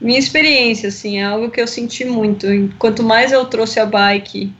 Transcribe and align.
minha 0.00 0.18
experiência, 0.18 0.88
assim, 0.88 1.18
é 1.18 1.24
algo 1.24 1.50
que 1.50 1.60
eu 1.60 1.66
senti 1.66 2.04
muito. 2.04 2.46
Quanto 2.78 3.02
mais 3.02 3.32
eu 3.32 3.44
trouxe 3.44 3.78
a 3.78 3.86
bike 3.86 4.52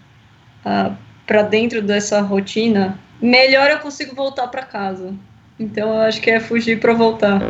uh, 0.67 0.95
para 1.27 1.43
dentro 1.43 1.81
dessa 1.81 2.21
rotina, 2.21 2.99
melhor 3.23 3.71
eu 3.71 3.79
consigo 3.79 4.15
voltar 4.15 4.49
para 4.49 4.63
casa. 4.63 5.15
Então 5.59 5.95
eu 5.95 6.01
acho 6.01 6.21
que 6.21 6.31
é 6.31 6.41
fugir 6.41 6.81
para 6.81 6.93
voltar. 6.93 7.41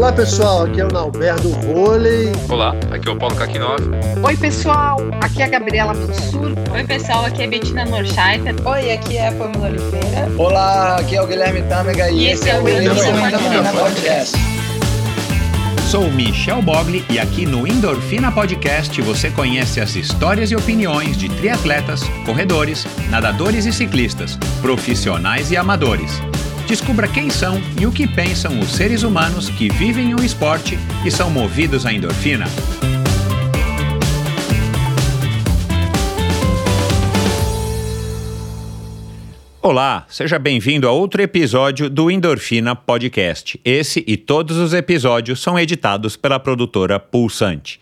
Olá 0.00 0.12
pessoal, 0.12 0.64
aqui 0.64 0.80
é 0.80 0.84
o 0.86 0.88
Nalberto 0.88 1.50
Vôlei. 1.50 2.32
Olá, 2.48 2.74
aqui 2.90 3.06
é 3.06 3.12
o 3.12 3.16
Paulo 3.16 3.36
Kakinov. 3.36 3.82
Oi 4.24 4.34
pessoal, 4.34 4.96
aqui 5.20 5.42
é 5.42 5.44
a 5.44 5.48
Gabriela 5.48 5.92
Mansur. 5.92 6.54
Oi 6.72 6.84
pessoal, 6.84 7.26
aqui 7.26 7.42
é 7.42 7.46
Betina 7.46 7.84
Norscheiter. 7.84 8.54
Oi, 8.66 8.92
aqui 8.92 9.18
é 9.18 9.28
a 9.28 9.32
Pamela 9.32 9.66
Oliveira. 9.66 10.32
Olá, 10.38 10.96
aqui 10.96 11.16
é 11.16 11.22
o 11.22 11.26
Guilherme 11.26 11.60
Tâmega 11.64 12.10
e, 12.10 12.20
e 12.20 12.28
esse 12.28 12.48
é 12.48 12.58
o 12.58 12.66
Endorfina 12.66 13.72
Podcast. 13.74 14.38
Sou 15.90 16.10
Michel 16.10 16.62
Bogli 16.62 17.04
e 17.10 17.18
aqui 17.18 17.44
no 17.44 17.66
Endorfina 17.66 18.32
Podcast 18.32 19.02
você 19.02 19.28
conhece 19.30 19.82
as 19.82 19.94
histórias 19.96 20.50
e 20.50 20.56
opiniões 20.56 21.14
de 21.14 21.28
triatletas, 21.28 22.02
corredores, 22.24 22.86
nadadores 23.10 23.66
e 23.66 23.72
ciclistas, 23.72 24.38
profissionais 24.62 25.50
e 25.50 25.58
amadores 25.58 26.22
Descubra 26.70 27.08
quem 27.08 27.28
são 27.30 27.60
e 27.80 27.84
o 27.84 27.90
que 27.90 28.06
pensam 28.06 28.60
os 28.60 28.68
seres 28.68 29.02
humanos 29.02 29.50
que 29.50 29.68
vivem 29.68 30.14
o 30.14 30.24
esporte 30.24 30.78
e 31.04 31.10
são 31.10 31.28
movidos 31.28 31.84
à 31.84 31.92
endorfina. 31.92 32.44
Olá, 39.60 40.06
seja 40.08 40.38
bem-vindo 40.38 40.86
a 40.86 40.92
outro 40.92 41.20
episódio 41.20 41.90
do 41.90 42.08
Endorfina 42.08 42.76
Podcast. 42.76 43.60
Esse 43.64 44.04
e 44.06 44.16
todos 44.16 44.56
os 44.56 44.72
episódios 44.72 45.42
são 45.42 45.58
editados 45.58 46.14
pela 46.14 46.38
produtora 46.38 47.00
Pulsante. 47.00 47.80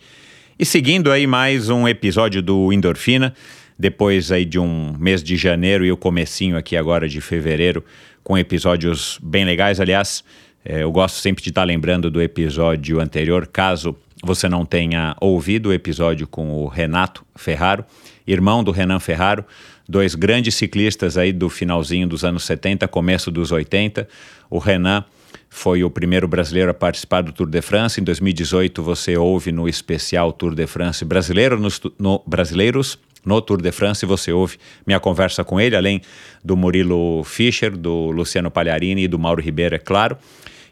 E 0.57 0.65
seguindo 0.65 1.11
aí 1.11 1.27
mais 1.27 1.69
um 1.69 1.87
episódio 1.87 2.41
do 2.41 2.73
Endorfina, 2.73 3.35
depois 3.77 4.31
aí 4.31 4.45
de 4.45 4.57
um 4.57 4.95
mês 4.97 5.23
de 5.23 5.37
janeiro 5.37 5.85
e 5.85 5.91
o 5.91 5.95
comecinho 5.95 6.57
aqui 6.57 6.75
agora 6.75 7.07
de 7.07 7.21
fevereiro, 7.21 7.85
com 8.29 8.37
episódios 8.37 9.19
bem 9.23 9.43
legais. 9.43 9.79
Aliás, 9.79 10.23
é, 10.63 10.83
eu 10.83 10.91
gosto 10.91 11.15
sempre 11.15 11.43
de 11.43 11.49
estar 11.49 11.63
lembrando 11.63 12.11
do 12.11 12.21
episódio 12.21 12.99
anterior, 12.99 13.47
caso 13.47 13.95
você 14.23 14.47
não 14.47 14.63
tenha 14.63 15.15
ouvido 15.19 15.69
o 15.69 15.73
episódio 15.73 16.27
com 16.27 16.51
o 16.51 16.67
Renato 16.67 17.25
Ferraro, 17.35 17.83
irmão 18.27 18.63
do 18.63 18.69
Renan 18.69 18.99
Ferraro, 18.99 19.43
dois 19.87 20.13
grandes 20.13 20.53
ciclistas 20.53 21.17
aí 21.17 21.33
do 21.33 21.49
finalzinho 21.49 22.07
dos 22.07 22.23
anos 22.23 22.43
70, 22.43 22.87
começo 22.87 23.31
dos 23.31 23.51
80. 23.51 24.07
O 24.47 24.59
Renan 24.59 25.03
foi 25.49 25.83
o 25.83 25.89
primeiro 25.89 26.27
brasileiro 26.27 26.69
a 26.69 26.73
participar 26.75 27.23
do 27.23 27.31
Tour 27.31 27.49
de 27.49 27.63
France. 27.63 27.99
Em 27.99 28.03
2018, 28.03 28.83
você 28.83 29.17
ouve 29.17 29.51
no 29.51 29.67
especial 29.67 30.31
Tour 30.31 30.53
de 30.53 30.67
France 30.67 31.03
brasileiro 31.03 31.59
nos, 31.59 31.81
no, 31.97 32.21
brasileiros 32.27 32.99
no 33.25 33.41
Tour 33.41 33.61
de 33.61 33.71
France 33.71 34.05
você 34.05 34.31
ouve 34.31 34.57
minha 34.85 34.99
conversa 34.99 35.43
com 35.43 35.59
ele, 35.59 35.75
além 35.75 36.01
do 36.43 36.55
Murilo 36.55 37.23
Fischer, 37.23 37.75
do 37.75 38.11
Luciano 38.11 38.49
Pagliarini 38.49 39.03
e 39.03 39.07
do 39.07 39.19
Mauro 39.19 39.41
Ribeiro, 39.41 39.75
é 39.75 39.79
claro. 39.79 40.17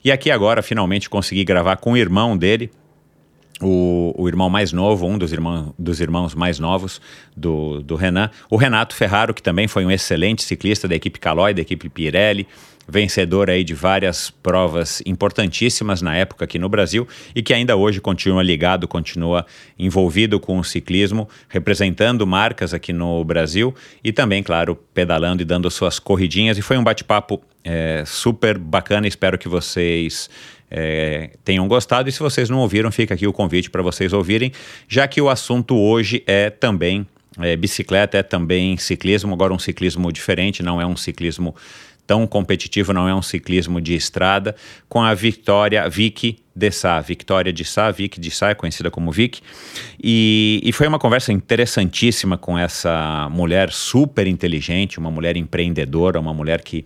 E 0.04 0.12
aqui 0.12 0.32
agora 0.32 0.62
finalmente 0.62 1.10
consegui 1.10 1.44
gravar 1.44 1.78
com 1.78 1.94
o 1.94 1.98
irmão 1.98 2.38
dele, 2.38 2.72
o, 3.62 4.14
o 4.16 4.28
irmão 4.28 4.50
mais 4.50 4.72
novo, 4.72 5.08
um 5.08 5.18
dos, 5.18 5.34
irmão, 5.34 5.74
dos 5.78 6.00
irmãos 6.00 6.36
mais 6.36 6.60
novos 6.60 7.02
do, 7.36 7.82
do 7.82 7.96
Renan, 7.96 8.30
o 8.50 8.56
Renato 8.56 8.96
Ferraro, 8.96 9.34
que 9.34 9.42
também 9.42 9.68
foi 9.68 9.86
um 9.86 9.92
excelente 9.92 10.44
ciclista 10.44 10.88
da 10.88 10.96
equipe 10.96 11.20
Caloi, 11.20 11.54
da 11.54 11.62
equipe 11.62 11.90
Pirelli, 11.90 12.48
vencedor 12.88 13.50
aí 13.50 13.64
de 13.64 13.74
várias 13.74 14.30
provas 14.30 15.02
importantíssimas 15.06 16.02
na 16.02 16.16
época 16.16 16.46
aqui 16.46 16.58
no 16.58 16.70
Brasil 16.70 17.08
e 17.36 17.42
que 17.44 17.54
ainda 17.54 17.76
hoje 17.76 18.00
continua 18.00 18.42
ligado, 18.42 18.88
continua 18.88 19.46
envolvido 19.78 20.40
com 20.40 20.58
o 20.58 20.64
ciclismo, 20.64 21.28
representando 21.50 22.26
marcas 22.26 22.74
aqui 22.74 22.94
no 22.94 23.24
Brasil 23.24 23.76
e 24.04 24.14
também, 24.14 24.42
claro, 24.42 24.76
pedalando 24.94 25.42
e 25.42 25.46
dando 25.46 25.70
suas 25.70 26.00
corridinhas. 26.00 26.58
E 26.58 26.62
foi 26.62 26.78
um 26.78 26.84
bate-papo 26.84 27.42
é, 27.64 28.04
super 28.06 28.58
bacana, 28.58 29.08
espero 29.08 29.38
que 29.38 29.50
vocês 29.50 30.30
é, 30.72 31.32
tenham 31.44 31.68
gostado. 31.68 32.08
E 32.08 32.12
se 32.12 32.20
vocês 32.20 32.50
não 32.50 32.60
ouviram, 32.60 32.92
fica 32.92 33.14
aqui 33.14 33.28
o 33.28 33.34
convite 33.34 33.70
para 33.70 33.82
vocês 33.82 34.14
ouvirem, 34.14 34.52
já 34.88 35.08
que 35.08 35.22
o 35.22 35.30
assunto 35.30 35.76
hoje 35.76 36.24
é 36.26 36.50
também 36.50 37.06
é, 37.40 37.56
bicicleta, 37.56 38.18
é 38.18 38.24
também 38.24 38.78
ciclismo, 38.78 39.34
agora 39.34 39.54
um 39.54 39.60
ciclismo 39.60 40.12
diferente, 40.12 40.64
não 40.64 40.82
é 40.82 40.86
um 40.86 40.96
ciclismo 40.96 41.56
tão 42.08 42.26
competitivo, 42.26 42.94
não 42.94 43.08
é 43.08 43.14
um 43.14 43.22
ciclismo 43.22 43.82
de 43.82 43.94
estrada, 43.94 44.56
com 44.88 45.02
a 45.04 45.14
Vitória 45.14 45.88
Vicky 45.90 46.40
de 46.56 46.72
Sá, 46.72 47.00
Victoria 47.02 47.54
de 47.54 47.64
Sá, 47.64 47.92
Vicky 47.92 48.20
de 48.20 48.32
Sá, 48.32 48.50
é 48.50 48.56
conhecida 48.56 48.90
como 48.90 49.12
Vicky, 49.12 49.42
e, 50.02 50.60
e 50.64 50.72
foi 50.72 50.88
uma 50.88 50.98
conversa 50.98 51.32
interessantíssima 51.32 52.38
com 52.38 52.58
essa 52.58 53.30
mulher 53.30 53.72
super 53.72 54.26
inteligente, 54.26 54.98
uma 54.98 55.12
mulher 55.12 55.38
empreendedora, 55.38 56.20
uma 56.20 56.34
mulher 56.34 56.64
que 56.64 56.86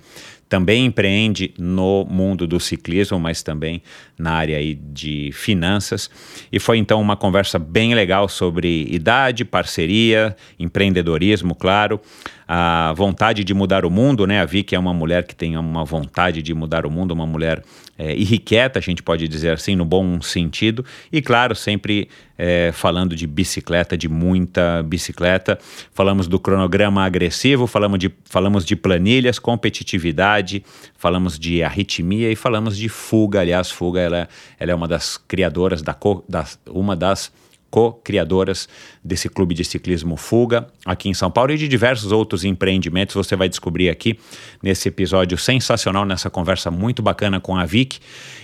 também 0.52 0.86
empreende 0.86 1.54
no 1.58 2.04
mundo 2.04 2.46
do 2.46 2.60
ciclismo, 2.60 3.18
mas 3.18 3.42
também 3.42 3.82
na 4.20 4.34
área 4.34 4.58
aí 4.58 4.76
de 4.76 5.32
finanças. 5.32 6.10
E 6.52 6.60
foi 6.60 6.78
então 6.78 7.00
uma 7.00 7.16
conversa 7.16 7.58
bem 7.58 7.96
legal 7.96 8.28
sobre 8.28 8.86
idade, 8.92 9.46
parceria, 9.46 10.36
empreendedorismo, 10.60 11.56
claro, 11.56 12.02
a 12.46 12.92
vontade 12.98 13.46
de 13.46 13.54
mudar 13.54 13.86
o 13.86 13.90
mundo, 13.90 14.28
né? 14.28 14.42
A 14.42 14.46
Vicky 14.46 14.76
é 14.76 14.80
uma 14.80 14.94
mulher 14.94 15.26
que 15.26 15.34
tem 15.34 15.56
uma 15.56 15.86
vontade 15.86 16.42
de 16.42 16.54
mudar 16.54 16.86
o 16.86 16.92
mundo, 16.92 17.12
uma 17.12 17.26
mulher 17.26 17.64
é, 17.98 18.16
irrequieta, 18.16 18.80
a 18.80 18.82
gente 18.82 19.04
pode 19.04 19.28
dizer 19.28 19.52
assim, 19.52 19.76
no 19.76 19.86
bom 19.86 20.22
sentido. 20.22 20.84
E 21.12 21.22
claro, 21.22 21.56
sempre 21.56 22.10
é, 22.38 22.72
falando 22.74 23.16
de 23.16 23.28
bicicleta, 23.28 23.98
de 23.98 24.10
muita 24.10 24.82
bicicleta. 24.84 25.60
Falamos 25.94 26.28
do 26.28 26.40
cronograma 26.40 27.04
agressivo, 27.04 27.68
falamos 27.68 28.00
de, 28.00 28.12
falamos 28.26 28.66
de 28.66 28.76
planilhas, 28.76 29.38
competitividade, 29.38 30.64
falamos 30.98 31.38
de 31.38 31.62
arritmia 31.62 32.32
e 32.32 32.36
falamos 32.36 32.78
de 32.78 32.90
fuga. 32.90 33.42
Aliás, 33.42 33.70
fuga 33.70 34.02
ela, 34.02 34.30
ela 34.60 34.72
é 34.72 34.76
uma 34.76 34.88
das 34.88 35.18
criadoras, 35.18 35.82
da, 35.82 35.96
da 36.28 36.46
uma 36.68 36.96
das 36.96 37.32
co-criadoras 37.72 38.68
desse 39.04 39.30
clube 39.30 39.56
de 39.56 39.64
ciclismo 39.64 40.18
Fuga 40.18 40.68
aqui 40.86 41.10
em 41.10 41.14
São 41.14 41.32
Paulo 41.32 41.54
e 41.54 41.58
de 41.58 41.68
diversos 41.68 42.12
outros 42.12 42.44
empreendimentos. 42.44 43.16
Você 43.16 43.36
vai 43.36 43.48
descobrir 43.48 43.90
aqui 43.90 44.20
nesse 44.62 44.90
episódio 44.90 45.38
sensacional, 45.38 46.06
nessa 46.06 46.30
conversa 46.30 46.70
muito 46.70 47.02
bacana 47.02 47.40
com 47.40 47.56
a 47.56 47.66
Vic. 47.66 48.00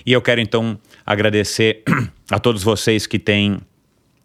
E 0.06 0.14
eu 0.14 0.22
quero 0.22 0.40
então 0.40 0.80
agradecer 1.06 1.84
a 2.32 2.40
todos 2.40 2.64
vocês 2.64 3.06
que 3.06 3.20
têm 3.20 3.60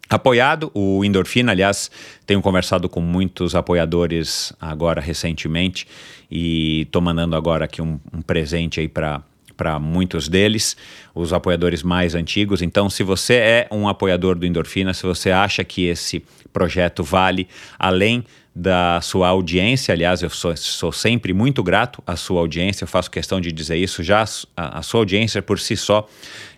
apoiado 0.09 0.71
o 0.73 1.03
Endorfina. 1.03 1.51
Aliás, 1.51 1.91
tenho 2.25 2.41
conversado 2.41 2.87
com 2.87 3.01
muitos 3.01 3.55
apoiadores 3.55 4.53
agora 4.59 5.01
recentemente 5.01 5.85
e 6.31 6.83
estou 6.83 7.01
mandando 7.01 7.35
agora 7.35 7.65
aqui 7.65 7.81
um, 7.81 7.99
um 8.13 8.21
presente 8.21 8.79
aí 8.79 8.87
para 8.87 9.21
para 9.55 9.79
muitos 9.79 10.27
deles, 10.27 10.75
os 11.13 11.33
apoiadores 11.33 11.83
mais 11.83 12.15
antigos. 12.15 12.61
Então, 12.61 12.89
se 12.89 13.03
você 13.03 13.35
é 13.35 13.67
um 13.71 13.87
apoiador 13.87 14.35
do 14.35 14.45
Endorfina, 14.45 14.93
se 14.93 15.03
você 15.03 15.31
acha 15.31 15.63
que 15.63 15.85
esse 15.85 16.23
projeto 16.51 17.03
vale 17.03 17.47
além 17.77 18.23
da 18.55 19.01
sua 19.01 19.29
audiência. 19.29 19.93
Aliás, 19.93 20.21
eu 20.21 20.29
sou, 20.29 20.55
sou, 20.55 20.91
sempre 20.91 21.33
muito 21.33 21.63
grato 21.63 22.03
à 22.05 22.15
sua 22.15 22.39
audiência, 22.39 22.83
eu 22.83 22.87
faço 22.87 23.09
questão 23.09 23.41
de 23.41 23.51
dizer 23.51 23.77
isso. 23.77 24.03
Já 24.03 24.23
a, 24.55 24.79
a 24.79 24.81
sua 24.83 25.01
audiência 25.01 25.41
por 25.41 25.59
si 25.59 25.75
só 25.75 26.07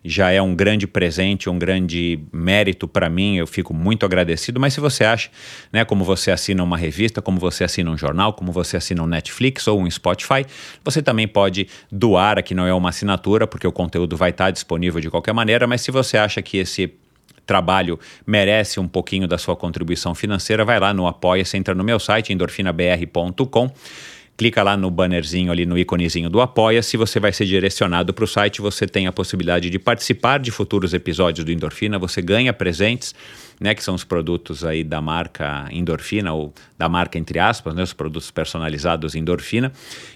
já 0.04 0.30
é 0.30 0.40
um 0.40 0.54
grande 0.54 0.86
presente, 0.86 1.50
um 1.50 1.58
grande 1.58 2.20
mérito 2.32 2.88
para 2.88 3.10
mim, 3.10 3.38
eu 3.38 3.48
fico 3.48 3.74
muito 3.74 4.06
agradecido. 4.06 4.60
Mas 4.60 4.74
se 4.74 4.80
você 4.80 5.04
acha, 5.04 5.32
né, 5.74 5.84
como 5.84 6.04
você 6.04 6.30
assina 6.30 6.64
uma 6.64 6.78
revista, 6.78 7.22
como 7.22 7.40
você 7.40 7.64
assina 7.64 7.90
um 7.90 7.98
jornal, 7.98 8.34
como 8.34 8.52
você 8.52 8.78
assina 8.78 9.02
um 9.02 9.08
Netflix 9.08 9.68
ou 9.68 9.82
um 9.82 9.90
Spotify, 9.90 10.46
você 10.84 11.02
também 11.02 11.28
pode 11.28 11.68
doar, 11.92 12.38
aqui 12.38 12.54
não 12.54 12.68
é 12.68 12.74
uma 12.74 12.90
assinatura, 12.90 13.48
porque 13.48 13.66
o 13.66 13.72
conteúdo 13.72 14.16
vai 14.16 14.30
estar 14.30 14.45
disponível 14.52 15.02
de 15.02 15.10
qualquer 15.10 15.34
maneira, 15.34 15.68
mas 15.68 15.82
se 15.82 15.92
você 15.92 16.18
acha 16.18 16.42
que 16.42 16.58
esse 16.58 16.94
trabalho 17.46 18.00
merece 18.26 18.80
um 18.80 18.88
pouquinho 18.88 19.28
da 19.28 19.38
sua 19.38 19.56
contribuição 19.56 20.16
financeira, 20.16 20.66
vai 20.66 20.80
lá 20.80 20.94
no 20.94 21.06
Apoia-se, 21.08 21.56
entra 21.56 21.76
no 21.76 21.84
meu 21.84 22.00
site, 22.00 22.34
endorfinabr.com 22.34 23.72
clica 24.38 24.62
lá 24.62 24.76
no 24.76 24.92
bannerzinho 24.92 25.52
ali 25.52 25.66
no 25.66 25.78
íconezinho 25.78 26.30
do 26.30 26.42
Apoia-se, 26.42 26.98
você 26.98 27.20
vai 27.20 27.32
ser 27.32 27.46
direcionado 27.46 28.14
para 28.14 28.26
o 28.26 28.28
site, 28.28 28.62
você 28.62 28.86
tem 28.86 29.08
a 29.08 29.12
possibilidade 29.12 29.70
de 29.70 29.80
participar 29.80 30.40
de 30.40 30.52
futuros 30.52 30.94
episódios 30.94 31.46
do 31.46 31.52
Endorfina, 31.52 31.98
você 31.98 32.22
ganha 32.22 32.52
presentes 32.52 33.16
né, 33.60 33.74
que 33.74 33.84
são 33.84 33.96
os 33.96 34.04
produtos 34.04 34.66
aí 34.66 34.84
da 34.84 35.02
marca 35.02 35.68
Endorfina, 35.72 36.34
ou 36.34 36.54
da 36.78 36.90
marca 36.90 37.18
entre 37.18 37.40
aspas, 37.40 37.74
né, 37.74 37.84
os 37.84 37.94
produtos 37.94 38.30
personalizados 38.32 39.16
Endorfina, 39.16 39.72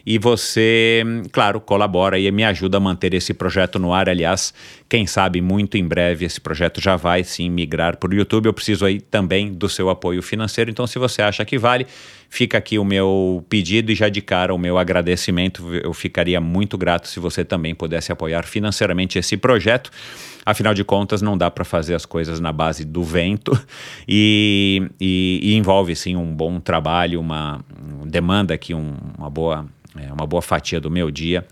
e 0.05 0.17
você, 0.17 1.03
claro, 1.31 1.59
colabora 1.59 2.19
e 2.19 2.29
me 2.31 2.43
ajuda 2.43 2.77
a 2.77 2.79
manter 2.79 3.13
esse 3.13 3.33
projeto 3.33 3.79
no 3.79 3.93
ar. 3.93 4.09
Aliás, 4.09 4.53
quem 4.87 5.07
sabe 5.07 5.41
muito 5.41 5.77
em 5.77 5.87
breve 5.87 6.25
esse 6.25 6.41
projeto 6.41 6.81
já 6.81 6.95
vai 6.95 7.23
sim 7.23 7.49
migrar 7.49 7.97
para 7.97 8.09
o 8.09 8.13
YouTube. 8.13 8.47
Eu 8.47 8.53
preciso 8.53 8.85
aí 8.85 8.99
também 8.99 9.53
do 9.53 9.69
seu 9.69 9.89
apoio 9.89 10.21
financeiro, 10.21 10.69
então 10.69 10.85
se 10.85 10.99
você 10.99 11.21
acha 11.21 11.45
que 11.45 11.57
vale, 11.57 11.87
fica 12.29 12.57
aqui 12.57 12.77
o 12.77 12.85
meu 12.85 13.43
pedido 13.49 13.91
e 13.91 13.95
já 13.95 14.07
de 14.07 14.21
cara 14.21 14.53
o 14.53 14.57
meu 14.57 14.77
agradecimento. 14.77 15.73
Eu 15.75 15.93
ficaria 15.93 16.39
muito 16.39 16.77
grato 16.77 17.07
se 17.07 17.19
você 17.19 17.43
também 17.43 17.73
pudesse 17.73 18.11
apoiar 18.11 18.45
financeiramente 18.45 19.17
esse 19.17 19.35
projeto. 19.35 19.91
Afinal 20.45 20.73
de 20.73 20.83
contas, 20.83 21.21
não 21.21 21.37
dá 21.37 21.51
para 21.51 21.65
fazer 21.65 21.95
as 21.95 22.05
coisas 22.05 22.39
na 22.39 22.53
base 22.53 22.85
do 22.85 23.03
vento 23.03 23.51
e, 24.07 24.89
e, 24.99 25.39
e 25.43 25.55
envolve 25.55 25.95
sim 25.95 26.15
um 26.15 26.33
bom 26.33 26.59
trabalho, 26.59 27.19
uma 27.19 27.59
demanda 28.05 28.53
aqui 28.53 28.73
um, 28.73 28.95
uma 29.17 29.29
boa 29.29 29.65
é, 29.97 30.13
uma 30.13 30.25
boa 30.25 30.41
fatia 30.41 30.79
do 30.79 30.89
meu 30.89 31.09
dia 31.09 31.45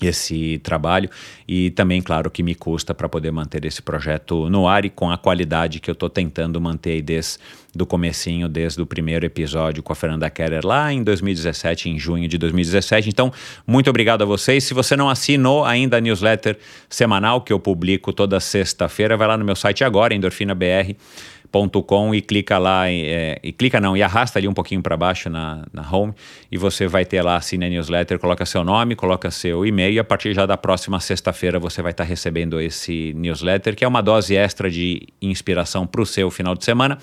esse 0.00 0.58
trabalho 0.58 1.08
e 1.46 1.70
também, 1.70 2.00
claro, 2.00 2.30
que 2.30 2.42
me 2.42 2.54
custa 2.54 2.94
para 2.94 3.08
poder 3.08 3.30
manter 3.30 3.64
esse 3.64 3.82
projeto 3.82 4.48
no 4.48 4.68
ar 4.68 4.84
e 4.84 4.90
com 4.90 5.10
a 5.10 5.18
qualidade 5.18 5.80
que 5.80 5.90
eu 5.90 5.94
estou 5.94 6.08
tentando 6.08 6.60
manter 6.60 7.02
desde 7.02 7.38
do 7.74 7.86
comecinho, 7.86 8.48
desde 8.48 8.80
o 8.80 8.86
primeiro 8.86 9.24
episódio 9.26 9.82
com 9.82 9.92
a 9.92 9.96
Fernanda 9.96 10.28
Keller 10.30 10.64
lá 10.64 10.92
em 10.92 11.02
2017, 11.02 11.90
em 11.90 11.98
junho 11.98 12.26
de 12.26 12.38
2017. 12.38 13.08
Então, 13.08 13.32
muito 13.66 13.88
obrigado 13.90 14.22
a 14.22 14.24
vocês. 14.24 14.64
Se 14.64 14.74
você 14.74 14.96
não 14.96 15.08
assinou 15.08 15.64
ainda 15.64 15.98
a 15.98 16.00
newsletter 16.00 16.58
semanal 16.88 17.40
que 17.40 17.52
eu 17.52 17.60
publico 17.60 18.12
toda 18.12 18.40
sexta-feira, 18.40 19.16
vai 19.16 19.28
lá 19.28 19.36
no 19.36 19.44
meu 19.44 19.54
site 19.54 19.84
agora, 19.84 20.14
Endorfina 20.14 20.54
BR 20.54 20.96
com 21.86 22.14
e 22.14 22.20
clica 22.20 22.58
lá, 22.58 22.90
é, 22.90 23.38
e 23.42 23.52
clica 23.52 23.80
não, 23.80 23.96
e 23.96 24.02
arrasta 24.02 24.38
ali 24.38 24.46
um 24.46 24.54
pouquinho 24.54 24.82
para 24.82 24.96
baixo 24.96 25.28
na, 25.28 25.64
na 25.72 25.82
home 25.90 26.12
e 26.50 26.56
você 26.56 26.86
vai 26.86 27.04
ter 27.04 27.22
lá, 27.22 27.36
assina 27.36 27.66
a 27.66 27.68
newsletter, 27.68 28.18
coloca 28.18 28.44
seu 28.46 28.62
nome, 28.62 28.94
coloca 28.94 29.30
seu 29.30 29.66
e-mail 29.66 29.94
e 29.94 29.98
a 29.98 30.04
partir 30.04 30.34
já 30.34 30.46
da 30.46 30.56
próxima 30.56 31.00
sexta-feira 31.00 31.58
você 31.58 31.82
vai 31.82 31.92
estar 31.92 32.04
tá 32.04 32.08
recebendo 32.08 32.60
esse 32.60 33.12
newsletter, 33.14 33.74
que 33.74 33.84
é 33.84 33.88
uma 33.88 34.02
dose 34.02 34.36
extra 34.36 34.70
de 34.70 35.06
inspiração 35.20 35.86
para 35.86 36.02
o 36.02 36.06
seu 36.06 36.30
final 36.30 36.54
de 36.54 36.64
semana 36.64 36.98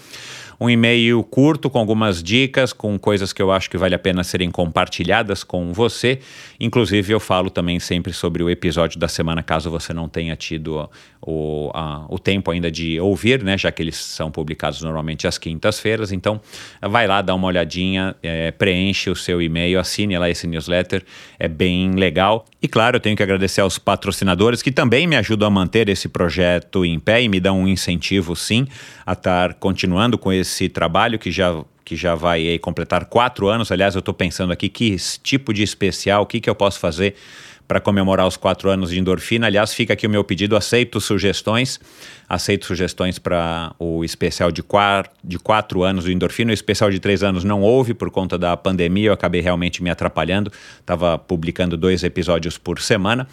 um 0.59 0.69
e-mail 0.69 1.23
curto 1.23 1.69
com 1.69 1.79
algumas 1.79 2.23
dicas, 2.23 2.71
com 2.71 2.97
coisas 2.97 3.33
que 3.33 3.41
eu 3.41 3.51
acho 3.51 3.69
que 3.69 3.77
vale 3.77 3.95
a 3.95 3.99
pena 3.99 4.23
serem 4.23 4.49
compartilhadas 4.49 5.43
com 5.43 5.73
você. 5.73 6.19
Inclusive, 6.59 7.13
eu 7.13 7.19
falo 7.19 7.49
também 7.49 7.79
sempre 7.79 8.13
sobre 8.13 8.41
o 8.41 8.49
episódio 8.49 8.99
da 8.99 9.07
semana, 9.07 9.43
caso 9.43 9.69
você 9.69 9.93
não 9.93 10.07
tenha 10.07 10.35
tido 10.35 10.89
o, 11.25 11.71
a, 11.73 12.05
o 12.07 12.19
tempo 12.19 12.51
ainda 12.51 12.69
de 12.69 12.99
ouvir, 12.99 13.43
né? 13.43 13.57
Já 13.57 13.71
que 13.71 13.81
eles 13.81 13.95
são 13.95 14.29
publicados 14.29 14.81
normalmente 14.81 15.27
às 15.27 15.37
quintas-feiras. 15.37 16.11
Então, 16.11 16.39
vai 16.81 17.07
lá, 17.07 17.21
dá 17.21 17.33
uma 17.33 17.47
olhadinha, 17.47 18.15
é, 18.21 18.51
preenche 18.51 19.09
o 19.09 19.15
seu 19.15 19.41
e-mail, 19.41 19.79
assine 19.79 20.17
lá 20.17 20.29
esse 20.29 20.45
newsletter, 20.45 21.03
é 21.39 21.47
bem 21.47 21.91
legal. 21.95 22.45
E 22.61 22.67
claro, 22.67 22.97
eu 22.97 22.99
tenho 22.99 23.17
que 23.17 23.23
agradecer 23.23 23.61
aos 23.61 23.79
patrocinadores 23.79 24.61
que 24.61 24.71
também 24.71 25.07
me 25.07 25.15
ajudam 25.15 25.47
a 25.47 25.51
manter 25.51 25.89
esse 25.89 26.07
projeto 26.07 26.85
em 26.85 26.99
pé 26.99 27.23
e 27.23 27.27
me 27.27 27.39
dão 27.39 27.61
um 27.61 27.67
incentivo, 27.67 28.35
sim, 28.35 28.67
a 29.05 29.13
estar 29.13 29.55
continuando 29.55 30.17
com 30.17 30.31
esse 30.31 30.69
trabalho 30.69 31.17
que 31.17 31.31
já 31.31 31.63
que 31.85 31.95
já 31.95 32.15
vai 32.15 32.47
aí, 32.47 32.57
completar 32.57 33.05
quatro 33.05 33.47
anos. 33.47 33.71
Aliás, 33.71 33.93
eu 33.93 33.99
estou 33.99 34.13
pensando 34.13 34.51
aqui 34.51 34.67
que 34.67 34.97
tipo 35.21 35.53
de 35.53 35.61
especial, 35.61 36.23
o 36.23 36.25
que, 36.25 36.41
que 36.41 36.49
eu 36.49 36.55
posso 36.55 36.79
fazer 36.79 37.13
para 37.67 37.79
comemorar 37.79 38.27
os 38.27 38.37
quatro 38.37 38.69
anos 38.69 38.89
de 38.89 38.99
endorfina. 38.99 39.47
Aliás, 39.47 39.73
fica 39.73 39.93
aqui 39.93 40.05
o 40.05 40.09
meu 40.09 40.23
pedido, 40.23 40.55
aceito 40.55 41.01
sugestões, 41.01 41.79
aceito 42.29 42.65
sugestões 42.65 43.17
para 43.17 43.73
o 43.79 44.03
especial 44.03 44.51
de, 44.51 44.61
quatro, 44.61 45.11
de 45.23 45.39
quatro 45.39 45.83
anos 45.83 46.05
do 46.05 46.11
endorfina. 46.11 46.51
O 46.51 46.53
especial 46.53 46.91
de 46.91 46.99
três 46.99 47.23
anos 47.23 47.43
não 47.43 47.61
houve 47.61 47.93
por 47.93 48.11
conta 48.11 48.37
da 48.37 48.55
pandemia, 48.55 49.09
eu 49.09 49.13
acabei 49.13 49.41
realmente 49.41 49.81
me 49.81 49.89
atrapalhando, 49.89 50.51
estava 50.79 51.17
publicando 51.17 51.75
dois 51.75 52.03
episódios 52.03 52.57
por 52.57 52.79
semana. 52.79 53.27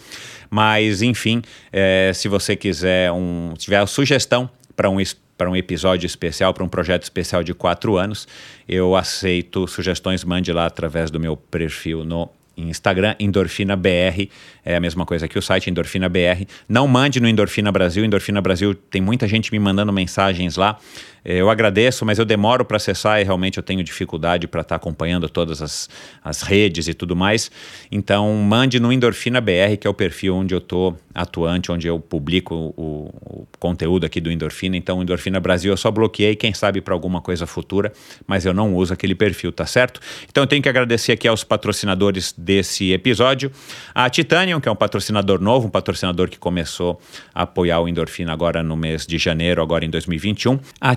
Mas, 0.49 1.01
enfim, 1.01 1.41
é, 1.71 2.11
se 2.13 2.27
você 2.27 2.55
quiser, 2.55 3.11
um, 3.11 3.53
tiver 3.57 3.77
a 3.77 3.87
sugestão 3.87 4.49
para 4.75 4.89
um 4.89 4.99
para 5.35 5.49
um 5.49 5.55
episódio 5.55 6.05
especial, 6.05 6.53
para 6.53 6.63
um 6.63 6.69
projeto 6.69 7.03
especial 7.03 7.43
de 7.43 7.53
quatro 7.55 7.97
anos, 7.97 8.27
eu 8.69 8.95
aceito 8.95 9.67
sugestões, 9.67 10.23
mande 10.23 10.53
lá 10.53 10.67
através 10.67 11.09
do 11.09 11.19
meu 11.19 11.35
perfil 11.35 12.05
no 12.05 12.29
Instagram, 12.55 13.15
Endorfina 13.19 13.75
BR, 13.75 14.29
é 14.63 14.75
a 14.75 14.79
mesma 14.79 15.05
coisa 15.05 15.27
que 15.27 15.37
o 15.37 15.41
site 15.41 15.69
Endorfina 15.69 16.07
BR. 16.07 16.45
Não 16.67 16.87
mande 16.87 17.19
no 17.19 17.27
Endorfina 17.27 17.71
Brasil, 17.71 18.05
Endorfina 18.05 18.41
Brasil 18.41 18.73
tem 18.75 19.01
muita 19.01 19.27
gente 19.27 19.51
me 19.51 19.59
mandando 19.59 19.91
mensagens 19.91 20.55
lá. 20.55 20.77
É, 21.25 21.37
eu 21.37 21.49
agradeço, 21.49 22.05
mas 22.05 22.19
eu 22.19 22.25
demoro 22.25 22.65
para 22.65 22.77
acessar 22.77 23.21
e 23.21 23.23
realmente 23.23 23.57
eu 23.57 23.63
tenho 23.63 23.83
dificuldade 23.83 24.47
para 24.47 24.61
estar 24.61 24.69
tá 24.69 24.75
acompanhando 24.75 25.29
todas 25.29 25.61
as, 25.61 25.89
as 26.23 26.41
redes 26.41 26.87
e 26.87 26.93
tudo 26.93 27.15
mais. 27.15 27.49
Então, 27.91 28.33
mande 28.35 28.79
no 28.79 28.91
Endorfina 28.91 29.39
BR, 29.39 29.77
que 29.79 29.87
é 29.87 29.89
o 29.89 29.93
perfil 29.93 30.35
onde 30.35 30.53
eu 30.53 30.57
estou 30.57 30.97
atuante, 31.13 31.71
onde 31.71 31.87
eu 31.87 31.99
publico 31.99 32.73
o, 32.75 33.09
o, 33.23 33.47
conteúdo 33.59 34.05
aqui 34.05 34.19
do 34.19 34.31
Endorfina. 34.31 34.75
Então, 34.75 35.01
Endorfina 35.01 35.39
Brasil 35.39 35.71
eu 35.71 35.77
só 35.77 35.91
bloqueei, 35.91 36.35
quem 36.35 36.53
sabe 36.53 36.81
para 36.81 36.93
alguma 36.93 37.21
coisa 37.21 37.45
futura, 37.45 37.93
mas 38.27 38.45
eu 38.45 38.53
não 38.53 38.75
uso 38.75 38.93
aquele 38.93 39.15
perfil, 39.15 39.51
tá 39.51 39.65
certo? 39.65 40.01
Então, 40.29 40.43
eu 40.43 40.47
tenho 40.47 40.61
que 40.61 40.69
agradecer 40.69 41.11
aqui 41.13 41.27
aos 41.27 41.43
patrocinadores 41.43 42.33
desse 42.37 42.91
episódio. 42.91 43.51
A 43.93 44.09
Titanium, 44.09 44.59
que 44.59 44.67
é 44.67 44.71
um 44.71 44.75
patrocinador 44.75 45.39
novo, 45.39 45.67
um 45.67 45.71
patrocinador 45.71 46.29
que 46.29 46.37
começou 46.37 46.99
a 47.33 47.43
apoiar 47.43 47.79
o 47.79 47.87
Endorfina 47.87 48.33
agora 48.33 48.63
no 48.63 48.75
mês 48.75 49.05
de 49.05 49.17
janeiro, 49.17 49.61
agora 49.61 49.85
em 49.85 49.89
2021. 49.89 50.59
A 50.81 50.95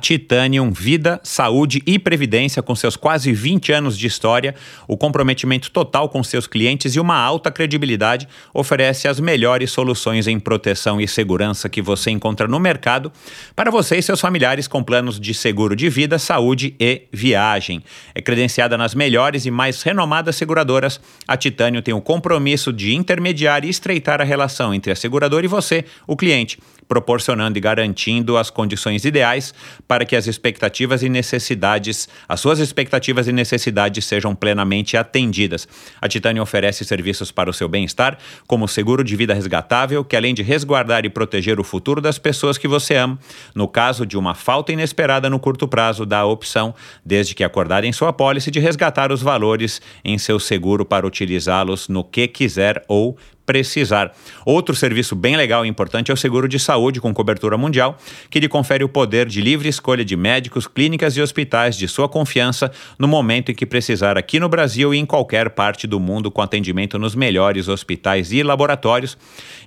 Vida, 0.73 1.21
Saúde 1.23 1.83
e 1.87 1.99
Previdência, 1.99 2.63
com 2.63 2.75
seus 2.75 2.97
quase 2.97 3.33
20 3.33 3.73
anos 3.73 3.99
de 3.99 4.07
história, 4.07 4.55
o 4.87 4.97
comprometimento 4.97 5.71
total 5.71 6.09
com 6.09 6.23
seus 6.23 6.47
clientes 6.47 6.95
e 6.95 7.01
uma 7.01 7.17
alta 7.17 7.51
credibilidade, 7.51 8.29
oferece 8.53 9.09
as 9.09 9.21
melhores 9.21 9.71
soluções 9.71 10.27
em 10.27 10.39
proteção 10.39 11.01
e 11.01 11.09
segurança 11.09 11.69
que 11.69 11.83
você 11.83 12.11
encontra 12.11 12.49
no 12.49 12.59
mercado 12.59 13.13
para 13.55 13.71
você 13.71 13.97
e 13.97 14.03
seus 14.03 14.21
familiares 14.21 14.69
com 14.69 14.83
planos 14.83 15.19
de 15.19 15.35
seguro 15.35 15.77
de 15.77 15.89
vida, 15.89 16.19
saúde 16.19 16.75
e 16.79 17.03
viagem. 17.13 17.83
É 18.15 18.23
credenciada 18.23 18.77
nas 18.77 18.95
melhores 18.95 19.47
e 19.47 19.51
mais 19.51 19.83
renomadas 19.83 20.37
seguradoras, 20.37 21.01
a 21.27 21.37
Titânio 21.37 21.83
tem 21.83 21.95
o 21.95 22.01
compromisso 22.01 22.73
de 22.73 22.95
intermediar 22.95 23.65
e 23.65 23.69
estreitar 23.69 24.21
a 24.21 24.25
relação 24.25 24.73
entre 24.73 24.93
a 24.93 24.97
seguradora 24.97 25.45
e 25.45 25.49
você, 25.49 25.85
o 26.07 26.17
cliente 26.17 26.59
proporcionando 26.89 27.59
e 27.59 27.61
garantindo 27.61 28.37
as 28.37 28.51
condições 28.51 29.05
ideais 29.05 29.53
para 29.87 30.05
que 30.05 30.17
as 30.17 30.27
expectativas 30.27 31.03
e 31.03 31.09
necessidades, 31.09 32.09
as 32.29 32.41
suas 32.41 32.59
expectativas 32.59 33.29
e 33.29 33.33
necessidades 33.33 34.05
sejam 34.05 34.35
plenamente 34.35 34.97
atendidas. 34.97 35.67
A 36.01 36.09
Titânia 36.09 36.43
oferece 36.43 36.85
serviços 36.85 37.31
para 37.31 37.51
o 37.51 37.53
seu 37.53 37.69
bem-estar, 37.69 38.19
como 38.47 38.69
seguro 38.69 39.03
de 39.03 39.17
vida 39.17 39.35
resgatável, 39.35 40.05
que 40.05 40.17
além 40.17 40.35
de 40.35 40.43
resguardar 40.43 41.05
e 41.05 41.11
proteger 41.11 41.59
o 41.59 41.65
futuro 41.65 42.01
das 42.01 42.19
pessoas 42.19 42.59
que 42.59 42.69
você 42.69 42.95
ama, 42.95 43.19
no 43.55 43.69
caso 43.69 44.07
de 44.07 44.17
uma 44.17 44.35
falta 44.35 44.73
inesperada 44.73 45.29
no 45.29 45.39
curto 45.39 45.67
prazo, 45.67 46.07
dá 46.07 46.21
a 46.21 46.27
opção, 46.27 46.75
desde 47.05 47.35
que 47.35 47.45
acordar 47.45 47.85
em 47.85 47.93
sua 47.93 48.13
pólice, 48.13 48.51
de 48.51 48.61
resgatar 48.61 49.13
os 49.13 49.23
valores 49.23 49.81
em 50.05 50.19
seu 50.19 50.39
seguro 50.39 50.85
para 50.85 51.07
utilizá-los 51.07 51.89
no 51.89 52.05
que 52.05 52.29
quiser 52.29 52.85
ou 52.89 53.17
precisar. 53.47 54.13
Outro 54.45 54.75
serviço 54.75 55.15
bem 55.15 55.37
legal 55.37 55.65
e 55.65 55.69
importante 55.69 56.11
é 56.11 56.15
o 56.15 56.17
seguro 56.17 56.49
de 56.49 56.59
saúde 56.59 57.01
com 57.01 57.15
cobertura 57.15 57.57
mundial, 57.57 57.97
que 58.29 58.41
lhe 58.41 58.49
confere 58.49 58.83
o 58.83 58.89
poder 58.89 59.27
de 59.27 59.41
livre 59.41 59.69
escolha 59.69 60.05
de 60.05 60.17
médicos, 60.17 60.67
clínicas 60.67 61.17
e 61.17 61.23
hospitais 61.23 61.77
de 61.77 61.87
sua 61.87 62.09
confiança 62.09 62.71
no 62.99 63.07
momento 63.07 63.53
em 63.53 63.55
que 63.55 63.65
precisar 63.65 64.19
aqui 64.19 64.41
no 64.41 64.49
Brasil 64.49 64.93
e 64.93 64.99
em 64.99 65.07
qualquer 65.07 65.51
parte 65.51 65.87
do 65.87 66.01
mundo 66.01 66.31
com 66.31 66.43
atendimento 66.43 66.99
nos 66.99 67.15
melhores 67.15 67.69
hospitais 67.69 68.33
e 68.33 68.43
laboratórios. 68.43 69.17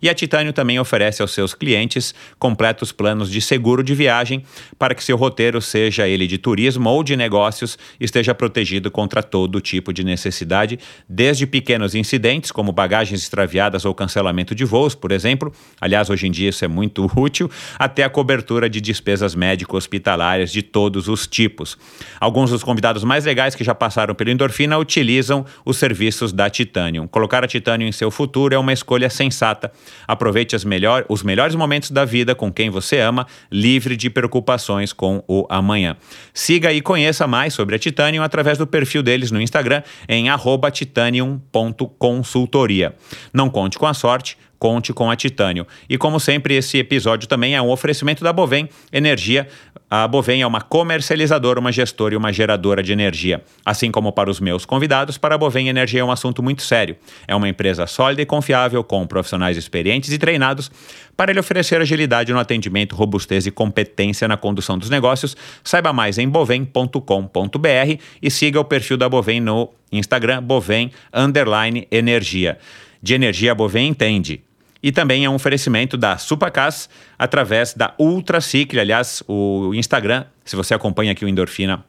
E 0.01 0.09
a 0.09 0.13
Titânio 0.13 0.51
também 0.51 0.79
oferece 0.79 1.21
aos 1.21 1.31
seus 1.31 1.53
clientes 1.53 2.13
completos 2.37 2.91
planos 2.91 3.31
de 3.31 3.41
seguro 3.41 3.83
de 3.83 3.95
viagem 3.95 4.43
para 4.77 4.93
que 4.93 5.03
seu 5.03 5.15
roteiro, 5.15 5.61
seja 5.61 6.07
ele 6.07 6.27
de 6.27 6.37
turismo 6.37 6.89
ou 6.89 7.03
de 7.03 7.15
negócios, 7.15 7.77
esteja 7.99 8.35
protegido 8.35 8.91
contra 8.91 9.23
todo 9.23 9.61
tipo 9.61 9.93
de 9.93 10.03
necessidade, 10.03 10.79
desde 11.07 11.47
pequenos 11.47 11.95
incidentes 11.95 12.51
como 12.51 12.71
bagagens 12.71 13.21
extraviadas 13.21 13.68
ou 13.85 13.93
cancelamento 13.93 14.53
de 14.53 14.65
voos, 14.65 14.93
por 14.93 15.11
exemplo. 15.11 15.51
Aliás, 15.79 16.09
hoje 16.09 16.27
em 16.27 16.31
dia 16.31 16.49
isso 16.49 16.63
é 16.63 16.67
muito 16.67 17.09
útil, 17.15 17.49
até 17.77 18.03
a 18.03 18.09
cobertura 18.09 18.69
de 18.69 18.81
despesas 18.81 19.35
médico-hospitalárias 19.35 20.51
de 20.51 20.61
todos 20.61 21.07
os 21.07 21.25
tipos. 21.25 21.77
Alguns 22.19 22.51
dos 22.51 22.63
convidados 22.63 23.03
mais 23.03 23.25
legais 23.25 23.55
que 23.55 23.63
já 23.63 23.73
passaram 23.73 24.13
pelo 24.13 24.29
Endorfina 24.29 24.77
utilizam 24.77 25.45
os 25.65 25.77
serviços 25.77 26.33
da 26.33 26.49
Titanium. 26.49 27.07
Colocar 27.07 27.43
a 27.43 27.47
Titanium 27.47 27.87
em 27.87 27.91
seu 27.91 28.11
futuro 28.11 28.53
é 28.53 28.57
uma 28.57 28.73
escolha 28.73 29.09
sensata. 29.09 29.71
Aproveite 30.07 30.49
melhor, 30.65 31.05
os 31.07 31.23
melhores 31.23 31.55
momentos 31.55 31.91
da 31.91 32.05
vida 32.05 32.35
com 32.35 32.51
quem 32.51 32.69
você 32.69 32.99
ama, 32.99 33.25
livre 33.51 33.95
de 33.95 34.09
preocupações 34.09 34.91
com 34.91 35.23
o 35.27 35.45
amanhã. 35.49 35.95
Siga 36.33 36.73
e 36.73 36.81
conheça 36.81 37.27
mais 37.27 37.53
sobre 37.53 37.75
a 37.75 37.79
Titanium 37.79 38.23
através 38.23 38.57
do 38.57 38.65
perfil 38.65 39.03
deles 39.03 39.29
no 39.31 39.41
Instagram 39.41 39.83
em 40.07 40.27
titanium.consultoria. 40.71 42.95
Não 43.33 43.49
conte 43.59 43.77
com 43.77 43.85
a 43.85 43.93
sorte, 43.93 44.37
conte 44.57 44.93
com 44.93 45.11
a 45.11 45.17
Titânio. 45.17 45.67
E 45.89 45.97
como 45.97 46.17
sempre, 46.17 46.55
esse 46.55 46.77
episódio 46.77 47.27
também 47.27 47.55
é 47.55 47.61
um 47.61 47.69
oferecimento 47.69 48.23
da 48.23 48.31
Bovem 48.31 48.69
Energia. 48.91 49.49
A 49.89 50.07
Bovem 50.07 50.41
é 50.41 50.47
uma 50.47 50.61
comercializadora, 50.61 51.59
uma 51.59 51.71
gestora 51.71 52.13
e 52.13 52.17
uma 52.17 52.31
geradora 52.31 52.81
de 52.81 52.93
energia. 52.93 53.43
Assim 53.65 53.91
como 53.91 54.13
para 54.13 54.29
os 54.29 54.39
meus 54.39 54.63
convidados, 54.63 55.17
para 55.17 55.35
a 55.35 55.37
Bovem 55.37 55.67
Energia 55.67 55.99
é 55.99 56.03
um 56.03 56.11
assunto 56.11 56.41
muito 56.41 56.61
sério. 56.61 56.95
É 57.27 57.35
uma 57.35 57.49
empresa 57.49 57.85
sólida 57.85 58.21
e 58.21 58.25
confiável, 58.25 58.81
com 58.81 59.05
profissionais 59.05 59.57
experientes 59.57 60.09
e 60.13 60.17
treinados 60.17 60.71
para 61.17 61.33
lhe 61.33 61.39
oferecer 61.39 61.81
agilidade 61.81 62.31
no 62.31 62.39
atendimento, 62.39 62.95
robustez 62.95 63.45
e 63.45 63.51
competência 63.51 64.25
na 64.25 64.37
condução 64.37 64.77
dos 64.77 64.89
negócios. 64.89 65.35
Saiba 65.65 65.91
mais 65.91 66.17
em 66.17 66.29
bovem.com.br 66.29 67.99
e 68.21 68.31
siga 68.31 68.57
o 68.57 68.63
perfil 68.63 68.95
da 68.95 69.09
Bovem 69.09 69.41
no 69.41 69.69
Instagram, 69.91 70.41
Bovem 70.41 70.91
Underline 71.13 71.85
Energia. 71.91 72.57
De 73.01 73.13
energia, 73.13 73.55
Bovem 73.55 73.87
entende. 73.89 74.41
E 74.81 74.91
também 74.91 75.25
é 75.25 75.29
um 75.29 75.35
oferecimento 75.35 75.97
da 75.97 76.17
Supacas 76.17 76.89
através 77.17 77.73
da 77.73 77.93
Ultracicle. 77.99 78.79
Aliás, 78.79 79.21
o 79.27 79.73
Instagram, 79.73 80.25
se 80.45 80.55
você 80.55 80.73
acompanha 80.73 81.11
aqui 81.11 81.25
o 81.25 81.27
Endorfina 81.27 81.85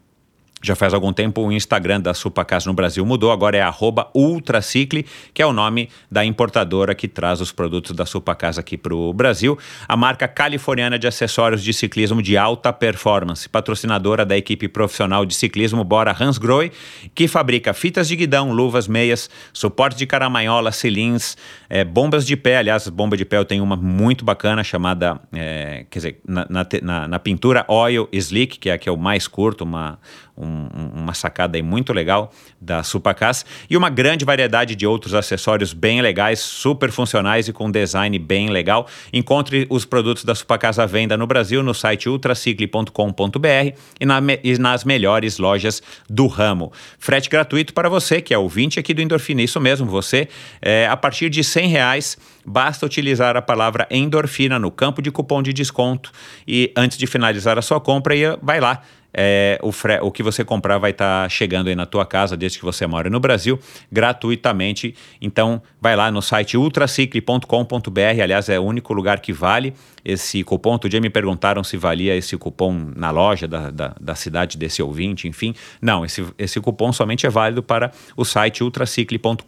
já 0.62 0.76
faz 0.76 0.92
algum 0.92 1.12
tempo 1.12 1.42
o 1.42 1.52
Instagram 1.52 2.00
da 2.00 2.12
Supacas 2.12 2.66
no 2.66 2.74
Brasil 2.74 3.04
mudou, 3.04 3.32
agora 3.32 3.56
é 3.56 3.70
Ultracicle, 4.14 5.06
que 5.32 5.40
é 5.40 5.46
o 5.46 5.52
nome 5.52 5.88
da 6.10 6.24
importadora 6.24 6.94
que 6.94 7.08
traz 7.08 7.40
os 7.40 7.50
produtos 7.50 7.92
da 7.92 8.04
Supacas 8.04 8.58
aqui 8.58 8.76
para 8.76 8.94
o 8.94 9.12
Brasil. 9.12 9.58
A 9.88 9.96
marca 9.96 10.28
californiana 10.28 10.98
de 10.98 11.06
acessórios 11.06 11.62
de 11.62 11.72
ciclismo 11.72 12.22
de 12.22 12.36
alta 12.36 12.72
performance, 12.72 13.48
patrocinadora 13.48 14.24
da 14.24 14.36
equipe 14.36 14.68
profissional 14.68 15.24
de 15.24 15.34
ciclismo 15.34 15.82
Bora 15.82 16.14
Hansgrohe, 16.18 16.72
que 17.14 17.26
fabrica 17.26 17.72
fitas 17.72 18.06
de 18.06 18.16
guidão, 18.16 18.52
luvas, 18.52 18.86
meias, 18.86 19.30
suporte 19.52 19.96
de 19.96 20.06
caramanhola, 20.06 20.72
cilins, 20.72 21.36
é, 21.68 21.84
bombas 21.84 22.26
de 22.26 22.36
pé. 22.36 22.58
Aliás, 22.58 22.88
bomba 22.88 23.16
de 23.16 23.24
pé 23.24 23.38
eu 23.38 23.44
tenho 23.44 23.64
uma 23.64 23.76
muito 23.76 24.24
bacana 24.24 24.62
chamada, 24.62 25.20
é, 25.32 25.86
quer 25.90 25.98
dizer, 25.98 26.20
na, 26.26 26.46
na, 26.50 26.66
na, 26.82 27.08
na 27.08 27.18
pintura 27.18 27.64
Oil 27.66 28.08
Slick, 28.12 28.58
que 28.58 28.68
é 28.68 28.74
a 28.74 28.78
que 28.78 28.88
eu 28.88 28.96
mais 28.96 29.26
curto, 29.26 29.64
uma 29.64 29.98
um, 30.40 31.00
uma 31.00 31.14
sacada 31.14 31.56
aí 31.56 31.62
muito 31.62 31.92
legal 31.92 32.32
da 32.60 32.82
Supacas 32.82 33.44
e 33.68 33.76
uma 33.76 33.90
grande 33.90 34.24
variedade 34.24 34.74
de 34.74 34.86
outros 34.86 35.14
acessórios 35.14 35.72
bem 35.72 36.00
legais, 36.00 36.40
super 36.40 36.90
funcionais 36.90 37.48
e 37.48 37.52
com 37.52 37.70
design 37.70 38.18
bem 38.18 38.50
legal. 38.50 38.86
Encontre 39.12 39.66
os 39.70 39.84
produtos 39.84 40.24
da 40.24 40.34
Supacas 40.34 40.78
à 40.78 40.86
venda 40.86 41.16
no 41.16 41.26
Brasil 41.26 41.62
no 41.62 41.74
site 41.74 42.08
ultracicle.com.br 42.08 43.76
e, 44.00 44.06
na, 44.06 44.20
e 44.42 44.58
nas 44.58 44.84
melhores 44.84 45.38
lojas 45.38 45.82
do 46.08 46.26
ramo. 46.26 46.72
Frete 46.98 47.28
gratuito 47.28 47.74
para 47.74 47.88
você, 47.88 48.20
que 48.20 48.34
é 48.34 48.38
ouvinte 48.38 48.78
aqui 48.78 48.94
do 48.94 49.02
Endorfina, 49.02 49.42
isso 49.42 49.60
mesmo, 49.60 49.86
você, 49.86 50.28
é, 50.60 50.86
a 50.86 50.96
partir 50.96 51.28
de 51.28 51.42
100 51.42 51.68
reais, 51.68 52.18
basta 52.44 52.86
utilizar 52.86 53.36
a 53.36 53.42
palavra 53.42 53.86
endorfina 53.90 54.58
no 54.58 54.70
campo 54.70 55.02
de 55.02 55.10
cupom 55.10 55.42
de 55.42 55.52
desconto 55.52 56.10
e 56.46 56.72
antes 56.76 56.96
de 56.96 57.06
finalizar 57.06 57.58
a 57.58 57.62
sua 57.62 57.80
compra, 57.80 58.14
vai 58.42 58.60
lá 58.60 58.82
é, 59.12 59.58
o, 59.62 59.70
o 60.06 60.10
que 60.10 60.22
você 60.22 60.44
comprar 60.44 60.78
vai 60.78 60.90
estar 60.92 61.24
tá 61.24 61.28
chegando 61.28 61.68
aí 61.68 61.74
na 61.74 61.86
tua 61.86 62.06
casa, 62.06 62.36
desde 62.36 62.58
que 62.58 62.64
você 62.64 62.86
mora 62.86 63.10
no 63.10 63.20
Brasil, 63.20 63.58
gratuitamente. 63.90 64.94
Então, 65.20 65.62
vai 65.80 65.96
lá 65.96 66.10
no 66.10 66.22
site 66.22 66.56
ultracicle.com.br, 66.56 68.22
aliás, 68.22 68.48
é 68.48 68.58
o 68.58 68.62
único 68.62 68.92
lugar 68.92 69.20
que 69.20 69.32
vale 69.32 69.74
esse 70.04 70.42
cupom. 70.44 70.72
Outro 70.72 70.88
dia 70.88 71.00
me 71.00 71.10
perguntaram 71.10 71.62
se 71.62 71.76
valia 71.76 72.16
esse 72.16 72.36
cupom 72.36 72.92
na 72.96 73.10
loja 73.10 73.46
da, 73.46 73.70
da, 73.70 73.94
da 74.00 74.14
cidade 74.14 74.56
desse 74.56 74.82
ouvinte, 74.82 75.28
enfim. 75.28 75.54
Não, 75.80 76.04
esse, 76.04 76.24
esse 76.38 76.60
cupom 76.60 76.92
somente 76.92 77.26
é 77.26 77.30
válido 77.30 77.62
para 77.62 77.90
o 78.16 78.24
site 78.24 78.62
ultracicle.com.br. 78.62 79.44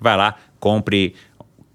Vai 0.00 0.16
lá, 0.16 0.36
compre 0.60 1.14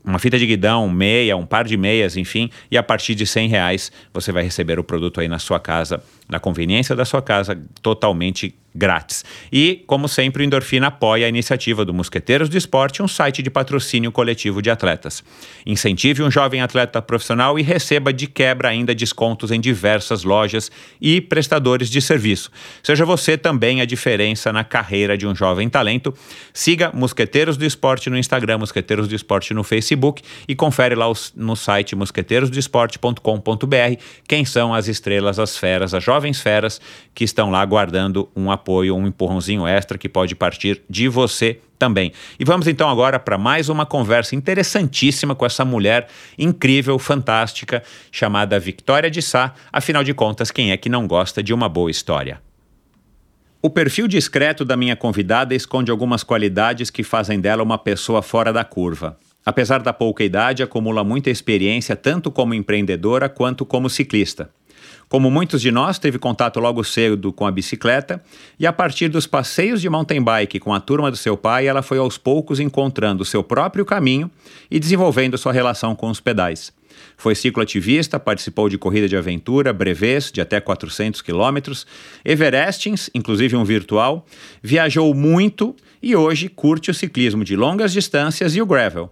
uma 0.04 0.18
fita 0.18 0.38
de 0.38 0.46
guidão, 0.46 0.90
meia, 0.90 1.38
um 1.38 1.46
par 1.46 1.66
de 1.66 1.78
meias, 1.78 2.18
enfim, 2.18 2.50
e 2.72 2.78
a 2.78 2.84
partir 2.84 3.16
de 3.16 3.26
100 3.26 3.48
reais 3.50 3.92
você 4.14 4.32
vai 4.32 4.44
receber 4.44 4.80
o 4.80 4.84
produto 4.84 5.20
aí 5.20 5.28
na 5.28 5.40
sua 5.40 5.60
casa, 5.60 6.02
na 6.30 6.40
conveniência 6.40 6.96
da 6.96 7.04
sua 7.04 7.22
casa, 7.22 7.60
totalmente 7.82 8.56
grátis. 8.74 9.26
E, 9.52 9.84
como 9.88 10.08
sempre, 10.08 10.44
o 10.44 10.46
Endorfina 10.46 10.88
apoia 10.88 11.26
a 11.26 11.30
iniciativa 11.30 11.84
do 11.84 11.94
Mosqueteiros 11.94 12.50
do 12.50 12.58
Esporte, 12.58 13.02
um 13.02 13.08
site 13.08 13.42
de 13.42 13.50
patrocínio 13.50 14.12
coletivo 14.12 14.62
de 14.62 14.70
atletas. 14.70 15.24
Incentive 15.66 16.22
um 16.22 16.30
jovem 16.30 16.62
atleta 16.62 17.02
profissional 17.02 17.58
e 17.58 17.64
receba 17.64 18.14
de 18.14 18.28
quebra 18.28 18.70
ainda 18.70 18.94
descontos 18.94 19.52
em 19.52 19.60
diversas 19.60 20.24
lojas 20.24 20.72
e 21.02 21.20
prestadores 21.20 21.90
de 21.90 22.02
serviço. 22.02 22.52
Seja 22.84 23.06
você 23.06 23.38
também 23.38 23.82
a 23.82 23.86
diferença 23.86 24.54
na 24.54 24.64
carreira 24.64 25.18
de 25.18 25.26
um 25.26 25.36
jovem 25.36 25.68
talento. 25.68 26.14
Siga 26.54 26.92
Mosqueteiros 26.94 27.58
do 27.58 27.66
Esporte 27.66 28.10
no 28.10 28.18
Instagram, 28.18 28.60
Mosqueteiros 28.60 29.08
do 29.08 29.16
Esporte 29.16 29.54
no 29.54 29.64
Facebook 29.64 30.22
e 30.48 30.56
confere 30.56 30.96
lá 30.96 31.08
no 31.36 31.56
site 31.56 31.96
mosqueteirosdoesporte.com.br 31.96 34.02
quem 34.28 34.46
são 34.46 34.74
as 34.74 34.88
estrelas, 34.88 35.40
as 35.40 35.58
feras, 35.58 35.94
as 35.94 36.04
jovens 36.04 36.19
feras 36.42 36.82
que 37.14 37.24
estão 37.24 37.50
lá 37.50 37.64
guardando 37.66 38.30
um 38.36 38.52
apoio, 38.52 38.96
um 38.96 39.08
empurrãozinho 39.08 39.66
extra 39.66 39.98
que 39.98 40.10
pode 40.10 40.36
partir 40.36 40.82
de 40.90 41.08
você 41.08 41.60
também. 41.78 42.12
E 42.40 42.44
vamos 42.44 42.68
então 42.68 42.90
agora 42.90 43.18
para 43.18 43.38
mais 43.38 43.70
uma 43.70 43.86
conversa 43.86 44.36
interessantíssima 44.36 45.34
com 45.34 45.46
essa 45.46 45.64
mulher 45.64 46.08
incrível, 46.38 47.00
fantástica, 47.00 47.82
chamada 48.12 48.60
Victoria 48.60 49.10
de 49.10 49.22
Sá. 49.22 49.54
Afinal 49.72 50.04
de 50.04 50.14
contas, 50.14 50.52
quem 50.52 50.72
é 50.72 50.78
que 50.78 50.90
não 50.90 51.08
gosta 51.08 51.42
de 51.42 51.54
uma 51.54 51.70
boa 51.70 51.90
história? 51.90 52.42
O 53.62 53.70
perfil 53.70 54.08
discreto 54.08 54.64
da 54.64 54.78
minha 54.78 54.96
convidada 54.96 55.54
esconde 55.54 55.92
algumas 55.92 56.24
qualidades 56.24 56.90
que 56.90 57.04
fazem 57.04 57.40
dela 57.40 57.64
uma 57.64 57.78
pessoa 57.78 58.22
fora 58.22 58.54
da 58.54 58.64
curva. 58.64 59.18
Apesar 59.46 59.82
da 59.82 59.92
pouca 59.92 60.24
idade, 60.24 60.64
acumula 60.64 61.04
muita 61.04 61.30
experiência 61.30 61.96
tanto 61.96 62.30
como 62.30 62.54
empreendedora 62.54 63.28
quanto 63.28 63.66
como 63.66 63.90
ciclista. 63.90 64.50
Como 65.10 65.32
muitos 65.32 65.60
de 65.60 65.72
nós, 65.72 65.98
teve 65.98 66.20
contato 66.20 66.60
logo 66.60 66.84
cedo 66.84 67.34
com 67.34 67.48
a 67.48 67.52
bicicleta 67.52 68.24
e 68.60 68.68
a 68.68 68.72
partir 68.72 69.08
dos 69.08 69.26
passeios 69.26 69.82
de 69.82 69.90
mountain 69.90 70.22
bike 70.22 70.60
com 70.60 70.72
a 70.72 70.80
turma 70.80 71.10
do 71.10 71.18
seu 71.18 71.36
pai, 71.36 71.66
ela 71.66 71.82
foi 71.82 71.98
aos 71.98 72.16
poucos 72.16 72.60
encontrando 72.60 73.26
seu 73.26 73.44
próprio 73.44 73.84
caminho 73.84 74.30
e 74.70 74.80
desenvolvendo 74.80 75.36
sua 75.36 75.52
relação 75.52 75.96
com 75.96 76.12
os 76.12 76.20
pedais. 76.20 76.72
Foi 77.18 77.34
cicloativista, 77.34 78.20
participou 78.20 78.70
de 78.70 78.78
corrida 78.78 79.10
de 79.10 79.18
aventura, 79.18 79.74
brevês 79.74 80.32
de 80.32 80.42
até 80.42 80.62
400 80.62 81.24
quilômetros, 81.24 81.88
Everestings, 82.24 83.10
inclusive 83.16 83.56
um 83.56 83.64
virtual, 83.64 84.28
viajou 84.62 85.12
muito 85.16 85.76
e 86.04 86.16
hoje 86.16 86.48
curte 86.50 86.92
o 86.92 86.94
ciclismo 86.94 87.44
de 87.44 87.56
longas 87.56 87.92
distâncias 87.92 88.56
e 88.56 88.62
o 88.62 88.66
gravel. 88.66 89.12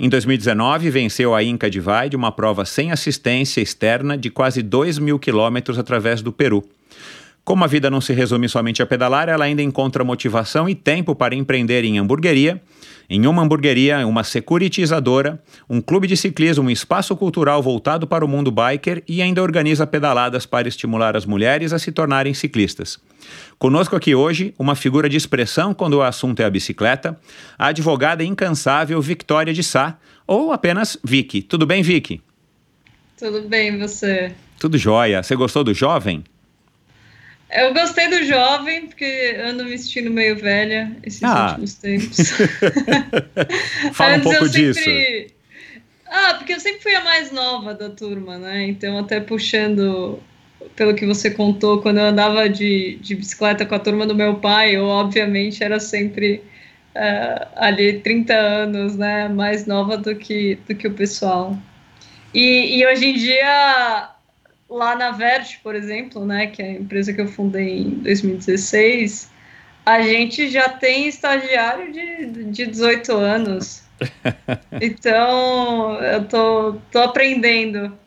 Em 0.00 0.08
2019, 0.08 0.90
venceu 0.90 1.34
a 1.34 1.42
Inca 1.42 1.68
Divide, 1.68 2.14
uma 2.14 2.30
prova 2.30 2.64
sem 2.64 2.92
assistência 2.92 3.60
externa 3.60 4.16
de 4.16 4.30
quase 4.30 4.62
2 4.62 4.96
mil 5.00 5.18
quilômetros 5.18 5.76
através 5.76 6.22
do 6.22 6.30
Peru. 6.30 6.62
Como 7.44 7.64
a 7.64 7.66
vida 7.66 7.90
não 7.90 8.00
se 8.00 8.12
resume 8.12 8.48
somente 8.48 8.80
a 8.80 8.86
pedalar, 8.86 9.28
ela 9.28 9.44
ainda 9.44 9.60
encontra 9.60 10.04
motivação 10.04 10.68
e 10.68 10.74
tempo 10.76 11.16
para 11.16 11.34
empreender 11.34 11.82
em 11.82 11.98
hamburgueria, 11.98 12.62
em 13.10 13.26
uma 13.26 13.42
hamburgueria, 13.42 14.06
uma 14.06 14.22
securitizadora, 14.22 15.42
um 15.68 15.80
clube 15.80 16.06
de 16.06 16.16
ciclismo, 16.16 16.68
um 16.68 16.70
espaço 16.70 17.16
cultural 17.16 17.60
voltado 17.60 18.06
para 18.06 18.24
o 18.24 18.28
mundo 18.28 18.52
biker 18.52 19.02
e 19.08 19.20
ainda 19.20 19.42
organiza 19.42 19.86
pedaladas 19.86 20.44
para 20.44 20.68
estimular 20.68 21.16
as 21.16 21.24
mulheres 21.24 21.72
a 21.72 21.78
se 21.78 21.90
tornarem 21.90 22.34
ciclistas. 22.34 23.00
Conosco 23.58 23.96
aqui 23.96 24.14
hoje, 24.14 24.54
uma 24.56 24.76
figura 24.76 25.08
de 25.08 25.16
expressão 25.16 25.74
quando 25.74 25.94
o 25.94 26.02
assunto 26.02 26.40
é 26.40 26.44
a 26.44 26.50
bicicleta, 26.50 27.18
a 27.58 27.66
advogada 27.66 28.22
incansável 28.22 29.02
Victoria 29.02 29.52
de 29.52 29.64
Sá, 29.64 29.98
ou 30.28 30.52
apenas 30.52 30.96
Vicky. 31.02 31.42
Tudo 31.42 31.66
bem, 31.66 31.82
Vicky? 31.82 32.22
Tudo 33.18 33.42
bem, 33.48 33.76
você? 33.76 34.32
Tudo 34.60 34.78
jóia. 34.78 35.24
Você 35.24 35.34
gostou 35.34 35.64
do 35.64 35.74
jovem? 35.74 36.22
Eu 37.50 37.74
gostei 37.74 38.08
do 38.08 38.24
jovem, 38.24 38.86
porque 38.86 39.36
ando 39.44 39.64
me 39.64 39.76
sentindo 39.76 40.10
meio 40.10 40.36
velha 40.36 40.96
esses 41.02 41.24
ah. 41.24 41.48
últimos 41.48 41.74
tempos. 41.74 42.30
Fala 43.92 44.18
um 44.18 44.20
pouco 44.20 44.48
disso. 44.48 44.78
Sempre... 44.78 45.34
Ah, 46.06 46.34
porque 46.34 46.52
eu 46.52 46.60
sempre 46.60 46.80
fui 46.80 46.94
a 46.94 47.02
mais 47.02 47.32
nova 47.32 47.74
da 47.74 47.90
turma, 47.90 48.38
né? 48.38 48.68
Então, 48.68 48.98
até 48.98 49.18
puxando 49.18 50.20
pelo 50.74 50.94
que 50.94 51.06
você 51.06 51.30
contou, 51.30 51.80
quando 51.80 51.98
eu 51.98 52.04
andava 52.04 52.48
de, 52.48 52.96
de 53.00 53.14
bicicleta 53.14 53.64
com 53.64 53.74
a 53.74 53.78
turma 53.78 54.06
do 54.06 54.14
meu 54.14 54.36
pai, 54.36 54.76
eu, 54.76 54.86
obviamente, 54.86 55.62
era 55.62 55.78
sempre 55.78 56.42
uh, 56.94 57.46
ali 57.56 58.00
30 58.00 58.34
anos, 58.34 58.96
né? 58.96 59.28
Mais 59.28 59.66
nova 59.66 59.96
do 59.96 60.14
que, 60.16 60.56
do 60.68 60.74
que 60.74 60.86
o 60.86 60.94
pessoal. 60.94 61.56
E, 62.34 62.78
e 62.78 62.86
hoje 62.86 63.06
em 63.06 63.14
dia 63.14 64.10
lá 64.68 64.94
na 64.94 65.10
Vert, 65.12 65.60
por 65.62 65.74
exemplo, 65.74 66.26
né, 66.26 66.48
que 66.48 66.62
é 66.62 66.66
a 66.66 66.72
empresa 66.72 67.12
que 67.12 67.20
eu 67.20 67.28
fundei 67.28 67.78
em 67.78 67.90
2016, 68.00 69.30
a 69.86 70.02
gente 70.02 70.50
já 70.50 70.68
tem 70.68 71.08
estagiário 71.08 71.90
de, 71.90 72.26
de 72.50 72.66
18 72.66 73.12
anos. 73.12 73.82
então, 74.80 75.94
eu 76.02 76.24
tô, 76.26 76.74
tô 76.92 76.98
aprendendo 76.98 77.98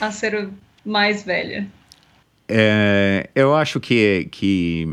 a 0.00 0.12
ser 0.12 0.48
mais 0.86 1.22
velha. 1.22 1.66
É, 2.48 3.28
eu 3.34 3.54
acho 3.54 3.80
que, 3.80 4.28
que 4.30 4.88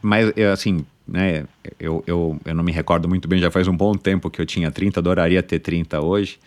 mas, 0.00 0.32
assim, 0.52 0.86
né, 1.06 1.44
eu, 1.78 2.02
eu, 2.06 2.40
eu 2.44 2.54
não 2.54 2.62
me 2.62 2.72
recordo 2.72 3.08
muito 3.08 3.26
bem, 3.26 3.40
já 3.40 3.50
faz 3.50 3.66
um 3.66 3.76
bom 3.76 3.92
tempo 3.94 4.30
que 4.30 4.40
eu 4.40 4.46
tinha 4.46 4.70
30, 4.70 5.00
adoraria 5.00 5.42
ter 5.42 5.58
30 5.58 6.00
hoje, 6.00 6.38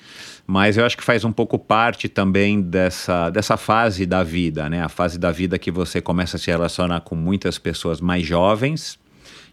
mas 0.48 0.78
eu 0.78 0.86
acho 0.86 0.96
que 0.96 1.04
faz 1.04 1.26
um 1.26 1.32
pouco 1.32 1.60
parte 1.60 2.08
também 2.08 2.62
dessa, 2.62 3.30
dessa 3.30 3.58
fase 3.58 4.06
da 4.06 4.24
vida, 4.24 4.70
né? 4.70 4.82
A 4.82 4.90
fase 4.90 5.20
da 5.20 5.32
vida 5.32 5.60
que 5.60 5.72
você 5.72 6.00
começa 6.00 6.38
a 6.38 6.40
se 6.40 6.50
relacionar 6.50 7.02
com 7.02 7.16
muitas 7.16 7.58
pessoas 7.58 8.00
mais 8.00 8.26
jovens, 8.26 8.98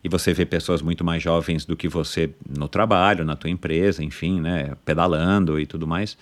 e 0.05 0.09
você 0.09 0.35
vê 0.35 0.45
pessoas 0.45 0.83
muito 0.83 1.05
mais 1.05 1.23
jovens 1.23 1.65
do 1.65 1.77
que 1.77 1.89
você 1.89 2.31
no 2.49 2.69
trabalho, 2.69 3.25
na 3.25 3.37
tua 3.37 3.51
empresa, 3.51 4.03
enfim, 4.03 4.41
né, 4.41 4.73
pedalando 4.85 5.61
e 5.61 5.67
tudo 5.67 5.87
mais. 5.87 6.17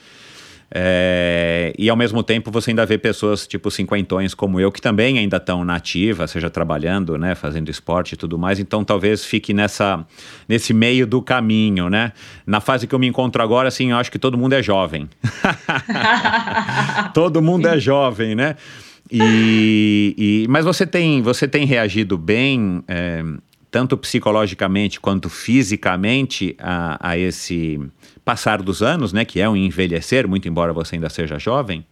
É, 0.72 1.72
e 1.76 1.90
ao 1.90 1.96
mesmo 1.96 2.22
tempo 2.22 2.48
você 2.50 2.70
ainda 2.70 2.86
vê 2.86 2.96
pessoas 2.96 3.44
tipo 3.44 3.72
cinquentões 3.72 4.34
como 4.34 4.60
eu 4.60 4.70
que 4.70 4.80
também 4.80 5.18
ainda 5.18 5.36
estão 5.38 5.64
na 5.64 5.74
ativa, 5.74 6.28
seja 6.28 6.48
trabalhando, 6.48 7.18
né, 7.18 7.34
fazendo 7.34 7.68
esporte 7.68 8.12
e 8.12 8.16
tudo 8.16 8.38
mais. 8.38 8.60
Então 8.60 8.84
talvez 8.84 9.24
fique 9.24 9.52
nessa 9.52 10.06
nesse 10.48 10.72
meio 10.72 11.06
do 11.06 11.20
caminho, 11.20 11.90
né? 11.90 12.12
Na 12.46 12.60
fase 12.60 12.86
que 12.86 12.94
eu 12.94 12.98
me 12.98 13.08
encontro 13.08 13.42
agora, 13.42 13.68
assim, 13.68 13.90
eu 13.90 13.96
acho 13.96 14.12
que 14.12 14.18
todo 14.18 14.38
mundo 14.38 14.52
é 14.52 14.62
jovem. 14.62 15.08
todo 17.14 17.42
mundo 17.42 17.66
é 17.66 17.78
jovem, 17.78 18.36
né? 18.36 18.54
E, 19.10 20.14
e, 20.16 20.46
mas 20.48 20.64
você 20.64 20.86
tem 20.86 21.20
você 21.20 21.48
tem 21.48 21.66
reagido 21.66 22.16
bem 22.16 22.84
é, 22.86 23.24
tanto 23.70 23.96
psicologicamente 23.96 25.00
quanto 25.00 25.28
fisicamente 25.28 26.54
a, 26.58 27.10
a 27.10 27.18
esse 27.18 27.80
passar 28.24 28.62
dos 28.62 28.82
anos, 28.82 29.12
né? 29.12 29.24
Que 29.24 29.40
é 29.40 29.48
um 29.48 29.56
envelhecer, 29.56 30.28
muito 30.28 30.48
embora 30.48 30.72
você 30.72 30.96
ainda 30.96 31.08
seja 31.08 31.38
jovem? 31.38 31.84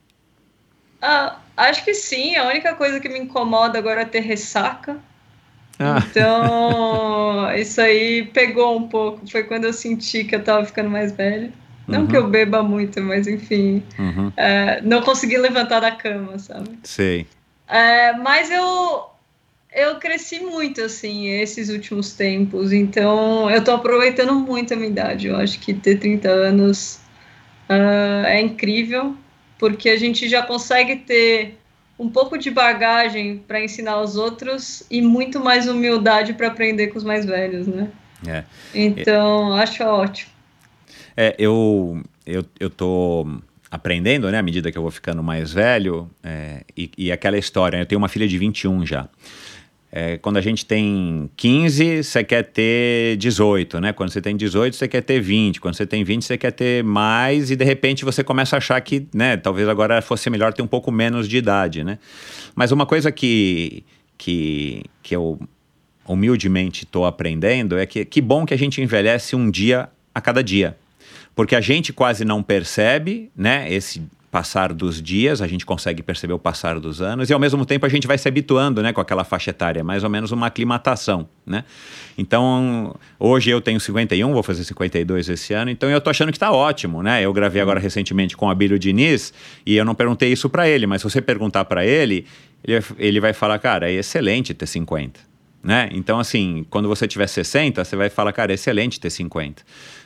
Ah, 1.00 1.38
acho 1.56 1.84
que 1.84 1.94
sim. 1.94 2.36
A 2.36 2.46
única 2.46 2.74
coisa 2.74 3.00
que 3.00 3.08
me 3.08 3.18
incomoda 3.18 3.78
agora 3.78 4.02
é 4.02 4.04
ter 4.04 4.20
ressaca. 4.20 4.98
Ah. 5.78 6.02
Então, 6.10 7.52
isso 7.56 7.80
aí 7.80 8.24
pegou 8.32 8.76
um 8.76 8.88
pouco. 8.88 9.26
Foi 9.30 9.44
quando 9.44 9.64
eu 9.64 9.72
senti 9.72 10.24
que 10.24 10.34
eu 10.34 10.42
tava 10.42 10.64
ficando 10.64 10.90
mais 10.90 11.12
velha. 11.12 11.52
Não 11.86 12.00
uhum. 12.00 12.06
que 12.06 12.16
eu 12.16 12.28
beba 12.28 12.62
muito, 12.62 13.00
mas 13.00 13.26
enfim. 13.26 13.82
Uhum. 13.98 14.30
É, 14.36 14.82
não 14.82 15.00
consegui 15.00 15.38
levantar 15.38 15.80
da 15.80 15.90
cama, 15.90 16.38
sabe? 16.38 16.78
Sei. 16.82 17.26
É, 17.66 18.12
mas 18.12 18.50
eu, 18.50 19.10
eu 19.72 19.96
cresci 19.96 20.40
muito, 20.40 20.80
assim, 20.80 21.28
esses 21.28 21.68
últimos 21.68 22.12
tempos. 22.12 22.72
Então, 22.72 23.50
eu 23.50 23.62
tô 23.62 23.72
aproveitando 23.72 24.34
muito 24.34 24.72
a 24.72 24.76
minha 24.76 24.88
idade. 24.88 25.28
Eu 25.28 25.36
acho 25.36 25.58
que 25.60 25.74
ter 25.74 25.98
30 25.98 26.28
anos 26.28 27.00
uh, 27.68 28.26
é 28.26 28.40
incrível, 28.40 29.14
porque 29.58 29.88
a 29.90 29.96
gente 29.96 30.28
já 30.28 30.42
consegue 30.42 30.96
ter 30.96 31.58
um 31.98 32.08
pouco 32.08 32.38
de 32.38 32.50
bagagem 32.50 33.38
para 33.38 33.62
ensinar 33.62 34.00
os 34.00 34.16
outros 34.16 34.84
e 34.90 35.02
muito 35.02 35.40
mais 35.40 35.66
humildade 35.66 36.32
para 36.32 36.46
aprender 36.46 36.88
com 36.88 36.98
os 36.98 37.04
mais 37.04 37.26
velhos, 37.26 37.66
né? 37.66 37.90
É. 38.26 38.44
Então, 38.74 39.56
é. 39.56 39.62
acho 39.62 39.82
ótimo. 39.84 40.30
É, 41.16 41.34
eu, 41.38 42.00
eu, 42.24 42.44
eu 42.60 42.70
tô 42.70 43.26
aprendendo, 43.70 44.30
né, 44.30 44.38
à 44.38 44.42
medida 44.42 44.70
que 44.70 44.78
eu 44.78 44.82
vou 44.82 44.90
ficando 44.90 45.22
mais 45.22 45.52
velho, 45.52 46.08
é, 46.22 46.62
e, 46.76 46.90
e 46.96 47.12
aquela 47.12 47.36
história, 47.36 47.76
eu 47.76 47.86
tenho 47.86 47.98
uma 47.98 48.08
filha 48.08 48.26
de 48.26 48.38
21 48.38 48.86
já. 48.86 49.08
É, 49.90 50.18
quando 50.18 50.36
a 50.36 50.40
gente 50.42 50.66
tem 50.66 51.30
15, 51.34 52.02
você 52.04 52.22
quer 52.22 52.42
ter 52.42 53.16
18, 53.16 53.80
né? 53.80 53.92
Quando 53.92 54.10
você 54.10 54.20
tem 54.20 54.36
18, 54.36 54.76
você 54.76 54.86
quer 54.86 55.00
ter 55.00 55.18
20. 55.18 55.60
Quando 55.60 55.74
você 55.74 55.86
tem 55.86 56.04
20, 56.04 56.24
você 56.24 56.36
quer 56.36 56.50
ter 56.50 56.84
mais 56.84 57.50
e 57.50 57.56
de 57.56 57.64
repente 57.64 58.04
você 58.04 58.22
começa 58.22 58.56
a 58.56 58.58
achar 58.58 58.78
que, 58.82 59.06
né, 59.14 59.38
talvez 59.38 59.66
agora 59.66 60.02
fosse 60.02 60.28
melhor 60.28 60.52
ter 60.52 60.60
um 60.60 60.66
pouco 60.66 60.92
menos 60.92 61.26
de 61.26 61.38
idade, 61.38 61.82
né? 61.82 61.98
Mas 62.54 62.70
uma 62.70 62.84
coisa 62.84 63.10
que, 63.10 63.82
que, 64.18 64.82
que 65.02 65.16
eu 65.16 65.40
humildemente 66.06 66.84
estou 66.84 67.06
aprendendo 67.06 67.78
é 67.78 67.86
que 67.86 68.04
que 68.04 68.20
bom 68.20 68.44
que 68.44 68.52
a 68.52 68.58
gente 68.58 68.82
envelhece 68.82 69.34
um 69.34 69.50
dia 69.50 69.88
a 70.14 70.20
cada 70.20 70.42
dia. 70.42 70.76
Porque 71.34 71.54
a 71.54 71.60
gente 71.62 71.94
quase 71.94 72.24
não 72.24 72.42
percebe, 72.42 73.30
né, 73.34 73.72
esse 73.72 74.02
passar 74.30 74.74
dos 74.74 75.00
dias, 75.00 75.40
a 75.40 75.46
gente 75.46 75.64
consegue 75.64 76.02
perceber 76.02 76.34
o 76.34 76.38
passar 76.38 76.78
dos 76.78 77.00
anos 77.00 77.30
e 77.30 77.32
ao 77.32 77.40
mesmo 77.40 77.64
tempo 77.64 77.86
a 77.86 77.88
gente 77.88 78.06
vai 78.06 78.18
se 78.18 78.28
habituando, 78.28 78.82
né, 78.82 78.92
com 78.92 79.00
aquela 79.00 79.24
faixa 79.24 79.50
etária, 79.50 79.82
mais 79.82 80.04
ou 80.04 80.10
menos 80.10 80.32
uma 80.32 80.46
aclimatação, 80.46 81.28
né? 81.46 81.64
Então, 82.16 82.94
hoje 83.18 83.48
eu 83.50 83.60
tenho 83.60 83.80
51, 83.80 84.32
vou 84.32 84.42
fazer 84.42 84.64
52 84.64 85.28
esse 85.28 85.54
ano, 85.54 85.70
então 85.70 85.88
eu 85.88 86.00
tô 86.00 86.10
achando 86.10 86.30
que 86.30 86.38
tá 86.38 86.52
ótimo, 86.52 87.02
né? 87.02 87.22
Eu 87.22 87.32
gravei 87.32 87.62
agora 87.62 87.80
recentemente 87.80 88.36
com 88.36 88.46
o 88.46 88.50
Abílio 88.50 88.78
Diniz 88.78 89.32
e 89.64 89.76
eu 89.76 89.84
não 89.84 89.94
perguntei 89.94 90.30
isso 90.30 90.50
para 90.50 90.68
ele, 90.68 90.86
mas 90.86 91.00
se 91.00 91.08
você 91.08 91.22
perguntar 91.22 91.64
para 91.64 91.86
ele, 91.86 92.26
ele, 92.98 93.20
vai 93.20 93.32
falar, 93.32 93.58
cara, 93.58 93.90
é 93.90 93.94
excelente 93.94 94.52
ter 94.52 94.66
50, 94.66 95.20
né? 95.62 95.88
Então, 95.92 96.18
assim, 96.18 96.66
quando 96.68 96.86
você 96.86 97.08
tiver 97.08 97.28
60, 97.28 97.82
você 97.82 97.96
vai 97.96 98.10
falar, 98.10 98.32
cara, 98.32 98.52
é 98.52 98.56
excelente 98.56 99.00
ter 99.00 99.10
50 99.10 99.62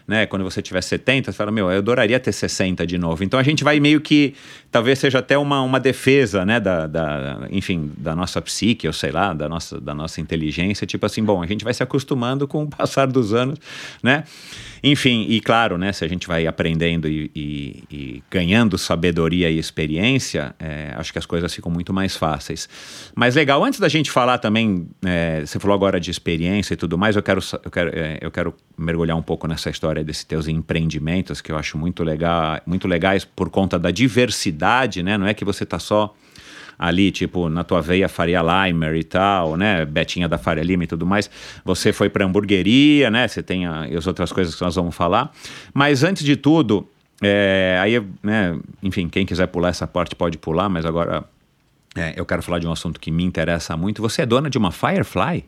né? 0.06 0.26
Quando 0.26 0.42
você 0.42 0.60
tiver 0.60 0.80
70, 0.80 1.30
você 1.30 1.36
fala, 1.36 1.50
meu, 1.50 1.70
eu 1.70 1.78
adoraria 1.78 2.18
ter 2.18 2.32
60 2.32 2.86
de 2.86 2.98
novo. 2.98 3.22
Então 3.24 3.38
a 3.38 3.42
gente 3.42 3.62
vai 3.62 3.78
meio 3.80 4.00
que, 4.00 4.34
talvez 4.70 4.98
seja 4.98 5.18
até 5.18 5.36
uma, 5.38 5.60
uma 5.62 5.78
defesa, 5.80 6.44
né? 6.44 6.58
Da, 6.58 6.86
da, 6.86 7.46
enfim, 7.50 7.90
da 7.96 8.14
nossa 8.14 8.40
psique, 8.40 8.86
ou 8.86 8.92
sei 8.92 9.10
lá, 9.10 9.32
da 9.32 9.48
nossa, 9.48 9.80
da 9.80 9.94
nossa 9.94 10.20
inteligência. 10.20 10.86
Tipo 10.86 11.06
assim, 11.06 11.22
bom, 11.22 11.42
a 11.42 11.46
gente 11.46 11.64
vai 11.64 11.74
se 11.74 11.82
acostumando 11.82 12.46
com 12.48 12.64
o 12.64 12.68
passar 12.68 13.06
dos 13.06 13.32
anos, 13.32 13.58
né? 14.02 14.24
Enfim, 14.84 15.26
e 15.28 15.40
claro, 15.40 15.78
né? 15.78 15.92
Se 15.92 16.04
a 16.04 16.08
gente 16.08 16.26
vai 16.26 16.46
aprendendo 16.46 17.08
e, 17.08 17.30
e, 17.36 17.84
e 17.90 18.22
ganhando 18.28 18.76
sabedoria 18.76 19.48
e 19.48 19.56
experiência, 19.56 20.54
é, 20.58 20.92
acho 20.96 21.12
que 21.12 21.18
as 21.18 21.26
coisas 21.26 21.54
ficam 21.54 21.70
muito 21.70 21.92
mais 21.92 22.16
fáceis. 22.16 22.68
Mas 23.14 23.36
legal, 23.36 23.64
antes 23.64 23.78
da 23.78 23.88
gente 23.88 24.10
falar 24.10 24.38
também, 24.38 24.88
é, 25.04 25.46
você 25.46 25.60
falou 25.60 25.74
agora 25.74 26.00
de 26.00 26.10
experiência 26.10 26.74
e 26.74 26.76
tudo 26.76 26.98
mais, 26.98 27.14
eu 27.14 27.22
quero, 27.22 27.40
eu 27.64 27.70
quero, 27.70 27.90
é, 27.94 28.18
eu 28.20 28.30
quero 28.30 28.54
mergulhar 28.76 29.16
um 29.16 29.22
pouco 29.22 29.46
nessa 29.46 29.70
história 29.70 29.91
desses 30.04 30.24
teus 30.24 30.48
empreendimentos 30.48 31.40
que 31.40 31.52
eu 31.52 31.56
acho 31.56 31.76
muito 31.76 32.02
legal, 32.02 32.60
muito 32.66 32.88
legais 32.88 33.24
por 33.24 33.50
conta 33.50 33.78
da 33.78 33.90
diversidade, 33.90 35.02
né? 35.02 35.18
Não 35.18 35.26
é 35.26 35.34
que 35.34 35.44
você 35.44 35.64
tá 35.66 35.78
só 35.78 36.14
ali, 36.78 37.10
tipo, 37.10 37.48
na 37.48 37.62
tua 37.62 37.80
veia 37.80 38.08
Faria 38.08 38.42
Limer 38.42 38.96
e 38.96 39.04
tal, 39.04 39.56
né? 39.56 39.84
Betinha 39.84 40.28
da 40.28 40.38
Faria 40.38 40.64
Lima 40.64 40.84
e 40.84 40.86
tudo 40.86 41.06
mais. 41.06 41.30
Você 41.64 41.92
foi 41.92 42.08
para 42.08 42.24
hamburgueria, 42.24 43.10
né? 43.10 43.28
Você 43.28 43.42
tem 43.42 43.66
a, 43.66 43.84
as 43.84 44.06
outras 44.06 44.32
coisas 44.32 44.54
que 44.54 44.62
nós 44.62 44.74
vamos 44.74 44.94
falar. 44.94 45.32
Mas 45.72 46.02
antes 46.02 46.24
de 46.24 46.36
tudo, 46.36 46.88
é, 47.22 47.78
aí, 47.80 48.02
né, 48.22 48.58
enfim, 48.82 49.08
quem 49.08 49.24
quiser 49.24 49.46
pular 49.46 49.68
essa 49.68 49.86
parte 49.86 50.16
pode 50.16 50.36
pular, 50.38 50.68
mas 50.68 50.84
agora 50.84 51.24
é, 51.94 52.14
eu 52.16 52.26
quero 52.26 52.42
falar 52.42 52.58
de 52.58 52.66
um 52.66 52.72
assunto 52.72 52.98
que 52.98 53.10
me 53.10 53.22
interessa 53.22 53.76
muito. 53.76 54.02
Você 54.02 54.22
é 54.22 54.26
dona 54.26 54.50
de 54.50 54.58
uma 54.58 54.72
Firefly? 54.72 55.44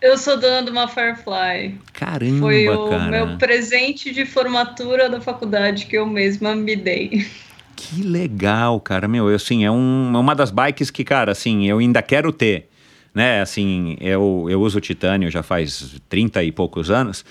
Eu 0.00 0.16
sou 0.16 0.38
dona 0.38 0.62
de 0.62 0.70
uma 0.70 0.86
Firefly. 0.86 1.76
Caramba, 1.92 2.38
Foi 2.38 2.68
o 2.68 2.88
cara. 2.88 3.10
meu 3.10 3.36
presente 3.36 4.12
de 4.12 4.24
formatura 4.24 5.10
da 5.10 5.20
faculdade 5.20 5.86
que 5.86 5.96
eu 5.96 6.06
mesma 6.06 6.54
me 6.54 6.76
dei. 6.76 7.26
Que 7.74 8.02
legal, 8.02 8.80
cara. 8.80 9.08
Meu, 9.08 9.28
eu, 9.28 9.36
assim, 9.36 9.64
é 9.64 9.70
um, 9.70 10.12
uma 10.16 10.34
das 10.34 10.50
bikes 10.50 10.90
que, 10.90 11.04
cara, 11.04 11.32
assim, 11.32 11.68
eu 11.68 11.78
ainda 11.78 12.00
quero 12.00 12.32
ter. 12.32 12.68
Né, 13.14 13.40
assim, 13.40 13.96
eu, 14.00 14.46
eu 14.48 14.60
uso 14.60 14.80
titânio 14.80 15.30
já 15.30 15.42
faz 15.42 15.96
30 16.08 16.44
e 16.44 16.52
poucos 16.52 16.90
anos. 16.90 17.24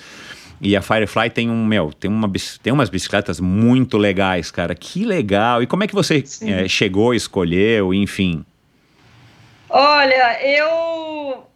E 0.60 0.76
a 0.76 0.82
Firefly 0.82 1.30
tem 1.30 1.50
um, 1.50 1.66
meu, 1.66 1.94
tem, 1.94 2.10
uma, 2.10 2.30
tem 2.62 2.74
umas 2.74 2.90
bicicletas 2.90 3.40
muito 3.40 3.98
legais, 3.98 4.52
cara. 4.52 4.76
Que 4.76 5.06
legal. 5.06 5.62
E 5.62 5.68
como 5.68 5.84
é 5.84 5.88
que 5.88 5.94
você 5.94 6.24
é, 6.42 6.68
chegou, 6.68 7.14
escolheu, 7.14 7.94
enfim? 7.94 8.44
Olha, 9.70 10.40
eu 10.44 11.48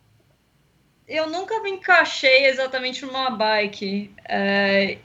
eu 1.12 1.30
nunca 1.30 1.62
me 1.62 1.72
encaixei 1.72 2.46
exatamente 2.46 3.06
numa 3.06 3.30
bike. 3.30 4.12
É, 4.28 4.98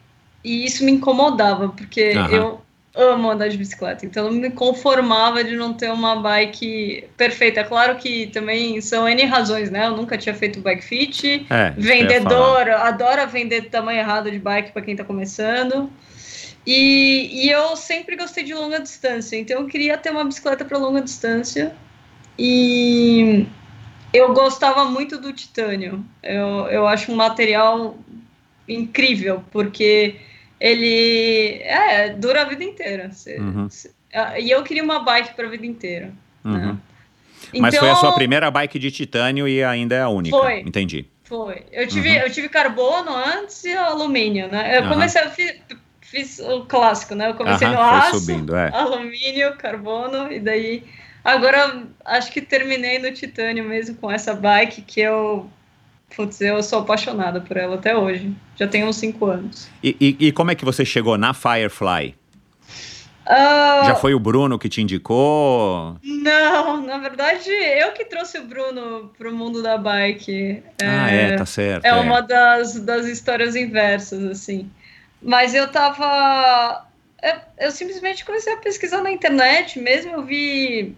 e 0.44 0.64
isso 0.64 0.84
me 0.84 0.92
incomodava, 0.92 1.68
porque 1.70 2.10
uhum. 2.10 2.28
eu 2.28 2.60
amo 2.94 3.30
andar 3.30 3.48
de 3.48 3.58
bicicleta. 3.58 4.06
Então 4.06 4.26
eu 4.26 4.32
me 4.32 4.50
conformava 4.50 5.42
de 5.42 5.56
não 5.56 5.74
ter 5.74 5.90
uma 5.90 6.16
bike 6.16 7.04
perfeita. 7.16 7.60
É 7.60 7.64
claro 7.64 7.96
que 7.96 8.28
também 8.28 8.80
são 8.80 9.08
N 9.08 9.24
razões, 9.24 9.70
né? 9.70 9.86
Eu 9.86 9.96
nunca 9.96 10.16
tinha 10.16 10.34
feito 10.34 10.60
bike 10.60 10.84
fit. 10.84 11.46
É, 11.50 11.70
vendedor, 11.76 12.70
adora 12.70 13.26
vender 13.26 13.68
tamanho 13.68 13.98
errado 13.98 14.30
de 14.30 14.38
bike 14.38 14.72
para 14.72 14.82
quem 14.82 14.92
está 14.92 15.04
começando. 15.04 15.90
E, 16.64 17.44
e 17.44 17.50
eu 17.50 17.76
sempre 17.76 18.16
gostei 18.16 18.42
de 18.42 18.52
longa 18.52 18.80
distância, 18.80 19.36
então 19.36 19.60
eu 19.60 19.66
queria 19.68 19.96
ter 19.96 20.10
uma 20.10 20.24
bicicleta 20.24 20.64
para 20.64 20.76
longa 20.76 21.00
distância. 21.00 21.72
E 22.38 23.46
eu 24.12 24.32
gostava 24.32 24.84
muito 24.84 25.18
do 25.18 25.32
titânio. 25.32 26.04
Eu, 26.22 26.66
eu 26.68 26.86
acho 26.86 27.12
um 27.12 27.16
material 27.16 27.98
incrível, 28.68 29.44
porque 29.50 30.16
ele 30.60 31.60
é, 31.62 32.10
dura 32.10 32.42
a 32.42 32.44
vida 32.44 32.64
inteira. 32.64 33.10
Você, 33.12 33.38
uhum. 33.38 33.68
você, 33.68 33.90
e 34.38 34.50
eu 34.50 34.62
queria 34.62 34.82
uma 34.82 35.00
bike 35.00 35.34
para 35.34 35.46
a 35.46 35.50
vida 35.50 35.66
inteira. 35.66 36.06
Né? 36.44 36.50
Uhum. 36.50 36.72
Né? 36.72 36.78
Mas 37.58 37.74
então, 37.74 37.86
foi 37.86 37.90
a 37.90 37.96
sua 37.96 38.14
primeira 38.14 38.50
bike 38.50 38.78
de 38.78 38.90
titânio 38.90 39.46
e 39.46 39.62
ainda 39.62 39.94
é 39.94 40.02
a 40.02 40.08
única. 40.08 40.36
Foi. 40.36 40.60
Entendi. 40.60 41.06
Foi. 41.24 41.64
Eu 41.72 41.86
tive, 41.86 42.08
uhum. 42.10 42.22
eu 42.22 42.30
tive 42.30 42.48
carbono 42.48 43.10
antes 43.14 43.64
e 43.64 43.72
alumínio, 43.72 44.48
né? 44.48 44.78
Eu 44.78 44.88
comecei, 44.88 45.22
eu 45.22 45.30
fiz, 45.30 45.56
fiz, 46.00 46.38
o 46.38 46.64
clássico, 46.66 47.14
né? 47.14 47.30
Eu 47.30 47.34
comecei 47.34 47.66
no 47.66 47.80
aço, 47.80 48.20
subindo, 48.20 48.54
é. 48.56 48.70
alumínio, 48.72 49.56
carbono, 49.56 50.30
e 50.30 50.38
daí 50.38 50.84
Agora, 51.26 51.82
acho 52.04 52.30
que 52.30 52.40
terminei 52.40 53.00
no 53.00 53.12
Titânio 53.12 53.64
mesmo 53.64 53.96
com 53.96 54.08
essa 54.08 54.32
bike 54.32 54.82
que 54.82 55.00
eu 55.00 55.50
putz, 56.14 56.40
eu 56.40 56.62
sou 56.62 56.78
apaixonada 56.78 57.40
por 57.40 57.56
ela 57.56 57.74
até 57.74 57.96
hoje. 57.96 58.32
Já 58.54 58.68
tem 58.68 58.84
uns 58.84 58.94
cinco 58.94 59.26
anos. 59.26 59.68
E, 59.82 59.96
e, 60.00 60.26
e 60.28 60.32
como 60.32 60.52
é 60.52 60.54
que 60.54 60.64
você 60.64 60.84
chegou 60.84 61.18
na 61.18 61.34
Firefly? 61.34 62.14
Ah, 63.26 63.82
Já 63.86 63.96
foi 63.96 64.14
o 64.14 64.20
Bruno 64.20 64.56
que 64.56 64.68
te 64.68 64.80
indicou? 64.80 65.96
Não, 66.00 66.80
na 66.82 66.98
verdade, 66.98 67.50
eu 67.50 67.90
que 67.90 68.04
trouxe 68.04 68.38
o 68.38 68.46
Bruno 68.46 69.10
pro 69.18 69.34
mundo 69.34 69.60
da 69.64 69.76
bike. 69.76 70.62
Ah, 70.80 71.10
é, 71.10 71.36
tá 71.36 71.44
certo. 71.44 71.84
É 71.84 71.92
uma 71.92 72.20
das, 72.20 72.78
das 72.78 73.04
histórias 73.06 73.56
inversas, 73.56 74.22
assim. 74.22 74.70
Mas 75.20 75.54
eu 75.54 75.66
tava. 75.66 76.86
Eu, 77.20 77.66
eu 77.66 77.70
simplesmente 77.72 78.24
comecei 78.24 78.52
a 78.52 78.58
pesquisar 78.58 79.02
na 79.02 79.10
internet 79.10 79.80
mesmo, 79.80 80.12
eu 80.12 80.22
vi 80.22 80.94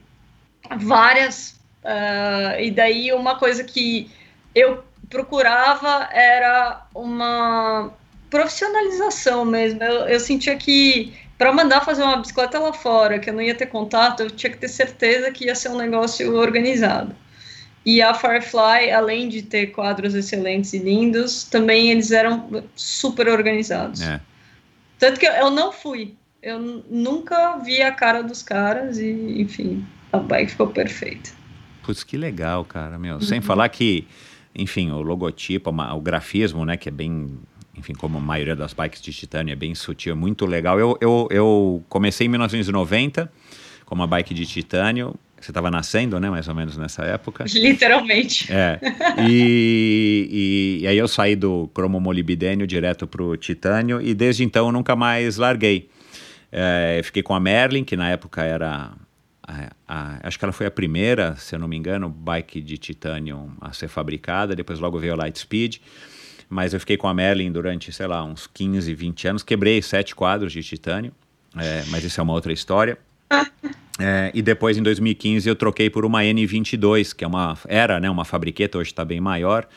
várias. 0.76 1.58
ah, 1.84 2.56
e 2.60 2.70
daí 2.70 3.12
uma 3.12 3.38
coisa 3.38 3.64
que 3.64 4.10
eu 4.54 4.82
procurava 5.08 6.08
era 6.12 6.86
uma 6.94 7.92
profissionalização 8.30 9.44
mesmo. 9.44 9.82
Eu, 9.82 10.08
eu 10.08 10.20
sentia 10.20 10.56
que 10.56 11.12
para 11.38 11.52
mandar 11.52 11.84
fazer 11.84 12.02
uma 12.02 12.16
bicicleta 12.16 12.58
lá 12.58 12.72
fora, 12.72 13.18
que 13.18 13.30
eu 13.30 13.34
não 13.34 13.40
ia 13.40 13.54
ter 13.54 13.66
contato, 13.66 14.24
eu 14.24 14.30
tinha 14.30 14.50
que 14.50 14.58
ter 14.58 14.68
certeza 14.68 15.30
que 15.30 15.46
ia 15.46 15.54
ser 15.54 15.68
um 15.68 15.76
negócio 15.76 16.34
organizado. 16.34 17.14
E 17.86 18.02
a 18.02 18.12
Firefly, 18.12 18.90
além 18.90 19.28
de 19.28 19.42
ter 19.42 19.68
quadros 19.68 20.14
excelentes 20.14 20.72
e 20.72 20.78
lindos, 20.78 21.44
também 21.44 21.90
eles 21.90 22.10
eram 22.10 22.64
super 22.74 23.28
organizados. 23.28 24.02
É. 24.02 24.20
Tanto 24.98 25.18
que 25.18 25.26
eu, 25.26 25.32
eu 25.32 25.50
não 25.50 25.72
fui. 25.72 26.14
Eu 26.42 26.58
nunca 26.58 27.56
vi 27.58 27.80
a 27.80 27.92
cara 27.92 28.22
dos 28.22 28.42
caras 28.42 28.98
e, 28.98 29.40
enfim, 29.40 29.86
a 30.12 30.18
bike 30.18 30.50
ficou 30.52 30.66
perfeita. 30.68 31.30
Putz, 31.82 32.04
que 32.04 32.16
legal, 32.16 32.64
cara, 32.64 32.98
meu. 32.98 33.20
Sem 33.20 33.40
falar 33.40 33.68
que, 33.68 34.06
enfim, 34.54 34.90
o 34.90 35.00
logotipo, 35.00 35.70
o 35.70 36.00
grafismo, 36.00 36.64
né, 36.64 36.76
que 36.76 36.88
é 36.88 36.92
bem, 36.92 37.38
enfim, 37.76 37.94
como 37.94 38.18
a 38.18 38.20
maioria 38.20 38.54
das 38.56 38.72
bikes 38.74 39.00
de 39.00 39.12
titânio, 39.12 39.52
é 39.52 39.56
bem 39.56 39.74
sutil, 39.74 40.12
é 40.12 40.16
muito 40.16 40.44
legal. 40.46 40.78
Eu, 40.78 40.98
eu, 41.00 41.28
eu 41.30 41.82
comecei 41.88 42.26
em 42.26 42.30
1990 42.30 43.30
com 43.86 43.94
uma 43.94 44.06
bike 44.06 44.34
de 44.34 44.44
titânio. 44.44 45.14
Você 45.40 45.50
estava 45.52 45.70
nascendo, 45.70 46.18
né, 46.18 46.28
mais 46.28 46.48
ou 46.48 46.54
menos 46.54 46.76
nessa 46.76 47.04
época. 47.04 47.44
Literalmente. 47.54 48.52
É. 48.52 48.80
E, 49.26 50.78
e- 50.80 50.82
e 50.82 50.86
aí 50.86 50.98
eu 50.98 51.06
saí 51.08 51.36
do 51.36 51.68
cromo 51.72 52.00
molibdênio 52.00 52.66
direto 52.66 53.06
pro 53.06 53.36
titânio 53.36 54.00
e 54.00 54.12
desde 54.14 54.42
então 54.44 54.66
eu 54.66 54.72
nunca 54.72 54.96
mais 54.96 55.36
larguei. 55.36 55.88
É, 56.50 57.00
fiquei 57.04 57.22
com 57.22 57.34
a 57.34 57.40
Merlin, 57.40 57.84
que 57.84 57.96
na 57.96 58.10
época 58.10 58.42
era. 58.42 58.90
A- 59.48 59.70
a- 59.88 60.20
acho 60.22 60.38
que 60.38 60.44
ela 60.44 60.52
foi 60.52 60.66
a 60.66 60.70
primeira, 60.70 61.34
se 61.36 61.54
eu 61.54 61.58
não 61.58 61.66
me 61.66 61.76
engano, 61.76 62.08
bike 62.08 62.60
de 62.60 62.76
titânio 62.76 63.50
a 63.60 63.72
ser 63.72 63.88
fabricada. 63.88 64.54
Depois 64.54 64.78
logo 64.78 64.98
veio 64.98 65.14
a 65.14 65.16
Lightspeed. 65.16 65.80
Mas 66.50 66.72
eu 66.72 66.80
fiquei 66.80 66.96
com 66.96 67.08
a 67.08 67.14
Merlin 67.14 67.50
durante, 67.50 67.92
sei 67.92 68.06
lá, 68.06 68.24
uns 68.24 68.46
15, 68.46 68.94
20 68.94 69.26
anos. 69.28 69.42
Quebrei 69.42 69.82
sete 69.82 70.14
quadros 70.14 70.52
de 70.52 70.62
titânio, 70.62 71.12
é, 71.56 71.84
mas 71.88 72.04
isso 72.04 72.20
é 72.20 72.22
uma 72.22 72.32
outra 72.32 72.52
história. 72.52 72.98
É, 74.00 74.30
e 74.32 74.40
depois, 74.40 74.78
em 74.78 74.82
2015, 74.84 75.48
eu 75.48 75.56
troquei 75.56 75.90
por 75.90 76.04
uma 76.04 76.20
N22, 76.22 77.12
que 77.12 77.24
é 77.24 77.26
uma, 77.26 77.58
era 77.66 77.98
né, 77.98 78.08
uma 78.08 78.24
fabriqueta, 78.24 78.78
hoje 78.78 78.90
está 78.90 79.04
bem 79.04 79.20
maior. 79.20 79.68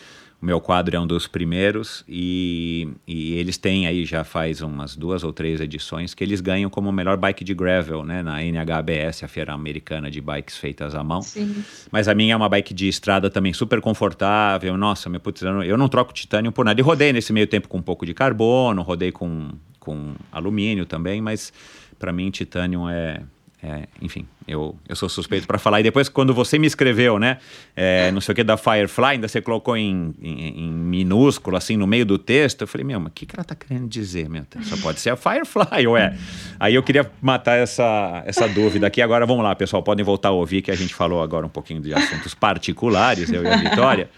O 0.41 0.45
meu 0.45 0.59
quadro 0.59 0.95
é 0.95 0.99
um 0.99 1.05
dos 1.05 1.27
primeiros 1.27 2.03
e, 2.09 2.89
e 3.05 3.33
eles 3.33 3.59
têm 3.59 3.85
aí 3.85 4.03
já 4.05 4.23
faz 4.23 4.61
umas 4.61 4.95
duas 4.95 5.23
ou 5.23 5.31
três 5.31 5.61
edições 5.61 6.15
que 6.15 6.23
eles 6.23 6.41
ganham 6.41 6.67
como 6.67 6.91
melhor 6.91 7.15
bike 7.15 7.43
de 7.43 7.53
gravel, 7.53 8.03
né, 8.03 8.23
na 8.23 8.43
NHBS, 8.43 9.23
a 9.23 9.27
feira 9.27 9.53
americana 9.53 10.09
de 10.09 10.19
bikes 10.19 10.57
feitas 10.57 10.95
à 10.95 11.03
mão. 11.03 11.21
Sim. 11.21 11.63
Mas 11.91 12.07
a 12.07 12.15
minha 12.15 12.33
é 12.33 12.35
uma 12.35 12.49
bike 12.49 12.73
de 12.73 12.87
estrada 12.87 13.29
também 13.29 13.53
super 13.53 13.79
confortável. 13.81 14.75
Nossa, 14.75 15.07
meu 15.09 15.19
putz, 15.19 15.43
eu 15.43 15.53
não, 15.53 15.63
eu 15.63 15.77
não 15.77 15.87
troco 15.87 16.11
titânio 16.11 16.51
por 16.51 16.65
nada. 16.65 16.81
E 16.81 16.83
rodei 16.83 17.13
nesse 17.13 17.31
meio 17.31 17.45
tempo 17.45 17.67
com 17.67 17.77
um 17.77 17.83
pouco 17.83 18.03
de 18.03 18.13
carbono, 18.15 18.81
rodei 18.81 19.11
com, 19.11 19.51
com 19.79 20.15
alumínio 20.31 20.87
também, 20.87 21.21
mas 21.21 21.53
para 21.99 22.11
mim 22.11 22.31
titânio 22.31 22.89
é, 22.89 23.21
é, 23.63 23.87
enfim, 24.01 24.25
eu, 24.47 24.75
eu 24.89 24.95
sou 24.95 25.07
suspeito 25.07 25.45
para 25.45 25.59
falar. 25.59 25.79
E 25.81 25.83
depois, 25.83 26.09
quando 26.09 26.33
você 26.33 26.57
me 26.57 26.65
escreveu, 26.65 27.19
né, 27.19 27.37
é, 27.75 28.11
não 28.11 28.19
sei 28.19 28.33
o 28.33 28.35
que 28.35 28.43
da 28.43 28.57
Firefly, 28.57 29.05
ainda 29.05 29.27
você 29.27 29.39
colocou 29.39 29.77
em, 29.77 30.15
em, 30.19 30.65
em 30.65 30.71
minúsculo, 30.71 31.55
assim, 31.55 31.77
no 31.77 31.85
meio 31.85 32.05
do 32.05 32.17
texto, 32.17 32.61
eu 32.61 32.67
falei, 32.67 32.85
meu, 32.85 32.99
mas 32.99 33.11
o 33.11 33.13
que, 33.13 33.25
que 33.25 33.35
ela 33.35 33.43
tá 33.43 33.53
querendo 33.53 33.87
dizer, 33.87 34.27
meu? 34.27 34.43
Só 34.63 34.75
pode 34.77 34.99
ser 34.99 35.11
a 35.11 35.15
Firefly, 35.15 35.87
ué. 35.87 36.17
Aí 36.59 36.73
eu 36.73 36.81
queria 36.81 37.09
matar 37.21 37.57
essa, 37.57 38.23
essa 38.25 38.47
dúvida 38.47 38.87
aqui. 38.87 39.01
Agora, 39.01 39.25
vamos 39.27 39.43
lá, 39.43 39.55
pessoal, 39.55 39.83
podem 39.83 40.03
voltar 40.03 40.29
a 40.29 40.31
ouvir, 40.31 40.63
que 40.63 40.71
a 40.71 40.75
gente 40.75 40.95
falou 40.95 41.21
agora 41.21 41.45
um 41.45 41.49
pouquinho 41.49 41.81
de 41.81 41.93
assuntos 41.93 42.33
particulares, 42.33 43.31
eu 43.31 43.43
e 43.43 43.47
a 43.47 43.57
Vitória. 43.57 44.09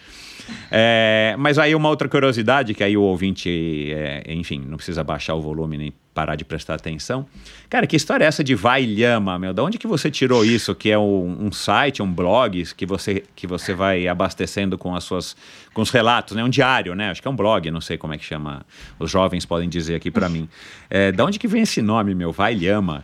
É, 0.72 1.36
mas 1.38 1.58
aí 1.58 1.76
uma 1.76 1.90
outra 1.90 2.08
curiosidade, 2.08 2.74
que 2.74 2.84
aí 2.84 2.98
o 2.98 3.02
ouvinte, 3.02 3.92
é, 3.94 4.24
enfim, 4.28 4.60
não 4.60 4.78
precisa 4.78 5.04
baixar 5.04 5.36
o 5.36 5.42
volume 5.42 5.78
nem 5.78 5.94
parar 6.14 6.36
de 6.36 6.46
prestar 6.46 6.76
atenção. 6.76 7.26
Cara, 7.70 7.88
que 7.88 7.96
história 7.96 8.24
é 8.24 8.28
essa 8.28 8.44
de 8.44 8.54
Vai 8.54 8.86
Lhama, 8.86 9.40
meu? 9.40 9.54
Da 9.54 9.64
onde 9.64 9.78
que 9.78 9.88
você 9.88 10.12
tirou 10.12 10.46
isso? 10.46 10.76
Que 10.76 10.92
é 10.92 10.98
um, 10.98 11.48
um 11.48 11.52
site, 11.52 12.04
um 12.04 12.12
blog 12.12 12.64
que 12.78 12.86
você, 12.86 13.24
que 13.36 13.48
você 13.48 13.74
vai 13.74 14.08
abastecendo 14.08 14.78
com 14.78 14.96
as 14.96 15.04
suas 15.04 15.36
com 15.74 15.82
os 15.82 15.90
relatos, 15.90 16.36
né? 16.36 16.44
Um 16.44 16.50
diário, 16.50 16.94
né? 16.94 17.10
Acho 17.10 17.22
que 17.22 17.28
é 17.28 17.32
um 17.32 17.36
blog, 17.36 17.70
não 17.72 17.82
sei 17.82 17.98
como 17.98 18.14
é 18.14 18.18
que 18.18 18.24
chama. 18.24 18.64
Os 19.00 19.10
jovens 19.10 19.46
podem 19.46 19.68
dizer 19.68 19.96
aqui 19.96 20.12
para 20.12 20.30
mim. 20.30 20.48
É, 20.90 21.12
da 21.12 21.26
onde 21.26 21.40
que 21.40 21.48
vem 21.48 21.64
esse 21.64 21.82
nome, 21.82 22.14
meu? 22.14 22.32
Vai 22.32 22.54
Lhama? 22.54 23.04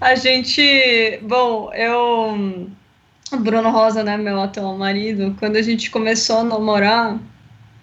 A 0.00 0.14
gente. 0.14 1.18
Bom, 1.22 1.72
eu. 1.74 2.70
O 3.32 3.36
Bruno 3.38 3.70
Rosa, 3.70 4.04
né, 4.04 4.16
meu 4.16 4.40
atual 4.40 4.78
marido, 4.78 5.34
quando 5.38 5.56
a 5.56 5.62
gente 5.62 5.90
começou 5.90 6.38
a 6.38 6.44
namorar. 6.44 7.18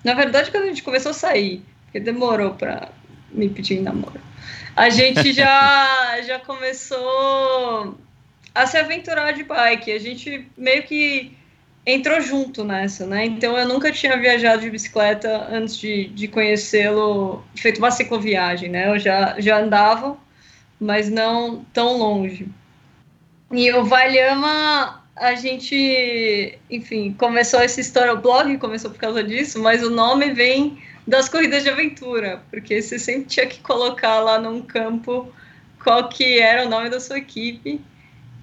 Na 0.04 0.14
verdade, 0.14 0.50
quando 0.52 0.64
a 0.64 0.68
gente 0.68 0.84
começou 0.84 1.12
a 1.12 1.14
sair, 1.14 1.62
porque 1.86 2.00
demorou 2.00 2.52
pra 2.52 2.90
me 3.34 3.50
pedir 3.50 3.80
em 3.80 3.82
namoro. 3.82 4.20
A 4.76 4.90
gente 4.90 5.34
já, 5.34 6.22
já 6.26 6.40
começou 6.40 7.98
a 8.54 8.66
se 8.66 8.78
aventurar 8.78 9.32
de 9.34 9.44
bike. 9.44 9.92
A 9.92 10.00
gente 10.00 10.48
meio 10.58 10.84
que 10.84 11.36
entrou 11.86 12.22
junto 12.22 12.64
nessa, 12.64 13.06
né? 13.06 13.26
Então 13.26 13.58
eu 13.58 13.68
nunca 13.68 13.92
tinha 13.92 14.18
viajado 14.18 14.62
de 14.62 14.70
bicicleta 14.70 15.48
antes 15.52 15.78
de, 15.78 16.06
de 16.10 16.28
conhecê-lo, 16.28 17.44
feito 17.56 17.80
uma 17.80 17.92
cicloviagem, 17.92 18.70
né? 18.70 18.90
Eu 18.90 19.00
já, 19.00 19.36
já 19.40 19.60
andava, 19.60 20.18
mas 20.80 21.10
não 21.10 21.66
tão 21.74 21.98
longe. 21.98 22.48
E 23.52 23.72
o 23.74 23.84
Valhama, 23.86 25.04
a 25.16 25.36
gente, 25.36 26.58
enfim, 26.72 27.14
começou 27.14 27.60
essa 27.60 27.80
história, 27.80 28.14
o 28.14 28.22
blog 28.22 28.58
começou 28.58 28.90
por 28.90 29.00
causa 29.00 29.24
disso, 29.24 29.62
mas 29.62 29.84
o 29.84 29.90
nome 29.90 30.32
vem 30.34 30.82
das 31.06 31.28
corridas 31.28 31.64
de 31.64 31.70
aventura, 31.70 32.42
porque 32.50 32.82
você 32.82 32.98
sempre 32.98 33.26
tinha 33.26 33.46
que 33.46 33.60
colocar 33.60 34.20
lá 34.20 34.40
num 34.40 34.62
campo 34.62 35.32
qual 35.84 36.08
que 36.08 36.40
era 36.40 36.66
o 36.66 36.70
nome 36.70 36.90
da 36.90 37.00
sua 37.00 37.18
equipe. 37.18 37.82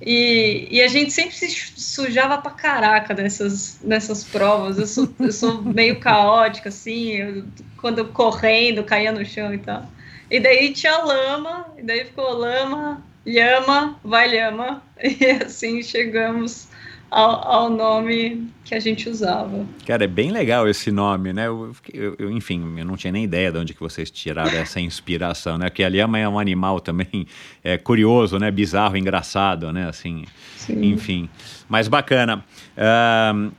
E, 0.03 0.67
e 0.71 0.81
a 0.81 0.89
gente 0.89 1.11
sempre 1.11 1.35
se 1.35 1.49
sujava 1.77 2.39
pra 2.39 2.53
caraca 2.53 3.13
nessas, 3.15 3.81
nessas 3.83 4.25
provas. 4.25 4.79
Eu 4.79 4.87
sou, 4.87 5.15
eu 5.19 5.33
sou 5.33 5.61
meio 5.63 6.01
caótica, 6.01 6.69
assim, 6.69 7.13
eu, 7.17 7.45
quando 7.79 8.07
correndo, 8.07 8.85
caía 8.85 9.13
no 9.13 9.25
chão 9.25 9.53
e 9.53 9.59
tal. 9.59 9.87
E 10.31 10.39
daí 10.39 10.73
tinha 10.73 10.97
lama, 10.99 11.67
e 11.77 11.83
daí 11.83 12.05
ficou 12.05 12.33
lama, 12.33 13.03
lhama, 13.27 13.99
vai 14.05 14.29
lhama. 14.29 14.83
E 15.03 15.31
assim 15.31 15.83
chegamos 15.83 16.69
ao, 17.11 17.49
ao 17.65 17.71
nome 17.71 18.49
que 18.65 18.75
a 18.75 18.81
gente 18.81 19.09
usava. 19.09 19.67
Cara, 19.87 20.05
é 20.05 20.07
bem 20.07 20.31
legal 20.31 20.69
esse 20.69 20.93
nome, 20.93 21.33
né? 21.33 21.49
Eu, 21.49 21.73
eu- 21.93 22.17
eu, 22.19 22.31
enfim, 22.31 22.79
eu 22.79 22.85
não 22.85 22.97
tinha 22.97 23.13
nem 23.13 23.25
ideia 23.25 23.51
de 23.51 23.59
onde 23.59 23.75
que 23.75 23.81
vocês 23.81 24.11
tiraram 24.11 24.57
essa 24.57 24.79
inspiração, 24.81 25.59
né? 25.59 25.69
Porque 25.69 25.83
a 25.83 25.89
lhama 25.89 26.19
é 26.19 26.29
um 26.29 26.39
animal 26.39 26.79
também 26.81 27.27
é, 27.65 27.77
curioso, 27.77 28.39
né? 28.39 28.51
Bizarro, 28.51 28.97
engraçado, 28.97 29.73
né? 29.73 29.89
Assim, 29.89 30.25
Sim. 30.57 30.85
enfim. 30.93 31.29
Mas 31.69 31.89
bacana. 31.89 32.45
Ahn, 32.77 33.51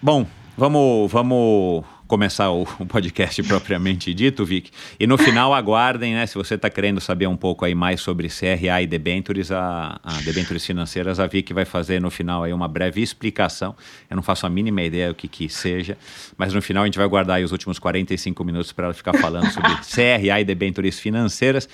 bom, 0.00 0.26
vamos, 0.56 1.10
vamos 1.10 1.84
começar 2.06 2.50
o, 2.50 2.62
o 2.78 2.86
podcast 2.86 3.42
propriamente 3.44 4.12
dito, 4.14 4.44
Vic. 4.44 4.70
E 4.98 5.06
no 5.06 5.18
final, 5.18 5.52
aguardem, 5.54 6.14
né? 6.14 6.26
Se 6.26 6.34
você 6.34 6.54
está 6.54 6.70
querendo 6.70 7.00
saber 7.00 7.26
um 7.26 7.36
pouco 7.36 7.64
aí 7.64 7.74
mais 7.74 8.00
sobre 8.00 8.28
CRA 8.28 8.82
e 8.82 8.86
debentures, 8.86 9.50
a, 9.50 10.00
a 10.02 10.12
debentures 10.22 10.64
financeiras, 10.64 11.20
a 11.20 11.26
Vic 11.26 11.52
vai 11.52 11.64
fazer 11.64 12.00
no 12.00 12.10
final 12.10 12.44
aí 12.44 12.52
uma 12.52 12.68
breve 12.68 13.02
explicação. 13.02 13.74
Eu 14.08 14.16
não 14.16 14.22
faço 14.22 14.46
a 14.46 14.50
mínima 14.50 14.82
ideia 14.82 15.08
do 15.08 15.14
que 15.14 15.28
que 15.28 15.48
seja, 15.48 15.96
mas 16.36 16.52
no 16.52 16.62
final 16.62 16.82
a 16.82 16.86
gente 16.86 16.98
vai 16.98 17.08
guardar 17.08 17.36
aí 17.36 17.44
os 17.44 17.52
últimos 17.52 17.78
45 17.78 18.44
minutos 18.44 18.72
para 18.72 18.86
ela 18.86 18.94
ficar 18.94 19.14
falando 19.14 19.50
sobre 19.50 19.70
CRA 19.86 20.40
e 20.40 20.44
debentures 20.44 20.98
financeiras. 20.98 21.68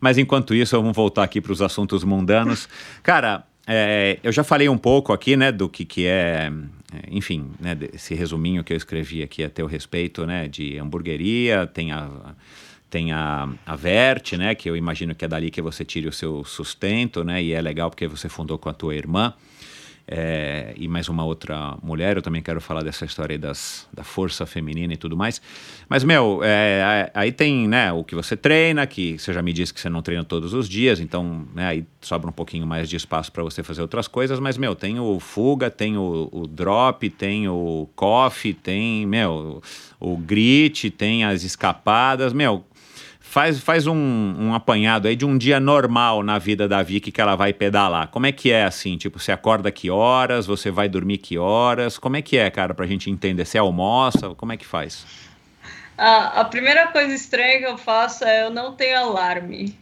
Mas 0.00 0.18
enquanto 0.18 0.54
isso, 0.54 0.76
vamos 0.76 0.94
voltar 0.94 1.22
aqui 1.22 1.40
para 1.40 1.52
os 1.52 1.62
assuntos 1.62 2.04
mundanos. 2.04 2.68
Cara, 3.02 3.44
é, 3.66 4.18
eu 4.22 4.30
já 4.30 4.44
falei 4.44 4.68
um 4.68 4.78
pouco 4.78 5.12
aqui, 5.12 5.36
né, 5.36 5.50
do 5.50 5.68
que, 5.68 5.84
que 5.84 6.06
é, 6.06 6.16
é, 6.36 6.52
enfim, 7.10 7.50
né, 7.60 7.76
esse 7.92 8.14
resuminho 8.14 8.64
que 8.64 8.72
eu 8.72 8.76
escrevi 8.76 9.22
aqui 9.22 9.44
a 9.44 9.50
teu 9.50 9.66
respeito, 9.66 10.26
né, 10.26 10.48
de 10.48 10.78
hamburgueria, 10.78 11.66
tem 11.66 11.92
a, 11.92 12.34
tem 12.88 13.12
a, 13.12 13.48
a 13.64 13.76
Vert, 13.76 14.32
né, 14.34 14.54
que 14.54 14.68
eu 14.68 14.76
imagino 14.76 15.14
que 15.14 15.24
é 15.24 15.28
dali 15.28 15.50
que 15.50 15.62
você 15.62 15.84
tire 15.84 16.08
o 16.08 16.12
seu 16.12 16.44
sustento, 16.44 17.24
né, 17.24 17.42
e 17.42 17.52
é 17.52 17.60
legal 17.60 17.90
porque 17.90 18.06
você 18.06 18.28
fundou 18.28 18.58
com 18.58 18.68
a 18.68 18.72
tua 18.72 18.94
irmã. 18.94 19.34
É, 20.08 20.72
e 20.76 20.86
mais 20.86 21.08
uma 21.08 21.24
outra 21.24 21.76
mulher. 21.82 22.16
Eu 22.16 22.22
também 22.22 22.40
quero 22.40 22.60
falar 22.60 22.82
dessa 22.82 23.04
história 23.04 23.38
das, 23.38 23.88
da 23.92 24.04
força 24.04 24.46
feminina 24.46 24.94
e 24.94 24.96
tudo 24.96 25.16
mais. 25.16 25.40
Mas, 25.88 26.04
meu, 26.04 26.40
é, 26.44 27.10
aí 27.12 27.32
tem 27.32 27.66
né, 27.66 27.92
o 27.92 28.04
que 28.04 28.14
você 28.14 28.36
treina, 28.36 28.86
que 28.86 29.18
você 29.18 29.32
já 29.32 29.42
me 29.42 29.52
disse 29.52 29.74
que 29.74 29.80
você 29.80 29.88
não 29.88 30.02
treina 30.02 30.24
todos 30.24 30.54
os 30.54 30.68
dias, 30.68 31.00
então 31.00 31.46
né, 31.54 31.66
aí 31.66 31.86
sobra 32.00 32.30
um 32.30 32.32
pouquinho 32.32 32.66
mais 32.66 32.88
de 32.88 32.96
espaço 32.96 33.32
para 33.32 33.42
você 33.42 33.62
fazer 33.62 33.82
outras 33.82 34.06
coisas. 34.06 34.38
Mas, 34.38 34.56
meu, 34.56 34.74
tem 34.74 35.00
o 35.00 35.18
fuga, 35.18 35.70
tem 35.70 35.96
o, 35.96 36.28
o 36.32 36.46
drop, 36.46 37.08
tem 37.10 37.48
o 37.48 37.88
coffee, 37.96 38.54
tem, 38.54 39.04
meu, 39.06 39.62
o 39.98 40.16
grit, 40.16 40.90
tem 40.90 41.24
as 41.24 41.42
escapadas. 41.42 42.32
Meu, 42.32 42.64
Faz, 43.36 43.60
faz 43.60 43.86
um, 43.86 43.94
um, 43.94 44.54
apanhado 44.54 45.06
aí 45.06 45.14
de 45.14 45.26
um 45.26 45.36
dia 45.36 45.60
normal 45.60 46.22
na 46.22 46.38
vida 46.38 46.66
da 46.66 46.82
Vicky 46.82 47.12
que 47.12 47.20
ela 47.20 47.36
vai 47.36 47.52
pedalar. 47.52 48.08
Como 48.08 48.24
é 48.24 48.32
que 48.32 48.50
é 48.50 48.64
assim? 48.64 48.96
Tipo, 48.96 49.18
você 49.18 49.30
acorda 49.30 49.70
que 49.70 49.90
horas? 49.90 50.46
Você 50.46 50.70
vai 50.70 50.88
dormir 50.88 51.18
que 51.18 51.36
horas? 51.36 51.98
Como 51.98 52.16
é 52.16 52.22
que 52.22 52.38
é, 52.38 52.48
cara, 52.48 52.72
pra 52.72 52.86
gente 52.86 53.10
entender? 53.10 53.44
Você 53.44 53.58
almoça? 53.58 54.30
Como 54.30 54.54
é 54.54 54.56
que 54.56 54.64
faz? 54.64 55.04
Ah, 55.98 56.40
a 56.40 56.44
primeira 56.46 56.86
coisa 56.86 57.12
estranha 57.12 57.58
que 57.58 57.66
eu 57.66 57.76
faço 57.76 58.24
é 58.24 58.46
eu 58.46 58.50
não 58.50 58.72
tenho 58.72 58.98
alarme. 58.98 59.78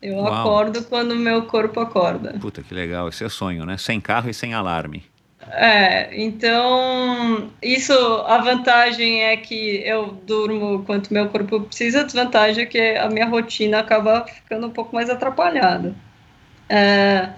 Eu 0.00 0.18
Uau. 0.18 0.32
acordo 0.32 0.84
quando 0.84 1.16
o 1.16 1.18
meu 1.18 1.46
corpo 1.46 1.80
acorda. 1.80 2.36
Puta 2.40 2.62
que 2.62 2.72
legal, 2.72 3.08
esse 3.08 3.24
é 3.24 3.28
sonho, 3.28 3.66
né? 3.66 3.76
Sem 3.76 4.00
carro 4.00 4.30
e 4.30 4.34
sem 4.34 4.54
alarme. 4.54 5.02
É, 5.50 6.10
então 6.20 7.50
isso 7.62 7.92
a 8.26 8.38
vantagem 8.38 9.22
é 9.22 9.36
que 9.36 9.82
eu 9.84 10.06
durmo 10.26 10.84
quanto 10.84 11.12
meu 11.12 11.28
corpo 11.28 11.60
precisa, 11.60 12.00
a 12.00 12.04
desvantagem 12.04 12.64
é 12.64 12.66
que 12.66 12.78
a 12.96 13.08
minha 13.08 13.26
rotina 13.26 13.80
acaba 13.80 14.26
ficando 14.26 14.66
um 14.66 14.70
pouco 14.70 14.94
mais 14.94 15.10
atrapalhada. 15.10 15.94
É, 16.68 17.30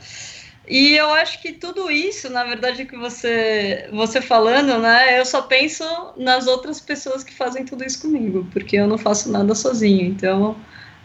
e 0.68 0.94
eu 0.96 1.12
acho 1.14 1.40
que 1.42 1.52
tudo 1.52 1.90
isso, 1.90 2.30
na 2.30 2.44
verdade, 2.44 2.86
que 2.86 2.96
você 2.96 3.88
você 3.92 4.20
falando, 4.20 4.78
né, 4.78 5.18
eu 5.18 5.24
só 5.24 5.42
penso 5.42 5.84
nas 6.16 6.46
outras 6.46 6.80
pessoas 6.80 7.22
que 7.24 7.34
fazem 7.34 7.64
tudo 7.64 7.84
isso 7.84 8.00
comigo, 8.02 8.46
porque 8.52 8.76
eu 8.76 8.88
não 8.88 8.98
faço 8.98 9.30
nada 9.30 9.54
sozinho. 9.54 10.06
Então, 10.06 10.56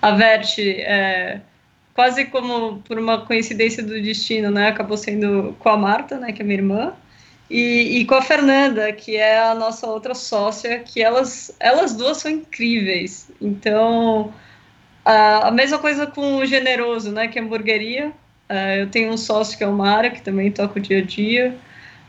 a 0.01 0.11
Vert 0.11 0.57
é, 0.59 1.41
quase 2.01 2.25
como 2.25 2.81
por 2.81 2.97
uma 2.97 3.27
coincidência 3.27 3.83
do 3.83 4.01
destino, 4.01 4.49
né? 4.49 4.69
Acabou 4.69 4.97
sendo 4.97 5.55
com 5.59 5.69
a 5.69 5.77
Marta, 5.77 6.17
né? 6.17 6.31
Que 6.31 6.41
é 6.41 6.43
minha 6.43 6.57
irmã. 6.57 6.93
E, 7.47 7.99
e, 7.99 8.05
com 8.05 8.15
a 8.15 8.23
Fernanda, 8.23 8.91
que 8.91 9.15
é 9.17 9.39
a 9.39 9.53
nossa 9.53 9.85
outra 9.85 10.15
sócia, 10.15 10.79
que 10.79 10.99
elas, 10.99 11.55
elas 11.59 11.93
duas 11.93 12.17
são 12.17 12.31
incríveis. 12.31 13.29
Então, 13.39 14.33
a, 15.05 15.49
a 15.49 15.51
mesma 15.51 15.77
coisa 15.77 16.07
com 16.07 16.37
o 16.37 16.45
Generoso, 16.45 17.11
né, 17.11 17.27
que 17.27 17.37
é 17.37 17.41
hamburgueria. 17.43 18.07
Uh, 18.49 18.79
eu 18.79 18.89
tenho 18.89 19.11
um 19.11 19.17
sócio 19.17 19.55
que 19.55 19.63
é 19.63 19.67
o 19.67 19.73
Mara, 19.73 20.09
que 20.09 20.23
também 20.23 20.51
toca 20.51 20.79
o 20.79 20.81
dia 20.81 20.99
a 20.99 21.01
dia. 21.03 21.55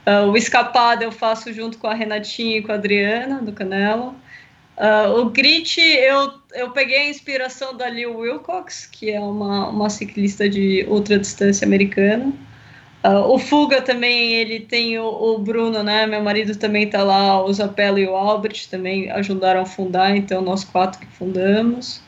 Uh, 0.07 0.31
o 0.31 0.37
Escapado 0.39 1.03
eu 1.03 1.13
faço 1.13 1.53
junto 1.53 1.77
com 1.77 1.87
a 1.87 1.93
Renatinha 1.93 2.57
e 2.57 2.63
com 2.63 2.73
a 2.73 2.77
Adriana, 2.77 3.43
do 3.43 3.53
Canela. 3.53 4.15
Uh, 4.83 5.21
o 5.21 5.31
Grit, 5.31 5.81
eu, 5.81 6.33
eu 6.55 6.71
peguei 6.73 6.99
a 6.99 7.09
inspiração 7.09 7.77
da 7.77 7.89
Lil 7.89 8.19
Wilcox, 8.19 8.85
que 8.87 9.13
é 9.13 9.21
uma, 9.21 9.69
uma 9.69 9.89
ciclista 9.89 10.49
de 10.49 10.85
ultra 10.89 11.21
distância 11.21 11.65
americana. 11.65 12.33
Uh, 13.05 13.33
o 13.33 13.39
Fuga 13.39 13.81
também, 13.81 14.33
ele 14.33 14.59
tem 14.59 14.99
o, 14.99 15.07
o, 15.07 15.39
Bruno, 15.39 15.85
né? 15.85 16.05
Meu 16.09 16.21
marido 16.21 16.57
também 16.57 16.91
tá 16.91 17.05
lá, 17.05 17.45
o 17.45 17.53
Zapello 17.53 17.97
e 17.97 18.09
o 18.09 18.17
Albert 18.17 18.67
também 18.69 19.09
ajudaram 19.13 19.61
a 19.61 19.67
fundar, 19.67 20.17
então 20.17 20.43
nós 20.43 20.65
quatro 20.65 20.99
que 20.99 21.07
fundamos. 21.07 21.99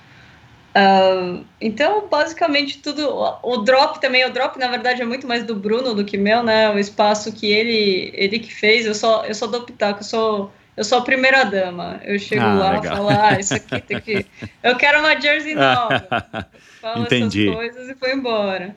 Uh, 0.75 1.45
então, 1.61 2.09
basicamente, 2.09 2.79
tudo. 2.79 3.09
O 3.45 3.59
drop 3.59 4.01
também, 4.01 4.25
o 4.25 4.33
drop, 4.33 4.59
na 4.59 4.67
verdade, 4.67 5.01
é 5.01 5.05
muito 5.05 5.29
mais 5.29 5.45
do 5.45 5.55
Bruno 5.55 5.95
do 5.95 6.05
que 6.05 6.19
meu, 6.19 6.43
né? 6.43 6.69
O 6.75 6.79
espaço 6.81 7.33
que 7.33 7.47
ele, 7.47 8.11
ele 8.15 8.41
que 8.41 8.53
fez, 8.53 8.85
eu 8.85 8.97
só, 8.97 9.25
eu 9.25 9.35
só 9.35 9.47
dou 9.47 9.63
pitaco, 9.63 10.01
eu 10.01 10.05
sou 10.05 10.53
eu 10.77 10.83
sou 10.83 10.99
a 10.99 11.03
primeira 11.03 11.45
dama. 11.45 12.01
Eu 12.05 12.19
chego 12.19 12.43
ah, 12.43 12.55
lá 12.55 12.79
e 12.79 12.87
falo, 12.87 13.09
ah, 13.09 13.39
isso 13.39 13.55
aqui 13.55 13.81
tem 13.81 14.01
que. 14.01 14.27
Eu 14.63 14.77
quero 14.77 15.01
uma 15.01 15.21
jersey 15.21 15.55
nova. 15.55 16.49
Falo 16.81 17.05
Entendi. 17.05 17.49
essas 17.49 17.57
coisas 17.57 17.89
e 17.91 17.95
foi 17.95 18.13
embora. 18.13 18.75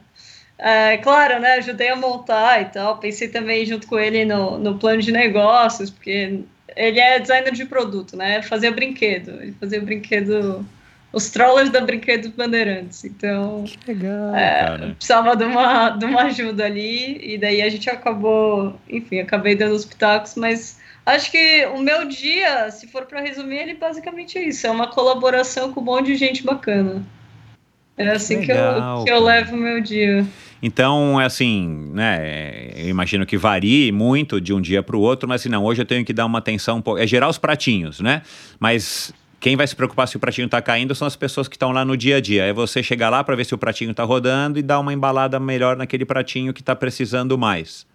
É, 0.57 0.97
claro, 0.97 1.39
né? 1.39 1.53
Ajudei 1.55 1.89
a 1.89 1.95
montar 1.95 2.61
e 2.61 2.65
tal. 2.65 2.97
Pensei 2.97 3.27
também 3.27 3.65
junto 3.65 3.87
com 3.87 3.99
ele 3.99 4.25
no, 4.25 4.57
no 4.57 4.77
plano 4.77 5.01
de 5.01 5.11
negócios, 5.11 5.89
porque 5.89 6.41
ele 6.75 6.99
é 6.99 7.19
designer 7.19 7.51
de 7.51 7.65
produto, 7.65 8.15
né? 8.15 8.41
Fazia 8.43 8.71
brinquedo. 8.71 9.31
Ele 9.41 9.55
fazia 9.59 9.81
brinquedo. 9.81 10.65
Os 11.11 11.29
trollers 11.29 11.69
da 11.69 11.81
Brinquedos 11.81 12.29
Bandeirantes. 12.31 13.05
Então. 13.05 13.63
Que 13.63 13.93
legal. 13.93 14.35
É, 14.35 14.91
precisava 14.93 15.35
de 15.35 15.45
uma, 15.45 15.89
de 15.91 16.05
uma 16.05 16.23
ajuda 16.23 16.65
ali. 16.65 17.33
E 17.33 17.37
daí 17.37 17.61
a 17.61 17.69
gente 17.69 17.89
acabou. 17.89 18.79
Enfim, 18.89 19.19
acabei 19.19 19.55
dando 19.55 19.73
os 19.73 19.85
pitacos, 19.85 20.35
mas 20.35 20.76
Acho 21.07 21.31
que 21.31 21.65
o 21.67 21.79
meu 21.79 22.05
dia, 22.05 22.69
se 22.69 22.85
for 22.85 23.05
para 23.05 23.21
resumir, 23.21 23.59
ele 23.59 23.75
basicamente 23.75 24.37
é 24.37 24.43
isso: 24.43 24.67
é 24.67 24.69
uma 24.69 24.87
colaboração 24.87 25.71
com 25.71 25.79
um 25.79 25.83
monte 25.85 26.07
de 26.07 26.17
gente 26.17 26.43
bacana. 26.43 27.01
É 27.97 28.09
assim 28.09 28.39
Legal, 28.39 28.73
que, 28.75 28.99
eu, 28.99 29.05
que 29.05 29.11
eu 29.11 29.23
levo 29.23 29.55
o 29.55 29.57
meu 29.57 29.79
dia. 29.79 30.27
Então, 30.61 31.19
é 31.19 31.23
assim, 31.23 31.91
né? 31.93 32.71
Eu 32.75 32.89
imagino 32.89 33.25
que 33.25 33.37
varie 33.37 33.89
muito 33.89 34.41
de 34.41 34.53
um 34.53 34.59
dia 34.59 34.83
para 34.83 34.97
o 34.97 34.99
outro, 34.99 35.29
mas 35.29 35.39
assim, 35.39 35.47
não, 35.47 35.63
hoje 35.63 35.81
eu 35.81 35.85
tenho 35.85 36.03
que 36.03 36.11
dar 36.11 36.25
uma 36.25 36.39
atenção 36.39 36.79
um 36.79 36.81
pouco. 36.81 36.99
É 36.99 37.07
gerar 37.07 37.29
os 37.29 37.37
pratinhos, 37.37 38.01
né? 38.01 38.21
Mas 38.59 39.13
quem 39.39 39.55
vai 39.55 39.65
se 39.65 39.77
preocupar 39.77 40.09
se 40.09 40.17
o 40.17 40.19
pratinho 40.19 40.47
está 40.47 40.61
caindo 40.61 40.93
são 40.93 41.07
as 41.07 41.15
pessoas 41.15 41.47
que 41.47 41.55
estão 41.55 41.71
lá 41.71 41.85
no 41.85 41.95
dia 41.95 42.17
a 42.17 42.19
dia. 42.19 42.43
É 42.43 42.51
você 42.51 42.83
chegar 42.83 43.09
lá 43.09 43.23
para 43.23 43.33
ver 43.33 43.45
se 43.45 43.55
o 43.55 43.57
pratinho 43.57 43.91
está 43.91 44.03
rodando 44.03 44.59
e 44.59 44.61
dar 44.61 44.77
uma 44.77 44.91
embalada 44.91 45.39
melhor 45.39 45.77
naquele 45.77 46.03
pratinho 46.03 46.53
que 46.53 46.59
está 46.59 46.75
precisando 46.75 47.37
mais. 47.37 47.86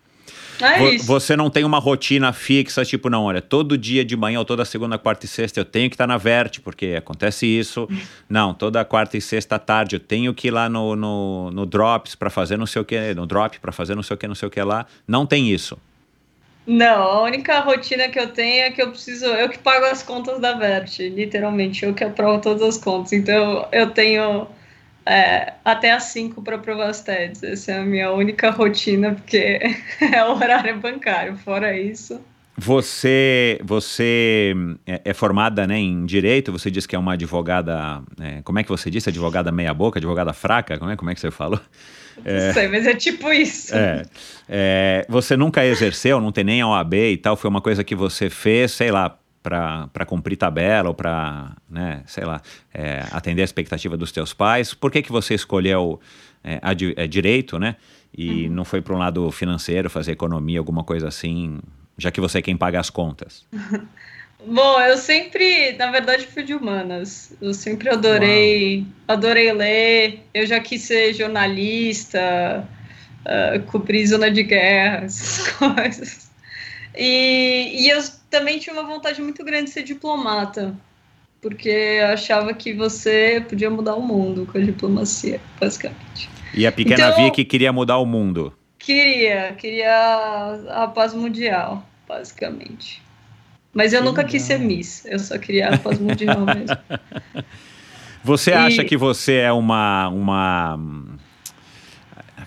É 0.63 0.99
você 0.99 1.37
não 1.37 1.51
tem 1.51 1.65
uma 1.65 1.79
rotina 1.79 2.33
fixa, 2.33 2.85
tipo, 2.85 3.11
não, 3.11 3.25
olha, 3.25 3.43
todo 3.43 3.77
dia 3.77 4.05
de 4.05 4.17
manhã 4.17 4.39
ou 4.39 4.45
toda 4.45 4.65
segunda, 4.65 4.99
quarta 4.99 5.27
e 5.27 5.29
sexta 5.29 5.61
eu 5.61 5.65
tenho 5.65 5.91
que 5.91 5.95
estar 5.95 6.05
tá 6.05 6.09
na 6.09 6.17
Verte, 6.17 6.61
porque 6.61 6.95
acontece 6.97 7.47
isso. 7.47 7.89
Não, 8.29 8.55
toda 8.55 8.85
quarta 8.85 9.17
e 9.17 9.21
sexta 9.21 9.59
tarde 9.59 9.97
eu 9.97 10.01
tenho 10.01 10.33
que 10.33 10.49
ir 10.49 10.51
lá 10.51 10.69
no, 10.69 10.97
no, 10.97 11.51
no 11.51 11.67
Drops 11.67 12.15
para 12.15 12.31
fazer 12.31 12.57
não 12.57 12.67
sei 12.67 12.81
o 12.81 12.85
que, 12.85 13.15
no 13.15 13.27
Drop 13.27 13.59
para 13.61 13.73
fazer 13.73 13.95
não 13.95 14.03
sei 14.03 14.15
o 14.15 14.19
que, 14.19 14.27
não 14.27 14.35
sei 14.35 14.49
o 14.49 14.51
que 14.51 14.63
lá. 14.63 14.87
Não 15.07 15.27
tem 15.27 15.51
isso. 15.51 15.77
Não, 16.67 17.03
a 17.03 17.23
única 17.23 17.59
rotina 17.61 18.09
que 18.09 18.19
eu 18.19 18.29
tenho 18.29 18.63
é 18.63 18.71
que 18.71 18.81
eu 18.81 18.91
preciso, 18.91 19.27
eu 19.27 19.49
que 19.49 19.59
pago 19.59 19.85
as 19.87 20.03
contas 20.03 20.39
da 20.41 20.55
Verte, 20.55 21.09
literalmente, 21.09 21.85
eu 21.85 21.93
que 21.93 22.05
aprovo 22.05 22.41
todas 22.41 22.63
as 22.63 22.79
contas. 22.79 23.13
Então 23.13 23.67
eu 23.73 23.91
tenho 23.91 24.47
é, 25.07 25.55
até 25.65 25.93
às 25.93 26.05
5 26.05 26.43
para 26.43 26.59
provar 26.59 26.89
as 26.89 27.03
TEDs. 27.03 27.43
Essa 27.43 27.73
é 27.73 27.79
a 27.79 27.85
minha 27.85 28.11
única 28.13 28.51
rotina, 28.51 29.15
porque 29.15 29.61
é 30.01 30.25
o 30.25 30.35
horário 30.35 30.79
bancário. 30.79 31.37
Fora 31.37 31.77
isso. 31.77 32.21
Você, 32.57 33.59
você 33.65 34.55
é, 34.87 35.01
é, 35.07 35.15
formada 35.15 35.67
né, 35.67 35.79
em 35.79 36.05
direito, 36.05 36.53
você 36.53 36.71
disse 36.71 36.87
que 36.87 36.95
é 36.95 36.99
uma 36.99 37.15
advogada. 37.15 38.03
É, 38.21 38.43
como 38.43 38.59
é 38.59 38.63
que 38.63 38.69
você 38.69 38.91
disse? 38.91 39.09
Advogada 39.09 39.51
meia-boca, 39.51 39.99
advogada 39.99 40.33
fraca? 40.33 40.79
Como 40.79 40.91
é, 40.91 40.97
como 40.97 41.11
é 41.11 41.15
que 41.15 41.21
você 41.21 41.31
falou? 41.31 41.61
Não 42.25 42.53
sei, 42.53 42.69
mas 42.69 42.87
é 42.87 42.95
tipo 42.95 43.33
isso. 43.33 43.75
É, 43.75 44.03
é, 44.49 45.07
você 45.09 45.35
nunca 45.35 45.65
exerceu, 45.65 46.21
não 46.21 46.31
tem 46.31 46.45
nem 46.45 46.61
a 46.61 46.69
OAB 46.69 46.95
e 46.95 47.17
tal, 47.17 47.37
foi 47.37 47.49
uma 47.49 47.63
coisa 47.63 47.83
que 47.83 47.95
você 47.95 48.29
fez, 48.29 48.73
sei 48.73 48.91
lá, 48.91 49.19
para 49.43 50.07
cumprir 50.07 50.37
tabela 50.37 50.89
ou 50.89 50.95
para, 50.95 51.57
né, 51.69 52.03
sei 52.07 52.25
lá, 52.25 52.41
é, 52.73 53.05
atender 53.11 53.43
a 53.43 53.45
expectativa 53.45 53.97
dos 53.97 54.13
teus 54.13 54.33
pais? 54.33 54.73
Por 54.73 54.91
que, 54.91 55.03
que 55.03 55.11
você 55.11 55.35
escolheu 55.35 56.01
é, 56.45 56.61
a, 56.63 56.73
é, 56.73 57.07
direito, 57.07 57.59
né? 57.59 57.77
E 58.17 58.47
uhum. 58.47 58.55
não 58.55 58.65
foi 58.65 58.81
para 58.81 58.95
um 58.95 58.99
lado 58.99 59.31
financeiro, 59.31 59.91
fazer 59.91 60.13
economia, 60.13 60.59
alguma 60.59 60.85
coisa 60.85 61.09
assim, 61.09 61.59
já 61.97 62.11
que 62.11 62.21
você 62.21 62.39
é 62.39 62.43
quem 62.43 62.57
paga 62.57 62.79
as 62.79 62.91
contas? 62.91 63.45
Bom, 64.45 64.81
eu 64.81 64.97
sempre, 64.97 65.73
na 65.79 65.91
verdade, 65.91 66.27
fui 66.27 66.43
de 66.43 66.53
humanas. 66.53 67.33
Eu 67.41 67.55
sempre 67.55 67.89
adorei, 67.89 68.79
Uau. 68.79 68.87
adorei 69.07 69.53
ler. 69.53 70.27
Eu 70.35 70.47
já 70.47 70.59
quis 70.59 70.83
ser 70.83 71.15
jornalista, 71.15 72.69
uh, 73.25 73.63
cobrir 73.67 74.05
zona 74.05 74.31
de 74.31 74.43
guerra, 74.43 75.05
essas 75.05 75.47
coisas. 75.55 76.31
E, 76.97 77.85
e 77.85 77.89
eu 77.89 78.03
também 78.33 78.59
tinha 78.59 78.73
uma 78.73 78.83
vontade 78.83 79.21
muito 79.21 79.45
grande 79.45 79.65
de 79.65 79.71
ser 79.71 79.83
diplomata, 79.83 80.75
porque 81.41 81.69
eu 81.69 82.07
achava 82.07 82.55
que 82.55 82.73
você 82.73 83.45
podia 83.47 83.69
mudar 83.69 83.95
o 83.95 84.01
mundo 84.01 84.49
com 84.51 84.57
a 84.57 84.61
diplomacia, 84.61 85.39
basicamente. 85.61 86.31
E 86.55 86.67
a 86.67 86.73
pequena 86.73 87.11
então, 87.11 87.25
Vicky 87.25 87.45
queria 87.45 87.73
mudar 87.73 87.99
o 87.99 88.07
mundo? 88.07 88.53
Queria, 88.79 89.53
queria 89.53 90.65
a 90.71 90.89
paz 90.89 91.13
mundial, 91.13 91.87
basicamente. 92.09 93.03
Mas 93.73 93.93
eu 93.93 94.01
que 94.01 94.07
nunca 94.07 94.23
legal. 94.23 94.33
quis 94.33 94.43
ser 94.43 94.59
Miss, 94.59 95.05
eu 95.05 95.19
só 95.19 95.37
queria 95.39 95.69
a 95.69 95.79
paz 95.79 95.99
mundial 95.99 96.41
mesmo. 96.41 96.77
Você 98.25 98.53
e... 98.53 98.55
acha 98.55 98.85
que 98.85 98.97
você 98.97 99.39
é 99.39 99.53
uma, 99.53 100.09
uma. 100.09 100.79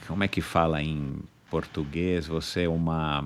Como 0.08 0.24
é 0.24 0.28
que 0.30 0.40
fala 0.40 0.82
em 0.82 1.18
português? 1.50 2.28
Você 2.28 2.64
é 2.64 2.70
uma 2.70 3.26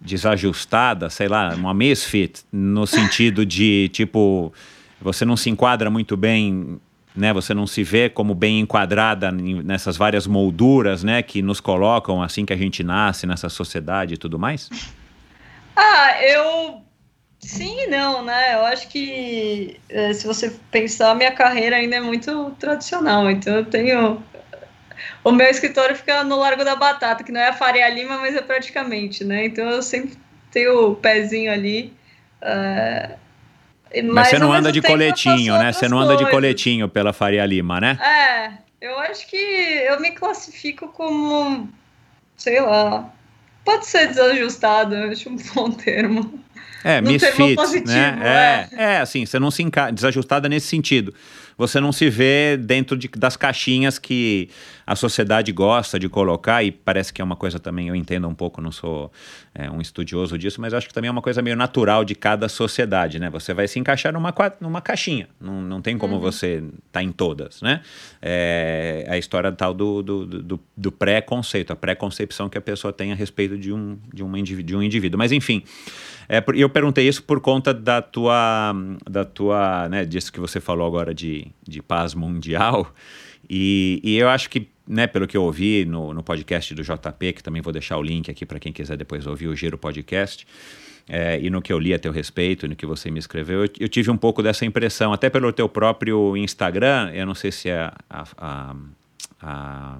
desajustada, 0.00 1.10
sei 1.10 1.28
lá, 1.28 1.54
uma 1.54 1.74
misfit, 1.74 2.42
no 2.50 2.86
sentido 2.86 3.44
de, 3.44 3.90
tipo, 3.92 4.52
você 5.00 5.24
não 5.24 5.36
se 5.36 5.50
enquadra 5.50 5.90
muito 5.90 6.16
bem 6.16 6.80
né? 7.14 7.32
Você 7.32 7.52
não 7.52 7.66
se 7.66 7.82
vê 7.82 8.08
como 8.08 8.34
bem 8.34 8.60
enquadrada 8.60 9.32
nessas 9.32 9.96
várias 9.96 10.26
molduras, 10.26 11.02
né? 11.02 11.22
Que 11.22 11.42
nos 11.42 11.60
colocam 11.60 12.22
assim 12.22 12.44
que 12.44 12.52
a 12.52 12.56
gente 12.56 12.82
nasce 12.82 13.26
nessa 13.26 13.48
sociedade 13.48 14.14
e 14.14 14.16
tudo 14.16 14.38
mais? 14.38 14.70
Ah, 15.76 16.22
eu 16.22 16.82
sim 17.38 17.84
e 17.84 17.86
não, 17.88 18.24
né? 18.24 18.54
Eu 18.54 18.64
acho 18.64 18.88
que 18.88 19.80
é, 19.88 20.12
se 20.12 20.26
você 20.26 20.54
pensar, 20.70 21.14
minha 21.14 21.32
carreira 21.32 21.76
ainda 21.76 21.96
é 21.96 22.00
muito 22.00 22.50
tradicional. 22.58 23.30
Então 23.30 23.56
eu 23.56 23.64
tenho 23.64 24.22
o 25.22 25.32
meu 25.32 25.46
escritório 25.46 25.94
fica 25.94 26.24
no 26.24 26.36
Largo 26.36 26.64
da 26.64 26.76
Batata, 26.76 27.22
que 27.22 27.32
não 27.32 27.40
é 27.40 27.48
a 27.48 27.52
Faria 27.52 27.88
Lima, 27.88 28.18
mas 28.18 28.34
é 28.34 28.40
praticamente, 28.40 29.22
né? 29.24 29.44
Então 29.44 29.68
eu 29.68 29.82
sempre 29.82 30.16
tenho 30.50 30.90
o 30.90 30.94
pezinho 30.94 31.52
ali. 31.52 31.92
Uh, 32.42 33.18
mas, 34.12 34.28
você 34.28 34.38
não 34.38 34.52
anda 34.52 34.70
de 34.72 34.80
coletinho, 34.80 35.58
né? 35.58 35.72
Você 35.72 35.88
não 35.88 35.98
anda 35.98 36.16
de 36.16 36.30
coletinho 36.30 36.88
pela 36.88 37.12
Faria 37.12 37.44
Lima, 37.44 37.80
né? 37.80 37.98
É, 38.00 38.52
eu 38.80 38.98
acho 39.00 39.26
que 39.26 39.36
eu 39.36 40.00
me 40.00 40.12
classifico 40.12 40.88
como, 40.88 41.68
sei 42.36 42.60
lá, 42.60 43.12
pode 43.64 43.86
ser 43.86 44.06
desajustado, 44.08 44.94
eu 44.94 45.10
acho 45.10 45.28
um 45.28 45.36
bom 45.54 45.70
termo. 45.70 46.40
É, 46.82 47.00
misfit, 47.02 47.56
né? 47.86 48.18
É, 48.22 48.82
é, 48.82 48.94
é, 48.94 49.00
assim, 49.00 49.26
você 49.26 49.38
não 49.38 49.50
se 49.50 49.62
encaixa, 49.62 49.92
desajustada 49.92 50.48
nesse 50.48 50.68
sentido 50.68 51.14
você 51.60 51.78
não 51.78 51.92
se 51.92 52.08
vê 52.08 52.56
dentro 52.56 52.96
de, 52.96 53.06
das 53.08 53.36
caixinhas 53.36 53.98
que 53.98 54.48
a 54.90 54.96
sociedade 54.96 55.52
gosta 55.52 56.00
de 56.00 56.08
colocar, 56.08 56.64
e 56.64 56.72
parece 56.72 57.12
que 57.12 57.22
é 57.22 57.24
uma 57.24 57.36
coisa 57.36 57.60
também, 57.60 57.86
eu 57.86 57.94
entendo 57.94 58.26
um 58.26 58.34
pouco, 58.34 58.60
não 58.60 58.72
sou 58.72 59.12
é, 59.54 59.70
um 59.70 59.80
estudioso 59.80 60.36
disso, 60.36 60.60
mas 60.60 60.74
acho 60.74 60.88
que 60.88 60.92
também 60.92 61.06
é 61.06 61.12
uma 61.12 61.22
coisa 61.22 61.40
meio 61.40 61.54
natural 61.54 62.04
de 62.04 62.16
cada 62.16 62.48
sociedade, 62.48 63.20
né? 63.20 63.30
Você 63.30 63.54
vai 63.54 63.68
se 63.68 63.78
encaixar 63.78 64.12
numa, 64.12 64.34
numa 64.60 64.80
caixinha, 64.80 65.28
não, 65.40 65.62
não 65.62 65.80
tem 65.80 65.96
como 65.96 66.14
uhum. 66.14 66.20
você 66.20 66.54
estar 66.56 66.72
tá 66.90 67.02
em 67.04 67.12
todas, 67.12 67.62
né? 67.62 67.82
É 68.20 69.06
a 69.08 69.16
história 69.16 69.52
tal 69.52 69.72
do, 69.72 70.02
do, 70.02 70.26
do, 70.26 70.60
do 70.76 70.90
pré-conceito, 70.90 71.72
a 71.72 71.76
pré-concepção 71.76 72.48
que 72.48 72.58
a 72.58 72.60
pessoa 72.60 72.92
tem 72.92 73.12
a 73.12 73.14
respeito 73.14 73.56
de 73.56 73.72
um, 73.72 73.96
de, 74.12 74.24
uma 74.24 74.42
de 74.42 74.74
um 74.74 74.82
indivíduo. 74.82 75.16
Mas 75.16 75.30
enfim, 75.30 75.62
é, 76.28 76.42
eu 76.56 76.68
perguntei 76.68 77.06
isso 77.06 77.22
por 77.22 77.40
conta 77.40 77.72
da 77.72 78.02
tua, 78.02 78.74
da 79.08 79.24
tua, 79.24 79.88
né, 79.88 80.04
disso 80.04 80.32
que 80.32 80.40
você 80.40 80.60
falou 80.60 80.84
agora 80.84 81.14
de, 81.14 81.46
de 81.62 81.80
paz 81.80 82.12
mundial. 82.12 82.92
E, 83.52 84.00
e 84.04 84.16
eu 84.16 84.28
acho 84.28 84.48
que, 84.48 84.68
né, 84.90 85.06
pelo 85.06 85.28
que 85.28 85.36
eu 85.36 85.44
ouvi 85.44 85.84
no, 85.84 86.12
no 86.12 86.20
podcast 86.20 86.74
do 86.74 86.82
JP, 86.82 87.32
que 87.34 87.42
também 87.42 87.62
vou 87.62 87.72
deixar 87.72 87.96
o 87.96 88.02
link 88.02 88.28
aqui 88.28 88.44
para 88.44 88.58
quem 88.58 88.72
quiser 88.72 88.96
depois 88.96 89.24
ouvir 89.24 89.46
o 89.46 89.54
Giro 89.54 89.78
Podcast, 89.78 90.44
é, 91.08 91.40
e 91.40 91.48
no 91.48 91.62
que 91.62 91.72
eu 91.72 91.78
li 91.78 91.94
a 91.94 91.98
teu 91.98 92.10
respeito, 92.10 92.66
no 92.66 92.74
que 92.74 92.84
você 92.84 93.08
me 93.08 93.20
escreveu, 93.20 93.64
eu, 93.64 93.70
eu, 93.78 93.88
tive 93.88 94.10
um 94.10 94.16
pouco 94.16 94.42
dessa 94.42 94.66
impressão, 94.66 95.12
até 95.12 95.30
pelo 95.30 95.52
teu 95.52 95.68
próprio 95.68 96.36
Instagram, 96.36 97.10
eu 97.14 97.24
não 97.24 97.34
sei 97.34 97.52
se 97.52 97.68
é 97.68 97.92
a, 98.10 98.24
a, 98.36 98.76
a 99.40 99.98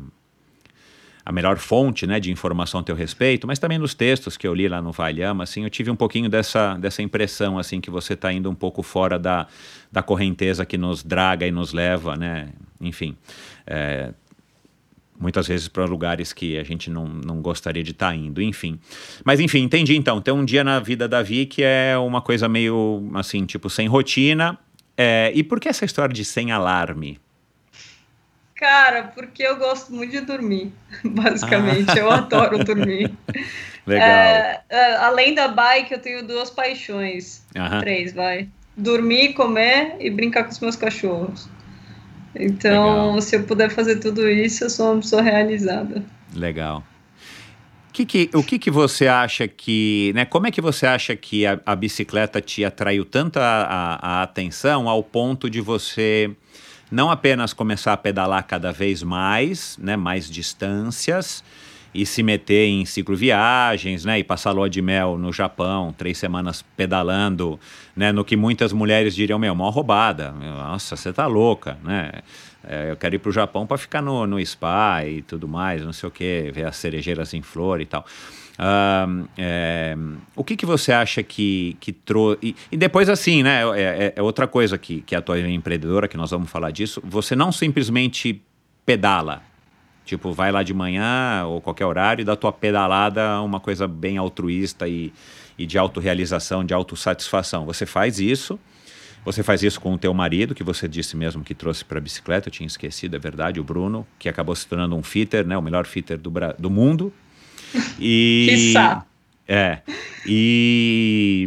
a 1.25 1.33
melhor 1.33 1.59
fonte 1.59 2.07
né, 2.07 2.19
de 2.19 2.33
informação 2.33 2.81
a 2.81 2.83
teu 2.83 2.97
respeito, 2.97 3.47
mas 3.47 3.59
também 3.59 3.79
nos 3.79 3.95
textos 3.95 4.37
que 4.37 4.49
eu 4.49 4.55
li 4.55 4.67
lá 4.67 4.83
no 4.83 4.91
Valhama, 4.91 5.45
assim, 5.45 5.63
eu 5.63 5.71
tive 5.71 5.91
um 5.91 5.95
pouquinho 5.95 6.29
dessa, 6.29 6.77
dessa 6.77 7.03
impressão, 7.03 7.59
assim, 7.59 7.81
que 7.81 7.91
você 7.91 8.15
está 8.15 8.33
indo 8.33 8.51
um 8.51 8.55
pouco 8.55 8.83
fora 8.83 9.19
da, 9.19 9.47
da 9.93 10.03
correnteza 10.03 10.65
que 10.65 10.77
nos 10.77 11.05
draga 11.05 11.47
e 11.47 11.53
nos 11.53 11.73
leva, 11.73 12.17
né, 12.17 12.49
enfim, 12.81 13.17
é, 13.65 14.13
muitas 15.21 15.47
vezes 15.47 15.69
para 15.69 15.85
lugares 15.85 16.33
que 16.33 16.59
a 16.59 16.65
gente 16.65 16.91
não, 16.91 17.07
não 17.07 17.43
gostaria 17.43 17.83
de 17.85 17.91
estar 17.91 18.09
tá 18.09 18.15
indo, 18.15 18.41
enfim. 18.41 18.81
Mas 19.25 19.39
enfim, 19.39 19.61
entendi 19.61 19.95
então, 19.97 20.21
tem 20.21 20.33
um 20.33 20.45
dia 20.45 20.65
na 20.65 20.81
vida 20.81 21.07
da 21.07 21.23
Vi 21.23 21.45
que 21.45 21.63
é 21.63 21.97
uma 21.99 22.23
coisa 22.23 22.49
meio, 22.49 23.11
assim, 23.15 23.45
tipo, 23.45 23.69
sem 23.69 23.87
rotina, 23.87 24.59
é, 24.97 25.31
e 25.35 25.43
por 25.43 25.61
que 25.61 25.69
essa 25.69 25.85
história 25.85 26.15
de 26.15 26.25
sem 26.25 26.51
alarme? 26.51 27.21
Cara, 28.55 29.05
porque 29.15 29.43
eu 29.43 29.57
gosto 29.57 29.91
muito 29.93 30.11
de 30.11 30.21
dormir, 30.21 30.73
basicamente. 31.03 31.91
Ah. 31.91 31.99
Eu 31.99 32.11
adoro 32.11 32.63
dormir. 32.63 33.11
Legal. 33.87 34.07
É, 34.07 34.63
é, 34.69 34.97
além 34.97 35.35
da 35.35 35.49
bike, 35.49 35.93
eu 35.93 35.99
tenho 35.99 36.27
duas 36.27 36.51
paixões. 36.51 37.43
Três, 37.81 38.13
vai. 38.13 38.49
Dormir, 38.77 39.33
comer 39.33 39.97
e 39.99 40.11
brincar 40.11 40.45
com 40.45 40.51
os 40.51 40.61
meus 40.61 40.77
cachorros. 40.77 41.49
Então, 42.35 43.09
Legal. 43.09 43.23
se 43.23 43.37
eu 43.37 43.43
puder 43.43 43.71
fazer 43.71 43.97
tudo 43.97 44.29
isso, 44.29 44.65
eu 44.65 44.71
sou 44.71 44.93
uma 44.93 45.01
pessoa 45.01 45.23
realizada. 45.23 46.05
Legal. 46.35 46.85
Que 47.93 48.07
que, 48.07 48.31
o 48.33 48.43
que, 48.43 48.59
que 48.59 48.71
você 48.71 49.09
acha 49.09 49.49
que. 49.49 50.13
Né, 50.15 50.25
como 50.25 50.47
é 50.47 50.51
que 50.51 50.61
você 50.61 50.87
acha 50.87 51.17
que 51.17 51.45
a, 51.45 51.61
a 51.67 51.75
bicicleta 51.75 52.41
te 52.41 52.65
atraiu 52.65 53.05
tanto 53.05 53.39
a, 53.39 53.43
a, 53.43 54.21
a 54.21 54.23
atenção 54.23 54.89
ao 54.89 55.03
ponto 55.03 55.51
de 55.51 55.61
você 55.61 56.31
não 56.91 57.11
apenas 57.11 57.53
começar 57.53 57.93
a 57.93 57.97
pedalar 57.97 58.45
cada 58.47 58.73
vez 58.73 59.03
mais, 59.03 59.79
né, 59.79 59.97
mais 59.97 60.29
distâncias, 60.29 61.45
e 61.93 62.07
se 62.07 62.23
meter 62.23 62.67
em 62.67 62.85
cicloviagens, 62.85 64.05
né, 64.05 64.19
e 64.19 64.25
passar 64.25 64.53
lua 64.53 64.69
de 64.69 64.81
mel 64.81 65.19
no 65.19 65.33
Japão, 65.33 65.95
três 65.97 66.19
semanas 66.19 66.65
pedalando, 66.77 67.59
né, 68.01 68.13
no 68.13 68.25
que 68.25 68.35
muitas 68.35 68.73
mulheres 68.73 69.15
diriam, 69.15 69.39
meu, 69.39 69.53
uma 69.53 69.71
roubada, 69.71 70.33
nossa, 70.33 70.97
você 70.97 71.13
tá 71.13 71.27
louca, 71.27 71.77
né, 71.85 72.11
é, 72.65 72.91
eu 72.91 72.97
quero 72.97 73.15
ir 73.15 73.19
para 73.19 73.29
o 73.29 73.33
Japão 73.33 73.67
para 73.67 73.77
ficar 73.77 74.01
no, 74.01 74.27
no 74.27 74.45
spa 74.45 75.05
e 75.05 75.21
tudo 75.21 75.47
mais, 75.47 75.85
não 75.85 75.93
sei 75.93 76.09
o 76.09 76.11
que, 76.11 76.51
ver 76.51 76.65
as 76.65 76.77
cerejeiras 76.77 77.35
em 77.35 77.43
flor 77.43 77.79
e 77.79 77.85
tal. 77.85 78.07
Uh, 78.59 79.29
é, 79.37 79.97
o 80.35 80.43
que, 80.43 80.57
que 80.57 80.65
você 80.65 80.93
acha 80.93 81.23
que, 81.23 81.77
que 81.79 81.93
trouxe. 81.93 82.39
E, 82.43 82.57
e, 82.73 82.77
depois, 82.77 83.09
assim, 83.09 83.43
né? 83.43 83.63
É, 83.75 83.81
é, 83.81 84.13
é, 84.17 84.23
outra 84.23 84.47
coisa 84.47 84.77
que, 84.77 85.01
que 85.01 85.17
a 85.17 85.23
tua 85.23 85.41
empreendedora, 85.41 86.07
que 86.07 86.17
nós 86.19 86.31
vamos 86.31 86.51
falar 86.51 86.71
disso, 86.71 87.03
você 87.03 87.35
não 87.35 87.51
simplesmente 87.51 88.43
pedala. 88.85 89.43
Tipo, 90.05 90.33
vai 90.33 90.53
lá 90.53 90.63
de 90.63 90.75
manhã 90.75 91.45
ou 91.47 91.63
qualquer 91.63 91.87
horário 91.87 92.21
e 92.21 92.25
dá 92.25 92.37
tua 92.37 92.53
pedalada 92.53 93.41
uma 93.41 93.61
coisa 93.61 93.89
bem 93.89 94.19
altruísta 94.19 94.87
e, 94.87 95.11
e 95.61 95.67
de 95.67 95.77
autorrealização, 95.77 96.65
de 96.65 96.73
autossatisfação. 96.73 97.67
Você 97.67 97.85
faz 97.85 98.19
isso. 98.19 98.59
Você 99.23 99.43
faz 99.43 99.63
isso 99.63 99.79
com 99.79 99.93
o 99.93 99.99
teu 99.99 100.15
marido, 100.15 100.55
que 100.55 100.65
você 100.65 100.89
disse 100.89 101.15
mesmo 101.15 101.45
que 101.45 101.55
trouxe 101.55 101.85
para 101.85 101.99
a 101.99 102.01
bicicleta, 102.01 102.49
eu 102.49 102.51
tinha 102.51 102.67
esquecido, 102.67 103.15
é 103.15 103.19
verdade, 103.19 103.61
o 103.61 103.65
Bruno, 103.65 104.07
que 104.19 104.31
acabou 104.31 104.57
se 104.57 104.67
tornando 104.67 104.97
um 104.97 105.03
fitter, 105.03 105.47
né, 105.47 105.59
o 105.59 105.61
melhor 105.61 105.85
fitter 105.85 106.17
do, 106.17 106.33
do 106.59 106.71
mundo. 106.71 107.13
E. 108.01 108.47
É. 109.47 109.83
E, 110.27 111.47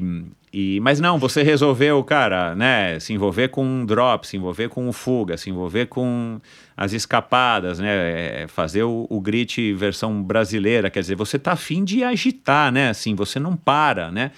e, 0.53 0.79
mas 0.81 0.99
não, 0.99 1.17
você 1.17 1.41
resolveu, 1.41 2.03
cara, 2.03 2.53
né, 2.53 2.99
se 2.99 3.11
envolver 3.11 3.47
com 3.47 3.83
drop, 3.85 4.27
se 4.27 4.37
envolver 4.37 4.69
com 4.69 4.93
fuga, 4.93 5.35
se 5.35 5.49
envolver 5.49 5.87
com 5.87 6.39
as 6.77 6.93
escapadas, 6.93 7.79
né, 7.79 8.43
é, 8.43 8.47
fazer 8.47 8.83
o, 8.83 9.07
o 9.09 9.19
grit 9.19 9.73
versão 9.73 10.21
brasileira, 10.21 10.91
quer 10.91 10.99
dizer, 10.99 11.15
você 11.15 11.39
tá 11.39 11.53
afim 11.53 11.83
de 11.83 12.03
agitar, 12.03 12.71
né, 12.71 12.89
assim, 12.89 13.15
você 13.15 13.39
não 13.39 13.55
para, 13.55 14.11
né. 14.11 14.29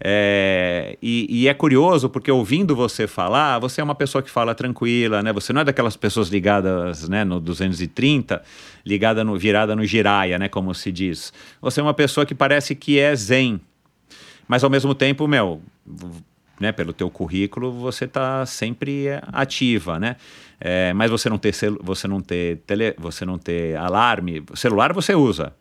É, 0.00 0.96
e, 1.02 1.26
e, 1.28 1.48
é 1.48 1.54
curioso 1.54 2.08
porque 2.08 2.30
ouvindo 2.30 2.74
você 2.74 3.06
falar, 3.06 3.58
você 3.58 3.80
é 3.80 3.84
uma 3.84 3.96
pessoa 3.96 4.22
que 4.22 4.30
fala 4.30 4.54
tranquila, 4.54 5.24
né? 5.24 5.32
Você 5.32 5.52
não 5.52 5.62
é 5.62 5.64
daquelas 5.64 5.96
pessoas 5.96 6.28
ligadas, 6.28 7.08
né, 7.08 7.24
no 7.24 7.40
230, 7.40 8.40
ligada 8.86 9.24
no 9.24 9.36
virada 9.36 9.74
no 9.74 9.84
giraia, 9.84 10.38
né, 10.38 10.48
como 10.48 10.72
se 10.72 10.92
diz. 10.92 11.32
Você 11.60 11.80
é 11.80 11.82
uma 11.82 11.94
pessoa 11.94 12.24
que 12.24 12.34
parece 12.34 12.76
que 12.76 13.00
é 13.00 13.14
zen. 13.16 13.60
Mas 14.48 14.64
ao 14.64 14.70
mesmo 14.70 14.94
tempo, 14.94 15.28
meu, 15.28 15.62
né, 16.58 16.72
pelo 16.72 16.92
teu 16.92 17.08
currículo, 17.10 17.70
você 17.70 18.06
está 18.06 18.44
sempre 18.46 19.06
ativa, 19.32 19.98
né? 19.98 20.16
É, 20.60 20.92
mas 20.92 21.10
você 21.10 21.28
não 21.28 21.38
ter 21.38 21.54
você 21.80 22.08
não 22.08 22.20
ter 22.20 22.58
tele, 22.66 22.94
você 22.98 23.24
não 23.24 23.38
ter 23.38 23.76
alarme, 23.76 24.42
celular 24.54 24.92
você 24.92 25.14
usa, 25.14 25.52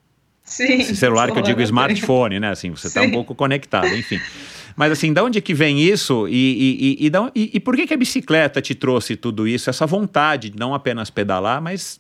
Sim. 0.48 0.80
Esse 0.80 0.96
celular 0.96 1.30
que 1.30 1.38
eu 1.38 1.44
digo 1.44 1.62
smartphone, 1.62 2.40
né? 2.40 2.50
Assim, 2.50 2.72
você 2.72 2.88
está 2.88 3.02
um 3.02 3.12
pouco 3.12 3.36
conectado, 3.36 3.94
enfim. 3.94 4.18
Mas 4.78 4.94
assim, 4.94 5.12
da 5.12 5.22
onde 5.22 5.42
que 5.42 5.54
vem 5.54 5.82
isso? 5.82 6.26
E, 6.30 6.98
e, 7.02 7.08
e, 7.08 7.12
e, 7.36 7.52
e 7.56 7.60
por 7.60 7.76
que, 7.76 7.86
que 7.86 7.94
a 7.94 7.98
bicicleta 7.98 8.62
te 8.62 8.74
trouxe 8.74 9.18
tudo 9.18 9.46
isso? 9.46 9.70
Essa 9.70 9.86
vontade 9.86 10.50
de 10.50 10.58
não 10.58 10.74
apenas 10.74 11.10
pedalar, 11.10 11.62
mas 11.62 12.00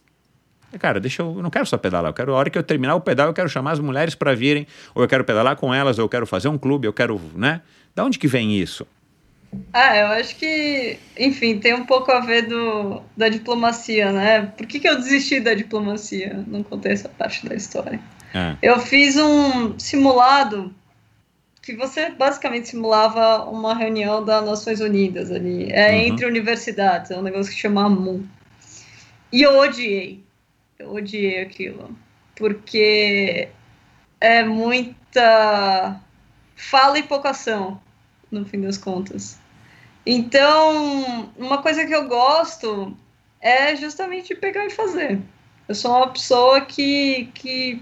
Cara, 0.79 0.99
deixa 0.99 1.21
eu, 1.21 1.35
eu 1.37 1.41
não 1.41 1.49
quero 1.49 1.65
só 1.65 1.77
pedalar, 1.77 2.09
eu 2.09 2.13
quero 2.13 2.33
a 2.33 2.37
hora 2.37 2.49
que 2.49 2.57
eu 2.57 2.63
terminar 2.63 2.95
o 2.95 3.01
pedal, 3.01 3.27
eu 3.27 3.33
quero 3.33 3.47
chamar 3.47 3.71
as 3.71 3.79
mulheres 3.79 4.15
para 4.15 4.35
virem, 4.35 4.67
ou 4.93 5.01
eu 5.01 5.07
quero 5.07 5.23
pedalar 5.23 5.55
com 5.55 5.73
elas, 5.73 5.97
ou 5.97 6.05
eu 6.05 6.09
quero 6.09 6.27
fazer 6.27 6.49
um 6.49 6.57
clube, 6.57 6.87
eu 6.87 6.93
quero, 6.93 7.19
né? 7.35 7.61
Da 7.95 8.03
onde 8.03 8.19
que 8.19 8.27
vem 8.27 8.59
isso? 8.59 8.85
Ah, 9.71 9.95
eu 9.97 10.07
acho 10.07 10.35
que, 10.35 10.99
enfim, 11.17 11.57
tem 11.57 11.73
um 11.73 11.85
pouco 11.85 12.11
a 12.11 12.19
ver 12.19 12.43
do, 12.43 13.01
da 13.15 13.29
diplomacia, 13.29 14.11
né? 14.11 14.41
Por 14.57 14.67
que, 14.67 14.79
que 14.79 14.87
eu 14.87 14.97
desisti 14.97 15.39
da 15.39 15.53
diplomacia? 15.53 16.43
Não 16.47 16.61
contei 16.63 16.91
essa 16.91 17.09
parte 17.09 17.47
da 17.47 17.55
história. 17.55 17.99
É. 18.33 18.55
Eu 18.61 18.79
fiz 18.79 19.15
um 19.15 19.79
simulado 19.79 20.73
que 21.61 21.75
você 21.75 22.09
basicamente 22.09 22.69
simulava 22.69 23.43
uma 23.49 23.73
reunião 23.73 24.23
das 24.23 24.45
Nações 24.45 24.79
Unidas 24.79 25.31
ali, 25.31 25.69
é 25.71 25.89
uhum. 25.89 25.97
entre 25.97 26.25
universidades, 26.25 27.11
é 27.11 27.17
um 27.17 27.21
negócio 27.21 27.51
que 27.51 27.59
chama 27.59 27.89
MUN. 27.89 28.23
E 29.33 29.41
eu 29.41 29.59
odiei, 29.59 30.23
eu 30.79 30.93
odiei 30.93 31.41
aquilo, 31.41 31.95
porque 32.35 33.49
é 34.21 34.43
muita 34.43 35.99
fala 36.55 36.99
e 36.99 37.03
pouca 37.03 37.31
ação, 37.31 37.81
no 38.31 38.45
fim 38.45 38.61
das 38.61 38.77
contas. 38.77 39.39
Então, 40.05 41.31
uma 41.37 41.61
coisa 41.61 41.85
que 41.85 41.93
eu 41.93 42.07
gosto 42.07 42.95
é 43.41 43.75
justamente 43.75 44.35
pegar 44.35 44.65
e 44.65 44.69
fazer. 44.69 45.19
Eu 45.67 45.75
sou 45.75 45.91
uma 45.91 46.09
pessoa 46.09 46.61
que, 46.61 47.29
que 47.33 47.81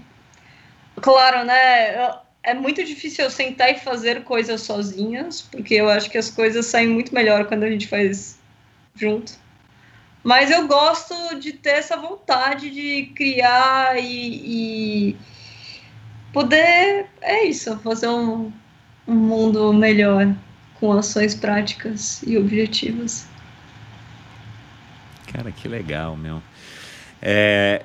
claro, 1.00 1.44
né? 1.44 2.18
É 2.42 2.54
muito 2.54 2.82
difícil 2.84 3.24
eu 3.24 3.30
sentar 3.30 3.70
e 3.70 3.78
fazer 3.78 4.24
coisas 4.24 4.62
sozinhas, 4.62 5.42
porque 5.42 5.74
eu 5.74 5.88
acho 5.88 6.08
que 6.10 6.18
as 6.18 6.30
coisas 6.30 6.66
saem 6.66 6.88
muito 6.88 7.14
melhor 7.14 7.46
quando 7.46 7.64
a 7.64 7.70
gente 7.70 7.88
faz 7.88 8.38
junto. 8.94 9.32
Mas 10.26 10.50
eu 10.50 10.66
gosto 10.66 11.38
de 11.38 11.52
ter 11.52 11.78
essa 11.78 11.96
vontade 11.96 12.68
de 12.68 13.12
criar 13.14 13.96
e, 13.96 15.12
e 15.12 15.16
poder, 16.32 17.06
é 17.22 17.44
isso, 17.44 17.78
fazer 17.78 18.08
um, 18.08 18.50
um 19.06 19.14
mundo 19.14 19.72
melhor 19.72 20.34
com 20.80 20.90
ações 20.90 21.32
práticas 21.32 22.24
e 22.24 22.36
objetivas. 22.36 23.28
Cara, 25.32 25.52
que 25.52 25.68
legal, 25.68 26.16
meu. 26.16 26.42
É, 27.22 27.84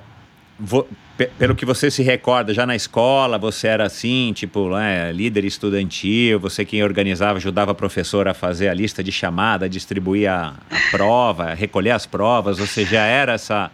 vo, 0.58 0.88
pelo 1.26 1.54
que 1.54 1.64
você 1.64 1.90
se 1.90 2.02
recorda, 2.02 2.54
já 2.54 2.66
na 2.66 2.76
escola 2.76 3.38
você 3.38 3.68
era 3.68 3.86
assim, 3.86 4.32
tipo, 4.34 4.68
né, 4.70 5.12
líder 5.12 5.44
estudantil, 5.44 6.38
você 6.38 6.64
quem 6.64 6.82
organizava, 6.82 7.38
ajudava 7.38 7.72
a 7.72 7.74
professora 7.74 8.30
a 8.30 8.34
fazer 8.34 8.68
a 8.68 8.74
lista 8.74 9.02
de 9.02 9.12
chamada, 9.12 9.68
distribuir 9.68 10.30
a, 10.30 10.54
a 10.70 10.90
prova, 10.90 11.54
recolher 11.54 11.90
as 11.90 12.06
provas, 12.06 12.58
você 12.58 12.84
já 12.84 13.04
era 13.04 13.32
essa, 13.32 13.70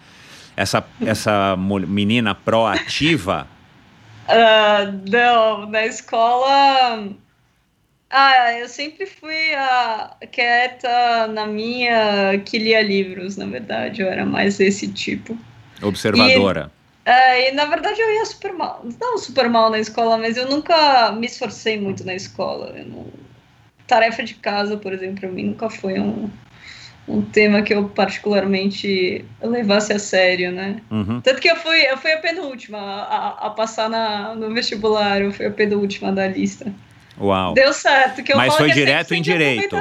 essa, 0.57 0.85
essa 1.05 1.57
menina 1.57 2.35
proativa? 2.35 3.47
Uh, 4.29 5.11
não, 5.11 5.69
na 5.71 5.87
escola 5.87 7.09
ah, 8.11 8.55
eu 8.55 8.69
sempre 8.69 9.05
fui 9.05 9.55
a 9.55 10.17
quieta 10.33 11.27
na 11.29 11.47
minha 11.47 12.39
que 12.45 12.59
lia 12.59 12.81
livros, 12.81 13.37
na 13.37 13.45
verdade, 13.45 14.01
eu 14.01 14.09
era 14.09 14.25
mais 14.25 14.59
esse 14.61 14.89
tipo. 14.89 15.37
Observadora. 15.83 16.71
E, 17.09 17.11
é, 17.11 17.49
e 17.49 17.53
na 17.53 17.65
verdade 17.65 18.01
eu 18.01 18.15
ia 18.15 18.25
super 18.27 18.53
mal, 18.53 18.85
não 19.01 19.17
super 19.17 19.49
mal 19.49 19.71
na 19.71 19.79
escola, 19.79 20.19
mas 20.19 20.37
eu 20.37 20.49
nunca 20.49 21.11
me 21.13 21.27
esforcei 21.27 21.81
muito 21.81 22.05
na 22.05 22.15
escola. 22.15 22.75
Não... 22.87 23.07
Tarefa 23.87 24.23
de 24.23 24.35
casa, 24.35 24.77
por 24.77 24.93
exemplo, 24.93 25.21
para 25.21 25.31
mim 25.31 25.45
nunca 25.45 25.71
foi 25.71 25.99
um, 25.99 26.29
um 27.09 27.23
tema 27.23 27.63
que 27.63 27.73
eu 27.73 27.89
particularmente 27.89 29.25
levasse 29.41 29.95
a 29.95 29.99
sério, 29.99 30.53
né? 30.53 30.83
Uhum. 30.91 31.23
Tanto 31.23 31.41
que 31.41 31.49
eu 31.49 31.57
fui, 31.57 31.81
eu 31.81 31.97
fui 31.97 32.13
a 32.13 32.19
penúltima 32.19 32.79
a, 32.79 33.47
a 33.47 33.51
passar 33.51 33.89
na, 33.89 34.35
no 34.35 34.53
vestibular, 34.53 35.23
eu 35.23 35.33
fui 35.33 35.47
a 35.47 35.51
penúltima 35.51 36.13
da 36.13 36.29
lista. 36.29 36.71
Uau. 37.19 37.55
Deu 37.55 37.73
certo. 37.73 38.23
Que 38.23 38.33
eu 38.33 38.37
Mas 38.37 38.55
foi 38.55 38.71
é 38.71 38.75
direto 38.75 39.15
em 39.15 39.23
direito. 39.23 39.75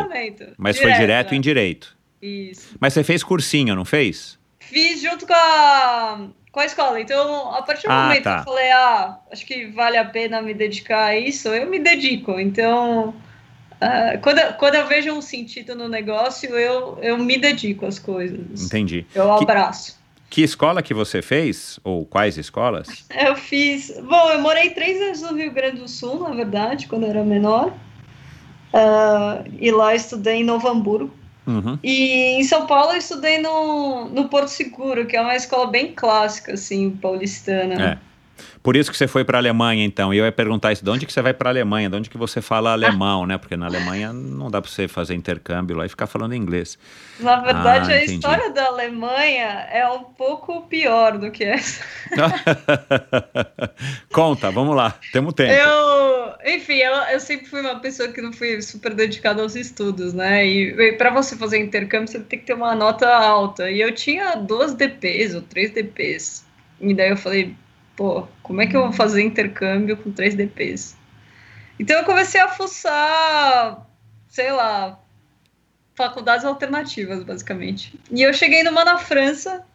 Mas 0.58 0.76
direto, 0.76 0.82
foi 0.82 0.94
direto 0.94 1.32
né? 1.32 1.38
em 1.38 1.42
direito. 1.42 1.98
Isso. 2.22 2.76
Mas 2.80 2.94
você 2.94 3.04
fez 3.04 3.24
cursinho, 3.24 3.76
não 3.76 3.86
fez? 3.86 4.40
Fiz 4.60 5.02
junto 5.02 5.28
com 5.28 5.34
a, 5.34 6.28
com 6.58 6.62
a 6.62 6.66
escola. 6.66 7.00
Então, 7.00 7.54
a 7.54 7.62
partir 7.62 7.86
do 7.86 7.94
Ah, 7.94 8.08
momento 8.08 8.24
tá. 8.24 8.34
que 8.34 8.40
eu 8.50 8.54
falei, 8.54 8.72
ah, 8.72 9.20
acho 9.32 9.46
que 9.46 9.68
vale 9.68 9.96
a 9.96 10.04
pena 10.06 10.42
me 10.42 10.56
dedicar 10.56 11.06
a 11.06 11.16
isso, 11.16 11.50
eu 11.50 11.70
me 11.70 11.78
dedico. 11.78 12.40
Então, 12.40 13.14
ah, 13.80 14.18
quando, 14.24 14.40
eu- 14.40 14.54
quando 14.54 14.74
eu 14.74 14.88
vejo 14.88 15.12
um 15.14 15.22
sentido 15.22 15.76
no 15.76 15.88
negócio, 15.88 16.50
eu, 16.58 16.98
eu 17.00 17.16
me 17.20 17.38
dedico 17.38 17.86
às 17.86 18.00
coisas. 18.00 18.60
Entendi. 18.66 19.06
Eu 19.14 19.36
Que- 19.36 19.44
abraço. 19.44 19.96
Que 20.32 20.42
escola 20.42 20.82
que 20.82 20.96
você 20.96 21.22
fez? 21.22 21.80
Ou 21.84 22.04
quais 22.06 22.38
escolas? 22.40 23.06
Eu 23.16 23.36
fiz. 23.36 23.94
Bom, 24.02 24.30
eu 24.32 24.40
morei 24.42 24.72
três 24.72 25.00
anos 25.02 25.22
no 25.22 25.38
Rio 25.38 25.52
Grande 25.52 25.78
do 25.80 25.88
Sul, 25.88 26.20
na 26.28 26.36
verdade, 26.36 26.88
quando 26.88 27.04
eu 27.04 27.12
era 27.12 27.24
menor. 27.24 27.72
Ah, 28.74 29.44
e 29.60 29.70
lá 29.72 29.94
estudei 29.96 30.38
em 30.38 30.44
Novo 30.44 30.68
Hamburgo. 30.68 31.14
Uhum. 31.48 31.80
E 31.82 32.40
em 32.40 32.44
São 32.44 32.68
Paulo 32.68 32.92
eu 32.92 32.98
estudei 32.98 33.40
no, 33.40 34.10
no 34.10 34.28
Porto 34.28 34.50
Seguro, 34.50 35.08
que 35.08 35.16
é 35.16 35.22
uma 35.22 35.36
escola 35.36 35.68
bem 35.68 35.94
clássica, 35.94 36.54
assim, 36.54 36.92
paulistana. 36.92 37.92
É. 37.94 38.07
Por 38.68 38.76
isso 38.76 38.92
que 38.92 38.98
você 38.98 39.08
foi 39.08 39.24
para 39.24 39.38
a 39.38 39.40
Alemanha, 39.40 39.86
então. 39.86 40.14
E 40.14 40.18
eu 40.18 40.26
ia 40.26 40.32
perguntar 40.34 40.74
isso, 40.74 40.84
de 40.84 40.90
onde 40.90 41.06
que 41.06 41.14
você 41.14 41.22
vai 41.22 41.34
para 41.34 41.50
a 41.50 41.54
Alemanha? 41.54 41.90
De 41.90 41.96
onde 41.96 42.10
que 42.10 42.18
você 42.18 42.42
fala 42.42 42.74
alemão, 42.74 43.26
né? 43.26 43.38
Porque 43.38 43.56
na 43.56 43.66
Alemanha 43.66 44.12
não 44.12 44.52
dá 44.52 44.62
para 44.62 44.70
você 44.70 44.90
fazer 44.90 45.16
intercâmbio 45.16 45.78
lá 45.78 45.86
e 45.86 45.90
ficar 45.90 46.06
falando 46.06 46.36
inglês. 46.36 46.78
Na 47.18 47.38
verdade, 47.38 47.94
Ah, 47.94 47.96
a 47.96 48.04
história 48.04 48.50
da 48.50 48.66
Alemanha 48.66 49.70
é 49.72 49.88
um 49.88 50.04
pouco 50.04 50.64
pior 50.64 51.18
do 51.18 51.32
que 51.32 51.46
essa. 51.46 51.82
Conta, 54.12 54.52
vamos 54.52 54.76
lá, 54.76 55.00
temos 55.14 55.34
tempo. 55.34 55.54
Eu, 55.54 56.54
enfim, 56.54 56.80
eu, 56.80 56.92
eu 56.92 57.22
sempre 57.22 57.46
fui 57.46 57.62
uma 57.62 57.80
pessoa 57.80 58.10
que 58.10 58.22
não 58.22 58.34
fui 58.34 58.62
super 58.62 58.94
dedicada 58.94 59.42
aos 59.42 59.56
estudos, 59.56 60.14
né? 60.14 60.46
E, 60.46 60.92
para 60.98 61.10
você 61.10 61.38
fazer 61.38 61.58
intercâmbio, 61.58 62.10
você 62.10 62.20
tem 62.20 62.38
que 62.38 62.46
ter 62.46 62.54
uma 62.54 62.76
nota 62.76 63.08
alta. 63.08 63.72
E 63.72 63.80
eu 63.80 63.96
tinha 63.96 64.36
duas 64.36 64.74
DPs 64.74 65.36
ou 65.36 65.42
três 65.42 65.72
DPs. 65.72 66.46
E 66.82 66.94
daí 66.94 67.12
eu 67.12 67.18
falei, 67.18 67.56
pô, 67.98 68.28
como 68.44 68.62
é 68.62 68.68
que 68.68 68.78
eu 68.78 68.84
vou 68.84 68.94
fazer 68.94 69.24
intercâmbio 69.24 69.98
com 69.98 70.12
três 70.12 70.36
DPs? 70.36 70.96
Então 71.78 71.98
eu 71.98 72.06
comecei 72.06 72.40
a 72.40 72.48
fuçar, 72.48 73.86
sei 74.30 74.52
lá, 74.52 75.00
faculdades 75.96 76.46
alternativas, 76.46 77.24
basicamente. 77.24 78.00
E 78.10 78.22
eu 78.22 78.34
cheguei 78.34 78.64
numa 78.64 78.86
na 78.86 78.98
França, 78.98 79.66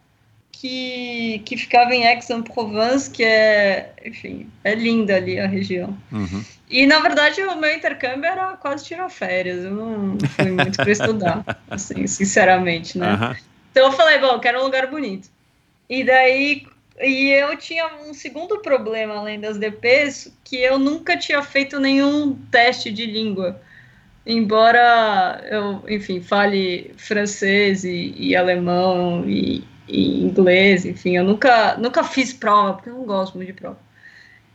que, 0.51 1.41
que 1.45 1.57
ficava 1.57 1.93
em 1.93 2.07
Aix-en-Provence, 2.07 3.11
que 3.11 3.23
é, 3.23 3.93
enfim, 4.05 4.49
é 4.63 4.73
linda 4.73 5.17
ali 5.17 5.39
a 5.39 5.47
região. 5.47 5.95
Uhum. 6.11 6.43
E 6.69 6.87
na 6.87 6.99
verdade 6.99 7.41
o 7.43 7.57
meu 7.57 7.73
intercâmbio 7.75 8.25
era 8.25 8.55
quase 8.55 8.85
tirar 8.85 9.09
férias, 9.09 9.65
eu 9.65 9.71
não 9.71 10.17
fui 10.29 10.51
muito 10.51 10.77
para 10.77 10.91
estudar, 10.91 11.43
assim, 11.69 12.07
sinceramente, 12.07 12.97
né? 12.97 13.09
Aham. 13.09 13.35
Então 13.71 13.87
eu 13.87 13.91
falei, 13.91 14.19
bom, 14.19 14.27
eu 14.27 14.39
quero 14.39 14.59
um 14.61 14.63
lugar 14.63 14.87
bonito. 14.87 15.29
E 15.89 16.03
daí, 16.03 16.65
e 16.99 17.29
eu 17.31 17.57
tinha 17.57 17.87
um 18.07 18.13
segundo 18.13 18.59
problema 18.59 19.15
além 19.15 19.39
das 19.39 19.57
DPs, 19.57 20.31
que 20.43 20.57
eu 20.57 20.77
nunca 20.77 21.17
tinha 21.17 21.41
feito 21.41 21.79
nenhum 21.79 22.35
teste 22.51 22.91
de 22.91 23.05
língua. 23.05 23.59
Embora 24.25 25.45
eu, 25.49 25.83
enfim, 25.89 26.21
fale 26.21 26.93
francês 26.97 27.83
e, 27.83 28.13
e 28.17 28.35
alemão 28.35 29.27
e, 29.27 29.63
e 29.87 30.23
inglês, 30.23 30.85
enfim, 30.85 31.17
eu 31.17 31.23
nunca, 31.23 31.75
nunca 31.77 32.03
fiz 32.03 32.31
prova, 32.31 32.73
porque 32.73 32.89
eu 32.89 32.93
não 32.93 33.05
gosto 33.05 33.35
muito 33.35 33.47
de 33.47 33.53
prova. 33.53 33.79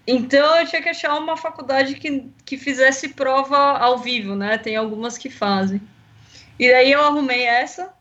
Então 0.06 0.56
eu 0.56 0.66
tinha 0.66 0.80
que 0.80 0.88
achar 0.88 1.18
uma 1.18 1.36
faculdade 1.36 1.96
que, 1.96 2.30
que 2.44 2.56
fizesse 2.56 3.10
prova 3.10 3.58
ao 3.78 3.98
vivo, 3.98 4.34
né? 4.34 4.56
Tem 4.56 4.74
algumas 4.74 5.18
que 5.18 5.28
fazem. 5.28 5.82
E 6.58 6.70
daí 6.70 6.90
eu 6.92 7.02
arrumei 7.02 7.42
essa, 7.44 7.92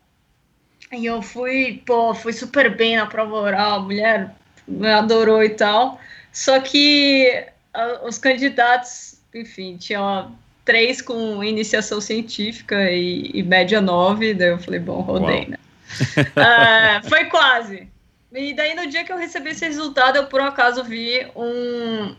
e 0.92 1.06
eu 1.06 1.20
fui, 1.20 1.82
pô, 1.84 2.14
fui 2.14 2.32
super 2.32 2.74
bem 2.74 2.96
na 2.96 3.06
prova 3.06 3.34
oral, 3.34 3.76
a 3.76 3.80
mulher 3.80 4.34
me 4.66 4.90
adorou 4.90 5.42
e 5.42 5.50
tal. 5.50 6.00
Só 6.32 6.60
que 6.60 7.46
ah, 7.74 8.00
os 8.04 8.18
candidatos, 8.18 9.20
enfim, 9.34 9.76
tinha 9.76 10.28
três 10.64 11.00
com 11.00 11.42
iniciação 11.42 12.00
científica 12.00 12.90
e, 12.90 13.30
e 13.34 13.42
média 13.42 13.80
nove, 13.80 14.34
daí 14.34 14.48
eu 14.48 14.58
falei, 14.58 14.80
bom, 14.80 15.00
rodei, 15.00 15.40
Uau. 15.40 15.50
né? 15.50 15.58
Ah, 16.36 17.00
foi 17.08 17.24
quase. 17.26 17.88
E 18.32 18.52
daí 18.52 18.74
no 18.74 18.86
dia 18.86 19.04
que 19.04 19.12
eu 19.12 19.16
recebi 19.16 19.50
esse 19.50 19.64
resultado, 19.64 20.16
eu 20.16 20.26
por 20.26 20.40
acaso 20.40 20.84
vi 20.84 21.26
um 21.34 22.14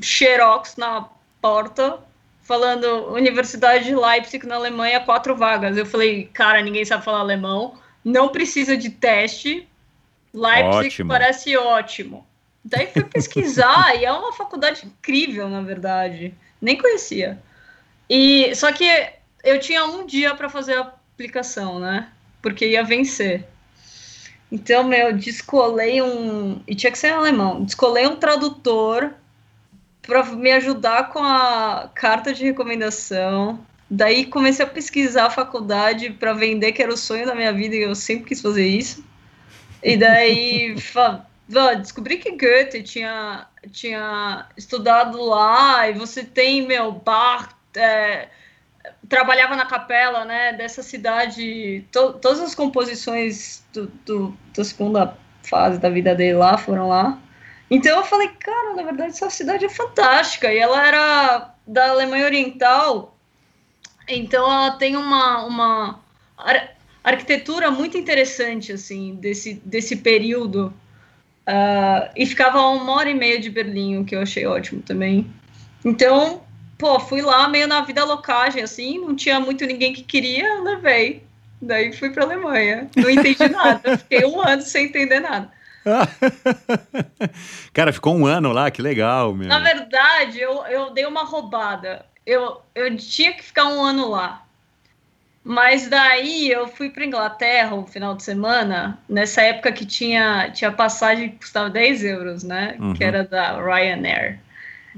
xerox 0.00 0.76
na 0.76 1.08
porta 1.40 1.98
falando 2.42 3.12
Universidade 3.12 3.86
de 3.86 3.94
Leipzig 3.94 4.46
na 4.46 4.56
Alemanha, 4.56 5.00
quatro 5.00 5.34
vagas. 5.34 5.76
Eu 5.76 5.86
falei, 5.86 6.30
cara, 6.32 6.62
ninguém 6.62 6.84
sabe 6.84 7.04
falar 7.04 7.20
alemão, 7.20 7.74
não 8.06 8.28
precisa 8.28 8.76
de 8.76 8.88
teste. 8.88 9.68
Leipzig 10.32 10.86
Ótimo. 10.86 11.08
parece 11.08 11.56
ótimo. 11.56 12.24
Daí 12.64 12.86
fui 12.86 13.02
pesquisar 13.02 13.96
e 14.00 14.04
é 14.04 14.12
uma 14.12 14.32
faculdade 14.32 14.86
incrível, 14.86 15.48
na 15.48 15.60
verdade. 15.60 16.32
Nem 16.62 16.78
conhecia. 16.78 17.42
E 18.08 18.54
só 18.54 18.70
que 18.70 18.84
eu 19.42 19.58
tinha 19.58 19.84
um 19.84 20.06
dia 20.06 20.36
para 20.36 20.48
fazer 20.48 20.74
a 20.74 20.82
aplicação, 20.82 21.80
né? 21.80 22.08
Porque 22.40 22.68
ia 22.68 22.84
vencer. 22.84 23.44
Então, 24.52 24.84
meu, 24.84 25.12
descolei 25.12 26.00
um. 26.00 26.62
E 26.64 26.76
tinha 26.76 26.92
que 26.92 26.98
ser 26.98 27.08
em 27.08 27.14
alemão. 27.14 27.64
Descolei 27.64 28.06
um 28.06 28.14
tradutor 28.14 29.14
para 30.00 30.22
me 30.26 30.52
ajudar 30.52 31.08
com 31.08 31.18
a 31.18 31.90
carta 31.92 32.32
de 32.32 32.44
recomendação. 32.44 33.58
Daí 33.88 34.26
comecei 34.26 34.64
a 34.64 34.68
pesquisar 34.68 35.26
a 35.26 35.30
faculdade 35.30 36.10
para 36.10 36.32
vender, 36.32 36.72
que 36.72 36.82
era 36.82 36.92
o 36.92 36.96
sonho 36.96 37.24
da 37.24 37.34
minha 37.34 37.52
vida 37.52 37.76
e 37.76 37.82
eu 37.82 37.94
sempre 37.94 38.26
quis 38.26 38.42
fazer 38.42 38.66
isso. 38.66 39.04
E 39.82 39.96
daí 39.96 40.74
descobri 41.80 42.18
que 42.18 42.32
Goethe 42.32 42.82
tinha, 42.82 43.46
tinha 43.70 44.46
estudado 44.56 45.22
lá 45.22 45.88
e 45.88 45.92
você 45.92 46.24
tem, 46.24 46.66
meu, 46.66 46.90
Bach, 46.90 47.50
é, 47.76 48.28
trabalhava 49.08 49.54
na 49.54 49.66
capela, 49.66 50.24
né, 50.24 50.52
dessa 50.54 50.82
cidade, 50.82 51.84
to- 51.92 52.14
todas 52.14 52.40
as 52.40 52.54
composições 52.54 53.64
do, 53.72 53.86
do- 54.04 54.36
da 54.56 54.64
segunda 54.64 55.16
fase 55.44 55.78
da 55.78 55.88
vida 55.88 56.12
dele 56.14 56.38
lá 56.38 56.58
foram 56.58 56.88
lá. 56.88 57.18
Então 57.70 57.96
eu 57.96 58.04
falei, 58.04 58.28
cara, 58.28 58.74
na 58.74 58.82
verdade 58.82 59.10
essa 59.10 59.30
cidade 59.30 59.64
é 59.64 59.68
fantástica. 59.68 60.52
E 60.52 60.58
ela 60.58 60.84
era 60.86 61.54
da 61.66 61.90
Alemanha 61.90 62.24
Oriental, 62.24 63.15
então 64.08 64.50
ela 64.50 64.72
tem 64.72 64.96
uma. 64.96 65.44
uma 65.44 66.00
a, 66.36 66.68
arquitetura 67.04 67.70
muito 67.70 67.96
interessante, 67.96 68.72
assim, 68.72 69.14
desse, 69.14 69.54
desse 69.64 69.96
período. 69.96 70.72
Uh, 71.48 72.10
e 72.16 72.26
ficava 72.26 72.58
a 72.58 72.70
uma 72.70 72.92
hora 72.94 73.08
e 73.08 73.14
meia 73.14 73.38
de 73.38 73.48
Berlim, 73.48 73.98
o 73.98 74.04
que 74.04 74.16
eu 74.16 74.20
achei 74.20 74.44
ótimo 74.44 74.82
também. 74.82 75.30
Então, 75.84 76.42
pô, 76.76 76.98
fui 76.98 77.22
lá 77.22 77.48
meio 77.48 77.68
na 77.68 77.80
vida 77.82 78.04
locagem, 78.04 78.60
assim, 78.60 78.98
não 78.98 79.14
tinha 79.14 79.38
muito 79.38 79.64
ninguém 79.64 79.92
que 79.92 80.02
queria, 80.02 80.60
levei. 80.62 81.22
Daí 81.62 81.92
fui 81.92 82.10
pra 82.10 82.24
Alemanha. 82.24 82.90
Não 82.96 83.08
entendi 83.08 83.48
nada. 83.48 83.96
Fiquei 83.98 84.24
um 84.24 84.40
ano 84.40 84.62
sem 84.62 84.86
entender 84.86 85.20
nada. 85.20 85.50
Cara, 87.72 87.92
ficou 87.92 88.16
um 88.16 88.26
ano 88.26 88.52
lá, 88.52 88.70
que 88.70 88.82
legal, 88.82 89.32
meu. 89.32 89.48
Na 89.48 89.60
verdade, 89.60 90.40
eu, 90.40 90.66
eu 90.66 90.90
dei 90.90 91.06
uma 91.06 91.24
roubada. 91.24 92.04
Eu, 92.26 92.60
eu 92.74 92.96
tinha 92.96 93.32
que 93.32 93.42
ficar 93.42 93.66
um 93.66 93.80
ano 93.80 94.08
lá. 94.10 94.44
Mas 95.48 95.88
daí 95.88 96.50
eu 96.50 96.66
fui 96.66 96.90
para 96.90 97.04
Inglaterra 97.04 97.76
um 97.76 97.86
final 97.86 98.16
de 98.16 98.24
semana, 98.24 98.98
nessa 99.08 99.42
época 99.42 99.70
que 99.70 99.86
tinha, 99.86 100.50
tinha 100.50 100.72
passagem 100.72 101.28
que 101.30 101.36
custava 101.36 101.70
10 101.70 102.02
euros, 102.02 102.42
né? 102.42 102.76
Uhum. 102.80 102.94
Que 102.94 103.04
era 103.04 103.22
da 103.22 103.52
Ryanair. 103.62 104.40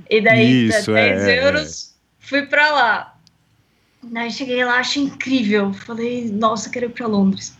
E 0.08 0.22
daí, 0.22 0.68
Isso, 0.68 0.90
10 0.90 1.22
é, 1.22 1.46
euros, 1.46 1.90
é. 1.90 2.26
fui 2.26 2.46
para 2.46 2.70
lá. 2.70 3.18
Daí 4.02 4.30
cheguei 4.30 4.64
lá, 4.64 4.78
achei 4.78 5.02
incrível. 5.02 5.74
Falei, 5.74 6.30
nossa, 6.32 6.70
quero 6.70 6.86
ir 6.86 6.90
para 6.92 7.06
Londres. 7.06 7.54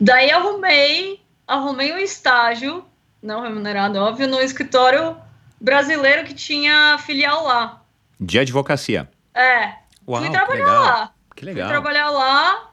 Daí 0.00 0.32
arrumei, 0.32 1.20
arrumei 1.46 1.92
um 1.92 1.98
estágio, 1.98 2.84
não 3.22 3.42
remunerado, 3.42 4.00
óbvio, 4.00 4.26
no 4.26 4.40
escritório 4.40 5.16
brasileiro 5.60 6.24
que 6.24 6.34
tinha 6.34 6.98
filial 6.98 7.44
lá. 7.44 7.83
De 8.20 8.38
advocacia. 8.38 9.08
É. 9.34 9.74
Uau, 10.06 10.20
fui 10.22 10.30
trabalhar 10.30 10.66
lá. 10.66 11.12
Que 11.34 11.44
legal. 11.44 11.66
Fui 11.66 11.72
trabalhar 11.72 12.10
lá, 12.10 12.70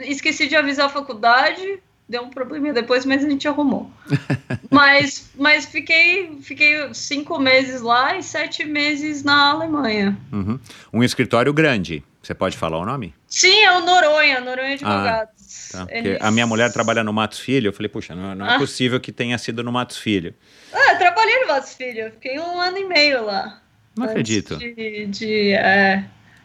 esqueci 0.00 0.48
de 0.48 0.56
avisar 0.56 0.86
a 0.86 0.88
faculdade, 0.88 1.80
deu 2.08 2.22
um 2.22 2.30
probleminha 2.30 2.72
depois, 2.72 3.04
mas 3.04 3.24
a 3.24 3.28
gente 3.28 3.46
arrumou. 3.46 3.90
mas 4.70 5.30
mas 5.36 5.66
fiquei, 5.66 6.38
fiquei 6.40 6.92
cinco 6.94 7.38
meses 7.38 7.80
lá 7.80 8.16
e 8.16 8.22
sete 8.22 8.64
meses 8.64 9.22
na 9.22 9.50
Alemanha. 9.50 10.16
Uhum. 10.32 10.58
Um 10.92 11.02
escritório 11.02 11.52
grande. 11.52 12.02
Você 12.22 12.34
pode 12.34 12.56
falar 12.56 12.78
o 12.78 12.84
nome? 12.84 13.14
Sim, 13.28 13.62
é 13.62 13.78
o 13.78 13.84
Noronha, 13.84 14.40
Noronha 14.40 14.74
Advogados. 14.74 15.74
Ah, 15.74 15.86
tá. 15.86 15.96
Eles... 15.96 16.18
A 16.20 16.28
minha 16.32 16.44
mulher 16.44 16.72
trabalha 16.72 17.04
no 17.04 17.12
Matos 17.12 17.38
Filho, 17.38 17.68
eu 17.68 17.72
falei, 17.72 17.88
puxa, 17.88 18.16
não, 18.16 18.34
não 18.34 18.44
é 18.44 18.56
ah. 18.56 18.58
possível 18.58 18.98
que 18.98 19.12
tenha 19.12 19.38
sido 19.38 19.62
no 19.62 19.70
Matos 19.70 19.96
Filho. 19.96 20.34
Ah, 20.72 20.92
eu 20.92 20.98
trabalhei 20.98 21.42
no 21.42 21.46
Matos 21.46 21.74
Filho, 21.74 22.10
fiquei 22.10 22.36
um 22.40 22.60
ano 22.60 22.78
e 22.78 22.84
meio 22.84 23.24
lá. 23.24 23.62
Não 23.96 24.04
acredito. 24.04 24.56
De, 24.56 25.06
de 25.06 25.52
é... 25.52 26.04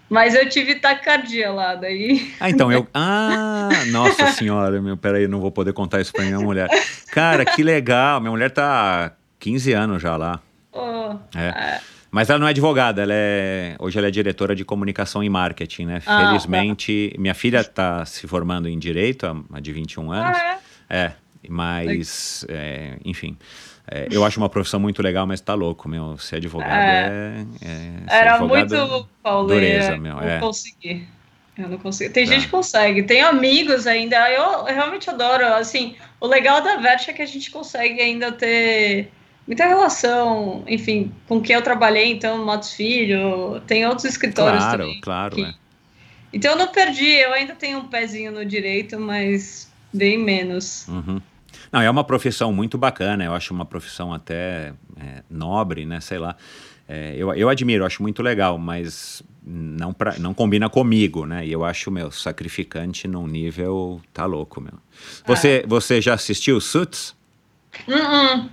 Mas 0.10 0.36
eu 0.36 0.48
tive 0.50 0.76
taquicardia 0.76 1.52
lá, 1.52 1.74
daí. 1.74 2.34
Ah, 2.40 2.50
então 2.50 2.70
eu. 2.70 2.86
Ah, 2.94 3.70
nossa 3.92 4.28
senhora, 4.34 4.82
meu, 4.82 4.98
peraí, 4.98 5.26
não 5.28 5.40
vou 5.40 5.52
poder 5.52 5.72
contar 5.72 6.02
isso 6.02 6.12
pra 6.12 6.26
minha 6.26 6.40
mulher. 6.40 6.68
Cara, 7.12 7.46
que 7.46 7.64
legal. 7.64 8.20
Minha 8.20 8.32
mulher 8.32 8.52
tá 8.52 9.06
há 9.06 9.12
15 9.40 9.72
anos 9.72 10.02
já 10.02 10.18
lá. 10.18 10.42
Oh, 10.74 11.16
é. 11.34 11.48
é. 11.48 11.82
Mas 12.12 12.30
ela 12.30 12.38
não 12.40 12.48
é 12.48 12.50
advogada, 12.50 13.02
ela 13.02 13.14
é 13.14 13.76
hoje 13.80 13.98
ela 13.98 14.08
é 14.08 14.12
diretora 14.12 14.54
de 14.54 14.66
comunicação 14.66 15.24
e 15.24 15.30
marketing, 15.30 15.86
né? 15.86 16.02
Ah, 16.06 16.28
Felizmente, 16.28 17.12
tá. 17.16 17.22
minha 17.22 17.34
filha 17.34 17.62
está 17.62 18.06
se 18.06 18.28
formando 18.28 18.68
em 18.68 18.78
direito, 18.78 19.26
a 19.26 19.60
de 19.62 19.72
21 19.72 20.12
anos. 20.12 20.38
Ah, 20.38 20.60
é? 20.90 20.98
é, 20.98 21.14
mas 21.48 22.46
é, 22.50 22.98
enfim. 23.06 23.38
É, 23.94 24.08
eu 24.10 24.24
acho 24.24 24.40
uma 24.40 24.48
profissão 24.48 24.80
muito 24.80 25.02
legal, 25.02 25.28
mas 25.28 25.42
tá 25.42 25.54
louco, 25.54 25.90
meu. 25.90 26.18
Ser 26.18 26.38
advogado 26.38 26.72
é. 26.72 27.46
é, 27.62 27.68
é 27.68 28.20
Era 28.20 28.36
advogado 28.36 28.76
muito 28.76 29.10
pauleira. 29.22 29.98
meu. 29.98 30.16
Não 30.16 30.24
é. 30.24 30.40
consegui. 30.40 31.06
Eu 31.58 31.68
não 31.68 31.78
consigo. 31.78 32.14
Tem 32.14 32.26
tá. 32.26 32.32
gente 32.32 32.46
que 32.46 32.52
consegue. 32.52 33.04
Tem 33.04 33.22
amigos 33.22 33.86
ainda. 33.86 34.32
Eu, 34.32 34.44
eu 34.44 34.74
realmente 34.74 35.10
adoro. 35.10 35.46
Assim, 35.46 35.96
o 36.22 36.28
legal 36.28 36.62
da 36.62 36.78
Vert 36.78 37.08
é 37.10 37.14
que 37.14 37.22
a 37.22 37.26
gente 37.26 37.52
consegue 37.52 38.02
ainda 38.02 38.32
ter 38.32 39.12
muita 39.46 39.68
relação, 39.68 40.64
enfim, 40.68 41.12
com 41.28 41.42
quem 41.42 41.56
eu 41.56 41.62
trabalhei, 41.62 42.10
então, 42.12 42.46
Matos 42.46 42.72
Filho, 42.74 43.60
tem 43.68 43.86
outros 43.86 44.06
escritórios 44.06 44.64
claro, 44.64 44.84
também. 44.84 45.02
Claro, 45.02 45.36
claro. 45.36 45.52
É. 45.52 45.56
Então 46.34 46.52
eu 46.52 46.58
não 46.58 46.68
perdi, 46.68 47.06
eu 47.06 47.34
ainda 47.34 47.54
tenho 47.54 47.80
um 47.80 47.88
pezinho 47.88 48.32
no 48.32 48.46
direito, 48.46 48.98
mas 48.98 49.70
bem 49.94 50.18
menos. 50.18 50.88
Uhum. 50.88 51.22
Não, 51.72 51.82
é 51.82 51.90
uma 51.90 52.04
profissão 52.04 52.52
muito 52.52 52.78
bacana, 52.78 53.24
eu 53.24 53.34
acho 53.34 53.54
uma 53.54 53.66
profissão 53.66 54.14
até 54.14 54.74
é, 55.00 55.24
nobre, 55.30 55.86
né, 55.86 56.00
sei 56.02 56.18
lá. 56.18 56.36
É, 56.88 57.16
eu, 57.16 57.34
eu 57.34 57.48
admiro, 57.48 57.84
eu 57.84 57.88
acho 57.88 58.02
muito 58.02 58.22
legal, 58.22 58.58
mas 58.58 59.24
não, 59.42 59.94
pra, 59.94 60.20
não 60.20 60.34
combina 60.34 60.70
comigo, 60.70 61.26
né? 61.26 61.46
E 61.46 61.52
eu 61.52 61.64
acho, 61.64 61.90
meu, 61.90 62.12
sacrificante 62.12 63.08
num 63.08 63.26
nível, 63.26 64.02
tá 64.14 64.26
louco, 64.26 64.60
meu. 64.60 64.74
Você, 65.26 65.64
é. 65.64 65.68
você 65.68 66.02
já 66.02 66.14
assistiu 66.16 66.60
Suits? 66.60 67.16
Uh 67.88 67.94
-uh. 67.94 68.50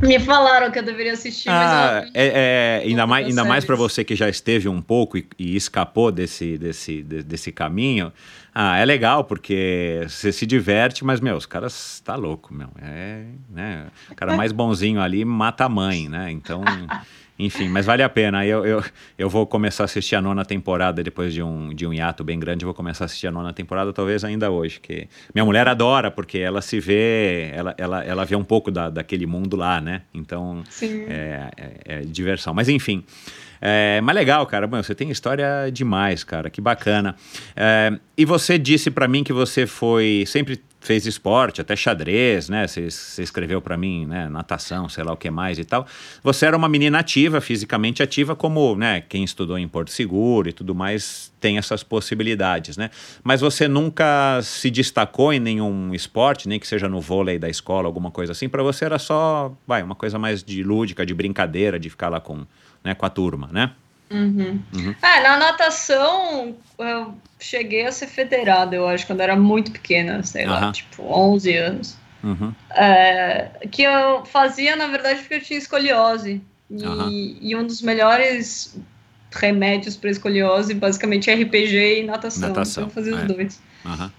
Me 0.00 0.18
falaram 0.18 0.70
que 0.70 0.78
eu 0.78 0.82
deveria 0.82 1.12
assistir, 1.12 1.48
ah, 1.50 2.02
mas 2.02 2.04
eu, 2.06 2.10
é, 2.14 2.80
é, 2.82 2.82
ainda 2.86 3.06
mais, 3.06 3.26
ainda 3.26 3.44
mais 3.44 3.64
para 3.64 3.76
você 3.76 4.02
que 4.02 4.16
já 4.16 4.28
esteve 4.28 4.68
um 4.68 4.80
pouco 4.80 5.18
e, 5.18 5.26
e 5.38 5.54
escapou 5.54 6.10
desse, 6.10 6.56
desse, 6.56 7.02
de, 7.02 7.22
desse 7.22 7.52
caminho. 7.52 8.12
Ah, 8.54 8.78
é 8.78 8.84
legal 8.84 9.24
porque 9.24 10.04
você 10.08 10.32
se 10.32 10.46
diverte, 10.46 11.04
mas 11.04 11.20
meu, 11.20 11.36
os 11.36 11.46
caras 11.46 12.00
tá 12.04 12.16
louco, 12.16 12.52
meu. 12.52 12.68
É, 12.82 13.24
né? 13.48 13.86
O 14.10 14.14
cara 14.14 14.36
mais 14.36 14.52
bonzinho 14.52 15.00
ali 15.00 15.24
mata 15.24 15.66
a 15.66 15.68
mãe, 15.68 16.08
né? 16.08 16.30
Então 16.30 16.62
Enfim, 17.40 17.68
mas 17.68 17.86
vale 17.86 18.02
a 18.02 18.08
pena. 18.08 18.44
Eu, 18.44 18.66
eu, 18.66 18.84
eu 19.16 19.28
vou 19.30 19.46
começar 19.46 19.84
a 19.84 19.86
assistir 19.86 20.14
a 20.14 20.20
nona 20.20 20.44
temporada 20.44 21.02
depois 21.02 21.32
de 21.32 21.42
um, 21.42 21.74
de 21.74 21.86
um 21.86 21.92
hiato 21.92 22.22
bem 22.22 22.38
grande. 22.38 22.64
Eu 22.64 22.66
vou 22.66 22.74
começar 22.74 23.04
a 23.04 23.06
assistir 23.06 23.26
a 23.28 23.30
nona 23.30 23.50
temporada, 23.52 23.92
talvez 23.94 24.22
ainda 24.24 24.50
hoje. 24.50 24.78
Que 24.78 25.08
minha 25.34 25.44
mulher 25.44 25.66
adora, 25.66 26.10
porque 26.10 26.38
ela 26.38 26.60
se 26.60 26.78
vê, 26.78 27.50
ela, 27.54 27.74
ela, 27.78 28.04
ela 28.04 28.24
vê 28.26 28.36
um 28.36 28.44
pouco 28.44 28.70
da, 28.70 28.90
daquele 28.90 29.24
mundo 29.26 29.56
lá, 29.56 29.80
né? 29.80 30.02
Então, 30.12 30.62
é, 30.82 31.50
é, 31.56 31.72
é, 31.86 32.00
diversão. 32.02 32.52
Mas 32.52 32.68
enfim. 32.68 33.02
É, 33.60 34.00
mas 34.02 34.14
legal, 34.14 34.46
cara. 34.46 34.66
Bom, 34.66 34.82
você 34.82 34.94
tem 34.94 35.10
história 35.10 35.70
demais, 35.72 36.24
cara. 36.24 36.48
Que 36.48 36.60
bacana. 36.60 37.14
É, 37.54 37.92
e 38.16 38.24
você 38.24 38.58
disse 38.58 38.90
para 38.90 39.06
mim 39.06 39.22
que 39.22 39.32
você 39.32 39.66
foi 39.66 40.24
sempre 40.26 40.60
fez 40.80 41.06
esporte, 41.06 41.60
até 41.60 41.76
xadrez, 41.76 42.48
né? 42.48 42.66
Você 42.66 42.88
escreveu 43.22 43.60
para 43.60 43.76
mim, 43.76 44.06
né? 44.06 44.28
Natação, 44.28 44.88
sei 44.88 45.04
lá 45.04 45.12
o 45.12 45.16
que 45.16 45.30
mais 45.30 45.58
e 45.58 45.64
tal. 45.64 45.86
Você 46.22 46.46
era 46.46 46.56
uma 46.56 46.68
menina 46.68 46.98
ativa, 46.98 47.40
fisicamente 47.40 48.02
ativa, 48.02 48.34
como, 48.34 48.74
né? 48.74 49.02
Quem 49.02 49.22
estudou 49.22 49.58
em 49.58 49.68
Porto 49.68 49.90
Seguro 49.90 50.48
e 50.48 50.52
tudo 50.52 50.74
mais 50.74 51.30
tem 51.38 51.58
essas 51.58 51.82
possibilidades, 51.82 52.76
né? 52.76 52.90
Mas 53.22 53.40
você 53.42 53.68
nunca 53.68 54.40
se 54.42 54.70
destacou 54.70 55.32
em 55.32 55.40
nenhum 55.40 55.94
esporte, 55.94 56.48
nem 56.48 56.58
que 56.58 56.66
seja 56.66 56.88
no 56.88 57.00
vôlei 57.00 57.38
da 57.38 57.48
escola, 57.48 57.86
alguma 57.86 58.10
coisa 58.10 58.32
assim. 58.32 58.48
Para 58.48 58.62
você 58.62 58.86
era 58.86 58.98
só, 58.98 59.54
vai, 59.66 59.82
uma 59.82 59.94
coisa 59.94 60.18
mais 60.18 60.42
de 60.42 60.62
lúdica, 60.62 61.04
de 61.04 61.14
brincadeira, 61.14 61.78
de 61.78 61.90
ficar 61.90 62.08
lá 62.08 62.20
com, 62.20 62.46
né? 62.84 62.94
Com 62.94 63.06
a 63.06 63.10
turma, 63.10 63.48
né? 63.52 63.72
Uhum. 64.10 64.60
Uhum. 64.74 64.94
É, 65.02 65.22
na 65.22 65.36
natação 65.36 66.56
eu 66.78 67.14
cheguei 67.38 67.86
a 67.86 67.92
ser 67.92 68.08
federada, 68.08 68.74
eu 68.74 68.88
acho, 68.88 69.06
quando 69.06 69.20
eu 69.20 69.24
era 69.24 69.36
muito 69.36 69.70
pequena, 69.70 70.22
sei 70.22 70.44
uhum. 70.44 70.50
lá, 70.50 70.72
tipo 70.72 71.02
11 71.02 71.56
anos. 71.56 71.96
Uhum. 72.22 72.52
É, 72.70 73.50
que 73.70 73.82
eu 73.82 74.24
fazia, 74.26 74.76
na 74.76 74.86
verdade, 74.88 75.20
porque 75.20 75.34
eu 75.34 75.40
tinha 75.40 75.58
escoliose. 75.58 76.42
E, 76.70 77.38
e 77.40 77.56
um 77.56 77.66
dos 77.66 77.82
melhores 77.82 78.78
remédios 79.32 79.96
para 79.96 80.10
escoliose, 80.10 80.74
basicamente, 80.74 81.30
é 81.30 81.34
RPG 81.34 82.00
e 82.00 82.02
natação. 82.04 82.48
natação. 82.48 82.84
Então 82.84 82.90
eu 82.90 83.04
fazia 83.04 83.16
os 83.16 83.22
é. 83.22 83.34
dois. 83.34 83.62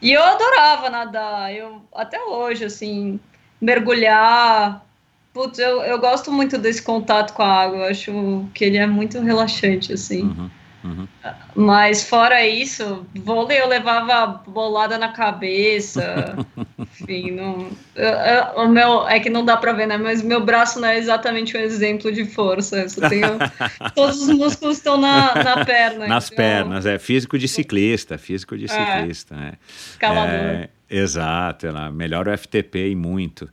E 0.01 0.12
eu 0.12 0.24
adorava 0.24 0.89
nadar. 0.89 1.53
Eu, 1.53 1.82
até 1.93 2.20
hoje, 2.22 2.66
assim, 2.66 3.20
mergulhar 3.59 4.86
Putz, 5.34 5.59
eu, 5.59 5.82
eu 5.82 5.97
gosto 5.97 6.32
muito 6.32 6.57
desse 6.57 6.82
contato 6.82 7.34
com 7.34 7.41
a 7.41 7.63
água, 7.63 7.77
eu 7.77 7.86
acho 7.86 8.49
que 8.53 8.65
ele 8.65 8.77
é 8.77 8.86
muito 8.86 9.19
relaxante, 9.21 9.93
assim. 9.93 10.23
Uhum, 10.23 10.49
uhum. 10.84 11.07
Mas 11.55 12.03
fora 12.03 12.45
isso, 12.45 13.05
vôlei 13.15 13.61
eu 13.61 13.67
levava 13.67 14.43
bolada 14.45 14.97
na 14.97 15.09
cabeça. 15.13 16.36
Enfim, 16.77 17.32
não, 17.32 17.69
eu, 17.95 18.09
eu, 18.09 18.65
o 18.65 18.67
meu 18.67 19.07
é 19.07 19.21
que 19.21 19.29
não 19.29 19.45
dá 19.45 19.55
pra 19.55 19.71
ver, 19.71 19.88
né? 19.88 19.97
Mas 19.97 20.21
meu 20.21 20.43
braço 20.43 20.82
não 20.82 20.89
é 20.89 20.97
exatamente 20.97 21.55
um 21.55 21.61
exemplo 21.61 22.11
de 22.11 22.25
força. 22.25 22.79
Eu 22.79 22.89
só 22.89 23.07
tenho, 23.07 23.38
todos 23.95 24.21
os 24.21 24.36
músculos 24.36 24.77
estão 24.77 24.97
na, 24.97 25.34
na 25.36 25.63
perna. 25.63 26.07
Nas 26.07 26.25
então, 26.25 26.38
pernas, 26.38 26.86
é 26.86 26.99
físico 26.99 27.39
de 27.39 27.47
ciclista, 27.47 28.17
físico 28.17 28.57
de 28.57 28.65
é. 28.65 28.67
ciclista. 28.67 29.36
É, 29.36 29.53
escalador. 29.93 30.29
É, 30.29 30.69
exato, 30.91 31.65
ela 31.67 31.91
melhora 31.91 32.33
o 32.33 32.37
FTP 32.37 32.89
e 32.89 32.95
muito. 32.95 33.45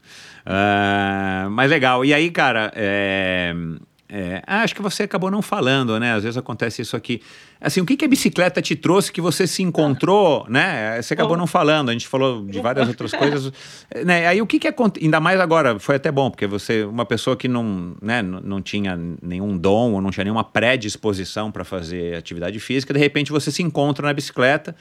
Uh, 0.45 1.49
mas 1.49 1.69
legal. 1.69 2.03
E 2.03 2.13
aí, 2.13 2.29
cara, 2.29 2.71
é, 2.75 3.53
É, 4.11 4.41
acho 4.47 4.73
que 4.73 4.81
você 4.81 5.03
acabou 5.03 5.29
não 5.29 5.39
falando, 5.39 5.99
né? 5.99 6.13
Às 6.13 6.23
vezes 6.23 6.35
acontece 6.35 6.81
isso 6.81 6.95
aqui. 6.95 7.21
Assim, 7.61 7.79
o 7.79 7.85
que, 7.85 7.95
que 7.95 8.03
a 8.03 8.07
bicicleta 8.07 8.59
te 8.59 8.75
trouxe 8.75 9.11
que 9.11 9.21
você 9.21 9.45
se 9.45 9.61
encontrou, 9.61 10.47
né? 10.49 10.99
Você 10.99 11.13
acabou 11.13 11.37
não 11.37 11.45
falando, 11.45 11.89
a 11.89 11.91
gente 11.91 12.07
falou 12.07 12.43
de 12.43 12.59
várias 12.59 12.87
outras 12.87 13.11
coisas. 13.11 13.51
Né? 14.05 14.27
Aí 14.27 14.41
o 14.41 14.47
que 14.47 14.59
que 14.59 14.67
acontece, 14.67 15.05
ainda 15.05 15.19
mais 15.19 15.39
agora, 15.39 15.77
foi 15.79 15.95
até 15.95 16.11
bom, 16.11 16.29
porque 16.29 16.47
você, 16.47 16.83
uma 16.83 17.05
pessoa 17.05 17.35
que 17.35 17.47
não, 17.47 17.95
né, 18.01 18.21
não 18.21 18.61
tinha 18.61 18.97
nenhum 19.21 19.57
dom 19.57 19.93
ou 19.93 20.01
não 20.01 20.09
tinha 20.09 20.23
nenhuma 20.23 20.43
predisposição 20.43 21.51
para 21.51 21.63
fazer 21.63 22.15
atividade 22.15 22.59
física, 22.59 22.93
de 22.93 22.99
repente 22.99 23.31
você 23.31 23.51
se 23.51 23.61
encontra 23.61 24.07
na 24.07 24.13
bicicleta, 24.13 24.75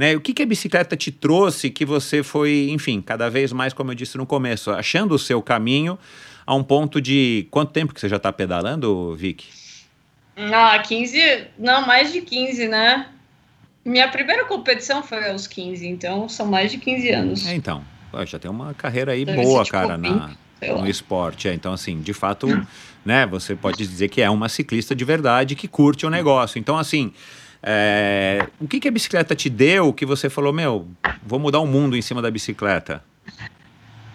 né? 0.00 0.16
O 0.16 0.20
que 0.22 0.32
que 0.32 0.42
a 0.42 0.46
bicicleta 0.46 0.96
te 0.96 1.12
trouxe 1.12 1.68
que 1.68 1.84
você 1.84 2.22
foi, 2.22 2.68
enfim, 2.70 3.02
cada 3.02 3.28
vez 3.28 3.52
mais, 3.52 3.74
como 3.74 3.90
eu 3.90 3.94
disse 3.94 4.16
no 4.16 4.24
começo, 4.24 4.70
achando 4.70 5.14
o 5.14 5.18
seu 5.18 5.42
caminho 5.42 5.98
a 6.46 6.54
um 6.54 6.64
ponto 6.64 7.02
de 7.02 7.46
quanto 7.50 7.70
tempo 7.70 7.92
que 7.92 8.00
você 8.00 8.08
já 8.08 8.16
está 8.16 8.32
pedalando, 8.32 9.14
Vic? 9.14 9.44
Ah, 10.34 10.78
15, 10.78 11.48
não, 11.58 11.86
mais 11.86 12.14
de 12.14 12.22
15, 12.22 12.66
né? 12.66 13.08
Minha 13.84 14.08
primeira 14.08 14.46
competição 14.46 15.02
foi 15.02 15.28
aos 15.28 15.46
15, 15.46 15.86
então 15.86 16.30
são 16.30 16.46
mais 16.46 16.70
de 16.70 16.78
15 16.78 17.10
anos. 17.10 17.46
É, 17.46 17.54
então, 17.54 17.84
já 18.24 18.38
tem 18.38 18.50
uma 18.50 18.72
carreira 18.72 19.12
aí 19.12 19.26
Deve 19.26 19.42
boa, 19.42 19.64
tipo 19.64 19.76
cara, 19.76 19.98
na, 19.98 20.28
20, 20.28 20.38
sei 20.60 20.72
lá. 20.72 20.80
no 20.80 20.88
esporte. 20.88 21.46
É, 21.46 21.52
então, 21.52 21.74
assim, 21.74 22.00
de 22.00 22.14
fato, 22.14 22.46
né, 23.04 23.26
você 23.26 23.54
pode 23.54 23.76
dizer 23.76 24.08
que 24.08 24.22
é 24.22 24.30
uma 24.30 24.48
ciclista 24.48 24.96
de 24.96 25.04
verdade 25.04 25.54
que 25.54 25.68
curte 25.68 26.06
o 26.06 26.10
negócio. 26.10 26.58
Então, 26.58 26.78
assim, 26.78 27.12
é, 27.62 28.46
o 28.60 28.66
que, 28.66 28.80
que 28.80 28.88
a 28.88 28.90
bicicleta 28.90 29.34
te 29.34 29.50
deu 29.50 29.92
que 29.92 30.06
você 30.06 30.30
falou, 30.30 30.52
meu, 30.52 30.88
vou 31.22 31.38
mudar 31.38 31.60
o 31.60 31.66
mundo 31.66 31.96
em 31.96 32.02
cima 32.02 32.22
da 32.22 32.30
bicicleta? 32.30 33.04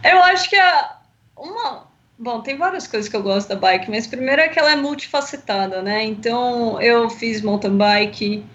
Eu 0.03 0.23
acho 0.23 0.49
que 0.49 0.55
a, 0.55 0.97
uma. 1.37 1.87
Bom, 2.17 2.41
tem 2.41 2.57
várias 2.57 2.87
coisas 2.87 3.09
que 3.09 3.15
eu 3.15 3.21
gosto 3.21 3.49
da 3.49 3.55
bike, 3.55 3.89
mas 3.89 4.07
primeiro 4.07 4.41
é 4.41 4.47
que 4.47 4.57
ela 4.57 4.71
é 4.71 4.75
multifacetada, 4.75 5.81
né? 5.81 6.03
Então 6.03 6.81
eu 6.81 7.09
fiz 7.09 7.41
mountain 7.41 7.77
bike, 7.77 8.45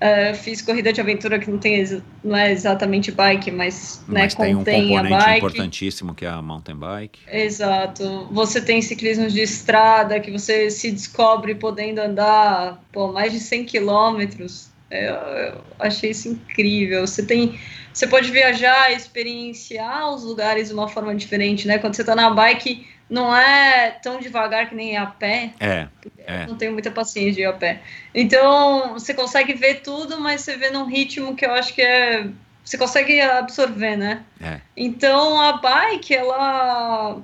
eh, 0.00 0.32
fiz 0.32 0.62
corrida 0.62 0.92
de 0.92 1.00
aventura 1.00 1.38
que 1.38 1.50
não 1.50 1.58
tem 1.58 2.02
não 2.24 2.34
é 2.34 2.50
exatamente 2.50 3.12
bike, 3.12 3.50
mas, 3.50 4.02
né, 4.08 4.22
Mas 4.22 4.34
tem 4.34 4.54
um 4.54 4.58
contém 4.58 4.96
a 4.96 5.02
componente 5.02 5.24
bike. 5.24 5.38
importantíssimo 5.38 6.14
que 6.14 6.24
é 6.24 6.28
a 6.28 6.40
mountain 6.40 6.76
bike. 6.76 7.20
Exato. 7.30 8.26
Você 8.32 8.62
tem 8.62 8.80
ciclismo 8.80 9.28
de 9.28 9.42
estrada 9.42 10.18
que 10.18 10.30
você 10.30 10.70
se 10.70 10.90
descobre 10.90 11.54
podendo 11.54 12.00
andar 12.00 12.82
pô, 12.90 13.12
mais 13.12 13.32
de 13.32 13.40
100 13.40 13.64
quilômetros. 13.66 14.70
Eu, 14.90 15.14
eu 15.14 15.60
achei 15.78 16.10
isso 16.10 16.28
incrível. 16.28 17.06
Você 17.06 17.22
tem, 17.22 17.60
você 17.92 18.06
pode 18.06 18.30
viajar, 18.30 18.92
experienciar 18.92 20.12
os 20.12 20.24
lugares 20.24 20.68
de 20.68 20.74
uma 20.74 20.88
forma 20.88 21.14
diferente, 21.14 21.68
né? 21.68 21.78
Quando 21.78 21.94
você 21.94 22.02
tá 22.02 22.16
na 22.16 22.30
bike, 22.30 22.86
não 23.10 23.36
é 23.36 23.90
tão 23.90 24.20
devagar 24.20 24.68
que 24.68 24.74
nem 24.74 24.96
a 24.96 25.06
pé. 25.06 25.52
É, 25.58 25.88
É. 26.26 26.44
Eu 26.44 26.48
não 26.48 26.56
tenho 26.56 26.72
muita 26.72 26.92
paciência 26.92 27.32
de 27.32 27.40
ir 27.40 27.46
a 27.46 27.52
pé. 27.52 27.82
Então, 28.14 28.92
você 28.92 29.12
consegue 29.12 29.52
ver 29.54 29.82
tudo, 29.82 30.20
mas 30.20 30.42
você 30.42 30.56
vê 30.56 30.70
num 30.70 30.86
ritmo 30.86 31.34
que 31.34 31.44
eu 31.44 31.52
acho 31.52 31.74
que 31.74 31.82
é. 31.82 32.28
Você 32.64 32.78
consegue 32.78 33.20
absorver, 33.20 33.96
né? 33.96 34.22
é. 34.40 34.60
Então 34.76 35.40
a 35.40 35.54
bike 35.54 36.14
ela 36.14 37.20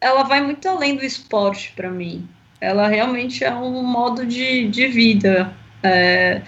ela 0.00 0.22
vai 0.22 0.40
muito 0.40 0.66
além 0.68 0.96
do 0.96 1.04
esporte 1.04 1.72
para 1.76 1.90
mim. 1.90 2.26
Ela 2.60 2.88
realmente 2.88 3.44
é 3.44 3.52
um 3.52 3.82
modo 3.82 4.24
de, 4.24 4.68
de 4.68 4.86
vida. 4.86 5.52
É, 5.82 6.42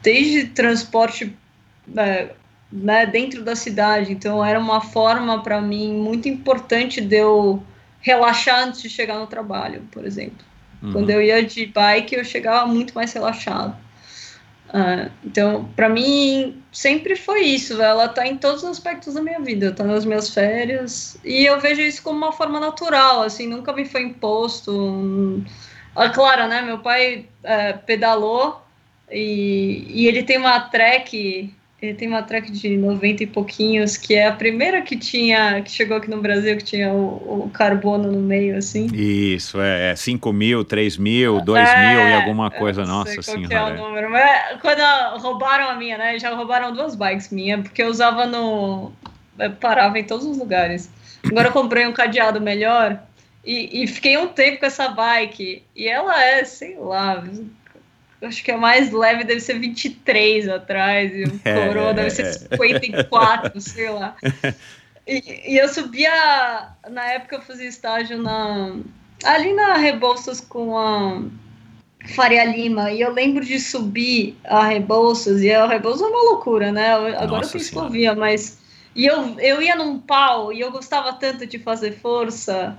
desde 0.00 0.46
transporte 0.46 1.36
é, 1.96 2.30
né, 2.72 3.04
dentro 3.06 3.42
da 3.42 3.54
cidade. 3.54 4.12
Então 4.12 4.44
era 4.44 4.58
uma 4.58 4.80
forma 4.80 5.42
para 5.42 5.60
mim 5.60 5.92
muito 5.92 6.28
importante 6.28 7.00
de 7.00 7.16
eu 7.16 7.62
relaxar 8.00 8.64
antes 8.64 8.82
de 8.82 8.88
chegar 8.88 9.18
no 9.18 9.26
trabalho, 9.26 9.82
por 9.92 10.04
exemplo. 10.04 10.44
Uhum. 10.82 10.92
Quando 10.92 11.10
eu 11.10 11.22
ia 11.22 11.44
de 11.44 11.66
bike, 11.66 12.16
eu 12.16 12.24
chegava 12.24 12.66
muito 12.66 12.94
mais 12.94 13.12
relaxado. 13.12 13.76
Ah, 14.74 15.10
então, 15.22 15.68
para 15.76 15.88
mim, 15.88 16.62
sempre 16.72 17.14
foi 17.14 17.42
isso. 17.42 17.80
Ela 17.80 18.08
tá 18.08 18.26
em 18.26 18.38
todos 18.38 18.62
os 18.62 18.70
aspectos 18.70 19.14
da 19.14 19.20
minha 19.20 19.38
vida. 19.38 19.70
Tá 19.70 19.84
nas 19.84 20.04
minhas 20.04 20.30
férias. 20.30 21.18
E 21.22 21.44
eu 21.44 21.60
vejo 21.60 21.82
isso 21.82 22.02
como 22.02 22.16
uma 22.16 22.32
forma 22.32 22.58
natural, 22.58 23.22
assim, 23.22 23.46
nunca 23.46 23.72
me 23.72 23.84
foi 23.84 24.02
imposto. 24.02 25.44
Ah, 25.94 26.08
claro, 26.08 26.48
né? 26.48 26.62
Meu 26.62 26.78
pai 26.78 27.26
eh, 27.44 27.74
pedalou 27.86 28.62
e, 29.10 29.84
e 29.88 30.06
ele 30.08 30.22
tem 30.22 30.38
uma 30.38 30.58
track. 30.58 31.54
Ele 31.82 31.94
tem 31.94 32.06
uma 32.06 32.22
track 32.22 32.52
de 32.52 32.76
90 32.76 33.24
e 33.24 33.26
pouquinhos, 33.26 33.96
que 33.96 34.14
é 34.14 34.28
a 34.28 34.32
primeira 34.32 34.82
que 34.82 34.96
tinha, 34.96 35.60
que 35.62 35.70
chegou 35.72 35.96
aqui 35.96 36.08
no 36.08 36.22
Brasil, 36.22 36.56
que 36.56 36.62
tinha 36.62 36.92
o, 36.92 37.46
o 37.46 37.50
carbono 37.52 38.12
no 38.12 38.20
meio, 38.20 38.56
assim. 38.56 38.86
Isso, 38.94 39.60
é, 39.60 39.90
é 39.90 39.96
5 39.96 40.32
mil, 40.32 40.64
3 40.64 40.96
mil, 40.96 41.40
2 41.40 41.68
É, 41.68 41.88
mil 41.88 42.08
e 42.08 42.14
alguma 42.14 42.52
coisa, 42.52 42.84
nossa 42.84 43.20
sei 43.20 43.22
qual 43.24 43.36
que 43.36 43.42
é 43.42 43.46
o 43.46 43.66
senhora. 43.66 43.74
número, 43.74 44.08
mas 44.08 44.60
quando 44.60 44.80
roubaram 45.20 45.70
a 45.70 45.74
minha, 45.74 45.98
né? 45.98 46.16
Já 46.20 46.32
roubaram 46.32 46.72
duas 46.72 46.94
bikes 46.94 47.30
minha, 47.30 47.58
porque 47.60 47.82
eu 47.82 47.88
usava 47.88 48.26
no. 48.26 48.92
eu 49.36 49.50
parava 49.50 49.98
em 49.98 50.04
todos 50.04 50.24
os 50.24 50.38
lugares. 50.38 50.88
Agora 51.28 51.48
eu 51.48 51.52
comprei 51.52 51.84
um 51.84 51.92
cadeado 51.92 52.40
melhor 52.40 53.02
e, 53.44 53.82
e 53.82 53.86
fiquei 53.88 54.16
um 54.16 54.28
tempo 54.28 54.60
com 54.60 54.66
essa 54.66 54.86
bike. 54.86 55.64
E 55.74 55.88
ela 55.88 56.22
é, 56.22 56.44
sei 56.44 56.76
lá, 56.78 57.24
acho 58.22 58.42
que 58.44 58.50
a 58.50 58.56
mais 58.58 58.90
leve 58.92 59.24
deve 59.24 59.40
ser 59.40 59.58
23 59.58 60.48
atrás, 60.48 61.12
e 61.14 61.24
o 61.24 61.40
É, 61.44 61.66
coroa 61.66 61.92
deve 61.94 62.10
ser 62.10 62.22
é. 62.26 62.32
54, 62.32 63.60
sei 63.60 63.90
lá. 63.90 64.16
E, 65.06 65.52
e 65.54 65.56
eu 65.58 65.68
subia, 65.68 66.68
na 66.88 67.04
época 67.12 67.36
eu 67.36 67.42
fazia 67.42 67.68
estágio 67.68 68.18
na, 68.22 68.76
ali 69.24 69.52
na 69.52 69.74
Rebouças 69.74 70.40
com 70.40 70.78
a 70.78 71.22
Faria 72.14 72.44
Lima, 72.44 72.90
e 72.90 73.00
eu 73.00 73.12
lembro 73.12 73.44
de 73.44 73.58
subir 73.58 74.36
a 74.44 74.64
Rebouças, 74.64 75.42
e 75.42 75.52
a 75.52 75.66
Rebouças 75.66 76.02
é 76.02 76.06
uma 76.06 76.30
loucura, 76.30 76.70
né? 76.72 76.92
Eu- 76.94 77.18
Agora 77.20 77.42
Nossa 77.42 77.56
eu 77.56 77.60
ciclovia, 77.60 78.14
mas... 78.14 78.60
E 78.94 79.06
eu, 79.06 79.40
eu 79.40 79.62
ia 79.62 79.74
num 79.74 79.98
pau, 79.98 80.52
e 80.52 80.60
eu 80.60 80.70
gostava 80.70 81.14
tanto 81.14 81.46
de 81.46 81.58
fazer 81.58 81.92
força, 81.98 82.76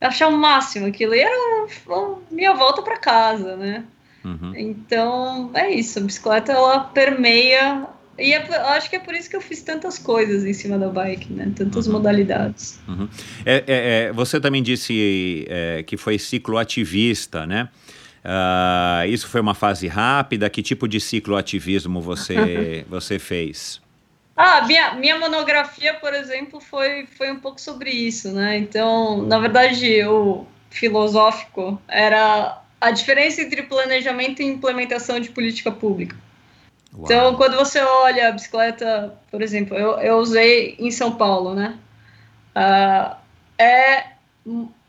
eu 0.00 0.08
achava 0.08 0.34
o 0.34 0.38
máximo 0.38 0.86
aquilo, 0.86 1.14
e 1.14 1.20
era 1.20 1.34
um- 1.34 1.92
um- 1.92 2.18
minha 2.30 2.52
volta 2.52 2.82
para 2.82 2.98
casa, 2.98 3.56
né? 3.56 3.82
Uhum. 4.24 4.52
Então, 4.56 5.50
é 5.54 5.70
isso. 5.70 5.98
A 5.98 6.02
bicicleta, 6.02 6.52
ela 6.52 6.80
permeia. 6.80 7.86
E 8.18 8.32
é 8.32 8.38
acho 8.76 8.88
que 8.88 8.96
é 8.96 9.00
por 9.00 9.12
isso 9.14 9.28
que 9.28 9.34
eu 9.36 9.40
fiz 9.40 9.60
tantas 9.62 9.98
coisas 9.98 10.44
em 10.44 10.52
cima 10.52 10.78
da 10.78 10.88
bike, 10.88 11.32
né? 11.32 11.52
Tantas 11.54 11.86
Uhum. 11.86 11.94
modalidades. 11.94 12.78
É, 13.44 13.56
é, 13.56 13.64
é, 13.66 14.12
você 14.12 14.40
também 14.40 14.62
disse 14.62 15.44
é, 15.48 15.82
que 15.82 15.96
foi 15.96 16.18
cicloativista, 16.18 17.44
né? 17.46 17.68
Ah, 18.24 19.04
isso 19.06 19.28
foi 19.28 19.40
uma 19.40 19.54
fase 19.54 19.86
rápida? 19.86 20.48
Que 20.48 20.62
tipo 20.62 20.88
de 20.88 21.00
cicloativismo 21.00 22.00
você, 22.00 22.86
você 22.88 23.18
fez? 23.18 23.82
Ah, 24.36 24.64
minha, 24.66 24.94
minha 24.94 25.18
monografia, 25.18 25.94
por 25.94 26.14
exemplo, 26.14 26.60
foi, 26.60 27.06
foi 27.06 27.30
um 27.30 27.38
pouco 27.38 27.60
sobre 27.60 27.90
isso, 27.90 28.32
né? 28.32 28.56
Então, 28.58 29.22
na 29.26 29.38
verdade, 29.38 30.02
o 30.06 30.46
filosófico 30.70 31.80
era 31.86 32.60
a 32.84 32.90
diferença 32.90 33.40
entre 33.40 33.62
planejamento 33.62 34.42
e 34.42 34.44
implementação 34.44 35.18
de 35.18 35.30
política 35.30 35.72
pública. 35.72 36.14
Uau. 36.92 37.04
Então, 37.04 37.34
quando 37.34 37.56
você 37.56 37.80
olha 37.80 38.28
a 38.28 38.32
bicicleta, 38.32 39.14
por 39.30 39.40
exemplo, 39.40 39.74
eu, 39.74 39.98
eu 40.00 40.18
usei 40.18 40.76
em 40.78 40.90
São 40.90 41.12
Paulo, 41.12 41.54
né? 41.54 41.78
Ah, 42.54 43.16
é 43.58 44.04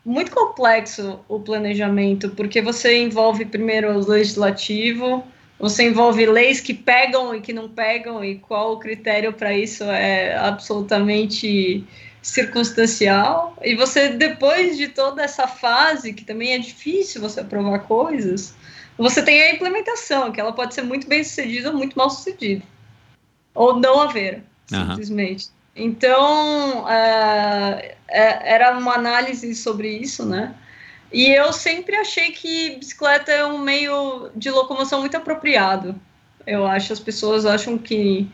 muito 0.04 0.30
complexo 0.30 1.20
o 1.26 1.40
planejamento, 1.40 2.28
porque 2.30 2.60
você 2.60 3.02
envolve 3.02 3.46
primeiro 3.46 3.90
o 3.90 4.06
legislativo, 4.06 5.24
você 5.58 5.88
envolve 5.88 6.26
leis 6.26 6.60
que 6.60 6.74
pegam 6.74 7.34
e 7.34 7.40
que 7.40 7.52
não 7.54 7.66
pegam, 7.66 8.22
e 8.22 8.36
qual 8.36 8.74
o 8.74 8.78
critério 8.78 9.32
para 9.32 9.54
isso 9.54 9.84
é 9.84 10.36
absolutamente 10.36 11.82
circunstancial. 12.26 13.56
E 13.62 13.74
você, 13.76 14.08
depois 14.10 14.76
de 14.76 14.88
toda 14.88 15.22
essa 15.22 15.46
fase, 15.46 16.12
que 16.12 16.24
também 16.24 16.54
é 16.54 16.58
difícil 16.58 17.20
você 17.20 17.40
aprovar 17.40 17.80
coisas, 17.80 18.54
você 18.98 19.22
tem 19.22 19.40
a 19.42 19.54
implementação, 19.54 20.32
que 20.32 20.40
ela 20.40 20.52
pode 20.52 20.74
ser 20.74 20.82
muito 20.82 21.06
bem 21.06 21.22
sucedida 21.22 21.70
ou 21.70 21.76
muito 21.76 21.96
mal 21.96 22.10
sucedida. 22.10 22.62
Ou 23.54 23.78
não 23.78 24.00
haver, 24.00 24.42
Aham. 24.72 24.88
simplesmente. 24.88 25.48
Então, 25.74 26.88
é, 26.88 27.96
é, 28.08 28.54
era 28.54 28.76
uma 28.76 28.94
análise 28.94 29.54
sobre 29.54 29.88
isso, 29.88 30.24
né? 30.24 30.54
E 31.12 31.30
eu 31.30 31.52
sempre 31.52 31.94
achei 31.94 32.32
que 32.32 32.76
bicicleta 32.76 33.30
é 33.30 33.46
um 33.46 33.58
meio 33.58 34.30
de 34.34 34.50
locomoção 34.50 35.00
muito 35.00 35.16
apropriado. 35.16 35.94
Eu 36.46 36.66
acho, 36.66 36.92
as 36.92 37.00
pessoas 37.00 37.46
acham 37.46 37.78
que, 37.78 38.28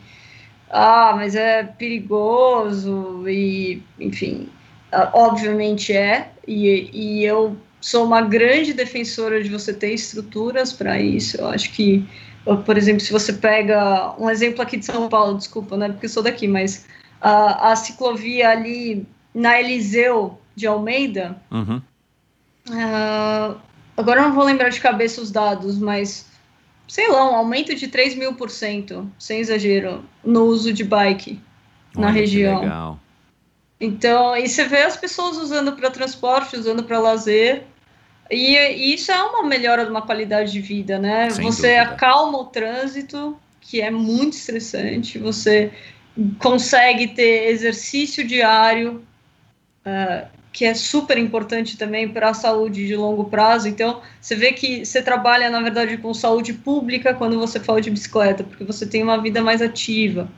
ah, 0.73 1.13
mas 1.15 1.35
é 1.35 1.63
perigoso 1.63 3.23
e, 3.27 3.81
enfim, 3.99 4.49
ah, 4.91 5.11
obviamente 5.13 5.93
é. 5.93 6.31
E, 6.47 6.89
e 6.91 7.23
eu 7.25 7.55
sou 7.79 8.05
uma 8.05 8.21
grande 8.21 8.73
defensora 8.73 9.43
de 9.43 9.49
você 9.49 9.73
ter 9.73 9.93
estruturas 9.93 10.73
para 10.73 10.99
isso. 10.99 11.37
Eu 11.37 11.47
acho 11.47 11.71
que, 11.71 12.05
por 12.65 12.77
exemplo, 12.77 13.01
se 13.01 13.11
você 13.11 13.31
pega 13.31 14.13
um 14.17 14.29
exemplo 14.29 14.61
aqui 14.61 14.77
de 14.77 14.85
São 14.85 15.07
Paulo, 15.07 15.37
desculpa, 15.37 15.77
né, 15.77 15.89
porque 15.89 16.07
eu 16.07 16.09
sou 16.09 16.23
daqui, 16.23 16.47
mas 16.47 16.87
a, 17.21 17.71
a 17.71 17.75
ciclovia 17.75 18.49
ali 18.49 19.05
na 19.33 19.59
Eliseu 19.59 20.39
de 20.55 20.67
Almeida, 20.67 21.41
Uhum. 21.51 21.81
Uh, 22.69 23.59
agora 23.97 24.21
eu 24.21 24.29
não 24.29 24.33
vou 24.33 24.43
lembrar 24.43 24.69
de 24.69 24.79
cabeça 24.79 25.21
os 25.21 25.31
dados, 25.31 25.77
mas 25.77 26.25
sei 26.87 27.07
lá, 27.07 27.31
um 27.31 27.35
aumento 27.35 27.73
de 27.75 27.87
3 27.87 28.15
mil 28.15 28.33
por 28.35 28.49
cento, 28.49 29.11
sem 29.17 29.39
exagero, 29.39 30.03
no 30.23 30.43
uso 30.45 30.73
de 30.73 30.83
bike 30.83 31.41
na 31.95 32.07
Olha 32.07 32.13
que 32.13 32.19
região. 32.21 32.61
Legal. 32.61 32.99
Então, 33.79 34.35
e 34.37 34.47
você 34.47 34.65
vê 34.65 34.83
as 34.83 34.95
pessoas 34.97 35.37
usando 35.37 35.73
para 35.73 35.89
transporte, 35.89 36.55
usando 36.55 36.83
para 36.83 36.99
lazer. 36.99 37.63
E, 38.31 38.55
e 38.55 38.93
isso 38.93 39.11
é 39.11 39.21
uma 39.21 39.43
melhora 39.43 39.83
de 39.83 39.91
uma 39.91 40.01
qualidade 40.01 40.51
de 40.51 40.61
vida, 40.61 40.97
né? 40.97 41.29
Sem 41.29 41.43
você 41.43 41.75
dúvida. 41.75 41.81
acalma 41.81 42.37
o 42.39 42.45
trânsito, 42.45 43.37
que 43.59 43.81
é 43.81 43.91
muito 43.91 44.33
estressante. 44.33 45.19
Você 45.19 45.71
consegue 46.39 47.07
ter 47.09 47.49
exercício 47.49 48.25
diário, 48.25 49.03
ah, 49.85 50.27
que 50.53 50.65
é 50.65 50.75
super 50.75 51.17
importante 51.17 51.75
também 51.75 52.07
para 52.07 52.29
a 52.29 52.33
saúde 52.33 52.85
de 52.85 52.95
longo 52.95 53.25
prazo. 53.25 53.67
Então, 53.67 54.01
você 54.21 54.35
vê 54.35 54.53
que 54.53 54.85
você 54.85 55.01
trabalha, 55.01 55.49
na 55.49 55.59
verdade, 55.59 55.97
com 55.97 56.13
saúde 56.13 56.53
pública 56.53 57.15
quando 57.15 57.39
você 57.39 57.59
fala 57.59 57.81
de 57.81 57.89
bicicleta, 57.89 58.43
porque 58.43 58.63
você 58.63 58.85
tem 58.85 59.01
uma 59.01 59.19
vida 59.19 59.41
mais 59.41 59.63
ativa. 59.63 60.29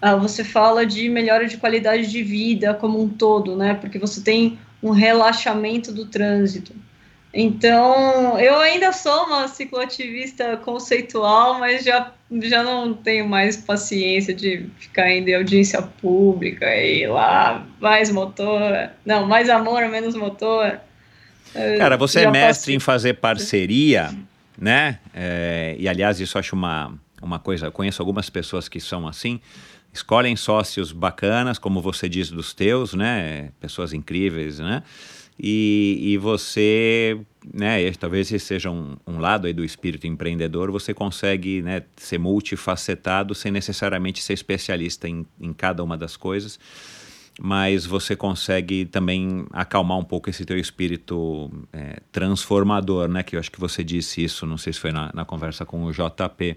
Ah, 0.00 0.14
você 0.14 0.44
fala 0.44 0.86
de 0.86 1.08
melhora 1.08 1.48
de 1.48 1.56
qualidade 1.56 2.08
de 2.08 2.22
vida 2.22 2.72
como 2.74 3.02
um 3.02 3.08
todo, 3.08 3.56
né? 3.56 3.74
Porque 3.74 3.98
você 3.98 4.20
tem 4.20 4.58
um 4.80 4.90
relaxamento 4.90 5.92
do 5.92 6.06
trânsito. 6.06 6.72
Então, 7.36 8.38
eu 8.38 8.56
ainda 8.60 8.92
sou 8.92 9.24
uma 9.24 9.48
cicloativista 9.48 10.56
conceitual, 10.58 11.58
mas 11.58 11.84
já, 11.84 12.12
já 12.42 12.62
não 12.62 12.94
tenho 12.94 13.28
mais 13.28 13.56
paciência 13.56 14.32
de 14.32 14.66
ficar 14.78 15.10
indo 15.10 15.28
em 15.28 15.34
audiência 15.34 15.82
pública 15.82 16.64
e 16.76 17.06
lá, 17.08 17.66
mais 17.80 18.10
motor. 18.12 18.88
Não, 19.04 19.26
mais 19.26 19.50
amor, 19.50 19.88
menos 19.88 20.14
motor. 20.14 20.78
Cara, 21.76 21.96
você 21.96 22.20
é 22.20 22.22
já 22.22 22.30
mestre 22.30 22.48
passei- 22.48 22.74
em 22.76 22.78
fazer 22.78 23.14
parceria, 23.14 24.14
né? 24.56 25.00
É, 25.12 25.74
e 25.76 25.88
aliás, 25.88 26.20
isso 26.20 26.36
eu 26.36 26.40
acho 26.40 26.54
uma, 26.54 26.92
uma 27.20 27.40
coisa. 27.40 27.66
Eu 27.66 27.72
conheço 27.72 28.00
algumas 28.00 28.30
pessoas 28.30 28.68
que 28.68 28.78
são 28.78 29.08
assim. 29.08 29.40
Escolhem 29.92 30.34
sócios 30.36 30.92
bacanas, 30.92 31.58
como 31.58 31.80
você 31.80 32.08
diz 32.08 32.30
dos 32.30 32.52
teus, 32.54 32.94
né? 32.94 33.50
Pessoas 33.60 33.92
incríveis, 33.92 34.58
né? 34.60 34.82
E, 35.38 35.98
e 36.00 36.18
você, 36.18 37.18
né? 37.52 37.90
Talvez 37.92 38.30
esse 38.32 38.46
seja 38.46 38.70
um, 38.70 38.96
um 39.06 39.18
lado 39.18 39.46
aí 39.46 39.52
do 39.52 39.64
espírito 39.64 40.06
empreendedor. 40.06 40.70
Você 40.70 40.94
consegue, 40.94 41.60
né? 41.62 41.82
Ser 41.96 42.18
multifacetado 42.18 43.34
sem 43.34 43.50
necessariamente 43.50 44.22
ser 44.22 44.32
especialista 44.32 45.08
em, 45.08 45.26
em 45.40 45.52
cada 45.52 45.82
uma 45.82 45.96
das 45.96 46.16
coisas 46.16 46.58
mas 47.40 47.84
você 47.84 48.14
consegue 48.14 48.84
também 48.84 49.44
acalmar 49.52 49.98
um 49.98 50.04
pouco 50.04 50.30
esse 50.30 50.44
teu 50.44 50.58
espírito 50.58 51.50
é, 51.72 52.00
transformador, 52.12 53.08
né? 53.08 53.22
Que 53.22 53.36
eu 53.36 53.40
acho 53.40 53.50
que 53.50 53.58
você 53.58 53.82
disse 53.82 54.22
isso, 54.22 54.46
não 54.46 54.56
sei 54.56 54.72
se 54.72 54.80
foi 54.80 54.92
na, 54.92 55.10
na 55.12 55.24
conversa 55.24 55.64
com 55.66 55.84
o 55.84 55.92
JP. 55.92 56.56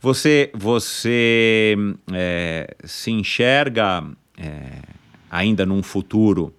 Você, 0.00 0.50
você 0.54 1.76
é, 2.12 2.76
se 2.84 3.10
enxerga 3.10 4.04
é, 4.36 4.82
ainda 5.30 5.64
num 5.64 5.82
futuro, 5.82 6.54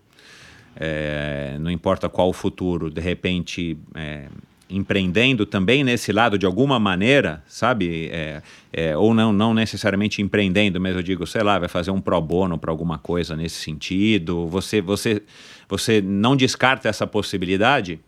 é, 0.75 1.57
não 1.59 1.71
importa 1.71 2.09
qual 2.09 2.29
o 2.29 2.33
futuro, 2.33 2.89
de 2.89 3.01
repente 3.01 3.77
é, 3.95 4.27
empreendendo 4.69 5.45
também 5.45 5.83
nesse 5.83 6.11
lado 6.11 6.37
de 6.37 6.45
alguma 6.45 6.79
maneira, 6.79 7.43
sabe? 7.47 8.09
É, 8.11 8.41
é, 8.71 8.97
ou 8.97 9.13
não, 9.13 9.31
não 9.31 9.53
necessariamente 9.53 10.21
empreendendo, 10.21 10.79
mas 10.81 10.95
eu 10.95 11.03
digo, 11.03 11.27
sei 11.27 11.43
lá, 11.43 11.59
vai 11.59 11.69
fazer 11.69 11.91
um 11.91 12.01
pro 12.01 12.19
bono 12.19 12.57
para 12.57 12.71
alguma 12.71 12.97
coisa 12.97 13.35
nesse 13.35 13.61
sentido. 13.61 14.47
Você, 14.47 14.81
você, 14.81 15.21
você 15.69 16.01
não 16.01 16.35
descarta 16.35 16.89
essa 16.89 17.05
possibilidade? 17.05 17.99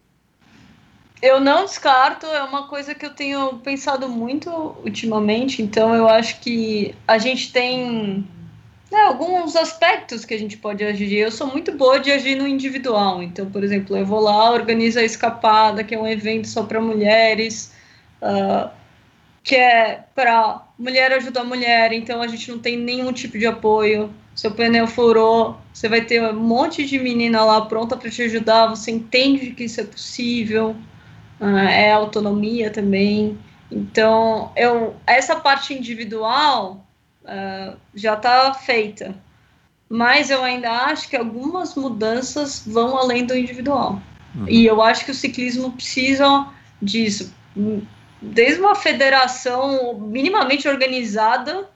Eu 1.22 1.40
não 1.40 1.66
descarto, 1.66 2.26
é 2.26 2.44
uma 2.44 2.68
coisa 2.68 2.94
que 2.94 3.06
eu 3.06 3.12
tenho 3.12 3.58
pensado 3.60 4.10
muito 4.10 4.50
ultimamente, 4.84 5.62
então 5.62 5.96
eu 5.96 6.08
acho 6.08 6.40
que 6.40 6.94
a 7.08 7.18
gente 7.18 7.52
tem 7.52 8.26
né, 8.92 9.02
alguns 9.02 9.56
aspectos 9.56 10.26
que 10.26 10.34
a 10.34 10.40
gente 10.40 10.58
pode 10.58 10.84
agir. 10.84 11.16
Eu 11.16 11.32
sou 11.32 11.48
muito 11.48 11.72
boa 11.72 12.00
de 12.00 12.12
agir 12.12 12.36
no 12.36 12.48
individual, 12.48 13.22
então, 13.24 13.50
por 13.50 13.64
exemplo, 13.64 13.98
eu 13.98 14.06
vou 14.06 14.20
lá, 14.20 14.52
organizo 14.52 15.00
a 15.00 15.04
Escapada, 15.04 15.84
que 15.84 15.96
é 15.96 16.00
um 16.00 16.08
evento 16.08 16.48
só 16.48 16.64
para 16.64 16.80
mulheres, 16.80 17.74
ah, 18.22 18.72
que 19.44 19.56
é 19.56 20.04
para 20.14 20.68
mulher 20.78 21.12
ajudar 21.14 21.44
mulher, 21.44 21.94
então 21.94 22.22
a 22.22 22.28
gente 22.28 22.50
não 22.50 22.60
tem 22.60 22.78
nenhum 22.78 23.12
tipo 23.12 23.38
de 23.38 23.46
apoio. 23.46 24.14
Seu 24.36 24.52
pneu 24.52 24.86
furou, 24.88 25.58
você 25.74 25.88
vai 25.88 26.02
ter 26.02 26.22
um 26.22 26.34
monte 26.34 26.86
de 26.86 27.00
menina 27.00 27.44
lá 27.46 27.62
pronta 27.62 27.96
para 27.96 28.10
te 28.10 28.22
ajudar, 28.24 28.68
você 28.68 28.92
entende 28.92 29.52
que 29.52 29.64
isso 29.64 29.80
é 29.80 29.86
possível. 29.86 30.76
Ah, 31.40 31.72
é 31.72 31.92
autonomia 31.92 32.70
também. 32.70 33.38
Então, 33.72 34.52
eu, 34.56 34.96
essa 35.08 35.36
parte 35.36 35.74
individual 35.74 36.85
ah, 37.26 37.76
já 37.94 38.14
está 38.14 38.54
feita. 38.54 39.16
Mas 39.90 40.30
eu 40.30 40.44
ainda 40.44 40.72
acho 40.72 41.10
que 41.10 41.16
algumas 41.16 41.76
mudanças 41.76 42.64
vão 42.66 42.98
além 42.98 43.26
do 43.26 43.38
individual. 43.38 44.02
E 44.48 44.66
eu 44.66 44.82
acho 44.82 45.06
que 45.06 45.12
o 45.12 45.16
ciclismo 45.16 45.72
precisa 45.72 46.48
disso. 46.82 47.34
Desde 48.22 48.60
uma 48.60 48.76
federação 48.76 49.98
minimamente 50.00 50.68
organizada 50.68 51.70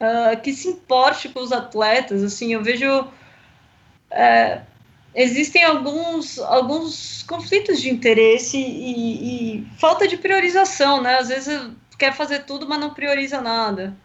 ah, 0.00 0.36
que 0.36 0.52
se 0.52 0.68
importe 0.68 1.28
com 1.28 1.40
os 1.40 1.52
atletas. 1.52 2.22
Assim, 2.22 2.52
eu 2.52 2.62
vejo. 2.62 3.08
eh, 4.10 4.60
existem 5.14 5.64
alguns, 5.64 6.38
alguns 6.38 7.22
conflitos 7.22 7.80
de 7.80 7.88
interesse 7.90 8.58
e, 8.58 9.58
e 9.60 9.66
falta 9.78 10.06
de 10.06 10.18
priorização, 10.18 11.02
né? 11.02 11.16
Às 11.18 11.28
vezes 11.28 11.70
quer 11.98 12.12
fazer 12.12 12.44
tudo, 12.44 12.68
mas 12.68 12.78
não 12.78 12.92
prioriza 12.92 13.40
nada. 13.40 13.96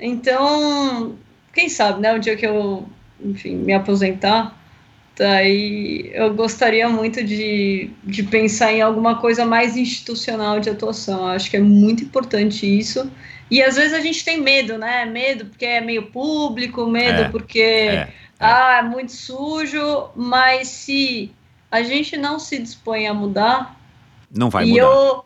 Então, 0.00 1.16
quem 1.52 1.68
sabe, 1.68 2.00
né? 2.00 2.14
O 2.14 2.18
dia 2.18 2.36
que 2.36 2.46
eu, 2.46 2.88
enfim, 3.22 3.56
me 3.56 3.72
aposentar, 3.72 4.58
daí 5.16 6.10
eu 6.14 6.32
gostaria 6.34 6.88
muito 6.88 7.22
de, 7.22 7.90
de 8.02 8.22
pensar 8.22 8.72
em 8.72 8.80
alguma 8.80 9.20
coisa 9.20 9.44
mais 9.44 9.76
institucional 9.76 10.58
de 10.58 10.70
atuação. 10.70 11.20
Eu 11.20 11.32
acho 11.32 11.50
que 11.50 11.56
é 11.56 11.60
muito 11.60 12.02
importante 12.02 12.66
isso. 12.66 13.10
E 13.50 13.62
às 13.62 13.76
vezes 13.76 13.92
a 13.92 14.00
gente 14.00 14.24
tem 14.24 14.40
medo, 14.40 14.78
né? 14.78 15.04
Medo 15.04 15.46
porque 15.46 15.66
é 15.66 15.80
meio 15.80 16.06
público, 16.06 16.86
medo 16.86 17.22
É, 17.22 17.28
porque 17.28 17.60
é. 17.60 18.08
ah, 18.38 18.78
é 18.78 18.82
muito 18.82 19.12
sujo, 19.12 20.08
mas 20.14 20.68
se 20.68 21.30
a 21.70 21.82
gente 21.82 22.16
não 22.16 22.38
se 22.38 22.58
dispõe 22.58 23.06
a 23.06 23.14
mudar, 23.14 23.76
Não 24.34 24.48
vai 24.48 24.64
mudar. 24.64 24.80
eu 24.80 25.24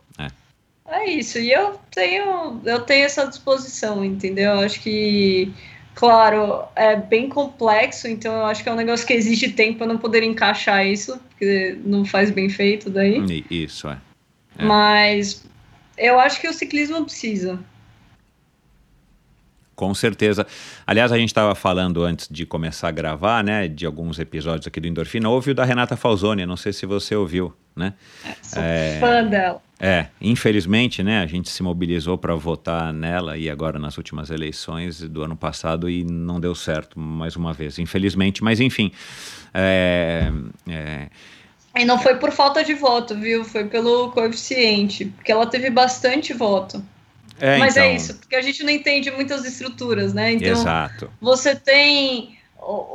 É. 0.86 1.10
isso, 1.10 1.38
e 1.38 1.52
eu 1.52 1.78
tenho 1.90 2.60
eu 2.64 2.80
tenho 2.80 3.04
essa 3.04 3.26
disposição, 3.26 4.04
entendeu? 4.04 4.52
Eu 4.52 4.60
acho 4.60 4.80
que 4.80 5.52
claro, 5.94 6.64
é 6.74 6.96
bem 6.96 7.28
complexo, 7.28 8.08
então 8.08 8.32
eu 8.34 8.46
acho 8.46 8.62
que 8.62 8.68
é 8.68 8.72
um 8.72 8.76
negócio 8.76 9.06
que 9.06 9.12
exige 9.12 9.52
tempo 9.52 9.78
para 9.78 9.86
não 9.86 9.98
poder 9.98 10.22
encaixar 10.22 10.86
isso, 10.86 11.18
porque 11.30 11.78
não 11.84 12.04
faz 12.04 12.30
bem 12.30 12.48
feito 12.48 12.90
daí. 12.90 13.44
Isso, 13.50 13.88
é. 13.88 13.98
É. 14.58 14.64
Mas 14.64 15.44
eu 15.96 16.18
acho 16.18 16.40
que 16.40 16.48
o 16.48 16.52
ciclismo 16.52 17.04
precisa. 17.04 17.58
Com 19.84 19.92
certeza. 19.94 20.46
Aliás, 20.86 21.12
a 21.12 21.18
gente 21.18 21.28
estava 21.28 21.54
falando 21.54 22.02
antes 22.02 22.26
de 22.30 22.46
começar 22.46 22.88
a 22.88 22.90
gravar, 22.90 23.44
né, 23.44 23.68
de 23.68 23.84
alguns 23.84 24.18
episódios 24.18 24.66
aqui 24.66 24.80
do 24.80 24.88
Endorfina. 24.88 25.28
Houve 25.28 25.50
o 25.50 25.54
da 25.54 25.62
Renata 25.62 25.94
Falzoni, 25.94 26.46
não 26.46 26.56
sei 26.56 26.72
se 26.72 26.86
você 26.86 27.14
ouviu, 27.14 27.52
né? 27.76 27.92
Sou 28.42 28.62
É. 28.62 28.96
fã 28.98 29.22
dela. 29.24 29.62
É, 29.78 30.06
infelizmente, 30.22 31.02
né, 31.02 31.20
a 31.20 31.26
gente 31.26 31.50
se 31.50 31.62
mobilizou 31.62 32.16
para 32.16 32.34
votar 32.34 32.92
nela 32.94 33.36
e 33.36 33.50
agora 33.50 33.78
nas 33.78 33.98
últimas 33.98 34.30
eleições 34.30 35.00
do 35.02 35.22
ano 35.22 35.36
passado 35.36 35.90
e 35.90 36.02
não 36.02 36.40
deu 36.40 36.54
certo 36.54 36.98
mais 36.98 37.36
uma 37.36 37.52
vez, 37.52 37.78
infelizmente. 37.78 38.42
Mas 38.42 38.60
enfim, 38.60 38.90
é, 39.52 40.32
é, 40.66 41.08
E 41.76 41.84
não 41.84 41.98
foi 41.98 42.14
por 42.14 42.30
falta 42.30 42.64
de 42.64 42.72
voto, 42.72 43.14
viu? 43.16 43.44
Foi 43.44 43.64
pelo 43.64 44.10
coeficiente, 44.12 45.04
porque 45.06 45.30
ela 45.30 45.44
teve 45.46 45.68
bastante 45.68 46.32
voto. 46.32 46.82
É, 47.40 47.58
Mas 47.58 47.76
então, 47.76 47.84
é 47.88 47.96
isso, 47.96 48.14
porque 48.18 48.36
a 48.36 48.42
gente 48.42 48.62
não 48.62 48.70
entende 48.70 49.10
muitas 49.10 49.44
estruturas, 49.44 50.12
né? 50.12 50.32
Então, 50.32 50.52
Exato. 50.52 51.10
você 51.20 51.54
tem 51.54 52.36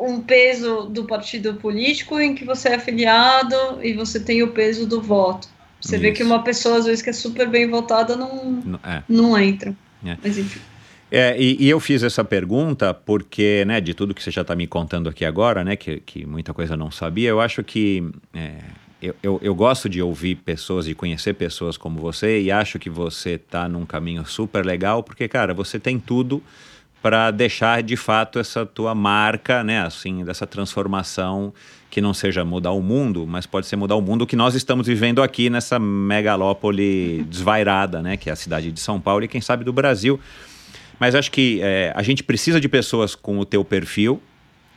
um 0.02 0.22
peso 0.22 0.84
do 0.86 1.06
partido 1.06 1.54
político 1.56 2.20
em 2.20 2.34
que 2.34 2.44
você 2.44 2.70
é 2.70 2.76
afiliado 2.76 3.56
e 3.84 3.94
você 3.94 4.20
tem 4.20 4.42
o 4.42 4.50
peso 4.50 4.88
do 4.88 5.02
voto. 5.02 5.48
Você 5.82 5.98
vê 5.98 6.08
Isso. 6.10 6.18
que 6.18 6.24
uma 6.24 6.44
pessoa, 6.44 6.78
às 6.78 6.86
vezes, 6.86 7.02
que 7.02 7.10
é 7.10 7.14
super 7.14 7.48
bem 7.48 7.68
votada, 7.70 8.16
não, 8.16 8.62
N- 8.66 8.80
É. 8.84 9.04
não 9.08 9.38
entra. 9.38 9.74
É. 10.06 10.18
Mas 10.22 10.38
enfim. 10.38 10.60
É, 11.12 11.36
e, 11.42 11.58
e 11.64 11.70
eu 11.70 11.80
fiz 11.80 12.04
essa 12.04 12.24
pergunta 12.24 12.94
porque, 12.94 13.64
né, 13.66 13.82
de 13.82 13.94
tudo 13.94 14.14
que 14.14 14.22
você 14.22 14.30
já 14.30 14.42
está 14.42 14.56
me 14.56 14.68
contando 14.68 15.10
aqui 15.10 15.26
agora, 15.26 15.64
né, 15.64 15.76
que, 15.76 16.00
que 16.02 16.26
muita 16.26 16.54
coisa 16.54 16.74
eu 16.74 16.78
não 16.78 16.92
sabia, 16.92 17.30
eu 17.30 17.42
acho 17.42 17.64
que 17.64 18.04
é, 18.34 18.58
eu, 19.02 19.16
eu, 19.24 19.40
eu 19.42 19.56
gosto 19.56 19.88
de 19.88 20.02
ouvir 20.02 20.36
pessoas 20.36 20.88
e 20.88 20.94
conhecer 20.94 21.34
pessoas 21.34 21.78
como 21.78 22.00
você 22.00 22.42
e 22.42 22.52
acho 22.52 22.78
que 22.78 22.90
você 22.90 23.32
está 23.32 23.70
num 23.70 23.86
caminho 23.86 24.26
super 24.26 24.66
legal 24.66 25.02
porque, 25.02 25.28
cara, 25.28 25.54
você 25.54 25.80
tem 25.80 26.00
tudo 26.00 26.44
para 27.02 27.32
deixar 27.32 27.82
de 27.82 27.96
fato 27.96 28.40
essa 28.40 28.66
tua 28.66 28.94
marca, 28.94 29.64
né, 29.64 29.82
assim, 29.82 30.24
dessa 30.24 30.46
transformação 30.46 31.54
que 31.90 32.02
não 32.02 32.14
seja 32.14 32.44
mudar 32.44 32.72
o 32.72 32.82
mundo, 32.82 33.26
mas 33.26 33.46
pode 33.46 33.68
ser 33.68 33.76
mudar 33.76 33.96
o 33.96 34.02
mundo 34.02 34.28
que 34.28 34.36
nós 34.36 34.54
estamos 34.54 34.86
vivendo 34.86 35.24
aqui 35.24 35.50
nessa 35.50 35.80
megalópole 35.80 37.24
desvairada, 37.24 38.02
né, 38.02 38.18
que 38.18 38.30
é 38.30 38.34
a 38.34 38.36
cidade 38.36 38.72
de 38.72 38.80
São 38.80 39.00
Paulo 39.00 39.24
e 39.24 39.28
quem 39.28 39.42
sabe 39.42 39.64
do 39.64 39.72
Brasil. 39.72 40.20
Mas 41.00 41.16
acho 41.16 41.32
que 41.32 41.62
é, 41.64 41.94
a 41.96 42.04
gente 42.04 42.22
precisa 42.22 42.60
de 42.60 42.68
pessoas 42.68 43.16
com 43.16 43.40
o 43.40 43.46
teu 43.46 43.64
perfil, 43.64 44.22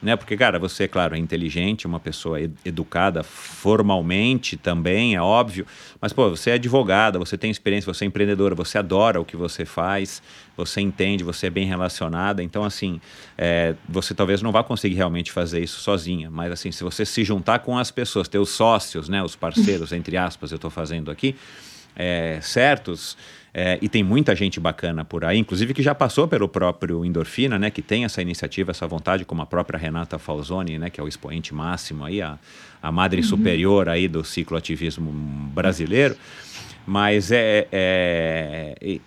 né? 0.03 0.17
Porque, 0.17 0.37
cara, 0.37 0.59
você, 0.59 0.89
claro, 0.89 1.15
é 1.15 1.19
inteligente, 1.19 1.87
uma 1.87 2.01
pessoa 2.01 2.41
ed 2.41 2.53
educada 2.65 3.23
formalmente 3.23 4.57
também, 4.57 5.15
é 5.15 5.23
óbvio. 5.23 5.65
Mas, 6.01 6.13
pô, 6.13 6.29
você 6.29 6.51
é 6.51 6.55
advogada, 6.55 7.19
você 7.19 7.39
tem 7.39 7.51
experiência, 7.51 7.93
você 7.93 8.05
é 8.05 8.09
empreendedora, 8.09 8.55
você 8.55 8.79
adora 8.79 9.21
o 9.21 9.25
que 9.25 9.37
você 9.37 9.65
faz, 9.65 10.21
você 10.57 10.81
entende, 10.81 11.23
você 11.23 11.47
é 11.47 11.51
bem 11.51 11.67
relacionada. 11.67 12.43
Então, 12.43 12.65
assim, 12.65 13.01
é, 13.39 13.75
você 13.89 14.13
talvez 14.13 14.43
não 14.43 14.51
vá 14.51 14.65
conseguir 14.65 14.97
realmente 14.97 15.31
fazer 15.31 15.63
isso 15.63 15.81
sozinha. 15.81 16.31
Mas, 16.31 16.51
assim, 16.51 16.73
se 16.73 16.83
você 16.83 17.07
se 17.07 17.23
juntar 17.23 17.61
com 17.61 17.79
as 17.79 17.91
pessoas, 17.91 18.27
teus 18.27 18.51
sócios, 18.51 19.09
né? 19.09 19.23
Os 19.23 19.37
parceiros, 19.37 19.93
entre 19.95 20.17
aspas, 20.17 20.51
eu 20.51 20.57
estou 20.57 20.71
fazendo 20.71 21.11
aqui, 21.11 21.37
é, 21.97 22.39
certos 22.43 23.17
é, 23.55 23.79
e 23.83 23.89
tem 23.89 24.03
muita 24.03 24.35
gente 24.35 24.59
bacana 24.59 25.05
por 25.05 25.27
aí, 25.27 25.39
inclusive 25.39 25.75
que 25.75 25.83
já 25.83 25.95
passou 25.95 26.27
pelo 26.27 26.49
próprio 26.49 27.05
Endorfina, 27.05 27.59
né? 27.59 27.71
Que 27.71 27.83
tem 27.83 28.05
essa 28.05 28.23
iniciativa, 28.23 28.71
essa 28.71 28.87
vontade, 28.87 29.27
como 29.27 29.43
a 29.43 29.47
própria 29.47 29.79
Renata 29.79 30.19
Falzoni, 30.19 30.79
né? 30.79 30.89
Que 30.89 30.99
é 30.99 31.05
o 31.05 31.09
expoente 31.09 31.55
máximo 31.55 32.05
aí, 32.05 32.23
a, 32.23 32.39
a 32.83 32.91
madre 32.91 33.21
uhum. 33.21 33.27
superior 33.27 33.91
aí 33.91 34.09
do 34.09 34.25
cicloativismo 34.25 35.13
brasileiro. 35.53 36.17
Mas 36.87 37.31
é, 37.31 37.69
é, 37.71 38.75
é 38.81 38.99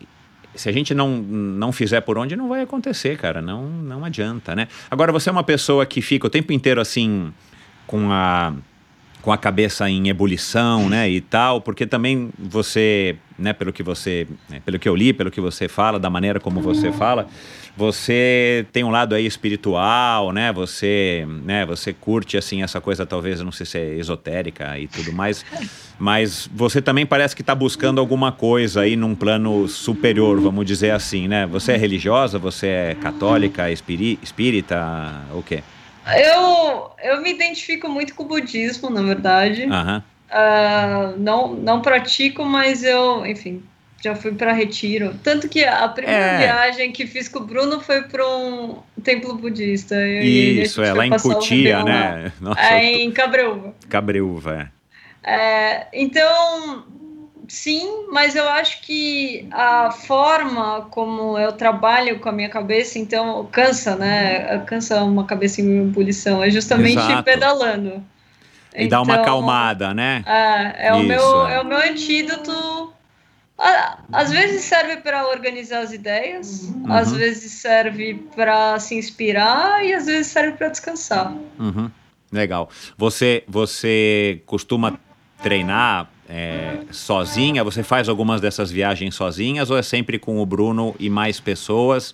se 0.54 0.70
a 0.70 0.72
gente 0.72 0.94
não, 0.94 1.18
não 1.18 1.72
fizer 1.72 2.02
por 2.02 2.18
onde, 2.18 2.36
não 2.36 2.48
vai 2.48 2.62
acontecer, 2.62 3.18
cara. 3.18 3.42
Não, 3.42 3.68
não 3.68 4.06
adianta, 4.06 4.56
né? 4.56 4.68
Agora, 4.92 5.12
você 5.12 5.28
é 5.28 5.32
uma 5.32 5.44
pessoa 5.44 5.88
que 5.88 6.02
fica 6.02 6.28
o 6.28 6.30
tempo 6.30 6.54
inteiro 6.54 6.80
assim, 6.80 7.34
com 7.88 8.12
a 8.12 8.54
com 9.26 9.32
a 9.32 9.38
cabeça 9.40 9.90
em 9.90 10.08
ebulição, 10.08 10.88
né, 10.88 11.10
e 11.10 11.20
tal, 11.20 11.60
porque 11.60 11.88
também 11.88 12.30
você, 12.38 13.16
né, 13.40 13.54
pelo 13.54 13.74
que 13.74 13.82
você, 13.82 14.28
né, 14.48 14.62
pelo 14.64 14.78
que 14.78 14.88
eu 14.88 14.96
li, 14.96 15.12
pelo 15.14 15.32
que 15.32 15.42
você 15.42 15.68
fala, 15.68 16.00
da 16.00 16.12
maneira 16.12 16.40
como 16.40 16.62
você 16.62 16.92
fala, 16.92 17.28
você 17.76 18.68
tem 18.72 18.84
um 18.84 18.92
lado 18.92 19.16
aí 19.16 19.26
espiritual, 19.26 20.32
né, 20.32 20.54
você, 20.54 21.26
né, 21.44 21.66
você 21.66 21.92
curte 21.92 22.38
assim 22.38 22.62
essa 22.62 22.80
coisa 22.80 23.04
talvez, 23.04 23.42
não 23.42 23.52
sei 23.52 23.66
se 23.66 23.80
é 23.80 23.96
esotérica 23.96 24.78
e 24.78 24.86
tudo 24.88 25.12
mais, 25.12 25.44
mas 25.98 26.48
você 26.54 26.80
também 26.80 27.04
parece 27.04 27.36
que 27.36 27.42
está 27.42 27.56
buscando 27.56 28.00
alguma 28.00 28.32
coisa 28.32 28.82
aí 28.82 28.96
num 28.96 29.16
plano 29.16 29.68
superior, 29.68 30.40
vamos 30.40 30.68
dizer 30.68 30.92
assim, 30.92 31.28
né? 31.28 31.48
Você 31.48 31.72
é 31.72 31.78
religiosa, 31.78 32.38
você 32.38 32.68
é 32.68 32.98
católica, 33.02 33.72
espírita, 33.72 35.26
o 35.34 35.42
quê? 35.42 35.64
Eu, 36.14 36.92
eu 37.04 37.22
me 37.22 37.32
identifico 37.32 37.90
muito 37.90 38.14
com 38.14 38.24
o 38.24 38.28
budismo, 38.28 38.90
na 38.90 39.02
verdade. 39.02 39.64
Uhum. 39.64 39.98
Uh, 39.98 41.18
não, 41.18 41.54
não 41.54 41.82
pratico, 41.82 42.44
mas 42.44 42.84
eu, 42.84 43.26
enfim, 43.26 43.64
já 44.04 44.16
fui 44.16 44.34
para 44.34 44.54
retiro. 44.54 45.16
Tanto 45.24 45.50
que 45.50 45.64
a 45.64 45.88
primeira 45.88 46.22
é. 46.22 46.38
viagem 46.38 46.92
que 46.92 47.08
fiz 47.08 47.28
com 47.28 47.40
o 47.40 47.46
Bruno 47.46 47.80
foi 47.80 48.04
para 48.04 48.28
um 48.28 48.80
templo 49.04 49.36
budista. 49.36 49.96
Isso, 50.08 50.84
é 50.84 50.94
lá 50.94 51.08
em 51.08 51.18
Cotia, 51.18 51.84
né? 51.84 52.32
Nossa, 52.42 52.62
é 52.62 53.02
em 53.02 53.12
Cabreúva. 53.12 53.74
Cabreúva, 53.90 54.70
é. 55.24 55.32
é. 55.32 55.88
Então, 55.94 56.86
sim, 57.48 58.08
mas 58.12 58.36
eu 58.36 58.48
acho 58.50 58.82
que 58.82 59.48
a 59.52 59.92
forma 59.92 60.88
como 60.92 61.38
eu 61.38 61.52
trabalho 61.52 62.20
com 62.20 62.30
a 62.30 62.32
minha 62.32 62.50
cabeça, 62.50 63.00
então 63.00 63.48
cansa, 63.52 63.96
né? 63.96 64.60
Cansa 64.66 65.04
uma 65.04 65.26
cabeça 65.26 65.62
em 65.62 65.88
ebulição, 65.88 66.44
é 66.44 66.50
justamente 66.50 67.00
Exato. 67.00 67.24
pedalando. 67.24 68.04
E 68.76 68.86
então, 68.86 68.90
dá 68.90 69.02
uma 69.02 69.14
então, 69.14 69.24
acalmada, 69.24 69.94
né? 69.94 70.24
É, 70.26 70.88
é, 70.88 70.94
o 70.94 71.04
meu, 71.04 71.48
é. 71.48 71.56
é 71.56 71.62
o 71.62 71.66
meu 71.66 71.78
antídoto. 71.78 72.94
Às 74.12 74.32
vezes 74.32 74.66
serve 74.66 74.98
para 74.98 75.30
organizar 75.30 75.80
as 75.80 75.94
ideias, 75.94 76.64
uhum. 76.64 76.92
às 76.92 77.14
vezes 77.14 77.54
serve 77.54 78.16
para 78.36 78.78
se 78.80 78.96
inspirar 78.96 79.86
e 79.86 79.94
às 79.94 80.08
vezes 80.08 80.28
serve 80.28 80.58
para 80.58 80.68
descansar. 80.68 81.34
Uhum. 81.58 81.90
Legal. 82.34 82.70
Você, 82.98 83.46
você 83.48 84.42
costuma 84.46 85.00
treinar 85.42 86.10
é, 86.30 86.80
sozinha? 86.92 87.64
Você 87.64 87.84
faz 87.84 88.10
algumas 88.10 88.42
dessas 88.42 88.72
viagens 88.72 89.16
sozinhas 89.16 89.70
ou 89.70 89.78
é 89.78 89.82
sempre 89.82 90.18
com 90.20 90.40
o 90.40 90.46
Bruno 90.46 90.96
e 91.00 91.10
mais 91.10 91.40
pessoas? 91.40 92.14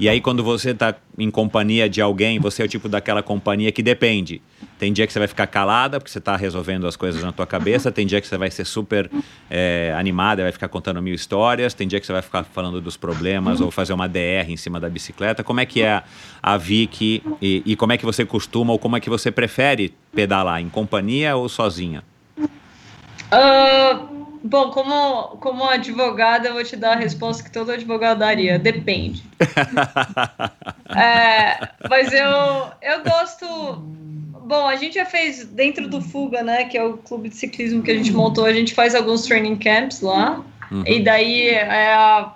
E 0.00 0.08
aí, 0.08 0.18
quando 0.18 0.42
você 0.42 0.70
está 0.70 0.94
em 1.18 1.30
companhia 1.30 1.86
de 1.86 2.00
alguém, 2.00 2.38
você 2.38 2.62
é 2.62 2.64
o 2.64 2.68
tipo 2.68 2.88
daquela 2.88 3.22
companhia 3.22 3.70
que 3.70 3.82
depende. 3.82 4.40
Tem 4.78 4.94
dia 4.94 5.06
que 5.06 5.12
você 5.12 5.18
vai 5.18 5.28
ficar 5.28 5.46
calada, 5.46 6.00
porque 6.00 6.10
você 6.10 6.16
está 6.16 6.34
resolvendo 6.36 6.86
as 6.86 6.96
coisas 6.96 7.22
na 7.22 7.32
tua 7.32 7.46
cabeça. 7.46 7.92
Tem 7.92 8.06
dia 8.06 8.18
que 8.18 8.26
você 8.26 8.38
vai 8.38 8.50
ser 8.50 8.64
super 8.64 9.10
é, 9.50 9.94
animada, 9.94 10.42
vai 10.42 10.52
ficar 10.52 10.68
contando 10.68 11.02
mil 11.02 11.14
histórias. 11.14 11.74
Tem 11.74 11.86
dia 11.86 12.00
que 12.00 12.06
você 12.06 12.14
vai 12.14 12.22
ficar 12.22 12.44
falando 12.44 12.80
dos 12.80 12.96
problemas 12.96 13.60
ou 13.60 13.70
fazer 13.70 13.92
uma 13.92 14.08
DR 14.08 14.48
em 14.48 14.56
cima 14.56 14.80
da 14.80 14.88
bicicleta. 14.88 15.44
Como 15.44 15.60
é 15.60 15.66
que 15.66 15.82
é 15.82 16.02
a 16.42 16.56
Vicky 16.56 17.22
e, 17.42 17.62
e 17.66 17.76
como 17.76 17.92
é 17.92 17.98
que 17.98 18.06
você 18.06 18.24
costuma 18.24 18.72
ou 18.72 18.78
como 18.78 18.96
é 18.96 19.00
que 19.00 19.10
você 19.10 19.30
prefere 19.30 19.92
pedalar? 20.14 20.62
Em 20.62 20.70
companhia 20.70 21.36
ou 21.36 21.46
sozinha? 21.46 22.02
Uh, 23.32 24.38
bom, 24.42 24.70
como, 24.70 25.36
como 25.38 25.64
advogada, 25.64 26.48
eu 26.48 26.54
vou 26.54 26.64
te 26.64 26.76
dar 26.76 26.96
a 26.96 27.00
resposta 27.00 27.42
que 27.42 27.50
todo 27.50 27.70
advogado 27.70 28.18
daria: 28.18 28.58
depende. 28.58 29.22
é, 30.96 31.68
mas 31.88 32.12
eu, 32.12 32.72
eu 32.82 33.04
gosto. 33.04 33.46
Bom, 34.42 34.66
a 34.66 34.74
gente 34.74 34.94
já 34.96 35.06
fez 35.06 35.44
dentro 35.44 35.88
do 35.88 36.00
Fuga, 36.00 36.42
né? 36.42 36.64
Que 36.64 36.76
é 36.76 36.84
o 36.84 36.96
clube 36.96 37.28
de 37.28 37.36
ciclismo 37.36 37.82
que 37.82 37.90
a 37.90 37.96
gente 37.96 38.12
montou, 38.12 38.44
a 38.44 38.52
gente 38.52 38.74
faz 38.74 38.94
alguns 38.94 39.22
training 39.22 39.56
camps 39.56 40.00
lá. 40.00 40.42
Uhum. 40.72 40.82
E 40.86 41.00
daí 41.00 41.48
é 41.50 41.92
a 41.94 42.34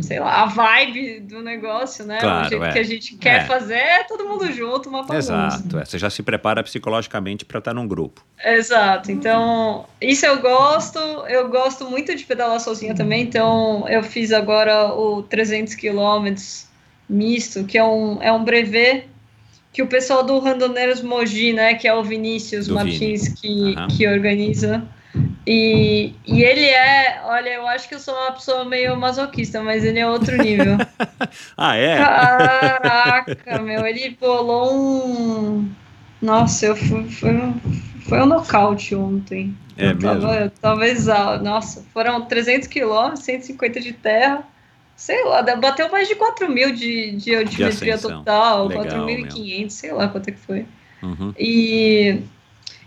sei 0.00 0.20
lá, 0.20 0.42
a 0.42 0.46
vibe 0.46 1.20
do 1.20 1.42
negócio, 1.42 2.04
né? 2.04 2.18
Claro, 2.18 2.46
o 2.46 2.48
jeito 2.48 2.64
é. 2.64 2.72
que 2.72 2.78
a 2.78 2.82
gente 2.82 3.16
quer 3.16 3.42
é. 3.42 3.44
fazer 3.44 3.74
é 3.74 4.04
todo 4.04 4.26
mundo 4.26 4.50
junto, 4.52 4.88
uma 4.88 5.02
bagunça. 5.02 5.18
Exato, 5.18 5.78
é. 5.78 5.84
você 5.84 5.98
já 5.98 6.10
se 6.10 6.22
prepara 6.22 6.62
psicologicamente 6.62 7.44
para 7.44 7.58
estar 7.58 7.74
num 7.74 7.86
grupo. 7.86 8.24
Exato, 8.44 9.10
então 9.10 9.86
isso 10.00 10.26
eu 10.26 10.40
gosto, 10.40 10.98
eu 11.28 11.48
gosto 11.48 11.88
muito 11.88 12.14
de 12.14 12.24
pedalar 12.24 12.60
sozinha 12.60 12.94
também, 12.94 13.22
então 13.22 13.88
eu 13.88 14.02
fiz 14.02 14.32
agora 14.32 14.92
o 14.94 15.22
300 15.22 15.74
quilômetros 15.74 16.66
misto, 17.08 17.64
que 17.64 17.78
é 17.78 17.84
um, 17.84 18.22
é 18.22 18.32
um 18.32 18.42
brevet 18.44 19.08
que 19.76 19.82
o 19.82 19.86
pessoal 19.86 20.24
do 20.24 20.38
Randoneiros 20.38 21.02
Mogi, 21.02 21.52
né, 21.52 21.74
que 21.74 21.86
é 21.86 21.94
o 21.94 22.02
Vinícius 22.02 22.66
do 22.66 22.74
Martins, 22.74 23.28
que, 23.28 23.74
uhum. 23.76 23.88
que 23.88 24.08
organiza, 24.08 24.82
e, 25.46 26.12
e 26.26 26.42
ele 26.42 26.64
é, 26.64 27.20
olha, 27.24 27.50
eu 27.50 27.68
acho 27.68 27.88
que 27.88 27.94
eu 27.94 28.00
sou 28.00 28.14
uma 28.14 28.32
pessoa 28.32 28.64
meio 28.64 28.96
masoquista, 28.96 29.62
mas 29.62 29.84
ele 29.84 30.00
é 30.00 30.08
outro 30.08 30.36
nível. 30.36 30.76
ah, 31.56 31.76
é? 31.76 31.96
Caraca, 31.98 33.58
meu, 33.62 33.86
ele 33.86 34.16
bolou 34.20 34.74
um. 34.76 35.70
Nossa, 36.20 36.66
eu 36.66 36.74
fui, 36.74 37.08
foi, 37.08 37.36
um, 37.36 37.60
foi 38.08 38.20
um 38.20 38.26
nocaute 38.26 38.96
ontem. 38.96 39.56
É 39.78 39.90
eu 39.90 39.94
mesmo? 39.94 40.20
Tava, 40.20 40.52
talvez, 40.60 41.06
nossa, 41.06 41.84
foram 41.92 42.22
300 42.22 42.66
quilômetros, 42.66 43.24
150 43.24 43.80
de 43.80 43.92
terra. 43.92 44.42
Sei 44.96 45.22
lá, 45.24 45.42
bateu 45.42 45.92
mais 45.92 46.08
de 46.08 46.14
4 46.16 46.50
mil 46.50 46.74
de, 46.74 47.12
de 47.12 47.36
altimetria 47.36 47.98
total, 47.98 48.70
4.500, 48.70 49.70
sei 49.70 49.92
lá 49.92 50.08
quanto 50.08 50.28
é 50.28 50.32
que 50.32 50.40
foi. 50.40 50.66
Uhum. 51.02 51.34
E 51.38 52.22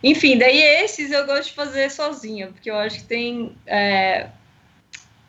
enfim, 0.03 0.37
daí 0.37 0.61
esses 0.61 1.11
eu 1.11 1.25
gosto 1.25 1.49
de 1.49 1.53
fazer 1.53 1.91
sozinha, 1.91 2.47
porque 2.47 2.69
eu 2.69 2.77
acho 2.77 2.99
que 2.99 3.05
tem 3.05 3.51
é, 3.67 4.27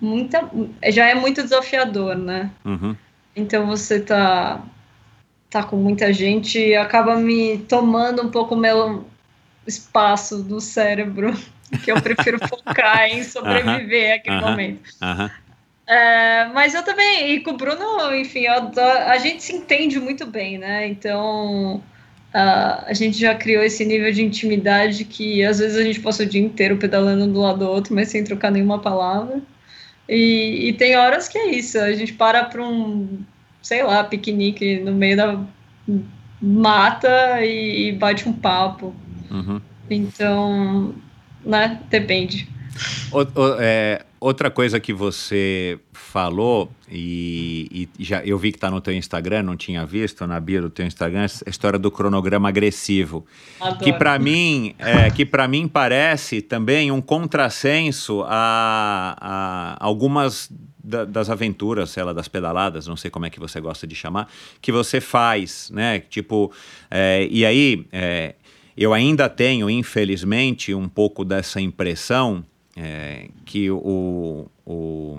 muita. 0.00 0.48
Já 0.90 1.08
é 1.08 1.14
muito 1.14 1.42
desafiador, 1.42 2.16
né? 2.16 2.50
Uhum. 2.64 2.96
Então 3.34 3.66
você 3.66 4.00
tá, 4.00 4.62
tá 5.48 5.62
com 5.62 5.76
muita 5.76 6.12
gente 6.12 6.58
e 6.58 6.76
acaba 6.76 7.16
me 7.16 7.58
tomando 7.58 8.22
um 8.22 8.30
pouco 8.30 8.54
meu 8.54 9.06
espaço 9.66 10.42
do 10.42 10.60
cérebro, 10.60 11.32
que 11.84 11.90
eu 11.90 12.00
prefiro 12.00 12.38
focar 12.48 13.06
em 13.06 13.24
sobreviver 13.24 14.16
aquele 14.16 14.40
momento. 14.40 14.90
É, 15.86 16.44
mas 16.54 16.72
eu 16.72 16.84
também, 16.84 17.32
e 17.32 17.40
com 17.40 17.50
o 17.50 17.56
Bruno, 17.56 18.14
enfim, 18.14 18.46
a 18.46 19.18
gente 19.18 19.42
se 19.42 19.52
entende 19.52 19.98
muito 19.98 20.24
bem, 20.24 20.56
né? 20.56 20.86
Então 20.86 21.82
Uh, 22.30 22.86
a 22.86 22.92
gente 22.94 23.18
já 23.18 23.34
criou 23.34 23.62
esse 23.62 23.84
nível 23.84 24.12
de 24.12 24.22
intimidade 24.22 25.04
que 25.04 25.44
às 25.44 25.58
vezes 25.58 25.76
a 25.76 25.82
gente 25.82 25.98
passa 25.98 26.22
o 26.22 26.26
dia 26.26 26.40
inteiro 26.40 26.76
pedalando 26.76 27.26
do 27.26 27.40
lado 27.40 27.58
do 27.58 27.68
outro, 27.68 27.92
mas 27.92 28.08
sem 28.08 28.22
trocar 28.22 28.52
nenhuma 28.52 28.78
palavra. 28.78 29.40
E, 30.08 30.68
e 30.68 30.72
tem 30.74 30.96
horas 30.96 31.28
que 31.28 31.38
é 31.38 31.50
isso, 31.50 31.78
a 31.78 31.92
gente 31.92 32.12
para 32.12 32.44
para 32.44 32.62
um, 32.62 33.18
sei 33.62 33.82
lá, 33.82 34.04
piquenique 34.04 34.78
no 34.78 34.92
meio 34.92 35.16
da 35.16 35.40
mata 36.40 37.44
e, 37.44 37.88
e 37.88 37.92
bate 37.92 38.28
um 38.28 38.32
papo. 38.32 38.94
Uhum. 39.30 39.60
Então, 39.88 40.94
né, 41.44 41.80
depende. 41.90 42.48
O, 43.12 43.18
o, 43.18 43.56
é, 43.58 44.02
outra 44.20 44.50
coisa 44.50 44.78
que 44.78 44.92
você 44.92 45.78
falou, 45.92 46.70
e, 46.90 47.88
e 47.98 48.04
já 48.04 48.22
eu 48.24 48.36
vi 48.36 48.52
que 48.52 48.58
está 48.58 48.70
no 48.70 48.80
teu 48.80 48.92
Instagram, 48.92 49.42
não 49.44 49.56
tinha 49.56 49.86
visto 49.86 50.26
na 50.26 50.38
bio 50.38 50.62
do 50.62 50.70
teu 50.70 50.86
Instagram, 50.86 51.26
a 51.46 51.50
história 51.50 51.78
do 51.78 51.90
cronograma 51.90 52.48
agressivo. 52.48 53.24
Adoro. 53.58 53.82
Que 53.84 53.92
para 53.92 54.18
mim, 54.18 54.74
é, 54.78 55.10
que 55.10 55.24
para 55.24 55.48
mim 55.48 55.66
parece 55.66 56.42
também 56.42 56.90
um 56.90 57.00
contrassenso 57.00 58.22
a, 58.26 59.16
a 59.20 59.76
algumas 59.84 60.50
da- 60.82 61.04
das 61.04 61.30
aventuras, 61.30 61.90
sei 61.90 62.02
lá, 62.02 62.12
das 62.12 62.28
pedaladas, 62.28 62.86
não 62.86 62.96
sei 62.96 63.10
como 63.10 63.26
é 63.26 63.30
que 63.30 63.40
você 63.40 63.60
gosta 63.60 63.86
de 63.86 63.94
chamar, 63.94 64.28
que 64.60 64.70
você 64.72 65.00
faz, 65.00 65.70
né? 65.72 66.00
Tipo, 66.00 66.52
é, 66.90 67.26
e 67.30 67.44
aí 67.46 67.86
é, 67.92 68.34
eu 68.76 68.92
ainda 68.92 69.28
tenho, 69.28 69.68
infelizmente, 69.70 70.74
um 70.74 70.88
pouco 70.88 71.24
dessa 71.24 71.60
impressão 71.60 72.44
é, 72.76 73.28
que 73.44 73.70
o, 73.70 74.46
o, 74.66 75.18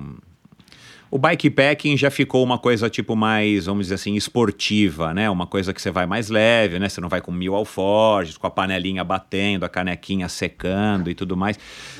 o 1.11 1.17
bikepacking 1.17 1.97
já 1.97 2.09
ficou 2.09 2.41
uma 2.41 2.57
coisa 2.57 2.89
tipo 2.89 3.17
mais, 3.17 3.65
vamos 3.65 3.87
dizer 3.87 3.95
assim, 3.95 4.15
esportiva, 4.15 5.13
né? 5.13 5.29
Uma 5.29 5.45
coisa 5.45 5.73
que 5.73 5.81
você 5.81 5.91
vai 5.91 6.05
mais 6.05 6.29
leve, 6.29 6.79
né? 6.79 6.87
Você 6.87 7.01
não 7.01 7.09
vai 7.09 7.19
com 7.19 7.33
mil 7.33 7.53
alforjes, 7.53 8.37
com 8.37 8.47
a 8.47 8.49
panelinha 8.49 9.03
batendo, 9.03 9.65
a 9.65 9.69
canequinha 9.69 10.29
secando 10.29 11.09
e 11.09 11.13
tudo 11.13 11.35
mais. 11.35 11.59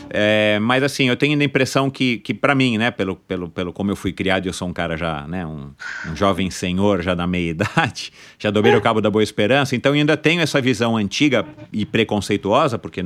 É, 0.10 0.58
mas 0.62 0.82
assim, 0.82 1.10
eu 1.10 1.18
tenho 1.18 1.38
a 1.38 1.44
impressão 1.44 1.90
que, 1.90 2.20
que 2.20 2.34
para 2.34 2.56
mim, 2.56 2.78
né? 2.78 2.90
Pelo, 2.90 3.18
pelo, 3.18 3.50
pelo 3.50 3.74
como 3.74 3.92
eu 3.92 3.98
fui 3.98 4.14
criado, 4.14 4.46
eu 4.46 4.54
sou 4.54 4.70
um 4.70 4.74
cara 4.74 4.96
já, 4.96 5.28
né? 5.28 5.46
Um, 5.46 5.72
um 6.08 6.16
jovem 6.16 6.50
senhor 6.50 7.02
já 7.02 7.14
da 7.14 7.28
meia 7.28 7.50
idade, 7.52 8.14
já 8.40 8.50
dobrei 8.50 8.74
o 8.76 8.82
cabo 8.82 9.02
da 9.02 9.10
Boa 9.10 9.24
Esperança, 9.24 9.76
então 9.76 9.94
eu 9.94 10.00
ainda 10.00 10.16
tenho 10.16 10.40
essa 10.40 10.62
visão 10.62 10.96
antiga 10.96 11.46
e 11.74 11.86
preconceituosa, 11.86 12.80
porque 12.80 13.04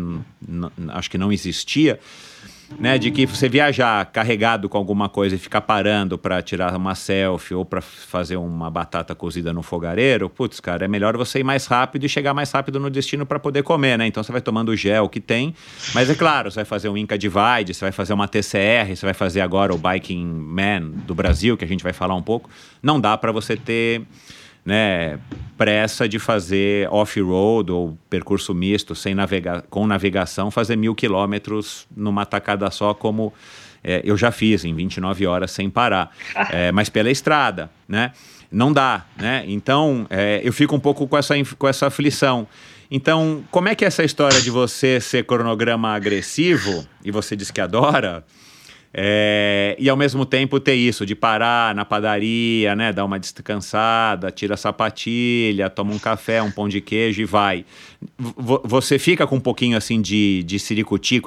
acho 0.90 1.10
que 1.10 1.18
não 1.18 1.32
existia, 1.32 2.00
né, 2.80 2.98
de 2.98 3.12
que 3.12 3.26
você 3.26 3.48
viajar 3.48 4.06
carregado 4.08 4.68
com 4.68 4.78
alguma 4.78 5.08
coisa 5.08 5.36
e 5.36 5.38
ficar 5.38 5.62
parando 5.62 6.18
para 6.18 6.42
tirar 6.42 6.76
uma 6.76 6.96
selfie 6.96 7.54
ou 7.54 7.64
para 7.64 7.82
fazer 7.82 8.38
uma 8.38 8.70
batata 8.70 9.14
cozida 9.14 9.54
no 9.54 9.62
fogareiro, 9.62 10.30
putz, 10.30 10.60
cara, 10.60 10.86
é 10.86 10.88
melhor 10.88 11.16
você 11.16 11.40
ir 11.40 11.44
mais 11.44 11.66
rápido 11.68 12.06
e 12.06 12.10
chegar 12.10 12.34
mais 12.34 12.52
rápido 12.52 12.80
no 12.80 12.90
destino 12.90 13.26
para 13.26 13.40
poder 13.40 13.64
comer, 13.64 13.98
né? 13.98 14.08
Então 14.08 14.24
você 14.24 14.32
vai 14.32 14.42
tomando 14.42 14.70
o 14.70 14.76
gel 14.76 15.08
que 15.08 15.20
tem, 15.20 15.54
mas 15.94 16.10
é 16.10 16.16
claro, 16.16 16.52
você 16.52 16.58
vai 16.58 16.66
fazer 16.66 16.90
um 16.90 16.98
Inca 16.98 17.18
Divide, 17.18 17.74
você 17.74 17.86
vai 17.86 17.92
fazer 17.92 18.14
uma 18.14 18.28
TCR, 18.28 18.96
você 18.96 19.06
vai 19.06 19.14
fazer 19.14 19.42
agora 19.42 19.74
o 19.74 19.78
Biking 19.78 20.26
Man 20.26 20.92
do 21.06 21.14
Brasil, 21.14 21.56
que 21.58 21.66
a 21.66 21.68
gente 21.68 21.84
vai 21.84 21.94
falar 21.94 22.16
um 22.16 22.24
pouco. 22.24 22.50
Não 22.82 23.00
dá 23.00 23.18
para 23.18 23.32
você 23.32 23.56
ter 23.56 24.02
né, 24.66 25.20
pressa 25.58 26.10
de 26.10 26.18
fazer 26.18 26.90
off-road 26.90 27.72
ou 27.72 27.98
percurso 28.10 28.54
misto 28.54 28.96
sem 28.96 29.14
navega 29.14 29.64
com 29.70 29.86
navegação, 29.86 30.50
fazer 30.50 30.76
mil 30.76 30.96
quilômetros 30.96 31.88
numa 31.96 32.26
tacada 32.26 32.70
só, 32.72 32.94
como 32.94 33.32
é, 33.84 34.02
eu 34.04 34.18
já 34.18 34.32
fiz 34.32 34.66
em 34.66 34.74
29 34.74 35.28
horas 35.28 35.52
sem 35.52 35.70
parar, 35.70 36.12
É, 36.52 36.72
mas 36.72 36.90
pela 36.90 37.12
estrada, 37.12 37.70
né? 37.88 38.12
Não 38.52 38.72
dá, 38.72 39.06
né? 39.18 39.44
Então 39.48 40.08
é, 40.10 40.42
eu 40.44 40.52
fico 40.52 40.76
um 40.76 40.80
pouco 40.80 41.08
com 41.08 41.18
essa, 41.18 41.36
com 41.58 41.68
essa 41.68 41.88
aflição. 41.88 42.48
Então, 42.90 43.44
como 43.52 43.68
é 43.68 43.76
que 43.76 43.84
é 43.84 43.88
essa 43.88 44.04
história 44.04 44.40
de 44.42 44.50
você 44.50 45.00
ser 45.00 45.26
cronograma 45.26 45.90
agressivo, 45.96 46.88
e 47.04 47.12
você 47.12 47.36
diz 47.36 47.50
que 47.50 47.60
adora, 47.60 48.24
é, 48.98 49.76
e 49.78 49.90
ao 49.90 49.98
mesmo 49.98 50.26
tempo 50.26 50.58
ter 50.58 50.76
isso, 50.76 51.06
de 51.06 51.14
parar 51.14 51.76
na 51.76 51.84
padaria, 51.84 52.74
né? 52.78 52.94
Dar 52.94 53.04
uma 53.04 53.20
descansada, 53.20 54.32
tira 54.32 54.54
a 54.54 54.58
sapatilha, 54.58 55.70
toma 55.70 55.94
um 55.94 56.00
café, 56.00 56.42
um 56.42 56.50
pão 56.50 56.70
de 56.70 56.80
queijo 56.80 57.22
e 57.22 57.26
vai. 57.26 57.66
V- 58.18 58.62
você 58.64 58.98
fica 58.98 59.28
com 59.28 59.36
um 59.36 59.40
pouquinho 59.42 59.76
assim 59.76 60.02
de, 60.02 60.44
de 60.44 60.58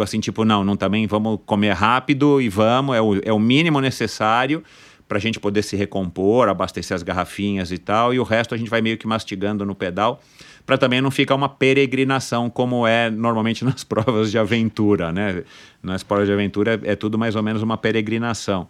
assim, 0.02 0.18
tipo, 0.18 0.46
não, 0.46 0.64
não 0.64 0.76
também 0.76 1.06
vamos 1.06 1.40
comer 1.44 1.74
rápido 1.74 2.40
e 2.40 2.48
vamos, 2.48 2.96
é 2.96 3.02
o, 3.02 3.20
é 3.22 3.32
o 3.34 3.38
mínimo 3.38 3.82
necessário 3.82 4.64
para 5.06 5.18
a 5.18 5.20
gente 5.20 5.38
poder 5.38 5.62
se 5.62 5.76
recompor, 5.76 6.48
abastecer 6.48 6.94
as 6.94 7.02
garrafinhas 7.02 7.70
e 7.70 7.76
tal, 7.76 8.14
e 8.14 8.18
o 8.18 8.22
resto 8.22 8.54
a 8.54 8.58
gente 8.58 8.70
vai 8.70 8.80
meio 8.80 8.96
que 8.96 9.06
mastigando 9.06 9.66
no 9.66 9.74
pedal 9.74 10.22
para 10.68 10.76
também 10.76 11.00
não 11.00 11.10
ficar 11.10 11.34
uma 11.34 11.48
peregrinação 11.48 12.50
como 12.50 12.86
é 12.86 13.08
normalmente 13.08 13.64
nas 13.64 13.82
provas 13.82 14.30
de 14.30 14.38
aventura, 14.38 15.10
né? 15.10 15.42
Nas 15.82 16.02
provas 16.02 16.26
de 16.26 16.32
aventura 16.34 16.78
é 16.84 16.94
tudo 16.94 17.16
mais 17.16 17.34
ou 17.34 17.42
menos 17.42 17.62
uma 17.62 17.78
peregrinação. 17.78 18.68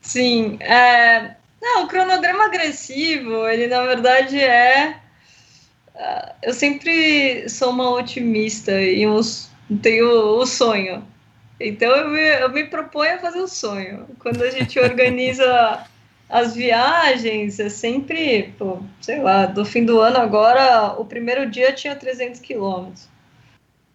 Sim. 0.00 0.56
é, 0.60 1.36
Não, 1.62 1.84
o 1.84 1.86
cronograma 1.86 2.46
agressivo, 2.46 3.46
ele 3.46 3.68
na 3.68 3.82
verdade 3.86 4.40
é. 4.40 4.96
ah, 5.94 6.32
Eu 6.42 6.52
sempre 6.52 7.48
sou 7.48 7.70
uma 7.70 7.88
otimista 7.90 8.72
e 8.82 9.06
uns- 9.06 9.48
tenho 9.80 10.08
o 10.10 10.44
sonho. 10.44 11.04
Então 11.60 11.88
eu 11.94 12.08
me, 12.08 12.40
eu 12.40 12.48
me 12.50 12.64
proponho 12.64 13.14
a 13.14 13.18
fazer 13.18 13.38
o 13.38 13.46
sonho. 13.46 14.06
Quando 14.18 14.42
a 14.42 14.50
gente 14.50 14.76
organiza 14.80 15.86
as 16.28 16.54
viagens, 16.54 17.60
é 17.60 17.68
sempre, 17.68 18.54
pô, 18.58 18.78
sei 19.00 19.20
lá, 19.20 19.46
do 19.46 19.64
fim 19.64 19.84
do 19.84 20.00
ano 20.00 20.18
agora, 20.18 20.94
o 20.98 21.04
primeiro 21.04 21.50
dia 21.50 21.72
tinha 21.72 21.94
300 21.94 22.40
quilômetros. 22.40 23.08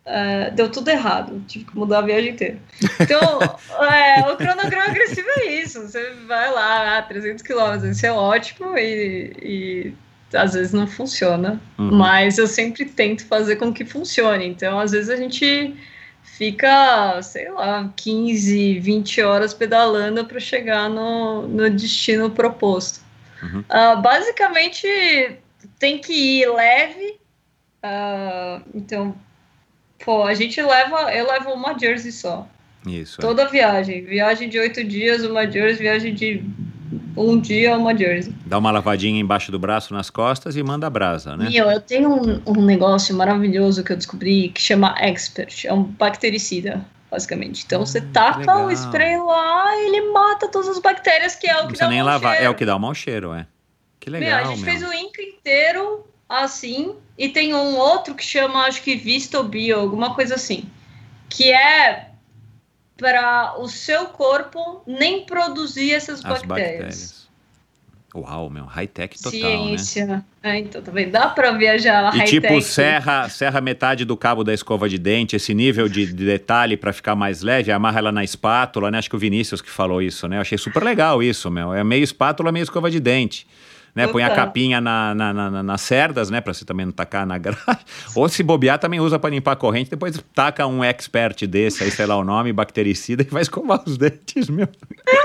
É, 0.06 0.52
deu 0.52 0.72
tudo 0.72 0.90
errado, 0.90 1.44
tive 1.48 1.66
que 1.66 1.76
mudar 1.76 2.00
a 2.00 2.02
viagem 2.04 2.32
inteira. 2.32 2.60
Então, 3.02 3.40
é, 3.92 4.32
o 4.32 4.38
cronograma 4.38 4.86
agressivo 4.86 5.28
é 5.38 5.46
isso. 5.56 5.82
Você 5.82 6.12
vai 6.28 6.50
lá, 6.50 7.00
ah, 7.00 7.02
300 7.02 7.44
quilômetros, 7.44 7.98
isso 7.98 8.06
é 8.06 8.12
ótimo 8.12 8.78
e, 8.78 9.34
e 9.42 9.94
às 10.34 10.54
vezes 10.54 10.72
não 10.72 10.88
funciona. 10.88 11.60
Uhum. 11.78 11.98
Mas 11.98 12.38
eu 12.38 12.48
sempre 12.48 12.86
tento 12.86 13.26
fazer 13.26 13.58
com 13.58 13.74
que 13.74 13.84
funcione. 13.84 14.48
Então, 14.48 14.80
às 14.80 14.92
vezes 14.92 15.10
a 15.10 15.18
gente 15.18 15.76
fica, 16.36 17.22
sei 17.22 17.50
lá, 17.50 17.92
15, 17.96 18.80
20 18.80 19.22
horas 19.22 19.54
pedalando 19.54 20.26
para 20.26 20.40
chegar 20.40 20.90
no, 20.90 21.48
no 21.48 21.70
destino 21.70 22.30
proposto. 22.30 23.02
Uhum. 23.42 23.64
Ah, 23.70 23.96
basicamente, 23.96 24.88
tem 25.80 26.00
que 26.00 26.14
ir 26.14 26.50
leve. 26.52 27.20
ah, 27.82 28.62
então, 28.74 29.16
pô, 30.04 30.24
a 30.24 30.34
gente 30.34 30.62
leva, 30.62 31.14
eu 31.14 31.28
levo 31.28 31.52
uma 31.52 31.78
jersey 31.78 32.12
só. 32.12 32.48
Isso. 32.86 33.20
é. 33.20 33.22
Toda 33.22 33.50
viagem. 33.50 34.04
Viagem 34.04 34.50
de 34.50 34.60
oito 34.60 34.84
dias, 34.84 35.24
uma 35.24 35.50
jersey. 35.50 35.84
Viagem 35.84 36.14
de 36.14 36.44
um 37.18 37.40
dia, 37.40 37.78
uma 37.78 37.96
jersey. 37.98 38.34
Dá 38.46 38.58
uma 38.58 38.72
lavadinha 38.72 39.20
embaixo 39.20 39.52
do 39.52 39.58
braço, 39.60 39.94
nas 39.94 40.10
costas 40.10 40.56
e 40.56 40.64
manda 40.64 40.88
a 40.88 40.90
brasa, 40.90 41.36
né? 41.36 41.50
Meu, 41.50 41.70
eu 41.70 41.82
tenho 41.82 42.10
um, 42.10 42.42
um 42.46 42.62
negócio 42.66 43.16
maravilhoso 43.16 43.84
que 43.84 43.92
eu 43.92 43.98
descobri 43.98 44.50
que 44.50 44.62
chama 44.62 44.96
Expert. 45.00 45.66
É 45.66 45.74
um 45.74 45.84
bactericida, 45.84 46.86
basicamente. 47.10 47.64
Então 47.66 47.86
você 47.86 48.02
taca 48.02 48.40
legal. 48.40 48.66
o 48.68 48.72
spray 48.72 49.18
lá 49.18 49.76
e 49.78 49.88
ele 49.88 50.12
mata 50.12 50.48
todas 50.48 50.70
as 50.70 50.80
bactérias, 50.80 51.36
que 51.36 51.48
é 51.48 51.58
o 51.60 51.64
Não 51.64 51.68
que 51.70 51.80
dá 51.80 51.88
nem 51.88 52.00
mau 52.00 52.08
lavar, 52.08 52.34
é 52.34 52.38
cheiro. 52.38 52.52
o 52.52 52.56
que 52.56 52.66
dá 52.66 52.76
o 52.76 52.80
mau 52.80 52.94
cheiro, 52.94 53.34
é. 53.34 53.48
Que 54.00 54.10
Meu, 54.10 54.20
legal, 54.20 54.40
a 54.40 54.44
gente 54.46 54.62
meu. 54.62 54.72
fez 54.72 54.84
o 54.84 54.94
Inca 54.94 55.22
inteiro 55.22 56.06
assim, 56.30 56.96
e 57.18 57.30
tem 57.30 57.54
um 57.54 57.78
outro 57.78 58.14
que 58.14 58.24
chama, 58.24 58.66
acho 58.66 58.82
que 58.82 58.96
Vistobio, 58.96 59.80
alguma 59.80 60.14
coisa 60.14 60.36
assim, 60.36 60.66
que 61.30 61.52
é 61.52 62.07
para 62.98 63.56
o 63.60 63.68
seu 63.68 64.08
corpo 64.08 64.82
nem 64.86 65.26
produzir 65.26 65.94
essas 65.94 66.20
As 66.26 66.42
bactérias. 66.42 66.48
bactérias. 66.48 67.28
Uau, 68.16 68.50
meu, 68.50 68.66
high-tech 68.66 69.22
total, 69.22 69.40
né? 69.68 69.78
Ciência. 69.78 70.26
É, 70.42 70.58
então, 70.58 70.82
também 70.82 71.10
dá 71.10 71.28
para 71.28 71.52
viajar 71.52 72.16
E 72.16 72.20
high 72.20 72.28
tipo, 72.28 72.62
serra, 72.62 73.30
serra 73.30 73.62
metade 73.62 74.06
do 74.06 74.18
cabo 74.18 74.44
da 74.44 74.54
escova 74.54 74.90
de 74.90 74.98
dente, 74.98 75.36
esse 75.36 75.54
nível 75.54 75.88
de, 75.88 76.06
de 76.06 76.26
detalhe 76.26 76.76
para 76.78 76.92
ficar 76.94 77.16
mais 77.16 77.42
leve, 77.44 77.72
amarra 77.72 78.00
ela 78.00 78.12
na 78.12 78.24
espátula, 78.24 78.90
né? 78.90 78.98
Acho 78.98 79.10
que 79.10 79.16
o 79.16 79.20
Vinícius 79.20 79.62
que 79.62 79.70
falou 79.70 80.02
isso, 80.02 80.28
né? 80.28 80.38
Eu 80.38 80.42
achei 80.42 80.58
super 80.58 80.84
legal 80.84 81.22
isso, 81.22 81.52
meu. 81.52 81.74
É 81.74 81.84
meio 81.84 82.04
espátula, 82.04 82.52
meio 82.52 82.64
escova 82.64 82.90
de 82.90 83.00
dente. 83.00 83.46
Né? 83.98 84.08
Põe 84.08 84.22
a 84.24 84.30
capinha 84.30 84.80
na, 84.80 85.16
na, 85.16 85.34
na- 85.34 85.50
na- 85.52 85.64
nas 85.64 85.82
cerdas, 85.82 86.30
né? 86.30 86.40
Pra 86.40 86.54
você 86.54 86.64
também 86.64 86.86
não 86.86 86.94
tacar 86.94 87.26
na 87.26 87.36
grade. 87.40 87.80
Ou 88.16 88.30
se 88.30 88.44
bobear, 88.44 88.78
também 88.78 89.00
usa 89.00 89.18
para 89.18 89.32
limpar 89.32 89.54
a 89.54 89.56
corrente. 89.56 89.90
Depois 89.90 90.24
taca 90.36 90.68
um 90.68 90.84
expert 90.84 91.48
desse, 91.48 91.84
aí 91.84 91.90
sei 91.90 92.06
lá 92.06 92.16
o 92.16 92.24
nome, 92.24 92.54
bactericida, 92.54 93.24
e 93.28 93.32
vai 93.32 93.42
escovar 93.42 93.82
os 93.86 93.98
dentes, 93.98 94.50
meu. 94.50 94.68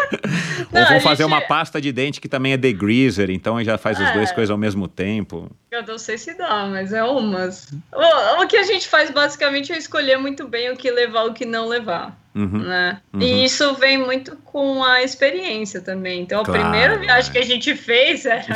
Não, 0.72 0.80
Ou 0.82 0.88
vou 0.88 1.00
fazer 1.00 1.24
gente- 1.24 1.32
uma 1.32 1.40
pasta 1.42 1.80
de 1.80 1.92
dente 1.92 2.20
que 2.20 2.28
também 2.28 2.52
é 2.52 2.56
degreaser, 2.56 3.30
então 3.30 3.58
aí 3.58 3.64
já 3.64 3.76
faz 3.76 4.00
as 4.00 4.08
É. 4.08 4.12
duas 4.14 4.32
coisas 4.32 4.50
ao 4.50 4.56
mesmo 4.58 4.88
tempo. 4.88 5.50
Eu 5.72 5.82
não 5.86 5.96
sei 5.96 6.18
se 6.18 6.34
dá, 6.34 6.66
mas 6.66 6.92
é 6.92 7.02
umas. 7.02 7.72
O, 7.90 8.42
o 8.42 8.46
que 8.46 8.58
a 8.58 8.62
gente 8.62 8.86
faz 8.86 9.10
basicamente 9.10 9.72
é 9.72 9.78
escolher 9.78 10.18
muito 10.18 10.46
bem 10.46 10.70
o 10.70 10.76
que 10.76 10.90
levar 10.90 11.24
e 11.24 11.30
o 11.30 11.32
que 11.32 11.46
não 11.46 11.66
levar. 11.66 12.14
Uhum. 12.34 12.58
Né? 12.58 13.00
Uhum. 13.10 13.22
E 13.22 13.42
isso 13.42 13.72
vem 13.76 13.96
muito 13.96 14.36
com 14.44 14.84
a 14.84 15.02
experiência 15.02 15.80
também. 15.80 16.20
Então, 16.20 16.42
Claro, 16.42 16.60
a 16.60 16.64
primeira 16.64 16.98
viagem 16.98 17.30
é. 17.30 17.32
que 17.32 17.38
a 17.38 17.44
gente 17.46 17.74
fez 17.74 18.26
era. 18.26 18.44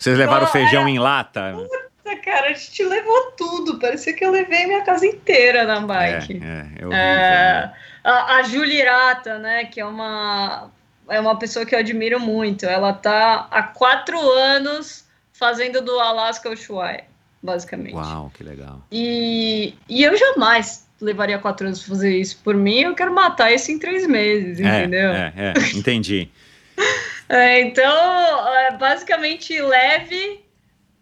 Vocês 0.00 0.16
levaram 0.16 0.46
Qual 0.46 0.52
feijão 0.52 0.88
em 0.88 0.98
lata? 0.98 1.52
Nossa, 1.52 2.16
cara, 2.24 2.48
a 2.48 2.54
gente 2.54 2.82
levou 2.82 3.32
tudo. 3.32 3.78
Parecia 3.78 4.14
que 4.14 4.24
eu 4.24 4.30
levei 4.30 4.64
minha 4.64 4.82
casa 4.82 5.06
inteira 5.06 5.64
na 5.64 5.80
bike. 5.80 6.40
É, 6.42 6.46
é, 6.46 6.66
eu 6.78 6.88
vi, 6.88 6.94
É, 6.94 7.70
a, 8.02 8.36
a 8.36 8.42
Julirata, 8.44 9.38
né, 9.38 9.66
que 9.66 9.78
é 9.78 9.84
uma, 9.84 10.70
é 11.06 11.20
uma 11.20 11.38
pessoa 11.38 11.66
que 11.66 11.74
eu 11.74 11.78
admiro 11.78 12.18
muito. 12.18 12.64
Ela 12.64 12.94
tá 12.94 13.46
há 13.50 13.62
quatro 13.62 14.18
anos 14.18 15.05
fazendo 15.38 15.80
do 15.82 15.98
Alaska 16.00 16.48
ao 16.48 16.54
Ushuaia, 16.54 17.04
basicamente. 17.42 17.94
Uau, 17.94 18.30
que 18.34 18.42
legal. 18.42 18.82
E, 18.90 19.74
e 19.88 20.02
eu 20.02 20.16
jamais 20.16 20.86
levaria 21.00 21.38
quatro 21.38 21.66
anos 21.66 21.80
pra 21.80 21.88
fazer 21.88 22.16
isso 22.16 22.40
por 22.42 22.54
mim, 22.54 22.80
eu 22.80 22.94
quero 22.94 23.12
matar 23.14 23.52
isso 23.52 23.70
em 23.70 23.78
três 23.78 24.06
meses, 24.06 24.58
É, 24.60 24.80
entendeu? 24.80 25.10
é, 25.12 25.32
é, 25.36 25.52
entendi. 25.76 26.28
É, 27.28 27.60
então, 27.60 28.48
é, 28.54 28.76
basicamente, 28.76 29.60
leve, 29.60 30.44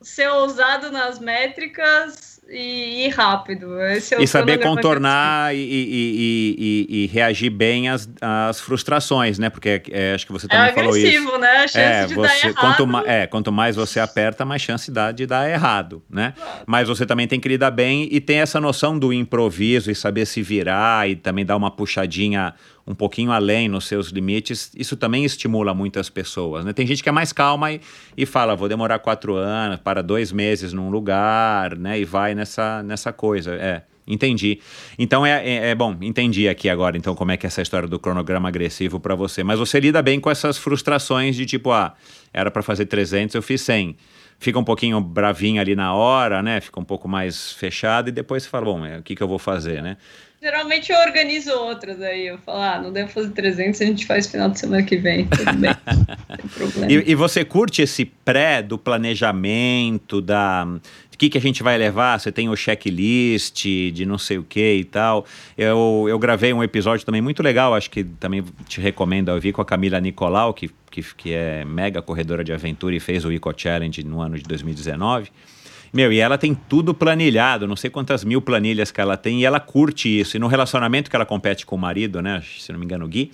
ser 0.00 0.26
ousado 0.28 0.90
nas 0.90 1.18
métricas 1.18 2.33
e 2.48 3.06
ir 3.06 3.08
rápido. 3.10 3.80
Esse 3.82 4.14
é 4.14 4.18
o 4.18 4.22
E 4.22 4.26
saber 4.26 4.58
contornar 4.58 5.54
e, 5.54 5.58
e- 5.58 6.56
e- 6.58 7.04
e- 7.04 7.06
reagir 7.06 7.50
bem 7.50 7.88
às, 7.88 8.08
às 8.20 8.60
frustrações, 8.60 9.38
né? 9.38 9.48
Porque 9.50 9.82
é, 9.90 10.14
acho 10.14 10.26
que 10.26 10.32
você 10.32 10.46
eu 10.46 10.50
também. 10.50 10.68
É 10.68 10.72
falou 10.72 10.96
isso. 10.96 11.06
agressivo, 11.06 11.38
né? 11.38 11.50
A 11.56 11.68
chance 11.68 11.78
É, 11.78 12.06
de 12.06 12.14
dar 12.14 12.20
você, 12.28 12.46
errado. 12.46 12.60
quanto, 12.60 12.86
ma- 12.86 13.04
é, 13.06 13.26
quanto 13.26 13.50
mais 13.52 13.76
você 13.76 13.98
aperta, 14.00 14.44
mais 14.44 14.62
chance 14.62 14.90
dá 14.90 15.10
de 15.12 15.26
dar 15.26 15.48
errado, 15.48 16.02
né? 16.08 16.34
Mas 16.66 16.88
você 16.88 17.06
também 17.06 17.26
tem 17.26 17.40
que 17.40 17.48
lidar 17.48 17.70
bem 17.70 18.08
e 18.10 18.20
tem 18.20 18.38
essa 18.38 18.60
noção 18.60 18.98
do 18.98 19.12
improviso 19.12 19.90
e 19.90 19.94
saber 19.94 20.26
se 20.26 20.42
virar 20.42 21.08
e 21.08 21.16
também 21.16 21.44
dar 21.44 21.56
uma 21.56 21.70
puxadinha 21.70 22.54
um 22.86 22.94
pouquinho 22.94 23.32
além 23.32 23.68
nos 23.68 23.86
seus 23.86 24.08
limites. 24.08 24.72
Isso 24.76 24.96
também 24.96 25.24
estimula 25.24 25.72
muitas 25.72 26.10
pessoas, 26.10 26.64
né? 26.64 26.72
Tem 26.72 26.86
gente 26.86 27.02
que 27.02 27.08
é 27.08 27.12
mais 27.12 27.32
calma 27.32 27.72
e, 27.72 27.80
e 28.16 28.26
fala, 28.26 28.54
vou 28.54 28.68
demorar 28.68 28.98
quatro 28.98 29.34
anos, 29.36 29.80
para 29.80 30.02
dois 30.02 30.32
meses 30.32 30.72
num 30.72 30.90
lugar, 30.90 31.76
né? 31.76 31.98
E 31.98 32.04
vai 32.04 32.34
nessa, 32.34 32.82
nessa 32.82 33.12
coisa, 33.12 33.54
é. 33.54 33.82
Entendi. 34.06 34.60
Então 34.98 35.24
é, 35.24 35.42
é, 35.48 35.70
é 35.70 35.74
bom, 35.74 35.96
entendi 36.02 36.46
aqui 36.46 36.68
agora 36.68 36.94
então 36.94 37.14
como 37.14 37.32
é 37.32 37.38
que 37.38 37.46
é 37.46 37.48
essa 37.48 37.62
história 37.62 37.88
do 37.88 37.98
cronograma 37.98 38.48
agressivo 38.48 39.00
para 39.00 39.14
você. 39.14 39.42
Mas 39.42 39.58
você 39.58 39.80
lida 39.80 40.02
bem 40.02 40.20
com 40.20 40.30
essas 40.30 40.58
frustrações 40.58 41.34
de 41.34 41.46
tipo, 41.46 41.70
ah, 41.72 41.94
era 42.32 42.50
para 42.50 42.62
fazer 42.62 42.84
300, 42.84 43.34
eu 43.34 43.42
fiz 43.42 43.62
100. 43.62 43.96
Fica 44.38 44.58
um 44.58 44.64
pouquinho 44.64 45.00
bravinho 45.00 45.60
ali 45.60 45.74
na 45.74 45.94
hora, 45.94 46.42
né? 46.42 46.60
Fica 46.60 46.78
um 46.78 46.84
pouco 46.84 47.08
mais 47.08 47.52
fechado 47.52 48.08
e 48.08 48.12
depois 48.12 48.42
você 48.42 48.48
fala, 48.48 48.66
bom, 48.66 48.84
é, 48.84 48.98
o 48.98 49.02
que, 49.02 49.14
que 49.14 49.22
eu 49.22 49.28
vou 49.28 49.38
fazer, 49.38 49.82
né? 49.82 49.96
Geralmente 50.44 50.92
eu 50.92 50.98
organizo 50.98 51.52
outras 51.52 52.02
aí. 52.02 52.26
Eu 52.26 52.36
falo, 52.36 52.60
ah, 52.60 52.78
não 52.78 52.92
devo 52.92 53.08
fazer 53.08 53.30
300, 53.30 53.80
a 53.80 53.84
gente 53.86 54.04
faz 54.04 54.26
final 54.26 54.50
de 54.50 54.58
semana 54.58 54.82
que 54.82 54.94
vem. 54.94 55.26
Tudo 55.26 55.54
bem. 55.54 55.74
problema. 56.52 56.92
E, 56.92 57.12
e 57.12 57.14
você 57.14 57.46
curte 57.46 57.80
esse 57.80 58.04
pré 58.04 58.62
do 58.62 58.76
planejamento, 58.76 60.20
da 60.20 60.66
o 60.66 61.16
que, 61.16 61.30
que 61.30 61.38
a 61.38 61.40
gente 61.40 61.62
vai 61.62 61.78
levar? 61.78 62.20
Você 62.20 62.30
tem 62.30 62.50
o 62.50 62.56
checklist 62.56 63.64
de 63.64 64.04
não 64.04 64.18
sei 64.18 64.36
o 64.36 64.42
que 64.42 64.74
e 64.74 64.84
tal. 64.84 65.24
Eu, 65.56 66.04
eu 66.10 66.18
gravei 66.18 66.52
um 66.52 66.62
episódio 66.62 67.06
também 67.06 67.22
muito 67.22 67.42
legal, 67.42 67.74
acho 67.74 67.90
que 67.90 68.04
também 68.04 68.44
te 68.68 68.82
recomendo 68.82 69.30
ouvir 69.30 69.52
com 69.52 69.62
a 69.62 69.64
Camila 69.64 69.98
Nicolau, 69.98 70.52
que, 70.52 70.70
que, 70.90 71.02
que 71.14 71.32
é 71.32 71.64
mega 71.64 72.02
corredora 72.02 72.44
de 72.44 72.52
aventura 72.52 72.94
e 72.94 73.00
fez 73.00 73.24
o 73.24 73.32
Eco 73.32 73.50
Challenge 73.56 74.04
no 74.04 74.20
ano 74.20 74.36
de 74.36 74.42
2019. 74.42 75.30
Meu, 75.94 76.12
e 76.12 76.18
ela 76.18 76.36
tem 76.36 76.56
tudo 76.56 76.92
planilhado, 76.92 77.68
não 77.68 77.76
sei 77.76 77.88
quantas 77.88 78.24
mil 78.24 78.42
planilhas 78.42 78.90
que 78.90 79.00
ela 79.00 79.16
tem, 79.16 79.42
e 79.42 79.44
ela 79.44 79.60
curte 79.60 80.08
isso. 80.08 80.36
E 80.36 80.40
no 80.40 80.48
relacionamento 80.48 81.08
que 81.08 81.14
ela 81.14 81.24
compete 81.24 81.64
com 81.64 81.76
o 81.76 81.78
marido, 81.78 82.20
né? 82.20 82.42
Se 82.58 82.72
não 82.72 82.80
me 82.80 82.84
engano, 82.84 83.04
o 83.04 83.08
Gui, 83.08 83.30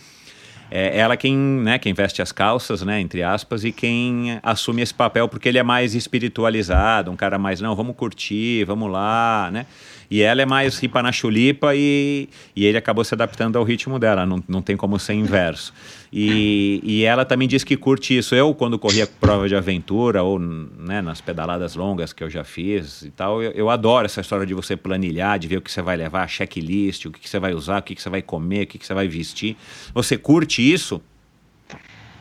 é 0.70 0.98
ela 0.98 1.16
quem, 1.16 1.34
né, 1.34 1.78
quem 1.78 1.94
veste 1.94 2.20
as 2.20 2.30
calças, 2.30 2.82
né, 2.82 3.00
entre 3.00 3.22
aspas, 3.22 3.64
e 3.64 3.72
quem 3.72 4.38
assume 4.42 4.82
esse 4.82 4.92
papel 4.92 5.26
porque 5.26 5.48
ele 5.48 5.56
é 5.56 5.62
mais 5.62 5.94
espiritualizado, 5.94 7.10
um 7.10 7.16
cara 7.16 7.38
mais, 7.38 7.62
não, 7.62 7.74
vamos 7.74 7.96
curtir, 7.96 8.62
vamos 8.64 8.92
lá, 8.92 9.48
né? 9.50 9.64
E 10.10 10.22
ela 10.22 10.42
é 10.42 10.46
mais 10.46 10.76
ripa 10.78 11.00
na 11.00 11.12
chulipa 11.12 11.72
e, 11.76 12.28
e 12.56 12.66
ele 12.66 12.76
acabou 12.76 13.04
se 13.04 13.14
adaptando 13.14 13.56
ao 13.56 13.62
ritmo 13.62 13.96
dela, 13.96 14.26
não, 14.26 14.42
não 14.48 14.60
tem 14.60 14.76
como 14.76 14.98
ser 14.98 15.14
inverso. 15.14 15.72
E, 16.12 16.80
e 16.82 17.04
ela 17.04 17.24
também 17.24 17.46
diz 17.46 17.62
que 17.62 17.76
curte 17.76 18.18
isso. 18.18 18.34
Eu, 18.34 18.52
quando 18.52 18.76
corria 18.76 19.06
prova 19.06 19.48
de 19.48 19.54
aventura 19.54 20.24
ou 20.24 20.36
né, 20.38 21.00
nas 21.00 21.20
pedaladas 21.20 21.76
longas 21.76 22.12
que 22.12 22.24
eu 22.24 22.28
já 22.28 22.42
fiz 22.42 23.02
e 23.02 23.10
tal, 23.12 23.40
eu, 23.40 23.52
eu 23.52 23.70
adoro 23.70 24.06
essa 24.06 24.20
história 24.20 24.44
de 24.44 24.52
você 24.52 24.76
planilhar, 24.76 25.38
de 25.38 25.46
ver 25.46 25.58
o 25.58 25.62
que 25.62 25.70
você 25.70 25.80
vai 25.80 25.96
levar, 25.96 26.26
checklist, 26.28 27.04
o 27.06 27.12
que, 27.12 27.20
que 27.20 27.28
você 27.28 27.38
vai 27.38 27.54
usar, 27.54 27.78
o 27.78 27.82
que, 27.82 27.94
que 27.94 28.02
você 28.02 28.10
vai 28.10 28.20
comer, 28.20 28.64
o 28.64 28.66
que, 28.66 28.78
que 28.78 28.86
você 28.86 28.94
vai 28.94 29.06
vestir. 29.06 29.56
Você 29.94 30.18
curte 30.18 30.60
isso? 30.60 31.00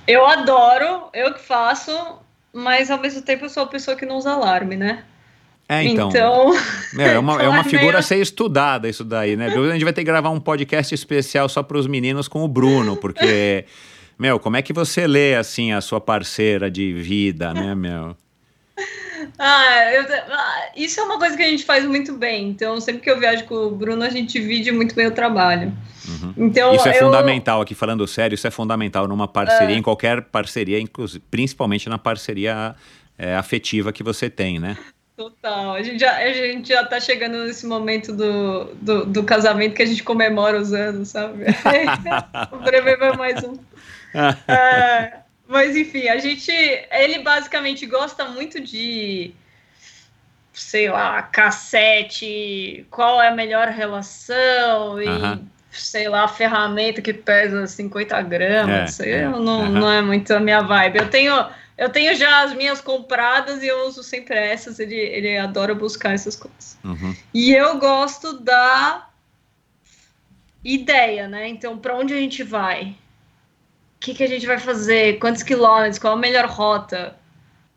Eu 0.05 0.25
adoro, 0.27 1.09
eu 1.13 1.33
que 1.33 1.41
faço, 1.41 1.91
mas 2.53 2.91
ao 2.91 2.99
mesmo 2.99 3.23
tempo 3.23 3.45
eu 3.45 3.49
sou 3.49 3.63
a 3.63 3.67
pessoa 3.67 3.97
que 3.97 4.05
não 4.05 4.17
usa 4.17 4.31
alarme, 4.31 4.75
né? 4.75 5.03
É, 5.71 5.83
então. 5.83 6.09
Então, 6.09 6.51
Meu, 6.93 7.05
é 7.05 7.19
uma, 7.19 7.33
é 7.43 7.47
uma 7.47 7.59
é 7.59 7.63
figura 7.63 7.99
a 7.99 8.01
ser 8.01 8.19
estudada 8.19 8.89
isso 8.89 9.03
daí, 9.03 9.35
né? 9.35 9.47
A 9.47 9.71
gente 9.73 9.83
vai 9.83 9.93
ter 9.93 10.01
que 10.01 10.05
gravar 10.05 10.31
um 10.31 10.39
podcast 10.39 10.93
especial 10.95 11.47
só 11.47 11.61
para 11.61 11.77
os 11.77 11.85
meninos 11.85 12.27
com 12.27 12.43
o 12.43 12.47
Bruno, 12.47 12.97
porque, 12.97 13.65
meu, 14.17 14.39
como 14.39 14.57
é 14.57 14.63
que 14.63 14.73
você 14.73 15.05
lê, 15.05 15.35
assim, 15.35 15.71
a 15.71 15.79
sua 15.79 16.01
parceira 16.01 16.71
de 16.71 16.91
vida, 16.93 17.53
né, 17.53 17.75
meu? 17.75 18.17
Ah, 19.37 19.93
eu- 19.93 20.05
ah, 20.31 20.69
isso 20.75 20.99
é 20.99 21.03
uma 21.03 21.17
coisa 21.19 21.35
que 21.37 21.43
a 21.43 21.47
gente 21.47 21.63
faz 21.63 21.85
muito 21.85 22.13
bem. 22.13 22.49
Então, 22.49 22.79
sempre 22.81 23.01
que 23.01 23.09
eu 23.09 23.19
viajo 23.19 23.43
com 23.45 23.55
o 23.67 23.71
Bruno, 23.71 24.03
a 24.03 24.09
gente 24.09 24.39
divide 24.39 24.71
muito 24.71 24.95
bem 24.95 25.07
o 25.07 25.11
trabalho. 25.11 25.73
Então, 26.35 26.73
Isso 26.73 26.87
é 26.87 26.95
eu- 26.95 27.05
fundamental, 27.05 27.61
aqui 27.61 27.75
falando 27.75 28.05
sério, 28.07 28.33
isso 28.33 28.47
é 28.47 28.51
fundamental 28.51 29.07
numa 29.07 29.27
parceria, 29.27 29.75
em 29.75 29.81
qualquer 29.81 30.23
parceria, 30.23 30.79
inclusive, 30.79 31.23
principalmente 31.29 31.87
na 31.87 31.97
parceria 31.97 32.75
é, 33.17 33.35
afetiva 33.35 33.91
que 33.93 34.01
você 34.01 34.29
tem, 34.29 34.57
né? 34.57 34.77
Total. 35.19 35.73
A 35.73 35.83
gente 35.83 35.99
já, 35.99 36.15
a 36.15 36.31
gente 36.31 36.69
já 36.69 36.85
tá 36.85 36.97
chegando 36.97 37.43
nesse 37.43 37.65
momento 37.65 38.13
do, 38.13 38.73
do, 38.75 39.05
do 39.05 39.23
casamento 39.25 39.75
que 39.75 39.81
a 39.81 39.85
gente 39.85 40.01
comemora 40.01 40.57
os 40.57 40.71
anos, 40.71 41.09
sabe? 41.09 41.43
vai 42.97 43.17
mais 43.17 43.43
um. 43.43 43.57
É, 44.47 45.17
mas 45.45 45.75
enfim, 45.75 46.07
a 46.07 46.17
gente. 46.17 46.51
Ele 46.51 47.19
basicamente 47.19 47.85
gosta 47.85 48.25
muito 48.25 48.61
de. 48.61 49.31
Sei 50.53 50.89
lá, 50.89 51.21
cassete, 51.21 52.87
qual 52.89 53.21
é 53.21 53.27
a 53.27 53.35
melhor 53.35 53.67
relação 53.67 55.01
e. 55.01 55.07
Aham. 55.07 55.41
Sei 55.69 56.09
lá, 56.09 56.27
ferramenta 56.27 57.01
que 57.01 57.13
pesa 57.13 57.67
50 57.67 58.19
gramas. 58.23 58.99
É, 59.01 59.11
é, 59.11 59.29
não, 59.29 59.61
aham. 59.61 59.69
não 59.69 59.91
é 59.91 60.01
muito 60.01 60.33
a 60.33 60.39
minha 60.39 60.61
vibe. 60.61 60.97
Eu 60.97 61.09
tenho, 61.09 61.45
eu 61.79 61.89
tenho 61.89 62.13
já 62.13 62.43
as 62.43 62.53
minhas 62.53 62.81
compradas 62.81 63.63
e 63.63 63.67
eu 63.67 63.87
uso 63.87 64.03
sempre 64.03 64.35
essas. 64.35 64.79
Ele, 64.79 64.95
ele 64.95 65.37
adora 65.37 65.73
buscar 65.73 66.13
essas 66.13 66.35
coisas. 66.35 66.77
Uhum. 66.83 67.15
E 67.33 67.53
eu 67.53 67.79
gosto 67.79 68.37
da 68.37 69.07
ideia, 70.63 71.29
né? 71.29 71.47
Então, 71.47 71.77
para 71.77 71.95
onde 71.95 72.13
a 72.13 72.17
gente 72.17 72.43
vai? 72.43 72.97
O 73.95 73.99
que, 74.01 74.13
que 74.13 74.23
a 74.23 74.27
gente 74.27 74.45
vai 74.45 74.59
fazer? 74.59 75.19
Quantos 75.19 75.41
quilômetros? 75.41 75.99
Qual 75.99 76.13
a 76.13 76.17
melhor 76.17 76.45
rota? 76.47 77.15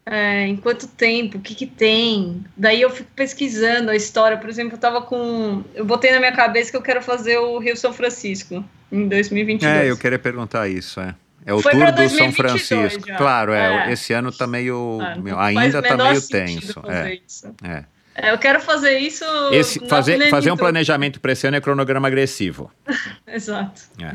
É, 0.05 0.49
em 0.49 0.57
quanto 0.57 0.89
tempo? 0.89 1.39
O 1.39 1.41
que, 1.41 1.55
que 1.55 1.67
tem? 1.67 2.45
Daí 2.57 2.83
eu 2.83 2.91
fico 2.91 3.11
pesquisando 3.15 3.89
a 3.89 3.95
história. 3.95 4.37
Por 4.37 4.51
exemplo, 4.51 4.75
eu 4.75 4.81
tava 4.81 5.03
com. 5.03 5.63
Eu 5.77 5.85
botei 5.85 6.11
na 6.11 6.19
minha 6.19 6.33
cabeça 6.33 6.73
que 6.73 6.77
eu 6.77 6.83
quero 6.83 7.01
fazer 7.03 7.39
o 7.39 7.57
Rio 7.59 7.77
São 7.77 7.93
Francisco 7.93 8.65
em 8.91 9.07
2022. 9.07 9.73
É, 9.73 9.89
eu 9.89 9.97
queria 9.97 10.19
perguntar 10.19 10.69
isso, 10.69 11.01
é. 11.01 11.15
É 11.45 11.53
o 11.53 11.61
Foi 11.61 11.73
Tour 11.73 11.93
do 11.93 12.09
São 12.09 12.31
2022 12.31 12.35
Francisco. 12.67 13.09
já. 13.09 13.17
Claro, 13.17 13.53
é, 13.53 13.89
É. 13.89 13.93
Esse 13.93 14.13
ano 14.13 14.31
tá 14.31 14.47
meio. 14.47 14.99
Ah, 15.01 15.17
meu, 15.17 15.39
ainda 15.39 15.83
tá 15.83 15.97
meio 15.97 16.21
tenso. 16.27 16.81
É, 16.87 17.19
é. 17.69 17.85
É, 18.15 18.31
eu 18.31 18.39
quero 18.39 18.61
fazer 18.61 18.99
isso. 18.99 19.25
Esse, 19.53 19.81
fazer, 19.89 20.19
fazer 20.29 20.51
um 20.51 20.57
plenitude. 20.57 20.59
planejamento 20.59 21.21
para 21.21 21.33
esse 21.33 21.47
ano 21.47 21.57
é 21.57 21.61
cronograma 21.61 22.09
agressivo. 22.09 22.71
Exato. 23.27 23.83
É. 24.01 24.15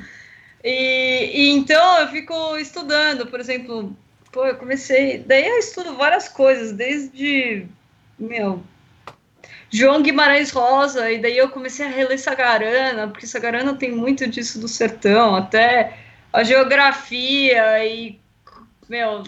E, 0.63 1.31
e 1.33 1.49
então 1.49 1.99
eu 2.01 2.07
fico 2.09 2.57
estudando, 2.57 3.25
por 3.27 3.39
exemplo, 3.39 3.95
pô, 4.31 4.45
eu 4.45 4.55
comecei. 4.55 5.19
Daí 5.19 5.47
eu 5.47 5.57
estudo 5.57 5.95
várias 5.95 6.29
coisas, 6.29 6.71
desde. 6.71 7.65
Meu. 8.19 8.63
João 9.69 10.01
Guimarães 10.01 10.51
Rosa, 10.51 11.11
e 11.11 11.19
daí 11.19 11.37
eu 11.37 11.49
comecei 11.49 11.85
a 11.85 11.89
reler 11.89 12.17
Sagarana, 12.17 13.09
porque 13.09 13.27
Sagarana 13.27 13.73
tem 13.73 13.91
muito 13.91 14.25
disso 14.25 14.59
do 14.59 14.67
sertão, 14.67 15.35
até 15.35 15.97
a 16.37 16.43
geografia 16.43 17.85
e. 17.85 18.19
Meu, 18.89 19.23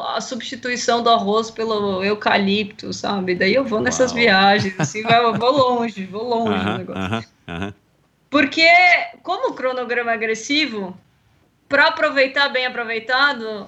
a 0.00 0.20
substituição 0.20 1.02
do 1.02 1.10
arroz 1.10 1.50
pelo 1.50 2.04
eucalipto, 2.04 2.92
sabe? 2.92 3.34
Daí 3.34 3.54
eu 3.54 3.64
vou 3.64 3.80
nessas 3.80 4.12
Uau. 4.12 4.20
viagens, 4.20 4.78
assim, 4.78 5.02
vai- 5.02 5.22
eu 5.22 5.34
vou 5.34 5.50
longe, 5.50 6.06
vou 6.06 6.22
longe 6.28 6.46
do 6.64 6.70
Aham, 6.70 6.78
negócio. 6.78 7.02
aham, 7.02 7.24
aham. 7.48 7.74
Porque, 8.30 8.66
como 9.22 9.50
o 9.50 9.54
cronograma 9.54 10.12
é 10.12 10.14
agressivo, 10.14 10.96
para 11.68 11.88
aproveitar 11.88 12.48
bem 12.48 12.64
aproveitado, 12.64 13.66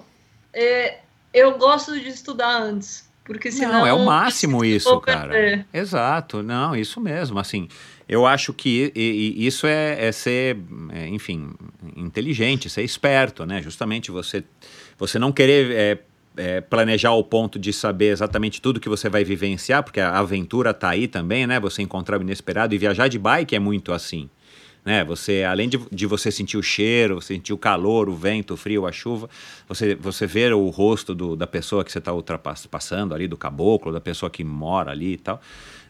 é, 0.53 0.99
eu 1.33 1.59
gosto 1.59 1.99
de 1.99 2.09
estudar 2.09 2.51
antes. 2.63 3.11
Porque 3.25 3.51
senão. 3.51 3.81
Não, 3.81 3.87
é 3.87 3.93
o 3.93 4.05
máximo 4.05 4.65
isso, 4.65 5.01
cara. 5.01 5.31
perder. 5.31 5.67
Exato, 5.73 6.43
não, 6.43 6.77
isso 6.77 7.01
mesmo. 7.01 7.39
Assim, 7.39 7.69
eu 8.09 8.27
acho 8.27 8.53
que 8.53 8.93
isso 8.95 9.67
é, 9.67 10.07
é 10.07 10.13
ser, 10.13 10.59
é, 10.93 11.09
enfim, 11.09 11.51
inteligente, 11.97 12.69
ser 12.69 12.83
esperto, 12.83 13.47
né? 13.47 13.63
Justamente 13.63 14.11
você, 14.11 14.45
você 14.99 15.19
não 15.19 15.33
querer 15.33 15.71
é, 15.71 15.99
é, 16.37 16.61
planejar 16.61 17.11
ao 17.11 17.25
ponto 17.25 17.59
de 17.59 17.73
saber 17.73 18.13
exatamente 18.13 18.61
tudo 18.61 18.79
que 18.79 18.89
você 18.89 19.09
vai 19.09 19.25
vivenciar, 19.25 19.83
porque 19.83 20.01
a 20.01 20.19
aventura 20.19 20.75
tá 20.75 20.91
aí 20.91 21.09
também, 21.09 21.47
né? 21.47 21.59
Você 21.61 21.83
encontrar 21.83 22.19
o 22.19 22.23
inesperado 22.23 22.75
e 22.75 22.79
viajar 22.79 23.09
de 23.09 23.19
bike 23.19 23.57
é 23.57 23.59
muito 23.59 23.93
assim. 23.93 24.29
Né? 24.85 25.03
Você, 25.05 25.43
além 25.45 25.69
de, 25.69 25.81
de 25.91 26.05
você 26.05 26.31
sentir 26.31 26.59
o 26.59 26.63
cheiro, 26.63 27.21
sentir 27.23 27.55
o 27.55 27.59
calor, 27.59 28.09
o 28.09 28.15
vento, 28.15 28.53
o 28.53 28.57
frio, 28.57 28.87
a 28.87 28.93
chuva, 28.93 29.31
você, 29.67 29.95
você 29.95 30.27
ver 30.27 30.53
o 30.53 30.69
rosto 30.69 31.15
do, 31.15 31.35
da 31.35 31.47
pessoa 31.47 31.83
que 31.83 31.91
você 31.91 31.99
está 31.99 32.13
ultrapassando 32.13 33.15
ali, 33.15 33.27
do 33.27 33.37
caboclo, 33.37 33.91
da 33.91 34.01
pessoa 34.01 34.29
que 34.29 34.45
mora 34.45 34.91
ali 34.91 35.15
e 35.15 35.17
tal. 35.17 35.41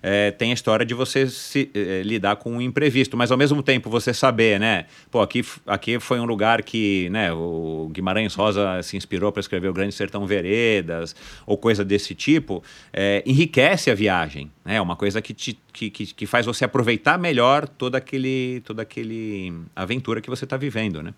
É, 0.06 0.30
tem 0.30 0.50
a 0.50 0.54
história 0.54 0.84
de 0.84 0.92
você 0.92 1.26
se, 1.28 1.70
é, 1.74 2.02
lidar 2.02 2.36
com 2.36 2.58
o 2.58 2.60
imprevisto, 2.60 3.16
mas 3.16 3.32
ao 3.32 3.38
mesmo 3.38 3.62
tempo 3.62 3.88
você 3.88 4.12
saber, 4.12 4.60
né? 4.60 4.84
Pô, 5.10 5.22
aqui, 5.22 5.42
aqui 5.66 5.98
foi 5.98 6.20
um 6.20 6.26
lugar 6.26 6.62
que 6.62 7.08
né, 7.08 7.32
o 7.32 7.88
Guimarães 7.90 8.34
Rosa 8.34 8.82
se 8.82 8.98
inspirou 8.98 9.32
para 9.32 9.40
escrever 9.40 9.68
O 9.68 9.72
Grande 9.72 9.94
Sertão 9.94 10.26
Veredas, 10.26 11.16
ou 11.46 11.56
coisa 11.56 11.82
desse 11.82 12.14
tipo, 12.14 12.62
é, 12.92 13.22
enriquece 13.24 13.90
a 13.90 13.94
viagem. 13.94 14.50
É 14.66 14.72
né? 14.72 14.80
uma 14.82 14.94
coisa 14.94 15.22
que, 15.22 15.32
te, 15.32 15.58
que, 15.72 15.88
que, 15.88 16.06
que 16.12 16.26
faz 16.26 16.44
você 16.44 16.66
aproveitar 16.66 17.18
melhor 17.18 17.66
toda 17.66 17.96
aquele, 17.96 18.60
toda 18.62 18.82
aquele 18.82 19.54
aventura 19.74 20.20
que 20.20 20.28
você 20.28 20.44
está 20.44 20.58
vivendo, 20.58 21.02
né? 21.02 21.14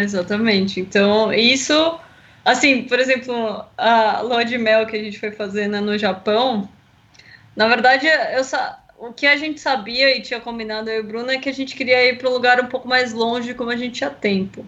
exatamente. 0.00 0.80
Então, 0.80 1.30
isso, 1.34 1.98
assim, 2.42 2.84
por 2.84 2.98
exemplo, 2.98 3.62
a 3.76 4.22
lua 4.22 4.42
de 4.42 4.56
mel 4.56 4.86
que 4.86 4.96
a 4.96 5.02
gente 5.02 5.20
foi 5.20 5.32
fazer 5.32 5.68
né, 5.68 5.82
no 5.82 5.98
Japão, 5.98 6.66
na 7.56 7.66
verdade, 7.66 8.06
eu 8.06 8.44
o 8.98 9.12
que 9.12 9.26
a 9.26 9.36
gente 9.36 9.60
sabia 9.60 10.16
e 10.16 10.22
tinha 10.22 10.40
combinado 10.40 10.88
eu 10.88 10.96
e 10.96 11.00
o 11.00 11.04
Bruno 11.04 11.30
é 11.30 11.38
que 11.38 11.48
a 11.48 11.52
gente 11.52 11.74
queria 11.74 12.08
ir 12.08 12.18
para 12.18 12.28
um 12.30 12.32
lugar 12.32 12.60
um 12.60 12.66
pouco 12.66 12.88
mais 12.88 13.12
longe, 13.12 13.54
como 13.54 13.70
a 13.70 13.76
gente 13.76 13.96
tinha 13.96 14.10
tempo. 14.10 14.64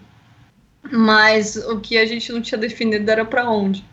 Mas 0.91 1.55
o 1.55 1.79
que 1.79 1.97
a 1.97 2.05
gente 2.05 2.31
não 2.31 2.41
tinha 2.41 2.57
definido 2.57 3.09
era 3.09 3.25
para 3.25 3.49
onde. 3.49 3.83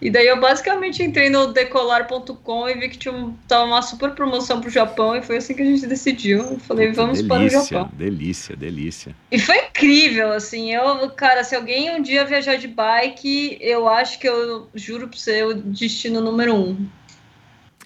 E 0.00 0.08
daí 0.08 0.26
eu 0.26 0.40
basicamente 0.40 1.02
entrei 1.02 1.28
no 1.28 1.52
decolar.com 1.52 2.68
e 2.68 2.74
vi 2.74 2.88
que 2.88 2.96
tinha 2.96 3.12
um, 3.12 3.34
tava 3.46 3.66
uma 3.66 3.82
super 3.82 4.12
promoção 4.12 4.58
pro 4.58 4.70
Japão 4.70 5.14
e 5.14 5.22
foi 5.22 5.36
assim 5.36 5.54
que 5.54 5.60
a 5.60 5.64
gente 5.64 5.86
decidiu. 5.86 6.38
Eu 6.38 6.58
falei, 6.58 6.88
Puta, 6.88 7.02
vamos 7.02 7.18
delícia, 7.18 7.28
para 7.28 7.44
o 7.44 7.48
Japão. 7.48 7.90
Delícia, 7.92 8.56
delícia. 8.56 9.14
E 9.30 9.38
foi 9.38 9.58
incrível, 9.58 10.32
assim, 10.32 10.72
eu, 10.72 11.10
cara, 11.10 11.44
se 11.44 11.54
alguém 11.54 11.94
um 11.94 12.00
dia 12.00 12.24
viajar 12.24 12.56
de 12.56 12.66
bike, 12.66 13.58
eu 13.60 13.86
acho 13.88 14.18
que 14.18 14.26
eu 14.26 14.68
juro 14.74 15.06
pra 15.06 15.18
você, 15.18 15.40
é 15.40 15.44
o 15.44 15.52
destino 15.52 16.22
número 16.22 16.54
um. 16.54 16.88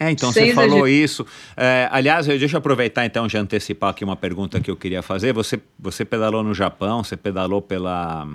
É, 0.05 0.11
então 0.11 0.31
Sem 0.33 0.49
você 0.49 0.55
falou 0.55 0.87
isso. 0.87 1.27
É, 1.57 1.89
aliás, 1.91 2.29
eu, 2.29 2.39
deixa 2.39 2.57
eu 2.57 2.59
aproveitar 2.59 3.07
então 3.07 3.27
de 3.27 3.37
antecipar 3.39 3.91
aqui 3.91 4.05
uma 4.05 4.17
pergunta 4.17 4.61
que 4.61 4.71
eu 4.71 4.77
queria 4.77 5.03
fazer. 5.03 5.33
Você, 5.33 5.59
você 5.79 6.05
pedalou 6.05 6.43
no 6.43 6.53
Japão, 6.53 7.03
você 7.03 7.17
pedalou 7.17 7.63
pela 7.63 8.27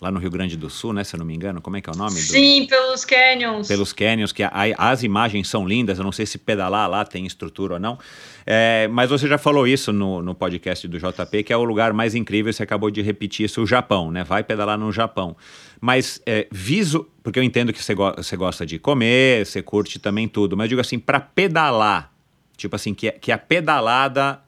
lá 0.00 0.10
no 0.10 0.18
Rio 0.18 0.30
Grande 0.30 0.56
do 0.56 0.68
Sul, 0.68 0.92
né? 0.92 1.04
Se 1.04 1.14
eu 1.14 1.18
não 1.18 1.26
me 1.26 1.34
engano, 1.34 1.60
como 1.60 1.76
é 1.76 1.80
que 1.80 1.88
é 1.88 1.92
o 1.92 1.96
nome? 1.96 2.12
Sim, 2.12 2.62
do... 2.62 2.68
pelos 2.68 3.04
canyons. 3.04 3.68
Pelos 3.68 3.92
canyons, 3.92 4.32
que 4.32 4.42
a, 4.42 4.52
as 4.76 5.02
imagens 5.02 5.48
são 5.48 5.66
lindas, 5.66 5.98
eu 5.98 6.04
não 6.04 6.12
sei 6.12 6.26
se 6.26 6.38
pedalar 6.38 6.88
lá 6.88 7.04
tem 7.04 7.24
estrutura 7.26 7.74
ou 7.74 7.80
não. 7.80 7.98
É, 8.44 8.88
mas 8.88 9.10
você 9.10 9.26
já 9.26 9.38
falou 9.38 9.66
isso 9.66 9.92
no, 9.92 10.22
no 10.22 10.34
podcast 10.34 10.86
do 10.86 10.98
JP, 10.98 11.42
que 11.42 11.52
é 11.52 11.56
o 11.56 11.64
lugar 11.64 11.92
mais 11.92 12.14
incrível, 12.14 12.52
você 12.52 12.62
acabou 12.62 12.90
de 12.90 13.00
repetir 13.00 13.46
isso, 13.46 13.62
o 13.62 13.66
Japão, 13.66 14.10
né? 14.10 14.22
Vai 14.22 14.44
pedalar 14.44 14.78
no 14.78 14.92
Japão. 14.92 15.36
Mas 15.80 16.20
é, 16.26 16.46
viso, 16.50 17.08
porque 17.22 17.38
eu 17.38 17.42
entendo 17.42 17.72
que 17.72 17.82
você, 17.82 17.94
go 17.94 18.12
você 18.16 18.36
gosta 18.36 18.66
de 18.66 18.78
comer, 18.78 19.46
você 19.46 19.62
curte 19.62 19.98
também 19.98 20.28
tudo, 20.28 20.56
mas 20.56 20.64
eu 20.66 20.68
digo 20.70 20.80
assim, 20.80 20.98
para 20.98 21.20
pedalar, 21.20 22.12
tipo 22.56 22.76
assim, 22.76 22.92
que, 22.94 23.10
que 23.12 23.32
a 23.32 23.38
pedalada 23.38 24.40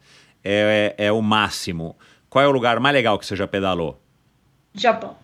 é, 0.43 0.95
é, 0.97 1.07
é 1.07 1.11
o 1.11 1.21
máximo. 1.21 1.95
Qual 2.29 2.43
é 2.43 2.47
o 2.47 2.51
lugar 2.51 2.79
mais 2.79 2.93
legal 2.93 3.17
que 3.17 3.25
você 3.25 3.35
já 3.35 3.47
pedalou? 3.47 3.99
Japão. 4.75 5.17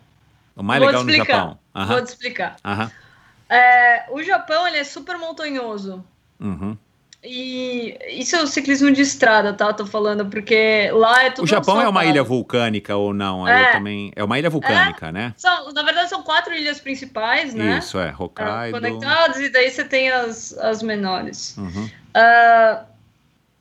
O 0.55 0.63
mais 0.63 0.79
Vou 0.79 0.87
legal 0.87 1.03
no 1.03 1.11
Japão. 1.11 1.59
Uhum. 1.75 1.85
Vou 1.85 2.01
te 2.03 2.07
explicar. 2.07 2.55
Uhum. 2.63 2.89
É, 3.49 4.05
o 4.09 4.23
Japão 4.23 4.67
ele 4.67 4.77
é 4.77 4.83
super 4.83 5.17
montanhoso. 5.17 6.03
Uhum. 6.39 6.77
E 7.27 7.97
isso 8.11 8.35
é 8.35 8.43
o 8.43 8.47
ciclismo 8.47 8.91
de 8.91 9.01
estrada, 9.01 9.51
tá? 9.51 9.73
Tô 9.73 9.85
falando, 9.85 10.27
porque 10.27 10.91
lá 10.93 11.23
é 11.23 11.31
tudo. 11.31 11.45
O 11.45 11.47
Japão 11.47 11.81
é 11.81 11.89
uma 11.89 12.05
ilha 12.05 12.23
vulcânica 12.23 12.95
ou 12.95 13.13
não? 13.13 13.47
É, 13.47 13.71
também... 13.71 14.11
é 14.15 14.23
uma 14.23 14.37
ilha 14.37 14.49
vulcânica, 14.49 15.07
é, 15.07 15.11
né? 15.11 15.33
São, 15.35 15.73
na 15.73 15.81
verdade, 15.81 16.09
são 16.09 16.21
quatro 16.21 16.53
ilhas 16.53 16.79
principais, 16.79 17.53
né? 17.55 17.79
Isso, 17.79 17.97
é. 17.97 18.13
Hokkaido. 18.17 18.79
Conectadas, 18.79 19.37
e 19.37 19.49
daí 19.49 19.71
você 19.71 19.83
tem 19.83 20.11
as, 20.11 20.55
as 20.59 20.83
menores. 20.83 21.57
Uhum. 21.57 21.85
Uh, 21.85 22.85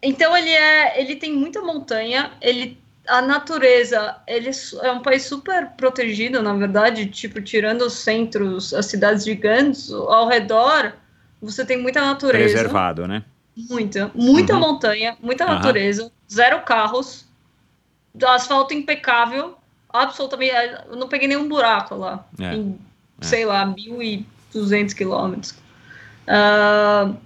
então 0.02 0.36
ele 0.36 0.50
é. 0.50 1.00
Ele 1.00 1.16
tem 1.16 1.32
muita 1.32 1.62
montanha, 1.62 2.32
ele 2.42 2.78
a 3.06 3.20
natureza, 3.22 4.16
ele 4.26 4.50
é 4.82 4.90
um 4.90 5.00
país 5.00 5.24
super 5.24 5.70
protegido, 5.76 6.42
na 6.42 6.54
verdade, 6.54 7.06
tipo, 7.06 7.40
tirando 7.40 7.82
os 7.82 7.94
centros, 7.94 8.72
as 8.72 8.86
cidades 8.86 9.24
gigantes, 9.24 9.90
ao 9.92 10.28
redor, 10.28 10.94
você 11.40 11.64
tem 11.64 11.80
muita 11.80 12.00
natureza. 12.00 12.54
Preservado, 12.54 13.06
né? 13.06 13.22
Muita, 13.56 14.10
muita 14.14 14.54
uhum. 14.54 14.60
montanha, 14.60 15.16
muita 15.20 15.44
natureza, 15.44 16.04
uhum. 16.04 16.10
zero 16.30 16.62
carros, 16.62 17.26
asfalto 18.26 18.74
impecável, 18.74 19.56
absolutamente, 19.92 20.52
eu 20.88 20.96
não 20.96 21.08
peguei 21.08 21.28
nenhum 21.28 21.48
buraco 21.48 21.94
lá, 21.94 22.26
é. 22.40 22.54
em, 22.54 22.78
é. 23.20 23.24
sei 23.24 23.44
lá, 23.44 23.66
1.200 23.66 24.92
quilômetros. 24.94 25.54
Uh, 26.26 27.16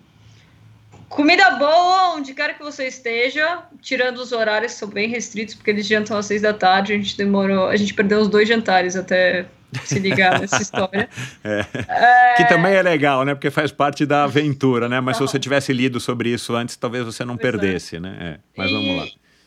Comida 1.09 1.52
boa, 1.52 2.14
onde 2.14 2.34
quer 2.34 2.56
que 2.56 2.62
você 2.62 2.86
esteja, 2.86 3.62
tirando 3.80 4.18
os 4.18 4.32
horários 4.32 4.72
que 4.72 4.78
são 4.78 4.88
bem 4.88 5.09
restritos, 5.09 5.55
porque 5.55 5.70
eles 5.70 5.86
jantam 5.86 6.16
às 6.16 6.26
seis 6.26 6.42
da 6.42 6.52
tarde, 6.52 6.92
a 6.92 6.96
gente 6.96 7.16
demorou, 7.16 7.68
a 7.68 7.76
gente 7.76 7.94
perdeu 7.94 8.20
os 8.20 8.28
dois 8.28 8.48
jantares 8.48 8.96
até 8.96 9.46
se 9.84 9.98
ligar 9.98 10.40
nessa 10.40 10.60
história. 10.62 11.09
É. 11.44 11.64
É... 11.88 12.34
Que 12.36 12.44
também 12.46 12.74
é 12.74 12.82
legal, 12.82 13.24
né? 13.24 13.34
Porque 13.34 13.50
faz 13.50 13.70
parte 13.70 14.05
da 14.05 14.24
aventura, 14.24 14.88
né? 14.88 15.00
Mas 15.00 15.18
Não. 15.18 15.26
se 15.26 15.32
você 15.32 15.38
tivesse 15.38 15.72
lido 15.72 16.00
sobre 16.00 16.30
isso 16.30 16.55
antes, 16.55 16.76
talvez 16.76 17.05
você 17.05 17.24
não 17.24 17.36
pois 17.36 17.48
é. 17.48 17.50
perdesse, 17.52 17.96
é. 17.96 18.00
né? 18.00 18.16
É. 18.20 18.38
Mas 18.56 18.70
e... 18.70 18.72
vamos 18.72 18.96
lá. 18.96 19.06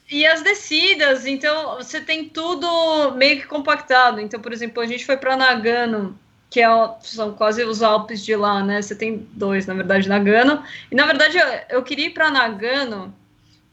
E 0.09 0.25
as 0.25 0.41
descidas, 0.41 1.25
então 1.25 1.77
você 1.77 2.01
tem 2.01 2.27
tudo 2.27 3.13
meio 3.15 3.39
que 3.39 3.47
compactado. 3.47 4.19
Então, 4.19 4.39
por 4.39 4.51
exemplo, 4.51 4.81
a 4.81 4.85
gente 4.85 5.05
foi 5.05 5.15
para 5.15 5.37
Nagano 5.37 6.17
que 6.51 6.59
é, 6.59 6.67
são 6.99 7.31
quase 7.31 7.63
os 7.63 7.81
Alpes 7.81 8.23
de 8.23 8.35
lá, 8.35 8.61
né? 8.61 8.81
Você 8.81 8.93
tem 8.93 9.25
dois, 9.31 9.65
na 9.65 9.73
verdade, 9.73 10.09
Nagano. 10.09 10.61
E 10.91 10.95
na 10.95 11.05
verdade 11.05 11.37
eu, 11.37 11.77
eu 11.77 11.81
queria 11.81 12.07
ir 12.07 12.09
para 12.09 12.29
Nagano 12.29 13.15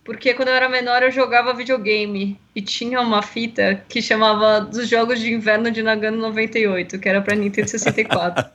porque 0.09 0.33
quando 0.33 0.49
eu 0.49 0.55
era 0.55 0.71
menor 0.71 1.03
eu 1.03 1.11
jogava 1.11 1.53
videogame 1.53 2.41
e 2.55 2.63
tinha 2.63 2.99
uma 2.99 3.21
fita 3.21 3.85
que 3.87 4.01
chamava 4.01 4.59
dos 4.59 4.89
Jogos 4.89 5.21
de 5.21 5.31
Inverno 5.31 5.71
de 5.71 5.83
Nagano 5.83 6.17
98, 6.17 6.99
que 6.99 7.07
era 7.07 7.21
para 7.21 7.37
Nintendo 7.37 7.69
64. 7.69 8.51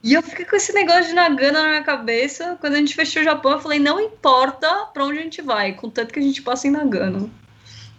e 0.00 0.14
eu 0.14 0.22
fiquei 0.22 0.44
com 0.44 0.54
esse 0.54 0.72
negócio 0.72 1.06
de 1.06 1.14
Nagano 1.14 1.60
na 1.60 1.68
minha 1.70 1.82
cabeça. 1.82 2.56
Quando 2.60 2.74
a 2.74 2.76
gente 2.76 2.94
fechou 2.94 3.20
o 3.20 3.24
Japão, 3.24 3.50
eu 3.50 3.58
falei: 3.58 3.80
não 3.80 3.98
importa 3.98 4.86
para 4.94 5.04
onde 5.04 5.18
a 5.18 5.22
gente 5.22 5.42
vai, 5.42 5.72
contanto 5.72 6.12
que 6.14 6.20
a 6.20 6.22
gente 6.22 6.40
passa 6.40 6.68
em 6.68 6.70
Nagano. 6.70 7.34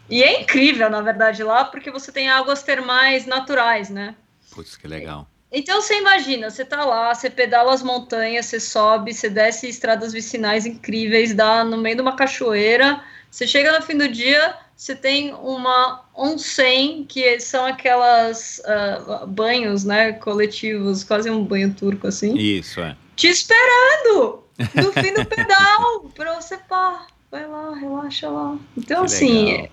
E 0.09 0.23
é 0.23 0.39
incrível, 0.39 0.89
na 0.89 1.01
verdade, 1.01 1.43
lá, 1.43 1.65
porque 1.65 1.91
você 1.91 2.09
tem 2.09 2.29
águas 2.29 2.63
termais 2.63 3.25
naturais, 3.25 3.89
né? 3.89 4.15
Putz, 4.55 4.77
que 4.77 4.87
legal. 4.87 5.27
Então 5.51 5.81
você 5.81 5.97
imagina, 5.97 6.49
você 6.49 6.65
tá 6.65 6.83
lá, 6.83 7.13
você 7.13 7.29
pedala 7.29 7.73
as 7.73 7.81
montanhas, 7.81 8.47
você 8.47 8.59
sobe, 8.59 9.13
você 9.13 9.29
desce 9.29 9.67
estradas 9.67 10.11
vicinais 10.11 10.65
incríveis, 10.65 11.33
dá 11.33 11.63
no 11.63 11.77
meio 11.77 11.95
de 11.95 12.01
uma 12.01 12.15
cachoeira, 12.15 13.01
você 13.31 13.47
chega 13.47 13.71
no 13.71 13.85
fim 13.85 13.97
do 13.97 14.09
dia, 14.09 14.55
você 14.75 14.93
tem 14.93 15.33
uma 15.33 16.05
onsen, 16.15 17.05
que 17.05 17.39
são 17.39 17.65
aquelas 17.65 18.59
uh, 18.59 19.25
banhos, 19.25 19.85
né, 19.85 20.13
coletivos, 20.13 21.03
quase 21.03 21.29
um 21.29 21.43
banho 21.43 21.73
turco 21.73 22.07
assim. 22.07 22.35
Isso, 22.37 22.81
é. 22.81 22.95
Te 23.15 23.27
esperando 23.27 24.43
no 24.75 24.91
fim 24.91 25.13
do 25.13 25.25
pedal, 25.25 26.11
pra 26.13 26.35
você, 26.35 26.57
pá, 26.57 27.07
vai 27.31 27.47
lá, 27.47 27.73
relaxa 27.73 28.29
lá. 28.29 28.57
Então, 28.77 28.99
que 28.99 29.05
assim, 29.05 29.69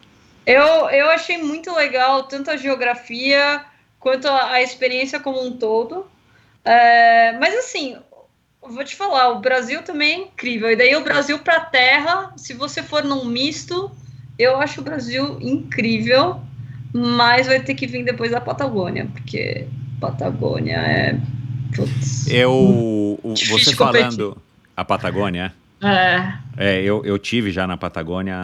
eu, 0.47 0.89
eu 0.91 1.11
achei 1.11 1.37
muito 1.37 1.75
legal 1.75 2.23
tanto 2.25 2.51
a 2.51 2.57
geografia 2.57 3.65
quanto 4.05 4.29
à 4.29 4.61
experiência 4.61 5.19
como 5.19 5.43
um 5.43 5.57
todo. 5.57 6.07
É, 6.63 7.33
mas 7.39 7.55
assim, 7.57 7.97
vou 8.61 8.85
te 8.85 8.95
falar, 8.95 9.31
o 9.31 9.41
Brasil 9.41 9.83
também 9.83 10.13
é 10.13 10.19
incrível. 10.25 10.71
E 10.71 10.77
daí 10.77 10.95
o 10.95 11.03
Brasil 11.03 11.39
para 11.39 11.59
terra, 11.61 12.31
se 12.37 12.53
você 12.53 12.83
for 12.83 13.03
num 13.03 13.25
misto, 13.25 13.91
eu 14.39 14.61
acho 14.61 14.83
o 14.83 14.85
Brasil 14.85 15.39
incrível, 15.41 16.39
mas 16.93 17.47
vai 17.47 17.61
ter 17.61 17.75
que 17.75 17.87
vir 17.87 18.05
depois 18.05 18.31
da 18.31 18.43
Patagônia, 18.43 19.09
porque 19.11 19.67
Patagônia 19.99 20.77
é. 20.77 21.19
Putz, 21.75 22.29
eu, 22.29 23.19
você 23.25 23.75
falando 23.75 24.37
a 24.77 24.85
Patagônia, 24.85 25.53
é. 25.83 26.39
É, 26.57 26.83
eu, 26.83 27.05
eu 27.05 27.19
tive 27.19 27.51
já 27.51 27.67
na 27.67 27.77
Patagônia, 27.77 28.37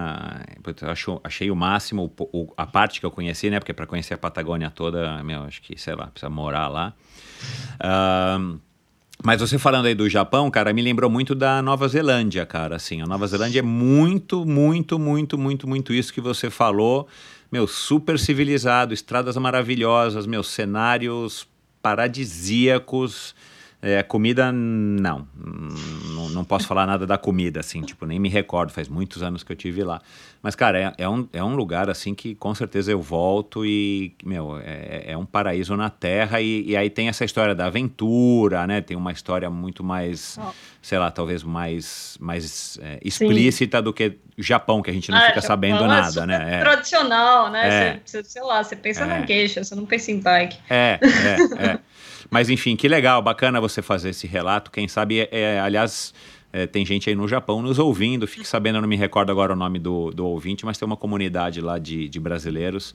acho, 0.82 1.20
achei 1.22 1.50
o 1.50 1.56
máximo 1.56 2.12
o, 2.18 2.52
a 2.56 2.66
parte 2.66 3.00
que 3.00 3.06
eu 3.06 3.10
conheci, 3.10 3.48
né? 3.50 3.58
Porque 3.58 3.72
para 3.72 3.86
conhecer 3.86 4.14
a 4.14 4.18
Patagônia 4.18 4.70
toda, 4.70 5.22
meu, 5.22 5.44
acho 5.44 5.62
que, 5.62 5.80
sei 5.80 5.94
lá, 5.94 6.08
precisa 6.08 6.28
morar 6.28 6.68
lá. 6.68 6.92
Uh, 7.76 8.58
mas 9.22 9.40
você 9.40 9.58
falando 9.58 9.86
aí 9.86 9.94
do 9.94 10.08
Japão, 10.08 10.50
cara, 10.50 10.72
me 10.72 10.82
lembrou 10.82 11.10
muito 11.10 11.34
da 11.34 11.62
Nova 11.62 11.86
Zelândia, 11.86 12.44
cara. 12.46 12.76
Assim, 12.76 13.00
a 13.00 13.06
Nova 13.06 13.26
Zelândia 13.26 13.60
é 13.60 13.62
muito, 13.62 14.44
muito, 14.44 14.98
muito, 14.98 15.38
muito, 15.38 15.68
muito 15.68 15.92
isso 15.92 16.12
que 16.12 16.20
você 16.20 16.50
falou. 16.50 17.06
Meu, 17.52 17.66
super 17.66 18.18
civilizado, 18.18 18.94
estradas 18.94 19.36
maravilhosas, 19.36 20.26
meus 20.26 20.48
cenários 20.48 21.46
paradisíacos 21.82 23.34
É, 23.82 24.02
comida, 24.02 24.52
não. 24.52 25.26
não. 25.34 26.28
Não 26.30 26.44
posso 26.44 26.66
falar 26.66 26.86
nada 26.86 27.06
da 27.06 27.16
comida, 27.16 27.60
assim, 27.60 27.82
tipo, 27.82 28.06
nem 28.06 28.18
me 28.18 28.28
recordo, 28.28 28.70
faz 28.72 28.88
muitos 28.88 29.22
anos 29.22 29.42
que 29.42 29.50
eu 29.50 29.56
tive 29.56 29.82
lá. 29.82 30.00
Mas, 30.42 30.54
cara, 30.54 30.78
é, 30.78 31.04
é, 31.04 31.08
um, 31.08 31.28
é 31.32 31.42
um 31.42 31.54
lugar, 31.54 31.90
assim, 31.90 32.14
que 32.14 32.34
com 32.34 32.54
certeza 32.54 32.92
eu 32.92 33.00
volto 33.00 33.64
e, 33.64 34.14
meu, 34.24 34.58
é, 34.58 35.12
é 35.12 35.16
um 35.16 35.26
paraíso 35.26 35.76
na 35.76 35.90
Terra 35.90 36.40
e, 36.40 36.64
e, 36.66 36.76
aí 36.76 36.88
tem 36.88 37.08
essa 37.08 37.24
história 37.24 37.54
da 37.54 37.66
aventura, 37.66 38.66
né? 38.66 38.80
Tem 38.80 38.96
uma 38.96 39.12
história 39.12 39.50
muito 39.50 39.82
mais, 39.84 40.38
oh. 40.40 40.50
sei 40.80 40.98
lá, 40.98 41.10
talvez 41.10 41.42
mais, 41.42 42.16
mais 42.20 42.78
é, 42.82 42.98
explícita 43.02 43.78
Sim. 43.78 43.84
do 43.84 43.92
que 43.92 44.16
Japão, 44.38 44.80
que 44.80 44.90
a 44.90 44.94
gente 44.94 45.10
não 45.10 45.18
ah, 45.18 45.22
fica 45.22 45.40
Japão 45.40 45.48
sabendo 45.48 45.84
é 45.84 45.88
nada, 45.88 46.26
né? 46.26 46.56
É 46.56 46.60
tradicional, 46.60 47.50
né? 47.50 48.00
Você, 48.04 48.24
sei 48.24 48.42
lá, 48.42 48.62
você 48.62 48.76
pensa 48.76 49.04
na 49.04 49.22
queixa, 49.22 49.62
você 49.62 49.74
não 49.74 49.84
pensa 49.84 50.10
em 50.10 50.20
bike. 50.20 50.58
É, 50.70 50.98
é, 51.02 51.66
é. 51.66 51.78
Mas 52.30 52.48
enfim, 52.48 52.76
que 52.76 52.86
legal, 52.86 53.20
bacana 53.20 53.60
você 53.60 53.82
fazer 53.82 54.10
esse 54.10 54.26
relato. 54.26 54.70
Quem 54.70 54.86
sabe, 54.86 55.20
é, 55.20 55.28
é, 55.32 55.60
aliás, 55.60 56.14
é, 56.52 56.66
tem 56.66 56.84
gente 56.86 57.08
aí 57.08 57.16
no 57.16 57.26
Japão 57.26 57.60
nos 57.60 57.78
ouvindo. 57.78 58.26
Fique 58.26 58.46
sabendo, 58.46 58.78
eu 58.78 58.82
não 58.82 58.88
me 58.88 58.96
recordo 58.96 59.30
agora 59.30 59.52
o 59.52 59.56
nome 59.56 59.78
do, 59.78 60.10
do 60.10 60.26
ouvinte, 60.26 60.64
mas 60.64 60.78
tem 60.78 60.86
uma 60.86 60.96
comunidade 60.96 61.60
lá 61.60 61.78
de, 61.78 62.08
de 62.08 62.20
brasileiros 62.20 62.94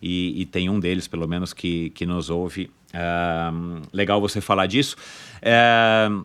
e, 0.00 0.40
e, 0.42 0.46
tem 0.46 0.68
um 0.68 0.78
deles, 0.78 1.08
pelo 1.08 1.26
menos, 1.26 1.52
que, 1.52 1.90
que 1.90 2.04
nos 2.04 2.28
ouve. 2.28 2.70
Uh, 2.92 3.82
legal 3.92 4.20
você 4.20 4.40
falar 4.40 4.66
disso. 4.66 4.96
Uh, 5.40 6.24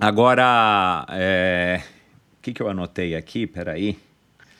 agora, 0.00 1.06
é, 1.10 1.82
o 2.38 2.42
que, 2.42 2.52
que 2.52 2.62
eu 2.62 2.68
anotei 2.68 3.14
aqui? 3.14 3.46
Peraí. 3.46 3.98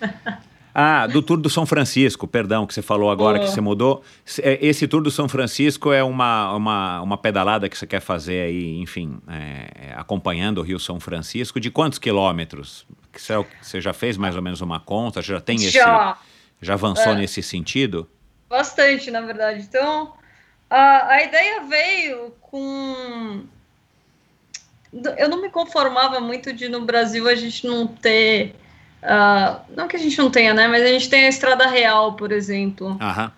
Ah, 0.81 1.09
do 1.09 1.21
Tour 1.21 1.39
do 1.39 1.51
São 1.51 1.67
Francisco, 1.67 2.25
perdão, 2.29 2.65
que 2.65 2.73
você 2.73 2.81
falou 2.81 3.11
agora 3.11 3.41
que 3.41 3.49
você 3.49 3.61
mudou. 3.61 4.01
É, 4.41 4.65
esse 4.65 4.87
Tour 4.87 5.03
do 5.03 5.11
São 5.11 5.29
Francisco 5.29 5.93
é 5.93 6.05
uma, 6.05 6.55
uma, 6.55 7.03
uma 7.03 7.19
pedalada 7.19 7.69
que 7.69 7.77
você 7.77 7.85
quer 7.85 7.99
fazer 7.99 8.43
aí, 8.43 8.79
enfim, 8.79 9.21
é, 9.27 9.93
acompanhando 9.97 10.59
o 10.59 10.63
Rio 10.63 10.79
São 10.79 11.01
Francisco. 11.01 11.59
De 11.59 11.69
quantos 11.69 11.99
quilômetros? 11.99 12.87
Você 13.61 13.81
já 13.81 13.93
fez 13.93 14.17
mais 14.17 14.37
ou 14.37 14.43
menos 14.43 14.61
uma 14.61 14.79
conta? 14.79 15.21
Já 15.21 15.41
tem 15.41 15.57
esse. 15.57 15.73
Já, 15.73 16.17
já 16.63 16.75
avançou 16.75 17.13
é. 17.13 17.17
nesse 17.17 17.43
sentido? 17.43 18.09
Bastante, 18.49 19.11
na 19.11 19.21
verdade. 19.23 19.67
Então, 19.69 20.13
a, 20.71 21.09
a 21.09 21.25
ideia 21.25 21.65
veio 21.65 22.31
com. 22.41 23.43
Eu 25.17 25.29
não 25.29 25.43
me 25.43 25.51
conformava 25.51 26.21
muito 26.21 26.53
de 26.53 26.69
no 26.69 26.83
Brasil 26.83 27.29
a 27.29 27.35
gente 27.35 27.67
não 27.67 27.85
ter 27.85 28.55
Uh, 29.03 29.61
não 29.77 29.87
que 29.87 29.97
a 29.97 30.01
gente 30.01 30.19
não 30.19 30.31
tenha, 30.31 30.53
né? 30.53 30.67
Mas 30.67 30.83
a 30.83 30.89
gente 30.89 31.09
tem 31.09 31.27
a 31.27 31.29
Estrada 31.29 31.67
Real, 31.67 32.15
por 32.15 32.33
exemplo. 32.33 32.97
Aham. 33.01 33.33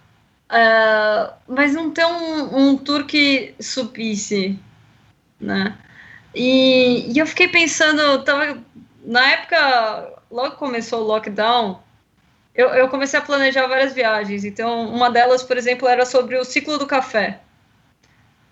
Uh, 0.50 1.32
mas 1.46 1.74
não 1.74 1.90
tem 1.90 2.04
um, 2.04 2.58
um 2.58 2.76
tour 2.76 3.04
que 3.04 3.54
supisse, 3.60 4.58
né? 5.40 5.76
E, 6.34 7.12
e, 7.12 7.18
eu 7.18 7.26
fiquei 7.26 7.46
pensando, 7.46 8.24
tava, 8.24 8.58
na 9.04 9.30
época, 9.30 10.12
logo 10.30 10.56
começou 10.56 11.02
o 11.02 11.06
lockdown, 11.06 11.80
eu, 12.54 12.68
eu 12.70 12.88
comecei 12.88 13.18
a 13.18 13.22
planejar 13.22 13.66
várias 13.68 13.92
viagens. 13.92 14.44
Então, 14.44 14.88
uma 14.88 15.08
delas, 15.08 15.42
por 15.42 15.56
exemplo, 15.56 15.86
era 15.86 16.04
sobre 16.04 16.36
o 16.36 16.44
ciclo 16.44 16.78
do 16.78 16.86
café. 16.86 17.40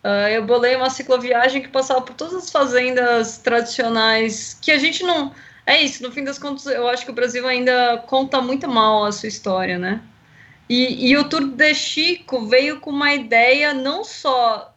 Uh, 0.04 0.28
eu 0.30 0.46
bolei 0.46 0.76
uma 0.76 0.90
cicloviagem 0.90 1.62
que 1.62 1.68
passava 1.68 2.00
por 2.00 2.14
todas 2.14 2.34
as 2.34 2.50
fazendas 2.50 3.38
tradicionais 3.38 4.56
que 4.62 4.70
a 4.70 4.78
gente 4.78 5.02
não 5.02 5.32
é 5.68 5.82
isso, 5.82 6.02
no 6.02 6.10
fim 6.10 6.24
das 6.24 6.38
contas, 6.38 6.64
eu 6.64 6.88
acho 6.88 7.04
que 7.04 7.10
o 7.10 7.14
Brasil 7.14 7.46
ainda 7.46 7.98
conta 8.06 8.40
muito 8.40 8.66
mal 8.66 9.04
a 9.04 9.12
sua 9.12 9.28
história, 9.28 9.78
né? 9.78 10.00
E, 10.66 11.10
e 11.10 11.16
o 11.18 11.28
Tour 11.28 11.46
de 11.46 11.74
Chico 11.74 12.46
veio 12.46 12.80
com 12.80 12.88
uma 12.88 13.12
ideia 13.12 13.74
não 13.74 14.02
só 14.02 14.74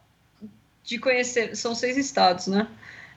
de 0.83 0.99
conhecer, 0.99 1.55
são 1.55 1.73
seis 1.73 1.95
estados, 1.95 2.47
né? 2.47 2.67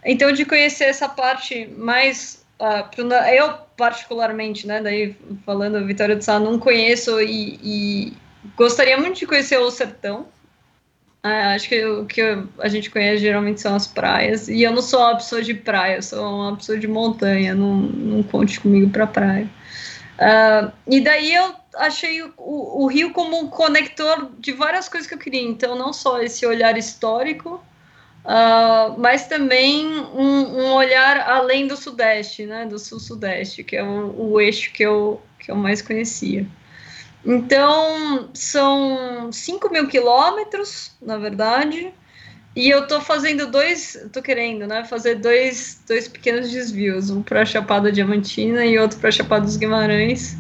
Então, 0.05 0.31
de 0.31 0.45
conhecer 0.45 0.85
essa 0.85 1.09
parte 1.09 1.67
mais. 1.77 2.47
Uh, 2.61 3.13
eu, 3.33 3.55
particularmente, 3.77 4.69
né? 4.69 4.81
Daí, 4.81 5.17
falando 5.45 5.85
Vitória 5.85 6.15
do 6.15 6.23
Sá, 6.23 6.39
não 6.39 6.61
conheço 6.61 7.21
e, 7.21 7.59
e 7.61 8.13
gostaria 8.57 8.97
muito 8.97 9.19
de 9.19 9.27
conhecer 9.27 9.59
o 9.59 9.69
sertão, 9.73 10.29
é, 11.25 11.55
acho 11.55 11.71
que 11.71 11.83
o 11.87 12.05
que 12.05 12.21
a 12.59 12.69
gente 12.69 12.91
conhece 12.91 13.23
geralmente 13.23 13.59
são 13.59 13.75
as 13.75 13.87
praias. 13.87 14.47
E 14.47 14.63
eu 14.63 14.71
não 14.71 14.83
sou 14.83 15.01
uma 15.01 15.17
pessoa 15.17 15.43
de 15.43 15.55
praia, 15.55 15.97
eu 15.97 16.03
sou 16.03 16.23
uma 16.23 16.55
pessoa 16.55 16.79
de 16.79 16.87
montanha. 16.87 17.55
Não, 17.55 17.77
não 17.77 18.23
conte 18.23 18.61
comigo 18.61 18.91
para 18.91 19.07
praia. 19.07 19.49
Uh, 20.19 20.71
e 20.87 21.01
daí 21.01 21.35
eu 21.35 21.55
achei 21.77 22.23
o, 22.23 22.33
o, 22.37 22.87
Rio 22.87 23.11
como 23.13 23.41
um 23.41 23.49
conector 23.49 24.33
de 24.39 24.53
várias 24.53 24.87
coisas 24.87 25.09
que 25.09 25.15
eu 25.15 25.19
queria. 25.19 25.41
Então, 25.41 25.79
não 25.79 25.95
só 25.95 26.21
esse 26.23 26.45
olhar 26.45 26.77
histórico, 26.77 27.55
uh, 28.27 28.95
mas 28.99 29.27
também 29.27 29.87
um, 29.87 30.61
um, 30.61 30.73
olhar 30.75 31.21
além 31.27 31.67
do 31.67 31.75
Sudeste, 31.75 32.45
né, 32.45 32.67
do 32.67 32.79
Sul-Sudeste, 32.79 33.65
que 33.65 33.77
é 33.77 33.83
o, 33.83 34.33
o 34.33 34.41
eixo 34.43 34.71
que 34.73 34.83
eu, 34.83 35.23
que 35.39 35.51
eu 35.51 35.57
mais 35.57 35.81
conhecia. 35.81 36.47
Então, 37.25 38.29
são 38.35 39.33
5 39.33 39.73
mil 39.73 39.89
quilômetros, 39.89 40.93
na 41.01 41.17
verdade, 41.17 41.93
e 42.55 42.69
eu 42.69 42.87
tô 42.87 43.01
fazendo 43.01 43.51
dois, 43.51 43.99
tô 44.13 44.21
querendo, 44.21 44.67
né, 44.67 44.85
fazer 44.85 45.17
dois, 45.17 45.83
dois 45.89 46.07
pequenos 46.07 46.51
desvios, 46.51 47.11
um 47.11 47.23
para 47.23 47.45
Chapada 47.45 47.91
Diamantina 47.91 48.65
e 48.67 48.79
outro 48.79 48.99
para 48.99 49.11
Chapada 49.11 49.45
dos 49.47 49.57
Guimarães, 49.57 50.37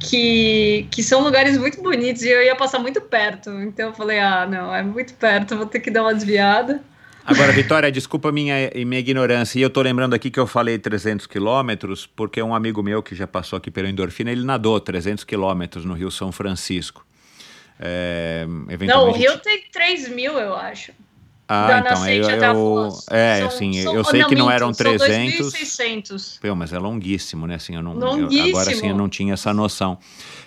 que, 0.00 0.88
que 0.90 1.02
são 1.02 1.22
lugares 1.22 1.56
muito 1.56 1.80
bonitos 1.80 2.22
e 2.22 2.28
eu 2.28 2.42
ia 2.42 2.56
passar 2.56 2.80
muito 2.80 3.00
perto, 3.00 3.50
então 3.62 3.88
eu 3.88 3.94
falei, 3.94 4.18
ah, 4.18 4.46
não, 4.46 4.74
é 4.74 4.82
muito 4.82 5.14
perto, 5.14 5.56
vou 5.56 5.66
ter 5.66 5.80
que 5.80 5.90
dar 5.90 6.02
uma 6.02 6.14
desviada. 6.14 6.82
Agora, 7.30 7.52
Vitória, 7.52 7.92
desculpa 7.92 8.32
minha, 8.32 8.72
minha 8.74 8.98
ignorância. 8.98 9.56
E 9.56 9.62
eu 9.62 9.70
tô 9.70 9.80
lembrando 9.80 10.14
aqui 10.14 10.32
que 10.32 10.40
eu 10.40 10.48
falei 10.48 10.76
300 10.80 11.28
quilômetros, 11.28 12.04
porque 12.04 12.42
um 12.42 12.52
amigo 12.52 12.82
meu 12.82 13.04
que 13.04 13.14
já 13.14 13.24
passou 13.24 13.56
aqui 13.56 13.70
pelo 13.70 13.86
Endorfina, 13.86 14.32
ele 14.32 14.44
nadou 14.44 14.80
300 14.80 15.22
quilômetros 15.22 15.84
no 15.84 15.94
Rio 15.94 16.10
São 16.10 16.32
Francisco. 16.32 17.06
É, 17.78 18.44
Não, 18.88 19.10
o 19.10 19.12
Rio 19.12 19.38
tem 19.38 19.62
3 19.70 20.08
mil, 20.08 20.32
eu 20.32 20.56
acho. 20.56 20.90
Ah, 21.52 21.82
então 21.84 22.08
eu, 22.08 22.30
eu 22.30 22.88
é, 23.10 23.38
são, 23.38 23.48
assim, 23.48 23.82
são, 23.82 23.92
eu 23.92 24.04
sei 24.04 24.22
que 24.22 24.36
não 24.36 24.48
eram 24.48 24.70
300. 24.72 25.52
2.600. 25.52 26.38
Pô, 26.40 26.54
mas 26.54 26.72
é 26.72 26.78
longuíssimo, 26.78 27.44
né? 27.44 27.56
Assim, 27.56 27.74
eu 27.74 27.82
não, 27.82 27.94
longuíssimo. 27.94 28.46
Eu, 28.46 28.50
agora 28.50 28.72
sim 28.72 28.88
eu 28.88 28.96
não 28.96 29.08
tinha 29.08 29.34
essa 29.34 29.52
noção. 29.52 29.98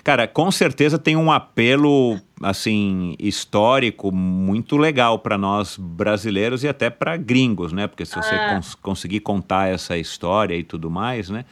Cara, 0.02 0.30
com 0.30 0.50
certeza 0.50 0.98
tem 0.98 1.18
um 1.18 1.30
apelo 1.30 2.18
assim 2.42 3.16
histórico 3.20 4.14
muito 4.14 4.78
legal 4.78 5.20
para 5.20 5.38
nós 5.38 5.76
brasileiros 5.78 6.64
e 6.64 6.70
até 6.70 6.90
para 6.90 7.18
gringos, 7.18 7.74
né? 7.74 7.86
Porque 7.86 8.06
se 8.06 8.16
você 8.16 8.34
é. 8.34 8.56
cons 8.56 8.74
conseguir 8.74 9.20
contar 9.20 9.68
essa 9.68 9.98
história 9.98 10.56
e 10.56 10.64
tudo 10.64 10.90
mais, 10.90 11.30
né? 11.30 11.44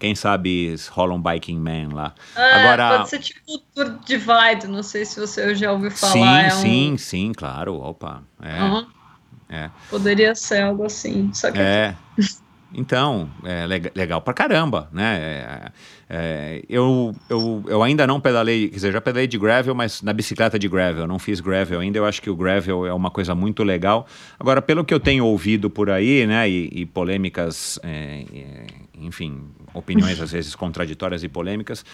Quem 0.00 0.14
sabe 0.14 0.74
rola 0.90 1.12
um 1.12 1.22
Biking 1.22 1.58
Man 1.60 1.94
lá. 1.94 2.14
É, 2.34 2.52
Agora, 2.54 2.96
pode 2.96 3.10
ser 3.10 3.18
tipo 3.18 3.40
o 3.46 3.58
Tour 3.58 3.98
Divide, 4.06 4.66
não 4.66 4.82
sei 4.82 5.04
se 5.04 5.20
você 5.20 5.54
já 5.54 5.70
ouviu 5.70 5.90
falar. 5.90 6.12
Sim, 6.12 6.24
é 6.24 6.50
sim, 6.50 6.92
um... 6.94 6.98
sim, 6.98 7.32
claro. 7.36 7.74
Opa, 7.76 8.22
é. 8.42 8.62
Uhum. 8.62 8.86
é. 9.50 9.70
Poderia 9.90 10.34
ser 10.34 10.62
algo 10.62 10.86
assim. 10.86 11.30
Só 11.34 11.52
que 11.52 11.58
é. 11.58 11.94
Então, 12.72 13.28
é 13.42 13.66
legal 13.66 14.22
pra 14.22 14.32
caramba, 14.32 14.88
né? 14.92 15.18
É, 15.18 15.72
é, 16.08 16.62
eu, 16.68 17.12
eu, 17.28 17.64
eu 17.66 17.82
ainda 17.82 18.06
não 18.06 18.20
pedalei, 18.20 18.68
quer 18.68 18.76
dizer, 18.76 18.92
já 18.92 19.00
pedalei 19.00 19.26
de 19.26 19.36
gravel, 19.36 19.74
mas 19.74 20.02
na 20.02 20.12
bicicleta 20.12 20.56
de 20.56 20.68
gravel, 20.68 21.04
não 21.04 21.18
fiz 21.18 21.40
gravel 21.40 21.80
ainda. 21.80 21.98
Eu 21.98 22.06
acho 22.06 22.22
que 22.22 22.30
o 22.30 22.36
gravel 22.36 22.86
é 22.86 22.94
uma 22.94 23.10
coisa 23.10 23.34
muito 23.34 23.64
legal. 23.64 24.06
Agora, 24.38 24.62
pelo 24.62 24.84
que 24.84 24.94
eu 24.94 25.00
tenho 25.00 25.26
ouvido 25.26 25.68
por 25.68 25.90
aí, 25.90 26.24
né, 26.28 26.48
e, 26.48 26.70
e 26.72 26.86
polêmicas, 26.86 27.76
é, 27.82 28.24
é 28.32 28.66
enfim, 29.00 29.42
opiniões 29.74 30.20
às 30.20 30.32
vezes 30.32 30.54
contraditórias 30.54 31.22
e 31.22 31.28
polêmicas, 31.28 31.84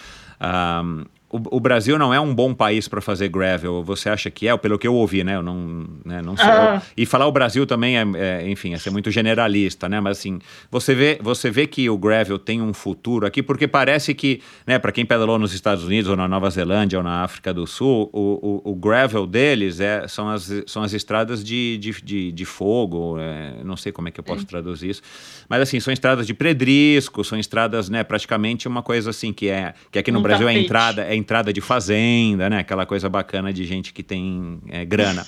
um, 0.41 1.05
o, 1.29 1.57
o, 1.57 1.59
Brasil 1.59 1.99
não 1.99 2.13
é 2.13 2.19
um 2.19 2.33
bom 2.33 2.53
país 2.53 2.87
para 2.87 3.01
fazer 3.01 3.27
gravel. 3.27 3.83
Você 3.83 4.09
acha 4.09 4.31
que 4.31 4.47
é? 4.47 4.55
Pelo 4.55 4.79
que 4.79 4.87
eu 4.87 4.93
ouvi, 4.93 5.25
né? 5.25 5.35
Eu 5.35 5.43
não, 5.43 5.85
né, 6.05 6.21
não 6.21 6.37
sei. 6.37 6.45
Ah. 6.45 6.81
E 6.95 7.05
falar 7.05 7.27
o 7.27 7.31
Brasil 7.33 7.65
também 7.67 7.97
é, 7.97 8.05
é, 8.15 8.49
enfim, 8.49 8.73
é 8.73 8.77
ser 8.77 8.91
muito 8.91 9.11
generalista, 9.11 9.89
né? 9.89 9.99
Mas 9.99 10.19
assim, 10.19 10.39
você 10.71 10.95
vê, 10.95 11.19
você 11.21 11.51
vê 11.51 11.67
que 11.67 11.89
o 11.89 11.97
gravel 11.97 12.39
tem 12.39 12.61
um 12.61 12.73
futuro 12.73 13.25
aqui, 13.25 13.43
porque 13.43 13.67
parece 13.67 14.13
que, 14.13 14.41
né? 14.65 14.79
Para 14.79 14.93
quem 14.93 15.05
pedalou 15.05 15.37
nos 15.37 15.53
Estados 15.53 15.83
Unidos 15.83 16.09
ou 16.09 16.15
na 16.15 16.29
Nova 16.29 16.49
Zelândia 16.49 16.97
ou 16.97 17.03
na 17.03 17.23
África 17.23 17.53
do 17.53 17.67
Sul, 17.67 18.09
o, 18.13 18.61
o, 18.63 18.71
o 18.71 18.75
gravel 18.75 19.27
deles 19.27 19.81
é, 19.81 20.07
são, 20.07 20.29
as, 20.29 20.63
são 20.65 20.81
as 20.81 20.93
estradas 20.93 21.43
de, 21.43 21.77
de, 21.77 22.01
de, 22.01 22.31
de 22.31 22.45
fogo. 22.45 23.17
É, 23.19 23.61
não 23.65 23.75
sei 23.75 23.91
como 23.91 24.07
é 24.07 24.11
que 24.11 24.19
eu 24.21 24.23
posso 24.23 24.45
traduzir 24.45 24.91
isso, 24.91 25.01
mas 25.49 25.61
assim 25.61 25.81
são 25.81 25.91
estradas 25.91 26.25
de 26.25 26.33
predrisco, 26.33 27.21
são 27.25 27.37
estradas, 27.37 27.89
né? 27.89 28.01
Praticamente 28.01 28.65
uma 28.65 28.81
coisa 28.81 29.09
assim 29.09 29.33
que 29.33 29.49
é 29.49 29.73
que 29.91 29.99
aqui 29.99 30.09
no 30.09 30.19
um 30.19 30.21
Brasil 30.21 30.47
tapete. 30.47 30.61
é 30.61 30.63
entrada 30.63 31.01
é 31.03 31.16
entrada 31.17 31.51
de 31.51 31.61
fazenda, 31.61 32.49
né? 32.49 32.59
Aquela 32.59 32.85
coisa 32.85 33.09
bacana 33.09 33.51
de 33.51 33.65
gente 33.65 33.91
que 33.93 34.03
tem 34.03 34.59
é, 34.69 34.85
grana. 34.85 35.25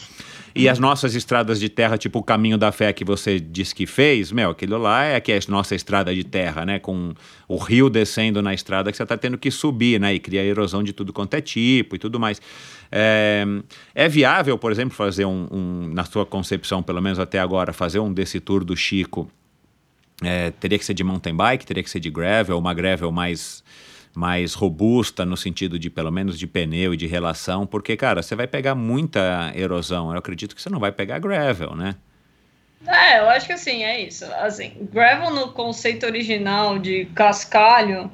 E 0.55 0.67
as 0.67 0.79
nossas 0.79 1.15
estradas 1.15 1.59
de 1.59 1.69
terra, 1.69 1.97
tipo 1.97 2.19
o 2.19 2.23
Caminho 2.23 2.57
da 2.57 2.71
Fé 2.71 2.91
que 2.91 3.05
você 3.05 3.39
disse 3.39 3.73
que 3.73 3.85
fez, 3.85 4.31
meu, 4.31 4.49
aquilo 4.49 4.77
lá 4.77 5.03
é 5.03 5.19
que 5.19 5.31
é 5.31 5.37
a 5.37 5.51
nossa 5.51 5.75
estrada 5.75 6.13
de 6.13 6.23
terra, 6.23 6.65
né? 6.65 6.79
Com 6.79 7.13
o 7.47 7.57
rio 7.57 7.89
descendo 7.89 8.41
na 8.41 8.53
estrada 8.53 8.91
que 8.91 8.97
você 8.97 9.03
está 9.03 9.17
tendo 9.17 9.37
que 9.37 9.51
subir, 9.51 9.99
né? 9.99 10.13
E 10.13 10.19
cria 10.19 10.43
erosão 10.43 10.83
de 10.83 10.91
tudo 10.91 11.13
quanto 11.13 11.33
é 11.35 11.41
tipo 11.41 11.95
e 11.95 11.99
tudo 11.99 12.19
mais. 12.19 12.41
É, 12.91 13.45
é 13.93 14.09
viável, 14.09 14.57
por 14.57 14.71
exemplo, 14.71 14.95
fazer 14.95 15.25
um, 15.25 15.47
um, 15.51 15.93
na 15.93 16.03
sua 16.03 16.25
concepção, 16.25 16.81
pelo 16.81 17.01
menos 17.01 17.19
até 17.19 17.39
agora, 17.39 17.71
fazer 17.71 17.99
um 17.99 18.11
desse 18.11 18.39
tour 18.39 18.63
do 18.63 18.75
Chico? 18.75 19.29
É, 20.21 20.51
teria 20.51 20.77
que 20.77 20.83
ser 20.83 20.93
de 20.93 21.03
mountain 21.03 21.35
bike, 21.35 21.65
teria 21.65 21.83
que 21.83 21.89
ser 21.89 21.99
de 21.99 22.09
gravel, 22.09 22.57
uma 22.57 22.73
gravel 22.73 23.11
mais 23.11 23.63
mais 24.15 24.53
robusta 24.53 25.25
no 25.25 25.37
sentido 25.37 25.77
de 25.77 25.89
pelo 25.89 26.11
menos 26.11 26.37
de 26.37 26.47
pneu 26.47 26.93
e 26.93 26.97
de 26.97 27.07
relação, 27.07 27.65
porque 27.65 27.95
cara, 27.95 28.21
você 28.21 28.35
vai 28.35 28.47
pegar 28.47 28.75
muita 28.75 29.51
erosão. 29.55 30.11
Eu 30.11 30.17
acredito 30.17 30.55
que 30.55 30.61
você 30.61 30.69
não 30.69 30.79
vai 30.79 30.91
pegar 30.91 31.19
gravel, 31.19 31.75
né? 31.75 31.95
É, 32.87 33.19
eu 33.19 33.29
acho 33.29 33.45
que 33.45 33.53
assim, 33.53 33.83
é 33.83 34.01
isso. 34.01 34.25
Assim, 34.35 34.87
gravel 34.91 35.31
no 35.31 35.51
conceito 35.51 36.05
original 36.05 36.79
de 36.79 37.05
cascalho 37.13 38.11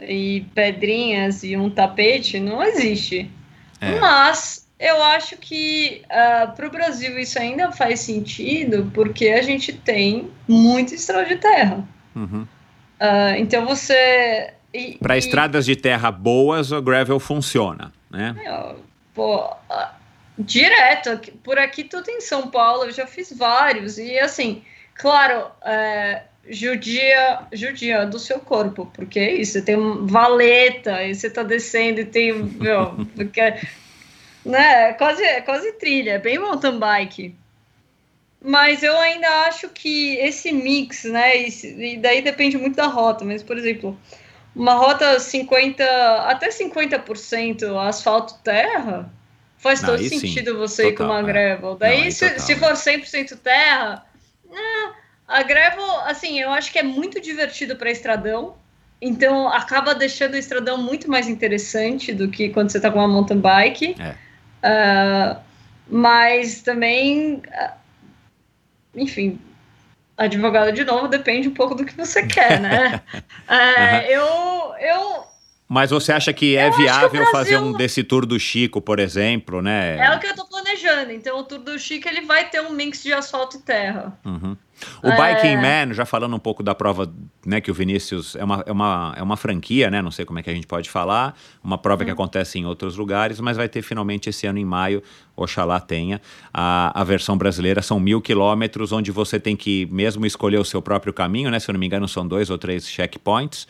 e 0.00 0.44
pedrinhas 0.54 1.42
e 1.42 1.56
um 1.56 1.70
tapete 1.70 2.38
não 2.38 2.62
existe. 2.62 3.30
É. 3.80 3.98
Mas 3.98 4.66
eu 4.78 5.02
acho 5.02 5.36
que 5.36 6.02
uh, 6.04 6.08
ah, 6.10 6.46
para 6.54 6.66
o 6.66 6.70
Brasil 6.70 7.18
isso 7.18 7.38
ainda 7.38 7.72
faz 7.72 8.00
sentido 8.00 8.90
porque 8.92 9.28
a 9.28 9.42
gente 9.42 9.72
tem 9.72 10.30
muito 10.46 10.94
estrada 10.94 11.26
de 11.26 11.36
terra. 11.36 11.84
Uhum. 12.14 12.42
Uh, 13.00 13.36
então 13.38 13.64
você 13.64 14.54
para 15.00 15.16
estradas 15.16 15.64
de 15.64 15.76
terra 15.76 16.10
boas, 16.10 16.72
o 16.72 16.82
gravel 16.82 17.18
funciona, 17.18 17.92
né? 18.10 18.34
pô, 19.14 19.50
direto, 20.38 21.18
por 21.42 21.58
aqui 21.58 21.84
tudo 21.84 22.10
em 22.10 22.20
São 22.20 22.48
Paulo, 22.48 22.84
eu 22.84 22.92
já 22.92 23.06
fiz 23.06 23.32
vários, 23.36 23.98
e 23.98 24.18
assim, 24.18 24.62
claro, 24.94 25.46
é, 25.64 26.22
judia, 26.48 27.40
judia 27.52 28.04
do 28.04 28.18
seu 28.18 28.38
corpo, 28.38 28.90
porque 28.94 29.18
é 29.18 29.34
isso, 29.34 29.52
você 29.52 29.62
tem 29.62 30.06
valeta, 30.06 31.02
e 31.02 31.14
você 31.14 31.30
tá 31.30 31.42
descendo 31.42 32.00
e 32.00 32.04
tem, 32.04 32.32
meu, 32.32 32.94
porque, 33.16 33.54
né, 34.44 34.90
é 34.90 34.92
quase, 34.92 35.22
é 35.22 35.40
quase 35.40 35.72
trilha, 35.72 36.12
é 36.12 36.18
bem 36.18 36.38
mountain 36.38 36.78
bike. 36.78 37.34
Mas 38.48 38.82
eu 38.82 38.96
ainda 38.98 39.28
acho 39.48 39.68
que 39.70 40.16
esse 40.18 40.52
mix, 40.52 41.04
né, 41.04 41.48
e 41.48 41.96
daí 41.96 42.22
depende 42.22 42.56
muito 42.56 42.76
da 42.76 42.86
rota, 42.86 43.24
mas, 43.24 43.42
por 43.42 43.56
exemplo, 43.56 43.98
uma 44.56 44.74
rota 44.74 45.20
50, 45.20 45.84
até 46.22 46.48
50% 46.48 47.76
asfalto 47.86 48.34
terra, 48.42 49.12
faz 49.58 49.82
todo 49.82 50.02
sentido 50.02 50.52
sim. 50.52 50.56
você 50.56 50.82
total, 50.82 50.92
ir 50.92 50.96
com 50.96 51.04
uma 51.04 51.20
é. 51.20 51.22
gravel. 51.22 51.76
Daí, 51.76 52.04
Não, 52.04 52.10
se, 52.10 52.38
se 52.38 52.56
for 52.56 52.72
100% 52.72 53.36
terra, 53.36 54.06
né, 54.50 54.92
a 55.28 55.42
gravel, 55.42 55.84
assim, 56.00 56.40
eu 56.40 56.50
acho 56.50 56.72
que 56.72 56.78
é 56.78 56.82
muito 56.82 57.20
divertido 57.20 57.76
para 57.76 57.90
estradão. 57.90 58.54
Então, 59.00 59.46
acaba 59.48 59.94
deixando 59.94 60.34
o 60.34 60.38
estradão 60.38 60.78
muito 60.78 61.10
mais 61.10 61.28
interessante 61.28 62.14
do 62.14 62.28
que 62.28 62.48
quando 62.48 62.70
você 62.70 62.78
está 62.78 62.90
com 62.90 62.98
uma 62.98 63.08
mountain 63.08 63.38
bike. 63.38 63.94
É. 64.00 64.14
Uh, 64.64 65.38
mas 65.88 66.62
também, 66.62 67.42
uh, 67.46 67.72
enfim, 68.94 69.38
advogado 70.16 70.72
de 70.72 70.84
novo 70.84 71.08
depende 71.08 71.48
um 71.48 71.54
pouco 71.54 71.74
do 71.74 71.84
que 71.84 71.96
você 71.96 72.26
quer, 72.26 72.60
né? 72.60 73.00
é. 73.48 74.12
Eu, 74.12 74.74
eu. 74.78 75.24
Mas 75.68 75.90
você 75.90 76.12
acha 76.12 76.32
que 76.32 76.56
é 76.56 76.70
viável 76.70 77.10
que 77.10 77.16
Brasil... 77.16 77.32
fazer 77.32 77.58
um 77.58 77.72
desse 77.72 78.04
tour 78.04 78.24
do 78.24 78.38
Chico, 78.38 78.80
por 78.80 79.00
exemplo, 79.00 79.60
né? 79.60 79.98
É 79.98 80.14
o 80.14 80.20
que 80.20 80.26
eu 80.26 80.34
tô 80.34 80.46
planejando. 80.46 81.10
Então, 81.10 81.38
o 81.38 81.42
tour 81.42 81.58
do 81.58 81.76
Chico 81.78 82.08
ele 82.08 82.20
vai 82.20 82.48
ter 82.48 82.60
um 82.60 82.70
mix 82.70 83.02
de 83.02 83.12
asfalto 83.12 83.56
e 83.56 83.60
terra. 83.60 84.16
Uhum. 84.24 84.56
O 85.02 85.08
é... 85.08 85.34
Biking 85.34 85.56
Man, 85.56 85.94
já 85.94 86.04
falando 86.04 86.36
um 86.36 86.38
pouco 86.38 86.62
da 86.62 86.74
prova, 86.74 87.12
né, 87.44 87.60
que 87.60 87.70
o 87.70 87.74
Vinícius 87.74 88.36
é 88.36 88.44
uma, 88.44 88.62
é, 88.66 88.72
uma, 88.72 89.14
é 89.16 89.22
uma 89.22 89.36
franquia, 89.36 89.90
né, 89.90 90.02
não 90.02 90.10
sei 90.10 90.24
como 90.24 90.38
é 90.38 90.42
que 90.42 90.50
a 90.50 90.54
gente 90.54 90.66
pode 90.66 90.90
falar, 90.90 91.34
uma 91.64 91.78
prova 91.78 92.04
que 92.04 92.10
uhum. 92.10 92.14
acontece 92.14 92.58
em 92.58 92.66
outros 92.66 92.96
lugares, 92.96 93.40
mas 93.40 93.56
vai 93.56 93.68
ter 93.68 93.82
finalmente 93.82 94.28
esse 94.28 94.46
ano 94.46 94.58
em 94.58 94.64
maio, 94.64 95.02
oxalá 95.34 95.80
tenha, 95.80 96.20
a, 96.52 97.00
a 97.00 97.04
versão 97.04 97.38
brasileira, 97.38 97.80
são 97.80 97.98
mil 97.98 98.20
quilômetros, 98.20 98.92
onde 98.92 99.10
você 99.10 99.40
tem 99.40 99.56
que 99.56 99.88
mesmo 99.90 100.26
escolher 100.26 100.58
o 100.58 100.64
seu 100.64 100.82
próprio 100.82 101.12
caminho, 101.12 101.50
né, 101.50 101.58
se 101.58 101.70
eu 101.70 101.72
não 101.72 101.80
me 101.80 101.86
engano 101.86 102.06
são 102.06 102.26
dois 102.26 102.50
ou 102.50 102.58
três 102.58 102.86
checkpoints, 102.86 103.66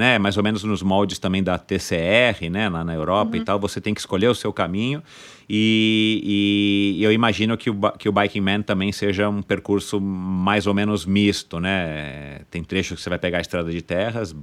né, 0.00 0.18
mais 0.18 0.38
ou 0.38 0.42
menos 0.42 0.64
nos 0.64 0.82
moldes 0.82 1.18
também 1.18 1.42
da 1.42 1.58
TCR, 1.58 2.48
né, 2.50 2.70
lá 2.70 2.82
na 2.82 2.94
Europa 2.94 3.36
uhum. 3.36 3.42
e 3.42 3.44
tal, 3.44 3.60
você 3.60 3.82
tem 3.82 3.92
que 3.92 4.00
escolher 4.00 4.28
o 4.28 4.34
seu 4.34 4.50
caminho 4.50 5.02
e, 5.46 6.96
e, 6.96 7.04
eu 7.04 7.12
imagino 7.12 7.54
que 7.58 7.68
o, 7.68 7.76
que 7.98 8.08
o 8.08 8.12
Biking 8.12 8.40
Man 8.40 8.62
também 8.62 8.92
seja 8.92 9.28
um 9.28 9.42
percurso 9.42 10.00
mais 10.00 10.66
ou 10.66 10.72
menos 10.72 11.04
misto, 11.04 11.58
né? 11.58 12.42
Tem 12.50 12.62
trechos 12.62 12.98
que 12.98 13.02
você 13.02 13.10
vai 13.10 13.18
pegar 13.18 13.38
a 13.38 13.40
estrada 13.40 13.70
de 13.70 13.82
terras, 13.82 14.34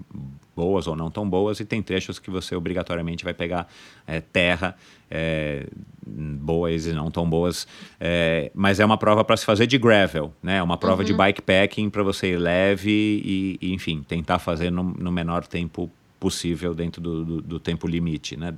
boas 0.58 0.88
ou 0.88 0.96
não 0.96 1.12
tão 1.12 1.30
boas, 1.30 1.60
e 1.60 1.66
tem 1.66 1.84
trechos 1.84 2.18
que 2.18 2.32
você 2.32 2.56
obrigatoriamente 2.56 3.24
vai 3.24 3.34
pegar 3.34 3.68
é, 4.08 4.20
terra, 4.20 4.76
é, 5.10 5.68
boas 6.04 6.88
e 6.88 6.94
não 6.94 7.12
tão 7.12 7.30
boas. 7.30 7.68
É, 8.00 8.52
mas 8.56 8.80
é 8.80 8.86
uma 8.86 8.98
prova 8.98 9.24
para 9.24 9.38
se 9.38 9.46
fazer 9.46 9.68
de 9.68 9.78
gravel, 9.78 10.34
né? 10.42 10.58
É 10.58 10.64
uma 10.64 10.78
prova 10.78 11.04
uhum. 11.04 11.06
de 11.06 11.14
bikepacking 11.14 11.92
para 11.92 12.02
você 12.02 12.32
ir 12.34 12.38
leve 12.38 12.90
e, 12.90 13.60
e, 13.62 13.74
enfim, 13.74 14.04
tentar 14.08 14.40
fazer 14.40 14.72
no, 14.72 14.82
no 14.84 15.12
menor 15.12 15.46
tempo 15.46 15.92
possível 16.20 16.74
dentro 16.74 17.00
do, 17.00 17.24
do, 17.24 17.42
do 17.42 17.60
tempo 17.60 17.88
limite, 17.88 18.36
né? 18.36 18.56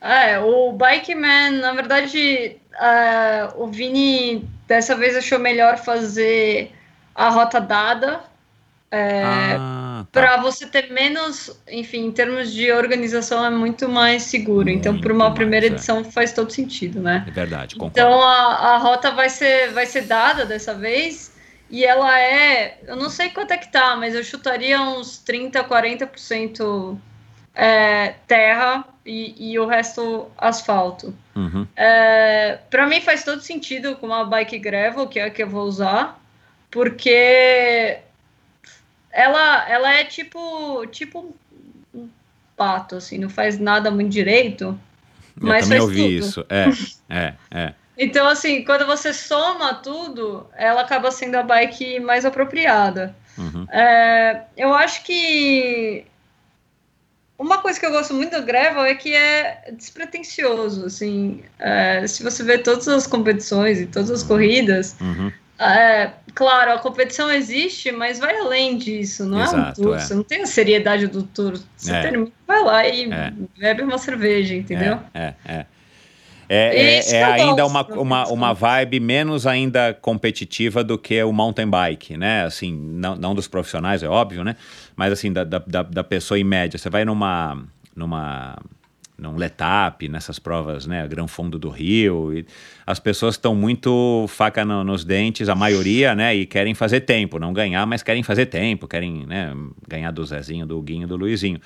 É, 0.00 0.38
o 0.38 0.72
Bikeman, 0.72 1.58
na 1.58 1.72
verdade, 1.72 2.56
uh, 2.74 3.62
o 3.62 3.66
Vini 3.66 4.48
dessa 4.66 4.94
vez 4.94 5.16
achou 5.16 5.38
melhor 5.38 5.76
fazer 5.78 6.72
a 7.14 7.28
rota 7.28 7.60
dada. 7.60 8.20
É, 8.90 9.22
ah, 9.24 9.85
tá. 10.04 10.20
para 10.20 10.36
você 10.38 10.66
ter 10.66 10.90
menos, 10.90 11.50
enfim, 11.68 12.06
em 12.06 12.12
termos 12.12 12.52
de 12.52 12.70
organização 12.72 13.44
é 13.44 13.50
muito 13.50 13.88
mais 13.88 14.24
seguro. 14.24 14.66
Muito 14.66 14.78
então, 14.78 15.00
por 15.00 15.12
uma 15.12 15.32
primeira 15.34 15.66
é. 15.66 15.68
edição 15.70 16.04
faz 16.04 16.32
todo 16.32 16.50
sentido, 16.50 17.00
né? 17.00 17.24
É 17.26 17.30
verdade, 17.30 17.74
concordo. 17.76 17.98
Então 17.98 18.22
a, 18.22 18.74
a 18.74 18.78
rota 18.78 19.10
vai 19.10 19.28
ser, 19.28 19.72
vai 19.72 19.86
ser 19.86 20.02
dada 20.02 20.44
dessa 20.44 20.74
vez 20.74 21.34
e 21.68 21.84
ela 21.84 22.18
é, 22.20 22.78
eu 22.86 22.96
não 22.96 23.10
sei 23.10 23.30
quanto 23.30 23.52
é 23.52 23.56
que 23.56 23.70
tá, 23.70 23.96
mas 23.96 24.14
eu 24.14 24.22
chutaria 24.22 24.80
uns 24.80 25.18
30, 25.18 25.64
40% 25.64 26.98
é, 27.54 28.14
terra 28.26 28.84
e, 29.04 29.52
e, 29.52 29.58
o 29.58 29.66
resto 29.66 30.30
asfalto. 30.36 31.14
Uhum. 31.34 31.66
É, 31.74 32.58
para 32.70 32.86
mim 32.86 33.00
faz 33.00 33.24
todo 33.24 33.40
sentido 33.40 33.96
com 33.96 34.06
uma 34.06 34.24
bike 34.24 34.58
gravel, 34.58 35.08
que 35.08 35.18
é 35.18 35.24
a 35.24 35.30
que 35.30 35.42
eu 35.42 35.48
vou 35.48 35.64
usar, 35.64 36.20
porque 36.70 37.98
ela, 39.16 39.68
ela 39.68 39.92
é 39.94 40.04
tipo, 40.04 40.86
tipo 40.88 41.34
um 41.94 42.08
pato, 42.54 42.96
assim, 42.96 43.16
não 43.16 43.30
faz 43.30 43.58
nada 43.58 43.90
muito 43.90 44.10
direito. 44.10 44.78
Eu 45.40 45.48
mas 45.48 45.64
também 45.64 45.80
ouvi 45.80 45.96
tudo. 45.96 46.26
isso, 46.26 46.46
é, 46.50 46.66
é, 47.08 47.34
é. 47.50 47.72
Então, 47.96 48.28
assim, 48.28 48.62
quando 48.62 48.84
você 48.84 49.14
soma 49.14 49.74
tudo, 49.74 50.46
ela 50.54 50.82
acaba 50.82 51.10
sendo 51.10 51.36
a 51.36 51.42
bike 51.42 51.98
mais 51.98 52.26
apropriada. 52.26 53.16
Uhum. 53.38 53.66
É, 53.70 54.42
eu 54.54 54.74
acho 54.74 55.02
que 55.02 56.04
uma 57.38 57.58
coisa 57.58 57.80
que 57.80 57.86
eu 57.86 57.90
gosto 57.90 58.12
muito 58.12 58.38
do 58.38 58.44
Gravel 58.44 58.84
é 58.84 58.94
que 58.94 59.14
é 59.14 59.70
despretensioso, 59.72 60.84
assim, 60.84 61.42
é, 61.58 62.06
se 62.06 62.22
você 62.22 62.42
vê 62.42 62.58
todas 62.58 62.86
as 62.88 63.06
competições 63.06 63.80
e 63.80 63.86
todas 63.86 64.10
as 64.10 64.22
corridas, 64.22 64.94
uhum. 65.00 65.32
é, 65.58 66.12
claro, 66.36 66.72
a 66.72 66.78
competição 66.78 67.32
existe, 67.32 67.90
mas 67.90 68.18
vai 68.18 68.38
além 68.38 68.76
disso, 68.76 69.24
não 69.24 69.42
Exato, 69.42 69.56
é 69.56 69.70
um 69.70 69.72
tour, 69.72 69.96
é. 69.96 69.98
você 70.00 70.14
não 70.14 70.22
tem 70.22 70.42
a 70.42 70.46
seriedade 70.46 71.06
do 71.06 71.22
tour, 71.22 71.58
você 71.74 71.94
é. 71.94 72.02
termina, 72.02 72.30
vai 72.46 72.62
lá 72.62 72.86
e 72.86 73.10
é. 73.10 73.32
bebe 73.58 73.82
uma 73.82 73.96
cerveja, 73.96 74.54
entendeu? 74.54 75.00
É, 75.14 75.32
é. 75.46 75.66
É, 76.48 77.00
é, 77.00 77.12
é 77.12 77.24
ainda 77.24 77.66
uma, 77.66 77.84
uma, 77.86 78.28
uma 78.28 78.52
vibe 78.52 79.00
menos 79.00 79.48
ainda 79.48 79.92
competitiva 79.94 80.84
do 80.84 80.96
que 80.96 81.20
o 81.24 81.32
mountain 81.32 81.68
bike, 81.68 82.16
né? 82.16 82.44
Assim, 82.44 82.72
não, 82.72 83.16
não 83.16 83.34
dos 83.34 83.48
profissionais, 83.48 84.04
é 84.04 84.08
óbvio, 84.08 84.44
né? 84.44 84.54
Mas 84.94 85.12
assim, 85.12 85.32
da, 85.32 85.42
da, 85.42 85.82
da 85.82 86.04
pessoa 86.04 86.38
em 86.38 86.44
média. 86.44 86.78
Você 86.78 86.88
vai 86.88 87.04
numa, 87.04 87.64
numa 87.96 88.56
num 89.18 89.36
letap, 89.36 90.08
nessas 90.08 90.38
provas, 90.38 90.86
né, 90.86 91.06
grão 91.08 91.26
fundo 91.26 91.58
do 91.58 91.68
rio, 91.68 92.36
e 92.36 92.46
as 92.86 92.98
pessoas 93.00 93.34
estão 93.34 93.54
muito 93.54 94.26
faca 94.28 94.64
no, 94.64 94.84
nos 94.84 95.04
dentes, 95.04 95.48
a 95.48 95.54
maioria, 95.54 96.14
né, 96.14 96.34
e 96.34 96.46
querem 96.46 96.74
fazer 96.74 97.00
tempo, 97.00 97.38
não 97.38 97.52
ganhar, 97.52 97.86
mas 97.86 98.02
querem 98.02 98.22
fazer 98.22 98.46
tempo, 98.46 98.86
querem, 98.86 99.26
né, 99.26 99.54
ganhar 99.88 100.10
do 100.10 100.24
Zezinho, 100.24 100.66
do 100.66 100.80
Guinho, 100.82 101.08
do 101.08 101.16
Luizinho. 101.16 101.60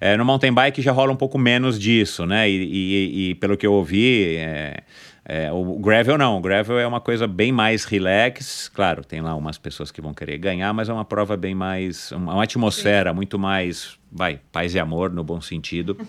É, 0.00 0.16
no 0.16 0.24
mountain 0.24 0.52
bike 0.52 0.82
já 0.82 0.90
rola 0.90 1.12
um 1.12 1.16
pouco 1.16 1.38
menos 1.38 1.78
disso, 1.78 2.26
né? 2.26 2.50
E, 2.50 2.56
e, 2.56 3.30
e 3.30 3.34
pelo 3.36 3.56
que 3.56 3.64
eu 3.64 3.72
ouvi, 3.72 4.34
é, 4.34 4.82
é, 5.24 5.52
o 5.52 5.78
gravel 5.78 6.18
não. 6.18 6.38
O 6.38 6.40
gravel 6.40 6.76
é 6.76 6.86
uma 6.86 7.00
coisa 7.00 7.28
bem 7.28 7.52
mais 7.52 7.84
relax. 7.84 8.68
Claro, 8.68 9.04
tem 9.04 9.20
lá 9.20 9.36
umas 9.36 9.58
pessoas 9.58 9.92
que 9.92 10.00
vão 10.00 10.12
querer 10.12 10.38
ganhar, 10.38 10.72
mas 10.72 10.88
é 10.88 10.92
uma 10.92 11.04
prova 11.04 11.36
bem 11.36 11.54
mais. 11.54 12.10
Uma, 12.10 12.34
uma 12.34 12.42
atmosfera 12.42 13.14
muito 13.14 13.38
mais. 13.38 13.96
Vai, 14.10 14.40
paz 14.50 14.74
e 14.74 14.80
amor 14.80 15.12
no 15.12 15.22
bom 15.22 15.40
sentido. 15.40 15.96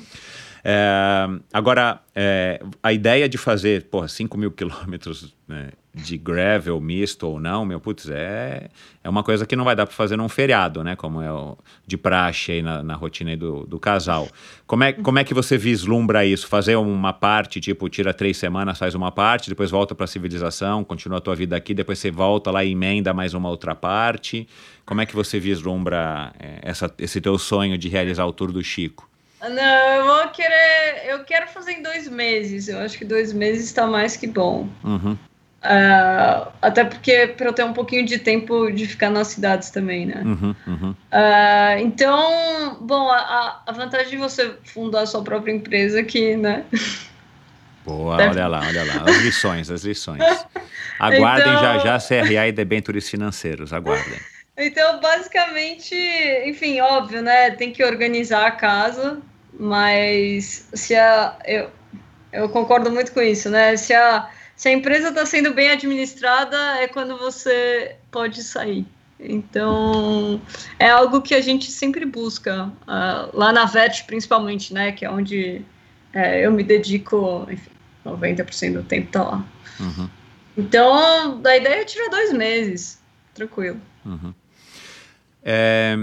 É, 0.65 1.27
agora, 1.51 1.99
é, 2.15 2.61
a 2.81 2.93
ideia 2.93 3.27
de 3.27 3.37
fazer, 3.37 3.83
porra, 3.85 4.07
5 4.07 4.37
mil 4.37 4.49
quilômetros 4.53 5.35
né, 5.45 5.71
de 5.93 6.17
gravel, 6.17 6.79
misto 6.79 7.27
ou 7.27 7.37
não, 7.37 7.65
meu, 7.65 7.81
putz, 7.81 8.09
é, 8.09 8.69
é 9.03 9.09
uma 9.09 9.23
coisa 9.23 9.45
que 9.45 9.57
não 9.57 9.65
vai 9.65 9.75
dar 9.75 9.85
para 9.85 9.93
fazer 9.93 10.15
num 10.15 10.29
feriado, 10.29 10.81
né? 10.81 10.95
Como 10.95 11.21
é 11.21 11.31
o, 11.31 11.57
de 11.85 11.97
praxe 11.97 12.53
aí 12.53 12.61
na, 12.61 12.81
na 12.81 12.95
rotina 12.95 13.31
aí 13.31 13.35
do, 13.35 13.65
do 13.65 13.77
casal. 13.77 14.29
Como 14.65 14.85
é, 14.85 14.93
como 14.93 15.19
é 15.19 15.23
que 15.25 15.33
você 15.33 15.57
vislumbra 15.57 16.25
isso? 16.25 16.47
Fazer 16.47 16.77
uma 16.77 17.11
parte, 17.11 17.59
tipo, 17.59 17.89
tira 17.89 18.13
três 18.13 18.37
semanas, 18.37 18.79
faz 18.79 18.95
uma 18.95 19.11
parte, 19.11 19.49
depois 19.49 19.69
volta 19.69 19.93
para 19.93 20.05
a 20.05 20.07
civilização, 20.07 20.83
continua 20.83 21.17
a 21.17 21.21
tua 21.21 21.35
vida 21.35 21.57
aqui, 21.57 21.73
depois 21.73 21.99
você 21.99 22.09
volta 22.09 22.49
lá 22.49 22.63
e 22.63 22.71
emenda 22.71 23.13
mais 23.13 23.33
uma 23.33 23.49
outra 23.49 23.75
parte. 23.75 24.47
Como 24.85 25.01
é 25.01 25.05
que 25.05 25.15
você 25.15 25.39
vislumbra 25.39 26.33
é, 26.39 26.59
essa, 26.61 26.93
esse 26.97 27.19
teu 27.19 27.37
sonho 27.37 27.77
de 27.77 27.89
realizar 27.89 28.25
o 28.25 28.31
Tour 28.31 28.51
do 28.51 28.63
Chico? 28.63 29.12
Não, 29.49 29.89
eu 29.95 30.05
vou 30.05 30.27
querer. 30.29 31.05
Eu 31.07 31.23
quero 31.23 31.47
fazer 31.47 31.73
em 31.73 31.81
dois 31.81 32.07
meses. 32.07 32.67
Eu 32.67 32.79
acho 32.79 32.97
que 32.97 33.05
dois 33.05 33.33
meses 33.33 33.65
está 33.65 33.85
mais 33.85 34.15
que 34.15 34.27
bom. 34.27 34.67
Uhum. 34.83 35.17
Uh, 35.63 36.51
até 36.61 36.83
porque 36.83 37.27
para 37.27 37.47
eu 37.47 37.53
ter 37.53 37.63
um 37.63 37.71
pouquinho 37.71 38.05
de 38.05 38.19
tempo 38.19 38.69
de 38.69 38.85
ficar 38.85 39.09
nas 39.09 39.29
cidades 39.29 39.69
também, 39.69 40.05
né? 40.05 40.21
Uhum, 40.25 40.55
uhum. 40.67 40.89
Uh, 40.91 41.79
então, 41.79 42.77
bom, 42.81 43.09
a, 43.09 43.61
a, 43.65 43.71
vantagem 43.71 44.09
de 44.09 44.17
você 44.17 44.55
fundar 44.65 45.01
a 45.01 45.05
sua 45.05 45.23
própria 45.23 45.53
empresa 45.53 46.01
aqui, 46.01 46.35
né? 46.35 46.65
Boa, 47.85 48.17
Deve... 48.17 48.31
olha 48.31 48.47
lá, 48.47 48.59
olha 48.59 48.83
lá. 48.83 49.09
As 49.09 49.17
lições, 49.21 49.71
as 49.71 49.85
lições. 49.85 50.21
Aguardem 50.99 51.47
então... 51.47 51.79
já 51.79 51.97
já 51.97 51.99
CRA 51.99 52.47
e 52.47 52.51
debêntures 52.51 53.09
financeiros, 53.09 53.71
aguardem. 53.71 54.19
Então, 54.57 54.99
basicamente, 54.99 55.95
enfim, 56.45 56.79
óbvio, 56.81 57.21
né? 57.21 57.51
Tem 57.51 57.71
que 57.71 57.83
organizar 57.83 58.45
a 58.45 58.51
casa, 58.51 59.19
mas 59.59 60.67
se 60.73 60.95
a. 60.95 61.37
Eu, 61.45 61.69
eu 62.31 62.49
concordo 62.49 62.91
muito 62.91 63.11
com 63.11 63.21
isso, 63.21 63.49
né? 63.49 63.77
Se 63.77 63.93
a 63.93 64.29
se 64.55 64.69
a 64.69 64.71
empresa 64.71 65.09
está 65.09 65.25
sendo 65.25 65.53
bem 65.53 65.71
administrada, 65.71 66.57
é 66.77 66.87
quando 66.87 67.17
você 67.17 67.95
pode 68.11 68.43
sair. 68.43 68.85
Então, 69.19 70.41
é 70.77 70.89
algo 70.89 71.21
que 71.21 71.33
a 71.33 71.41
gente 71.41 71.71
sempre 71.71 72.05
busca, 72.05 72.65
uh, 72.67 73.29
lá 73.37 73.51
na 73.51 73.65
VET 73.65 74.03
principalmente, 74.05 74.73
né, 74.73 74.91
que 74.91 75.05
é 75.05 75.09
onde 75.09 75.61
é, 76.13 76.45
eu 76.45 76.51
me 76.51 76.63
dedico, 76.63 77.47
enfim, 77.49 77.71
90% 78.05 78.73
do 78.73 78.83
tempo 78.83 79.11
tá 79.11 79.23
lá. 79.23 79.45
Uhum. 79.79 80.09
Então, 80.57 81.41
a 81.43 81.57
ideia 81.57 81.81
é 81.81 81.85
tirar 81.85 82.09
dois 82.09 82.31
meses, 82.33 83.01
tranquilo. 83.33 83.81
Uhum. 84.05 84.33
É, 85.43 85.97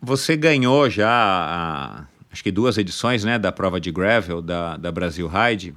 você 0.00 0.36
ganhou 0.36 0.88
já, 0.88 1.08
a, 1.08 2.04
acho 2.36 2.44
que 2.44 2.52
duas 2.52 2.76
edições, 2.76 3.24
né, 3.24 3.38
da 3.38 3.50
prova 3.50 3.80
de 3.80 3.90
gravel 3.90 4.42
da, 4.42 4.76
da 4.76 4.92
Brasil 4.92 5.26
Ride, 5.26 5.74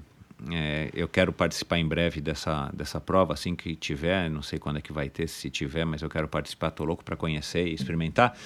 é, 0.52 0.90
eu 0.94 1.07
quero 1.07 1.31
participar 1.31 1.77
em 1.77 1.88
breve 1.88 2.19
dessa, 2.19 2.69
dessa 2.73 2.99
prova, 2.99 3.34
assim 3.34 3.56
que 3.56 3.77
tiver. 3.77 4.30
Não 4.30 4.41
sei 4.41 4.60
quando 4.60 4.77
é 4.77 4.81
que 4.81 4.91
vai 4.91 5.10
ter, 5.10 5.27
se 5.30 5.49
tiver, 5.49 5.86
mas 5.86 6.02
eu 6.02 6.10
quero 6.10 6.27
participar. 6.27 6.68
Estou 6.68 6.86
louco 6.86 7.03
para 7.03 7.15
conhecer 7.15 7.65
e 7.65 7.73
experimentar. 7.73 8.38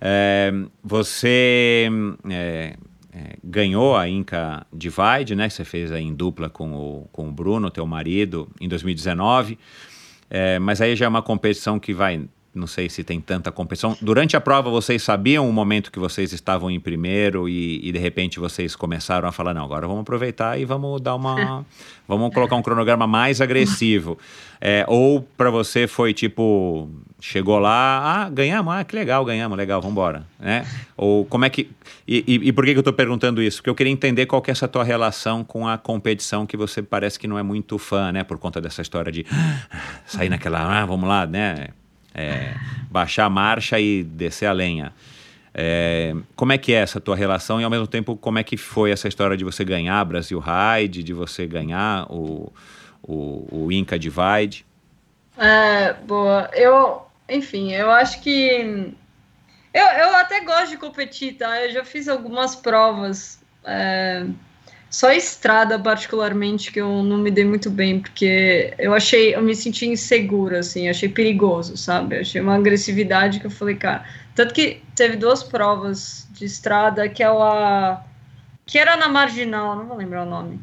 É, 0.00 0.52
você 0.82 1.88
é, 2.28 2.76
é, 3.12 3.36
ganhou 3.42 3.96
a 3.96 4.08
Inca 4.08 4.66
Divide, 4.72 5.36
né? 5.36 5.48
Você 5.48 5.64
fez 5.64 5.92
aí 5.92 6.02
em 6.02 6.14
dupla 6.14 6.50
com 6.50 6.72
o, 6.72 7.08
com 7.12 7.28
o 7.28 7.32
Bruno, 7.32 7.70
teu 7.70 7.86
marido, 7.86 8.48
em 8.60 8.68
2019. 8.68 9.56
É, 10.28 10.58
mas 10.58 10.80
aí 10.80 10.96
já 10.96 11.06
é 11.06 11.08
uma 11.08 11.22
competição 11.22 11.78
que 11.78 11.94
vai 11.94 12.28
não 12.52 12.66
sei 12.66 12.88
se 12.88 13.04
tem 13.04 13.20
tanta 13.20 13.52
competição. 13.52 13.96
Durante 14.00 14.36
a 14.36 14.40
prova, 14.40 14.68
vocês 14.70 15.02
sabiam 15.02 15.48
o 15.48 15.52
momento 15.52 15.92
que 15.92 16.00
vocês 16.00 16.32
estavam 16.32 16.68
em 16.68 16.80
primeiro 16.80 17.48
e, 17.48 17.80
e, 17.88 17.92
de 17.92 17.98
repente 17.98 18.40
vocês 18.40 18.74
começaram 18.74 19.28
a 19.28 19.32
falar: 19.32 19.54
não, 19.54 19.64
agora 19.64 19.86
vamos 19.86 20.02
aproveitar 20.02 20.58
e 20.58 20.64
vamos 20.64 21.00
dar 21.00 21.14
uma. 21.14 21.64
vamos 22.08 22.34
colocar 22.34 22.56
um 22.56 22.62
cronograma 22.62 23.06
mais 23.06 23.40
agressivo. 23.40 24.18
É, 24.60 24.84
ou 24.88 25.22
para 25.36 25.48
você 25.48 25.86
foi 25.86 26.12
tipo: 26.12 26.90
chegou 27.20 27.60
lá, 27.60 28.24
ah, 28.24 28.30
ganhamos, 28.30 28.74
ah, 28.74 28.82
que 28.82 28.96
legal, 28.96 29.24
ganhamos, 29.24 29.56
legal, 29.56 29.80
vamos 29.80 29.92
embora. 29.92 30.26
Né? 30.38 30.66
Ou 30.96 31.24
como 31.24 31.44
é 31.44 31.50
que. 31.50 31.70
E, 32.06 32.24
e, 32.26 32.48
e 32.48 32.52
por 32.52 32.64
que, 32.64 32.72
que 32.72 32.78
eu 32.78 32.80
estou 32.80 32.92
perguntando 32.92 33.40
isso? 33.40 33.58
Porque 33.58 33.70
eu 33.70 33.76
queria 33.76 33.92
entender 33.92 34.26
qual 34.26 34.42
que 34.42 34.50
é 34.50 34.52
essa 34.52 34.66
tua 34.66 34.82
relação 34.82 35.44
com 35.44 35.68
a 35.68 35.78
competição 35.78 36.44
que 36.44 36.56
você 36.56 36.82
parece 36.82 37.16
que 37.16 37.28
não 37.28 37.38
é 37.38 37.44
muito 37.44 37.78
fã, 37.78 38.10
né? 38.10 38.24
Por 38.24 38.38
conta 38.38 38.60
dessa 38.60 38.82
história 38.82 39.12
de 39.12 39.24
sair 40.04 40.28
naquela, 40.28 40.82
ah, 40.82 40.84
vamos 40.84 41.08
lá, 41.08 41.24
né? 41.26 41.68
É, 42.14 42.54
baixar 42.90 43.26
a 43.26 43.30
marcha 43.30 43.78
e 43.78 44.02
descer 44.02 44.46
a 44.46 44.52
lenha. 44.52 44.92
É, 45.52 46.14
como 46.36 46.52
é 46.52 46.58
que 46.58 46.72
é 46.72 46.76
essa 46.76 47.00
tua 47.00 47.16
relação 47.16 47.60
e 47.60 47.64
ao 47.64 47.70
mesmo 47.70 47.86
tempo 47.86 48.16
como 48.16 48.38
é 48.38 48.44
que 48.44 48.56
foi 48.56 48.92
essa 48.92 49.08
história 49.08 49.36
de 49.36 49.44
você 49.44 49.64
ganhar 49.64 50.04
Brasil 50.04 50.40
Ride, 50.40 51.02
de 51.02 51.12
você 51.12 51.44
ganhar 51.46 52.06
o, 52.08 52.52
o, 53.02 53.48
o 53.50 53.72
Inca 53.72 53.98
Divide? 53.98 54.64
É, 55.36 55.94
boa. 55.94 56.48
Eu, 56.52 57.02
enfim, 57.28 57.72
eu 57.72 57.90
acho 57.90 58.20
que 58.20 58.94
eu, 59.72 59.84
eu 59.84 60.16
até 60.16 60.40
gosto 60.40 60.70
de 60.70 60.76
competir, 60.76 61.34
tá? 61.34 61.60
Eu 61.62 61.72
já 61.72 61.84
fiz 61.84 62.08
algumas 62.08 62.54
provas. 62.54 63.40
É, 63.64 64.26
só 64.90 65.12
estrada, 65.12 65.78
particularmente, 65.78 66.72
que 66.72 66.80
eu 66.80 67.02
não 67.04 67.16
me 67.16 67.30
dei 67.30 67.44
muito 67.44 67.70
bem, 67.70 68.00
porque 68.00 68.74
eu 68.76 68.92
achei, 68.92 69.36
eu 69.36 69.40
me 69.40 69.54
senti 69.54 69.86
insegura, 69.86 70.58
assim, 70.58 70.88
achei 70.88 71.08
perigoso, 71.08 71.76
sabe? 71.76 72.18
achei 72.18 72.40
uma 72.40 72.56
agressividade 72.56 73.38
que 73.38 73.46
eu 73.46 73.50
falei, 73.52 73.76
cara. 73.76 74.04
Tanto 74.34 74.52
que 74.52 74.82
teve 74.96 75.16
duas 75.16 75.44
provas 75.44 76.26
de 76.32 76.44
estrada, 76.44 77.08
que 77.08 77.22
ela. 77.22 78.04
que 78.66 78.78
era 78.78 78.96
na 78.96 79.08
marginal, 79.08 79.76
não 79.76 79.86
vou 79.86 79.96
lembrar 79.96 80.24
o 80.24 80.28
nome. 80.28 80.60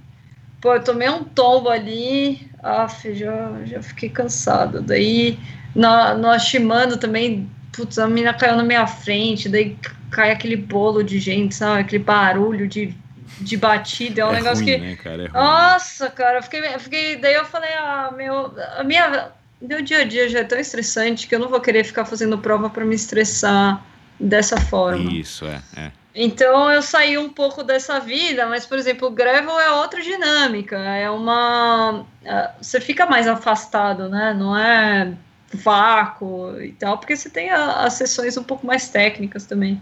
Pô, 0.60 0.74
eu 0.74 0.84
tomei 0.84 1.10
um 1.10 1.24
tombo 1.24 1.70
ali, 1.70 2.52
af, 2.62 3.14
já, 3.14 3.64
já 3.64 3.82
fiquei 3.82 4.10
cansada. 4.10 4.82
Daí, 4.82 5.40
na, 5.74 6.16
no 6.16 6.28
Ashimando 6.30 6.98
também, 6.98 7.50
putz, 7.72 7.98
a 7.98 8.08
menina 8.08 8.34
caiu 8.34 8.58
na 8.58 8.64
minha 8.64 8.88
frente, 8.88 9.48
daí 9.48 9.78
cai 10.12 10.32
aquele 10.32 10.58
bolo 10.58 11.02
de 11.02 11.18
gente, 11.18 11.56
sabe? 11.56 11.82
Aquele 11.82 12.04
barulho 12.04 12.68
de 12.68 12.94
de 13.40 13.58
batida, 13.58 14.22
é 14.22 14.26
um 14.26 14.32
é 14.32 14.36
negócio 14.36 14.64
ruim, 14.64 14.74
que. 14.74 14.78
Né, 14.78 14.96
cara? 14.96 15.26
É 15.26 15.30
Nossa, 15.30 16.10
cara, 16.10 16.40
eu 16.40 16.44
fiquei, 16.44 16.60
eu 16.74 16.80
fiquei. 16.80 17.16
Daí 17.18 17.34
eu 17.34 17.46
falei, 17.46 17.72
ah, 17.74 18.12
meu. 18.16 18.54
A 18.78 18.84
minha. 18.84 19.32
Meu 19.60 19.82
dia 19.82 20.02
a 20.02 20.04
dia 20.04 20.30
já 20.30 20.40
é 20.40 20.44
tão 20.44 20.60
estressante 20.60 21.28
que 21.28 21.34
eu 21.34 21.40
não 21.40 21.50
vou 21.50 21.60
querer 21.60 21.84
ficar 21.84 22.06
fazendo 22.06 22.38
prova 22.38 22.70
para 22.70 22.86
me 22.86 22.94
estressar 22.94 23.84
dessa 24.20 24.60
forma. 24.62 25.12
Isso, 25.12 25.46
é, 25.46 25.62
é. 25.76 25.92
Então 26.14 26.72
eu 26.72 26.82
saí 26.82 27.18
um 27.18 27.30
pouco 27.30 27.64
dessa 27.64 28.00
vida, 28.00 28.48
mas, 28.48 28.66
por 28.66 28.78
exemplo, 28.78 29.08
o 29.08 29.12
gravel 29.12 29.60
é 29.60 29.72
outra 29.72 30.02
dinâmica. 30.02 30.76
É 30.78 31.10
uma. 31.10 32.06
É, 32.24 32.52
você 32.60 32.82
fica 32.82 33.06
mais 33.06 33.28
afastado, 33.28 34.10
né? 34.10 34.34
Não 34.34 34.58
é 34.58 35.14
vácuo 35.54 36.60
e 36.62 36.72
tal, 36.74 36.98
porque 36.98 37.16
você 37.16 37.30
tem 37.30 37.50
as 37.50 37.94
sessões 37.94 38.36
um 38.36 38.44
pouco 38.44 38.66
mais 38.66 38.90
técnicas 38.90 39.46
também. 39.46 39.82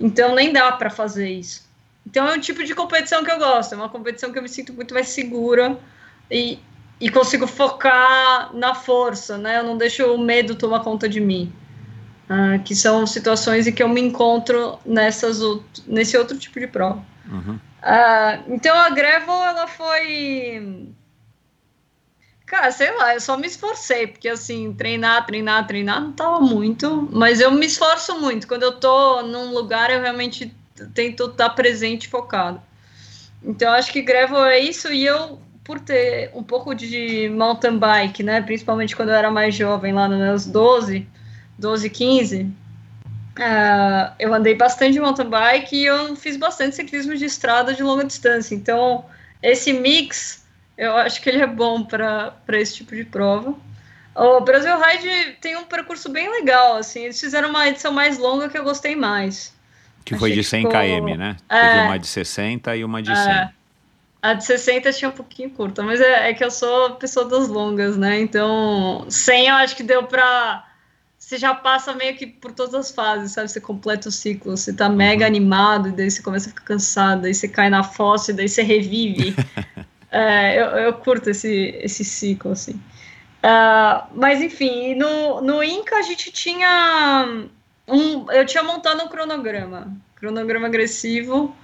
Então 0.00 0.34
nem 0.34 0.52
dá 0.52 0.72
para 0.72 0.90
fazer 0.90 1.28
isso. 1.28 1.65
Então 2.06 2.28
é 2.28 2.34
um 2.34 2.40
tipo 2.40 2.62
de 2.62 2.74
competição 2.74 3.24
que 3.24 3.30
eu 3.30 3.38
gosto, 3.38 3.74
é 3.74 3.76
uma 3.76 3.88
competição 3.88 4.32
que 4.32 4.38
eu 4.38 4.42
me 4.42 4.48
sinto 4.48 4.72
muito 4.72 4.94
mais 4.94 5.08
segura 5.08 5.76
e, 6.30 6.58
e 7.00 7.10
consigo 7.10 7.46
focar 7.46 8.54
na 8.54 8.74
força, 8.74 9.36
né? 9.36 9.58
Eu 9.58 9.64
não 9.64 9.76
deixo 9.76 10.06
o 10.14 10.18
medo 10.18 10.54
tomar 10.54 10.80
conta 10.80 11.08
de 11.08 11.20
mim. 11.20 11.52
Uh, 12.28 12.60
que 12.64 12.74
são 12.74 13.06
situações 13.06 13.68
em 13.68 13.72
que 13.72 13.80
eu 13.80 13.88
me 13.88 14.00
encontro 14.00 14.80
nessas, 14.84 15.38
nesse 15.86 16.16
outro 16.16 16.36
tipo 16.36 16.58
de 16.58 16.66
prova. 16.66 17.00
Uhum. 17.28 17.54
Uh, 17.54 18.54
então 18.54 18.76
a 18.76 18.90
Gravel, 18.90 19.44
ela 19.44 19.68
foi. 19.68 20.88
Cara, 22.44 22.72
sei 22.72 22.96
lá, 22.96 23.14
eu 23.14 23.20
só 23.20 23.36
me 23.36 23.46
esforcei, 23.46 24.08
porque 24.08 24.28
assim, 24.28 24.72
treinar, 24.72 25.24
treinar, 25.24 25.66
treinar 25.68 26.00
não 26.00 26.12
tava 26.12 26.40
muito, 26.40 27.08
mas 27.12 27.40
eu 27.40 27.50
me 27.52 27.66
esforço 27.66 28.20
muito. 28.20 28.48
Quando 28.48 28.64
eu 28.64 28.72
tô 28.72 29.22
num 29.22 29.52
lugar, 29.52 29.90
eu 29.90 30.00
realmente 30.00 30.52
tento 30.94 31.26
estar 31.26 31.50
presente 31.50 32.08
focado. 32.08 32.60
Então, 33.42 33.72
acho 33.72 33.92
que 33.92 34.02
Gravel 34.02 34.44
é 34.44 34.58
isso, 34.58 34.92
e 34.92 35.04
eu, 35.06 35.40
por 35.62 35.78
ter 35.80 36.30
um 36.34 36.42
pouco 36.42 36.74
de 36.74 37.28
mountain 37.28 37.78
bike, 37.78 38.22
né, 38.22 38.40
principalmente 38.40 38.96
quando 38.96 39.10
eu 39.10 39.14
era 39.14 39.30
mais 39.30 39.54
jovem, 39.54 39.92
lá 39.92 40.08
nos 40.08 40.18
meus 40.18 40.46
12, 40.46 41.06
12, 41.58 41.90
15, 41.90 42.42
uh, 42.42 44.12
eu 44.18 44.32
andei 44.34 44.54
bastante 44.54 44.98
mountain 44.98 45.28
bike 45.28 45.76
e 45.76 45.86
eu 45.86 46.16
fiz 46.16 46.36
bastante 46.36 46.76
ciclismo 46.76 47.14
de 47.14 47.24
estrada 47.24 47.72
de 47.74 47.82
longa 47.82 48.04
distância. 48.04 48.54
Então, 48.54 49.04
esse 49.42 49.72
mix, 49.72 50.44
eu 50.76 50.96
acho 50.96 51.20
que 51.20 51.28
ele 51.28 51.42
é 51.42 51.46
bom 51.46 51.84
para 51.84 52.34
esse 52.48 52.76
tipo 52.76 52.94
de 52.94 53.04
prova. 53.04 53.54
O 54.14 54.40
Brasil 54.40 54.72
Ride 54.80 55.36
tem 55.40 55.56
um 55.56 55.64
percurso 55.64 56.08
bem 56.08 56.30
legal, 56.30 56.78
assim, 56.78 57.04
eles 57.04 57.20
fizeram 57.20 57.50
uma 57.50 57.68
edição 57.68 57.92
mais 57.92 58.18
longa 58.18 58.48
que 58.48 58.56
eu 58.56 58.64
gostei 58.64 58.96
mais. 58.96 59.55
Que 60.06 60.16
foi 60.16 60.32
de 60.32 60.44
100 60.44 60.62
ficou... 60.62 60.80
km, 60.80 61.16
né? 61.18 61.36
É, 61.48 61.60
Teve 61.68 61.84
uma 61.84 61.98
de 61.98 62.06
60 62.06 62.76
e 62.76 62.84
uma 62.84 63.02
de 63.02 63.14
100. 63.14 63.34
É, 63.34 63.50
a 64.22 64.32
de 64.34 64.44
60 64.44 64.92
tinha 64.92 65.08
um 65.08 65.12
pouquinho 65.12 65.50
curta, 65.50 65.82
mas 65.82 66.00
é, 66.00 66.30
é, 66.30 66.34
que 66.34 66.44
eu 66.44 66.50
sou 66.50 66.92
pessoa 66.92 67.26
das 67.26 67.48
longas, 67.48 67.96
né? 67.96 68.20
Então, 68.20 69.04
100 69.10 69.48
eu 69.48 69.54
acho 69.56 69.76
que 69.76 69.82
deu 69.82 70.04
pra, 70.04 70.64
você 71.18 71.36
já 71.36 71.52
passa 71.54 71.92
meio 71.92 72.16
que 72.16 72.24
por 72.24 72.52
todas 72.52 72.72
as 72.74 72.92
fases, 72.92 73.32
sabe? 73.32 73.48
Você 73.48 73.60
completa 73.60 74.08
o 74.08 74.12
ciclo, 74.12 74.56
você 74.56 74.72
tá 74.72 74.88
mega 74.88 75.22
Uhum. 75.22 75.26
animado, 75.26 75.88
e 75.88 75.92
daí 75.92 76.08
você 76.08 76.22
começa 76.22 76.48
a 76.48 76.50
ficar 76.50 76.64
cansado, 76.64 77.22
daí 77.22 77.34
você 77.34 77.48
cai 77.48 77.68
na 77.68 77.82
fossa, 77.82 78.30
e 78.30 78.34
daí 78.34 78.48
você 78.48 78.62
revive. 78.62 79.34
É, 80.08 80.58
eu, 80.58 80.66
eu 80.66 80.92
curto 80.94 81.28
esse, 81.28 81.78
esse 81.82 82.04
ciclo, 82.04 82.52
assim. 82.52 82.80
Ah, 83.42 84.06
mas 84.14 84.40
enfim, 84.40 84.94
no, 84.94 85.42
no 85.42 85.62
Inca 85.62 85.96
a 85.96 86.02
gente 86.02 86.30
tinha 86.30 87.46
um. 87.88 88.30
Eu 88.30 88.44
tinha 88.46 88.62
montado 88.62 89.02
um 89.02 89.08
cronograma. 89.08 89.96
Cronograma 90.16 90.66
agressivo. 90.66 91.54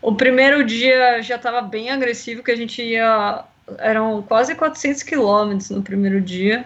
O 0.00 0.14
primeiro 0.14 0.64
dia 0.64 1.22
já 1.22 1.36
estava 1.36 1.62
bem 1.62 1.90
agressivo, 1.90 2.42
que 2.42 2.50
a 2.50 2.56
gente 2.56 2.82
ia. 2.82 3.44
Eram 3.78 4.22
quase 4.22 4.54
400 4.54 5.02
quilômetros 5.02 5.70
no 5.70 5.82
primeiro 5.82 6.20
dia. 6.20 6.64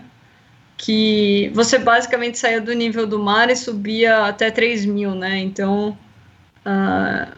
Que 0.76 1.50
você 1.54 1.78
basicamente 1.78 2.38
saía 2.38 2.60
do 2.60 2.72
nível 2.72 3.06
do 3.06 3.18
mar 3.18 3.50
e 3.50 3.56
subia 3.56 4.26
até 4.26 4.50
3 4.50 4.84
mil, 4.86 5.14
né? 5.14 5.38
Então. 5.38 5.96
ah, 6.64 7.28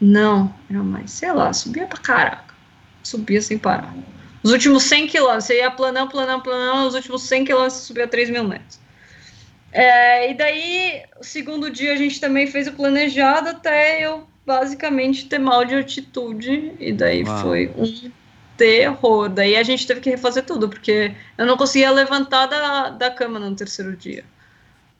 não, 0.00 0.54
era 0.68 0.82
mais, 0.82 1.12
sei 1.12 1.32
lá, 1.32 1.52
subia 1.52 1.86
pra 1.86 1.98
caraca. 1.98 2.54
Subia 3.02 3.40
sem 3.40 3.58
parar. 3.58 3.94
Os 4.42 4.52
últimos 4.52 4.82
100 4.84 5.06
quilômetros, 5.06 5.44
você 5.44 5.58
ia 5.58 5.70
planão, 5.70 6.08
planão, 6.08 6.40
planão, 6.40 6.86
os 6.86 6.94
últimos 6.94 7.22
100 7.22 7.46
quilômetros 7.46 7.78
você 7.80 7.86
subia 7.86 8.06
3 8.06 8.28
mil 8.30 8.44
metros. 8.44 8.78
É, 9.74 10.30
e 10.30 10.34
daí, 10.34 11.02
o 11.20 11.24
segundo 11.24 11.68
dia 11.68 11.92
a 11.92 11.96
gente 11.96 12.20
também 12.20 12.46
fez 12.46 12.68
o 12.68 12.72
planejado 12.72 13.48
até 13.48 14.06
eu 14.06 14.24
basicamente 14.46 15.26
ter 15.26 15.40
mal 15.40 15.64
de 15.64 15.74
altitude, 15.74 16.72
e 16.78 16.92
daí 16.92 17.24
Uau. 17.24 17.38
foi 17.38 17.72
um 17.76 18.10
terror. 18.56 19.28
Daí 19.28 19.56
a 19.56 19.64
gente 19.64 19.84
teve 19.84 20.00
que 20.00 20.10
refazer 20.10 20.44
tudo, 20.44 20.68
porque 20.68 21.12
eu 21.36 21.44
não 21.44 21.56
conseguia 21.56 21.90
levantar 21.90 22.46
da, 22.46 22.90
da 22.90 23.10
cama 23.10 23.40
no 23.40 23.56
terceiro 23.56 23.96
dia. 23.96 24.24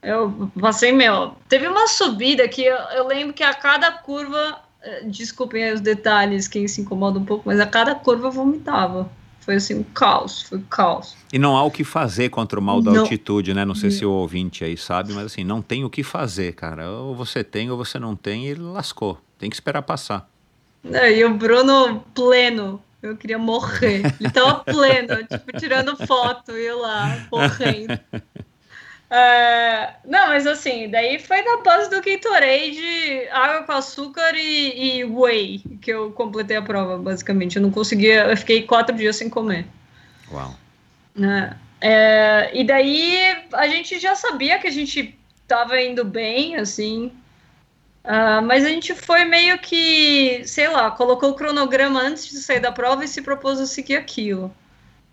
Eu 0.02 0.50
passei, 0.60 0.90
meu, 0.90 1.36
teve 1.48 1.68
uma 1.68 1.86
subida 1.86 2.48
que 2.48 2.64
eu, 2.64 2.76
eu 2.96 3.06
lembro 3.06 3.32
que 3.32 3.44
a 3.44 3.54
cada 3.54 3.92
curva, 3.92 4.60
eh, 4.82 5.04
desculpem 5.04 5.62
aí 5.62 5.72
os 5.72 5.80
detalhes, 5.80 6.48
quem 6.48 6.66
se 6.66 6.80
incomoda 6.80 7.18
um 7.18 7.24
pouco, 7.24 7.44
mas 7.46 7.60
a 7.60 7.66
cada 7.66 7.94
curva 7.94 8.26
eu 8.26 8.32
vomitava. 8.32 9.08
Foi 9.44 9.56
assim, 9.56 9.74
um 9.74 9.82
caos, 9.82 10.42
foi 10.42 10.56
um 10.58 10.62
caos. 10.62 11.14
E 11.30 11.38
não 11.38 11.54
há 11.56 11.62
o 11.62 11.70
que 11.70 11.84
fazer 11.84 12.30
contra 12.30 12.58
o 12.58 12.62
mal 12.62 12.80
da 12.80 12.92
Não. 12.92 13.00
altitude, 13.02 13.52
né? 13.52 13.64
Não 13.64 13.74
sei 13.74 13.90
se 13.90 14.04
o 14.06 14.10
ouvinte 14.10 14.64
aí 14.64 14.76
sabe, 14.76 15.12
mas 15.12 15.26
assim, 15.26 15.44
não 15.44 15.60
tem 15.60 15.84
o 15.84 15.90
que 15.90 16.02
fazer, 16.02 16.54
cara. 16.54 16.90
Ou 16.90 17.14
você 17.14 17.44
tem 17.44 17.70
ou 17.70 17.76
você 17.76 17.98
não 17.98 18.16
tem 18.16 18.46
e 18.46 18.54
lascou. 18.54 19.18
Tem 19.38 19.50
que 19.50 19.56
esperar 19.56 19.82
passar. 19.82 20.28
É, 20.84 21.12
E 21.12 21.24
o 21.24 21.34
Bruno 21.34 22.02
pleno, 22.14 22.80
eu 23.02 23.16
queria 23.16 23.38
morrer. 23.38 24.02
Ele 24.18 24.30
tava 24.30 24.64
pleno, 24.64 25.16
tipo, 25.26 25.58
tirando 25.58 25.94
foto, 26.06 26.52
e 26.52 26.64
eu 26.66 26.80
lá, 26.80 27.26
morrendo. 27.30 27.98
É, 29.16 29.94
não, 30.04 30.26
mas 30.26 30.44
assim, 30.44 30.90
daí 30.90 31.20
foi 31.20 31.40
na 31.42 31.58
base 31.62 31.88
do 31.88 32.02
Gatorade, 32.02 33.28
água 33.30 33.62
com 33.62 33.70
açúcar 33.70 34.34
e, 34.34 34.98
e 34.98 35.04
whey, 35.04 35.62
que 35.80 35.92
eu 35.92 36.10
completei 36.10 36.56
a 36.56 36.62
prova, 36.62 36.98
basicamente. 36.98 37.54
Eu 37.54 37.62
não 37.62 37.70
conseguia, 37.70 38.24
eu 38.24 38.36
fiquei 38.36 38.64
quatro 38.64 38.96
dias 38.96 39.14
sem 39.14 39.30
comer. 39.30 39.66
Uau. 40.32 40.58
É, 41.80 42.50
e 42.52 42.64
daí 42.64 43.46
a 43.52 43.68
gente 43.68 44.00
já 44.00 44.16
sabia 44.16 44.58
que 44.58 44.66
a 44.66 44.72
gente 44.72 45.16
tava 45.46 45.80
indo 45.80 46.04
bem, 46.04 46.56
assim. 46.56 47.12
ah, 48.02 48.40
mas 48.42 48.64
a 48.64 48.68
gente 48.68 48.94
foi 48.94 49.24
meio 49.24 49.58
que, 49.60 50.42
sei 50.44 50.68
lá, 50.68 50.90
colocou 50.90 51.30
o 51.30 51.34
cronograma 51.34 52.00
antes 52.00 52.26
de 52.28 52.38
sair 52.38 52.60
da 52.60 52.72
prova 52.72 53.04
e 53.04 53.08
se 53.08 53.22
propôs 53.22 53.60
a 53.60 53.66
seguir 53.66 53.96
aquilo. 53.96 54.52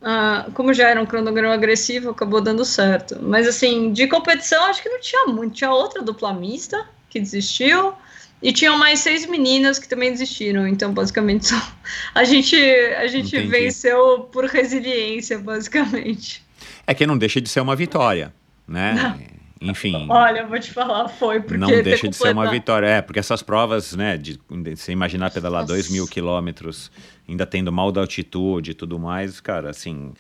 Ah, 0.02 0.48
como 0.54 0.74
já 0.74 0.90
era 0.90 1.02
um 1.02 1.06
cronograma 1.06 1.54
agressivo, 1.54 2.10
acabou 2.10 2.42
dando 2.42 2.66
certo. 2.66 3.20
Mas 3.22 3.48
assim, 3.48 3.94
de 3.94 4.08
competição 4.08 4.66
acho 4.66 4.82
que 4.82 4.90
não 4.90 5.00
tinha 5.00 5.26
muito. 5.28 5.54
Tinha 5.54 5.72
outra 5.72 6.02
dupla 6.02 6.34
mista 6.34 6.86
que 7.10 7.20
desistiu. 7.20 7.94
E 8.44 8.52
tinham 8.52 8.76
mais 8.76 9.02
seis 9.02 9.28
meninas 9.28 9.78
que 9.78 9.88
também 9.88 10.12
desistiram. 10.12 10.68
Então, 10.68 10.92
basicamente, 10.92 11.46
só 11.50 11.62
a 12.16 12.24
gente, 12.24 12.56
a 12.56 13.06
gente 13.06 13.36
Entendi. 13.36 13.48
venceu 13.48 14.22
por 14.32 14.46
resiliência, 14.46 15.38
basicamente. 15.38 16.44
É 16.88 16.96
que 16.96 17.06
não 17.06 17.16
deixa 17.16 17.40
de 17.40 17.48
ser 17.48 17.60
uma 17.60 17.76
vitória, 17.76 18.34
né? 18.68 19.16
Enfim. 19.62 20.08
Olha, 20.10 20.40
eu 20.40 20.48
vou 20.48 20.60
te 20.60 20.72
falar, 20.74 21.08
foi 21.08 21.40
porque 21.40 21.58
Não 21.58 21.68
deixa 21.84 22.08
de 22.08 22.16
ser 22.16 22.34
uma 22.34 22.50
vitória. 22.50 22.88
É, 22.88 23.02
porque 23.02 23.20
essas 23.20 23.44
provas, 23.44 23.96
né, 23.96 24.18
de, 24.18 24.40
de 24.50 24.76
você 24.76 24.92
imaginar 24.92 25.30
pedalar 25.30 25.62
Nossa. 25.62 25.74
2 25.74 25.90
mil 25.92 26.08
quilômetros, 26.08 26.92
ainda 27.30 27.46
tendo 27.46 27.72
mal 27.72 27.92
da 27.92 28.02
altitude 28.02 28.72
e 28.72 28.74
tudo 28.74 28.98
mais, 28.98 29.40
cara, 29.40 29.70
assim, 29.70 30.14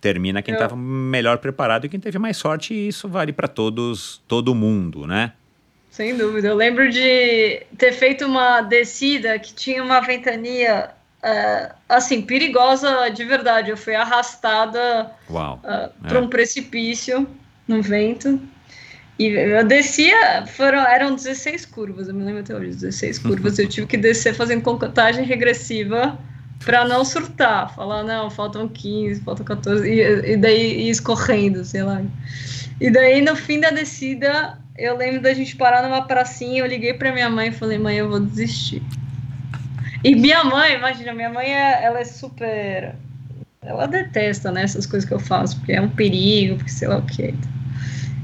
termina 0.00 0.40
quem 0.42 0.54
Eu- 0.54 0.58
estava 0.58 0.76
melhor 0.76 1.38
preparado 1.38 1.86
e 1.86 1.88
quem 1.88 1.98
teve 1.98 2.18
mais 2.20 2.36
sorte, 2.36 2.72
e 2.72 2.86
isso 2.86 3.08
vale 3.08 3.32
para 3.32 3.48
todos, 3.48 4.22
todo 4.28 4.54
mundo, 4.54 5.06
né? 5.08 5.32
Sem 5.90 6.16
dúvida. 6.16 6.46
Eu 6.46 6.54
lembro 6.54 6.88
de 6.88 7.62
ter 7.76 7.92
feito 7.92 8.24
uma 8.26 8.60
descida 8.60 9.36
que 9.40 9.52
tinha 9.52 9.82
uma 9.82 10.00
ventania, 10.00 10.90
é, 11.20 11.72
assim, 11.88 12.22
perigosa 12.22 13.08
de 13.08 13.24
verdade. 13.24 13.70
Eu 13.70 13.76
fui 13.76 13.96
arrastada 13.96 15.10
Uau. 15.28 15.60
para 16.00 16.20
um 16.20 16.28
precipício 16.28 17.26
no 17.66 17.82
vento. 17.82 18.40
E 19.18 19.26
eu 19.26 19.66
descia, 19.66 20.46
foram, 20.46 20.78
eram 20.86 21.14
16 21.14 21.66
curvas, 21.66 22.06
eu 22.06 22.14
me 22.14 22.22
lembro 22.22 22.40
até 22.40 22.54
hoje, 22.54 22.76
16 22.76 23.18
curvas. 23.18 23.58
eu 23.58 23.68
tive 23.68 23.86
que 23.86 23.96
descer 23.96 24.32
fazendo 24.32 24.62
contagem 24.62 25.24
regressiva 25.24 26.16
para 26.64 26.84
não 26.84 27.04
surtar. 27.04 27.74
Falar, 27.74 28.04
não, 28.04 28.30
faltam 28.30 28.68
15, 28.68 29.20
faltam 29.22 29.44
14, 29.44 29.88
e, 29.88 30.32
e 30.32 30.36
daí 30.36 30.82
ir 30.82 30.90
escorrendo, 30.90 31.64
sei 31.64 31.82
lá. 31.82 32.00
E 32.80 32.90
daí 32.90 33.20
no 33.20 33.34
fim 33.34 33.58
da 33.58 33.70
descida, 33.70 34.56
eu 34.76 34.96
lembro 34.96 35.20
da 35.20 35.34
gente 35.34 35.56
parar 35.56 35.82
numa 35.82 36.02
pracinha, 36.02 36.60
eu 36.60 36.66
liguei 36.66 36.94
para 36.94 37.12
minha 37.12 37.28
mãe 37.28 37.48
e 37.48 37.52
falei, 37.52 37.76
mãe, 37.76 37.96
eu 37.96 38.08
vou 38.08 38.20
desistir. 38.20 38.82
E 40.04 40.14
minha 40.14 40.44
mãe, 40.44 40.74
imagina, 40.74 41.12
minha 41.12 41.28
mãe, 41.28 41.52
é, 41.52 41.82
ela 41.82 41.98
é 41.98 42.04
super. 42.04 42.94
Ela 43.60 43.86
detesta, 43.86 44.52
né, 44.52 44.62
essas 44.62 44.86
coisas 44.86 45.06
que 45.06 45.12
eu 45.12 45.18
faço, 45.18 45.56
porque 45.56 45.72
é 45.72 45.80
um 45.80 45.88
perigo, 45.88 46.54
porque 46.56 46.70
sei 46.70 46.86
lá 46.86 46.98
o 46.98 47.02
que. 47.02 47.34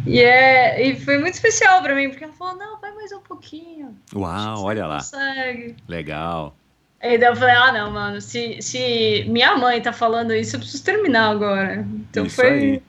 E, 0.06 0.20
é, 0.20 0.86
e 0.86 1.00
foi 1.00 1.18
muito 1.18 1.34
especial 1.34 1.82
pra 1.82 1.94
mim, 1.94 2.10
porque 2.10 2.24
ela 2.24 2.32
falou, 2.32 2.56
não, 2.56 2.78
vai 2.80 2.92
mais 2.92 3.10
um 3.12 3.20
pouquinho. 3.20 3.96
Uau, 4.14 4.62
olha 4.64 4.86
lá. 4.86 4.96
Consegue. 4.98 5.76
Legal. 5.88 6.54
Aí 7.00 7.18
daí 7.18 7.30
eu 7.30 7.36
falei, 7.36 7.54
ah, 7.54 7.72
não, 7.72 7.90
mano, 7.90 8.20
se, 8.20 8.60
se 8.62 9.24
minha 9.28 9.56
mãe 9.56 9.80
tá 9.80 9.92
falando 9.92 10.32
isso, 10.34 10.56
eu 10.56 10.60
preciso 10.60 10.84
terminar 10.84 11.30
agora. 11.30 11.86
Então 12.10 12.24
Isso 12.26 12.36
foi. 12.36 12.48
aí. 12.48 12.82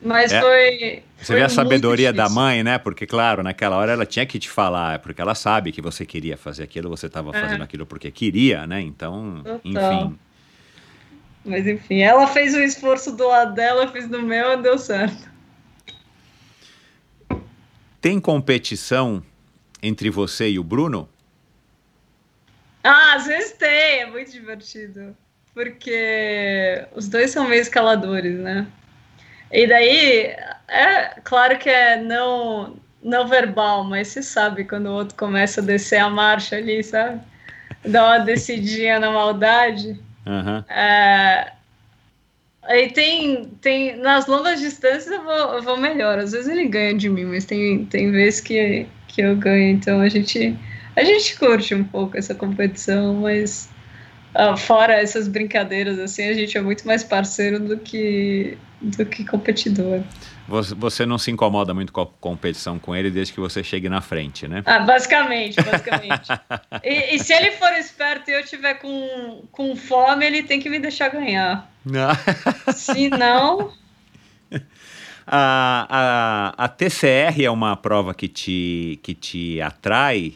Mas 0.00 0.32
É. 0.32 0.40
foi. 0.40 1.02
Você 1.18 1.26
foi 1.32 1.36
vê 1.36 1.42
a 1.42 1.48
sabedoria 1.48 2.12
da 2.12 2.28
mãe, 2.28 2.62
né? 2.62 2.76
Porque, 2.76 3.06
claro, 3.06 3.42
naquela 3.42 3.76
hora 3.76 3.92
ela 3.92 4.04
tinha 4.04 4.26
que 4.26 4.38
te 4.38 4.50
falar, 4.50 4.98
porque 4.98 5.20
ela 5.20 5.34
sabe 5.34 5.72
que 5.72 5.80
você 5.80 6.04
queria 6.04 6.36
fazer 6.36 6.62
aquilo, 6.62 6.90
você 6.90 7.06
estava 7.06 7.30
É. 7.34 7.40
fazendo 7.40 7.62
aquilo 7.64 7.86
porque 7.86 8.10
queria, 8.10 8.66
né? 8.66 8.82
Então, 8.82 9.42
Total. 9.42 9.60
enfim. 9.64 10.18
Mas 11.42 11.66
enfim, 11.66 12.00
ela 12.00 12.26
fez 12.26 12.54
o 12.54 12.60
esforço 12.60 13.16
do 13.16 13.26
lado 13.28 13.54
dela, 13.54 13.84
eu 13.84 13.88
fiz 13.88 14.06
do 14.08 14.20
meu 14.20 14.52
e 14.52 14.62
deu 14.62 14.78
certo. 14.78 15.32
Tem 18.04 18.20
competição 18.20 19.22
entre 19.82 20.10
você 20.10 20.50
e 20.50 20.58
o 20.58 20.62
Bruno? 20.62 21.08
Ah, 22.82 23.14
às 23.14 23.26
vezes 23.26 23.52
tem, 23.52 24.02
é 24.02 24.06
muito 24.10 24.30
divertido. 24.30 25.16
Porque 25.54 26.86
os 26.94 27.08
dois 27.08 27.30
são 27.30 27.48
meio 27.48 27.62
escaladores, 27.62 28.38
né? 28.38 28.66
E 29.50 29.66
daí, 29.66 30.36
é 30.68 31.18
claro 31.24 31.58
que 31.58 31.70
é 31.70 31.96
não, 31.96 32.76
não 33.02 33.26
verbal, 33.26 33.84
mas 33.84 34.08
você 34.08 34.22
sabe 34.22 34.66
quando 34.66 34.88
o 34.88 34.92
outro 34.92 35.16
começa 35.16 35.62
a 35.62 35.64
descer 35.64 35.96
a 35.96 36.10
marcha 36.10 36.56
ali, 36.56 36.84
sabe? 36.84 37.22
Dá 37.86 38.04
uma 38.04 38.18
descidinha 38.18 39.00
na 39.00 39.10
maldade. 39.10 39.98
Aham. 40.26 40.62
É, 40.68 41.52
Aí 42.66 42.90
tem, 42.90 43.44
tem. 43.60 43.96
Nas 43.96 44.26
longas 44.26 44.60
distâncias 44.60 45.06
eu 45.06 45.22
vou, 45.22 45.54
eu 45.54 45.62
vou 45.62 45.76
melhor. 45.76 46.18
Às 46.18 46.32
vezes 46.32 46.48
ele 46.48 46.66
ganha 46.66 46.94
de 46.94 47.08
mim, 47.08 47.24
mas 47.24 47.44
tem, 47.44 47.84
tem 47.86 48.10
vezes 48.10 48.40
que, 48.40 48.86
que 49.08 49.20
eu 49.20 49.36
ganho. 49.36 49.70
Então 49.70 50.00
a 50.00 50.08
gente, 50.08 50.56
a 50.96 51.04
gente 51.04 51.36
curte 51.38 51.74
um 51.74 51.84
pouco 51.84 52.16
essa 52.16 52.34
competição, 52.34 53.14
mas 53.14 53.68
ah, 54.34 54.56
fora 54.56 54.94
essas 54.94 55.28
brincadeiras, 55.28 55.98
assim, 55.98 56.28
a 56.28 56.34
gente 56.34 56.58
é 56.58 56.60
muito 56.60 56.86
mais 56.86 57.04
parceiro 57.04 57.60
do 57.60 57.76
que, 57.76 58.58
do 58.80 59.06
que 59.06 59.24
competidor. 59.24 60.02
Você, 60.48 60.74
você 60.74 61.06
não 61.06 61.18
se 61.18 61.30
incomoda 61.30 61.72
muito 61.72 61.92
com 61.92 62.00
a 62.00 62.06
competição 62.06 62.78
com 62.78 62.94
ele 62.96 63.10
desde 63.10 63.32
que 63.32 63.40
você 63.40 63.62
chegue 63.62 63.88
na 63.88 64.00
frente, 64.00 64.48
né? 64.48 64.62
Ah, 64.66 64.80
basicamente, 64.80 65.62
basicamente. 65.62 66.28
e, 66.82 67.14
e 67.14 67.18
se 67.18 67.32
ele 67.32 67.52
for 67.52 67.72
esperto 67.74 68.30
e 68.30 68.34
eu 68.34 68.44
tiver 68.44 68.74
com, 68.74 69.44
com 69.52 69.76
fome, 69.76 70.26
ele 70.26 70.42
tem 70.42 70.58
que 70.60 70.68
me 70.68 70.78
deixar 70.78 71.10
ganhar. 71.10 71.72
Se 72.74 73.08
não. 73.10 73.72
A, 75.26 76.52
a, 76.58 76.64
a 76.64 76.68
TCR 76.68 77.44
é 77.44 77.50
uma 77.50 77.76
prova 77.76 78.14
que 78.14 78.28
te, 78.28 79.00
que 79.02 79.14
te 79.14 79.60
atrai? 79.60 80.34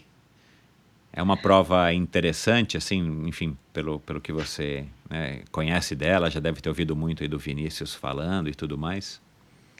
É 1.12 1.22
uma 1.22 1.36
prova 1.36 1.92
interessante, 1.92 2.76
assim, 2.76 3.26
enfim, 3.26 3.56
pelo, 3.72 3.98
pelo 4.00 4.20
que 4.20 4.32
você 4.32 4.86
né, 5.10 5.40
conhece 5.50 5.94
dela, 5.94 6.30
já 6.30 6.40
deve 6.40 6.60
ter 6.60 6.68
ouvido 6.68 6.94
muito 6.94 7.22
aí 7.22 7.28
do 7.28 7.38
Vinícius 7.38 7.94
falando 7.94 8.48
e 8.48 8.54
tudo 8.54 8.78
mais. 8.78 9.20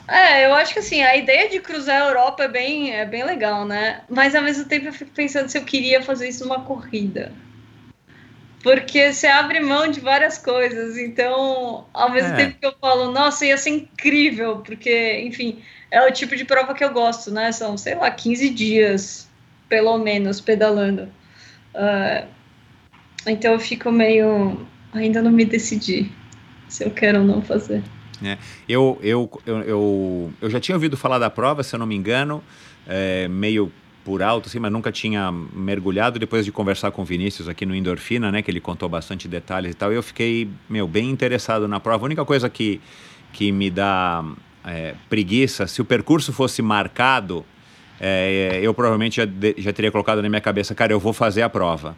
É, 0.07 0.47
eu 0.47 0.55
acho 0.55 0.73
que 0.73 0.79
assim, 0.79 1.03
a 1.03 1.17
ideia 1.17 1.49
de 1.49 1.61
cruzar 1.61 2.03
a 2.03 2.07
Europa 2.07 2.45
é 2.45 2.49
bem, 2.49 2.93
é 2.93 3.05
bem 3.05 3.25
legal, 3.25 3.65
né? 3.65 4.03
Mas 4.09 4.35
ao 4.35 4.43
mesmo 4.43 4.65
tempo 4.65 4.87
eu 4.87 4.93
fico 4.93 5.11
pensando 5.11 5.49
se 5.49 5.59
eu 5.59 5.65
queria 5.65 6.03
fazer 6.03 6.29
isso 6.29 6.45
numa 6.45 6.63
corrida. 6.63 7.33
Porque 8.63 9.13
você 9.13 9.27
abre 9.27 9.61
mão 9.61 9.89
de 9.89 10.01
várias 10.01 10.37
coisas, 10.37 10.99
então, 10.99 11.87
ao 11.95 12.11
mesmo 12.11 12.33
É. 12.33 12.37
tempo 12.37 12.59
que 12.59 12.67
eu 12.67 12.75
falo, 12.81 13.13
nossa, 13.13 13.47
ia 13.47 13.57
ser 13.57 13.71
incrível, 13.71 14.59
porque, 14.59 15.21
enfim, 15.21 15.63
é 15.91 16.05
o 16.07 16.13
tipo 16.13 16.35
de 16.37 16.45
prova 16.45 16.75
que 16.75 16.85
eu 16.85 16.93
gosto, 16.93 17.31
né? 17.31 17.53
São, 17.53 17.79
sei 17.79 17.95
lá, 17.95 18.11
15 18.11 18.51
dias, 18.51 19.29
pelo 19.69 19.97
menos, 19.99 20.41
pedalando. 20.41 21.09
Ah, 21.75 22.25
então 23.27 23.53
eu 23.53 23.61
fico 23.61 23.91
meio. 23.93 24.67
Ainda 24.93 25.23
não 25.23 25.31
me 25.31 25.45
decidi 25.45 26.11
se 26.69 26.85
eu 26.85 26.91
quero 26.91 27.21
ou 27.21 27.25
não 27.25 27.43
fazer. 27.43 27.83
Eu, 28.69 28.99
eu, 29.01 29.31
eu, 29.47 29.59
eu, 29.63 30.33
eu 30.43 30.51
já 30.51 30.59
tinha 30.59 30.75
ouvido 30.75 30.97
falar 30.97 31.19
da 31.19 31.31
prova, 31.31 31.63
se 31.63 31.75
eu 31.75 31.79
não 31.79 31.87
me 31.87 31.95
engano, 31.95 32.43
é, 32.87 33.29
meio 33.29 33.73
por 34.09 34.23
alto, 34.23 34.49
assim, 34.49 34.59
mas 34.59 34.73
nunca 34.73 34.91
tinha 34.91 35.31
mergulhado. 35.31 36.19
Depois 36.19 36.43
de 36.43 36.51
conversar 36.51 36.91
com 36.91 37.03
o 37.03 37.05
Vinícius 37.05 37.47
aqui 37.47 37.67
no 37.67 37.75
Endorfina, 37.75 38.33
né, 38.33 38.41
que 38.41 38.51
ele 38.51 38.59
contou 38.59 38.89
bastante 38.89 39.29
detalhes 39.29 39.73
e 39.73 39.75
tal, 39.75 39.93
eu 39.93 40.03
fiquei, 40.03 40.49
meu, 40.67 40.89
bem 40.89 41.11
interessado 41.11 41.69
na 41.69 41.79
prova. 41.79 42.07
A 42.07 42.07
única 42.07 42.25
coisa 42.25 42.49
que, 42.49 42.81
que 43.35 43.53
me 43.53 43.71
dá 43.71 44.25
é, 44.65 44.95
preguiça, 45.11 45.67
se 45.67 45.83
o 45.83 45.85
percurso 45.85 46.33
fosse 46.33 46.63
marcado, 46.63 47.45
é, 48.01 48.59
eu 48.63 48.73
provavelmente 48.73 49.19
já, 49.19 49.29
já 49.59 49.75
teria 49.75 49.93
colocado 49.93 50.23
na 50.23 50.29
minha 50.31 50.41
cabeça, 50.41 50.75
cara, 50.75 50.91
eu 50.91 50.99
vou 50.99 51.13
fazer 51.13 51.43
a 51.43 51.51
prova. 51.51 51.95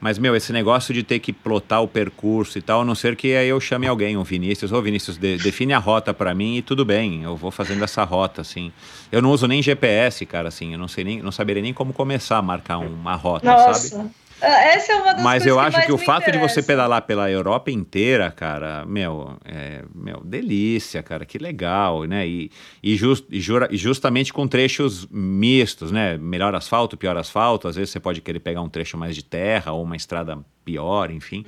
Mas, 0.00 0.18
meu, 0.18 0.34
esse 0.34 0.52
negócio 0.52 0.94
de 0.94 1.02
ter 1.02 1.18
que 1.18 1.32
plotar 1.32 1.82
o 1.82 1.88
percurso 1.88 2.56
e 2.58 2.62
tal, 2.62 2.80
a 2.80 2.84
não 2.84 2.94
ser 2.94 3.14
que 3.16 3.34
aí 3.36 3.48
eu 3.48 3.60
chame 3.60 3.86
alguém, 3.86 4.16
o 4.16 4.24
Vinícius, 4.24 4.72
ô 4.72 4.80
Vinícius, 4.80 5.18
de- 5.18 5.36
define 5.36 5.74
a 5.74 5.78
rota 5.78 6.14
pra 6.14 6.34
mim 6.34 6.56
e 6.56 6.62
tudo 6.62 6.84
bem, 6.84 7.22
eu 7.22 7.36
vou 7.36 7.50
fazendo 7.50 7.84
essa 7.84 8.02
rota, 8.02 8.40
assim. 8.40 8.72
Eu 9.12 9.20
não 9.20 9.30
uso 9.30 9.46
nem 9.46 9.62
GPS, 9.62 10.24
cara, 10.24 10.48
assim, 10.48 10.72
eu 10.72 10.78
não 10.78 10.88
sei 10.88 11.04
nem, 11.04 11.20
não 11.22 11.30
saberia 11.30 11.62
nem 11.62 11.74
como 11.74 11.92
começar 11.92 12.38
a 12.38 12.42
marcar 12.42 12.78
uma 12.78 13.14
rota, 13.14 13.46
sabe? 13.58 13.94
Nossa, 13.94 13.96
Ah, 13.96 14.08
essa 14.46 14.92
é 14.92 14.96
uma 14.96 15.12
das 15.12 15.22
Mas 15.22 15.46
eu 15.46 15.56
que 15.56 15.60
acho 15.62 15.76
mais 15.76 15.86
que 15.86 15.92
o 15.92 15.98
fato 15.98 16.24
de 16.30 16.38
você 16.38 16.60
interessa. 16.60 16.62
pedalar 16.66 17.02
pela 17.02 17.30
Europa 17.30 17.70
inteira, 17.70 18.30
cara, 18.30 18.84
meu, 18.86 19.36
é, 19.44 19.82
meu, 19.94 20.20
delícia, 20.24 21.02
cara, 21.02 21.24
que 21.24 21.38
legal, 21.38 22.04
né? 22.04 22.26
E, 22.26 22.50
e, 22.82 22.96
jus- 22.96 23.24
e 23.30 23.40
jura- 23.40 23.68
e 23.70 23.76
justamente 23.76 24.32
com 24.32 24.46
trechos 24.48 25.06
mistos, 25.10 25.90
né? 25.92 26.16
Melhor 26.16 26.54
asfalto, 26.54 26.96
pior 26.96 27.16
asfalto, 27.16 27.68
às 27.68 27.76
vezes 27.76 27.90
você 27.90 28.00
pode 28.00 28.20
querer 28.20 28.40
pegar 28.40 28.62
um 28.62 28.68
trecho 28.68 28.96
mais 28.96 29.14
de 29.14 29.24
terra 29.24 29.72
ou 29.72 29.82
uma 29.82 29.96
estrada 29.96 30.38
pior, 30.64 31.10
enfim. 31.10 31.44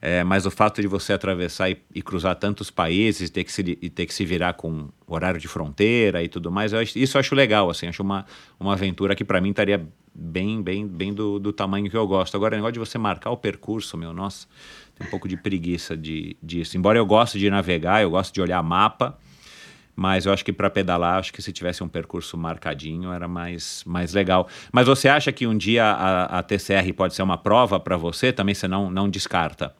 É, 0.00 0.22
mas 0.22 0.44
o 0.46 0.50
fato 0.50 0.80
de 0.82 0.86
você 0.86 1.12
atravessar 1.12 1.70
e, 1.70 1.78
e 1.94 2.02
cruzar 2.02 2.34
tantos 2.36 2.70
países 2.70 3.30
ter, 3.30 3.44
que 3.44 3.52
se, 3.52 3.78
e 3.80 3.88
ter 3.88 4.06
que 4.06 4.12
se 4.14 4.24
virar 4.24 4.52
com 4.54 4.88
horário 5.06 5.40
de 5.40 5.48
fronteira 5.48 6.22
e 6.22 6.28
tudo 6.28 6.50
mais, 6.52 6.72
eu 6.72 6.80
acho- 6.80 6.98
isso 6.98 7.16
eu 7.16 7.20
acho 7.20 7.34
legal, 7.34 7.70
assim, 7.70 7.86
acho 7.86 8.02
uma, 8.02 8.26
uma 8.60 8.74
aventura 8.74 9.14
que 9.14 9.24
para 9.24 9.40
mim 9.40 9.50
estaria 9.50 9.86
bem, 10.14 10.62
bem, 10.62 10.86
bem 10.86 11.12
do, 11.14 11.38
do 11.38 11.52
tamanho 11.52 11.88
que 11.90 11.96
eu 11.96 12.06
gosto. 12.06 12.34
Agora, 12.36 12.54
o 12.54 12.56
negócio 12.56 12.74
de 12.74 12.78
você 12.78 12.98
marcar 12.98 13.30
o 13.30 13.36
percurso, 13.36 13.96
meu, 13.96 14.12
nossa, 14.12 14.46
tem 14.94 15.06
um 15.06 15.10
pouco 15.10 15.26
de 15.28 15.36
preguiça 15.36 15.96
de, 15.96 16.36
disso. 16.42 16.76
Embora 16.76 16.98
eu 16.98 17.06
goste 17.06 17.38
de 17.38 17.48
navegar, 17.50 18.02
eu 18.02 18.10
gosto 18.10 18.32
de 18.34 18.40
olhar 18.40 18.62
mapa, 18.62 19.18
mas 19.94 20.26
eu 20.26 20.32
acho 20.32 20.44
que 20.44 20.52
para 20.52 20.68
pedalar, 20.68 21.18
acho 21.18 21.32
que 21.32 21.40
se 21.40 21.52
tivesse 21.52 21.82
um 21.82 21.88
percurso 21.88 22.36
marcadinho 22.36 23.10
era 23.12 23.26
mais, 23.26 23.82
mais 23.86 24.12
legal. 24.12 24.46
Mas 24.70 24.86
você 24.86 25.08
acha 25.08 25.32
que 25.32 25.46
um 25.46 25.56
dia 25.56 25.84
a, 25.84 26.38
a 26.38 26.42
TCR 26.42 26.92
pode 26.94 27.14
ser 27.14 27.22
uma 27.22 27.38
prova 27.38 27.80
para 27.80 27.96
você? 27.96 28.30
Também 28.32 28.54
você 28.54 28.68
não, 28.68 28.90
não 28.90 29.08
descarta? 29.08 29.74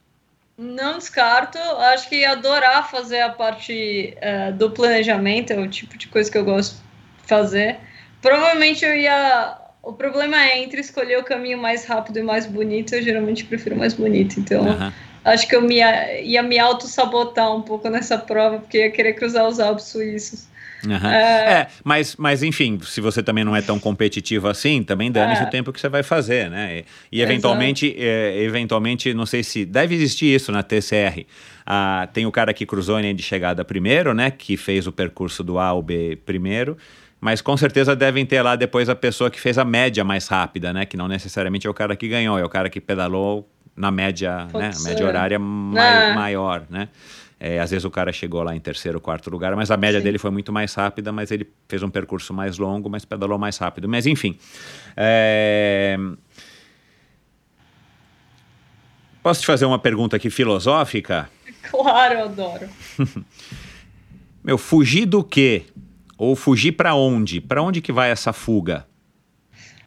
Não 0.58 0.96
descarto, 0.96 1.58
acho 1.58 2.08
que 2.08 2.16
ia 2.16 2.32
adorar 2.32 2.90
fazer 2.90 3.20
a 3.20 3.28
parte 3.28 4.16
eh, 4.16 4.52
do 4.52 4.70
planejamento, 4.70 5.52
é 5.52 5.58
o 5.58 5.68
tipo 5.68 5.98
de 5.98 6.08
coisa 6.08 6.30
que 6.30 6.38
eu 6.38 6.44
gosto 6.44 6.76
de 7.20 7.28
fazer. 7.28 7.78
Provavelmente 8.22 8.82
eu 8.84 8.96
ia. 8.96 9.58
O 9.82 9.92
problema 9.92 10.36
é 10.36 10.58
entre 10.62 10.80
escolher 10.80 11.18
o 11.18 11.24
caminho 11.24 11.58
mais 11.58 11.84
rápido 11.84 12.18
e 12.18 12.22
mais 12.22 12.46
bonito, 12.46 12.94
eu 12.94 13.02
geralmente 13.02 13.44
prefiro 13.44 13.76
mais 13.76 13.92
bonito. 13.92 14.40
Então, 14.40 14.66
Aham. 14.66 14.92
acho 15.24 15.46
que 15.46 15.54
eu 15.54 15.60
me, 15.60 15.76
ia 15.76 16.42
me 16.42 16.58
auto-sabotar 16.58 17.54
um 17.54 17.62
pouco 17.62 17.88
nessa 17.90 18.16
prova, 18.16 18.58
porque 18.58 18.78
ia 18.78 18.90
querer 18.90 19.12
cruzar 19.12 19.46
os 19.46 19.60
Alpes 19.60 19.84
suíços. 19.84 20.48
Aham. 20.84 21.10
É. 21.12 21.52
É, 21.52 21.66
mas, 21.84 22.16
mas 22.16 22.42
enfim, 22.42 22.78
se 22.82 23.00
você 23.00 23.22
também 23.22 23.44
não 23.44 23.54
é 23.56 23.62
tão 23.62 23.78
competitivo 23.78 24.48
assim, 24.48 24.82
também 24.82 25.10
dane-se 25.10 25.42
É. 25.42 25.46
o 25.46 25.50
tempo 25.50 25.72
que 25.72 25.80
você 25.80 25.88
vai 25.88 26.02
fazer, 26.02 26.50
né? 26.50 26.78
E, 27.12 27.18
e 27.18 27.22
eventualmente, 27.22 27.94
é, 27.98 28.42
eventualmente, 28.42 29.12
não 29.14 29.26
sei 29.26 29.42
se 29.42 29.64
deve 29.64 29.94
existir 29.94 30.34
isso 30.34 30.52
na 30.52 30.62
TCR. 30.62 31.24
Ah, 31.64 32.08
tem 32.12 32.26
o 32.26 32.32
cara 32.32 32.52
que 32.52 32.64
cruzou 32.66 32.96
a 32.96 33.00
linha 33.00 33.14
de 33.14 33.22
chegada 33.22 33.64
primeiro, 33.64 34.12
né? 34.14 34.30
Que 34.30 34.56
fez 34.56 34.86
o 34.86 34.92
percurso 34.92 35.42
do 35.42 35.58
A 35.58 35.66
ao 35.66 35.82
B 35.82 36.16
primeiro. 36.24 36.76
Mas 37.20 37.40
com 37.40 37.56
certeza 37.56 37.96
devem 37.96 38.24
ter 38.26 38.42
lá 38.42 38.54
depois 38.54 38.88
a 38.88 38.94
pessoa 38.94 39.30
que 39.30 39.40
fez 39.40 39.56
a 39.58 39.64
média 39.64 40.04
mais 40.04 40.28
rápida, 40.28 40.72
né? 40.72 40.84
Que 40.84 40.96
não 40.96 41.08
necessariamente 41.08 41.66
é 41.66 41.70
o 41.70 41.74
cara 41.74 41.96
que 41.96 42.06
ganhou, 42.06 42.38
é 42.38 42.44
o 42.44 42.48
cara 42.48 42.68
que 42.68 42.80
pedalou 42.80 43.48
na 43.74 43.90
média, 43.90 44.44
né? 44.44 44.48
Pode 44.52 44.66
A 44.66 44.72
ser. 44.72 44.88
média 44.90 45.06
horária 45.06 45.38
mai- 45.38 46.10
Ah. 46.10 46.14
maior, 46.14 46.62
né? 46.70 46.88
É, 47.38 47.60
às 47.60 47.70
vezes 47.70 47.84
o 47.84 47.90
cara 47.90 48.12
chegou 48.12 48.42
lá 48.42 48.56
em 48.56 48.60
terceiro, 48.60 48.98
quarto 48.98 49.28
lugar, 49.28 49.54
mas 49.54 49.70
a 49.70 49.76
média 49.76 50.00
Sim. 50.00 50.04
dele 50.04 50.18
foi 50.18 50.30
muito 50.30 50.52
mais 50.52 50.72
rápida, 50.72 51.12
mas 51.12 51.30
ele 51.30 51.46
fez 51.68 51.82
um 51.82 51.90
percurso 51.90 52.32
mais 52.32 52.56
longo, 52.56 52.88
mas 52.88 53.04
pedalou 53.04 53.38
mais 53.38 53.58
rápido. 53.58 53.88
Mas 53.88 54.06
enfim. 54.06 54.38
é, 54.96 55.96
Posso 59.22 59.40
te 59.40 59.46
fazer 59.46 59.64
uma 59.66 59.78
pergunta 59.78 60.16
aqui 60.16 60.30
filosófica? 60.30 61.28
Claro, 61.68 62.14
eu 62.14 62.24
adoro. 62.26 62.68
Meu, 64.44 64.56
fugir 64.56 65.04
do 65.04 65.24
quê? 65.24 65.64
Ou 66.16 66.36
fugir 66.36 66.70
pra 66.70 66.94
onde? 66.94 67.40
Pra 67.40 67.60
onde 67.60 67.80
que 67.80 67.90
vai 67.90 68.12
essa 68.12 68.32
fuga? 68.32 68.86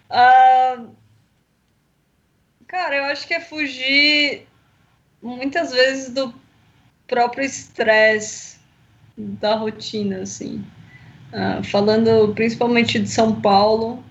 Ah, 0.10 0.84
cara, 2.68 2.98
eu 2.98 3.06
acho 3.06 3.26
que 3.26 3.34
é 3.34 3.40
fugir 3.40 4.46
muitas 5.24 5.72
vezes 5.72 6.14
do 6.14 6.34
próprio 7.10 7.44
estresse 7.44 8.58
da 9.18 9.56
rotina, 9.56 10.22
assim. 10.22 10.64
Ah, 11.34 11.62
falando 11.64 12.34
principalmente 12.34 13.00
de 13.00 13.10
São 13.10 13.42
Paulo, 13.42 14.02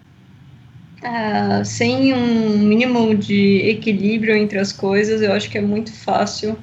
ah, 1.03 1.65
sem 1.65 2.13
um 2.13 2.59
mínimo 2.59 3.15
de 3.15 3.63
equilíbrio 3.69 4.37
entre 4.37 4.59
as 4.59 4.73
coisas, 4.73 5.23
eu 5.23 5.33
acho 5.33 5.49
que 5.49 5.57
é 5.57 5.63
muito 5.63 5.93
fácil 5.93 6.59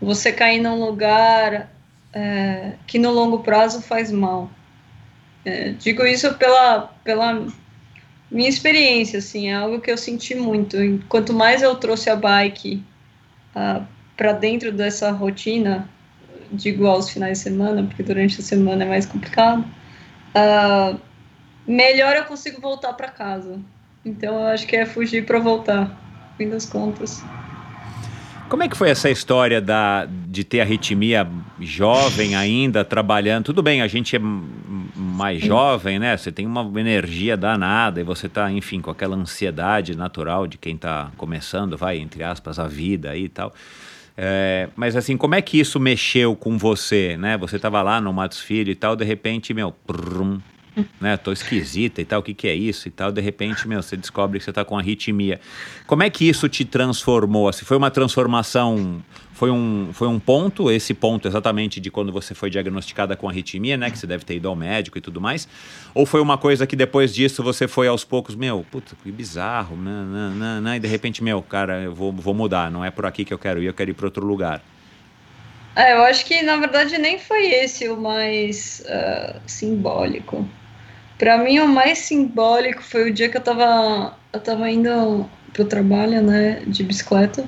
você 0.00 0.32
cair 0.32 0.60
num 0.60 0.84
lugar 0.84 1.70
eh, 2.12 2.72
que 2.86 2.98
no 2.98 3.10
longo 3.10 3.40
prazo 3.40 3.80
faz 3.80 4.10
mal. 4.10 4.50
Eh, 5.44 5.74
digo 5.78 6.04
isso 6.04 6.34
pela, 6.34 6.92
pela 7.04 7.46
minha 8.30 8.48
experiência, 8.48 9.18
assim, 9.18 9.48
é 9.48 9.54
algo 9.54 9.80
que 9.80 9.90
eu 9.90 9.96
senti 9.96 10.34
muito. 10.34 10.76
Quanto 11.08 11.32
mais 11.32 11.62
eu 11.62 11.74
trouxe 11.76 12.10
a 12.10 12.16
bike 12.16 12.84
para 14.16 14.32
dentro 14.32 14.72
dessa 14.72 15.10
rotina, 15.10 15.88
digo 16.50 16.86
aos 16.86 17.10
finais 17.10 17.38
de 17.38 17.44
semana, 17.44 17.82
porque 17.82 18.02
durante 18.02 18.40
a 18.40 18.42
semana 18.42 18.84
é 18.84 18.88
mais 18.88 19.06
complicado, 19.06 19.64
ah, 20.34 20.96
melhor 21.66 22.16
eu 22.16 22.24
consigo 22.24 22.60
voltar 22.60 22.92
para 22.94 23.08
casa. 23.08 23.58
Então 24.04 24.40
eu 24.40 24.46
acho 24.46 24.66
que 24.66 24.76
é 24.76 24.86
fugir 24.86 25.26
para 25.26 25.38
voltar, 25.38 25.84
no 25.84 26.36
fim 26.36 26.48
das 26.48 26.64
contas. 26.64 27.22
Como 28.48 28.62
é 28.62 28.68
que 28.68 28.76
foi 28.76 28.90
essa 28.90 29.10
história 29.10 29.60
da, 29.60 30.06
de 30.28 30.44
ter 30.44 30.60
arritmia 30.60 31.26
jovem 31.60 32.36
ainda, 32.36 32.84
trabalhando? 32.84 33.46
Tudo 33.46 33.60
bem, 33.60 33.82
a 33.82 33.88
gente 33.88 34.14
é 34.14 34.20
mais 34.20 35.42
jovem, 35.42 35.98
né? 35.98 36.16
Você 36.16 36.30
tem 36.30 36.46
uma 36.46 36.80
energia 36.80 37.36
danada 37.36 38.00
e 38.00 38.04
você 38.04 38.28
tá, 38.28 38.50
enfim, 38.52 38.80
com 38.80 38.88
aquela 38.88 39.16
ansiedade 39.16 39.96
natural 39.96 40.46
de 40.46 40.58
quem 40.58 40.76
tá 40.76 41.10
começando, 41.16 41.76
vai, 41.76 41.98
entre 41.98 42.22
aspas, 42.22 42.60
a 42.60 42.68
vida 42.68 43.10
aí 43.10 43.24
e 43.24 43.28
tal. 43.28 43.52
É, 44.16 44.68
mas 44.74 44.96
assim, 44.96 45.16
como 45.16 45.34
é 45.34 45.42
que 45.42 45.60
isso 45.60 45.78
mexeu 45.78 46.34
com 46.34 46.56
você, 46.56 47.16
né? 47.16 47.36
Você 47.36 47.58
tava 47.58 47.82
lá 47.82 48.00
no 48.00 48.12
Matos 48.12 48.40
Filho 48.40 48.70
e 48.70 48.74
tal, 48.74 48.96
de 48.96 49.04
repente, 49.04 49.52
meu, 49.52 49.70
prum, 49.70 50.40
né? 51.00 51.16
Tô 51.16 51.32
esquisita 51.32 52.00
e 52.00 52.04
tal, 52.04 52.20
o 52.20 52.22
que 52.22 52.32
que 52.32 52.48
é 52.48 52.54
isso 52.54 52.88
e 52.88 52.90
tal, 52.90 53.12
de 53.12 53.20
repente, 53.20 53.68
meu, 53.68 53.82
você 53.82 53.96
descobre 53.96 54.38
que 54.38 54.44
você 54.44 54.52
tá 54.52 54.64
com 54.64 54.78
arritmia. 54.78 55.38
Como 55.86 56.02
é 56.02 56.08
que 56.08 56.26
isso 56.26 56.48
te 56.48 56.64
transformou? 56.64 57.48
Assim, 57.48 57.64
foi 57.64 57.76
uma 57.76 57.90
transformação, 57.90 59.02
foi 59.36 59.50
um, 59.50 59.90
foi 59.92 60.08
um 60.08 60.18
ponto, 60.18 60.70
esse 60.70 60.94
ponto 60.94 61.28
exatamente 61.28 61.78
de 61.78 61.90
quando 61.90 62.10
você 62.10 62.34
foi 62.34 62.48
diagnosticada 62.48 63.14
com 63.14 63.28
arritmia, 63.28 63.76
né? 63.76 63.90
Que 63.90 63.98
você 63.98 64.06
deve 64.06 64.24
ter 64.24 64.36
ido 64.36 64.48
ao 64.48 64.56
médico 64.56 64.96
e 64.96 65.00
tudo 65.00 65.20
mais. 65.20 65.46
Ou 65.94 66.06
foi 66.06 66.22
uma 66.22 66.38
coisa 66.38 66.66
que 66.66 66.74
depois 66.74 67.14
disso 67.14 67.42
você 67.42 67.68
foi 67.68 67.86
aos 67.86 68.02
poucos, 68.02 68.34
meu, 68.34 68.64
puta, 68.70 68.96
que 69.02 69.12
bizarro, 69.12 69.76
né, 69.76 70.04
né, 70.06 70.32
né, 70.34 70.60
né, 70.62 70.76
e 70.76 70.80
de 70.80 70.88
repente, 70.88 71.22
meu, 71.22 71.42
cara, 71.42 71.82
eu 71.82 71.94
vou, 71.94 72.10
vou 72.12 72.32
mudar, 72.32 72.70
não 72.70 72.82
é 72.82 72.90
por 72.90 73.04
aqui 73.04 73.26
que 73.26 73.34
eu 73.34 73.38
quero 73.38 73.62
ir, 73.62 73.66
eu 73.66 73.74
quero 73.74 73.90
ir 73.90 73.94
para 73.94 74.06
outro 74.06 74.24
lugar. 74.24 74.62
É, 75.76 75.92
eu 75.92 76.02
acho 76.04 76.24
que 76.24 76.40
na 76.40 76.56
verdade 76.56 76.96
nem 76.96 77.18
foi 77.18 77.48
esse 77.48 77.86
o 77.90 78.00
mais 78.00 78.82
ah, 78.88 79.36
simbólico. 79.46 80.48
Para 81.18 81.36
mim, 81.36 81.58
o 81.58 81.68
mais 81.68 81.98
simbólico 81.98 82.82
foi 82.82 83.10
o 83.10 83.12
dia 83.12 83.28
que 83.28 83.36
eu 83.36 83.42
tava, 83.42 84.16
eu 84.32 84.40
tava 84.40 84.70
indo 84.70 85.28
pro 85.52 85.66
trabalho, 85.66 86.22
né, 86.22 86.62
de 86.66 86.82
bicicleta. 86.82 87.46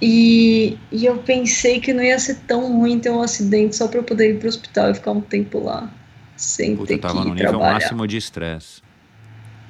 E, 0.00 0.78
e 0.92 1.04
eu 1.06 1.18
pensei 1.18 1.80
que 1.80 1.92
não 1.92 2.02
ia 2.02 2.18
ser 2.18 2.36
tão 2.46 2.78
ruim 2.78 3.00
ter 3.00 3.10
um 3.10 3.20
acidente 3.20 3.74
só 3.74 3.88
para 3.88 3.98
eu 3.98 4.04
poder 4.04 4.34
ir 4.34 4.38
pro 4.38 4.48
hospital 4.48 4.90
e 4.90 4.94
ficar 4.94 5.10
um 5.10 5.20
tempo 5.20 5.58
lá, 5.58 5.90
sem 6.36 6.76
Puta, 6.76 6.88
ter 6.88 6.94
eu 6.94 7.00
tava 7.00 7.22
que 7.22 7.28
no 7.28 7.34
nível 7.34 7.50
trabalhar. 7.50 7.72
máximo 7.74 8.06
de 8.06 8.16
estresse. 8.16 8.80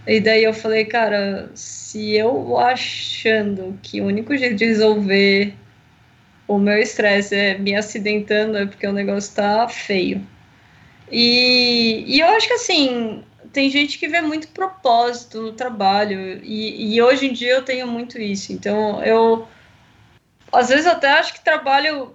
E 0.07 0.21
daí 0.21 0.45
eu 0.45 0.53
falei, 0.55 0.85
cara, 0.85 1.51
se 1.55 2.15
eu 2.15 2.59
achando 2.59 3.79
que 3.83 4.01
o 4.01 4.07
único 4.07 4.37
jeito 4.37 4.57
de 4.57 4.67
resolver 4.67 5.55
o 6.47 6.59
meu 6.59 6.79
estresse 6.79 7.35
é 7.35 7.59
me 7.59 7.75
acidentando, 7.75 8.57
é 8.57 8.67
porque 8.67 8.87
o 8.87 8.93
negócio 8.93 9.35
tá 9.35 9.69
feio. 9.69 10.27
E, 11.11 12.05
e 12.07 12.21
eu 12.21 12.27
acho 12.29 12.49
que 12.49 12.55
assim, 12.55 13.23
tem 13.53 13.71
gente 13.71 13.99
que 13.99 14.09
vê 14.09 14.21
muito 14.21 14.49
propósito 14.49 15.43
no 15.43 15.53
trabalho, 15.53 16.41
e, 16.43 16.95
e 16.95 17.03
hoje 17.03 17.27
em 17.27 17.33
dia 17.33 17.53
eu 17.53 17.63
tenho 17.63 17.87
muito 17.87 18.19
isso. 18.19 18.53
Então 18.53 19.03
eu 19.05 19.47
às 20.53 20.69
vezes 20.69 20.87
até 20.87 21.09
acho 21.13 21.35
que 21.35 21.45
trabalho 21.45 22.15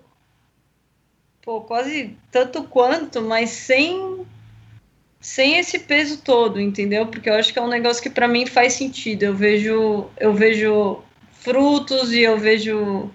pô, 1.43 1.61
quase 1.61 2.15
tanto 2.31 2.63
quanto, 2.63 3.21
mas 3.21 3.49
sem 3.49 4.25
sem 5.19 5.57
esse 5.57 5.79
peso 5.79 6.21
todo, 6.21 6.59
entendeu? 6.59 7.07
Porque 7.07 7.29
eu 7.29 7.35
acho 7.35 7.53
que 7.53 7.59
é 7.59 7.61
um 7.61 7.69
negócio 7.69 8.03
que 8.03 8.09
para 8.09 8.27
mim 8.27 8.45
faz 8.45 8.73
sentido. 8.73 9.23
Eu 9.23 9.35
vejo 9.35 10.07
eu 10.19 10.33
vejo 10.33 11.01
frutos 11.31 12.11
e 12.11 12.21
eu 12.21 12.37
vejo 12.37 13.09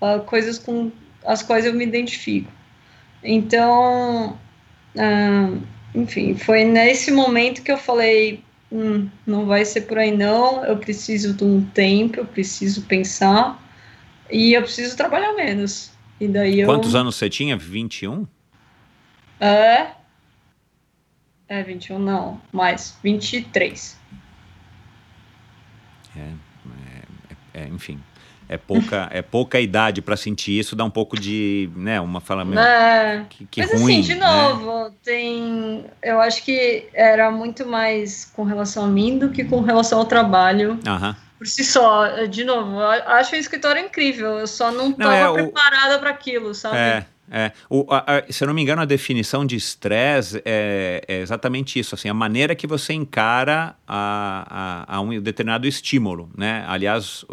uh, 0.00 0.20
coisas 0.26 0.58
com 0.58 0.92
as 1.24 1.42
quais 1.42 1.64
eu 1.64 1.74
me 1.74 1.84
identifico. 1.84 2.50
Então, 3.22 4.38
uh, 4.94 5.62
enfim, 5.94 6.36
foi 6.36 6.64
nesse 6.64 7.10
momento 7.10 7.62
que 7.62 7.72
eu 7.72 7.78
falei, 7.78 8.42
hum, 8.70 9.08
não 9.26 9.46
vai 9.46 9.64
ser 9.64 9.82
por 9.82 9.98
aí 9.98 10.16
não. 10.16 10.64
Eu 10.64 10.76
preciso 10.78 11.34
de 11.34 11.44
um 11.44 11.64
tempo, 11.64 12.20
eu 12.20 12.24
preciso 12.24 12.82
pensar 12.82 13.60
e 14.30 14.54
eu 14.54 14.62
preciso 14.62 14.96
trabalhar 14.96 15.32
menos. 15.34 15.90
E 16.20 16.26
daí 16.28 16.60
eu 16.60 16.66
Quantos 16.66 16.94
anos 16.94 17.16
você 17.16 17.28
tinha? 17.30 17.56
21? 17.56 18.26
é. 19.40 19.88
É 21.50 21.62
21, 21.62 21.98
não, 21.98 22.38
mais 22.52 22.98
23. 23.02 23.98
É, 26.14 26.20
é, 27.54 27.62
é, 27.62 27.68
enfim. 27.68 27.98
É 28.46 28.58
pouca, 28.58 29.08
é 29.12 29.22
pouca 29.22 29.58
idade 29.58 30.02
para 30.02 30.14
sentir 30.14 30.58
isso, 30.58 30.76
dá 30.76 30.84
um 30.84 30.90
pouco 30.90 31.18
de, 31.18 31.70
né, 31.74 31.98
uma 32.02 32.20
fala 32.20 32.44
meio, 32.44 32.60
É. 32.60 33.24
que, 33.30 33.46
que 33.46 33.60
Mas 33.62 33.72
ruim, 33.80 34.00
assim, 34.00 34.12
de 34.12 34.14
né? 34.16 34.26
novo, 34.26 34.90
tem. 35.02 35.86
Eu 36.02 36.20
acho 36.20 36.44
que 36.44 36.86
era 36.92 37.30
muito 37.30 37.66
mais 37.66 38.26
com 38.26 38.44
relação 38.44 38.84
a 38.84 38.88
mim 38.88 39.18
do 39.18 39.30
que 39.30 39.44
com 39.44 39.60
relação 39.62 39.98
ao 40.00 40.04
trabalho 40.04 40.78
Aham. 40.86 41.16
Por 41.38 41.46
si 41.46 41.64
só. 41.64 42.26
De 42.26 42.44
novo, 42.44 42.72
eu 42.80 42.86
acho 42.88 43.34
o 43.34 43.38
escritório 43.38 43.80
incrível, 43.82 44.38
eu 44.38 44.46
só 44.46 44.70
não 44.72 44.90
estava 44.90 45.14
é, 45.16 45.28
o- 45.28 45.34
preparada 45.34 45.98
para 45.98 46.10
aquilo, 46.10 46.54
sabe? 46.54 46.76
É, 46.76 47.06
é. 47.30 47.52
O, 47.70 47.86
a- 47.92 48.04
a- 48.18 48.32
se 48.32 48.42
eu 48.42 48.48
não 48.48 48.54
me 48.54 48.60
engano, 48.62 48.82
a 48.82 48.84
definição 48.84 49.46
de 49.46 49.54
estresse 49.56 50.42
é, 50.44 51.02
é 51.06 51.20
exatamente 51.20 51.78
isso, 51.78 51.94
assim, 51.94 52.08
a 52.08 52.14
maneira 52.14 52.54
que 52.54 52.66
você 52.66 52.92
encara 52.92 53.74
a, 53.86 54.84
a, 54.88 54.96
a 54.96 55.00
um 55.00 55.20
determinado 55.20 55.66
estímulo, 55.66 56.30
né? 56.36 56.64
Aliás, 56.68 57.24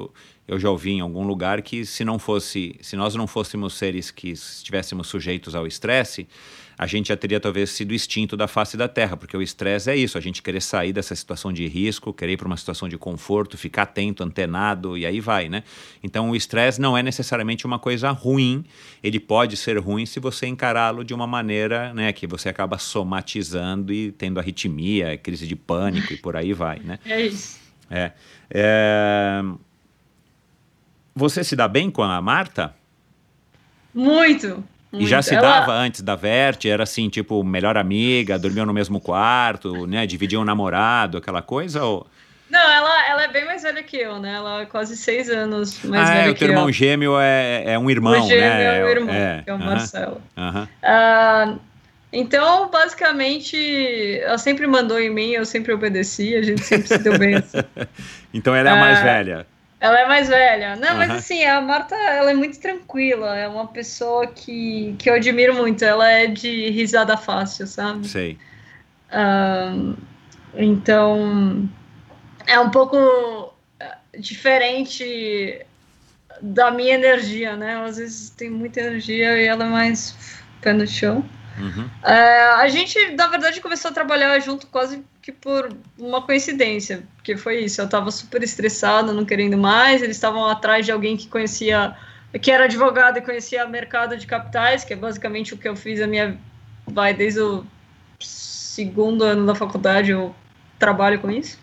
eu 0.48 0.60
já 0.60 0.70
ouvi 0.70 0.92
em 0.92 1.00
algum 1.02 1.26
lugar 1.26 1.62
que 1.64 1.86
se 1.86 2.06
não 2.06 2.20
fosse, 2.20 2.76
se 2.82 2.96
nós 2.96 3.16
não 3.16 3.26
fôssemos 3.26 3.74
seres 3.74 4.12
que 4.12 4.30
estivéssemos 4.30 5.08
sujeitos 5.08 5.56
ao 5.56 5.66
estresse, 5.66 6.28
a 6.78 6.86
gente 6.86 7.08
já 7.08 7.18
teria 7.18 7.40
talvez 7.40 7.70
sido 7.70 7.94
extinto 7.94 8.36
da 8.36 8.48
face 8.48 8.76
da 8.76 8.88
Terra, 8.88 9.16
porque 9.16 9.36
o 9.36 9.42
estresse 9.42 9.90
é 9.90 9.96
isso, 9.96 10.18
a 10.18 10.22
gente 10.22 10.42
querer 10.42 10.62
sair 10.62 10.92
dessa 10.92 11.16
situação 11.16 11.54
de 11.54 11.68
risco, 11.68 12.14
querer 12.14 12.34
ir 12.34 12.38
para 12.38 12.48
uma 12.48 12.58
situação 12.58 12.90
de 12.90 12.98
conforto, 12.98 13.58
ficar 13.58 13.84
atento, 13.84 14.24
antenado, 14.24 14.98
e 14.98 15.06
aí 15.06 15.20
vai, 15.20 15.48
né? 15.48 15.64
Então 16.04 16.32
o 16.32 16.36
estresse 16.36 16.82
não 16.82 16.98
é 16.98 17.04
necessariamente 17.04 17.66
uma 17.66 17.80
coisa 17.80 18.12
ruim, 18.12 18.66
ele 19.02 19.20
pode 19.20 19.56
ser 19.58 19.78
ruim 19.78 20.06
se 20.06 20.20
você 20.20 20.48
encará-lo 20.48 21.04
de 21.04 21.14
uma 21.14 21.28
maneira, 21.28 21.94
né, 21.94 22.12
que 22.12 22.28
você 22.28 22.50
acaba 22.50 22.78
somatizando 22.78 23.94
e 23.94 24.12
tendo 24.12 24.40
arritmia, 24.40 25.18
crise 25.18 25.48
de 25.48 25.56
pânico 25.56 26.14
e 26.14 26.18
por 26.18 26.36
aí 26.36 26.54
vai, 26.54 26.80
né? 26.80 27.00
É 27.06 27.22
isso. 27.26 27.60
É. 27.90 28.12
É, 28.50 29.42
Você 31.16 31.44
se 31.44 31.56
dá 31.56 31.68
bem 31.68 31.90
com 31.90 32.04
a 32.04 32.22
Marta? 32.22 32.76
Muito. 33.94 34.64
E 35.00 35.06
já 35.08 35.18
muito. 35.18 35.26
se 35.26 35.36
Ela- 35.36 35.60
dava 35.60 35.74
antes 35.74 36.02
da 36.02 36.16
Verte? 36.16 36.70
Era 36.70 36.84
assim, 36.84 37.10
tipo, 37.10 37.44
melhor 37.44 37.78
amiga, 37.78 38.38
dormiam 38.40 38.66
no 38.66 38.74
mesmo 38.74 39.00
quarto, 39.00 39.86
né? 39.88 40.06
Dividiam 40.06 40.42
um 40.42 40.46
namorado, 40.46 41.18
aquela 41.18 41.42
coisa? 41.42 41.84
Ou... 41.84 42.08
Não, 42.50 42.60
ela, 42.72 43.08
ela 43.10 43.24
é 43.24 43.28
bem 43.28 43.44
mais 43.46 43.64
velha 43.64 43.82
que 43.84 43.98
eu, 43.98 44.20
né? 44.20 44.36
Ela 44.36 44.62
é 44.62 44.66
quase 44.66 44.96
seis 44.96 45.30
anos 45.30 45.82
mais 45.84 46.08
ah, 46.10 46.14
velha 46.14 46.28
é, 46.28 46.30
o 46.30 46.34
que 46.34 46.40
teu 46.40 46.48
eu. 46.48 46.54
irmão 46.54 46.72
gêmeo 46.72 47.20
é, 47.20 47.64
é 47.74 47.80
um 47.80 47.90
irmão, 47.90 48.24
o 48.26 48.28
gêmeo 48.30 48.42
né? 48.42 48.80
é 48.80 48.86
o 48.86 48.90
irmão, 48.90 49.16
É, 49.16 49.42
que 49.44 49.50
é 49.50 49.54
o 49.54 49.58
aham, 49.58 49.66
Marcelo. 49.66 50.22
aham. 50.38 50.68
Ah, 50.84 51.56
então, 52.14 52.70
basicamente, 52.70 54.20
ela 54.22 54.38
sempre 54.38 54.66
mandou 54.68 55.00
em 55.00 55.10
mim, 55.10 55.32
eu 55.32 55.44
sempre 55.46 55.74
obedeci, 55.74 56.36
a 56.36 56.42
gente 56.42 56.62
sempre 56.62 56.88
se 56.88 57.00
deu 57.00 57.18
bem. 57.18 57.36
assim. 57.36 57.58
Então 58.34 58.54
ela 58.56 58.70
é 58.70 58.74
a 58.74 58.76
mais 58.76 59.00
Ah, 59.00 59.04
velha. 59.04 59.48
Ela 59.80 60.00
é 60.00 60.08
mais 60.08 60.28
velha. 60.28 60.76
Não, 60.76 60.98
mas 60.98 61.10
Aham. 61.10 61.18
assim, 61.18 61.44
a 61.44 61.62
Marta, 61.62 61.96
ela 61.96 62.32
é 62.32 62.34
muito 62.34 62.60
tranquila, 62.60 63.36
é 63.38 63.48
uma 63.48 63.68
pessoa 63.68 64.26
que, 64.28 64.96
que 64.98 65.10
eu 65.10 65.16
admiro 65.16 65.54
muito, 65.54 65.84
ela 65.84 66.10
é 66.10 66.28
de 66.28 66.70
risada 66.70 67.18
fácil, 67.18 67.68
sabe? 67.68 68.08
Sei. 68.08 68.38
Então, 70.54 71.70
é 72.48 72.60
um 72.60 72.70
pouco 72.70 72.98
ah, 73.80 73.98
diferente 74.18 75.66
da 76.42 76.72
minha 76.72 76.96
energia, 76.96 77.56
né? 77.56 77.76
Às 77.84 77.98
vezes 77.98 78.30
tem 78.30 78.50
muita 78.50 78.80
energia 78.80 79.38
e 79.38 79.46
ela 79.46 79.66
é 79.66 79.70
mais 79.70 80.18
pé 80.62 80.74
no 80.74 80.88
chão. 80.88 81.24
Uhum. 81.58 81.90
É, 82.04 82.42
a 82.56 82.68
gente, 82.68 83.12
na 83.12 83.28
verdade, 83.28 83.62
começou 83.62 83.90
a 83.92 83.94
trabalhar 83.94 84.38
junto 84.40 84.68
quase 84.68 85.04
que 85.22 85.32
por 85.32 85.76
uma 85.98 86.22
coincidência, 86.22 87.04
porque 87.16 87.38
foi 87.38 87.62
isso. 87.62 87.82
Eu 87.82 87.86
estava 87.86 88.12
super 88.12 88.44
estressada, 88.44 89.14
não 89.14 89.26
querendo 89.26 89.58
mais. 89.58 90.02
Eles 90.02 90.18
estavam 90.18 90.46
atrás 90.46 90.86
de 90.86 90.92
alguém 90.92 91.16
que 91.18 91.28
conhecia, 91.28 91.96
que 92.42 92.52
era 92.52 92.66
advogado 92.66 93.18
e 93.18 93.22
conhecia 93.22 93.66
mercado 93.68 94.18
de 94.18 94.28
capitais, 94.28 94.84
que 94.84 94.94
é 94.94 94.96
basicamente 94.96 95.54
o 95.54 95.58
que 95.58 95.68
eu 95.68 95.76
fiz 95.76 96.02
a 96.02 96.08
minha, 96.08 96.38
vai 96.86 97.14
desde 97.14 97.40
o 97.40 97.66
segundo 98.20 99.24
ano 99.24 99.46
da 99.46 99.56
faculdade 99.56 100.12
eu 100.12 100.36
trabalho 100.78 101.20
com 101.20 101.32
isso. 101.32 101.58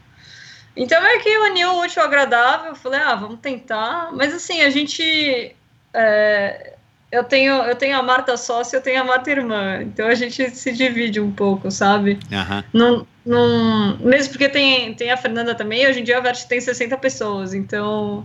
Então 0.75 1.05
é 1.05 1.19
que 1.19 1.39
uniu 1.39 1.73
o 1.73 1.83
útil 1.83 2.03
agradável. 2.03 2.71
Eu 2.71 2.77
falei, 2.77 3.01
ah, 3.01 3.15
vamos 3.15 3.41
tentar. 3.41 4.11
Mas 4.13 4.33
assim, 4.33 4.63
a 4.63 4.71
gente 4.71 5.55
é, 5.93 6.72
eu 7.13 7.23
tenho, 7.23 7.53
eu 7.65 7.77
tenho 7.77 7.95
a 7.99 8.03
Marta 8.03 8.39
sócia, 8.39 8.79
eu 8.79 8.81
tenho 8.81 9.03
a 9.03 9.05
Marta 9.05 9.31
irmã. 9.31 9.83
Então 9.83 10.09
a 10.09 10.15
gente 10.15 10.49
se 10.51 10.73
divide 10.73 11.21
um 11.21 11.31
pouco, 11.31 11.71
sabe? 11.71 12.19
Aham. 12.33 12.65
Não, 12.73 13.07
não, 13.25 13.99
mesmo 13.99 14.33
porque 14.33 14.49
tem, 14.49 14.95
tem 14.95 15.11
a 15.11 15.17
Fernanda 15.19 15.55
também, 15.55 15.87
hoje 15.87 16.01
em 16.01 16.05
dia 16.05 16.17
a 16.17 16.21
Vert 16.21 16.43
tem 16.47 16.59
60 16.59 16.97
pessoas, 16.97 17.53
então 17.53 18.25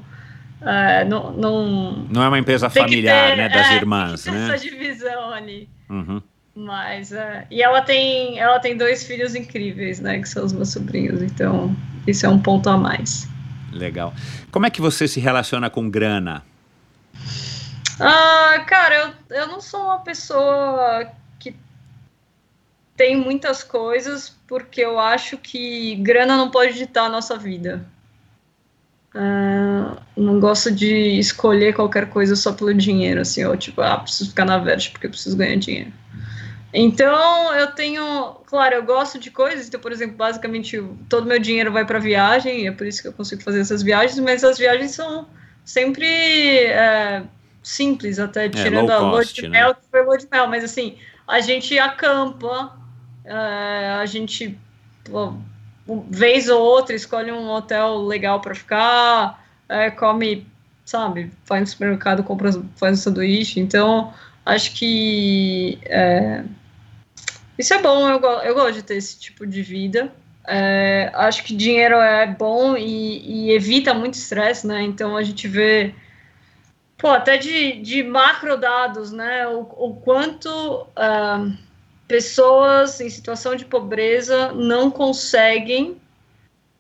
é, 0.62 1.04
não, 1.04 1.34
não 1.34 2.08
Não 2.10 2.24
é 2.24 2.30
uma 2.30 2.40
empresa 2.40 2.70
familiar, 2.70 3.32
ter- 3.32 3.38
né? 3.38 3.50
Das 3.50 3.70
é, 3.72 3.76
irmãs, 3.76 4.24
tem 4.24 4.34
que 4.34 4.40
ter 4.40 4.46
né? 4.48 4.56
essa 4.56 4.64
divisão 4.64 5.32
ali. 5.32 5.68
Uhum. 5.90 6.22
Mas, 6.56 7.12
é, 7.12 7.46
e 7.52 7.62
ela 7.62 7.82
tem, 7.82 8.40
ela 8.40 8.58
tem 8.60 8.76
dois 8.78 9.04
filhos 9.06 9.36
incríveis, 9.36 10.00
né? 10.00 10.18
Que 10.20 10.30
são 10.30 10.46
os 10.46 10.54
meus 10.54 10.72
sobrinhos, 10.72 11.22
então 11.22 11.76
isso 12.08 12.26
é 12.26 12.30
um 12.30 12.40
ponto 12.40 12.70
a 12.70 12.78
mais. 12.78 13.28
Legal. 13.72 14.14
Como 14.50 14.66
é 14.66 14.70
que 14.70 14.80
você 14.82 15.10
se 15.10 15.20
relaciona 15.20 15.70
com 15.70 15.90
grana? 15.90 16.42
Ah, 17.99 18.64
cara, 18.68 19.15
eu, 19.30 19.38
eu 19.38 19.48
não 19.48 19.60
sou 19.60 19.84
uma 19.86 19.99
pessoa 19.99 21.11
que 21.40 21.56
tem 22.95 23.15
muitas 23.15 23.64
coisas, 23.64 24.36
porque 24.48 24.82
eu 24.82 24.99
acho 24.99 25.38
que 25.38 25.95
grana 25.95 26.38
não 26.38 26.52
pode 26.52 26.74
ditar 26.76 27.06
a 27.06 27.10
nossa 27.10 27.38
vida. 27.38 27.86
Ah, 29.15 29.98
não 30.15 30.40
gosto 30.40 30.72
de 30.72 31.18
escolher 31.18 31.74
qualquer 31.74 32.10
coisa 32.10 32.36
só 32.36 32.53
pelo 32.53 32.74
dinheiro, 32.74 33.22
assim, 33.22 33.44
ou 33.45 33.57
tipo, 33.57 33.82
ah, 33.82 33.98
preciso 33.98 34.30
ficar 34.30 34.45
na 34.45 34.60
verde 34.60 34.91
porque 34.91 35.07
eu 35.07 35.11
preciso 35.11 35.36
ganhar 35.36 35.57
dinheiro. 35.57 35.91
Então, 36.74 37.56
eu 37.56 37.72
tenho, 37.72 38.36
claro, 38.45 38.76
eu 38.76 38.84
gosto 38.84 39.18
de 39.18 39.32
coisas, 39.32 39.68
então, 39.68 39.80
por 39.80 39.91
exemplo, 39.91 40.15
basicamente 40.15 40.84
todo 41.10 41.26
meu 41.26 41.40
dinheiro 41.40 41.72
vai 41.72 41.86
para 41.86 41.98
viagem, 41.98 42.68
é 42.68 42.72
por 42.72 42.86
isso 42.86 43.02
que 43.02 43.07
eu 43.07 43.14
consigo 43.14 43.41
fazer 43.41 43.61
essas 43.61 43.82
viagens, 43.82 44.19
mas 44.19 44.44
as 44.44 44.57
viagens 44.60 44.91
são 44.91 45.28
sempre 45.64 46.06
é, 46.06 47.24
simples, 47.68 48.18
até 48.18 48.48
tirando 48.48 48.88
low 48.88 48.95
a 48.95 49.11
lua 49.11 49.26
de 49.26 49.41
né? 49.41 49.60
mel, 49.60 49.76
que 49.76 49.81
foi 49.91 50.03
lua 50.03 50.18
de 50.18 50.27
mel, 50.31 50.48
mas 50.48 50.64
assim, 50.64 50.98
a 51.27 51.41
gente 51.41 51.77
acampa, 51.77 52.77
é, 53.26 53.98
a 53.99 54.06
gente, 54.06 54.57
pô, 55.03 55.34
um- 55.88 56.02
vez 56.10 56.48
ou 56.48 56.61
outra, 56.61 56.95
escolhe 56.95 57.31
um 57.31 57.49
hotel 57.49 58.02
legal 58.03 58.39
para 58.39 58.56
ficar, 58.56 59.45
é, 59.68 59.91
come, 59.91 60.48
sabe, 60.85 61.30
vai 61.45 61.60
no 61.60 61.68
supermercado, 61.68 62.23
compra, 62.23 62.52
faz 62.77 62.94
um 62.99 63.02
sanduíche, 63.02 63.60
então 63.60 64.14
acho 64.45 64.73
que 64.73 65.77
é, 65.84 66.44
isso 67.60 67.73
é 67.73 67.81
bom, 67.81 68.07
eu, 68.10 68.22
eu 68.22 68.53
gosto 68.53 68.76
de 68.76 68.84
ter 68.84 68.95
esse 68.95 69.19
tipo 69.19 69.45
de 69.45 69.61
vida. 69.61 70.11
É, 70.49 71.11
acho 71.15 71.44
que 71.44 71.53
dinheiro 71.53 71.95
é 71.95 72.26
bom 72.26 72.77
e, 72.77 73.49
e 73.49 73.52
evita 73.52 73.94
muito 73.94 74.14
estresse, 74.14 74.65
né? 74.65 74.81
Então 74.84 75.18
a 75.18 75.23
gente 75.23 75.45
vê 75.45 75.94
pô, 76.98 77.10
até 77.10 77.38
de, 77.38 77.74
de 77.82 78.03
macro 78.03 78.57
dados, 78.57 79.11
né? 79.11 79.48
O, 79.48 79.60
o 79.60 79.95
quanto 80.03 80.49
uh, 80.49 81.53
pessoas 82.07 82.99
em 82.99 83.10
situação 83.10 83.56
de 83.56 83.65
pobreza 83.65 84.52
não 84.53 84.90
conseguem 84.90 85.91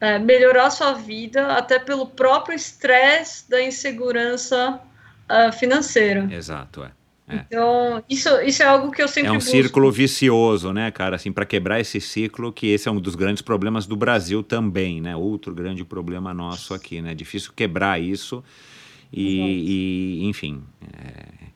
uh, 0.01 0.19
melhorar 0.23 0.69
sua 0.71 0.93
vida 0.93 1.53
até 1.53 1.77
pelo 1.77 2.07
próprio 2.07 2.55
estresse 2.55 3.49
da 3.49 3.61
insegurança 3.61 4.81
uh, 5.29 5.51
financeira. 5.53 6.27
Exato, 6.31 6.83
é. 6.83 6.91
É. 7.29 7.35
Então, 7.45 8.01
isso, 8.09 8.29
isso 8.41 8.63
é 8.63 8.65
algo 8.65 8.89
que 8.89 9.01
eu 9.03 9.07
sempre 9.07 9.27
É 9.27 9.31
um 9.31 9.35
busco. 9.35 9.51
círculo 9.51 9.91
vicioso, 9.91 10.71
né, 10.71 10.89
cara? 10.91 11.17
Assim, 11.17 11.29
para 11.29 11.45
quebrar 11.45 11.77
esse 11.77 11.99
ciclo, 11.99 12.53
que 12.53 12.67
esse 12.67 12.87
é 12.87 12.91
um 12.91 13.01
dos 13.01 13.15
grandes 13.15 13.41
problemas 13.41 13.85
do 13.85 13.97
Brasil 13.97 14.41
também, 14.41 15.01
né? 15.01 15.13
Outro 15.13 15.53
grande 15.53 15.83
problema 15.83 16.33
nosso 16.33 16.73
aqui, 16.73 17.01
né? 17.01 17.13
Difícil 17.13 17.51
quebrar 17.53 17.99
isso 17.99 18.41
e, 19.11 20.21
e 20.21 20.25
enfim. 20.25 20.63
É... 20.93 21.47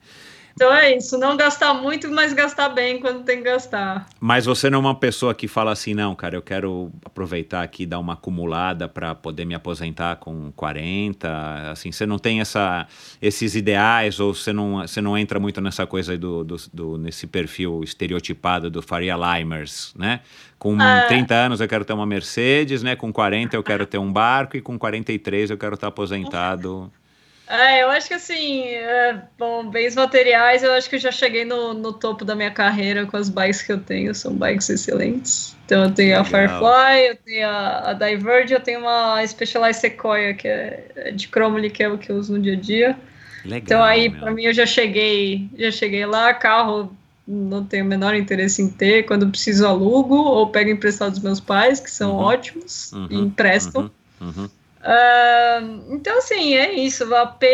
Então 0.54 0.72
é 0.72 0.96
isso, 0.96 1.16
não 1.18 1.36
gastar 1.36 1.72
muito, 1.74 2.10
mas 2.10 2.32
gastar 2.32 2.68
bem 2.68 3.00
quando 3.00 3.24
tem 3.24 3.38
que 3.38 3.44
gastar. 3.44 4.06
Mas 4.20 4.44
você 4.44 4.68
não 4.68 4.78
é 4.78 4.80
uma 4.80 4.94
pessoa 4.94 5.34
que 5.34 5.48
fala 5.48 5.72
assim, 5.72 5.94
não, 5.94 6.14
cara, 6.14 6.36
eu 6.36 6.42
quero 6.42 6.92
aproveitar 7.04 7.62
aqui, 7.62 7.86
dar 7.86 7.98
uma 7.98 8.12
acumulada 8.12 8.86
para 8.86 9.14
poder 9.14 9.44
me 9.44 9.54
aposentar 9.54 10.16
com 10.16 10.52
40, 10.52 11.70
assim, 11.70 11.90
você 11.90 12.04
não 12.04 12.18
tem 12.18 12.40
essa, 12.40 12.86
esses 13.20 13.54
ideais 13.54 14.20
ou 14.20 14.34
você 14.34 14.52
não, 14.52 14.80
você 14.80 15.00
não 15.00 15.16
entra 15.16 15.40
muito 15.40 15.60
nessa 15.60 15.86
coisa 15.86 16.16
do, 16.18 16.44
do, 16.44 16.56
do 16.72 16.98
nesse 16.98 17.26
perfil 17.26 17.80
estereotipado 17.82 18.70
do 18.70 18.82
Faria 18.82 19.16
Limers, 19.16 19.94
né? 19.96 20.20
Com 20.58 20.76
Ah. 20.78 21.06
30 21.08 21.34
anos 21.34 21.60
eu 21.60 21.66
quero 21.66 21.84
ter 21.84 21.92
uma 21.92 22.06
Mercedes, 22.06 22.82
né? 22.82 22.94
Com 22.94 23.12
40 23.12 23.56
eu 23.56 23.62
quero 23.62 23.86
ter 23.86 23.98
um 23.98 24.12
barco 24.12 24.56
e 24.56 24.60
com 24.60 24.78
43 24.78 25.50
eu 25.50 25.58
quero 25.58 25.74
estar 25.74 25.88
aposentado. 25.88 26.92
É, 27.48 27.82
eu 27.82 27.90
acho 27.90 28.08
que 28.08 28.14
assim, 28.14 28.64
é, 28.66 29.20
bom, 29.38 29.68
bens 29.68 29.94
materiais, 29.94 30.62
eu 30.62 30.72
acho 30.72 30.88
que 30.88 30.96
eu 30.96 31.00
já 31.00 31.12
cheguei 31.12 31.44
no, 31.44 31.74
no 31.74 31.92
topo 31.92 32.24
da 32.24 32.34
minha 32.34 32.50
carreira 32.50 33.04
com 33.04 33.16
as 33.16 33.28
bikes 33.28 33.62
que 33.62 33.72
eu 33.72 33.78
tenho, 33.78 34.14
são 34.14 34.34
bikes 34.34 34.70
excelentes. 34.70 35.56
Então 35.66 35.84
eu 35.84 35.90
tenho 35.92 36.18
a 36.18 36.22
Legal. 36.22 36.48
Firefly, 36.48 37.08
eu 37.08 37.16
tenho 37.16 37.48
a, 37.48 37.90
a 37.90 37.92
Diverge, 37.92 38.54
eu 38.54 38.60
tenho 38.60 38.80
uma 38.80 39.26
Specialized 39.26 39.80
Sequoia, 39.80 40.34
que 40.34 40.48
é 40.48 40.86
é 40.96 41.10
de 41.10 41.26
Chromoly, 41.28 41.70
que 41.70 41.82
é 41.82 41.88
o 41.88 41.98
que 41.98 42.10
eu 42.10 42.16
uso 42.16 42.32
no 42.32 42.40
dia 42.40 42.54
a 42.54 42.56
dia. 42.56 42.96
Legal. 43.44 43.60
Então 43.62 43.82
aí, 43.82 44.10
pra 44.10 44.30
mim, 44.30 44.44
eu 44.44 44.54
já 44.54 44.64
cheguei, 44.64 45.48
já 45.58 45.70
cheguei 45.70 46.06
lá, 46.06 46.32
carro 46.32 46.96
não 47.26 47.64
tenho 47.64 47.84
o 47.84 47.88
menor 47.88 48.14
interesse 48.14 48.60
em 48.62 48.68
ter, 48.68 49.04
quando 49.04 49.28
preciso 49.28 49.66
alugo 49.66 50.14
ou 50.16 50.48
pego 50.48 50.70
emprestado 50.70 51.12
dos 51.12 51.20
meus 51.20 51.40
pais, 51.40 51.78
que 51.80 51.90
são 51.90 52.12
Uhum. 52.12 52.24
ótimos, 52.24 52.92
Uhum, 52.92 53.06
e 53.10 53.16
emprestam. 53.16 53.90
Uhum, 54.20 54.48
Ah, 54.84 55.60
então, 55.90 56.18
assim, 56.18 56.54
é 56.56 56.72
isso. 56.72 57.08
O 57.08 57.14
AP, 57.14 57.44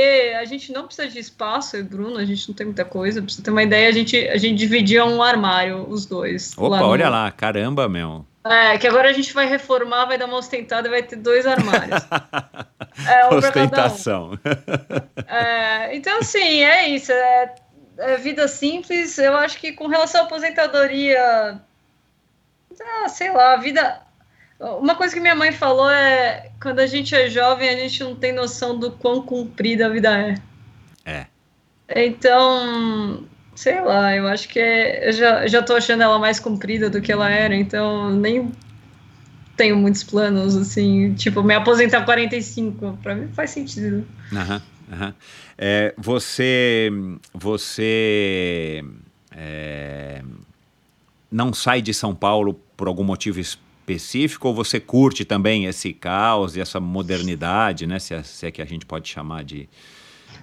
a 0.40 0.44
gente 0.44 0.72
não 0.72 0.86
precisa 0.86 1.08
de 1.08 1.18
espaço, 1.18 1.76
eu 1.76 1.80
e 1.80 1.82
Bruno, 1.84 2.16
a 2.18 2.24
gente 2.24 2.48
não 2.48 2.54
tem 2.54 2.66
muita 2.66 2.84
coisa. 2.84 3.20
Pra 3.20 3.30
você 3.30 3.42
ter 3.42 3.50
uma 3.50 3.62
ideia, 3.62 3.88
a 3.88 3.92
gente, 3.92 4.16
a 4.28 4.36
gente 4.38 4.56
dividia 4.56 5.04
um 5.04 5.22
armário, 5.22 5.86
os 5.88 6.06
dois. 6.06 6.52
Opa, 6.56 6.78
no- 6.78 6.86
olha 6.88 7.08
lá, 7.08 7.30
caramba, 7.30 7.88
meu. 7.88 8.24
É, 8.44 8.78
que 8.78 8.86
agora 8.86 9.10
a 9.10 9.12
gente 9.12 9.34
vai 9.34 9.46
reformar, 9.46 10.06
vai 10.06 10.16
dar 10.16 10.24
uma 10.24 10.38
ostentada 10.38 10.88
e 10.88 10.90
vai 10.90 11.02
ter 11.02 11.16
dois 11.16 11.46
armários. 11.46 12.02
É, 13.06 13.26
um 13.26 13.28
cada 13.28 13.34
um. 13.34 13.38
Ostentação. 13.38 14.38
É, 15.28 15.94
então, 15.94 16.18
assim, 16.18 16.64
é 16.64 16.88
isso. 16.88 17.12
É, 17.12 17.54
é 17.98 18.16
vida 18.16 18.48
simples. 18.48 19.16
Eu 19.18 19.36
acho 19.36 19.56
que 19.58 19.72
com 19.72 19.86
relação 19.86 20.22
à 20.22 20.24
aposentadoria, 20.24 21.60
ah, 22.80 23.08
sei 23.08 23.30
lá, 23.32 23.52
a 23.52 23.56
vida. 23.56 24.00
Uma 24.60 24.96
coisa 24.96 25.14
que 25.14 25.20
minha 25.20 25.36
mãe 25.36 25.52
falou 25.52 25.88
é: 25.88 26.50
quando 26.60 26.80
a 26.80 26.86
gente 26.86 27.14
é 27.14 27.30
jovem, 27.30 27.68
a 27.68 27.76
gente 27.76 28.02
não 28.02 28.16
tem 28.16 28.32
noção 28.32 28.76
do 28.76 28.90
quão 28.90 29.22
comprida 29.22 29.86
a 29.86 29.88
vida 29.88 30.18
é. 30.18 30.34
É. 31.04 31.26
Então, 32.04 33.24
sei 33.54 33.80
lá, 33.80 34.14
eu 34.14 34.26
acho 34.26 34.48
que 34.48 34.58
é, 34.58 35.08
eu 35.08 35.12
já, 35.12 35.46
já 35.46 35.62
tô 35.62 35.74
achando 35.74 36.02
ela 36.02 36.18
mais 36.18 36.40
comprida 36.40 36.90
do 36.90 37.00
que 37.00 37.12
ela 37.12 37.30
era, 37.30 37.54
então 37.54 38.10
nem 38.10 38.50
tenho 39.56 39.76
muitos 39.76 40.04
planos, 40.04 40.56
assim, 40.56 41.14
tipo, 41.14 41.42
me 41.42 41.54
aposentar 41.54 42.00
com 42.00 42.06
45, 42.06 42.98
pra 43.02 43.14
mim 43.14 43.28
faz 43.28 43.50
sentido. 43.50 44.06
Aham, 44.32 44.62
aham. 44.92 45.14
É, 45.56 45.94
você 45.96 46.90
você 47.32 48.84
é, 49.32 50.22
não 51.30 51.52
sai 51.52 51.80
de 51.80 51.94
São 51.94 52.14
Paulo 52.14 52.54
por 52.76 52.88
algum 52.88 53.04
motivo 53.04 53.38
específico 53.38 53.67
ou 54.48 54.54
você 54.54 54.78
curte 54.80 55.24
também 55.24 55.64
esse 55.66 55.92
caos 55.92 56.56
e 56.56 56.60
essa 56.60 56.78
modernidade, 56.80 57.86
né? 57.86 57.98
Se 57.98 58.14
é, 58.14 58.22
se 58.22 58.46
é 58.46 58.50
que 58.50 58.60
a 58.60 58.64
gente 58.66 58.84
pode 58.84 59.08
chamar 59.08 59.44
de, 59.44 59.68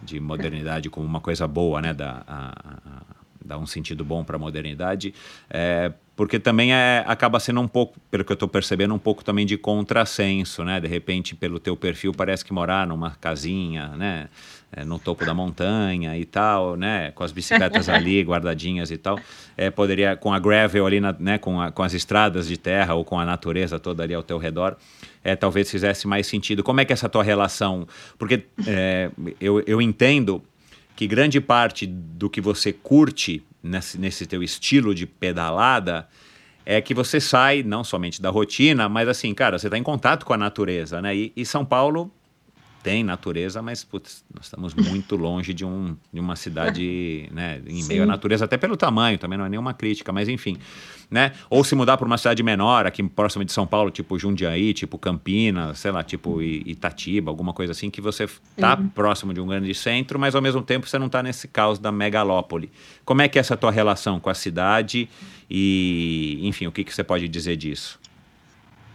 de 0.04 0.20
modernidade 0.20 0.90
como 0.90 1.06
uma 1.06 1.20
coisa 1.22 1.48
boa, 1.48 1.82
né? 1.82 1.94
Dá, 1.94 2.24
a- 2.28 2.54
a- 2.86 3.02
dá 3.44 3.58
um 3.60 3.66
sentido 3.68 4.04
bom 4.04 4.24
para 4.24 4.38
a 4.38 4.40
modernidade. 4.40 5.14
É, 5.50 5.92
porque 6.16 6.40
também 6.40 6.74
é, 6.74 7.04
acaba 7.06 7.40
sendo 7.40 7.60
um 7.62 7.68
pouco, 7.68 8.00
pelo 8.10 8.24
que 8.24 8.32
eu 8.32 8.36
estou 8.36 8.48
percebendo, 8.48 8.94
um 8.96 9.00
pouco 9.00 9.24
também 9.24 9.46
de 9.46 9.58
contrassenso, 9.58 10.64
né? 10.64 10.80
De 10.80 10.88
repente, 10.88 11.36
pelo 11.36 11.60
teu 11.60 11.76
perfil, 11.76 12.14
parece 12.14 12.44
que 12.44 12.54
morar 12.54 12.88
numa 12.88 13.12
casinha, 13.12 13.90
né? 13.90 14.30
É, 14.78 14.84
no 14.84 15.00
topo 15.00 15.26
da 15.26 15.34
montanha 15.34 16.18
e 16.18 16.26
tal, 16.26 16.76
né? 16.76 17.12
Com 17.12 17.24
as 17.24 17.32
bicicletas 17.32 17.88
ali 17.88 18.20
guardadinhas 18.28 18.92
e 18.92 18.98
tal. 18.98 19.18
É, 19.56 19.70
poderia, 19.70 20.18
com 20.18 20.34
a 20.34 20.38
gravel 20.40 20.86
ali, 20.86 21.00
na, 21.00 21.16
né? 21.18 21.38
Com, 21.38 21.62
a- 21.62 21.72
com 21.72 21.82
as 21.82 21.94
estradas 21.94 22.46
de 22.46 22.58
terra 22.58 22.94
ou 22.94 23.06
com 23.06 23.18
a 23.18 23.24
natureza 23.24 23.80
toda 23.80 24.04
ali 24.04 24.14
ao 24.14 24.22
teu 24.22 24.38
redor, 24.38 24.76
é, 25.24 25.34
talvez 25.34 25.72
fizesse 25.72 26.06
mais 26.08 26.28
sentido. 26.28 26.62
Como 26.62 26.82
é 26.82 26.86
que 26.86 26.92
é 26.92 26.96
essa 26.96 27.08
tua 27.08 27.24
relação? 27.24 27.88
Porque 28.18 28.44
é, 28.68 29.10
eu, 29.40 29.64
eu 29.66 29.82
entendo 29.82 30.44
que 30.94 31.08
grande 31.08 31.40
parte 31.40 31.88
do 31.88 32.30
que 32.30 32.42
você 32.42 32.74
curte 32.74 33.42
nesse, 33.64 33.98
nesse 33.98 34.26
teu 34.26 34.44
estilo 34.44 34.94
de 34.94 35.06
pedalada 35.06 36.06
é 36.66 36.82
que 36.82 36.94
você 36.94 37.22
sai 37.22 37.64
não 37.64 37.82
somente 37.84 38.22
da 38.22 38.30
rotina, 38.30 38.90
mas 38.90 39.08
assim, 39.08 39.34
cara, 39.34 39.58
você 39.58 39.68
está 39.68 39.78
em 39.78 39.84
contato 39.84 40.26
com 40.26 40.34
a 40.34 40.38
natureza, 40.38 41.02
né? 41.02 41.16
E, 41.16 41.32
e 41.36 41.46
São 41.46 41.64
Paulo 41.64 42.12
tem 42.86 43.04
natureza, 43.04 43.64
mas 43.64 43.84
putz, 43.84 44.24
nós 44.32 44.46
estamos 44.46 44.76
muito 44.76 45.16
longe 45.18 45.56
de, 45.56 45.66
um, 45.66 45.98
de 46.14 46.20
uma 46.20 46.36
cidade, 46.36 47.28
né, 47.32 47.60
em 47.66 47.84
meio 47.86 48.04
à 48.04 48.06
Sim. 48.06 48.12
natureza, 48.12 48.46
até 48.46 48.58
pelo 48.58 48.78
tamanho, 48.78 49.18
também 49.18 49.40
não 49.40 49.46
é 49.46 49.50
nenhuma 49.50 49.74
crítica, 49.74 50.14
mas 50.14 50.30
enfim, 50.30 50.60
né? 51.10 51.32
Ou 51.50 51.64
se 51.64 51.74
mudar 51.74 51.98
para 51.98 52.06
uma 52.06 52.18
cidade 52.20 52.44
menor, 52.44 52.86
aqui 52.86 53.02
próxima 53.02 53.44
de 53.44 53.52
São 53.52 53.66
Paulo, 53.66 53.90
tipo 53.90 54.20
Jundiaí, 54.20 54.72
tipo 54.72 55.00
Campinas, 55.00 55.80
sei 55.80 55.90
lá, 55.90 56.04
tipo 56.04 56.44
Itatiba, 56.44 57.32
alguma 57.32 57.54
coisa 57.54 57.72
assim, 57.72 57.90
que 57.90 58.00
você 58.00 58.30
tá 58.56 58.78
próximo 58.94 59.34
de 59.34 59.42
um 59.42 59.48
grande 59.48 59.74
centro, 59.74 60.20
mas 60.20 60.36
ao 60.36 60.42
mesmo 60.42 60.62
tempo 60.62 60.88
você 60.88 61.00
não 61.00 61.10
tá 61.10 61.24
nesse 61.24 61.48
caos 61.48 61.80
da 61.80 61.92
megalópole. 61.92 62.70
Como 63.04 63.20
é 63.24 63.28
que 63.28 63.40
é 63.40 63.42
essa 63.42 63.58
tua 63.58 63.72
relação 63.72 64.20
com 64.20 64.30
a 64.30 64.36
cidade 64.36 65.10
e, 65.50 66.40
enfim, 66.44 66.68
o 66.68 66.72
que, 66.72 66.84
que 66.84 66.94
você 66.94 67.04
pode 67.04 67.28
dizer 67.28 67.58
disso? 67.58 68.00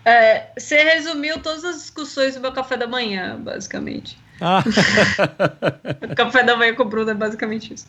É, 0.05 0.47
você 0.57 0.83
resumiu 0.83 1.41
todas 1.41 1.65
as 1.65 1.77
discussões 1.77 2.35
do 2.35 2.41
meu 2.41 2.53
café 2.53 2.77
da 2.77 2.87
manhã, 2.87 3.37
basicamente. 3.39 4.19
Ah, 4.41 4.65
café 6.17 6.43
da 6.43 6.57
manhã 6.57 6.75
com 6.75 6.83
o 6.83 6.89
Bruno 6.89 7.11
é 7.11 7.15
basicamente 7.15 7.75
isso. 7.75 7.87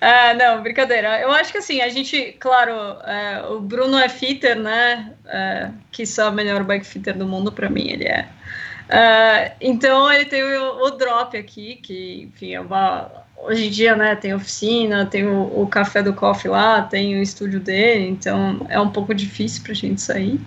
Ah, 0.00 0.34
não, 0.34 0.62
brincadeira. 0.62 1.18
Eu 1.20 1.32
acho 1.32 1.50
que 1.50 1.58
assim, 1.58 1.80
a 1.80 1.88
gente, 1.88 2.36
claro, 2.38 2.72
é, 3.04 3.42
o 3.48 3.60
Bruno 3.60 3.98
é 3.98 4.08
fitter, 4.08 4.58
né? 4.58 5.14
É, 5.24 5.70
que 5.90 6.04
só 6.04 6.28
o 6.28 6.32
melhor 6.32 6.62
bike 6.64 6.86
fitter 6.86 7.16
do 7.16 7.26
mundo 7.26 7.50
pra 7.50 7.70
mim, 7.70 7.88
ele 7.88 8.04
é. 8.04 8.28
Ah, 8.88 9.52
então 9.60 10.12
ele 10.12 10.26
tem 10.26 10.42
o, 10.42 10.84
o 10.84 10.90
drop 10.90 11.36
aqui, 11.36 11.76
que, 11.76 12.28
enfim, 12.28 12.54
é 12.54 12.60
uma. 12.60 13.10
Hoje 13.38 13.66
em 13.66 13.70
dia, 13.70 13.94
né, 13.94 14.16
tem 14.16 14.34
oficina, 14.34 15.06
tem 15.06 15.26
o, 15.26 15.62
o 15.62 15.66
café 15.66 16.02
do 16.02 16.12
coffee 16.14 16.50
lá, 16.50 16.82
tem 16.82 17.18
o 17.18 17.22
estúdio 17.22 17.60
dele, 17.60 18.08
então 18.08 18.66
é 18.68 18.80
um 18.80 18.90
pouco 18.90 19.14
difícil 19.14 19.62
pra 19.62 19.74
gente 19.74 20.00
sair. 20.00 20.40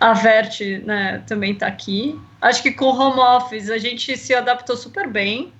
A 0.00 0.12
Vert, 0.12 0.60
né, 0.84 1.22
também 1.26 1.54
tá 1.54 1.66
aqui. 1.66 2.18
Acho 2.40 2.62
que 2.62 2.72
com 2.72 2.86
home 2.86 3.18
office 3.18 3.70
a 3.70 3.78
gente 3.78 4.16
se 4.16 4.34
adaptou 4.34 4.76
super 4.76 5.08
bem. 5.08 5.52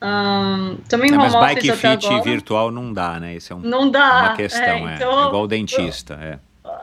Ahn, 0.00 0.76
também 0.88 1.10
é, 1.10 1.14
home 1.14 1.22
mas 1.24 1.34
office 1.34 1.54
bike 1.54 1.70
até 1.70 1.90
fit 1.94 2.06
agora. 2.06 2.22
virtual 2.22 2.70
não 2.70 2.92
dá, 2.92 3.18
né? 3.18 3.34
Isso 3.36 3.52
é 3.52 3.56
um- 3.56 3.60
Não 3.60 3.90
dá. 3.90 4.20
uma 4.28 4.36
questão, 4.36 4.88
é, 4.88 4.94
então, 4.94 5.28
igual 5.28 5.46
dentista, 5.46 6.14
é. 6.14 6.38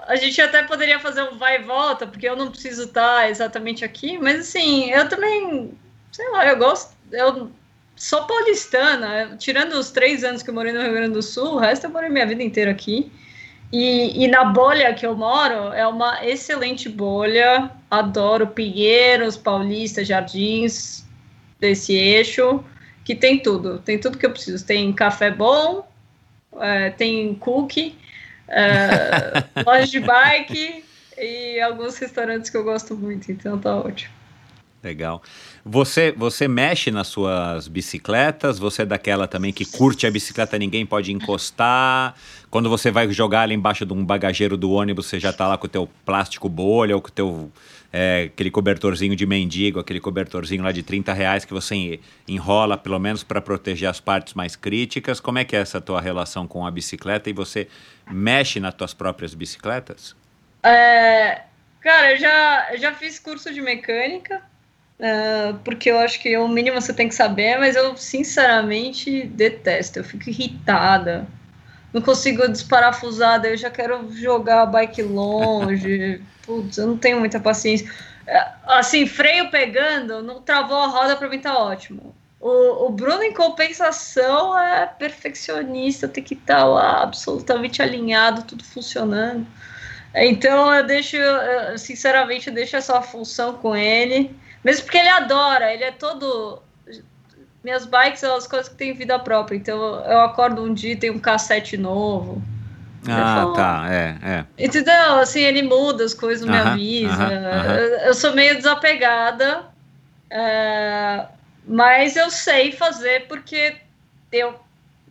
a 0.07 0.15
gente 0.15 0.39
até 0.41 0.63
poderia 0.63 0.99
fazer 0.99 1.21
um 1.23 1.37
vai 1.37 1.59
e 1.59 1.63
volta, 1.63 2.07
porque 2.07 2.27
eu 2.27 2.35
não 2.35 2.49
preciso 2.49 2.83
estar 2.85 3.29
exatamente 3.29 3.83
aqui, 3.85 4.17
mas 4.17 4.39
assim, 4.41 4.89
eu 4.89 5.07
também, 5.09 5.71
sei 6.11 6.29
lá, 6.31 6.45
eu 6.47 6.57
gosto, 6.57 6.93
eu 7.11 7.51
sou 7.95 8.23
paulistana, 8.23 9.35
tirando 9.37 9.73
os 9.73 9.91
três 9.91 10.23
anos 10.23 10.41
que 10.41 10.49
eu 10.49 10.53
morei 10.53 10.73
no 10.73 10.81
Rio 10.81 10.93
Grande 10.93 11.13
do 11.13 11.21
Sul, 11.21 11.55
o 11.55 11.59
resto 11.59 11.85
eu 11.85 11.89
morei 11.89 12.09
minha 12.09 12.25
vida 12.25 12.41
inteira 12.43 12.71
aqui. 12.71 13.11
E, 13.73 14.23
e 14.23 14.27
na 14.27 14.45
bolha 14.45 14.93
que 14.93 15.03
eu 15.03 15.15
moro, 15.15 15.73
é 15.73 15.87
uma 15.87 16.23
excelente 16.23 16.87
bolha, 16.87 17.71
adoro 17.89 18.45
Pinheiros, 18.45 19.35
Paulista, 19.35 20.05
Jardins, 20.05 21.03
desse 21.59 21.95
eixo, 21.95 22.63
que 23.03 23.15
tem 23.15 23.39
tudo, 23.39 23.79
tem 23.79 23.97
tudo 23.97 24.19
que 24.19 24.27
eu 24.27 24.29
preciso. 24.29 24.63
Tem 24.63 24.93
café 24.93 25.31
bom, 25.31 25.87
é, 26.59 26.91
tem 26.91 27.33
cookie, 27.33 27.97
é, 28.47 29.43
loja 29.65 29.87
de 29.87 29.99
bike 29.99 30.85
e 31.17 31.59
alguns 31.59 31.97
restaurantes 31.97 32.51
que 32.51 32.57
eu 32.57 32.63
gosto 32.63 32.95
muito, 32.95 33.31
então 33.31 33.57
tá 33.57 33.75
ótimo. 33.75 34.13
Legal. 34.83 35.23
Você, 35.65 36.11
você 36.11 36.45
mexe 36.45 36.91
nas 36.91 37.07
suas 37.07 37.69
bicicletas? 37.69 38.59
Você 38.59 38.81
é 38.81 38.85
daquela 38.85 39.27
também 39.27 39.53
que 39.53 39.65
curte 39.65 40.05
a 40.05 40.11
bicicleta, 40.11 40.57
ninguém 40.57 40.85
pode 40.85 41.13
encostar? 41.13 42.15
Quando 42.49 42.69
você 42.69 42.91
vai 42.91 43.09
jogar 43.13 43.43
ela 43.43 43.53
embaixo 43.53 43.85
de 43.85 43.93
um 43.93 44.03
bagageiro 44.03 44.57
do 44.57 44.71
ônibus, 44.71 45.05
você 45.05 45.19
já 45.21 45.31
tá 45.31 45.47
lá 45.47 45.57
com 45.57 45.65
o 45.65 45.69
teu 45.69 45.89
plástico 46.05 46.49
bolha 46.49 46.95
ou 46.95 47.01
com 47.01 47.07
o 47.07 47.11
teu 47.11 47.51
é, 47.93 48.23
aquele 48.33 48.51
cobertorzinho 48.51 49.15
de 49.15 49.25
mendigo, 49.25 49.79
aquele 49.79 50.01
cobertorzinho 50.01 50.63
lá 50.63 50.71
de 50.73 50.83
30 50.83 51.13
reais 51.13 51.45
que 51.45 51.53
você 51.53 51.99
enrola 52.27 52.77
pelo 52.77 52.99
menos 52.99 53.23
para 53.23 53.39
proteger 53.39 53.87
as 53.87 54.01
partes 54.01 54.33
mais 54.33 54.57
críticas. 54.57 55.21
Como 55.21 55.39
é 55.39 55.45
que 55.45 55.55
é 55.55 55.59
essa 55.59 55.79
tua 55.79 56.01
relação 56.01 56.45
com 56.45 56.65
a 56.65 56.71
bicicleta 56.71 57.29
e 57.29 57.33
você 57.33 57.69
mexe 58.11 58.59
nas 58.59 58.73
tuas 58.73 58.93
próprias 58.93 59.33
bicicletas? 59.33 60.13
É, 60.61 61.43
cara, 61.79 62.11
eu 62.11 62.17
já, 62.17 62.67
eu 62.73 62.79
já 62.79 62.93
fiz 62.93 63.17
curso 63.17 63.53
de 63.53 63.61
mecânica, 63.61 64.41
uh, 65.03 65.59
porque 65.63 65.91
eu 65.91 65.99
acho 65.99 66.19
que 66.21 66.35
o 66.37 66.47
mínimo 66.47 66.79
você 66.79 66.93
tem 66.93 67.09
que 67.09 67.15
saber, 67.15 67.59
mas 67.59 67.75
eu 67.75 67.95
sinceramente 67.97 69.25
detesto, 69.27 69.99
eu 69.99 70.03
fico 70.03 70.29
irritada. 70.29 71.27
Não 71.93 72.01
consigo 72.01 72.47
desparafusar, 72.47 73.39
daí 73.39 73.51
eu 73.51 73.57
já 73.57 73.69
quero 73.69 74.11
jogar 74.13 74.63
a 74.63 74.65
bike 74.65 75.03
longe. 75.03 76.21
Putz, 76.43 76.77
eu 76.77 76.87
não 76.87 76.97
tenho 76.97 77.19
muita 77.19 77.39
paciência. 77.39 77.91
É, 78.25 78.47
assim, 78.65 79.05
freio 79.05 79.51
pegando, 79.51 80.23
não 80.23 80.41
travou 80.41 80.77
a 80.77 80.87
roda, 80.87 81.15
pra 81.15 81.29
mim 81.29 81.39
tá 81.39 81.57
ótimo. 81.57 82.15
O, 82.39 82.87
o 82.87 82.89
Bruno, 82.89 83.23
em 83.23 83.33
compensação, 83.33 84.57
é 84.57 84.85
perfeccionista, 84.85 86.07
tem 86.07 86.23
que 86.23 86.33
estar 86.33 86.57
tá 86.57 86.65
lá 86.65 87.03
absolutamente 87.03 87.81
alinhado, 87.81 88.43
tudo 88.43 88.63
funcionando. 88.63 89.45
Então 90.15 90.73
eu 90.73 90.85
deixo, 90.85 91.17
sinceramente, 91.77 92.47
eu 92.47 92.53
deixo 92.53 92.75
essa 92.75 93.01
função 93.01 93.53
com 93.53 93.75
ele. 93.75 94.35
Mesmo 94.63 94.83
porque 94.83 94.97
ele 94.97 95.09
adora, 95.09 95.73
ele 95.73 95.83
é 95.83 95.91
todo. 95.91 96.61
Minhas 97.63 97.85
bikes 97.85 98.19
são 98.19 98.35
as 98.35 98.45
coisas 98.45 98.67
que 98.69 98.75
têm 98.75 98.93
vida 98.93 99.17
própria. 99.19 99.55
Então 99.55 99.77
eu 100.05 100.21
acordo 100.21 100.63
um 100.63 100.73
dia 100.73 100.93
e 100.93 100.95
tem 100.95 101.09
um 101.09 101.19
cassete 101.19 101.77
novo. 101.77 102.41
Ah, 103.07 103.51
tá, 103.53 103.85
é, 103.89 104.17
é. 104.23 104.45
Entendeu? 104.57 105.19
Assim, 105.19 105.41
ele 105.41 105.61
muda 105.61 106.05
as 106.05 106.13
coisas, 106.13 106.47
uh 106.47 106.51
-huh, 106.51 106.51
me 106.51 106.71
avisa. 106.71 107.13
Uh 107.13 107.17
-huh, 107.17 107.63
uh 107.63 107.67
-huh. 107.67 107.75
Eu, 107.75 107.97
eu, 108.07 108.13
sou 108.13 108.33
meio 108.33 108.55
desapegada, 108.55 109.65
é, 110.29 111.25
mas 111.67 112.15
eu 112.15 112.29
sei 112.29 112.71
fazer 112.71 113.27
porque 113.27 113.75
eu 114.31 114.55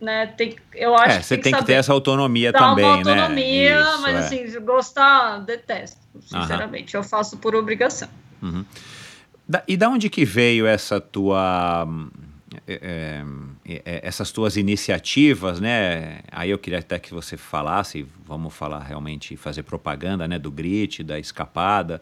né? 0.03 0.27
Tem, 0.27 0.55
eu 0.75 0.95
acho 0.95 1.15
é, 1.15 1.19
que 1.19 1.25
você 1.25 1.37
tem, 1.37 1.53
tem 1.53 1.59
que, 1.61 1.65
ter 1.65 1.73
essa 1.73 1.93
autonomia 1.93 2.51
também, 2.51 2.83
uma 2.83 3.03
né? 3.03 3.11
autonomia, 3.11 3.79
Isso, 3.79 4.01
mas 4.01 4.15
é. 4.15 4.19
assim, 4.19 4.59
gostar, 4.59 5.39
detesto, 5.39 5.97
sinceramente. 6.21 6.93
Eu 6.93 7.03
faço 7.03 7.37
por 7.37 7.55
obrigação. 7.55 8.09
Uhum. 8.41 8.65
Da, 9.47 9.63
e 9.67 9.75
da 9.75 9.89
onde 9.89 10.09
que 10.09 10.25
veio 10.25 10.65
essa 10.65 10.99
tua... 10.99 11.87
É, 12.67 13.23
é, 13.65 14.01
essas 14.03 14.31
tuas 14.31 14.57
iniciativas, 14.57 15.59
né? 15.59 16.19
Aí 16.31 16.51
eu 16.51 16.57
queria 16.57 16.79
até 16.79 16.99
que 16.99 17.13
você 17.13 17.35
falasse, 17.35 18.05
vamos 18.25 18.53
falar 18.53 18.79
realmente, 18.83 19.35
fazer 19.35 19.63
propaganda, 19.63 20.27
né? 20.27 20.37
Do 20.37 20.51
Grit, 20.51 21.03
da 21.03 21.17
Escapada. 21.17 21.99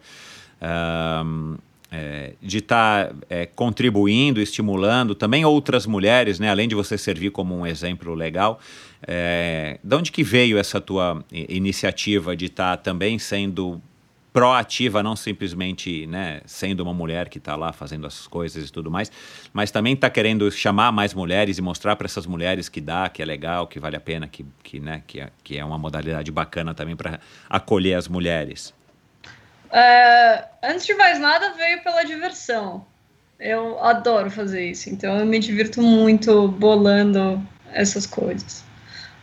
Um, 0.60 1.56
é, 1.92 2.32
de 2.40 2.58
estar 2.58 3.08
tá, 3.08 3.14
é, 3.28 3.44
contribuindo, 3.44 4.40
estimulando 4.40 5.14
também 5.14 5.44
outras 5.44 5.84
mulheres, 5.84 6.40
né, 6.40 6.48
além 6.48 6.66
de 6.66 6.74
você 6.74 6.96
servir 6.96 7.30
como 7.30 7.54
um 7.54 7.66
exemplo 7.66 8.14
legal, 8.14 8.58
é, 9.06 9.78
de 9.84 9.94
onde 9.94 10.10
que 10.10 10.22
veio 10.24 10.56
essa 10.56 10.80
tua 10.80 11.22
iniciativa 11.30 12.34
de 12.34 12.46
estar 12.46 12.78
tá 12.78 12.82
também 12.82 13.18
sendo 13.18 13.78
proativa, 14.32 15.02
não 15.02 15.14
simplesmente 15.14 16.06
né, 16.06 16.40
sendo 16.46 16.80
uma 16.80 16.94
mulher 16.94 17.28
que 17.28 17.38
está 17.38 17.54
lá 17.54 17.72
fazendo 17.72 18.06
as 18.06 18.26
coisas 18.26 18.68
e 18.68 18.72
tudo 18.72 18.90
mais, 18.90 19.12
mas 19.52 19.70
também 19.70 19.92
está 19.92 20.08
querendo 20.08 20.50
chamar 20.50 20.90
mais 20.90 21.12
mulheres 21.12 21.58
e 21.58 21.62
mostrar 21.62 21.96
para 21.96 22.06
essas 22.06 22.26
mulheres 22.26 22.68
que 22.68 22.80
dá, 22.80 23.08
que 23.08 23.20
é 23.20 23.24
legal, 23.24 23.66
que 23.66 23.78
vale 23.78 23.96
a 23.96 24.00
pena, 24.00 24.26
que, 24.26 24.44
que, 24.62 24.80
né, 24.80 25.02
que, 25.06 25.20
é, 25.20 25.28
que 25.44 25.58
é 25.58 25.64
uma 25.64 25.76
modalidade 25.76 26.30
bacana 26.32 26.74
também 26.74 26.96
para 26.96 27.20
acolher 27.48 27.94
as 27.94 28.08
mulheres. 28.08 28.72
Uh, 29.66 30.44
antes 30.62 30.86
de 30.86 30.94
mais 30.94 31.18
nada, 31.18 31.52
veio 31.54 31.82
pela 31.82 32.02
diversão. 32.02 32.86
Eu 33.38 33.82
adoro 33.82 34.30
fazer 34.30 34.70
isso, 34.70 34.88
então 34.88 35.18
eu 35.18 35.26
me 35.26 35.38
divirto 35.38 35.82
muito 35.82 36.48
bolando 36.48 37.42
essas 37.72 38.06
coisas. 38.06 38.64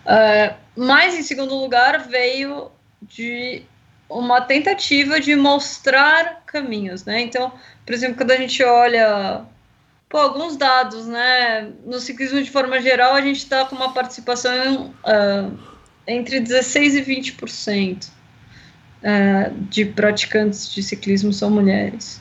Uh, 0.05 0.55
mas, 0.75 1.15
em 1.15 1.23
segundo 1.23 1.55
lugar, 1.55 2.07
veio 2.07 2.71
de 3.01 3.63
uma 4.09 4.41
tentativa 4.41 5.19
de 5.19 5.35
mostrar 5.35 6.41
caminhos, 6.45 7.05
né? 7.05 7.21
Então, 7.21 7.53
por 7.85 7.93
exemplo, 7.93 8.17
quando 8.17 8.31
a 8.31 8.37
gente 8.37 8.63
olha 8.63 9.45
pô, 10.09 10.17
alguns 10.17 10.57
dados, 10.57 11.05
né? 11.05 11.71
No 11.85 11.99
ciclismo 11.99 12.41
de 12.41 12.49
forma 12.49 12.81
geral, 12.81 13.13
a 13.13 13.21
gente 13.21 13.37
está 13.37 13.63
com 13.65 13.75
uma 13.75 13.93
participação 13.93 14.93
uh, 15.05 15.57
entre 16.07 16.41
16% 16.41 16.95
e 16.95 17.21
20% 17.21 18.07
uh, 18.07 19.53
de 19.69 19.85
praticantes 19.85 20.73
de 20.73 20.81
ciclismo 20.81 21.31
são 21.31 21.51
mulheres. 21.51 22.19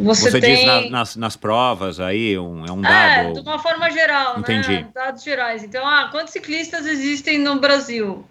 Você, 0.00 0.30
Você 0.30 0.40
tem... 0.40 0.54
diz 0.54 0.64
na, 0.64 0.90
nas, 0.90 1.16
nas 1.16 1.36
provas 1.36 1.98
aí, 1.98 2.38
um, 2.38 2.64
é 2.64 2.70
um 2.70 2.80
dado? 2.80 3.30
É, 3.30 3.32
de 3.32 3.40
uma 3.40 3.58
forma 3.58 3.90
geral, 3.90 4.38
Entendi. 4.38 4.68
né? 4.68 4.88
Dados 4.94 5.24
gerais. 5.24 5.64
Então, 5.64 5.86
ah, 5.86 6.08
quantos 6.10 6.32
ciclistas 6.32 6.86
existem 6.86 7.36
no 7.38 7.58
Brasil? 7.58 8.24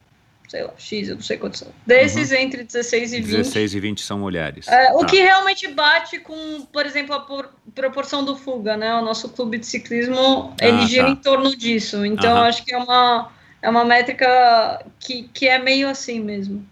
Sei 0.47 0.63
lá, 0.63 0.71
X, 0.77 1.09
eu 1.09 1.15
não 1.15 1.21
sei 1.21 1.37
quantos 1.37 1.59
são. 1.59 1.67
Desses, 1.85 2.31
uhum. 2.31 2.37
entre 2.37 2.63
16 2.63 3.13
e 3.13 3.21
20. 3.21 3.27
16 3.27 3.73
e 3.73 3.79
20 3.79 4.01
são 4.01 4.17
mulheres. 4.17 4.67
É, 4.67 4.87
tá. 4.87 4.95
O 4.95 5.05
que 5.05 5.17
realmente 5.17 5.67
bate 5.67 6.19
com, 6.19 6.65
por 6.71 6.85
exemplo, 6.85 7.13
a 7.13 7.19
por, 7.19 7.49
proporção 7.75 8.23
do 8.23 8.35
Fuga, 8.35 8.77
né? 8.77 8.95
O 8.95 9.01
nosso 9.01 9.29
clube 9.29 9.57
de 9.57 9.65
ciclismo, 9.65 10.55
ah, 10.61 10.65
ele 10.65 10.87
gira 10.87 11.05
tá. 11.05 11.09
em 11.09 11.15
torno 11.17 11.55
disso. 11.55 12.05
Então, 12.05 12.37
uhum. 12.37 12.43
acho 12.43 12.63
que 12.63 12.73
é 12.73 12.77
uma, 12.77 13.31
é 13.61 13.69
uma 13.69 13.83
métrica 13.83 14.85
que, 14.99 15.23
que 15.33 15.47
é 15.47 15.59
meio 15.59 15.89
assim 15.89 16.21
mesmo. 16.21 16.65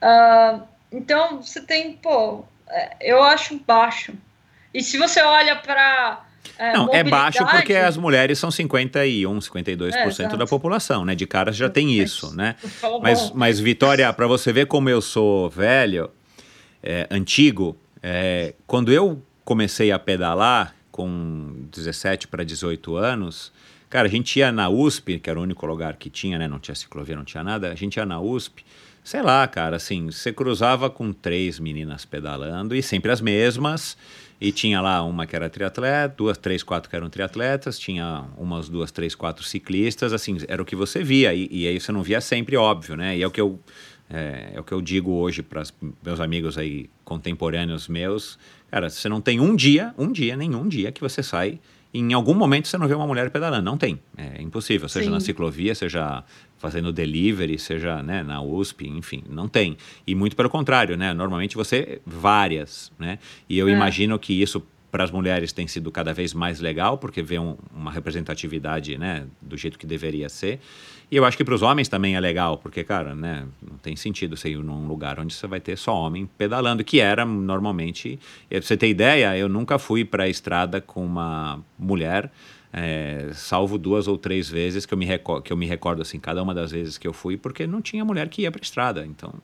Uh, 0.00 0.62
então 0.92 1.42
você 1.42 1.60
tem, 1.60 1.94
pô, 1.94 2.44
é, 2.68 2.96
eu 3.00 3.22
acho 3.22 3.58
baixo. 3.66 4.14
E 4.72 4.82
se 4.82 4.96
você 4.96 5.20
olha 5.20 5.56
para. 5.56 6.24
É, 6.58 6.72
não, 6.72 6.92
é 6.92 7.02
baixo 7.02 7.44
porque 7.46 7.74
as 7.74 7.96
mulheres 7.96 8.38
são 8.38 8.50
51, 8.50 9.38
52% 9.38 10.34
é, 10.34 10.36
da 10.36 10.46
população, 10.46 11.04
né? 11.04 11.14
De 11.14 11.26
caras 11.26 11.56
já 11.56 11.68
tem 11.68 11.98
isso, 11.98 12.34
né? 12.34 12.56
Mas, 13.02 13.32
mas 13.34 13.60
Vitória, 13.60 14.12
para 14.12 14.26
você 14.26 14.52
ver 14.52 14.66
como 14.66 14.88
eu 14.88 15.00
sou 15.00 15.48
velho, 15.48 16.10
é, 16.82 17.06
antigo, 17.10 17.76
é, 18.02 18.54
quando 18.66 18.92
eu 18.92 19.22
comecei 19.44 19.90
a 19.90 19.98
pedalar 19.98 20.74
com 20.90 21.66
17 21.72 22.28
para 22.28 22.44
18 22.44 22.96
anos, 22.96 23.52
cara, 23.88 24.06
a 24.06 24.10
gente 24.10 24.38
ia 24.38 24.52
na 24.52 24.68
USP, 24.68 25.18
que 25.18 25.30
era 25.30 25.38
o 25.38 25.42
único 25.42 25.64
lugar 25.66 25.96
que 25.96 26.10
tinha, 26.10 26.38
né? 26.38 26.46
Não 26.46 26.58
tinha 26.58 26.74
ciclovia, 26.74 27.16
não 27.16 27.24
tinha 27.24 27.42
nada, 27.42 27.70
a 27.70 27.74
gente 27.74 27.96
ia 27.96 28.04
na 28.04 28.20
USP 28.20 28.64
sei 29.02 29.22
lá, 29.22 29.46
cara, 29.48 29.76
assim, 29.76 30.06
você 30.06 30.32
cruzava 30.32 30.90
com 30.90 31.12
três 31.12 31.58
meninas 31.58 32.04
pedalando 32.04 32.74
e 32.74 32.82
sempre 32.82 33.10
as 33.10 33.20
mesmas. 33.20 33.96
E 34.40 34.50
tinha 34.50 34.80
lá 34.80 35.02
uma 35.02 35.26
que 35.26 35.36
era 35.36 35.50
triatleta, 35.50 36.14
duas, 36.16 36.38
três, 36.38 36.62
quatro 36.62 36.88
que 36.88 36.96
eram 36.96 37.10
triatletas, 37.10 37.78
tinha 37.78 38.24
umas 38.38 38.68
duas, 38.70 38.90
três, 38.90 39.14
quatro 39.14 39.44
ciclistas, 39.44 40.14
assim, 40.14 40.38
era 40.48 40.62
o 40.62 40.64
que 40.64 40.74
você 40.74 41.04
via. 41.04 41.34
E, 41.34 41.46
e 41.50 41.68
aí 41.68 41.78
você 41.78 41.92
não 41.92 42.02
via 42.02 42.20
sempre, 42.22 42.56
óbvio, 42.56 42.96
né? 42.96 43.18
E 43.18 43.22
é 43.22 43.26
o 43.26 43.30
que 43.30 43.40
eu, 43.40 43.60
é, 44.08 44.52
é 44.54 44.60
o 44.60 44.64
que 44.64 44.72
eu 44.72 44.80
digo 44.80 45.12
hoje 45.12 45.42
para 45.42 45.62
meus 46.02 46.20
amigos 46.20 46.56
aí 46.56 46.88
contemporâneos 47.04 47.86
meus. 47.86 48.38
Cara, 48.70 48.88
você 48.88 49.08
não 49.10 49.20
tem 49.20 49.40
um 49.40 49.54
dia, 49.54 49.94
um 49.98 50.10
dia, 50.10 50.34
nenhum 50.36 50.66
dia 50.66 50.90
que 50.90 51.02
você 51.02 51.22
sai 51.22 51.60
em 51.92 52.12
algum 52.12 52.34
momento 52.34 52.68
você 52.68 52.78
não 52.78 52.86
vê 52.86 52.94
uma 52.94 53.06
mulher 53.06 53.30
pedalando. 53.30 53.64
Não 53.64 53.76
tem. 53.76 54.00
É 54.16 54.40
impossível. 54.40 54.88
Seja 54.88 55.06
Sim. 55.06 55.12
na 55.12 55.20
ciclovia, 55.20 55.74
seja 55.74 56.22
fazendo 56.58 56.92
delivery, 56.92 57.58
seja 57.58 58.02
né, 58.02 58.22
na 58.22 58.40
USP, 58.42 58.86
enfim, 58.86 59.24
não 59.28 59.48
tem. 59.48 59.76
E 60.06 60.14
muito 60.14 60.36
pelo 60.36 60.50
contrário, 60.50 60.96
né? 60.96 61.14
Normalmente 61.14 61.56
você 61.56 62.00
várias, 62.06 62.92
né? 62.98 63.18
E 63.48 63.58
eu 63.58 63.68
é. 63.68 63.72
imagino 63.72 64.18
que 64.18 64.40
isso 64.40 64.62
para 64.90 65.04
as 65.04 65.10
mulheres 65.10 65.52
tem 65.52 65.66
sido 65.66 65.90
cada 65.90 66.12
vez 66.12 66.34
mais 66.34 66.60
legal, 66.60 66.98
porque 66.98 67.22
vê 67.22 67.38
um, 67.38 67.56
uma 67.74 67.90
representatividade, 67.90 68.98
né, 68.98 69.26
do 69.40 69.56
jeito 69.56 69.78
que 69.78 69.86
deveria 69.86 70.28
ser. 70.28 70.60
E 71.10 71.16
eu 71.16 71.24
acho 71.24 71.36
que 71.36 71.44
para 71.44 71.54
os 71.54 71.62
homens 71.62 71.88
também 71.88 72.14
é 72.14 72.20
legal, 72.20 72.58
porque, 72.58 72.84
cara, 72.84 73.14
né, 73.14 73.46
não 73.62 73.76
tem 73.78 73.96
sentido 73.96 74.36
você 74.36 74.50
ir 74.50 74.58
num 74.58 74.86
lugar 74.86 75.18
onde 75.18 75.34
você 75.34 75.46
vai 75.46 75.60
ter 75.60 75.76
só 75.76 75.94
homem 75.94 76.28
pedalando, 76.38 76.84
que 76.84 77.00
era 77.00 77.24
normalmente. 77.24 78.18
Pra 78.48 78.60
você 78.60 78.76
ter 78.76 78.88
ideia, 78.88 79.36
eu 79.36 79.48
nunca 79.48 79.78
fui 79.78 80.04
para 80.04 80.24
a 80.24 80.28
estrada 80.28 80.80
com 80.80 81.04
uma 81.04 81.60
mulher 81.78 82.30
é, 82.72 83.30
salvo 83.34 83.76
duas 83.76 84.06
ou 84.06 84.16
três 84.16 84.48
vezes 84.48 84.86
que 84.86 84.94
eu, 84.94 84.98
me 84.98 85.04
recordo, 85.04 85.42
que 85.42 85.52
eu 85.52 85.56
me 85.56 85.66
recordo, 85.66 86.02
assim, 86.02 86.18
cada 86.18 86.42
uma 86.42 86.54
das 86.54 86.70
vezes 86.70 86.96
que 86.96 87.06
eu 87.06 87.12
fui, 87.12 87.36
porque 87.36 87.66
não 87.66 87.82
tinha 87.82 88.04
mulher 88.04 88.28
que 88.28 88.42
ia 88.42 88.50
para 88.50 88.62
estrada, 88.62 89.04
então, 89.04 89.34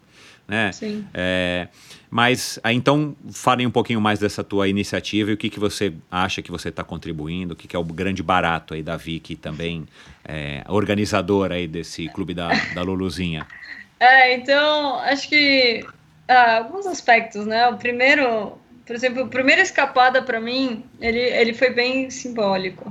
né? 0.47 0.73
Sim. 0.73 1.07
É, 1.13 1.69
mas, 2.11 2.59
então, 2.67 3.17
falem 3.33 3.67
um 3.67 3.71
pouquinho 3.71 4.01
mais 4.01 4.19
dessa 4.19 4.45
tua 4.45 4.69
iniciativa 4.69 5.31
e 5.31 5.35
o 5.35 5.37
que, 5.37 5.51
que 5.51 5.61
você 5.61 5.93
acha 6.11 6.41
que 6.43 6.51
você 6.51 6.69
está 6.69 6.85
contribuindo, 6.85 7.55
o 7.55 7.57
que, 7.57 7.67
que 7.67 7.77
é 7.77 7.79
o 7.79 7.85
grande 7.85 8.23
barato 8.23 8.75
aí 8.75 8.83
da 8.83 8.97
Vicky, 8.97 9.37
também 9.37 9.87
é, 10.25 10.65
organizadora 10.69 11.55
aí 11.55 11.67
desse 11.67 12.09
clube 12.09 12.35
da, 12.35 12.49
da 12.75 12.83
Luluzinha. 12.83 13.47
É, 13.99 14.35
então, 14.35 14.99
acho 14.99 15.27
que 15.27 15.83
ah, 16.29 16.59
alguns 16.59 16.87
aspectos, 16.87 17.47
né? 17.47 17.69
O 17.69 17.77
primeiro, 17.77 18.59
por 18.85 18.95
exemplo, 18.95 19.23
a 19.23 19.27
primeira 19.27 19.63
escapada 19.63 20.21
para 20.21 20.41
mim, 20.41 20.85
ele, 21.01 21.21
ele 21.21 21.55
foi 21.55 21.71
bem 21.71 22.11
simbólico. 22.11 22.91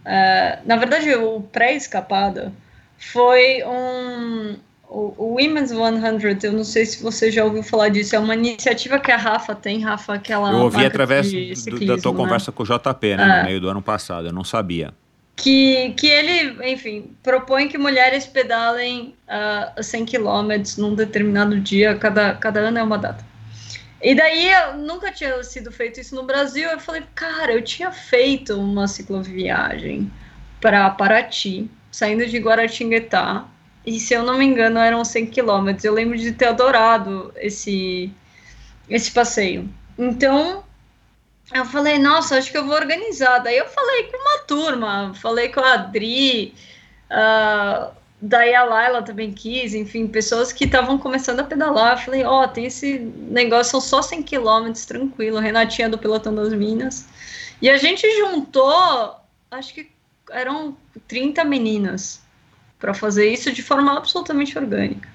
Uh, 0.00 0.66
na 0.66 0.76
verdade, 0.76 1.14
o 1.14 1.42
pré-escapada 1.42 2.52
foi 2.96 3.62
um. 3.64 4.56
O, 4.90 5.14
o 5.16 5.34
Women's 5.36 5.70
100, 5.70 6.38
eu 6.42 6.52
não 6.52 6.64
sei 6.64 6.84
se 6.84 7.00
você 7.00 7.30
já 7.30 7.44
ouviu 7.44 7.62
falar 7.62 7.90
disso, 7.90 8.16
é 8.16 8.18
uma 8.18 8.34
iniciativa 8.34 8.98
que 8.98 9.12
a 9.12 9.16
Rafa 9.16 9.54
tem, 9.54 9.80
Rafa, 9.80 10.14
aquela. 10.14 10.50
Eu 10.50 10.58
ouvi 10.58 10.84
através 10.84 11.30
do, 11.30 11.86
da 11.86 11.96
tua 11.96 12.10
né? 12.10 12.18
conversa 12.18 12.50
com 12.50 12.64
o 12.64 12.66
JP, 12.66 13.16
né, 13.16 13.22
é. 13.22 13.38
no 13.38 13.44
meio 13.44 13.60
do 13.60 13.68
ano 13.68 13.80
passado, 13.80 14.26
eu 14.26 14.32
não 14.32 14.42
sabia. 14.42 14.92
Que, 15.36 15.90
que 15.90 16.08
ele, 16.08 16.72
enfim, 16.72 17.12
propõe 17.22 17.68
que 17.68 17.78
mulheres 17.78 18.26
pedalem 18.26 19.14
uh, 19.78 19.80
100 19.80 20.04
quilômetros 20.06 20.76
num 20.76 20.92
determinado 20.92 21.58
dia, 21.60 21.94
cada, 21.94 22.34
cada 22.34 22.58
ano 22.58 22.78
é 22.78 22.82
uma 22.82 22.98
data. 22.98 23.24
E 24.02 24.12
daí 24.14 24.50
eu 24.50 24.76
nunca 24.78 25.12
tinha 25.12 25.40
sido 25.44 25.70
feito 25.70 26.00
isso 26.00 26.16
no 26.16 26.24
Brasil. 26.24 26.68
Eu 26.68 26.80
falei, 26.80 27.02
cara, 27.14 27.52
eu 27.52 27.62
tinha 27.62 27.92
feito 27.92 28.58
uma 28.58 28.88
cicloviagem 28.88 30.10
para 30.60 30.90
Paraty, 30.90 31.70
saindo 31.92 32.26
de 32.26 32.38
Guaratinguetá. 32.38 33.46
E 33.90 33.98
se 33.98 34.14
eu 34.14 34.22
não 34.22 34.38
me 34.38 34.44
engano, 34.44 34.78
eram 34.78 35.04
100 35.04 35.26
quilômetros. 35.26 35.84
Eu 35.84 35.92
lembro 35.92 36.16
de 36.16 36.30
ter 36.30 36.46
adorado 36.46 37.34
esse, 37.36 38.08
esse 38.88 39.10
passeio. 39.10 39.68
Então, 39.98 40.62
eu 41.52 41.64
falei, 41.64 41.98
nossa, 41.98 42.38
acho 42.38 42.52
que 42.52 42.56
eu 42.56 42.64
vou 42.64 42.76
organizar. 42.76 43.40
Daí 43.40 43.58
eu 43.58 43.66
falei 43.66 44.04
com 44.04 44.16
uma 44.16 44.38
turma, 44.44 45.12
falei 45.14 45.48
com 45.48 45.58
a 45.58 45.72
Adri, 45.72 46.54
uh, 47.10 47.90
Daí 48.22 48.54
a 48.54 48.62
Laila 48.62 49.02
também 49.02 49.32
quis, 49.32 49.74
enfim, 49.74 50.06
pessoas 50.06 50.52
que 50.52 50.66
estavam 50.66 50.96
começando 50.96 51.40
a 51.40 51.44
pedalar. 51.44 51.94
Eu 51.94 52.04
falei, 52.04 52.22
ó, 52.22 52.44
oh, 52.44 52.48
tem 52.48 52.66
esse 52.66 52.98
negócio, 52.98 53.72
são 53.72 53.80
só 53.80 54.02
100 54.02 54.22
quilômetros, 54.22 54.86
tranquilo. 54.86 55.40
Renatinha 55.40 55.88
do 55.88 55.98
Pelotão 55.98 56.32
das 56.32 56.52
Minas. 56.52 57.08
E 57.60 57.68
a 57.68 57.76
gente 57.76 58.06
juntou, 58.18 59.16
acho 59.50 59.74
que 59.74 59.90
eram 60.30 60.76
30 61.08 61.42
meninas 61.44 62.20
para 62.80 62.94
fazer 62.94 63.30
isso 63.30 63.52
de 63.52 63.62
forma 63.62 63.96
absolutamente 63.96 64.58
orgânica. 64.58 65.08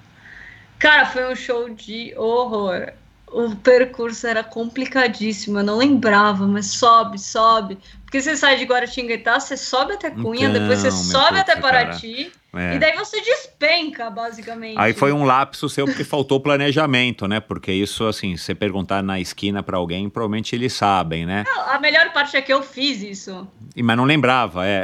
Cara, 0.79 1.05
foi 1.07 1.29
um 1.31 1.35
show 1.35 1.69
de 1.69 2.13
horror 2.15 2.93
o 3.35 3.53
percurso 3.53 4.25
era 4.25 4.43
complicadíssimo, 4.43 5.59
eu 5.59 5.63
não 5.63 5.77
lembrava, 5.77 6.47
mas 6.47 6.67
sobe, 6.67 7.19
sobe. 7.19 7.77
Porque 8.05 8.21
você 8.21 8.37
sai 8.37 8.55
de 8.55 8.65
Guaratinguetá, 8.65 9.39
você 9.39 9.57
sobe 9.57 9.93
até 9.93 10.11
Cunha, 10.11 10.47
então, 10.47 10.61
depois 10.61 10.79
você 10.79 10.91
sobe 10.91 11.39
até 11.39 11.55
Paraty, 11.55 12.31
é. 12.53 12.75
e 12.75 12.79
daí 12.79 12.95
você 12.95 13.19
despenca, 13.19 14.09
basicamente. 14.09 14.79
Aí 14.79 14.93
foi 14.93 15.11
um 15.11 15.25
lapso 15.25 15.67
seu 15.67 15.85
porque 15.85 16.03
faltou 16.03 16.39
planejamento, 16.39 17.27
né? 17.27 17.39
Porque 17.39 17.71
isso, 17.71 18.05
assim, 18.05 18.37
você 18.37 18.55
perguntar 18.55 19.03
na 19.03 19.19
esquina 19.19 19.61
para 19.63 19.77
alguém, 19.77 20.09
provavelmente 20.09 20.55
eles 20.55 20.71
sabem, 20.71 21.25
né? 21.25 21.43
Não, 21.45 21.69
a 21.69 21.79
melhor 21.79 22.13
parte 22.13 22.37
é 22.37 22.41
que 22.41 22.53
eu 22.53 22.61
fiz 22.61 23.01
isso. 23.01 23.47
E, 23.75 23.83
mas 23.83 23.97
não 23.97 24.05
lembrava, 24.05 24.65
é. 24.65 24.83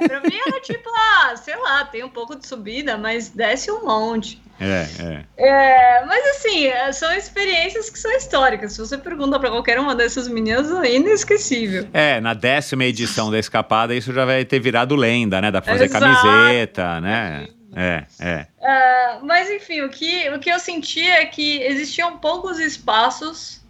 É, 0.00 0.08
pra 0.08 0.20
mim 0.24 0.38
era 0.46 0.60
tipo, 0.60 0.90
ah, 0.90 1.36
sei 1.36 1.56
lá, 1.56 1.84
tem 1.84 2.02
um 2.02 2.08
pouco 2.08 2.34
de 2.34 2.46
subida, 2.46 2.96
mas 2.96 3.28
desce 3.28 3.70
um 3.70 3.84
monte. 3.84 4.42
É, 4.60 4.86
é. 5.00 5.24
é, 5.36 6.04
mas 6.06 6.24
assim, 6.36 6.66
é, 6.66 6.92
são 6.92 7.12
experiências 7.12 7.90
que 7.90 7.98
são 7.98 8.10
históricas. 8.12 8.72
Se 8.72 8.78
você 8.78 8.96
pergunta 8.96 9.38
para 9.38 9.50
qualquer 9.50 9.78
uma 9.80 9.94
dessas 9.94 10.28
meninas, 10.28 10.70
é 10.84 10.94
inesquecível. 10.94 11.88
É, 11.92 12.13
na 12.20 12.34
décima 12.34 12.84
edição 12.84 13.30
da 13.30 13.38
escapada, 13.38 13.94
isso 13.94 14.12
já 14.12 14.24
vai 14.24 14.44
ter 14.44 14.60
virado 14.60 14.94
lenda, 14.96 15.40
né? 15.40 15.50
Da 15.50 15.62
fazer 15.62 15.84
Exato. 15.84 16.04
camiseta, 16.04 17.00
né? 17.00 17.48
É, 17.76 18.04
é. 18.20 18.46
Uh, 18.60 19.26
mas 19.26 19.50
enfim, 19.50 19.80
o 19.82 19.88
que, 19.88 20.28
o 20.30 20.38
que 20.38 20.50
eu 20.50 20.60
senti 20.60 21.02
é 21.02 21.26
que 21.26 21.60
existiam 21.62 22.18
poucos 22.18 22.58
espaços 22.58 23.60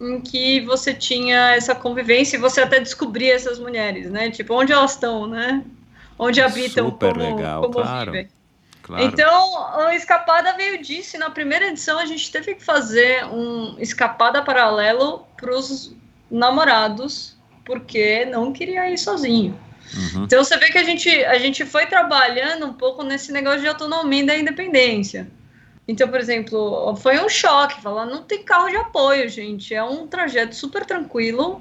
em 0.00 0.20
que 0.20 0.60
você 0.60 0.94
tinha 0.94 1.54
essa 1.54 1.74
convivência 1.74 2.36
e 2.36 2.40
você 2.40 2.60
até 2.60 2.78
descobria 2.80 3.34
essas 3.34 3.58
mulheres, 3.58 4.10
né? 4.10 4.30
Tipo, 4.30 4.54
onde 4.54 4.72
elas 4.72 4.92
estão, 4.92 5.26
né? 5.26 5.64
Onde 6.18 6.40
habitam, 6.40 6.90
Super 6.90 7.14
como, 7.14 7.36
legal, 7.36 7.62
como 7.62 7.74
claro. 7.74 8.12
vivem. 8.12 8.28
Claro. 8.82 9.04
Então, 9.04 9.78
a 9.78 9.94
escapada 9.94 10.56
veio 10.56 10.82
disso. 10.82 11.16
E 11.16 11.18
na 11.18 11.30
primeira 11.30 11.66
edição, 11.66 11.98
a 11.98 12.04
gente 12.04 12.30
teve 12.30 12.56
que 12.56 12.64
fazer 12.64 13.24
um 13.26 13.76
escapada 13.78 14.42
paralelo 14.42 15.24
para 15.36 15.56
os 15.56 15.94
namorados, 16.30 17.36
porque 17.64 18.24
não 18.26 18.52
queria 18.52 18.90
ir 18.90 18.98
sozinho. 18.98 19.58
Uhum. 19.94 20.24
Então, 20.24 20.42
você 20.42 20.56
vê 20.56 20.70
que 20.70 20.78
a 20.78 20.84
gente, 20.84 21.08
a 21.24 21.38
gente 21.38 21.64
foi 21.64 21.86
trabalhando 21.86 22.66
um 22.66 22.72
pouco 22.72 23.02
nesse 23.02 23.30
negócio 23.32 23.60
de 23.60 23.68
autonomia 23.68 24.22
e 24.22 24.26
da 24.26 24.38
independência. 24.38 25.28
Então, 25.86 26.08
por 26.08 26.20
exemplo, 26.20 26.94
foi 26.96 27.18
um 27.22 27.28
choque 27.28 27.80
falar: 27.80 28.06
não 28.06 28.22
tem 28.22 28.42
carro 28.42 28.68
de 28.68 28.76
apoio, 28.76 29.28
gente. 29.28 29.74
É 29.74 29.82
um 29.82 30.06
trajeto 30.06 30.54
super 30.54 30.86
tranquilo, 30.86 31.60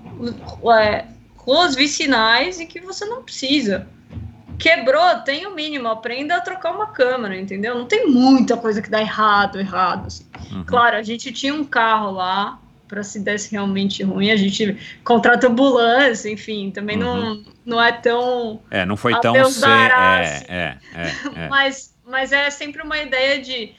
é, 0.79 1.05
com 1.35 1.65
os 1.65 1.75
vicinais 1.75 2.59
e 2.59 2.65
que 2.65 2.79
você 2.79 3.05
não 3.05 3.23
precisa. 3.23 3.87
Quebrou, 4.59 5.15
tem 5.25 5.47
o 5.47 5.55
mínimo, 5.55 5.87
aprenda 5.87 6.35
a 6.35 6.41
trocar 6.41 6.71
uma 6.71 6.85
câmera, 6.85 7.35
entendeu? 7.35 7.73
Não 7.73 7.85
tem 7.85 8.07
muita 8.07 8.55
coisa 8.55 8.79
que 8.79 8.91
dá 8.91 9.01
errado, 9.01 9.59
errado. 9.59 10.05
Assim. 10.05 10.25
Uhum. 10.51 10.63
Claro, 10.65 10.97
a 10.97 11.01
gente 11.01 11.31
tinha 11.31 11.53
um 11.53 11.63
carro 11.63 12.11
lá, 12.11 12.60
para 12.91 13.03
se 13.03 13.21
desse 13.21 13.53
realmente 13.53 14.03
ruim, 14.03 14.31
a 14.31 14.35
gente 14.35 14.77
contrata 15.01 15.47
ambulância, 15.47 16.29
enfim, 16.29 16.71
também 16.71 17.01
uhum. 17.01 17.15
não, 17.35 17.45
não 17.65 17.81
é 17.81 17.93
tão. 17.93 18.61
É, 18.69 18.85
não 18.85 18.97
foi 18.97 19.17
tão. 19.21 19.33
Ser, 19.49 19.65
é, 19.65 20.43
é, 20.49 20.77
é, 20.93 21.07
é. 21.45 21.47
mas, 21.47 21.95
mas 22.05 22.33
é 22.33 22.49
sempre 22.49 22.81
uma 22.81 22.97
ideia 22.97 23.41
de 23.41 23.73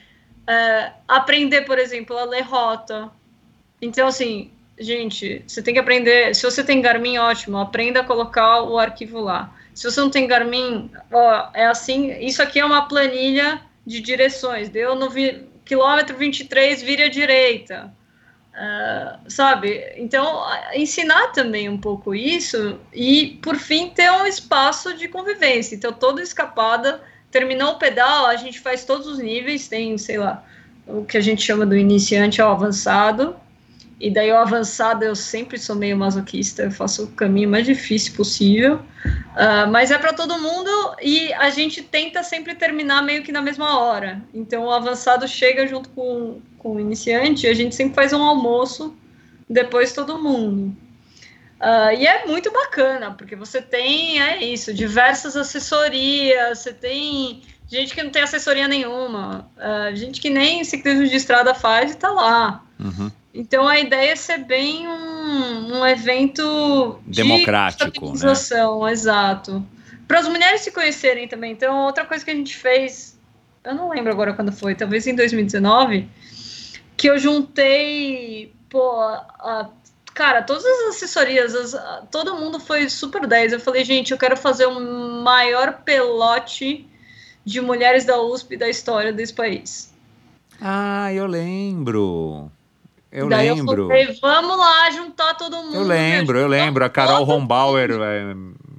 uh, 0.49 0.93
aprender, 1.07 1.61
por 1.67 1.79
exemplo, 1.79 2.17
a 2.17 2.25
ler 2.25 2.41
rota. 2.41 3.11
Então, 3.83 4.09
assim, 4.09 4.51
gente, 4.81 5.45
você 5.47 5.61
tem 5.61 5.75
que 5.75 5.81
aprender. 5.81 6.35
Se 6.35 6.45
você 6.45 6.65
tem 6.65 6.81
Garmin, 6.81 7.19
ótimo, 7.19 7.59
aprenda 7.59 8.01
a 8.01 8.05
colocar 8.05 8.63
o 8.63 8.79
arquivo 8.79 9.21
lá. 9.21 9.55
Se 9.75 9.85
você 9.85 10.01
não 10.01 10.09
tem 10.09 10.27
Garmin, 10.27 10.91
ó, 11.13 11.51
é 11.53 11.67
assim, 11.67 12.19
isso 12.19 12.43
aqui 12.43 12.59
é 12.59 12.65
uma 12.65 12.89
planilha 12.89 13.61
de 13.87 14.01
direções. 14.01 14.71
Deu 14.71 14.95
no 14.95 15.11
vi, 15.11 15.47
quilômetro 15.67 16.17
23, 16.17 16.81
vire 16.81 17.03
à 17.03 17.11
direita. 17.11 17.93
Uh, 18.53 19.31
sabe? 19.31 19.95
Então, 19.97 20.45
ensinar 20.75 21.29
também 21.29 21.71
um 21.71 21.79
pouco 21.79 22.15
isso 22.15 22.79
e, 22.93 23.39
por 23.43 23.57
fim, 23.57 23.89
ter 23.89 24.11
um 24.11 24.27
espaço 24.27 24.95
de 24.95 25.09
convivência. 25.09 25.75
Então, 25.75 25.91
toda 25.93 26.21
escapada, 26.21 27.01
terminou 27.31 27.73
o 27.73 27.79
pedal, 27.79 28.27
a 28.27 28.37
gente 28.37 28.61
faz 28.61 28.85
todos 28.85 29.07
os 29.07 29.19
níveis, 29.19 29.69
tem, 29.69 29.97
sei 29.97 30.19
lá, 30.19 30.45
o 30.87 31.05
que 31.05 31.17
a 31.17 31.21
gente 31.21 31.43
chama 31.43 31.65
do 31.65 31.75
iniciante 31.75 32.43
ao 32.43 32.53
avançado, 32.53 33.35
e 34.03 34.11
daí 34.11 34.33
o 34.33 34.37
avançado 34.37 35.05
eu 35.05 35.15
sempre 35.15 35.57
sou 35.57 35.77
meio 35.77 35.97
masoquista, 35.97 36.65
eu 36.65 36.73
faço 36.73 37.05
o 37.05 37.07
caminho 37.13 37.49
mais 37.49 37.65
difícil 37.65 38.15
possível. 38.15 38.81
Uh, 39.07 39.71
mas 39.71 39.93
é 39.93 39.99
para 39.99 40.13
todo 40.13 40.41
mundo 40.41 40.71
e 41.01 41.33
a 41.35 41.51
gente 41.51 41.83
tenta 41.83 42.23
sempre 42.25 42.57
terminar 42.57 43.01
meio 43.03 43.23
que 43.23 43.31
na 43.31 43.41
mesma 43.41 43.79
hora. 43.79 44.21
Então 44.35 44.65
o 44.65 44.73
avançado 44.73 45.29
chega 45.29 45.69
junto 45.69 45.89
com, 45.91 46.41
com 46.63 46.77
o 46.77 46.81
iniciante 46.81 47.47
a 47.47 47.55
gente 47.55 47.75
sempre 47.75 47.95
faz 47.95 48.13
um 48.13 48.23
almoço 48.23 48.97
depois 49.49 49.93
todo 49.93 50.19
mundo. 50.19 50.77
Uh, 51.61 51.95
e 51.97 52.07
é 52.07 52.27
muito 52.27 52.51
bacana, 52.51 53.13
porque 53.13 53.37
você 53.37 53.63
tem, 53.63 54.21
é 54.21 54.43
isso, 54.43 54.75
diversas 54.75 55.37
assessorias, 55.37 56.59
você 56.59 56.73
tem 56.73 57.43
gente 57.69 57.95
que 57.95 58.03
não 58.03 58.11
tem 58.11 58.23
assessoria 58.23 58.67
nenhuma, 58.67 59.49
uh, 59.57 59.95
gente 59.95 60.21
que 60.21 60.29
nem 60.29 60.65
ciclismo 60.65 61.07
de 61.07 61.15
estrada 61.15 61.55
faz 61.55 61.93
e 61.93 61.97
tá 61.97 62.11
lá. 62.11 62.65
Uhum. 62.81 63.11
Então 63.33 63.67
a 63.67 63.79
ideia 63.79 64.11
é 64.11 64.17
ser 64.17 64.39
bem 64.39 64.89
um, 64.89 65.79
um 65.79 65.87
evento 65.87 67.01
democrático, 67.07 68.13
de 68.13 68.25
né? 68.25 68.93
exato. 68.93 69.65
Para 70.07 70.19
as 70.19 70.29
mulheres 70.29 70.63
se 70.63 70.73
conhecerem 70.73 71.29
também. 71.29 71.53
Então 71.53 71.87
outra 71.87 72.05
coisa 72.05 72.25
que 72.25 72.31
a 72.31 72.35
gente 72.35 72.57
fez, 72.57 73.19
eu 73.65 73.75
não 73.75 73.89
lembro 73.89 74.13
agora 74.13 74.35
quando 74.35 74.53
foi, 74.53 74.75
talvez 74.75 75.07
em 75.07 75.15
2019, 75.15 76.09
que 76.97 77.09
eu 77.09 77.19
juntei, 77.19 78.53
pô, 78.69 79.01
a, 79.01 79.69
cara, 80.15 80.43
todas 80.43 80.65
as 80.65 80.97
assessorias, 80.97 81.55
as, 81.55 82.09
todo 82.11 82.37
mundo 82.37 82.61
foi 82.61 82.89
super 82.89 83.27
10. 83.27 83.55
Eu 83.55 83.61
falei, 83.61 83.85
gente, 83.85 84.13
eu 84.13 84.19
quero 84.19 84.37
fazer 84.37 84.67
o 84.67 84.79
um 84.79 85.23
maior 85.23 85.83
pelote 85.85 86.87
de 87.45 87.61
mulheres 87.61 88.05
da 88.05 88.21
USP 88.21 88.57
da 88.57 88.69
história 88.69 89.13
desse 89.13 89.35
país. 89.35 89.93
Ah, 90.61 91.13
eu 91.13 91.27
lembro. 91.27 92.51
Eu 93.11 93.29
Daí 93.29 93.53
lembro. 93.53 93.83
Eu 93.83 93.89
falei, 93.89 94.19
vamos 94.21 94.57
lá 94.57 94.91
juntar 94.91 95.35
todo 95.35 95.57
mundo. 95.57 95.75
Eu 95.75 95.83
lembro, 95.83 96.39
eu 96.39 96.47
lembro. 96.47 96.85
A 96.85 96.89
Carol 96.89 97.25
Rombauer 97.25 97.91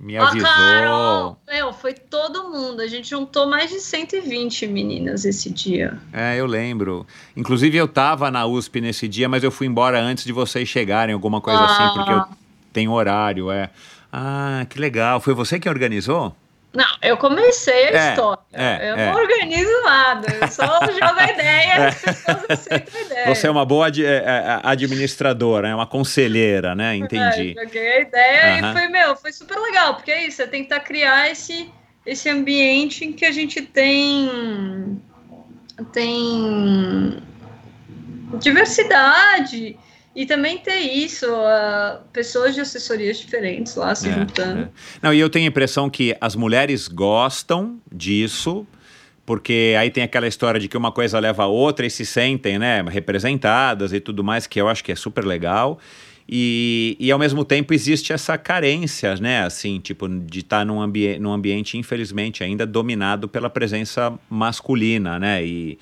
me 0.03 0.17
avisou. 0.17 0.47
A 0.47 0.53
Carol, 0.53 1.38
meu, 1.49 1.73
foi 1.73 1.93
todo 1.93 2.49
mundo. 2.49 2.81
A 2.81 2.88
gente 2.88 3.09
juntou 3.09 3.47
mais 3.47 3.71
de 3.71 3.80
120 3.80 4.67
meninas 4.67 5.23
esse 5.23 5.49
dia. 5.49 5.97
É, 6.11 6.38
eu 6.38 6.45
lembro. 6.45 7.07
Inclusive 7.35 7.77
eu 7.77 7.88
tava 7.88 8.30
na 8.30 8.45
USP 8.45 8.81
nesse 8.81 9.07
dia, 9.07 9.30
mas 9.30 9.43
eu 9.43 9.51
fui 9.51 9.65
embora 9.65 9.99
antes 10.01 10.25
de 10.25 10.34
vocês 10.34 10.67
chegarem, 10.67 11.13
alguma 11.13 11.39
coisa 11.39 11.61
ah. 11.61 11.65
assim, 11.65 11.95
porque 11.95 12.11
eu 12.11 12.23
tenho 12.73 12.91
horário, 12.91 13.49
é. 13.49 13.69
Ah, 14.11 14.65
que 14.69 14.77
legal. 14.77 15.19
Foi 15.21 15.34
você 15.34 15.59
que 15.59 15.69
organizou? 15.69 16.35
Não, 16.75 16.85
eu 17.03 17.15
comecei 17.17 17.89
a 17.89 17.91
É, 17.91 18.09
história. 18.09 18.41
é, 18.51 18.89
eu 18.89 18.95
é. 18.97 19.05
não 19.11 19.13
organizo 19.21 19.81
nada. 19.83 20.27
Eu 20.33 20.47
só 20.47 20.65
jogo 20.87 21.19
a 21.19 21.29
ideia 21.31 21.67
e 21.67 21.71
as 21.83 22.01
pessoas 22.01 22.45
aceitam 22.49 22.99
a 22.99 23.01
ideia. 23.05 23.27
Você 23.35 23.45
é 23.45 23.51
uma 23.51 23.63
boa 23.63 23.87
ad- 23.87 24.03
é, 24.03 24.15
é, 24.15 24.59
administradora, 24.63 25.67
é 25.67 25.75
uma 25.75 25.85
conselheira, 25.85 26.73
né? 26.73 26.95
Entendi. 26.95 27.55
É, 27.55 27.63
joguei 27.63 27.87
a 27.87 27.99
ideia 28.01 28.59
Aham. 28.59 28.69
e 28.71 28.73
foi, 28.73 28.87
meu, 28.87 29.15
foi 29.15 29.31
super 29.31 29.57
legal, 29.59 29.93
porque 29.95 30.11
é 30.11 30.25
isso, 30.25 30.41
é 30.41 30.47
tentar 30.47 30.79
criar 30.79 31.29
esse, 31.29 31.69
esse 32.03 32.27
ambiente 32.27 33.05
em 33.05 33.13
que 33.13 33.25
a 33.25 33.31
gente 33.31 33.61
tem 33.61 34.99
tem 35.91 37.21
diversidade 38.39 39.77
e 40.15 40.26
também 40.26 40.57
ter 40.60 40.80
isso, 40.80 41.26
ah, 41.27 42.02
pessoas 42.14 42.53
de 42.53 42.61
assessorias 42.61 43.18
diferentes 43.18 43.76
lá 43.76 43.95
se 43.95 44.10
É, 44.10 44.14
juntando. 44.14 44.61
é. 44.61 44.69
Não, 45.02 45.14
e 45.14 45.19
eu 45.19 45.30
tenho 45.30 45.45
a 45.45 45.49
impressão 45.49 45.90
que 45.90 46.15
as 46.22 46.35
mulheres 46.35 46.88
gostam 46.88 47.80
disso, 47.91 48.65
porque 49.26 49.76
aí 49.80 49.90
tem 49.90 50.03
aquela 50.03 50.27
história 50.27 50.60
de 50.60 50.68
que 50.68 50.77
uma 50.77 50.91
coisa 50.91 51.18
leva 51.19 51.44
a 51.44 51.48
outra 51.48 51.85
e 51.85 51.90
se 51.90 52.06
sentem, 52.06 52.60
né, 52.60 52.84
representadas 52.88 53.94
e 53.94 53.99
tudo 53.99 54.23
mais, 54.23 54.45
que 54.45 54.60
eu 54.60 54.68
acho 54.68 54.84
que 54.84 54.91
é 54.91 54.95
super 54.95 55.26
legal. 55.26 55.80
E, 56.27 56.95
e 56.99 57.11
ao 57.11 57.19
mesmo 57.19 57.44
tempo 57.44 57.73
existe 57.73 58.14
essa 58.14 58.38
carência, 58.38 59.15
né, 59.15 59.44
assim, 59.44 59.80
tipo, 59.80 60.07
de 60.07 60.40
estar 60.40 60.65
num, 60.65 60.81
ambi 60.81 61.19
num 61.19 61.34
ambiente, 61.34 61.77
infelizmente, 61.77 62.44
ainda 62.44 62.65
dominado 62.65 63.27
pela 63.27 63.49
presença 63.49 64.14
masculina, 64.30 65.19
né, 65.19 65.45
e, 65.45 65.77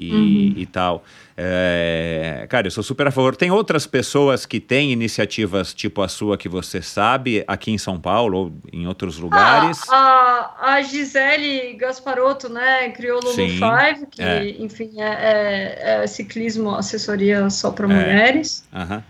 e, 0.00 0.62
e 0.62 0.66
tal. 0.66 1.04
É, 1.36 2.46
cara, 2.50 2.66
eu 2.66 2.70
sou 2.70 2.82
super 2.82 3.06
a 3.06 3.10
favor. 3.10 3.34
Tem 3.34 3.50
outras 3.50 3.86
pessoas 3.86 4.44
que 4.44 4.60
têm 4.60 4.92
iniciativas 4.92 5.72
tipo 5.72 6.02
a 6.02 6.08
sua 6.08 6.36
que 6.36 6.48
você 6.48 6.82
sabe 6.82 7.42
aqui 7.46 7.70
em 7.70 7.78
São 7.78 7.98
Paulo 7.98 8.36
ou 8.38 8.52
em 8.72 8.86
outros 8.86 9.18
lugares? 9.18 9.80
Ah, 9.90 10.54
a, 10.60 10.72
a 10.74 10.82
Gisele 10.82 11.74
Gasparotto, 11.74 12.48
né, 12.48 12.90
criou 12.90 13.18
o 13.18 13.24
Lulu 13.24 13.34
Sim, 13.34 13.48
Five, 13.58 14.06
que, 14.10 14.22
é. 14.22 14.50
enfim, 14.58 15.00
é, 15.00 15.04
é- 15.04 16.02
é 16.02 16.06
ciclismo, 16.06 16.74
assessoria 16.74 17.48
só 17.50 17.70
para 17.70 17.86
É. 17.86 17.88
mulheres. 17.88 18.64
Aham. 18.72 19.02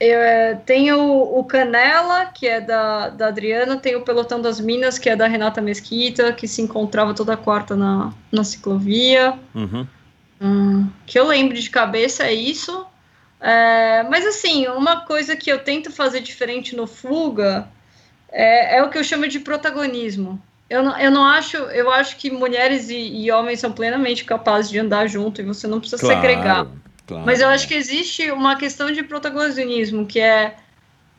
Eu, 0.00 0.20
é, 0.20 0.54
tem 0.54 0.92
o, 0.92 1.38
o 1.38 1.44
Canela, 1.44 2.26
que 2.26 2.46
é 2.46 2.60
da, 2.60 3.08
da 3.08 3.28
Adriana, 3.28 3.76
tem 3.76 3.96
o 3.96 4.02
Pelotão 4.02 4.40
das 4.40 4.60
Minas, 4.60 4.96
que 4.96 5.10
é 5.10 5.16
da 5.16 5.26
Renata 5.26 5.60
Mesquita, 5.60 6.32
que 6.32 6.46
se 6.46 6.62
encontrava 6.62 7.14
toda 7.14 7.36
quarta 7.36 7.74
na, 7.74 8.12
na 8.30 8.44
ciclovia. 8.44 9.34
Uhum. 9.54 9.86
Hum, 10.40 10.88
que 11.04 11.18
eu 11.18 11.26
lembro 11.26 11.56
de 11.56 11.68
cabeça 11.68 12.24
é 12.24 12.32
isso. 12.32 12.86
É, 13.40 14.04
mas 14.04 14.24
assim, 14.24 14.68
uma 14.68 15.00
coisa 15.00 15.36
que 15.36 15.50
eu 15.50 15.58
tento 15.58 15.90
fazer 15.90 16.20
diferente 16.20 16.76
no 16.76 16.86
Fuga 16.86 17.68
é, 18.30 18.78
é 18.78 18.82
o 18.82 18.90
que 18.90 18.98
eu 18.98 19.04
chamo 19.04 19.26
de 19.26 19.40
protagonismo. 19.40 20.40
Eu 20.70 20.82
não, 20.82 20.98
eu 20.98 21.10
não 21.10 21.24
acho, 21.24 21.56
eu 21.56 21.90
acho 21.90 22.16
que 22.16 22.30
mulheres 22.30 22.90
e, 22.90 22.96
e 22.96 23.30
homens 23.32 23.60
são 23.60 23.72
plenamente 23.72 24.24
capazes 24.24 24.70
de 24.70 24.78
andar 24.78 25.08
junto 25.08 25.40
e 25.40 25.44
você 25.44 25.66
não 25.66 25.80
precisa 25.80 26.06
segregar. 26.06 26.66
Claro. 27.08 27.26
Mas 27.26 27.40
eu 27.40 27.48
acho 27.48 27.66
que 27.66 27.74
existe 27.74 28.30
uma 28.30 28.54
questão 28.56 28.92
de 28.92 29.02
protagonismo, 29.02 30.06
que 30.06 30.20
é 30.20 30.54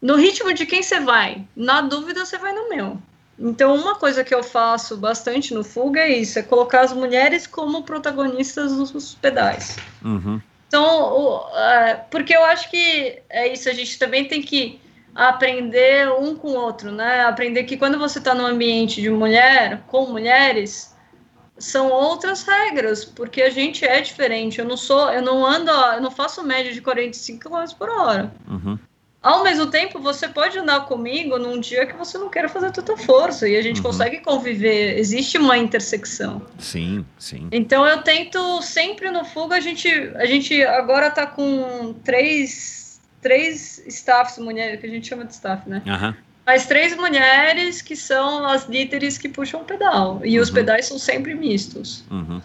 no 0.02 0.16
ritmo 0.16 0.54
de 0.54 0.66
quem 0.66 0.82
você 0.82 1.02
vai. 1.02 1.44
Na 1.56 1.82
dúvida, 1.82 2.26
você 2.26 2.38
vai 2.38 2.54
no 2.54 2.70
meu. 2.70 2.98
Então, 3.38 3.76
uma 3.76 3.96
coisa 3.96 4.24
que 4.24 4.34
eu 4.36 4.44
faço 4.44 4.96
bastante 4.98 5.54
no 5.54 5.64
Fuga 5.64 6.02
é 6.02 6.10
isso, 6.10 6.38
é 6.40 6.44
colocar 6.44 6.82
as 6.82 6.94
mulheres 6.94 7.48
como 7.48 7.84
protagonistas 7.84 8.76
dos 8.76 9.16
pedais. 9.16 9.78
Uhum. 10.04 10.40
Então, 10.68 10.86
o- 10.86 11.58
é, 11.58 11.96
porque 12.12 12.36
eu 12.36 12.44
acho 12.46 12.70
que 12.70 13.22
é 13.30 13.52
isso, 13.52 13.68
a 13.70 13.74
gente 13.74 13.98
também 13.98 14.26
tem 14.26 14.42
que 14.42 14.80
aprender 15.16 16.10
um 16.12 16.36
com 16.36 16.50
o 16.50 16.56
outro, 16.56 16.92
né? 16.92 17.22
Aprender 17.24 17.64
que 17.64 17.78
quando 17.78 17.98
você 17.98 18.20
está 18.20 18.36
num 18.36 18.46
ambiente 18.46 19.02
de 19.02 19.10
mulher, 19.10 19.82
com 19.88 20.06
mulheres, 20.06 20.96
são 21.60 21.90
outras 21.92 22.44
regras, 22.44 23.04
porque 23.06 23.42
a 23.42 23.50
gente 23.50 23.86
é 23.86 24.02
diferente. 24.02 24.60
Eu 24.60 24.66
não 24.66 24.78
sou, 24.78 25.10
eu 25.12 25.22
não 25.22 25.46
ando, 25.46 25.70
eu 25.70 26.02
não 26.02 26.10
faço 26.12 26.42
média 26.44 26.74
de 26.74 26.82
45 26.82 27.50
km 27.50 27.64
por 27.78 27.90
hora. 27.90 28.34
Uhum. 28.48 28.80
Ao 29.22 29.44
mesmo 29.44 29.68
tempo, 29.68 30.00
você 30.00 30.30
pode 30.30 30.58
andar 30.58 30.86
comigo 30.86 31.38
num 31.38 31.60
dia 31.60 31.86
que 31.86 31.94
você 31.98 32.18
não 32.18 32.30
queira 32.30 32.48
fazer 32.48 32.72
tanta 32.72 32.96
força 32.96 33.50
e 33.50 33.58
a 33.58 33.62
gente 33.62 33.78
Uhum. 33.78 33.84
consegue 33.84 34.20
conviver. 34.22 34.98
Existe 34.98 35.38
uma 35.38 35.58
intersecção. 35.58 36.42
Sim, 36.58 37.06
sim. 37.18 37.50
Então 37.52 37.86
eu 37.86 38.02
tento 38.02 38.62
sempre 38.62 39.12
no 39.12 39.26
Fuga, 39.26 39.58
a 39.58 39.60
gente, 39.60 39.90
a 40.16 40.26
gente 40.26 40.64
agora 40.64 41.12
tá 41.12 41.28
com 41.28 41.94
três, 42.06 43.02
três 43.22 43.80
staffs 43.88 44.38
mulheres, 44.38 44.80
que 44.80 44.86
a 44.86 44.90
gente 44.90 45.06
chama 45.08 45.26
de 45.26 45.34
staff, 45.34 45.68
né? 45.70 45.82
Aham. 45.86 46.16
Mas 46.50 46.66
três 46.66 46.96
mulheres 46.98 47.80
que 47.80 47.96
são 47.96 48.44
as 48.48 48.66
líderes 48.68 49.20
que 49.20 49.30
puxam 49.30 49.62
o 49.62 49.64
pedal. 49.64 50.20
E 50.26 50.40
os 50.40 50.50
Uhum. 50.50 50.56
pedais 50.56 50.88
são 50.88 50.98
sempre 50.98 51.36
mistos. 51.36 52.04
Uhum. 52.10 52.42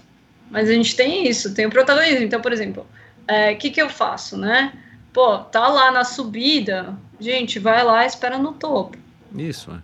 Mas 0.51 0.69
a 0.69 0.73
gente 0.75 0.95
tem 0.95 1.27
isso, 1.27 1.55
tem 1.55 1.65
o 1.65 1.71
protagonismo. 1.71 2.23
Então, 2.23 2.39
por 2.43 2.53
exemplo, 2.53 2.87
o 3.27 3.57
que, 3.57 3.71
que 3.71 3.81
eu 3.81 3.89
faço, 3.89 4.37
né? 4.37 4.75
Pô, 5.11 5.39
tá 5.39 5.69
lá 5.69 5.91
na 5.91 6.05
subida, 6.05 6.95
gente, 7.19 7.59
vai 7.59 7.83
lá 7.83 8.05
e 8.05 8.07
espera 8.07 8.37
no 8.37 8.53
topo. 8.53 8.99
Isso, 9.35 9.71
é. 9.71 9.79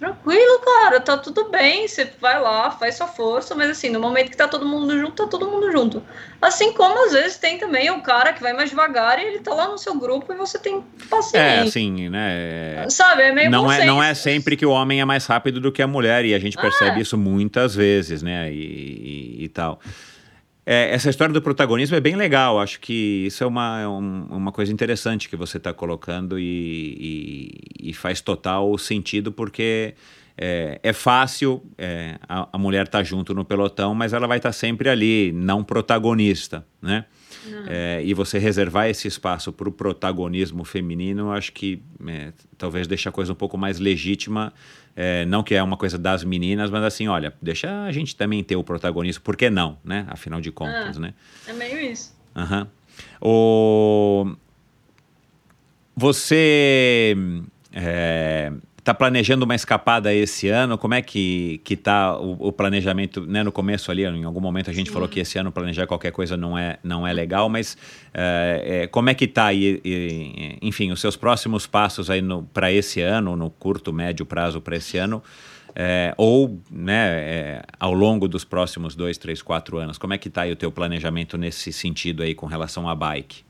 Tranquilo, 0.00 0.60
cara, 0.64 0.98
tá 0.98 1.18
tudo 1.18 1.50
bem. 1.50 1.86
Você 1.86 2.10
vai 2.18 2.40
lá, 2.40 2.70
faz 2.70 2.94
sua 2.94 3.06
força, 3.06 3.54
mas 3.54 3.68
assim, 3.68 3.90
no 3.90 4.00
momento 4.00 4.30
que 4.30 4.36
tá 4.36 4.48
todo 4.48 4.64
mundo 4.66 4.98
junto, 4.98 5.12
tá 5.12 5.26
todo 5.26 5.46
mundo 5.50 5.70
junto. 5.70 6.02
Assim 6.40 6.72
como 6.72 7.04
às 7.04 7.12
vezes 7.12 7.36
tem 7.36 7.58
também 7.58 7.90
o 7.90 8.00
cara 8.00 8.32
que 8.32 8.40
vai 8.42 8.54
mais 8.54 8.70
devagar 8.70 9.18
e 9.18 9.24
ele 9.26 9.40
tá 9.40 9.52
lá 9.52 9.68
no 9.68 9.76
seu 9.76 9.94
grupo 9.98 10.32
e 10.32 10.36
você 10.36 10.58
tem 10.58 10.78
É, 10.78 11.06
paciência. 11.06 11.62
assim, 11.64 12.08
né? 12.08 12.86
Sabe, 12.88 13.24
é 13.24 13.32
meio 13.32 13.50
Não 13.50 13.70
é, 13.70 13.84
não 13.84 14.02
é 14.02 14.14
sempre 14.14 14.56
que 14.56 14.64
o 14.64 14.70
homem 14.70 15.02
é 15.02 15.04
mais 15.04 15.26
rápido 15.26 15.60
do 15.60 15.70
que 15.70 15.82
a 15.82 15.86
mulher, 15.86 16.24
e 16.24 16.32
a 16.34 16.38
gente 16.38 16.56
percebe 16.56 16.98
Ah. 16.98 17.02
isso 17.02 17.18
muitas 17.18 17.74
vezes, 17.74 18.22
né? 18.22 18.50
E, 18.50 18.56
e- 18.56 19.44
e 19.44 19.48
tal. 19.50 19.80
É, 20.72 20.94
essa 20.94 21.10
história 21.10 21.32
do 21.34 21.42
protagonismo 21.42 21.96
é 21.96 22.00
bem 22.00 22.14
legal. 22.14 22.60
Acho 22.60 22.78
que 22.78 23.24
isso 23.26 23.42
é 23.42 23.46
uma, 23.46 23.80
é 23.80 23.88
um- 23.88 24.26
uma 24.30 24.52
coisa 24.52 24.72
interessante 24.72 25.28
que 25.28 25.34
você 25.34 25.56
está 25.56 25.74
colocando 25.74 26.38
e, 26.38 26.44
e- 27.82 27.90
e 27.90 27.92
faz 27.92 28.20
total 28.20 28.78
sentido, 28.78 29.32
porque 29.32 29.94
é, 30.38 30.78
é 30.80 30.92
fácil 30.92 31.60
é, 31.76 32.16
a, 32.28 32.48
a 32.52 32.56
mulher 32.58 32.86
estar 32.86 33.02
junto 33.02 33.34
no 33.34 33.44
pelotão, 33.44 33.96
mas 33.96 34.12
ela 34.12 34.28
vai 34.28 34.36
estar 34.38 34.52
sempre 34.52 34.88
ali, 34.88 35.32
não 35.34 35.64
protagonista, 35.64 36.64
né? 36.80 37.04
É, 37.68 38.02
e 38.04 38.12
você 38.14 38.38
reservar 38.38 38.86
esse 38.88 39.08
espaço 39.08 39.52
para 39.52 39.68
o 39.68 39.72
protagonismo 39.72 40.62
feminino, 40.62 41.32
acho 41.32 41.52
que 41.52 41.82
é, 42.06 42.32
talvez 42.58 42.86
deixe 42.86 43.08
a 43.08 43.12
coisa 43.12 43.32
um 43.32 43.36
pouco 43.36 43.56
mais 43.58 43.78
legítima. 43.80 44.52
É, 45.02 45.24
não 45.24 45.42
que 45.42 45.54
é 45.54 45.62
uma 45.62 45.78
coisa 45.78 45.96
das 45.96 46.22
meninas, 46.22 46.70
mas 46.70 46.84
assim, 46.84 47.08
olha, 47.08 47.32
deixa 47.40 47.84
a 47.84 47.90
gente 47.90 48.14
também 48.14 48.44
ter 48.44 48.56
o 48.56 48.62
protagonismo, 48.62 49.22
por 49.24 49.34
que 49.34 49.48
não, 49.48 49.78
né? 49.82 50.04
Afinal 50.10 50.42
de 50.42 50.52
contas, 50.52 50.98
né? 50.98 51.14
É 51.46 51.54
meio 51.54 51.80
isso. 51.80 52.14
Aham. 52.36 52.68
O... 53.18 54.36
Você 55.96 57.16
está 58.80 58.94
planejando 58.94 59.44
uma 59.44 59.54
escapada 59.54 60.12
esse 60.12 60.48
ano? 60.48 60.76
Como 60.78 60.94
é 60.94 61.02
que, 61.02 61.60
que 61.64 61.76
tá 61.76 62.18
o, 62.18 62.48
o 62.48 62.52
planejamento? 62.52 63.20
Né? 63.26 63.42
No 63.42 63.52
começo 63.52 63.90
ali, 63.90 64.04
em 64.04 64.24
algum 64.24 64.40
momento 64.40 64.70
a 64.70 64.72
gente 64.72 64.90
falou 64.90 65.06
que 65.06 65.20
esse 65.20 65.38
ano 65.38 65.52
planejar 65.52 65.86
qualquer 65.86 66.10
coisa 66.10 66.36
não 66.36 66.58
é, 66.58 66.78
não 66.82 67.06
é 67.06 67.12
legal, 67.12 67.48
mas 67.48 67.76
é, 68.12 68.82
é, 68.82 68.86
como 68.86 69.10
é 69.10 69.14
que 69.14 69.26
está 69.26 69.46
aí, 69.46 69.80
e- 69.84 70.58
enfim, 70.62 70.90
os 70.90 71.00
seus 71.00 71.14
próximos 71.14 71.66
passos 71.66 72.10
aí 72.10 72.22
para 72.52 72.72
esse 72.72 73.00
ano, 73.00 73.36
no 73.36 73.50
curto, 73.50 73.92
médio 73.92 74.24
prazo 74.24 74.60
para 74.60 74.76
esse 74.76 74.96
ano? 74.96 75.22
É, 75.76 76.12
ou 76.16 76.58
né, 76.68 77.62
ao 77.78 77.92
longo 77.92 78.26
dos 78.26 78.44
próximos 78.44 78.96
dois, 78.96 79.16
três, 79.18 79.40
quatro 79.40 79.78
anos, 79.78 79.98
como 79.98 80.12
é 80.12 80.18
que 80.18 80.26
está 80.26 80.42
aí 80.42 80.50
o 80.50 80.56
teu 80.56 80.72
planejamento 80.72 81.38
nesse 81.38 81.72
sentido 81.72 82.22
aí 82.24 82.34
com 82.34 82.46
relação 82.46 82.88
à 82.88 82.94
bike? 82.94 83.44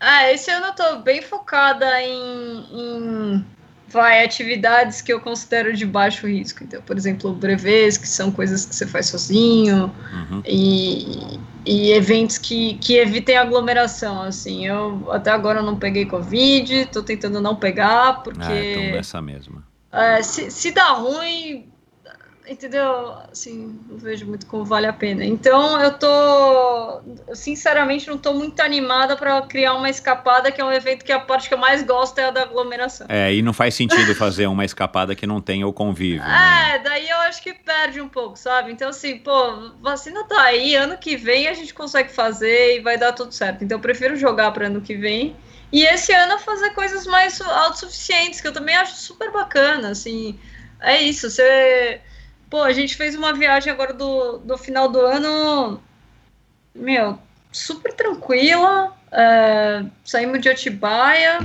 Ah, 0.00 0.30
esse 0.32 0.50
ano 0.50 0.66
eu 0.66 0.74
tô 0.74 0.96
bem 1.00 1.20
focada 1.20 2.00
em, 2.00 2.64
em 2.72 3.44
vai, 3.90 4.24
atividades 4.24 5.00
que 5.00 5.12
eu 5.12 5.20
considero 5.20 5.72
de 5.74 5.86
baixo 5.86 6.26
risco. 6.26 6.62
Então, 6.64 6.80
por 6.82 6.96
exemplo, 6.96 7.32
brevês, 7.32 7.96
que 7.96 8.06
são 8.08 8.30
coisas 8.30 8.64
que 8.66 8.74
você 8.74 8.86
faz 8.86 9.06
sozinho, 9.06 9.92
Uhum. 10.12 10.42
e, 10.44 11.38
e 11.64 11.92
eventos 11.92 12.38
que, 12.38 12.74
que 12.74 12.96
evitem 12.96 13.36
aglomeração, 13.36 14.22
assim. 14.22 14.66
Eu 14.66 15.10
até 15.12 15.30
agora 15.30 15.62
não 15.62 15.78
peguei 15.78 16.04
Covid, 16.06 16.86
tô 16.92 17.02
tentando 17.02 17.40
não 17.40 17.56
pegar, 17.56 18.08
Ah, 18.08 18.20
então 18.20 18.22
porque 18.32 18.92
dessa 18.92 19.20
mesma. 19.22 19.64
é, 19.92 20.22
se, 20.22 20.50
se 20.50 20.70
dá 20.70 20.92
ruim, 20.92 21.66
entendeu? 22.50 23.14
Assim, 23.30 23.78
não 23.88 23.98
vejo 23.98 24.26
muito 24.26 24.46
como 24.46 24.64
vale 24.64 24.86
a 24.86 24.92
pena. 24.92 25.24
Então, 25.24 25.80
eu 25.80 25.92
tô, 25.98 27.00
sinceramente, 27.34 28.08
não 28.08 28.18
tô 28.18 28.32
muito 28.34 28.60
animada 28.60 29.16
para 29.16 29.42
criar 29.42 29.74
uma 29.74 29.88
escapada, 29.90 30.50
que 30.50 30.60
é 30.60 30.64
um 30.64 30.72
evento 30.72 31.04
que 31.04 31.12
a 31.12 31.20
parte 31.20 31.48
que 31.48 31.54
eu 31.54 31.58
mais 31.58 31.82
gosto 31.82 32.18
é 32.18 32.26
a 32.26 32.30
da 32.30 32.42
aglomeração. 32.42 33.06
É, 33.08 33.32
e 33.34 33.42
não 33.42 33.52
faz 33.52 33.74
sentido 33.74 34.14
fazer 34.14 34.46
uma 34.46 34.64
escapada 34.64 35.14
que 35.14 35.26
não 35.26 35.40
tenha 35.40 35.66
o 35.66 35.72
convívio. 35.72 36.22
né? 36.26 36.74
É, 36.74 36.78
daí 36.80 37.08
eu 37.08 37.16
acho 37.18 37.42
que 37.42 37.52
perde 37.52 38.00
um 38.00 38.08
pouco, 38.08 38.36
sabe? 38.38 38.72
Então, 38.72 38.88
assim, 38.90 39.18
pô, 39.18 39.70
vacina 39.80 40.24
tá 40.24 40.42
aí, 40.42 40.74
ano 40.74 40.96
que 40.98 41.16
vem 41.16 41.48
a 41.48 41.54
gente 41.54 41.74
consegue 41.74 42.12
fazer 42.12 42.76
e 42.76 42.80
vai 42.80 42.96
dar 42.98 43.12
tudo 43.12 43.32
certo. 43.32 43.62
Então, 43.64 43.78
eu 43.78 43.82
prefiro 43.82 44.16
jogar 44.16 44.50
para 44.52 44.66
ano 44.66 44.80
que 44.80 44.94
vem. 44.96 45.36
E 45.70 45.84
esse 45.84 46.12
ano 46.12 46.38
fazer 46.38 46.70
coisas 46.70 47.06
mais 47.06 47.34
su- 47.34 47.44
autossuficientes, 47.44 48.40
que 48.40 48.48
eu 48.48 48.52
também 48.52 48.74
acho 48.74 48.94
super 48.96 49.30
bacana, 49.30 49.90
assim. 49.90 50.38
é 50.80 51.02
isso. 51.02 51.28
Você. 51.30 52.00
Pô, 52.50 52.62
a 52.62 52.72
gente 52.72 52.96
fez 52.96 53.14
uma 53.14 53.32
viagem 53.32 53.72
agora 53.72 53.92
do, 53.92 54.38
do 54.38 54.56
final 54.56 54.88
do 54.88 55.00
ano. 55.00 55.82
Meu, 56.74 57.18
super 57.52 57.92
tranquila. 57.92 58.96
É, 59.10 59.84
saímos 60.04 60.40
de 60.40 60.48
Atibaia, 60.48 61.40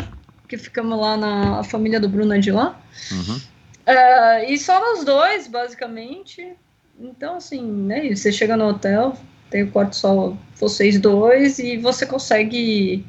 que 0.47 0.57
ficamos 0.57 0.99
lá 0.99 1.17
na 1.17 1.59
a 1.59 1.63
família 1.63 1.99
do 1.99 2.09
Bruno 2.09 2.33
é 2.33 2.39
de 2.39 2.51
lá. 2.51 2.79
Uhum. 3.11 3.41
É, 3.85 4.51
e 4.51 4.57
só 4.57 4.79
nós 4.79 5.03
dois, 5.03 5.47
basicamente. 5.47 6.55
Então, 6.99 7.37
assim, 7.37 7.91
é 7.91 8.05
isso. 8.05 8.23
Você 8.23 8.31
chega 8.31 8.55
no 8.55 8.67
hotel, 8.67 9.17
tem 9.49 9.63
o 9.63 9.71
quarto 9.71 9.95
só 9.95 10.35
vocês 10.55 10.99
dois, 10.99 11.59
e 11.59 11.77
você 11.77 12.05
consegue 12.05 13.05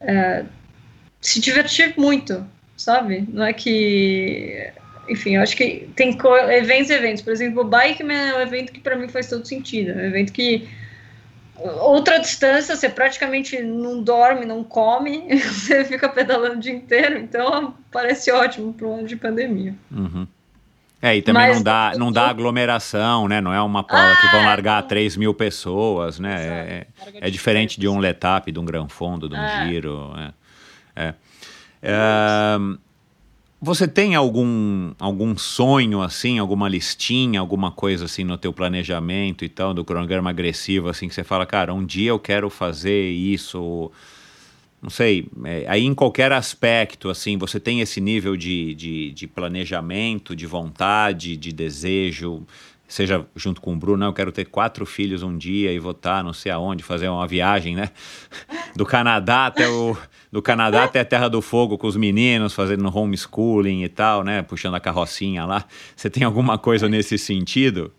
é, 0.00 0.44
se 1.20 1.40
divertir 1.40 1.94
muito, 1.98 2.46
sabe? 2.76 3.26
Não 3.28 3.44
é 3.44 3.52
que. 3.52 4.72
Enfim, 5.08 5.36
eu 5.36 5.42
acho 5.42 5.56
que 5.56 5.88
tem 5.94 6.16
eventos 6.50 6.90
e 6.90 6.94
eventos. 6.94 7.22
Por 7.22 7.32
exemplo, 7.32 7.62
o 7.62 7.64
Bikeman 7.64 8.14
é 8.30 8.36
um 8.36 8.40
evento 8.40 8.72
que 8.72 8.80
para 8.80 8.96
mim 8.96 9.08
faz 9.08 9.28
todo 9.28 9.46
sentido. 9.46 9.90
É 9.92 9.94
um 9.96 10.06
evento 10.06 10.32
que 10.32 10.68
outra 11.80 12.18
distância, 12.18 12.74
você 12.74 12.88
praticamente 12.88 13.60
não 13.62 14.02
dorme, 14.02 14.44
não 14.44 14.64
come, 14.64 15.22
você 15.38 15.84
fica 15.84 16.08
pedalando 16.08 16.56
o 16.56 16.60
dia 16.60 16.72
inteiro, 16.72 17.18
então 17.18 17.74
parece 17.92 18.30
ótimo 18.32 18.72
para 18.72 18.86
um 18.86 18.98
ano 18.98 19.06
de 19.06 19.16
pandemia. 19.16 19.74
Uhum. 19.90 20.26
É, 21.00 21.14
e 21.16 21.20
também 21.22 21.48
Mas- 21.48 21.56
não 21.56 21.62
dá, 21.62 21.92
não 21.98 22.10
dá 22.12 22.28
aglomeração, 22.30 23.28
né? 23.28 23.38
Não 23.38 23.52
é 23.52 23.60
uma 23.60 23.84
prova 23.84 24.16
que 24.22 24.26
vão 24.28 24.40
Ah, 24.40 24.46
largar 24.46 24.80
não. 24.80 24.88
3 24.88 25.16
mil 25.18 25.34
pessoas, 25.34 26.18
né? 26.18 26.34
É, 26.42 26.86
Larga 26.98 27.18
é 27.20 27.30
diferente 27.30 27.78
de 27.78 27.86
um 27.86 27.92
perto, 28.00 28.02
letap, 28.04 28.50
de 28.52 28.58
um 28.58 28.64
gran 28.64 28.88
fundo, 28.88 29.28
de 29.28 29.34
um 29.34 29.38
É. 29.38 29.66
giro. 29.68 30.14
É. 30.96 31.04
É. 31.06 31.14
Ahn, 31.86 32.78
você 33.64 33.88
tem 33.88 34.14
algum, 34.14 34.92
algum 34.98 35.36
sonho, 35.38 36.02
assim, 36.02 36.38
alguma 36.38 36.68
listinha, 36.68 37.40
alguma 37.40 37.70
coisa 37.70 38.04
assim 38.04 38.22
no 38.22 38.36
teu 38.36 38.52
planejamento 38.52 39.42
e 39.42 39.48
tal, 39.48 39.72
do 39.72 39.82
cronograma 39.82 40.28
agressivo, 40.28 40.90
assim, 40.90 41.08
que 41.08 41.14
você 41.14 41.24
fala, 41.24 41.46
cara, 41.46 41.72
um 41.72 41.84
dia 41.84 42.10
eu 42.10 42.18
quero 42.18 42.50
fazer 42.50 43.10
isso, 43.10 43.90
não 44.82 44.90
sei, 44.90 45.28
é, 45.44 45.64
aí 45.66 45.82
em 45.82 45.94
qualquer 45.94 46.30
aspecto, 46.30 47.08
assim, 47.08 47.38
você 47.38 47.58
tem 47.58 47.80
esse 47.80 48.02
nível 48.02 48.36
de, 48.36 48.74
de, 48.74 49.10
de 49.12 49.26
planejamento, 49.26 50.36
de 50.36 50.46
vontade, 50.46 51.34
de 51.34 51.50
desejo, 51.50 52.46
seja 52.94 53.26
junto 53.34 53.60
com 53.60 53.72
o 53.72 53.76
Bruno, 53.76 53.98
não, 53.98 54.06
eu 54.06 54.12
quero 54.12 54.30
ter 54.30 54.44
quatro 54.44 54.86
filhos 54.86 55.24
um 55.24 55.36
dia 55.36 55.72
e 55.72 55.78
votar 55.80 56.22
não 56.22 56.32
sei 56.32 56.52
aonde, 56.52 56.84
fazer 56.84 57.08
uma 57.08 57.26
viagem, 57.26 57.74
né? 57.74 57.90
Do 58.76 58.86
Canadá 58.86 59.46
até 59.46 59.68
o 59.68 59.96
do 60.30 60.42
Canadá 60.42 60.84
até 60.84 61.00
a 61.00 61.04
Terra 61.04 61.28
do 61.28 61.40
Fogo 61.40 61.78
com 61.78 61.86
os 61.86 61.96
meninos, 61.96 62.54
fazendo 62.54 62.88
homeschooling 62.92 63.84
e 63.84 63.88
tal, 63.88 64.24
né? 64.24 64.42
Puxando 64.42 64.74
a 64.74 64.80
carrocinha 64.80 65.44
lá. 65.44 65.64
Você 65.94 66.10
tem 66.10 66.24
alguma 66.24 66.58
coisa 66.58 66.88
nesse 66.88 67.16
sentido? 67.16 67.92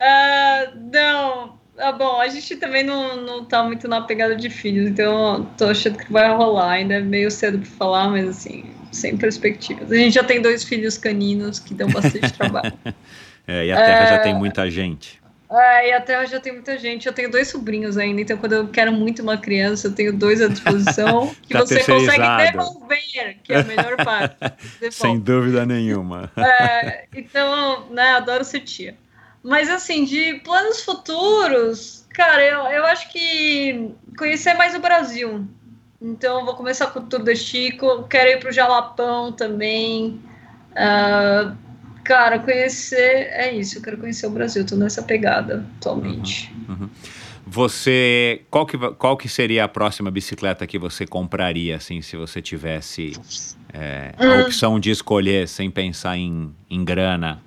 Ah, 0.00 0.68
não. 0.74 1.58
Ah, 1.78 1.92
bom, 1.92 2.20
a 2.20 2.28
gente 2.28 2.56
também 2.56 2.82
não, 2.82 3.16
não 3.16 3.44
tá 3.44 3.62
muito 3.62 3.86
na 3.86 4.00
pegada 4.00 4.34
de 4.34 4.48
filhos, 4.48 4.88
então 4.88 5.46
tô 5.58 5.66
achando 5.66 5.98
que 5.98 6.10
vai 6.10 6.34
rolar. 6.34 6.72
Ainda 6.72 6.94
é 6.94 7.00
meio 7.00 7.30
cedo 7.30 7.58
pra 7.58 7.70
falar, 7.70 8.08
mas 8.08 8.26
assim, 8.28 8.64
sem 8.90 9.16
perspectivas. 9.16 9.92
A 9.92 9.94
gente 9.94 10.14
já 10.14 10.24
tem 10.24 10.40
dois 10.40 10.64
filhos 10.64 10.96
caninos 10.96 11.58
que 11.58 11.74
dão 11.74 11.88
bastante 11.88 12.32
trabalho. 12.36 12.72
É, 13.48 13.64
e 13.64 13.72
a 13.72 13.76
Terra 13.76 14.06
já 14.06 14.18
tem 14.18 14.34
muita 14.34 14.70
gente. 14.70 15.18
Ah, 15.50 15.82
e 15.82 15.92
até 15.92 16.26
já 16.26 16.38
tem 16.38 16.52
muita 16.52 16.78
gente. 16.78 17.06
Eu 17.06 17.12
tenho 17.12 17.30
dois 17.30 17.48
sobrinhos 17.48 17.96
ainda, 17.96 18.20
então 18.20 18.36
quando 18.36 18.52
eu 18.52 18.68
quero 18.68 18.92
muito 18.92 19.22
uma 19.22 19.38
criança, 19.38 19.86
eu 19.86 19.94
tenho 19.94 20.12
dois 20.12 20.42
à 20.42 20.48
disposição 20.48 21.34
que 21.42 21.54
Tá 21.54 21.60
você 21.60 21.82
consegue 21.82 22.52
devolver, 22.52 23.38
que 23.42 23.54
é 23.54 23.60
a 23.60 23.64
melhor 23.64 23.96
parte. 23.96 24.36
Sem 24.92 25.18
dúvida 25.18 25.64
nenhuma. 25.64 26.30
É, 26.38 27.06
então, 27.14 27.88
né, 27.90 28.12
adoro 28.12 28.44
ser 28.44 28.60
tia. 28.60 28.96
Mas 29.42 29.70
assim, 29.70 30.04
de 30.04 30.34
planos 30.44 30.82
futuros, 30.82 32.06
cara, 32.10 32.42
eu, 32.42 32.60
eu 32.66 32.84
acho 32.84 33.10
que 33.10 33.92
conhecer 34.18 34.54
mais 34.54 34.74
o 34.74 34.80
Brasil. 34.80 35.46
Então, 36.00 36.40
eu 36.40 36.44
vou 36.44 36.54
começar 36.54 36.88
com 36.88 37.00
o 37.00 37.02
Tour 37.02 37.22
de 37.22 37.36
Chico, 37.36 38.04
quero 38.04 38.30
ir 38.30 38.40
pro 38.40 38.52
Jalapão 38.52 39.32
também. 39.32 40.20
Ah, 40.74 41.54
cara, 42.08 42.38
conhecer, 42.38 43.28
é 43.32 43.52
isso, 43.52 43.76
eu 43.76 43.82
quero 43.82 43.98
conhecer 43.98 44.26
o 44.26 44.30
Brasil, 44.30 44.64
tô 44.64 44.74
nessa 44.76 45.02
pegada 45.02 45.62
atualmente. 45.76 46.50
Você, 47.46 48.40
qual 48.50 48.64
que, 48.64 48.78
qual 48.78 49.14
que 49.14 49.28
seria 49.28 49.64
a 49.64 49.68
próxima 49.68 50.10
bicicleta 50.10 50.66
que 50.66 50.78
você 50.78 51.06
compraria, 51.06 51.76
assim, 51.76 52.00
se 52.00 52.16
você 52.16 52.40
tivesse 52.40 53.12
é, 53.74 54.12
a 54.16 54.24
Hum. 54.34 54.40
opção 54.40 54.80
de 54.80 54.90
escolher 54.90 55.46
sem 55.46 55.70
pensar 55.70 56.16
em, 56.16 56.50
em 56.70 56.82
grana? 56.82 57.42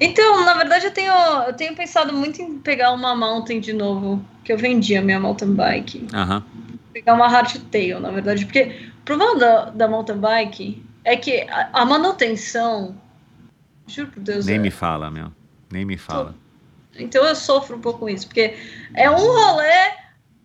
Então, 0.00 0.44
na 0.44 0.54
verdade, 0.54 0.86
eu 0.86 0.92
tenho, 0.92 1.12
eu 1.48 1.52
tenho 1.52 1.74
pensado 1.74 2.12
muito 2.12 2.40
em 2.40 2.58
pegar 2.60 2.92
uma 2.92 3.14
mountain 3.16 3.58
de 3.60 3.72
novo, 3.72 4.24
que 4.44 4.52
eu 4.52 4.56
vendi 4.56 4.96
a 4.96 5.02
minha 5.02 5.18
mountain 5.18 5.52
bike. 5.52 6.06
Aham. 6.14 6.44
pegar 6.92 7.14
uma 7.14 7.28
hardtail, 7.28 7.98
na 7.98 8.10
verdade, 8.10 8.44
porque 8.46 8.62
o 9.02 9.04
problema 9.04 9.36
da, 9.36 9.70
da 9.70 9.88
mountain 9.88 10.16
bike 10.18 10.82
é 11.04 11.16
que 11.16 11.40
a, 11.50 11.70
a 11.72 11.84
manutenção, 11.84 12.94
juro 13.90 14.08
por 14.12 14.22
Deus, 14.22 14.46
Nem 14.46 14.56
é- 14.56 14.58
me 14.58 14.70
fala, 14.70 15.10
meu. 15.10 15.32
Nem 15.70 15.84
me 15.84 15.96
fala. 15.96 16.34
então 16.98 17.24
eu 17.24 17.34
sofro 17.36 17.76
um 17.76 17.80
pouco 17.80 18.00
com 18.00 18.08
isso, 18.08 18.26
porque 18.26 18.54
é 18.94 19.08
um 19.10 19.14
rolê 19.16 19.92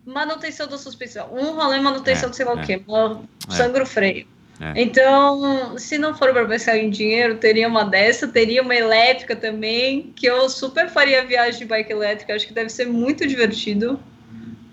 manutenção 0.04 0.68
da 0.68 0.78
suspensão, 0.78 1.28
um 1.32 1.52
rolê 1.54 1.80
manutenção 1.80 2.28
É, 2.28 2.30
de 2.30 2.36
sei 2.36 2.44
lá 2.46 2.52
é. 2.52 2.54
o 2.54 2.66
quê, 2.66 2.82
É. 3.48 3.52
sangra 3.52 3.82
o 3.82 3.86
freio. 3.86 4.26
É. 4.60 4.80
Então, 4.80 5.76
se 5.76 5.98
não 5.98 6.14
for 6.16 6.32
para 6.32 6.46
pensar 6.46 6.78
em 6.78 6.88
dinheiro, 6.88 7.36
teria 7.36 7.68
uma 7.68 7.84
dessa, 7.84 8.26
teria 8.28 8.62
uma 8.62 8.74
elétrica 8.74 9.36
também, 9.36 10.12
que 10.16 10.24
eu 10.26 10.48
super 10.48 10.88
faria 10.88 11.26
viagem 11.26 11.58
de 11.60 11.64
bike 11.66 11.92
elétrica, 11.92 12.34
acho 12.34 12.46
que 12.46 12.54
deve 12.54 12.70
ser 12.70 12.86
muito 12.86 13.26
divertido. 13.26 14.00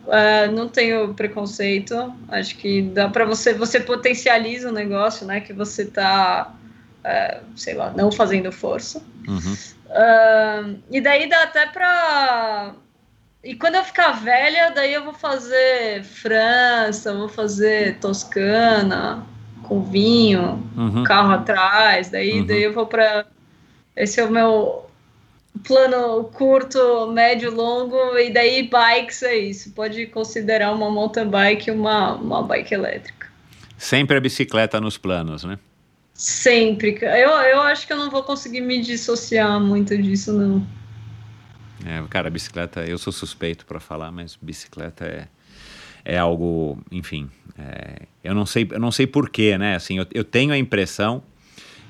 Ah, 0.08 0.48
não 0.48 0.68
tenho 0.70 1.14
preconceito, 1.14 2.14
acho 2.30 2.56
que 2.58 2.82
dá 2.82 3.10
para 3.10 3.26
você, 3.26 3.54
você 3.54 3.80
potencializa 3.80 4.70
o 4.70 4.72
negócio, 4.72 5.26
né, 5.26 5.40
que 5.42 5.52
você 5.54 5.86
tá, 5.86 6.54
ah, 7.04 7.40
sei 7.56 7.74
lá, 7.76 7.92
não 7.96 8.12
fazendo 8.12 8.52
força. 8.52 9.02
Uhum. 9.28 9.58
Ah, 9.90 10.64
e 10.92 11.00
daí 11.02 11.28
dá 11.30 11.44
até 11.44 11.66
pra. 11.68 12.74
E 13.44 13.56
quando 13.56 13.76
eu 13.76 13.84
ficar 13.84 14.12
velha, 14.14 14.72
daí 14.72 14.94
eu 14.94 15.04
vou 15.04 15.14
fazer 15.14 16.04
França, 16.04 17.14
vou 17.14 17.28
fazer 17.28 17.98
Toscana, 18.00 19.26
com 19.64 19.82
vinho, 19.84 20.64
Uhum. 20.78 21.04
carro 21.04 21.34
atrás, 21.34 22.10
daí, 22.10 22.40
Uhum. 22.40 22.46
daí 22.46 22.64
eu 22.64 22.74
vou 22.74 22.86
pra. 22.86 23.26
Esse 23.96 24.20
é 24.22 24.24
o 24.26 24.32
meu 24.32 24.90
plano 25.68 26.24
curto, 26.34 27.12
médio, 27.12 27.54
longo, 27.54 28.18
e 28.18 28.32
daí 28.32 28.64
bikes 28.64 29.22
é 29.24 29.36
isso. 29.36 29.72
Pode 29.74 30.08
considerar 30.08 30.72
uma 30.74 30.90
mountain 30.90 31.28
bike 31.28 31.70
uma, 31.70 32.14
uma 32.16 32.42
bike 32.42 32.74
elétrica. 32.74 33.28
Sempre 33.78 34.18
a 34.18 34.22
bicicleta 34.22 34.80
nos 34.82 34.98
planos, 34.98 35.44
né? 35.44 35.60
Sempre. 36.14 36.98
Eu, 37.02 37.30
eu 37.30 37.62
acho 37.62 37.88
que 37.88 37.94
eu 37.94 37.98
não 37.98 38.10
vou 38.10 38.24
conseguir 38.24 38.62
me 38.62 38.82
dissociar 38.82 39.60
muito 39.60 39.98
disso, 39.98 40.32
não. 40.34 40.66
É, 41.86 42.02
cara, 42.10 42.30
bicicleta, 42.30 42.86
eu 42.86 42.98
sou 42.98 43.12
suspeito 43.12 43.66
para 43.66 43.80
falar, 43.80 44.12
mas 44.12 44.38
bicicleta 44.42 45.06
é, 45.06 45.28
é 46.06 46.18
algo, 46.18 46.78
enfim, 46.92 47.30
é, 47.58 48.04
eu 48.24 48.34
não 48.34 48.46
sei, 48.46 48.68
eu 48.72 48.80
não 48.80 48.92
sei 48.92 49.06
porquê, 49.06 49.58
né? 49.58 49.76
Assim, 49.76 49.98
eu, 49.98 50.06
eu 50.14 50.24
tenho 50.24 50.54
a 50.54 50.58
impressão 50.58 51.24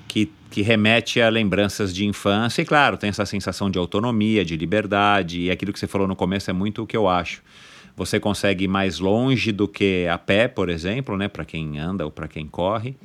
que, 0.08 0.32
que 0.50 0.62
remete 0.62 1.22
a 1.22 1.30
lembranças 1.30 1.94
de 1.94 2.06
infância 2.06 2.62
e, 2.62 2.66
claro, 2.66 2.98
tem 2.98 3.10
essa 3.10 3.26
sensação 3.26 3.70
de 3.70 3.78
autonomia, 3.78 4.44
de 4.44 4.56
liberdade 4.56 5.42
e 5.42 5.52
aquilo 5.52 5.72
que 5.72 5.80
você 5.80 5.88
falou 5.88 6.08
no 6.08 6.16
começo 6.16 6.50
é 6.50 6.54
muito 6.54 6.84
o 6.84 6.88
que 6.88 6.98
eu 6.98 7.08
acho. 7.08 7.44
Você 7.96 8.20
consegue 8.20 8.64
ir 8.66 8.68
mais 8.68 8.98
longe 8.98 9.52
do 9.52 9.68
que 9.68 10.08
a 10.08 10.18
pé, 10.18 10.48
por 10.48 10.70
exemplo, 10.70 11.16
né? 11.16 11.28
Para 11.28 11.46
quem 11.46 11.78
anda 11.78 12.04
ou 12.04 12.12
para 12.12 12.28
quem 12.28 12.48
corre. 12.48 12.96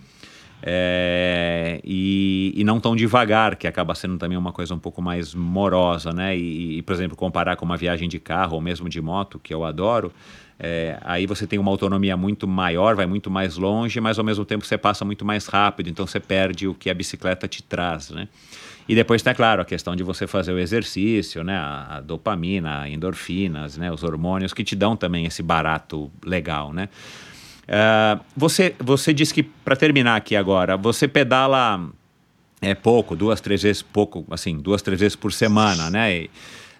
É, 0.63 1.81
e, 1.85 2.53
e 2.57 2.65
não 2.65 2.81
tão 2.81 2.97
devagar, 2.97 3.57
que 3.57 3.67
acaba 3.67 3.95
sendo 3.95 4.19
também 4.19 4.37
uma 4.37 4.53
coisa 4.53 4.75
um 4.75 4.79
pouco 4.79 5.01
mais 5.01 5.35
morosa, 5.35 6.13
né? 6.13 6.37
E, 6.37 6.79
e, 6.79 6.83
por 6.83 6.95
exemplo, 6.95 7.17
comparar 7.17 7.57
com 7.57 7.65
uma 7.65 7.77
viagem 7.77 8.09
de 8.09 8.19
carro 8.19 8.55
ou 8.57 8.61
mesmo 8.61 8.89
de 8.89 9.01
moto, 9.01 9.39
que 9.39 9.55
eu 9.55 9.65
adoro, 9.65 10.13
é, 10.59 10.99
aí 11.03 11.27
você 11.27 11.47
tem 11.47 11.59
uma 11.59 11.71
autonomia 11.71 12.17
muito 12.17 12.49
maior, 12.49 12.97
vai 12.97 13.07
muito 13.07 13.31
mais 13.31 13.57
longe, 13.57 14.01
mas 14.01 14.19
ao 14.19 14.25
mesmo 14.25 14.45
tempo 14.45 14.67
você 14.67 14.77
passa 14.77 15.05
muito 15.05 15.25
mais 15.25 15.47
rápido, 15.47 15.89
então 15.89 16.05
você 16.05 16.19
perde 16.19 16.67
o 16.67 16.75
que 16.75 16.91
a 16.91 16.95
bicicleta 16.95 17.47
te 17.47 17.63
traz, 17.63 18.11
né? 18.11 18.29
E 18.89 18.95
depois 18.95 19.23
tem, 19.23 19.35
claro, 19.35 19.61
a 19.61 19.65
questão 19.67 19.95
de 19.95 20.03
você 20.03 20.27
fazer 20.27 20.53
o 20.53 20.59
exercício, 20.59 21.45
né? 21.45 21.57
A, 21.57 21.97
a 21.97 22.01
dopamina, 22.01 22.81
a 22.81 22.89
endorfinas, 22.89 23.77
né? 23.77 23.93
Os 23.93 24.03
hormônios 24.03 24.55
que 24.55 24.65
te 24.65 24.75
dão 24.75 24.97
também 24.97 25.27
esse 25.27 25.43
barato 25.43 26.11
legal, 26.25 26.73
né? 26.73 26.89
Ah, 27.69 28.19
você, 28.37 28.75
você 28.79 29.13
disse 29.13 29.35
que, 29.35 29.43
para 29.43 29.77
terminar 29.77 30.17
aqui 30.17 30.35
agora, 30.35 30.77
você 30.77 31.07
pedala 31.07 31.89
é 32.61 32.75
pouco, 32.75 33.15
duas, 33.15 33.41
três 33.41 33.63
vezes 33.63 33.83
pouco, 33.83 34.27
assim, 34.31 34.59
duas, 34.59 34.83
três 34.83 34.99
vezes 34.99 35.15
por 35.17 35.33
semana, 35.33 35.91
né? 35.91 36.17
E, 36.17 36.31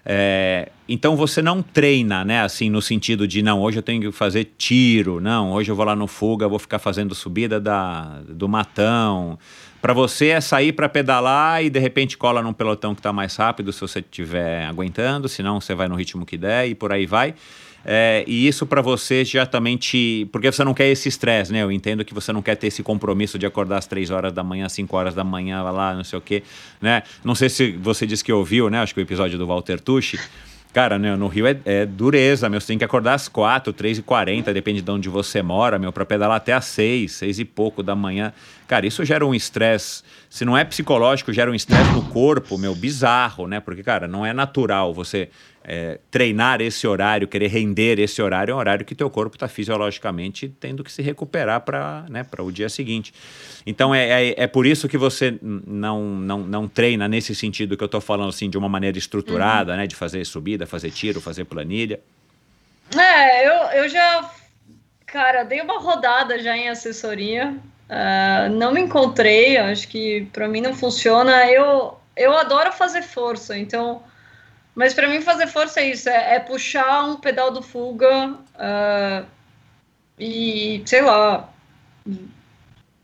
É, 0.05 0.69
então 0.87 1.15
você 1.15 1.41
não 1.41 1.61
treina, 1.61 2.23
né? 2.23 2.41
Assim, 2.41 2.69
no 2.69 2.81
sentido 2.81 3.27
de 3.27 3.43
não, 3.43 3.59
hoje 3.61 3.77
eu 3.77 3.83
tenho 3.83 4.01
que 4.01 4.11
fazer 4.11 4.53
tiro, 4.57 5.19
não, 5.19 5.51
hoje 5.51 5.69
eu 5.69 5.75
vou 5.75 5.85
lá 5.85 5.95
no 5.95 6.07
fuga, 6.07 6.47
vou 6.47 6.57
ficar 6.57 6.79
fazendo 6.79 7.13
subida 7.13 7.59
da, 7.59 8.21
do 8.27 8.47
matão. 8.47 9.37
Para 9.81 9.93
você 9.93 10.29
é 10.29 10.41
sair 10.41 10.71
para 10.71 10.89
pedalar 10.89 11.63
e 11.63 11.69
de 11.69 11.79
repente 11.79 12.17
cola 12.17 12.41
num 12.41 12.53
pelotão 12.53 12.95
que 12.95 13.01
está 13.01 13.13
mais 13.13 13.35
rápido 13.35 13.71
se 13.71 13.81
você 13.81 13.99
estiver 13.99 14.65
aguentando, 14.65 15.27
senão 15.29 15.59
você 15.61 15.75
vai 15.75 15.87
no 15.87 15.95
ritmo 15.95 16.25
que 16.25 16.37
der 16.37 16.67
e 16.67 16.73
por 16.73 16.91
aí 16.91 17.05
vai. 17.05 17.35
É, 17.85 18.23
e 18.27 18.47
isso 18.47 18.65
para 18.65 18.81
você 18.81 19.23
já 19.23 19.45
também 19.45 19.77
te. 19.77 20.27
Porque 20.31 20.51
você 20.51 20.63
não 20.63 20.73
quer 20.73 20.87
esse 20.89 21.07
estresse, 21.07 21.51
né? 21.51 21.63
Eu 21.63 21.71
entendo 21.71 22.03
que 22.03 22.13
você 22.13 22.31
não 22.31 22.41
quer 22.41 22.55
ter 22.55 22.67
esse 22.67 22.83
compromisso 22.83 23.39
de 23.39 23.45
acordar 23.45 23.77
às 23.77 23.87
3 23.87 24.11
horas 24.11 24.33
da 24.33 24.43
manhã, 24.43 24.67
5 24.67 24.95
horas 24.95 25.15
da 25.15 25.23
manhã, 25.23 25.61
lá, 25.63 25.93
não 25.93 26.03
sei 26.03 26.19
o 26.19 26.21
quê, 26.21 26.43
né? 26.81 27.03
Não 27.23 27.35
sei 27.35 27.49
se 27.49 27.71
você 27.71 28.05
disse 28.05 28.23
que 28.23 28.31
ouviu, 28.31 28.69
né? 28.69 28.79
Acho 28.79 28.93
que 28.93 28.99
o 28.99 29.03
episódio 29.03 29.37
do 29.37 29.47
Walter 29.47 29.79
Tucci. 29.79 30.19
Cara, 30.71 30.99
né, 30.99 31.15
no 31.15 31.27
Rio 31.27 31.47
é, 31.47 31.57
é, 31.65 31.85
dureza, 31.85 32.47
meu. 32.47 32.61
Você 32.61 32.67
tem 32.67 32.77
que 32.77 32.83
acordar 32.83 33.15
às 33.15 33.27
4, 33.27 33.73
3 33.73 33.97
e 33.97 34.01
40, 34.03 34.53
depende 34.53 34.83
de 34.83 34.91
onde 34.91 35.09
você 35.09 35.41
mora, 35.41 35.79
meu, 35.79 35.91
para 35.91 36.05
pedalar 36.05 36.37
até 36.37 36.53
às 36.53 36.65
6, 36.65 37.11
6 37.11 37.39
e 37.39 37.45
pouco 37.45 37.81
da 37.81 37.95
manhã. 37.95 38.31
Cara, 38.67 38.85
isso 38.85 39.03
gera 39.03 39.25
um 39.25 39.33
estresse. 39.33 40.03
Se 40.29 40.45
não 40.45 40.55
é 40.55 40.63
psicológico, 40.63 41.33
gera 41.33 41.49
um 41.49 41.55
estresse 41.55 41.91
no 41.91 42.03
corpo, 42.03 42.55
meu, 42.55 42.75
bizarro, 42.75 43.47
né? 43.47 43.59
Porque, 43.59 43.81
cara, 43.81 44.07
não 44.07 44.23
é 44.23 44.31
natural 44.31 44.93
você 44.93 45.29
é, 45.63 45.99
treinar 46.09 46.61
esse 46.61 46.87
horário, 46.87 47.27
querer 47.27 47.47
render 47.47 47.99
esse 47.99 48.21
horário, 48.21 48.51
é 48.51 48.55
um 48.55 48.57
horário 48.57 48.85
que 48.85 48.95
teu 48.95 49.09
corpo 49.09 49.35
está 49.35 49.47
fisiologicamente 49.47 50.49
tendo 50.59 50.83
que 50.83 50.91
se 50.91 51.01
recuperar 51.01 51.61
para 51.61 52.05
né, 52.09 52.25
o 52.39 52.51
dia 52.51 52.69
seguinte. 52.69 53.13
Então 53.65 53.93
é, 53.93 54.29
é, 54.29 54.43
é, 54.43 54.47
por 54.47 54.65
isso 54.65 54.87
que 54.87 54.97
você 54.97 55.37
não, 55.41 56.03
não, 56.03 56.39
não 56.39 56.67
treina 56.67 57.07
nesse 57.07 57.35
sentido 57.35 57.77
que 57.77 57.83
eu 57.83 57.87
estou 57.87 58.01
falando 58.01 58.29
assim, 58.29 58.49
de 58.49 58.57
uma 58.57 58.69
maneira 58.69 58.97
estruturada, 58.97 59.73
uhum. 59.73 59.77
né? 59.79 59.87
De 59.87 59.95
fazer 59.95 60.25
subida, 60.25 60.65
fazer 60.65 60.91
tiro, 60.91 61.21
fazer 61.21 61.45
planilha. 61.45 61.99
É, 62.97 63.47
eu, 63.47 63.83
eu 63.83 63.89
já, 63.89 64.31
cara, 65.05 65.43
dei 65.43 65.61
uma 65.61 65.79
rodada 65.79 66.39
já 66.39 66.57
em 66.57 66.69
assessoria. 66.69 67.55
Uh, 67.89 68.49
não 68.51 68.71
me 68.71 68.81
encontrei, 68.81 69.57
acho 69.57 69.87
que 69.87 70.27
para 70.31 70.47
mim 70.47 70.61
não 70.61 70.73
funciona. 70.73 71.45
Eu, 71.51 71.97
eu 72.15 72.35
adoro 72.37 72.71
fazer 72.71 73.01
força, 73.01 73.57
então 73.57 74.01
mas 74.79 74.93
para 74.93 75.09
mim 75.09 75.19
fazer 75.19 75.45
força 75.47 75.81
é 75.81 75.89
isso, 75.89 76.07
é, 76.07 76.35
é, 76.35 76.39
puxar 76.39 77.03
um 77.03 77.17
pedal 77.17 77.51
do 77.51 77.61
fuga 77.61 78.29
uh, 78.29 79.25
e, 80.17 80.81
sei 80.85 81.01
lá, 81.01 81.49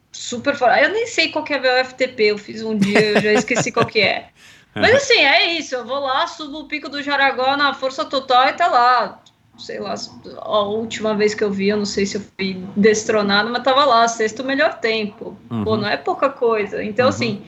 super 0.10 0.56
fora. 0.56 0.81
Eu 0.81 0.93
nem 0.93 1.06
sei 1.06 1.34
qual 1.34 1.43
que 1.43 1.53
é 1.53 1.81
o 1.81 1.85
FTP, 1.85 2.23
eu 2.23 2.38
fiz 2.38 2.61
um 2.61 2.77
dia, 2.77 2.97
eu 2.97 3.22
já 3.22 3.34
esqueci 3.34 3.73
qual 3.73 3.85
que 3.85 3.99
é. 3.99 4.30
Mas 4.73 4.95
assim, 4.95 5.19
é 5.19 5.52
isso, 5.52 5.76
eu 5.76 5.85
vou 5.85 5.99
lá, 5.99 6.26
subo 6.27 6.60
o 6.60 6.68
pico 6.69 6.88
do 6.88 7.03
Jaraguá 7.03 7.57
na 7.57 7.73
força 7.73 8.06
total 8.06 8.47
e 8.47 8.53
tá 8.53 8.68
lá. 8.68 9.22
Sei 9.57 9.77
lá, 9.77 9.95
a 10.43 10.60
última 10.61 11.14
vez 11.14 11.35
que 11.35 11.43
eu 11.43 11.52
vi, 11.52 11.68
eu 11.68 11.77
não 11.77 11.85
sei 11.85 12.06
se 12.06 12.15
eu 12.15 12.22
fui 12.22 12.65
destronado, 12.77 13.49
mas 13.49 13.64
tava 13.64 13.84
lá, 13.84 14.07
sexto 14.07 14.45
melhor 14.45 14.80
tempo. 14.80 15.38
Uhum. 15.52 15.65
Pô, 15.65 15.76
não 15.76 15.89
é 15.89 15.97
pouca 15.97 16.30
coisa. 16.30 16.81
Então, 16.81 17.07
uhum. 17.07 17.10
assim, 17.10 17.45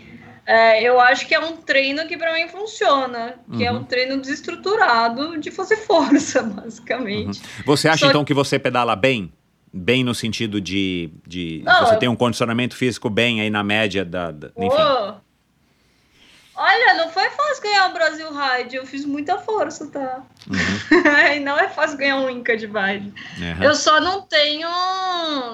é, 0.47 0.81
eu 0.81 0.97
acho 0.97 1.27
que 1.27 1.35
é 1.35 1.39
um 1.39 1.57
treino 1.57 2.07
que 2.07 2.15
para 2.15 2.33
mim 2.33 2.47
funciona, 2.47 3.35
que 3.51 3.57
uhum. 3.57 3.61
é 3.63 3.71
um 3.71 3.75
uhum. 3.75 3.83
treino 3.83 4.21
desestruturado 4.21 5.37
de 5.37 5.51
fazer 5.51 5.75
força, 5.85 6.41
basicamente. 6.41 7.41
Uhum. 7.41 7.63
Você 7.65 7.89
acha 7.89 8.05
Só... 8.05 8.09
então 8.09 8.23
que 8.23 8.33
você 8.33 8.57
pedala 8.57 8.95
bem? 8.95 9.33
Bem 9.73 10.05
no 10.05 10.15
sentido 10.15 10.61
de, 10.61 11.11
de 11.27 11.61
Não, 11.65 11.85
você 11.85 11.95
eu... 11.95 11.99
tem 11.99 12.07
um 12.07 12.15
condicionamento 12.15 12.77
físico 12.77 13.09
bem 13.09 13.41
aí 13.41 13.49
na 13.49 13.61
média 13.61 14.05
da, 14.05 14.31
da 14.31 14.47
enfim. 14.55 15.19
Olha, 16.55 16.93
não 16.95 17.09
foi 17.09 17.29
fácil 17.29 17.63
ganhar 17.63 17.89
o 17.89 17.93
Brasil 17.93 18.27
Ride, 18.31 18.77
eu 18.77 18.85
fiz 18.85 19.03
muita 19.03 19.37
força, 19.37 19.85
tá? 19.91 20.23
Uhum. 20.49 21.35
e 21.35 21.39
não 21.41 21.59
é 21.59 21.67
fácil 21.67 21.97
ganhar 21.97 22.15
um 22.15 22.29
Inca 22.29 22.55
de 22.55 22.67
Ride. 22.67 23.13
Uhum. 23.37 23.63
Eu 23.63 23.75
só 23.75 23.99
não 23.99 24.21
tenho, 24.21 24.69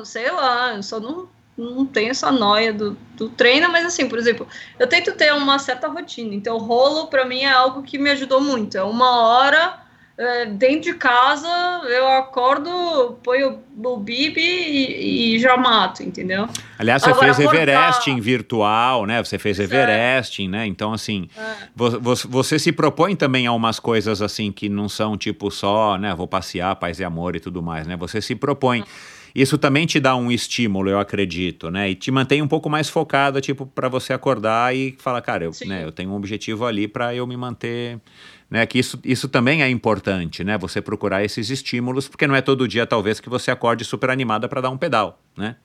sei 0.06 0.32
lá, 0.32 0.76
eu 0.76 0.84
só 0.84 1.00
não 1.00 1.28
não 1.58 1.86
tenho 1.86 2.12
essa 2.12 2.32
noia 2.32 2.74
do, 2.74 2.98
do 3.16 3.30
treino, 3.30 3.72
mas 3.72 3.86
assim, 3.86 4.10
por 4.10 4.18
exemplo, 4.18 4.48
eu 4.80 4.88
tento 4.88 5.12
ter 5.14 5.34
uma 5.34 5.60
certa 5.60 5.88
rotina. 5.88 6.34
Então, 6.34 6.58
rolo 6.58 7.08
para 7.08 7.26
mim 7.26 7.42
é 7.42 7.52
algo 7.52 7.84
que 7.84 7.98
me 7.98 8.10
ajudou 8.10 8.42
muito. 8.42 8.78
É 8.78 8.84
uma 8.84 9.20
hora 9.22 9.84
é, 10.18 10.46
dentro 10.46 10.92
de 10.92 10.94
casa, 10.94 11.48
eu 11.88 12.08
acordo, 12.08 13.18
ponho 13.24 13.60
o 13.84 13.98
bib 13.98 14.38
e, 14.38 15.36
e, 15.36 15.40
já 15.40 15.58
mato, 15.58 16.04
entendeu? 16.04 16.48
Aliás, 16.78 17.02
você 17.02 17.10
Agora, 17.10 17.34
fez 17.34 17.48
Everesting 17.48 18.20
virtual, 18.20 19.06
né? 19.06 19.24
Você 19.24 19.40
fez 19.40 19.60
Everesting, 19.60 20.48
né? 20.48 20.68
Então, 20.68 20.94
assim, 20.94 21.28
é. 21.36 21.68
você, 21.76 22.28
você 22.28 22.60
se 22.60 22.72
propõe 22.72 23.16
também 23.16 23.48
a 23.48 23.52
umas 23.52 23.80
coisas 23.80 24.22
assim 24.22 24.52
que 24.52 24.70
não 24.70 24.88
são 24.88 25.18
tipo 25.18 25.50
só, 25.50 25.98
né? 25.98 26.14
Vou 26.14 26.28
passear, 26.28 26.76
paz 26.76 27.00
e 27.00 27.04
amor 27.04 27.36
e 27.36 27.40
tudo 27.40 27.64
mais, 27.64 27.88
né? 27.88 27.96
Você 27.98 28.22
se 28.22 28.36
propõe. 28.36 28.82
Uhum 28.82 29.23
isso 29.36 29.58
também 29.58 29.86
te 29.86 30.00
dá 30.00 30.16
um 30.16 30.32
estímulo, 30.32 30.90
eu 30.90 31.00
acredito, 31.00 31.72
né? 31.72 31.90
E 31.90 31.96
te 31.96 32.12
mantém 32.12 32.42
um 32.42 32.48
pouco 32.48 32.70
mais 32.70 32.90
focado, 32.90 33.42
tipo, 33.42 33.66
para 33.66 33.90
você 33.90 34.14
acordar 34.14 34.76
e 34.76 34.96
falar, 35.00 35.22
cara, 35.22 35.46
eu, 35.46 35.52
né, 35.66 35.84
eu 35.84 35.92
tenho 35.92 36.12
um 36.12 36.16
objetivo 36.16 36.66
ali 36.66 36.88
para 36.88 37.16
eu 37.16 37.26
me 37.26 37.36
manter, 37.36 38.00
né? 38.50 38.66
Que 38.66 38.78
isso, 38.78 39.00
isso 39.04 39.28
também 39.28 39.64
é 39.64 39.70
importante, 39.70 40.44
né? 40.44 40.58
Você 40.60 40.82
procurar 40.82 41.24
esses 41.24 41.50
estímulos, 41.50 42.08
porque 42.08 42.28
não 42.28 42.36
é 42.36 42.42
todo 42.42 42.68
dia, 42.68 42.86
talvez, 42.86 43.20
que 43.20 43.30
você 43.30 43.50
acorde 43.50 43.84
super 43.84 44.12
animada 44.12 44.48
para 44.48 44.62
dar 44.62 44.70
um 44.70 44.78
pedal, 44.78 45.20
né? 45.36 45.56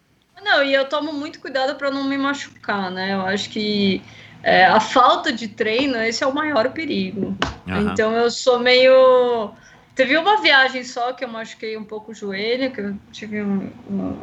Não, 0.43 0.63
e 0.63 0.73
eu 0.73 0.89
tomo 0.89 1.13
muito 1.13 1.41
cuidado 1.41 1.77
para 1.77 1.91
não 1.91 2.05
me 2.05 2.17
machucar, 2.17 2.91
né? 2.91 3.13
Eu 3.13 3.21
acho 3.23 3.51
que 3.51 4.01
é, 4.43 4.65
a 4.65 4.81
falta 4.81 5.33
de 5.33 5.49
treino, 5.49 5.97
esse 5.99 6.25
é 6.25 6.27
o 6.27 6.35
maior 6.35 6.71
perigo. 6.71 7.37
Uhum. 7.67 7.91
Então 7.93 8.13
eu 8.13 8.31
sou 8.31 8.59
meio 8.59 9.53
Teve 9.99 10.17
uma 10.17 10.41
viagem 10.41 10.85
só 10.85 11.13
que 11.13 11.25
eu 11.25 11.29
machuquei 11.29 11.77
um 11.77 11.83
pouco 11.83 12.13
o 12.13 12.15
joelho, 12.15 12.71
que 12.71 12.81
eu 12.81 12.95
tive 13.11 13.43
um, 13.43 13.69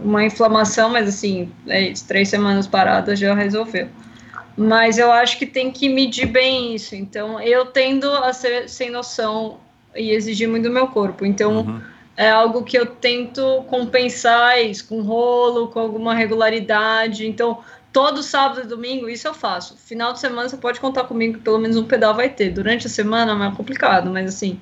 uma 0.02 0.24
inflamação, 0.24 0.90
mas 0.90 1.06
assim, 1.06 1.52
é 1.68 1.90
isso, 1.90 2.08
três 2.08 2.30
semanas 2.30 2.66
paradas 2.66 3.20
já 3.20 3.36
resolveu. 3.36 3.90
Mas 4.56 4.98
eu 4.98 5.12
acho 5.12 5.38
que 5.38 5.46
tem 5.46 5.70
que 5.70 5.90
medir 5.90 6.28
bem 6.28 6.74
isso. 6.74 6.96
Então, 6.96 7.42
eu 7.42 7.66
tendo 7.66 8.10
a 8.10 8.32
ser 8.32 8.70
sem 8.70 8.90
noção 8.90 9.60
e 9.94 10.12
exigir 10.12 10.48
muito 10.48 10.64
do 10.64 10.70
meu 10.70 10.88
corpo. 10.88 11.26
Então, 11.26 11.58
uhum. 11.58 11.82
é 12.16 12.30
algo 12.30 12.64
que 12.64 12.78
eu 12.80 12.86
tento 12.86 13.66
compensar 13.68 14.64
isso 14.64 14.88
com 14.88 15.02
rolo, 15.02 15.68
com 15.68 15.82
alguma 15.82 16.16
regularidade. 16.16 17.28
Então, 17.28 17.60
todo 17.92 18.24
sábado 18.24 18.62
e 18.62 18.66
domingo, 18.66 19.10
isso 19.10 19.28
eu 19.28 19.34
faço. 19.34 19.76
Final 19.76 20.14
de 20.14 20.22
semana 20.22 20.48
você 20.48 20.56
pode 20.56 20.80
contar 20.80 21.04
comigo, 21.04 21.38
pelo 21.40 21.60
menos 21.60 21.76
um 21.76 21.84
pedal 21.84 22.14
vai 22.14 22.30
ter. 22.30 22.52
Durante 22.52 22.88
a 22.88 22.90
semana 22.90 23.34
é 23.34 23.36
mais 23.36 23.54
complicado, 23.54 24.10
mas 24.10 24.34
assim, 24.34 24.58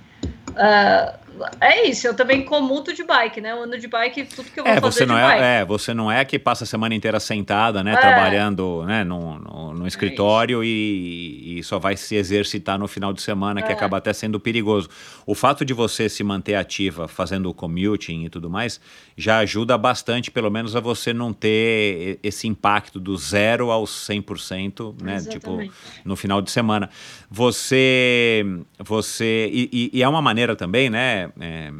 Uh, 0.55 1.11
é 1.59 1.87
isso, 1.87 2.07
eu 2.07 2.13
também 2.13 2.43
comuto 2.43 2.93
de 2.93 3.03
bike, 3.03 3.41
né? 3.41 3.51
Eu 3.51 3.63
ando 3.63 3.77
de 3.77 3.87
bike, 3.87 4.25
tudo 4.25 4.49
que 4.49 4.59
eu 4.59 4.63
vou 4.63 4.73
é, 4.73 4.79
fazer 4.79 4.99
você 4.99 5.05
não 5.05 5.17
é, 5.17 5.27
bike. 5.27 5.43
É, 5.43 5.65
você 5.65 5.93
não 5.93 6.11
é 6.11 6.25
que 6.25 6.37
passa 6.37 6.63
a 6.63 6.67
semana 6.67 6.93
inteira 6.93 7.19
sentada, 7.19 7.83
né? 7.83 7.93
É. 7.93 7.97
Trabalhando 7.97 8.83
né, 8.85 9.03
no, 9.03 9.39
no, 9.39 9.73
no 9.73 9.87
escritório 9.87 10.61
é 10.61 10.65
e, 10.65 11.59
e, 11.59 11.63
só 11.63 11.79
vai 11.79 11.97
se 11.97 12.15
exercitar 12.15 12.77
no 12.77 12.87
final 12.87 13.13
de 13.13 13.21
semana, 13.21 13.61
que 13.61 13.71
é. 13.71 13.75
acaba 13.75 13.97
até 13.97 14.13
sendo 14.13 14.39
perigoso. 14.39 14.89
O 15.25 15.33
fato 15.33 15.65
de 15.65 15.73
você 15.73 16.07
se 16.09 16.23
manter 16.23 16.55
ativa 16.55 17.07
fazendo 17.07 17.49
o 17.49 17.53
commuting 17.53 18.25
e 18.25 18.29
tudo 18.29 18.49
mais, 18.49 18.79
já 19.17 19.39
ajuda 19.39 19.77
bastante, 19.77 20.29
pelo 20.31 20.49
menos, 20.49 20.75
a 20.75 20.79
você 20.79 21.13
não 21.13 21.33
ter 21.33 22.19
esse 22.21 22.47
impacto 22.47 22.99
do 22.99 23.15
zero 23.17 23.71
aos 23.71 23.91
100%, 24.07 25.01
né? 25.01 25.15
Exatamente. 25.15 25.69
Tipo, 25.69 25.73
no 26.05 26.15
final 26.15 26.41
de 26.41 26.51
semana. 26.51 26.89
Você... 27.29 28.45
você 28.79 29.49
e, 29.51 29.69
e, 29.93 29.99
e 29.99 30.03
é 30.03 30.07
uma 30.07 30.21
maneira 30.21 30.55
também, 30.55 30.89
né? 30.89 31.22
É, 31.39 31.71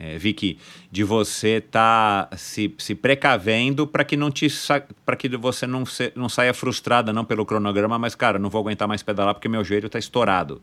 é, 0.00 0.16
Vicky, 0.16 0.58
de 0.90 1.04
você 1.04 1.56
estar 1.58 2.24
tá 2.24 2.36
se, 2.36 2.74
se 2.78 2.94
precavendo 2.94 3.86
para 3.86 4.02
que 4.02 4.16
não 4.16 4.30
te 4.30 4.48
para 5.04 5.14
que 5.14 5.28
você 5.36 5.66
não, 5.66 5.84
se, 5.84 6.10
não 6.16 6.26
saia 6.26 6.54
frustrada 6.54 7.12
não 7.12 7.22
pelo 7.22 7.44
cronograma, 7.44 7.98
mas 7.98 8.14
cara, 8.14 8.38
não 8.38 8.48
vou 8.48 8.62
aguentar 8.62 8.88
mais 8.88 9.02
pedalar 9.02 9.34
porque 9.34 9.48
meu 9.48 9.62
joelho 9.62 9.88
está 9.88 9.98
estourado. 9.98 10.62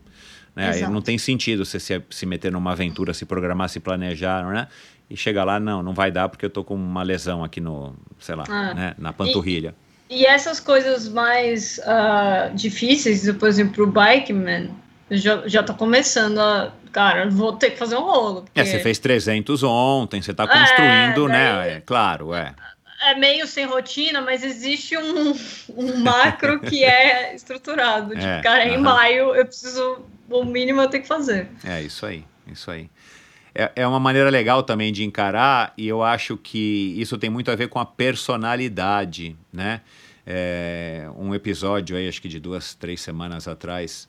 Né? 0.56 0.88
não 0.88 1.00
tem 1.00 1.16
sentido 1.18 1.64
você 1.64 1.78
se, 1.78 2.02
se 2.10 2.26
meter 2.26 2.50
numa 2.50 2.72
aventura, 2.72 3.14
se 3.14 3.24
programar, 3.24 3.68
se 3.68 3.78
planejar, 3.78 4.44
né? 4.44 4.66
E 5.08 5.16
chegar 5.16 5.44
lá, 5.44 5.60
não, 5.60 5.84
não 5.84 5.94
vai 5.94 6.10
dar 6.10 6.28
porque 6.28 6.44
eu 6.44 6.50
tô 6.50 6.64
com 6.64 6.74
uma 6.74 7.04
lesão 7.04 7.44
aqui 7.44 7.60
no, 7.60 7.94
sei 8.18 8.34
lá, 8.34 8.44
ah. 8.48 8.74
né? 8.74 8.94
na 8.98 9.12
panturrilha. 9.12 9.72
E, 10.10 10.22
e 10.22 10.26
essas 10.26 10.58
coisas 10.58 11.08
mais 11.08 11.78
uh, 11.78 12.52
difíceis, 12.56 13.30
por 13.32 13.48
exemplo, 13.48 13.84
o 13.84 13.86
bikeman, 13.86 14.70
já, 15.10 15.46
já 15.46 15.62
tô 15.62 15.74
começando 15.74 16.38
a. 16.38 16.72
Cara, 16.92 17.28
vou 17.28 17.52
ter 17.52 17.70
que 17.70 17.76
fazer 17.76 17.96
um 17.96 18.02
rolo. 18.02 18.42
Porque... 18.42 18.60
É, 18.60 18.64
você 18.64 18.78
fez 18.78 18.98
300 18.98 19.62
ontem, 19.62 20.22
você 20.22 20.34
tá 20.34 20.46
construindo, 20.46 21.28
é, 21.28 21.32
né? 21.32 21.76
É, 21.76 21.80
claro, 21.80 22.34
é. 22.34 22.54
É 23.00 23.14
meio 23.14 23.46
sem 23.46 23.64
rotina, 23.64 24.20
mas 24.20 24.42
existe 24.42 24.96
um, 24.96 25.32
um 25.76 25.98
macro 25.98 26.60
que 26.60 26.82
é 26.82 27.32
estruturado. 27.36 28.10
Tipo, 28.10 28.26
é, 28.26 28.40
cara, 28.42 28.64
uh 28.64 28.68
-huh. 28.68 28.74
em 28.74 28.78
maio 28.78 29.34
eu 29.34 29.46
preciso. 29.46 30.00
O 30.28 30.44
mínimo 30.44 30.80
eu 30.80 30.88
tenho 30.88 31.02
que 31.02 31.08
fazer. 31.08 31.48
É, 31.64 31.80
isso 31.80 32.04
aí, 32.04 32.24
isso 32.50 32.70
aí. 32.70 32.90
É, 33.54 33.72
é 33.76 33.86
uma 33.86 34.00
maneira 34.00 34.30
legal 34.30 34.62
também 34.62 34.92
de 34.92 35.04
encarar, 35.04 35.72
e 35.76 35.88
eu 35.88 36.02
acho 36.02 36.36
que 36.36 36.94
isso 36.96 37.16
tem 37.16 37.30
muito 37.30 37.50
a 37.50 37.56
ver 37.56 37.68
com 37.68 37.78
a 37.78 37.86
personalidade, 37.86 39.36
né? 39.52 39.80
É, 40.26 41.08
um 41.16 41.34
episódio 41.34 41.96
aí, 41.96 42.06
acho 42.06 42.20
que 42.20 42.28
de 42.28 42.38
duas, 42.38 42.74
três 42.74 43.00
semanas 43.00 43.48
atrás, 43.48 44.08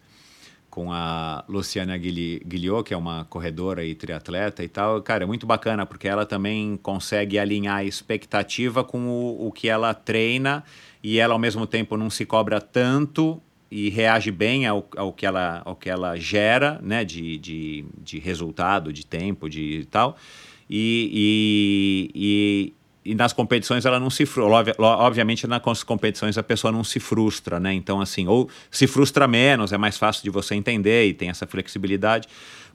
com 0.69 0.91
a 0.91 1.43
Luciana 1.47 1.97
Guiliot, 1.97 2.83
que 2.83 2.93
é 2.93 2.97
uma 2.97 3.25
corredora 3.25 3.83
e 3.83 3.95
triatleta 3.95 4.63
e 4.63 4.67
tal. 4.67 5.01
Cara, 5.01 5.23
é 5.23 5.27
muito 5.27 5.45
bacana, 5.45 5.85
porque 5.85 6.07
ela 6.07 6.25
também 6.25 6.77
consegue 6.77 7.39
alinhar 7.39 7.77
a 7.77 7.83
expectativa 7.83 8.83
com 8.83 9.07
o, 9.07 9.47
o 9.47 9.51
que 9.51 9.67
ela 9.67 9.93
treina 9.93 10.63
e 11.03 11.17
ela, 11.17 11.33
ao 11.33 11.39
mesmo 11.39 11.65
tempo, 11.65 11.97
não 11.97 12.09
se 12.09 12.25
cobra 12.25 12.59
tanto 12.59 13.41
e 13.71 13.89
reage 13.89 14.31
bem 14.31 14.65
ao, 14.65 14.87
ao, 14.97 15.13
que, 15.13 15.25
ela, 15.25 15.61
ao 15.63 15.75
que 15.75 15.89
ela 15.89 16.15
gera, 16.17 16.79
né, 16.81 17.05
de, 17.05 17.37
de, 17.37 17.85
de 17.97 18.19
resultado, 18.19 18.91
de 18.91 19.05
tempo, 19.05 19.49
de 19.49 19.87
tal. 19.89 20.17
E, 20.69 22.11
e, 22.15 22.73
e, 23.10 23.15
nas 23.15 23.34
competições 23.34 23.86
ela 23.86 23.99
não 23.99 24.10
se 24.10 24.26
frustra. 24.26 24.76
Obviamente, 24.80 25.48
nas 25.48 25.84
competições 25.84 26.38
a 26.38 26.44
pessoa 26.44 26.72
não 26.72 26.84
se 26.84 26.99
frustra, 26.99 27.60
né? 27.60 27.73
Então, 27.73 27.99
assim, 27.99 28.27
ou 28.27 28.49
se 28.69 28.88
frustra 28.88 29.27
menos, 29.27 29.73
é 29.73 29.77
mais 29.77 29.98
fácil 29.98 30.23
de 30.23 30.30
você 30.30 30.56
entender 30.56 31.07
e 31.07 31.14
tem 31.14 31.30
essa 31.30 31.48
flexibilidade, 31.48 32.27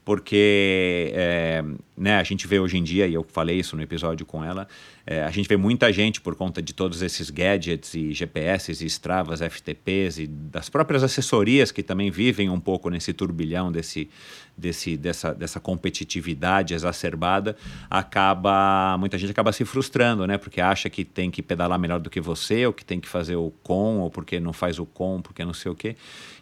porque 0.03 1.11
é, 1.15 1.63
né, 1.97 2.17
a 2.17 2.23
gente 2.23 2.45
vê 2.47 2.59
hoje 2.59 2.77
em 2.77 2.83
dia, 2.83 3.07
e 3.07 3.13
eu 3.15 3.25
falei 3.27 3.57
isso 3.57 3.75
no 3.75 3.81
episódio 3.81 4.23
com 4.23 4.43
ela, 4.43 4.67
é, 5.07 5.23
a 5.23 5.31
gente 5.31 5.49
vê 5.49 5.57
muita 5.57 5.91
gente 5.91 6.21
por 6.21 6.35
conta 6.35 6.61
de 6.61 6.73
todos 6.73 7.01
esses 7.01 7.29
gadgets 7.31 7.95
e 7.95 8.13
GPS 8.13 8.71
e 8.71 8.85
Stravas, 8.85 9.39
FTPs 9.41 10.19
e 10.19 10.27
das 10.27 10.69
próprias 10.69 11.03
assessorias 11.03 11.71
que 11.71 11.81
também 11.81 12.11
vivem 12.11 12.49
um 12.49 12.59
pouco 12.59 12.89
nesse 12.89 13.13
turbilhão 13.13 13.71
desse, 13.71 14.07
desse, 14.57 14.95
dessa, 14.95 15.33
dessa 15.33 15.59
competitividade 15.59 16.73
exacerbada, 16.73 17.55
acaba 17.89 18.97
muita 18.97 19.17
gente 19.17 19.31
acaba 19.31 19.51
se 19.51 19.65
frustrando, 19.65 20.25
né? 20.25 20.37
Porque 20.37 20.61
acha 20.61 20.89
que 20.89 21.03
tem 21.03 21.29
que 21.29 21.41
pedalar 21.41 21.77
melhor 21.77 21.99
do 21.99 22.09
que 22.09 22.21
você, 22.21 22.65
ou 22.65 22.73
que 22.73 22.85
tem 22.85 22.99
que 22.99 23.07
fazer 23.07 23.35
o 23.35 23.51
com, 23.63 23.99
ou 23.99 24.09
porque 24.09 24.39
não 24.39 24.53
faz 24.53 24.79
o 24.79 24.85
com, 24.85 25.21
porque 25.21 25.43
não 25.43 25.53
sei 25.53 25.71
o 25.71 25.75
quê. 25.75 25.95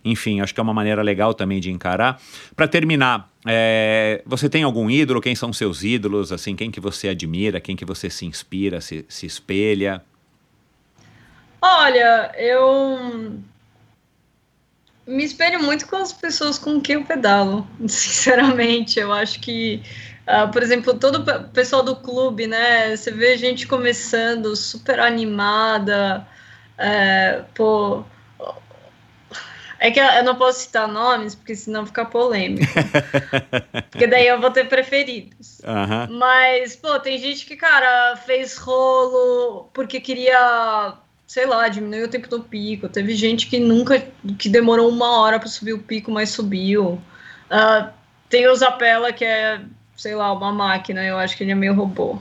Enfim, 0.06 0.42
acho 0.42 0.54
que 0.54 0.60
é 0.60 0.64
uma 0.64 0.74
maneira 0.74 1.02
legal 1.02 1.34
também 1.34 1.60
de 1.60 1.72
encarar. 1.72 2.22
Para 2.56 2.68
terminar, 2.68 3.32
é, 3.46 4.22
você 4.26 4.50
tem 4.50 4.64
algum 4.64 4.90
ídolo? 4.90 5.22
Quem 5.22 5.36
são 5.36 5.52
seus 5.52 5.84
ídolos? 5.84 6.32
Assim, 6.32 6.56
quem 6.56 6.70
que 6.70 6.80
você 6.80 7.10
admira? 7.10 7.60
Quem 7.60 7.76
que 7.76 7.86
você 7.86 8.10
se 8.10 8.26
inspira, 8.26 8.82
se, 8.82 9.06
se 9.08 9.26
espelha? 9.26 10.04
Olha, 11.62 12.32
eu 12.38 13.40
me 15.06 15.24
espelho 15.24 15.62
muito 15.62 15.88
com 15.88 15.98
as 15.98 16.14
pessoas 16.14 16.58
com 16.58 16.80
quem 16.80 16.96
eu 16.96 17.06
pedalo, 17.06 17.68
sinceramente. 17.88 19.00
Eu 19.00 19.12
acho 19.12 19.40
que, 19.40 19.82
uh, 20.28 20.52
por 20.52 20.64
exemplo, 20.64 20.94
todo 20.94 21.20
o 21.20 21.50
pessoal 21.50 21.84
do 21.84 21.96
clube, 21.96 22.48
né? 22.48 22.96
Você 22.96 23.12
vê 23.12 23.38
gente 23.38 23.68
começando 23.68 24.56
super 24.56 25.00
animada, 25.00 26.28
é, 26.78 27.44
pô. 27.54 28.04
É 29.80 29.92
que 29.92 30.00
eu 30.00 30.24
não 30.24 30.38
posso 30.38 30.62
citar 30.62 30.88
nomes, 30.88 31.36
porque 31.36 31.54
senão 31.54 31.86
fica 31.86 32.06
polêmico. 32.06 32.72
porque 33.92 34.08
daí 34.08 34.26
eu 34.26 34.40
vou 34.40 34.50
ter 34.50 34.70
preferidos. 34.70 35.60
Uhum. 35.60 36.18
Mas, 36.20 36.74
pô, 36.78 36.98
tem 37.02 37.18
gente 37.18 37.46
que, 37.46 37.58
cara, 37.58 38.16
fez 38.16 38.56
rolo 38.56 39.70
porque 39.74 40.00
queria 40.00 40.94
sei 41.34 41.48
lá, 41.48 41.68
diminuiu 41.68 42.06
o 42.06 42.08
tempo 42.08 42.30
do 42.30 42.42
pico. 42.44 42.88
Teve 42.88 43.16
gente 43.16 43.48
que 43.48 43.58
nunca, 43.58 44.06
que 44.38 44.48
demorou 44.48 44.88
uma 44.88 45.20
hora 45.20 45.40
para 45.40 45.50
subir 45.50 45.74
o 45.74 45.80
pico, 45.80 46.12
mas 46.12 46.30
subiu. 46.30 47.02
Uh, 47.50 47.90
tem 48.30 48.48
o 48.48 48.56
Zapella, 48.56 49.12
que 49.12 49.26
é, 49.26 49.60
sei 49.98 50.14
lá, 50.14 50.32
uma 50.32 50.52
máquina, 50.52 51.04
eu 51.04 51.18
acho 51.18 51.36
que 51.36 51.44
ele 51.44 51.52
é 51.52 51.56
meio 51.56 51.74
robô. 51.74 52.20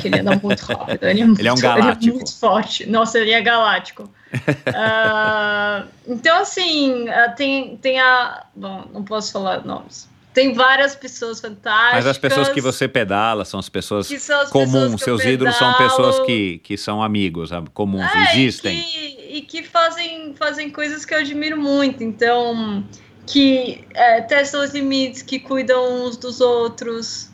Que 0.00 0.08
ele 0.08 0.20
anda 0.20 0.36
muito 0.42 0.62
rápido. 0.62 1.04
Ele 1.04 1.20
é, 1.20 1.26
muito, 1.26 1.40
ele 1.42 1.48
é 1.48 1.52
um 1.52 1.56
galáctico. 1.56 2.04
Ele 2.04 2.10
é 2.10 2.14
muito 2.14 2.38
forte. 2.38 2.88
Nossa, 2.88 3.18
ele 3.18 3.32
é 3.32 3.42
galáctico. 3.42 4.04
uh, 4.32 5.86
então, 6.08 6.40
assim, 6.40 7.06
uh, 7.06 7.36
tem, 7.36 7.76
tem 7.76 8.00
a. 8.00 8.46
Bom, 8.56 8.86
não 8.94 9.04
posso 9.04 9.30
falar 9.30 9.62
nomes 9.62 10.08
tem 10.34 10.52
várias 10.52 10.96
pessoas 10.96 11.40
fantásticas. 11.40 11.94
Mas 11.94 12.06
as 12.06 12.18
pessoas 12.18 12.48
que 12.48 12.60
você 12.60 12.88
pedala 12.88 13.44
são 13.44 13.60
as 13.60 13.68
pessoas 13.68 14.10
as 14.10 14.50
comuns. 14.50 15.00
Seus 15.00 15.24
ídolos 15.24 15.54
são 15.56 15.72
pessoas 15.74 16.18
que, 16.26 16.58
que 16.58 16.76
são 16.76 17.00
amigos, 17.00 17.50
comuns, 17.72 18.04
é, 18.12 18.32
existem. 18.32 18.76
E 18.76 18.82
que, 18.82 19.36
e 19.36 19.42
que, 19.42 19.62
fazem, 19.62 20.34
fazem 20.36 20.70
coisas 20.70 21.04
que 21.04 21.14
eu 21.14 21.18
admiro 21.18 21.56
muito. 21.56 22.02
Então, 22.02 22.84
que 23.24 23.84
é, 23.94 24.22
testam 24.22 24.64
os 24.64 24.72
limites, 24.72 25.22
que 25.22 25.38
cuidam 25.38 26.04
uns 26.04 26.16
dos 26.16 26.40
outros, 26.40 27.30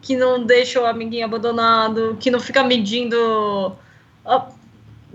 que 0.00 0.16
não 0.16 0.42
deixam 0.42 0.84
o 0.84 0.86
amiguinho 0.86 1.26
abandonado, 1.26 2.16
que 2.18 2.30
não 2.30 2.40
fica 2.40 2.64
medindo. 2.64 3.76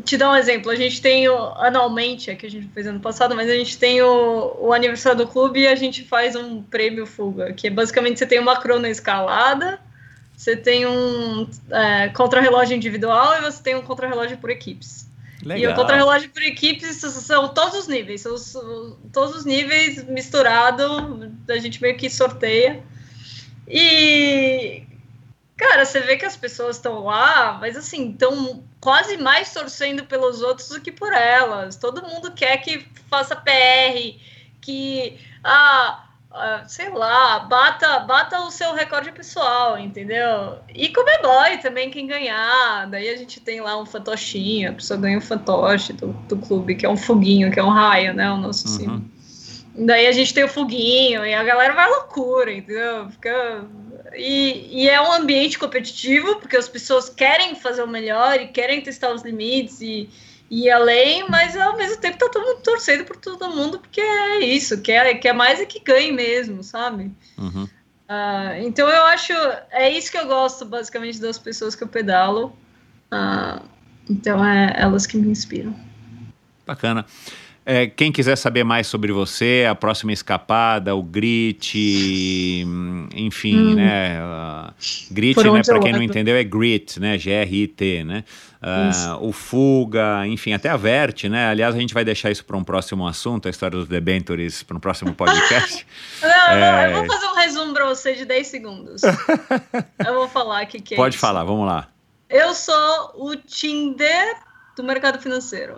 Te 0.04 0.18
dar 0.18 0.32
um 0.32 0.36
exemplo, 0.36 0.72
a 0.72 0.76
gente 0.76 1.02
tem 1.02 1.28
o, 1.30 1.36
anualmente, 1.56 2.32
é 2.32 2.36
que 2.36 2.46
a 2.46 2.50
gente 2.50 2.68
fez 2.70 2.88
ano 2.88 3.00
passado, 3.00 3.36
mas 3.36 3.50
a 3.50 3.54
gente 3.54 3.78
tem 3.78 4.02
o, 4.02 4.56
o 4.60 4.74
aniversário 4.74 5.18
do 5.18 5.28
clube 5.28 5.62
e 5.62 5.68
a 5.68 5.76
gente 5.76 6.04
faz 6.04 6.36
um 6.36 6.64
prêmio 6.64 7.06
fuga, 7.06 7.54
que 7.54 7.68
é 7.68 7.70
basicamente 7.70 8.20
você 8.20 8.26
tem 8.26 8.40
uma 8.40 8.60
crono 8.60 8.88
escalada, 8.88 9.80
você 10.36 10.56
tem 10.56 10.86
um 10.86 11.48
é, 11.70 12.10
contrarrelógio 12.10 12.76
individual 12.76 13.38
e 13.38 13.42
você 13.42 13.62
tem 13.62 13.76
um 13.76 13.82
contrarrelógio 13.82 14.38
por 14.38 14.50
equipes. 14.50 15.08
Legal. 15.44 15.72
E 15.72 15.74
o 15.74 15.76
contrarrelógio 15.76 16.30
por 16.30 16.42
equipes 16.42 16.96
são 16.98 17.54
todos 17.54 17.80
os 17.80 17.88
níveis, 17.88 18.22
são 18.22 18.34
os, 18.34 18.54
todos 19.12 19.36
os 19.36 19.46
níveis 19.46 20.04
misturado, 20.06 21.32
a 21.48 21.58
gente 21.58 21.82
meio 21.82 21.96
que 21.98 22.10
sorteia. 22.10 22.82
E 23.68 24.84
Cara, 25.56 25.86
você 25.86 26.00
vê 26.02 26.18
que 26.18 26.26
as 26.26 26.36
pessoas 26.36 26.78
estão 26.78 27.06
lá, 27.06 27.58
mas 27.60 27.78
assim, 27.78 28.12
estão 28.12 28.64
quase 28.84 29.16
mais 29.16 29.54
torcendo 29.54 30.04
pelos 30.04 30.42
outros 30.42 30.68
do 30.68 30.82
que 30.82 30.92
por 30.92 31.14
elas. 31.14 31.78
Todo 31.78 32.06
mundo 32.06 32.34
quer 32.34 32.58
que 32.58 32.86
faça 33.10 33.34
PR, 33.34 34.20
que, 34.60 35.18
ah, 35.42 36.04
ah, 36.30 36.64
sei 36.68 36.90
lá, 36.90 37.40
bata, 37.40 38.00
bata 38.00 38.42
o 38.42 38.52
seu 38.52 38.74
recorde 38.74 39.14
pessoal, 39.14 39.80
entendeu? 39.80 40.58
E 40.68 40.90
como 40.90 41.08
boy 41.22 41.60
também, 41.60 41.90
quem 41.90 42.06
ganhar. 42.06 42.86
Daí 42.90 43.08
a 43.08 43.16
gente 43.16 43.40
tem 43.40 43.62
lá 43.62 43.82
um 43.82 43.86
fantochinho, 43.86 44.72
a 44.72 44.74
pessoa 44.74 45.00
ganha 45.00 45.18
um 45.18 45.22
fantoche 45.22 45.94
do, 45.94 46.08
do 46.28 46.36
clube, 46.36 46.76
que 46.76 46.86
é 46.86 46.90
um 46.90 46.98
foguinho, 46.98 47.52
que 47.54 47.60
é 47.62 47.64
um 47.64 47.70
raio, 47.70 48.14
né? 48.14 48.30
O 48.30 48.38
nosso 48.38 48.68
uhum. 48.68 48.98
Sim. 48.98 49.86
Daí 49.86 50.08
a 50.08 50.12
gente 50.12 50.34
tem 50.34 50.44
o 50.44 50.50
foguinho 50.50 51.26
e 51.26 51.34
a 51.34 51.42
galera 51.42 51.74
vai 51.74 51.86
à 51.86 51.88
loucura, 51.88 52.52
entendeu? 52.52 53.10
Fica 53.12 53.64
e, 54.16 54.84
e, 54.84 54.90
é 54.90 55.02
um 55.02 55.12
ambiente 55.12 55.58
competitivo, 55.58 56.36
porque 56.38 56.58
as 56.58 56.68
pessoas 56.68 57.10
querem 57.10 57.56
fazer 57.56 57.84
o 57.84 57.88
melhor 57.88 58.40
e 58.40 58.48
querem 58.48 58.82
testar 58.82 59.14
os 59.14 59.24
limites 59.24 59.82
e, 59.82 60.10
e 60.50 60.66
ir 60.66 60.72
além, 60.72 61.28
mas 61.30 61.56
ao 61.56 61.76
mesmo 61.78 62.00
tempo 62.00 62.18
tá 62.18 62.30
todo 62.30 62.46
mundo 62.46 62.62
torcendo 62.62 63.06
por 63.06 63.18
todo 63.18 63.50
mundo, 63.50 63.80
porque 63.80 64.02
é 64.02 64.40
isso, 64.40 64.82
quer, 64.82 65.14
quer 65.16 65.34
mais 65.34 65.60
é 65.60 65.66
que 65.66 65.80
ganhe 65.80 66.12
mesmo, 66.12 66.64
sabe? 66.64 67.12
Uhum. 67.38 67.64
Uh, 67.64 68.66
então 68.66 68.88
eu 68.88 69.06
acho, 69.06 69.34
é 69.72 69.90
isso 69.90 70.12
que 70.12 70.18
eu 70.18 70.28
gosto 70.28 70.66
basicamente 70.66 71.20
das 71.20 71.40
pessoas 71.40 71.76
que 71.76 71.84
eu 71.84 71.88
pedalo. 71.88 72.56
Uh, 73.12 73.64
então 74.10 74.44
é 74.44 74.74
elas 74.76 75.08
que 75.08 75.18
me 75.18 75.30
inspiram. 75.30 75.76
Bacana. 76.66 77.06
É, 77.66 77.88
quem 77.88 78.12
quiser 78.12 78.36
saber 78.36 78.66
mais 78.66 78.88
sobre 78.88 79.14
você, 79.14 79.66
a 79.70 79.74
próxima 79.74 80.12
escapada, 80.12 80.94
o 80.96 81.02
Grit, 81.02 82.66
enfim, 83.16 83.58
hum. 83.58 83.76
né? 83.76 84.20
Uh, 84.22 84.74
grit, 85.12 85.42
né, 85.42 85.62
para 85.64 85.80
quem 85.80 85.94
não 85.94 86.04
entendeu, 86.04 86.36
é 86.36 86.44
Grit, 86.44 87.00
né? 87.00 87.18
G-R-I-T, 87.18 88.04
né? 88.04 88.26
Uh, 88.62 89.28
o 89.28 89.32
Fuga, 89.32 90.28
enfim, 90.28 90.54
até 90.54 90.70
a 90.70 90.78
Verte, 90.78 91.28
né? 91.30 91.48
Aliás, 91.48 91.76
a 91.76 91.80
gente 91.80 91.94
vai 91.94 92.04
deixar 92.04 92.32
isso 92.32 92.44
para 92.44 92.58
um 92.58 92.64
próximo 92.64 93.08
assunto, 93.08 93.48
a 93.48 93.52
história 93.52 93.78
dos 93.78 93.88
debentures, 93.88 94.64
para 94.64 94.76
um 94.76 94.80
próximo 94.80 95.14
podcast. 95.14 95.86
não, 96.22 96.30
é... 96.30 96.92
eu 96.92 96.98
vou 96.98 97.06
fazer 97.06 97.26
um 97.28 97.36
resumo 97.36 97.74
para 97.74 97.86
você 97.86 98.14
de 98.14 98.26
10 98.26 98.48
segundos. 98.48 99.02
eu 100.06 100.14
vou 100.14 100.28
falar 100.28 100.64
o 100.64 100.68
que, 100.68 100.82
que 100.82 100.94
é 100.96 100.98
Pode 100.98 101.16
isso. 101.16 101.22
falar, 101.22 101.44
vamos 101.44 101.66
lá. 101.66 101.88
Eu 102.30 102.54
sou 102.54 103.12
o 103.16 103.36
Tinder 103.36 104.36
do 104.76 104.84
mercado 104.84 105.20
financeiro. 105.20 105.76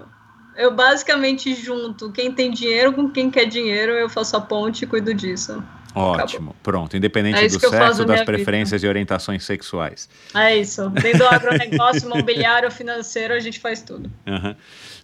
Eu 0.58 0.74
basicamente 0.74 1.54
junto 1.54 2.12
quem 2.12 2.32
tem 2.32 2.52
dinheiro 2.52 2.94
com 2.94 3.10
quem 3.10 3.30
quer 3.30 3.46
dinheiro, 3.46 3.92
eu 3.92 4.10
faço 4.10 4.38
a 4.38 4.42
ponte 4.42 4.84
e 4.84 4.88
cuido 4.88 5.14
disso. 5.14 5.64
Ótimo, 5.96 6.50
Acabou. 6.50 6.56
pronto. 6.62 6.98
Independente 6.98 7.38
é 7.38 7.48
do 7.48 7.58
sexo, 7.58 8.04
das 8.04 8.22
preferências 8.24 8.82
vida. 8.82 8.88
e 8.88 8.90
orientações 8.90 9.46
sexuais. 9.46 10.10
É 10.34 10.58
isso. 10.58 10.90
Dentro 10.90 11.20
do 11.20 11.28
agronegócio, 11.28 12.06
imobiliário, 12.12 12.70
financeiro, 12.70 13.34
a 13.34 13.40
gente 13.40 13.62
faz 13.62 13.82
tudo. 13.82 14.12
Uhum. 14.28 14.56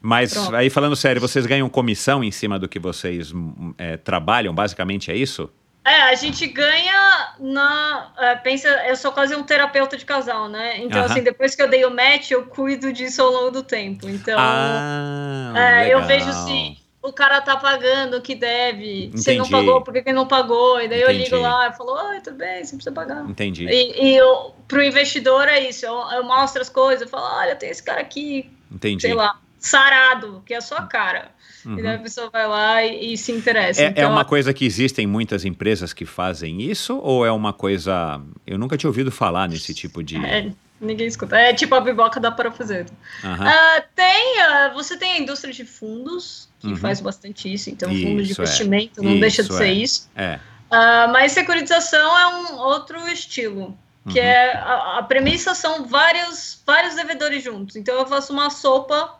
Mas 0.02 0.34
pronto. 0.34 0.54
aí 0.54 0.70
falando 0.70 0.96
sério, 0.98 1.22
vocês 1.22 1.46
ganham 1.46 1.70
comissão 1.70 2.22
em 2.22 2.32
cima 2.32 2.60
do 2.60 2.68
que 2.68 2.78
vocês 2.78 3.32
é, 3.78 3.96
trabalham? 3.96 4.54
Basicamente 4.54 5.10
é 5.10 5.16
isso? 5.16 5.50
É, 5.84 6.04
a 6.04 6.16
gente 6.16 6.46
ganha 6.48 7.34
na. 7.40 8.12
É, 8.18 8.36
pensa, 8.36 8.68
eu 8.88 8.96
sou 8.96 9.12
quase 9.12 9.36
um 9.36 9.42
terapeuta 9.42 9.98
de 9.98 10.06
casal, 10.06 10.48
né? 10.48 10.78
Então, 10.78 11.04
assim, 11.04 11.24
depois 11.24 11.56
que 11.56 11.62
eu 11.62 11.68
dei 11.68 11.84
o 11.86 11.90
match, 11.90 12.30
eu 12.30 12.46
cuido 12.46 12.94
disso 12.94 13.22
ao 13.22 13.32
longo 13.32 13.52
do 13.52 13.64
tempo. 13.64 14.08
Então, 14.08 14.38
ah, 14.40 15.54
é, 15.56 15.94
eu 15.94 16.04
vejo 16.06 16.32
se 16.32 16.78
o 17.02 17.12
cara 17.12 17.42
tá 17.42 17.58
pagando 17.58 18.18
o 18.18 18.22
que 18.22 18.36
deve, 18.36 19.06
Entendi. 19.06 19.24
se 19.24 19.36
não 19.36 19.50
pagou, 19.50 19.82
por 19.82 19.92
que 19.92 20.00
ele 20.00 20.14
não 20.14 20.28
pagou? 20.28 20.80
E 20.80 20.88
daí 20.88 21.02
Entendi. 21.02 21.18
eu 21.20 21.24
ligo 21.24 21.38
lá 21.38 21.68
e 21.68 21.74
falo, 21.74 22.10
oi, 22.10 22.22
tudo 22.22 22.38
bem, 22.38 22.64
você 22.64 22.76
precisa 22.76 22.92
pagar. 22.92 23.28
Entendi. 23.28 23.66
E, 23.66 24.06
e 24.06 24.16
eu, 24.16 24.54
pro 24.68 24.84
investidor 24.84 25.48
é 25.48 25.60
isso, 25.68 25.84
eu, 25.84 25.96
eu 26.12 26.24
mostro 26.24 26.62
as 26.62 26.70
coisas, 26.70 27.02
eu 27.02 27.08
falo, 27.08 27.26
olha, 27.40 27.56
tem 27.56 27.72
esse 27.72 27.82
cara 27.82 28.02
aqui, 28.02 28.52
Entendi. 28.72 29.02
sei 29.02 29.16
lá, 29.16 29.40
sarado, 29.58 30.44
que 30.46 30.54
é 30.54 30.58
a 30.58 30.62
sua 30.62 30.84
cara. 30.84 31.32
Uhum. 31.66 31.78
E 31.80 31.84
daí 31.84 31.96
a 31.96 32.00
pessoa 32.00 32.30
vai 32.30 32.48
lá 32.48 32.84
e, 32.84 33.14
e 33.14 33.18
se 33.18 33.32
interessa. 33.32 33.82
É, 33.82 33.86
é 33.86 33.90
Então, 33.90 34.12
uma 34.12 34.26
coisa 34.26 34.54
que 34.54 34.66
existem 34.66 35.06
muitas 35.06 35.46
empresas 35.46 35.94
que 35.94 36.06
fazem 36.06 36.62
isso 36.62 36.98
ou 37.00 37.26
é 37.26 37.32
uma 37.32 37.54
coisa. 37.54 38.22
Eu 38.46 38.58
nunca 38.58 38.78
tinha 38.78 38.90
ouvido 38.90 39.12
falar 39.12 39.48
nesse 39.48 39.74
tipo 39.74 40.04
de. 40.04 40.18
é, 40.18 40.52
ninguém 40.80 41.08
escuta. 41.08 41.38
É 41.38 41.54
tipo 41.54 41.76
a 41.76 41.82
biboca 41.82 42.20
da 42.20 42.32
parafuseiro. 42.32 42.90
Aham. 43.24 43.48
Ah, 43.48 43.84
tem, 43.96 44.42
ah, 44.42 44.72
você 44.74 44.98
tem 44.98 45.14
a 45.14 45.18
indústria 45.20 45.54
de 45.54 45.64
fundos, 45.66 46.50
que 46.60 46.68
Uhum. 46.68 46.76
faz 46.78 47.00
bastante 47.02 47.52
isso, 47.52 47.70
então 47.70 47.90
fundo 47.90 48.24
de 48.24 48.32
Isso, 48.32 48.42
é. 48.42 48.44
investimento 48.46 49.04
não 49.04 49.20
deixa 49.20 49.42
de 49.44 49.50
Isso, 49.50 49.58
ser 49.58 49.68
é. 49.68 49.74
isso. 49.74 50.10
É. 50.16 50.40
Ah, 50.70 51.08
mas 51.12 51.32
securitização 51.34 52.18
é 52.18 52.28
um 52.28 52.56
outro 52.60 52.98
estilo, 53.10 53.78
que 54.10 54.20
Uhum. 54.20 54.26
é 54.26 54.54
a, 54.58 54.98
a 55.00 55.04
premissa 55.04 55.54
são 55.54 55.86
vários, 55.86 56.62
vários 56.66 56.96
devedores 56.96 57.44
juntos. 57.44 57.76
Então 57.76 57.94
eu 57.96 58.06
faço 58.08 58.32
uma 58.34 58.50
sopa, 58.50 59.16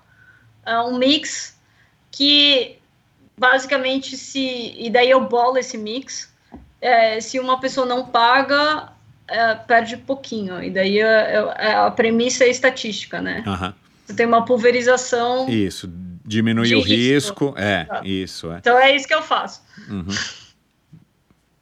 ah, 0.66 0.86
um 0.86 0.98
mix, 0.98 1.60
que 2.12 2.78
basicamente 3.38 4.18
se. 4.18 4.76
E 4.78 4.90
daí 4.90 5.10
eu 5.10 5.22
bolo 5.28 5.58
esse 5.58 5.78
mix. 5.78 6.30
é, 6.84 7.22
se 7.22 7.40
uma 7.40 7.60
pessoa 7.60 7.86
não 7.86 8.06
paga, 8.08 8.92
é, 9.28 9.54
perde 9.56 9.98
pouquinho. 9.98 10.62
E 10.64 10.70
daí 10.72 11.00
é, 11.00 11.36
é- 11.58 11.74
a 11.76 11.92
premissa 11.92 12.44
é 12.44 12.50
estatística, 12.50 13.22
né? 13.22 13.44
Aham. 13.46 13.74
Você 14.06 14.16
tem 14.16 14.26
uma 14.26 14.44
pulverização. 14.44 15.48
Isso. 15.48 15.88
Diminui 16.26 16.74
o 16.76 16.82
risco. 16.82 17.46
risco. 17.50 17.54
É, 17.58 17.86
Tá. 17.86 18.02
isso, 18.04 18.52
é. 18.52 18.58
Então 18.58 18.78
é 18.80 18.96
isso 18.96 19.08
que 19.08 19.14
eu 19.14 19.22
faço. 19.22 19.62
Uhum. 19.90 20.08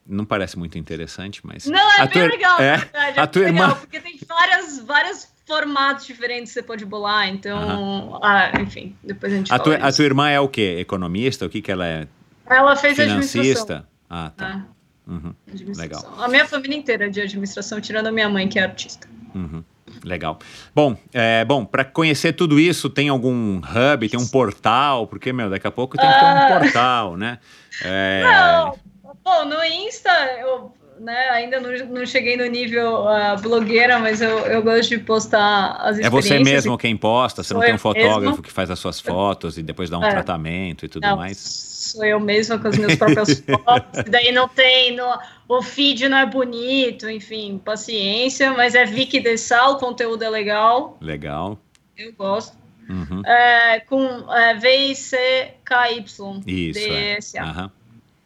Não 0.06 0.26
parece 0.26 0.58
muito 0.58 0.78
interessante, 0.78 1.42
mas. 1.46 1.66
Não, 1.68 1.92
é 1.94 2.02
A 2.02 2.06
bem 2.06 2.14
tua- 2.14 2.26
legal, 2.28 2.60
é, 2.60 2.78
verdade. 2.78 3.20
É 3.20 3.22
a 3.22 3.28
tua 3.28 3.44
legal, 3.44 3.68
irmã- 3.70 3.76
porque 3.80 4.00
tem 4.00 4.18
várias, 4.28 4.80
vários 4.80 5.28
formatos 5.50 6.06
diferentes 6.06 6.54
você 6.54 6.62
pode 6.62 6.86
bolar, 6.86 7.28
então. 7.28 8.20
Ah, 8.24 8.52
enfim, 8.62 8.96
depois 9.04 9.34
a 9.34 9.36
gente 9.36 9.52
A 9.52 9.58
tua, 9.58 9.76
a 9.76 9.92
tua 9.92 10.06
irmã 10.06 10.30
é 10.30 10.40
o 10.40 10.48
quê? 10.48 10.78
Economista? 10.80 11.46
O 11.46 11.50
que, 11.50 11.60
que 11.62 11.72
ela 11.72 11.86
é? 11.88 12.08
Ela 12.46 12.76
fez 12.76 13.00
administração. 13.00 13.42
Financista? 13.44 13.88
Ah, 14.10 14.32
tá. 14.38 14.62
Ah, 14.66 14.80
Uhum. 15.12 15.34
administração. 15.48 16.22
A 16.24 16.28
minha 16.28 16.46
família 16.46 16.78
inteira 16.78 17.08
é 17.08 17.10
de 17.10 17.20
administração, 17.20 17.82
tirando 17.82 18.06
a 18.08 18.12
minha 18.12 18.30
mãe, 18.30 18.48
que 18.48 18.60
é 18.60 18.64
artista. 18.64 19.08
Uhum. 19.34 19.64
Legal. 20.04 20.38
Bom, 20.76 20.96
é, 21.12 21.44
bom, 21.44 21.66
para 21.66 21.84
conhecer 21.84 22.34
tudo 22.34 22.60
isso, 22.60 22.92
tem 22.92 23.10
algum 23.10 23.58
hub, 23.58 24.08
tem 24.08 24.20
um 24.20 24.28
portal? 24.28 25.08
Porque, 25.08 25.34
meu, 25.34 25.50
daqui 25.50 25.66
a 25.66 25.72
pouco 25.72 25.98
tem 25.98 26.08
que 26.08 26.20
ter 26.20 26.26
um 26.26 26.28
Ah. 26.28 26.48
portal, 26.60 27.18
né? 27.18 27.40
É, 27.84 28.22
Não, 28.24 28.78
bom, 29.24 29.46
no 29.46 29.64
Insta, 29.64 30.12
eu 30.42 30.72
né, 31.00 31.30
ainda 31.30 31.60
não, 31.60 31.72
não 31.88 32.06
cheguei 32.06 32.36
no 32.36 32.46
nível 32.46 33.08
ah, 33.08 33.36
blogueira, 33.36 34.00
mas 34.00 34.22
eu, 34.22 34.40
eu 34.40 34.62
gosto 34.62 34.90
de 34.90 34.98
postar 35.00 35.78
as 35.80 36.00
é 36.00 36.10
você 36.10 36.40
mesmo 36.40 36.78
quem 36.78 36.98
posta, 36.98 37.42
você 37.42 37.54
não 37.54 37.62
tem 37.62 37.74
um 37.74 37.78
fotógrafo 37.78 38.20
mesmo. 38.22 38.44
que 38.44 38.52
faz 38.52 38.70
as 38.70 38.80
suas 38.80 39.00
fotos 39.00 39.58
e 39.58 39.64
depois 39.64 39.90
dá 39.90 39.98
um 39.98 40.04
É. 40.04 40.10
tratamento 40.10 40.86
e 40.86 40.90
tudo 40.90 41.04
Não, 41.08 41.18
mais. 41.18 41.38
Sou 41.38 42.04
eu 42.04 42.20
mesma 42.20 42.60
com 42.60 42.68
as 42.68 42.78
minhas 42.78 42.96
próprias 42.96 43.40
fotos. 43.42 44.00
e 44.06 44.10
daí 44.10 44.32
não 44.32 44.48
tem. 44.48 44.96
No, 44.96 45.18
o 45.48 45.62
feed 45.62 46.10
não 46.10 46.18
é 46.18 46.26
bonito, 46.26 47.10
enfim, 47.10 47.60
paciência. 47.64 48.52
Mas 48.52 48.76
é 48.76 48.86
Vicky 48.86 49.20
Dessal, 49.20 49.74
o 49.74 49.78
conteúdo 49.78 50.24
é 50.24 50.30
legal. 50.30 50.98
Legal. 51.02 51.58
Eu 51.98 52.14
gosto. 52.14 52.58
Uhum. 52.90 53.22
É, 53.26 53.80
com 53.82 54.04
é, 54.34 54.56
V-I-C-K-Y. 54.56 56.42
Isso. 56.46 57.38
É. 57.38 57.40
Aham. 57.42 57.72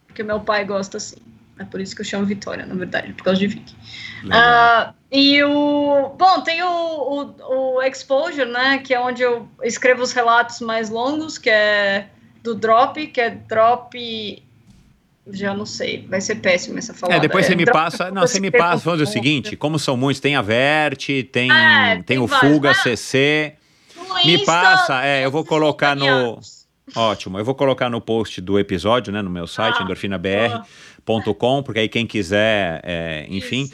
Porque 0.07 0.23
meu 0.23 0.39
pai 0.39 0.65
gosta 0.65 0.97
assim. 0.97 1.17
É 1.59 1.63
por 1.63 1.79
isso 1.79 1.95
que 1.95 2.01
eu 2.01 2.05
chamo 2.05 2.25
Vitória, 2.25 2.65
na 2.65 2.73
verdade, 2.73 3.13
por 3.13 3.23
causa 3.23 3.39
de 3.39 3.47
Vicky. 3.47 3.75
Legal. 4.23 4.41
Ah, 4.41 4.93
e 5.11 5.43
o. 5.43 6.09
Bom, 6.17 6.41
tem 6.41 6.63
o, 6.63 6.67
o, 6.67 7.75
o 7.75 7.81
Exposure, 7.83 8.45
né? 8.49 8.79
Que 8.79 8.93
é 8.93 8.99
onde 8.99 9.21
eu 9.21 9.47
escrevo 9.61 10.01
os 10.01 10.11
relatos 10.11 10.59
mais 10.61 10.89
longos, 10.89 11.37
que 11.37 11.49
é 11.49 12.07
do 12.41 12.55
Drop, 12.55 13.05
que 13.07 13.21
é 13.21 13.29
Drop. 13.29 14.43
Já 15.27 15.53
não 15.53 15.65
sei, 15.65 16.05
vai 16.09 16.19
ser 16.19 16.35
péssimo 16.35 16.77
essa 16.79 16.93
falada. 16.93 17.17
É, 17.17 17.21
depois 17.21 17.45
você 17.45 17.55
me 17.55 17.63
Drop- 17.63 17.77
passa. 17.77 18.11
Não, 18.11 18.23
você 18.23 18.39
me 18.39 18.51
passa. 18.51 18.83
Vamos 18.83 18.83
fazer 18.83 19.03
o 19.03 19.07
seguinte: 19.07 19.55
como 19.55 19.77
são 19.77 19.95
muitos, 19.95 20.19
tem 20.19 20.35
a 20.35 20.41
Vert, 20.41 21.05
tem, 21.31 21.51
É, 21.51 21.93
tem, 21.95 22.03
tem 22.03 22.17
o 22.19 22.27
vários. 22.27 22.51
Fuga 22.53 22.71
Ah, 22.71 22.73
CC. 22.73 23.53
Me 24.25 24.35
Insta, 24.35 24.45
passa, 24.45 25.05
é, 25.05 25.23
eu 25.23 25.31
vou 25.31 25.45
colocar 25.45 25.95
no. 25.95 26.39
Ótimo, 26.95 27.39
eu 27.39 27.45
vou 27.45 27.55
colocar 27.55 27.89
no 27.89 27.99
post 27.99 28.39
do 28.41 28.59
episódio, 28.59 29.11
né, 29.11 29.21
no 29.21 29.29
meu 29.29 29.47
site, 29.47 29.77
Ah, 29.79 29.83
endorfinabr.com, 29.83 31.63
porque 31.63 31.79
aí 31.79 31.89
quem 31.89 32.05
quiser, 32.05 32.81
é, 32.83 33.25
enfim. 33.29 33.69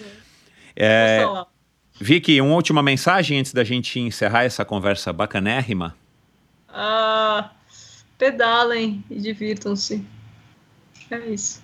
É. 0.75 1.25
Vicky, 1.99 2.39
uma 2.39 2.55
última 2.55 2.81
mensagem 2.81 3.39
antes 3.39 3.51
da 3.51 3.63
gente 3.63 3.99
encerrar 3.99 4.43
essa 4.43 4.63
conversa 4.63 5.11
bacanérrima. 5.11 5.95
Ah, 6.69 7.51
pedalem 8.17 9.03
e 9.09 9.19
divirtam-se. 9.19 10.05
É 11.11 11.17
isso. 11.29 11.61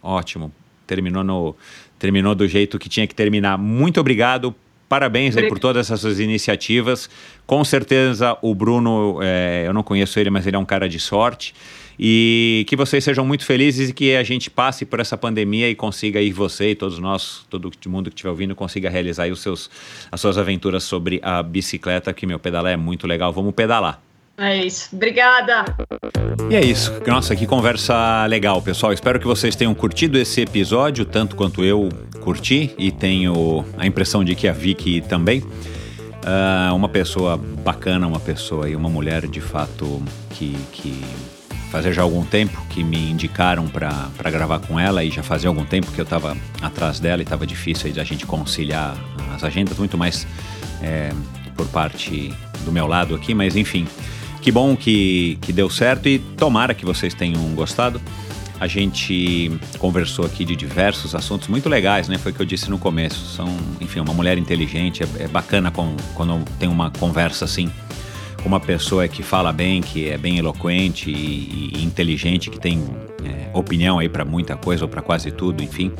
Ótimo. 0.00 0.52
Terminou, 0.86 1.24
no, 1.24 1.56
terminou 1.98 2.34
do 2.34 2.46
jeito 2.46 2.78
que 2.78 2.88
tinha 2.88 3.06
que 3.06 3.14
terminar. 3.14 3.56
Muito 3.58 3.98
obrigado. 3.98 4.54
Parabéns 4.94 5.36
aí 5.36 5.48
por 5.48 5.58
todas 5.58 5.90
essas 5.90 6.20
iniciativas. 6.20 7.10
Com 7.44 7.64
certeza 7.64 8.38
o 8.40 8.54
Bruno, 8.54 9.18
é, 9.20 9.64
eu 9.66 9.72
não 9.72 9.82
conheço 9.82 10.20
ele, 10.20 10.30
mas 10.30 10.46
ele 10.46 10.54
é 10.54 10.58
um 10.58 10.64
cara 10.64 10.88
de 10.88 11.00
sorte. 11.00 11.52
E 11.98 12.64
que 12.68 12.76
vocês 12.76 13.02
sejam 13.02 13.26
muito 13.26 13.44
felizes 13.44 13.90
e 13.90 13.92
que 13.92 14.14
a 14.14 14.22
gente 14.22 14.48
passe 14.48 14.84
por 14.84 15.00
essa 15.00 15.18
pandemia 15.18 15.68
e 15.68 15.74
consiga 15.74 16.20
ir 16.20 16.30
você 16.30 16.70
e 16.70 16.74
todos 16.76 17.00
nós, 17.00 17.44
todo 17.50 17.72
mundo 17.88 18.08
que 18.08 18.14
estiver 18.14 18.30
ouvindo, 18.30 18.54
consiga 18.54 18.88
realizar 18.88 19.24
aí 19.24 19.32
os 19.32 19.40
seus, 19.40 19.68
as 20.12 20.20
suas 20.20 20.38
aventuras 20.38 20.84
sobre 20.84 21.18
a 21.24 21.42
bicicleta, 21.42 22.12
que 22.12 22.24
meu 22.24 22.38
pedalar 22.38 22.72
é 22.72 22.76
muito 22.76 23.04
legal. 23.04 23.32
Vamos 23.32 23.52
pedalar. 23.52 24.00
É 24.36 24.64
isso. 24.64 24.90
Obrigada. 24.94 25.64
E 26.50 26.54
é 26.54 26.64
isso. 26.64 26.92
Nossa, 27.06 27.34
que 27.34 27.46
conversa 27.46 28.26
legal, 28.26 28.60
pessoal. 28.62 28.92
Espero 28.92 29.18
que 29.18 29.26
vocês 29.26 29.56
tenham 29.56 29.74
curtido 29.74 30.18
esse 30.18 30.40
episódio, 30.40 31.04
tanto 31.04 31.34
quanto 31.36 31.64
eu 31.64 31.88
curti, 32.24 32.74
e 32.78 32.90
tenho 32.90 33.64
a 33.76 33.86
impressão 33.86 34.24
de 34.24 34.34
que 34.34 34.48
a 34.48 34.52
Vicky 34.52 35.02
também. 35.02 35.44
Ah, 36.24 36.72
uma 36.74 36.88
pessoa 36.88 37.36
bacana, 37.36 38.06
uma 38.06 38.18
pessoa 38.18 38.68
e 38.68 38.74
uma 38.74 38.88
mulher 38.88 39.26
de 39.28 39.42
fato 39.42 40.02
que, 40.30 40.56
que 40.72 41.04
fazia 41.70 41.92
já 41.92 42.02
algum 42.02 42.24
tempo 42.24 42.58
que 42.70 42.82
me 42.82 43.10
indicaram 43.10 43.68
para 43.68 44.30
gravar 44.30 44.60
com 44.60 44.80
ela 44.80 45.04
e 45.04 45.10
já 45.10 45.22
fazia 45.22 45.48
algum 45.48 45.66
tempo 45.66 45.92
que 45.92 46.00
eu 46.00 46.04
estava 46.04 46.34
atrás 46.62 46.98
dela 46.98 47.20
e 47.20 47.24
estava 47.24 47.46
difícil 47.46 47.92
da 47.92 48.04
gente 48.04 48.24
conciliar 48.24 48.96
as 49.34 49.44
agendas, 49.44 49.76
muito 49.76 49.98
mais 49.98 50.26
é, 50.82 51.12
por 51.54 51.66
parte 51.66 52.32
do 52.64 52.72
meu 52.72 52.86
lado 52.86 53.14
aqui, 53.14 53.34
mas 53.34 53.54
enfim, 53.54 53.86
que 54.40 54.50
bom 54.50 54.74
que, 54.74 55.36
que 55.42 55.52
deu 55.52 55.68
certo 55.68 56.08
e 56.08 56.18
tomara 56.18 56.72
que 56.72 56.86
vocês 56.86 57.12
tenham 57.12 57.42
gostado. 57.54 58.00
A 58.64 58.66
gente 58.66 59.52
conversou 59.78 60.24
aqui 60.24 60.42
de 60.42 60.56
diversos 60.56 61.14
assuntos 61.14 61.48
muito 61.48 61.68
legais, 61.68 62.08
né? 62.08 62.16
Foi 62.16 62.32
o 62.32 62.34
que 62.34 62.40
eu 62.40 62.46
disse 62.46 62.70
no 62.70 62.78
começo. 62.78 63.36
São, 63.36 63.54
enfim, 63.78 64.00
uma 64.00 64.14
mulher 64.14 64.38
inteligente. 64.38 65.02
É, 65.02 65.24
é 65.24 65.28
bacana 65.28 65.70
com, 65.70 65.94
quando 66.14 66.42
tem 66.58 66.66
uma 66.66 66.90
conversa 66.90 67.44
assim 67.44 67.70
com 68.42 68.48
uma 68.48 68.58
pessoa 68.58 69.06
que 69.06 69.22
fala 69.22 69.52
bem, 69.52 69.82
que 69.82 70.08
é 70.08 70.16
bem 70.16 70.38
eloquente 70.38 71.10
e, 71.10 71.72
e 71.76 71.84
inteligente, 71.84 72.48
que 72.48 72.58
tem 72.58 72.82
é, 73.22 73.50
opinião 73.52 73.98
aí 73.98 74.08
para 74.08 74.24
muita 74.24 74.56
coisa 74.56 74.84
ou 74.84 74.88
para 74.88 75.02
quase 75.02 75.30
tudo, 75.30 75.62
enfim. 75.62 75.92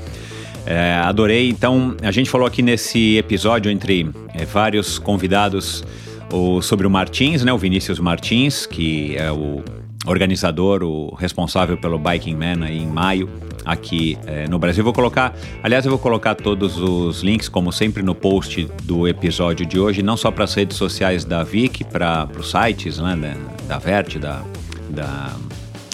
É, 0.65 0.94
adorei. 0.94 1.51
Então, 1.51 1.94
a 2.01 2.10
gente 2.10 2.31
falou 2.31 2.47
aqui 2.47 2.62
nesse 2.62 3.18
episódio 3.18 3.70
entre 3.70 4.09
é, 4.33 4.47
vários 4.47 4.99
convidados 4.99 5.84
o, 6.33 6.62
sobre 6.62 6.86
o 6.86 6.91
Martins, 6.91 7.44
né? 7.44 7.52
O 7.52 7.59
Vinícius 7.59 7.99
Martins, 7.99 8.65
que 8.65 9.15
é 9.18 9.31
o 9.31 9.62
organizador, 10.05 10.83
o 10.83 11.15
responsável 11.15 11.76
pelo 11.76 11.99
Biking 11.99 12.34
Man 12.34 12.65
aí 12.65 12.78
em 12.78 12.86
maio 12.86 13.28
aqui 13.65 14.18
é, 14.26 14.47
no 14.47 14.58
Brasil. 14.58 14.84
Vou 14.84 14.92
colocar, 14.92 15.34
aliás, 15.62 15.84
eu 15.84 15.91
vou 15.91 15.99
colocar 15.99 16.34
todos 16.34 16.76
os 16.76 17.23
links, 17.23 17.49
como 17.49 17.73
sempre, 17.73 18.02
no 18.02 18.15
post 18.15 18.68
do 18.83 19.08
episódio 19.08 19.65
de 19.65 19.78
hoje, 19.78 20.02
não 20.02 20.16
só 20.16 20.31
para 20.31 20.44
as 20.44 20.55
redes 20.55 20.76
sociais 20.76 21.24
da 21.24 21.42
Vic, 21.42 21.84
para 21.84 22.28
os 22.39 22.50
sites 22.50 22.99
né, 22.99 23.16
da, 23.16 23.74
da 23.74 23.78
Vert, 23.78 24.18
da, 24.18 24.42
da, 24.91 25.33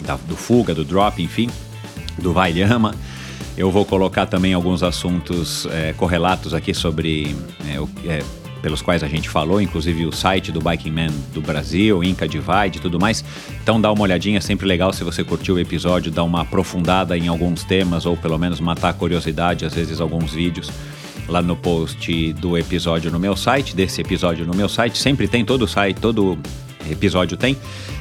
da, 0.04 0.16
do 0.16 0.36
Fuga, 0.36 0.74
do 0.74 0.84
Drop, 0.84 1.22
enfim, 1.22 1.48
do 2.18 2.32
Vailhama. 2.32 2.94
Eu 3.56 3.70
vou 3.70 3.84
colocar 3.84 4.26
também 4.26 4.54
alguns 4.54 4.82
assuntos 4.82 5.66
é, 5.66 5.92
correlatos 5.92 6.54
aqui 6.54 6.72
sobre 6.72 7.36
é, 7.68 7.78
o, 7.80 7.88
pelos 8.60 8.82
quais 8.82 9.02
a 9.02 9.08
gente 9.08 9.28
falou, 9.28 9.60
inclusive 9.60 10.06
o 10.06 10.12
site 10.12 10.52
do 10.52 10.60
Biking 10.60 10.90
Man 10.90 11.10
do 11.32 11.40
Brasil, 11.40 12.02
Inca 12.04 12.28
Divide 12.28 12.78
e 12.78 12.80
tudo 12.80 12.98
mais. 12.98 13.24
Então 13.62 13.80
dá 13.80 13.90
uma 13.90 14.02
olhadinha, 14.02 14.38
é 14.38 14.40
sempre 14.40 14.66
legal 14.66 14.92
se 14.92 15.02
você 15.04 15.24
curtiu 15.24 15.56
o 15.56 15.58
episódio, 15.58 16.10
dar 16.10 16.24
uma 16.24 16.42
aprofundada 16.42 17.16
em 17.16 17.28
alguns 17.28 17.64
temas 17.64 18.06
ou 18.06 18.16
pelo 18.16 18.38
menos 18.38 18.60
matar 18.60 18.90
a 18.90 18.92
curiosidade, 18.92 19.64
às 19.64 19.74
vezes 19.74 20.00
alguns 20.00 20.32
vídeos 20.32 20.70
lá 21.28 21.40
no 21.40 21.56
post 21.56 22.32
do 22.34 22.58
episódio 22.58 23.10
no 23.10 23.18
meu 23.18 23.36
site, 23.36 23.74
desse 23.74 24.00
episódio 24.00 24.44
no 24.44 24.54
meu 24.54 24.68
site, 24.68 24.98
sempre 24.98 25.28
tem 25.28 25.44
todo 25.44 25.66
site, 25.66 25.96
todo 26.00 26.36
episódio 26.90 27.36
tem. 27.36 27.56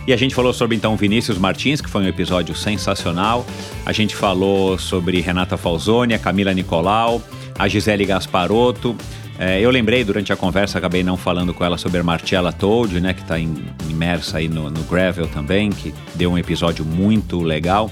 E 0.07 0.13
a 0.13 0.17
gente 0.17 0.33
falou 0.33 0.51
sobre 0.51 0.75
então 0.75 0.95
Vinícius 0.95 1.37
Martins, 1.37 1.81
que 1.81 1.89
foi 1.89 2.03
um 2.03 2.07
episódio 2.07 2.55
sensacional. 2.55 3.45
A 3.85 3.91
gente 3.91 4.15
falou 4.15 4.77
sobre 4.77 5.21
Renata 5.21 5.57
Falzoni, 5.57 6.13
a 6.13 6.19
Camila 6.19 6.53
Nicolau, 6.53 7.21
a 7.57 7.67
Gisele 7.67 8.05
Gasparotto, 8.05 8.95
É, 9.41 9.61
eu 9.61 9.71
lembrei 9.71 10.03
durante 10.03 10.33
a 10.33 10.35
conversa, 10.35 10.77
acabei 10.77 11.01
não 11.01 11.15
falando 11.15 11.53
com 11.53 11.63
ela 11.63 11.77
sobre 11.77 12.01
a 12.01 12.03
Marcella 12.03 12.51
Toad, 12.51 12.99
né, 12.99 13.13
que 13.13 13.21
está 13.21 13.39
imersa 13.39 14.39
aí 14.39 14.49
no, 14.49 14.69
no 14.69 14.83
Gravel 14.83 15.27
também, 15.27 15.69
que 15.69 15.93
deu 16.13 16.29
um 16.29 16.37
episódio 16.37 16.83
muito 16.83 17.39
legal. 17.39 17.89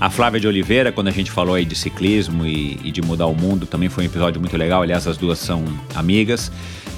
A 0.00 0.08
Flávia 0.08 0.38
de 0.38 0.46
Oliveira, 0.46 0.92
quando 0.92 1.08
a 1.08 1.10
gente 1.10 1.32
falou 1.32 1.56
aí 1.56 1.64
de 1.64 1.74
ciclismo 1.74 2.46
e, 2.46 2.78
e 2.84 2.92
de 2.92 3.02
mudar 3.02 3.26
o 3.26 3.34
mundo, 3.34 3.66
também 3.66 3.88
foi 3.88 4.04
um 4.04 4.06
episódio 4.06 4.40
muito 4.40 4.56
legal. 4.56 4.82
Aliás, 4.82 5.04
as 5.08 5.16
duas 5.16 5.40
são 5.40 5.64
amigas. 5.96 6.52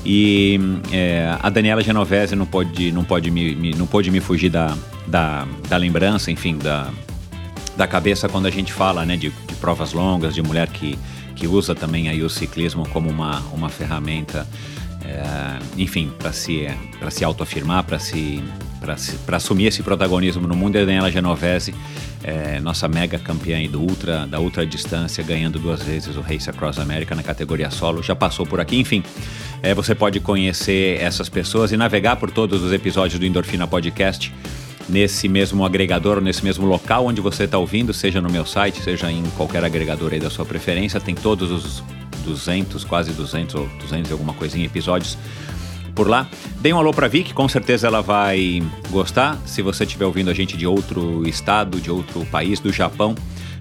E 0.04 0.60
é, 0.92 1.34
a 1.40 1.48
Daniela 1.48 1.82
Genovese 1.82 2.36
não 2.36 2.46
pode, 2.46 2.92
não 2.92 3.02
pode, 3.02 3.30
me, 3.30 3.54
me, 3.54 3.70
não 3.72 3.86
pode 3.86 4.10
me 4.10 4.20
fugir 4.20 4.50
da, 4.50 4.76
da, 5.06 5.46
da 5.68 5.76
lembrança, 5.78 6.30
enfim, 6.30 6.58
da, 6.58 6.90
da 7.76 7.86
cabeça 7.86 8.28
quando 8.28 8.44
a 8.44 8.50
gente 8.50 8.74
fala 8.74 9.06
né, 9.06 9.16
de, 9.16 9.30
de 9.30 9.54
provas 9.54 9.94
longas, 9.94 10.34
de 10.34 10.42
mulher 10.42 10.68
que, 10.68 10.98
que 11.36 11.46
usa 11.46 11.74
também 11.74 12.08
aí 12.08 12.22
o 12.22 12.30
ciclismo 12.30 12.88
como 12.88 13.08
uma, 13.10 13.40
uma 13.52 13.68
ferramenta, 13.68 14.46
é, 15.04 15.58
enfim, 15.76 16.10
para 16.18 16.32
se, 16.32 16.66
se 17.10 17.22
autoafirmar, 17.22 17.84
para 17.84 17.98
se, 17.98 18.42
para 19.24 19.36
assumir 19.36 19.66
esse 19.66 19.82
protagonismo 19.82 20.48
no 20.48 20.56
mundo. 20.56 20.76
E 20.76 20.82
a 20.82 20.84
Daniela 20.84 21.12
Genovese, 21.12 21.74
é, 22.24 22.58
nossa 22.58 22.88
mega 22.88 23.18
campeã 23.18 23.62
do 23.68 23.80
ultra, 23.80 24.26
da 24.26 24.40
ultra 24.40 24.66
distância, 24.66 25.22
ganhando 25.22 25.58
duas 25.58 25.82
vezes 25.82 26.16
o 26.16 26.20
Race 26.22 26.48
Across 26.48 26.78
America 26.78 27.14
na 27.14 27.22
categoria 27.22 27.70
solo, 27.70 28.02
já 28.02 28.16
passou 28.16 28.46
por 28.46 28.58
aqui, 28.58 28.78
enfim. 28.78 29.02
É, 29.62 29.74
você 29.74 29.94
pode 29.94 30.18
conhecer 30.20 31.00
essas 31.00 31.28
pessoas 31.28 31.70
e 31.70 31.76
navegar 31.76 32.16
por 32.16 32.30
todos 32.30 32.62
os 32.62 32.72
episódios 32.72 33.20
do 33.20 33.26
Endorfina 33.26 33.66
Podcast 33.66 34.32
nesse 34.88 35.28
mesmo 35.28 35.64
agregador, 35.64 36.20
nesse 36.20 36.44
mesmo 36.44 36.66
local 36.66 37.06
onde 37.06 37.20
você 37.20 37.44
está 37.44 37.58
ouvindo, 37.58 37.92
seja 37.92 38.20
no 38.20 38.30
meu 38.30 38.46
site, 38.46 38.82
seja 38.82 39.10
em 39.10 39.22
qualquer 39.36 39.64
agregador 39.64 40.12
aí 40.12 40.20
da 40.20 40.30
sua 40.30 40.44
preferência. 40.44 41.00
Tem 41.00 41.14
todos 41.14 41.50
os 41.50 41.82
200, 42.24 42.84
quase 42.84 43.12
200 43.12 43.54
ou 43.54 43.68
200 43.80 44.10
e 44.10 44.12
alguma 44.12 44.32
coisinha 44.34 44.66
episódios 44.66 45.16
por 45.94 46.08
lá. 46.08 46.28
Dê 46.60 46.72
um 46.72 46.78
alô 46.78 46.92
para 46.92 47.08
Vic, 47.08 47.32
com 47.32 47.48
certeza 47.48 47.86
ela 47.86 48.02
vai 48.02 48.62
gostar. 48.90 49.38
Se 49.46 49.62
você 49.62 49.84
estiver 49.84 50.04
ouvindo 50.04 50.30
a 50.30 50.34
gente 50.34 50.56
de 50.56 50.66
outro 50.66 51.26
estado, 51.26 51.80
de 51.80 51.90
outro 51.90 52.24
país, 52.26 52.60
do 52.60 52.72
Japão, 52.72 53.14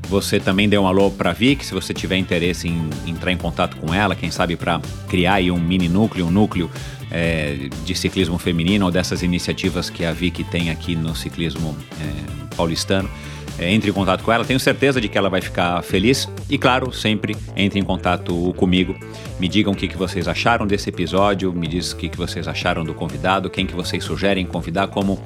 você 0.10 0.40
também 0.40 0.70
dê 0.70 0.78
um 0.78 0.86
alô 0.86 1.10
para 1.10 1.32
Vic, 1.32 1.66
se 1.66 1.74
você 1.74 1.94
tiver 1.94 2.18
interesse 2.18 2.68
em 2.68 2.90
entrar 3.08 3.32
em 3.32 3.38
contato 3.38 3.78
com 3.78 3.94
ela, 3.94 4.16
quem 4.16 4.30
sabe 4.30 4.56
para 4.56 4.80
criar 5.08 5.36
aí 5.36 5.50
um 5.50 5.58
mini 5.58 5.88
núcleo, 5.88 6.28
um 6.28 6.32
núcleo 6.32 6.70
é, 7.16 7.69
de 7.85 7.95
ciclismo 7.95 8.38
feminino 8.38 8.85
ou 8.85 8.92
dessas 8.92 9.24
iniciativas 9.24 9.90
que 9.90 10.03
a 10.03 10.11
Vic 10.11 10.44
tem 10.44 10.69
aqui 10.69 10.98
no 10.98 11.16
ciclismo 11.16 11.76
é, 12.02 12.56
paulistano. 12.58 13.10
É, 13.58 13.72
entre 13.72 13.90
em 13.90 13.94
contato 13.94 14.22
com 14.22 14.34
ela, 14.34 14.44
tenho 14.44 14.60
certeza 14.60 15.00
de 15.00 15.08
que 15.08 15.18
ela 15.18 15.30
vai 15.30 15.40
ficar 15.40 15.82
feliz. 15.82 16.27
E 16.50 16.58
claro, 16.58 16.92
sempre 16.92 17.38
entre 17.56 17.80
em 17.80 17.84
contato 17.84 18.53
comigo. 18.58 18.94
Me 19.40 19.48
digam 19.48 19.72
o 19.72 19.76
que, 19.76 19.88
que 19.88 19.98
vocês 19.98 20.27
acharam 20.27 20.68
desse 20.68 20.90
episódio, 20.90 21.53
me 21.53 21.68
diz 21.68 21.94
o 21.94 21.95
que, 21.95 22.10
que 22.10 22.18
vocês 22.18 22.50
acharam 22.50 22.84
do 22.84 22.94
convidado, 22.94 23.50
quem 23.50 23.66
que 23.66 23.74
vocês 23.74 24.03
sugerem 24.03 24.45
convidar, 24.45 24.88
como 24.88 25.18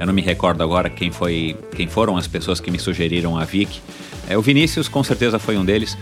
eu 0.00 0.04
não 0.04 0.12
me 0.12 0.22
recordo 0.22 0.64
agora 0.64 0.90
quem 0.90 1.12
foi, 1.12 1.56
quem 1.76 1.86
foram 1.86 2.16
as 2.16 2.26
pessoas 2.26 2.58
que 2.58 2.72
me 2.72 2.78
sugeriram 2.78 3.38
a 3.38 3.44
Vic. 3.44 3.80
É, 4.28 4.36
o 4.36 4.42
Vinícius 4.42 4.88
com 4.88 5.02
certeza 5.02 5.38
foi 5.38 5.56
um 5.56 5.64
deles 5.64 5.96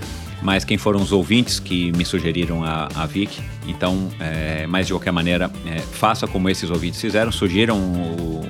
mas 0.44 0.62
quem 0.62 0.77
foram 0.77 1.01
os 1.01 1.11
ouvintes 1.11 1.59
que 1.59 1.91
me 1.93 2.05
sugeriram 2.05 2.62
a, 2.62 2.86
a 2.94 3.07
Vic. 3.07 3.41
Então, 3.67 4.11
é, 4.20 4.67
mas 4.67 4.86
de 4.86 4.93
qualquer 4.93 5.11
maneira, 5.11 5.51
é, 5.65 5.78
faça 5.78 6.27
como 6.27 6.51
esses 6.51 6.69
ouvintes 6.69 7.01
fizeram, 7.01 7.33
sugiram 7.33 7.81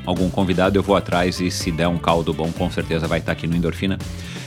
algum 0.04 0.28
convidado, 0.28 0.76
eu 0.76 0.82
vou 0.82 0.96
atrás 0.96 1.40
e 1.40 1.52
se 1.52 1.70
der 1.70 1.86
um 1.86 1.96
caldo 1.96 2.34
bom, 2.34 2.50
com 2.50 2.68
certeza 2.68 3.06
vai 3.06 3.20
estar 3.20 3.30
aqui 3.30 3.46
no 3.46 3.54
Endorfina. 3.54 3.96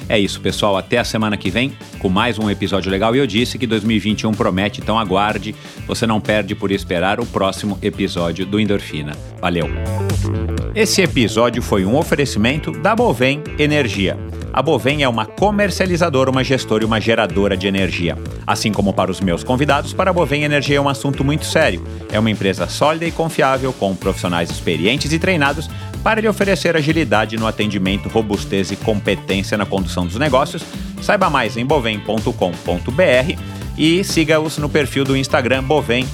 É 0.09 0.17
isso, 0.17 0.39
pessoal. 0.39 0.77
Até 0.77 0.97
a 0.97 1.03
semana 1.03 1.35
que 1.35 1.49
vem 1.49 1.73
com 1.99 2.09
mais 2.09 2.39
um 2.39 2.49
episódio 2.49 2.91
legal. 2.91 3.15
E 3.15 3.19
eu 3.19 3.27
disse 3.27 3.57
que 3.57 3.67
2021 3.67 4.31
promete, 4.31 4.81
então 4.81 4.97
aguarde. 4.97 5.53
Você 5.85 6.07
não 6.07 6.21
perde 6.21 6.55
por 6.55 6.71
esperar 6.71 7.19
o 7.19 7.25
próximo 7.25 7.77
episódio 7.81 8.45
do 8.45 8.59
Endorfina. 8.59 9.13
Valeu! 9.41 9.67
Esse 10.73 11.01
episódio 11.01 11.61
foi 11.61 11.85
um 11.85 11.95
oferecimento 11.95 12.71
da 12.71 12.95
Bovem 12.95 13.43
Energia. 13.57 14.17
A 14.53 14.61
Bovem 14.61 15.03
é 15.03 15.09
uma 15.09 15.25
comercializadora, 15.25 16.31
uma 16.31 16.43
gestora 16.43 16.83
e 16.83 16.85
uma 16.87 16.99
geradora 16.99 17.55
de 17.55 17.67
energia. 17.67 18.17
Assim 18.45 18.71
como 18.71 18.93
para 18.93 19.11
os 19.11 19.19
meus 19.19 19.43
convidados, 19.43 19.93
para 19.93 20.09
a 20.09 20.13
Bovem 20.13 20.43
Energia 20.43 20.77
é 20.77 20.81
um 20.81 20.89
assunto 20.89 21.23
muito 21.23 21.45
sério. 21.45 21.83
É 22.11 22.19
uma 22.19 22.31
empresa 22.31 22.67
sólida 22.67 23.05
e 23.05 23.11
confiável, 23.11 23.73
com 23.73 23.95
profissionais 23.95 24.49
experientes 24.49 25.11
e 25.11 25.19
treinados 25.19 25.69
para 26.03 26.21
lhe 26.21 26.27
oferecer 26.27 26.75
agilidade 26.75 27.37
no 27.37 27.47
atendimento, 27.47 28.09
robustez 28.09 28.71
e 28.71 28.75
competência 28.75 29.57
na 29.57 29.65
condução 29.65 30.05
dos 30.05 30.15
negócios. 30.15 30.63
Saiba 31.01 31.29
mais 31.29 31.57
em 31.57 31.65
bovem.com.br 31.65 33.41
e 33.77 34.03
siga-os 34.03 34.57
no 34.57 34.67
perfil 34.67 35.03
do 35.03 35.15
Instagram 35.15 35.63
Bovem 35.63 36.07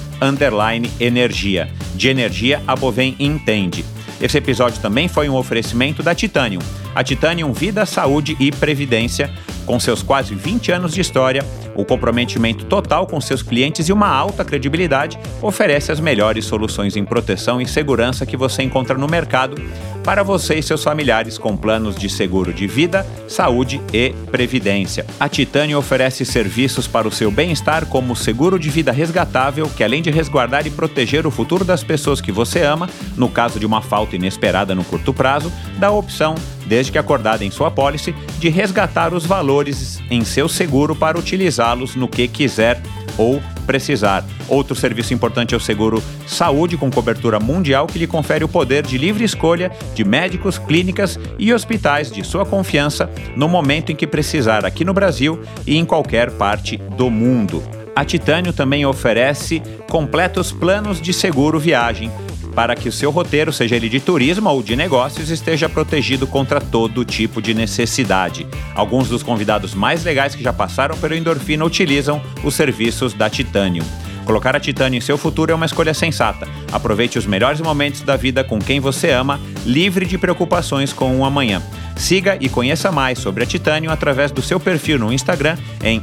Energia. 1.00 1.70
De 1.94 2.08
energia, 2.08 2.62
a 2.66 2.76
Bovem 2.76 3.16
entende. 3.18 3.84
Esse 4.20 4.38
episódio 4.38 4.80
também 4.80 5.08
foi 5.08 5.28
um 5.28 5.36
oferecimento 5.36 6.02
da 6.02 6.14
Titanium. 6.14 6.60
A 6.94 7.02
Titanium 7.02 7.52
Vida, 7.52 7.84
Saúde 7.84 8.36
e 8.38 8.52
Previdência, 8.52 9.30
com 9.66 9.80
seus 9.80 10.02
quase 10.02 10.34
20 10.34 10.70
anos 10.70 10.94
de 10.94 11.00
história, 11.00 11.44
o 11.74 11.84
comprometimento 11.84 12.64
total 12.66 13.06
com 13.06 13.20
seus 13.20 13.42
clientes 13.42 13.88
e 13.88 13.92
uma 13.92 14.08
alta 14.08 14.44
credibilidade, 14.44 15.18
oferece 15.42 15.90
as 15.90 15.98
melhores 15.98 16.44
soluções 16.44 16.96
em 16.96 17.04
proteção 17.04 17.60
e 17.60 17.66
segurança 17.66 18.24
que 18.24 18.36
você 18.36 18.62
encontra 18.62 18.96
no 18.96 19.08
mercado 19.08 19.56
para 20.04 20.22
você 20.22 20.56
e 20.56 20.62
seus 20.62 20.84
familiares 20.84 21.38
com 21.38 21.56
planos 21.56 21.96
de 21.96 22.10
seguro 22.10 22.52
de 22.52 22.66
vida, 22.66 23.06
saúde 23.26 23.80
e 23.92 24.10
previdência. 24.30 25.06
A 25.18 25.28
Titânio 25.28 25.78
oferece 25.78 26.26
serviços 26.26 26.86
para 26.86 27.08
o 27.08 27.12
seu 27.12 27.30
bem-estar 27.30 27.86
como 27.86 28.14
seguro 28.14 28.58
de 28.58 28.68
vida 28.68 28.92
resgatável, 28.92 29.68
que 29.74 29.82
além 29.82 30.02
de 30.02 30.10
resguardar 30.10 30.66
e 30.66 30.70
proteger 30.70 31.26
o 31.26 31.30
futuro 31.30 31.64
das 31.64 31.82
pessoas 31.82 32.20
que 32.20 32.30
você 32.30 32.62
ama, 32.62 32.88
no 33.16 33.30
caso 33.30 33.58
de 33.58 33.64
uma 33.64 33.80
falta 33.80 34.14
inesperada 34.14 34.74
no 34.74 34.84
curto 34.84 35.12
prazo, 35.12 35.50
dá 35.78 35.86
a 35.86 35.92
opção 35.92 36.34
desde 36.66 36.92
que 36.92 36.98
acordada 36.98 37.44
em 37.44 37.50
sua 37.50 37.70
pólice, 37.70 38.14
de 38.38 38.48
resgatar 38.48 39.12
os 39.14 39.24
valores 39.24 40.00
em 40.10 40.24
seu 40.24 40.48
seguro 40.48 40.94
para 40.94 41.18
utilizá-los 41.18 41.94
no 41.96 42.08
que 42.08 42.28
quiser 42.28 42.80
ou 43.16 43.40
precisar. 43.66 44.24
Outro 44.48 44.74
serviço 44.74 45.14
importante 45.14 45.54
é 45.54 45.56
o 45.56 45.60
seguro 45.60 46.02
saúde 46.26 46.76
com 46.76 46.90
cobertura 46.90 47.40
mundial 47.40 47.86
que 47.86 47.98
lhe 47.98 48.06
confere 48.06 48.44
o 48.44 48.48
poder 48.48 48.82
de 48.82 48.98
livre 48.98 49.24
escolha 49.24 49.70
de 49.94 50.04
médicos, 50.04 50.58
clínicas 50.58 51.18
e 51.38 51.52
hospitais 51.52 52.10
de 52.10 52.22
sua 52.24 52.44
confiança 52.44 53.08
no 53.36 53.48
momento 53.48 53.90
em 53.90 53.96
que 53.96 54.06
precisar 54.06 54.64
aqui 54.64 54.84
no 54.84 54.92
Brasil 54.92 55.40
e 55.66 55.76
em 55.76 55.84
qualquer 55.84 56.30
parte 56.32 56.76
do 56.76 57.10
mundo. 57.10 57.62
A 57.96 58.04
Titânio 58.04 58.52
também 58.52 58.84
oferece 58.84 59.62
completos 59.88 60.50
planos 60.50 61.00
de 61.00 61.12
seguro 61.12 61.60
viagem 61.60 62.10
para 62.54 62.76
que 62.76 62.88
o 62.88 62.92
seu 62.92 63.10
roteiro, 63.10 63.52
seja 63.52 63.76
ele 63.76 63.88
de 63.88 64.00
turismo 64.00 64.48
ou 64.48 64.62
de 64.62 64.76
negócios, 64.76 65.30
esteja 65.30 65.68
protegido 65.68 66.26
contra 66.26 66.60
todo 66.60 67.04
tipo 67.04 67.42
de 67.42 67.52
necessidade. 67.52 68.46
Alguns 68.74 69.08
dos 69.08 69.22
convidados 69.22 69.74
mais 69.74 70.04
legais 70.04 70.34
que 70.34 70.42
já 70.42 70.52
passaram 70.52 70.96
pelo 70.96 71.14
Endorfina 71.14 71.64
utilizam 71.64 72.22
os 72.44 72.54
serviços 72.54 73.12
da 73.12 73.28
Titanium. 73.28 73.84
Colocar 74.24 74.56
a 74.56 74.60
Titânio 74.60 74.96
em 74.96 75.02
seu 75.02 75.18
futuro 75.18 75.52
é 75.52 75.54
uma 75.54 75.66
escolha 75.66 75.92
sensata. 75.92 76.48
Aproveite 76.72 77.18
os 77.18 77.26
melhores 77.26 77.60
momentos 77.60 78.00
da 78.00 78.16
vida 78.16 78.42
com 78.42 78.58
quem 78.58 78.80
você 78.80 79.10
ama, 79.10 79.38
livre 79.66 80.06
de 80.06 80.16
preocupações 80.16 80.92
com 80.92 81.18
o 81.18 81.24
amanhã. 81.24 81.60
Siga 81.96 82.36
e 82.40 82.48
conheça 82.48 82.92
mais 82.92 83.18
sobre 83.18 83.44
a 83.44 83.46
Titanium 83.46 83.90
através 83.90 84.30
do 84.30 84.42
seu 84.42 84.60
perfil 84.60 84.98
no 84.98 85.12
Instagram 85.12 85.56
em 85.82 86.02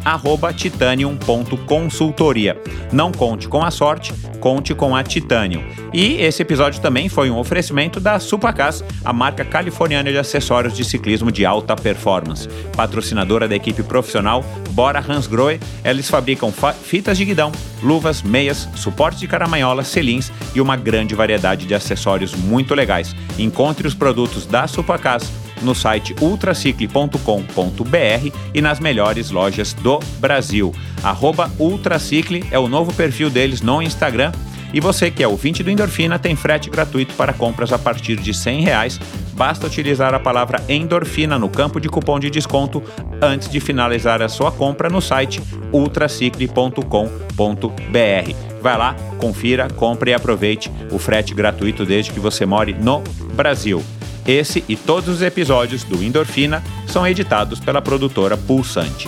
titanium.consultoria. 0.56 2.60
Não 2.92 3.12
conte 3.12 3.48
com 3.48 3.64
a 3.64 3.72
sorte, 3.72 4.14
conte 4.40 4.74
com 4.74 4.96
a 4.96 5.04
Titanium. 5.04 5.64
E 5.94 6.16
esse 6.16 6.42
episódio 6.42 6.82
também 6.82 7.10
foi 7.10 7.30
um 7.30 7.38
oferecimento 7.38 8.00
da 8.00 8.20
Supacas, 8.20 8.84
a 9.04 9.14
marca 9.14 9.46
californiana 9.46 10.12
de 10.12 10.18
acessórios 10.18 10.76
de 10.76 10.86
ciclismo 10.86 11.32
de 11.32 11.46
alta 11.46 11.76
performance. 11.76 12.48
Patrocinadora 12.76 13.48
da 13.48 13.56
equipe 13.56 13.84
profissional 13.84 14.44
Bora 14.72 15.04
Hansgrohe, 15.08 15.60
eles 15.84 16.10
fabricam 16.10 16.52
fitas 16.82 17.18
de 17.18 17.26
guidão, 17.26 17.52
luvas, 17.84 18.22
meias, 18.22 18.68
suportes 18.76 19.20
de 19.20 19.28
caramanhola, 19.28 19.84
selins 19.84 20.32
e 20.56 20.62
uma 20.62 20.76
grande 20.76 21.14
variedade 21.14 21.66
de 21.66 21.76
acessórios 21.76 22.34
muito 22.34 22.74
legais. 22.74 23.16
Encontre 23.38 23.88
os 23.88 23.94
produtos 23.94 24.46
da 24.46 24.68
Supacas 24.68 25.30
no 25.62 25.76
site 25.76 26.16
ultracicle.com.br 26.22 28.38
e 28.54 28.62
nas 28.62 28.80
melhores 28.80 29.32
lojas 29.32 29.74
do 29.74 30.00
Brasil. 30.20 30.74
Arroba 31.04 31.52
Ultracicle 31.60 32.46
é 32.52 32.60
o 32.60 32.68
novo 32.68 32.94
perfil 32.94 33.30
deles 33.30 33.62
no 33.62 33.82
Instagram. 33.82 34.32
E 34.74 34.80
você 34.80 35.12
que 35.12 35.22
é 35.22 35.28
ouvinte 35.28 35.64
do 35.64 35.70
Endorfina 35.70 36.18
tem 36.18 36.36
frete 36.36 36.70
gratuito 36.70 37.14
para 37.16 37.34
compras 37.34 37.74
a 37.74 37.80
partir 37.80 38.18
de 38.18 38.32
R$ 38.32 38.62
reais. 38.62 39.00
Basta 39.34 39.68
utilizar 39.68 40.14
a 40.14 40.20
palavra 40.20 40.64
endorfina 40.70 41.38
no 41.38 41.50
campo 41.50 41.80
de 41.80 41.90
cupom 41.90 42.20
de 42.20 42.30
desconto 42.30 42.82
antes 43.22 43.50
de 43.50 43.60
finalizar 43.60 44.22
a 44.22 44.30
sua 44.30 44.52
compra 44.52 44.90
no 44.90 45.02
site 45.02 45.42
ultracicle.com.br. 45.74 48.36
Vai 48.62 48.78
lá, 48.78 48.96
confira, 49.18 49.68
compre 49.70 50.12
e 50.12 50.14
aproveite 50.14 50.72
o 50.92 51.00
frete 51.00 51.34
gratuito 51.34 51.86
desde 51.86 52.12
que 52.12 52.20
você 52.20 52.46
more 52.46 52.74
no 52.74 53.02
Brasil. 53.34 53.84
Esse 54.28 54.64
e 54.70 54.76
todos 54.76 55.10
os 55.10 55.22
episódios 55.22 55.84
do 55.84 56.04
Endorfina 56.04 56.64
são 56.88 57.06
editados 57.08 57.60
pela 57.60 57.82
produtora 57.82 58.38
Pulsante. 58.38 59.08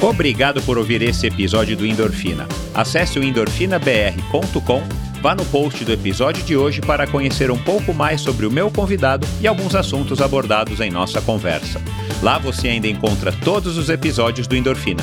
Obrigado 0.00 0.62
por 0.62 0.78
ouvir 0.78 1.02
esse 1.02 1.26
episódio 1.26 1.76
do 1.76 1.86
Endorfina. 1.86 2.46
Acesse 2.74 3.18
o 3.18 3.24
endorfinabr.com, 3.24 4.82
vá 5.22 5.34
no 5.34 5.44
post 5.46 5.84
do 5.84 5.92
episódio 5.92 6.44
de 6.44 6.56
hoje 6.56 6.80
para 6.80 7.06
conhecer 7.06 7.50
um 7.50 7.58
pouco 7.58 7.94
mais 7.94 8.20
sobre 8.20 8.46
o 8.46 8.50
meu 8.50 8.70
convidado 8.70 9.26
e 9.40 9.46
alguns 9.46 9.74
assuntos 9.74 10.20
abordados 10.20 10.80
em 10.80 10.90
nossa 10.90 11.20
conversa. 11.20 11.80
Lá 12.22 12.38
você 12.38 12.68
ainda 12.68 12.86
encontra 12.86 13.32
todos 13.32 13.76
os 13.76 13.88
episódios 13.88 14.46
do 14.46 14.54
Endorfina. 14.54 15.02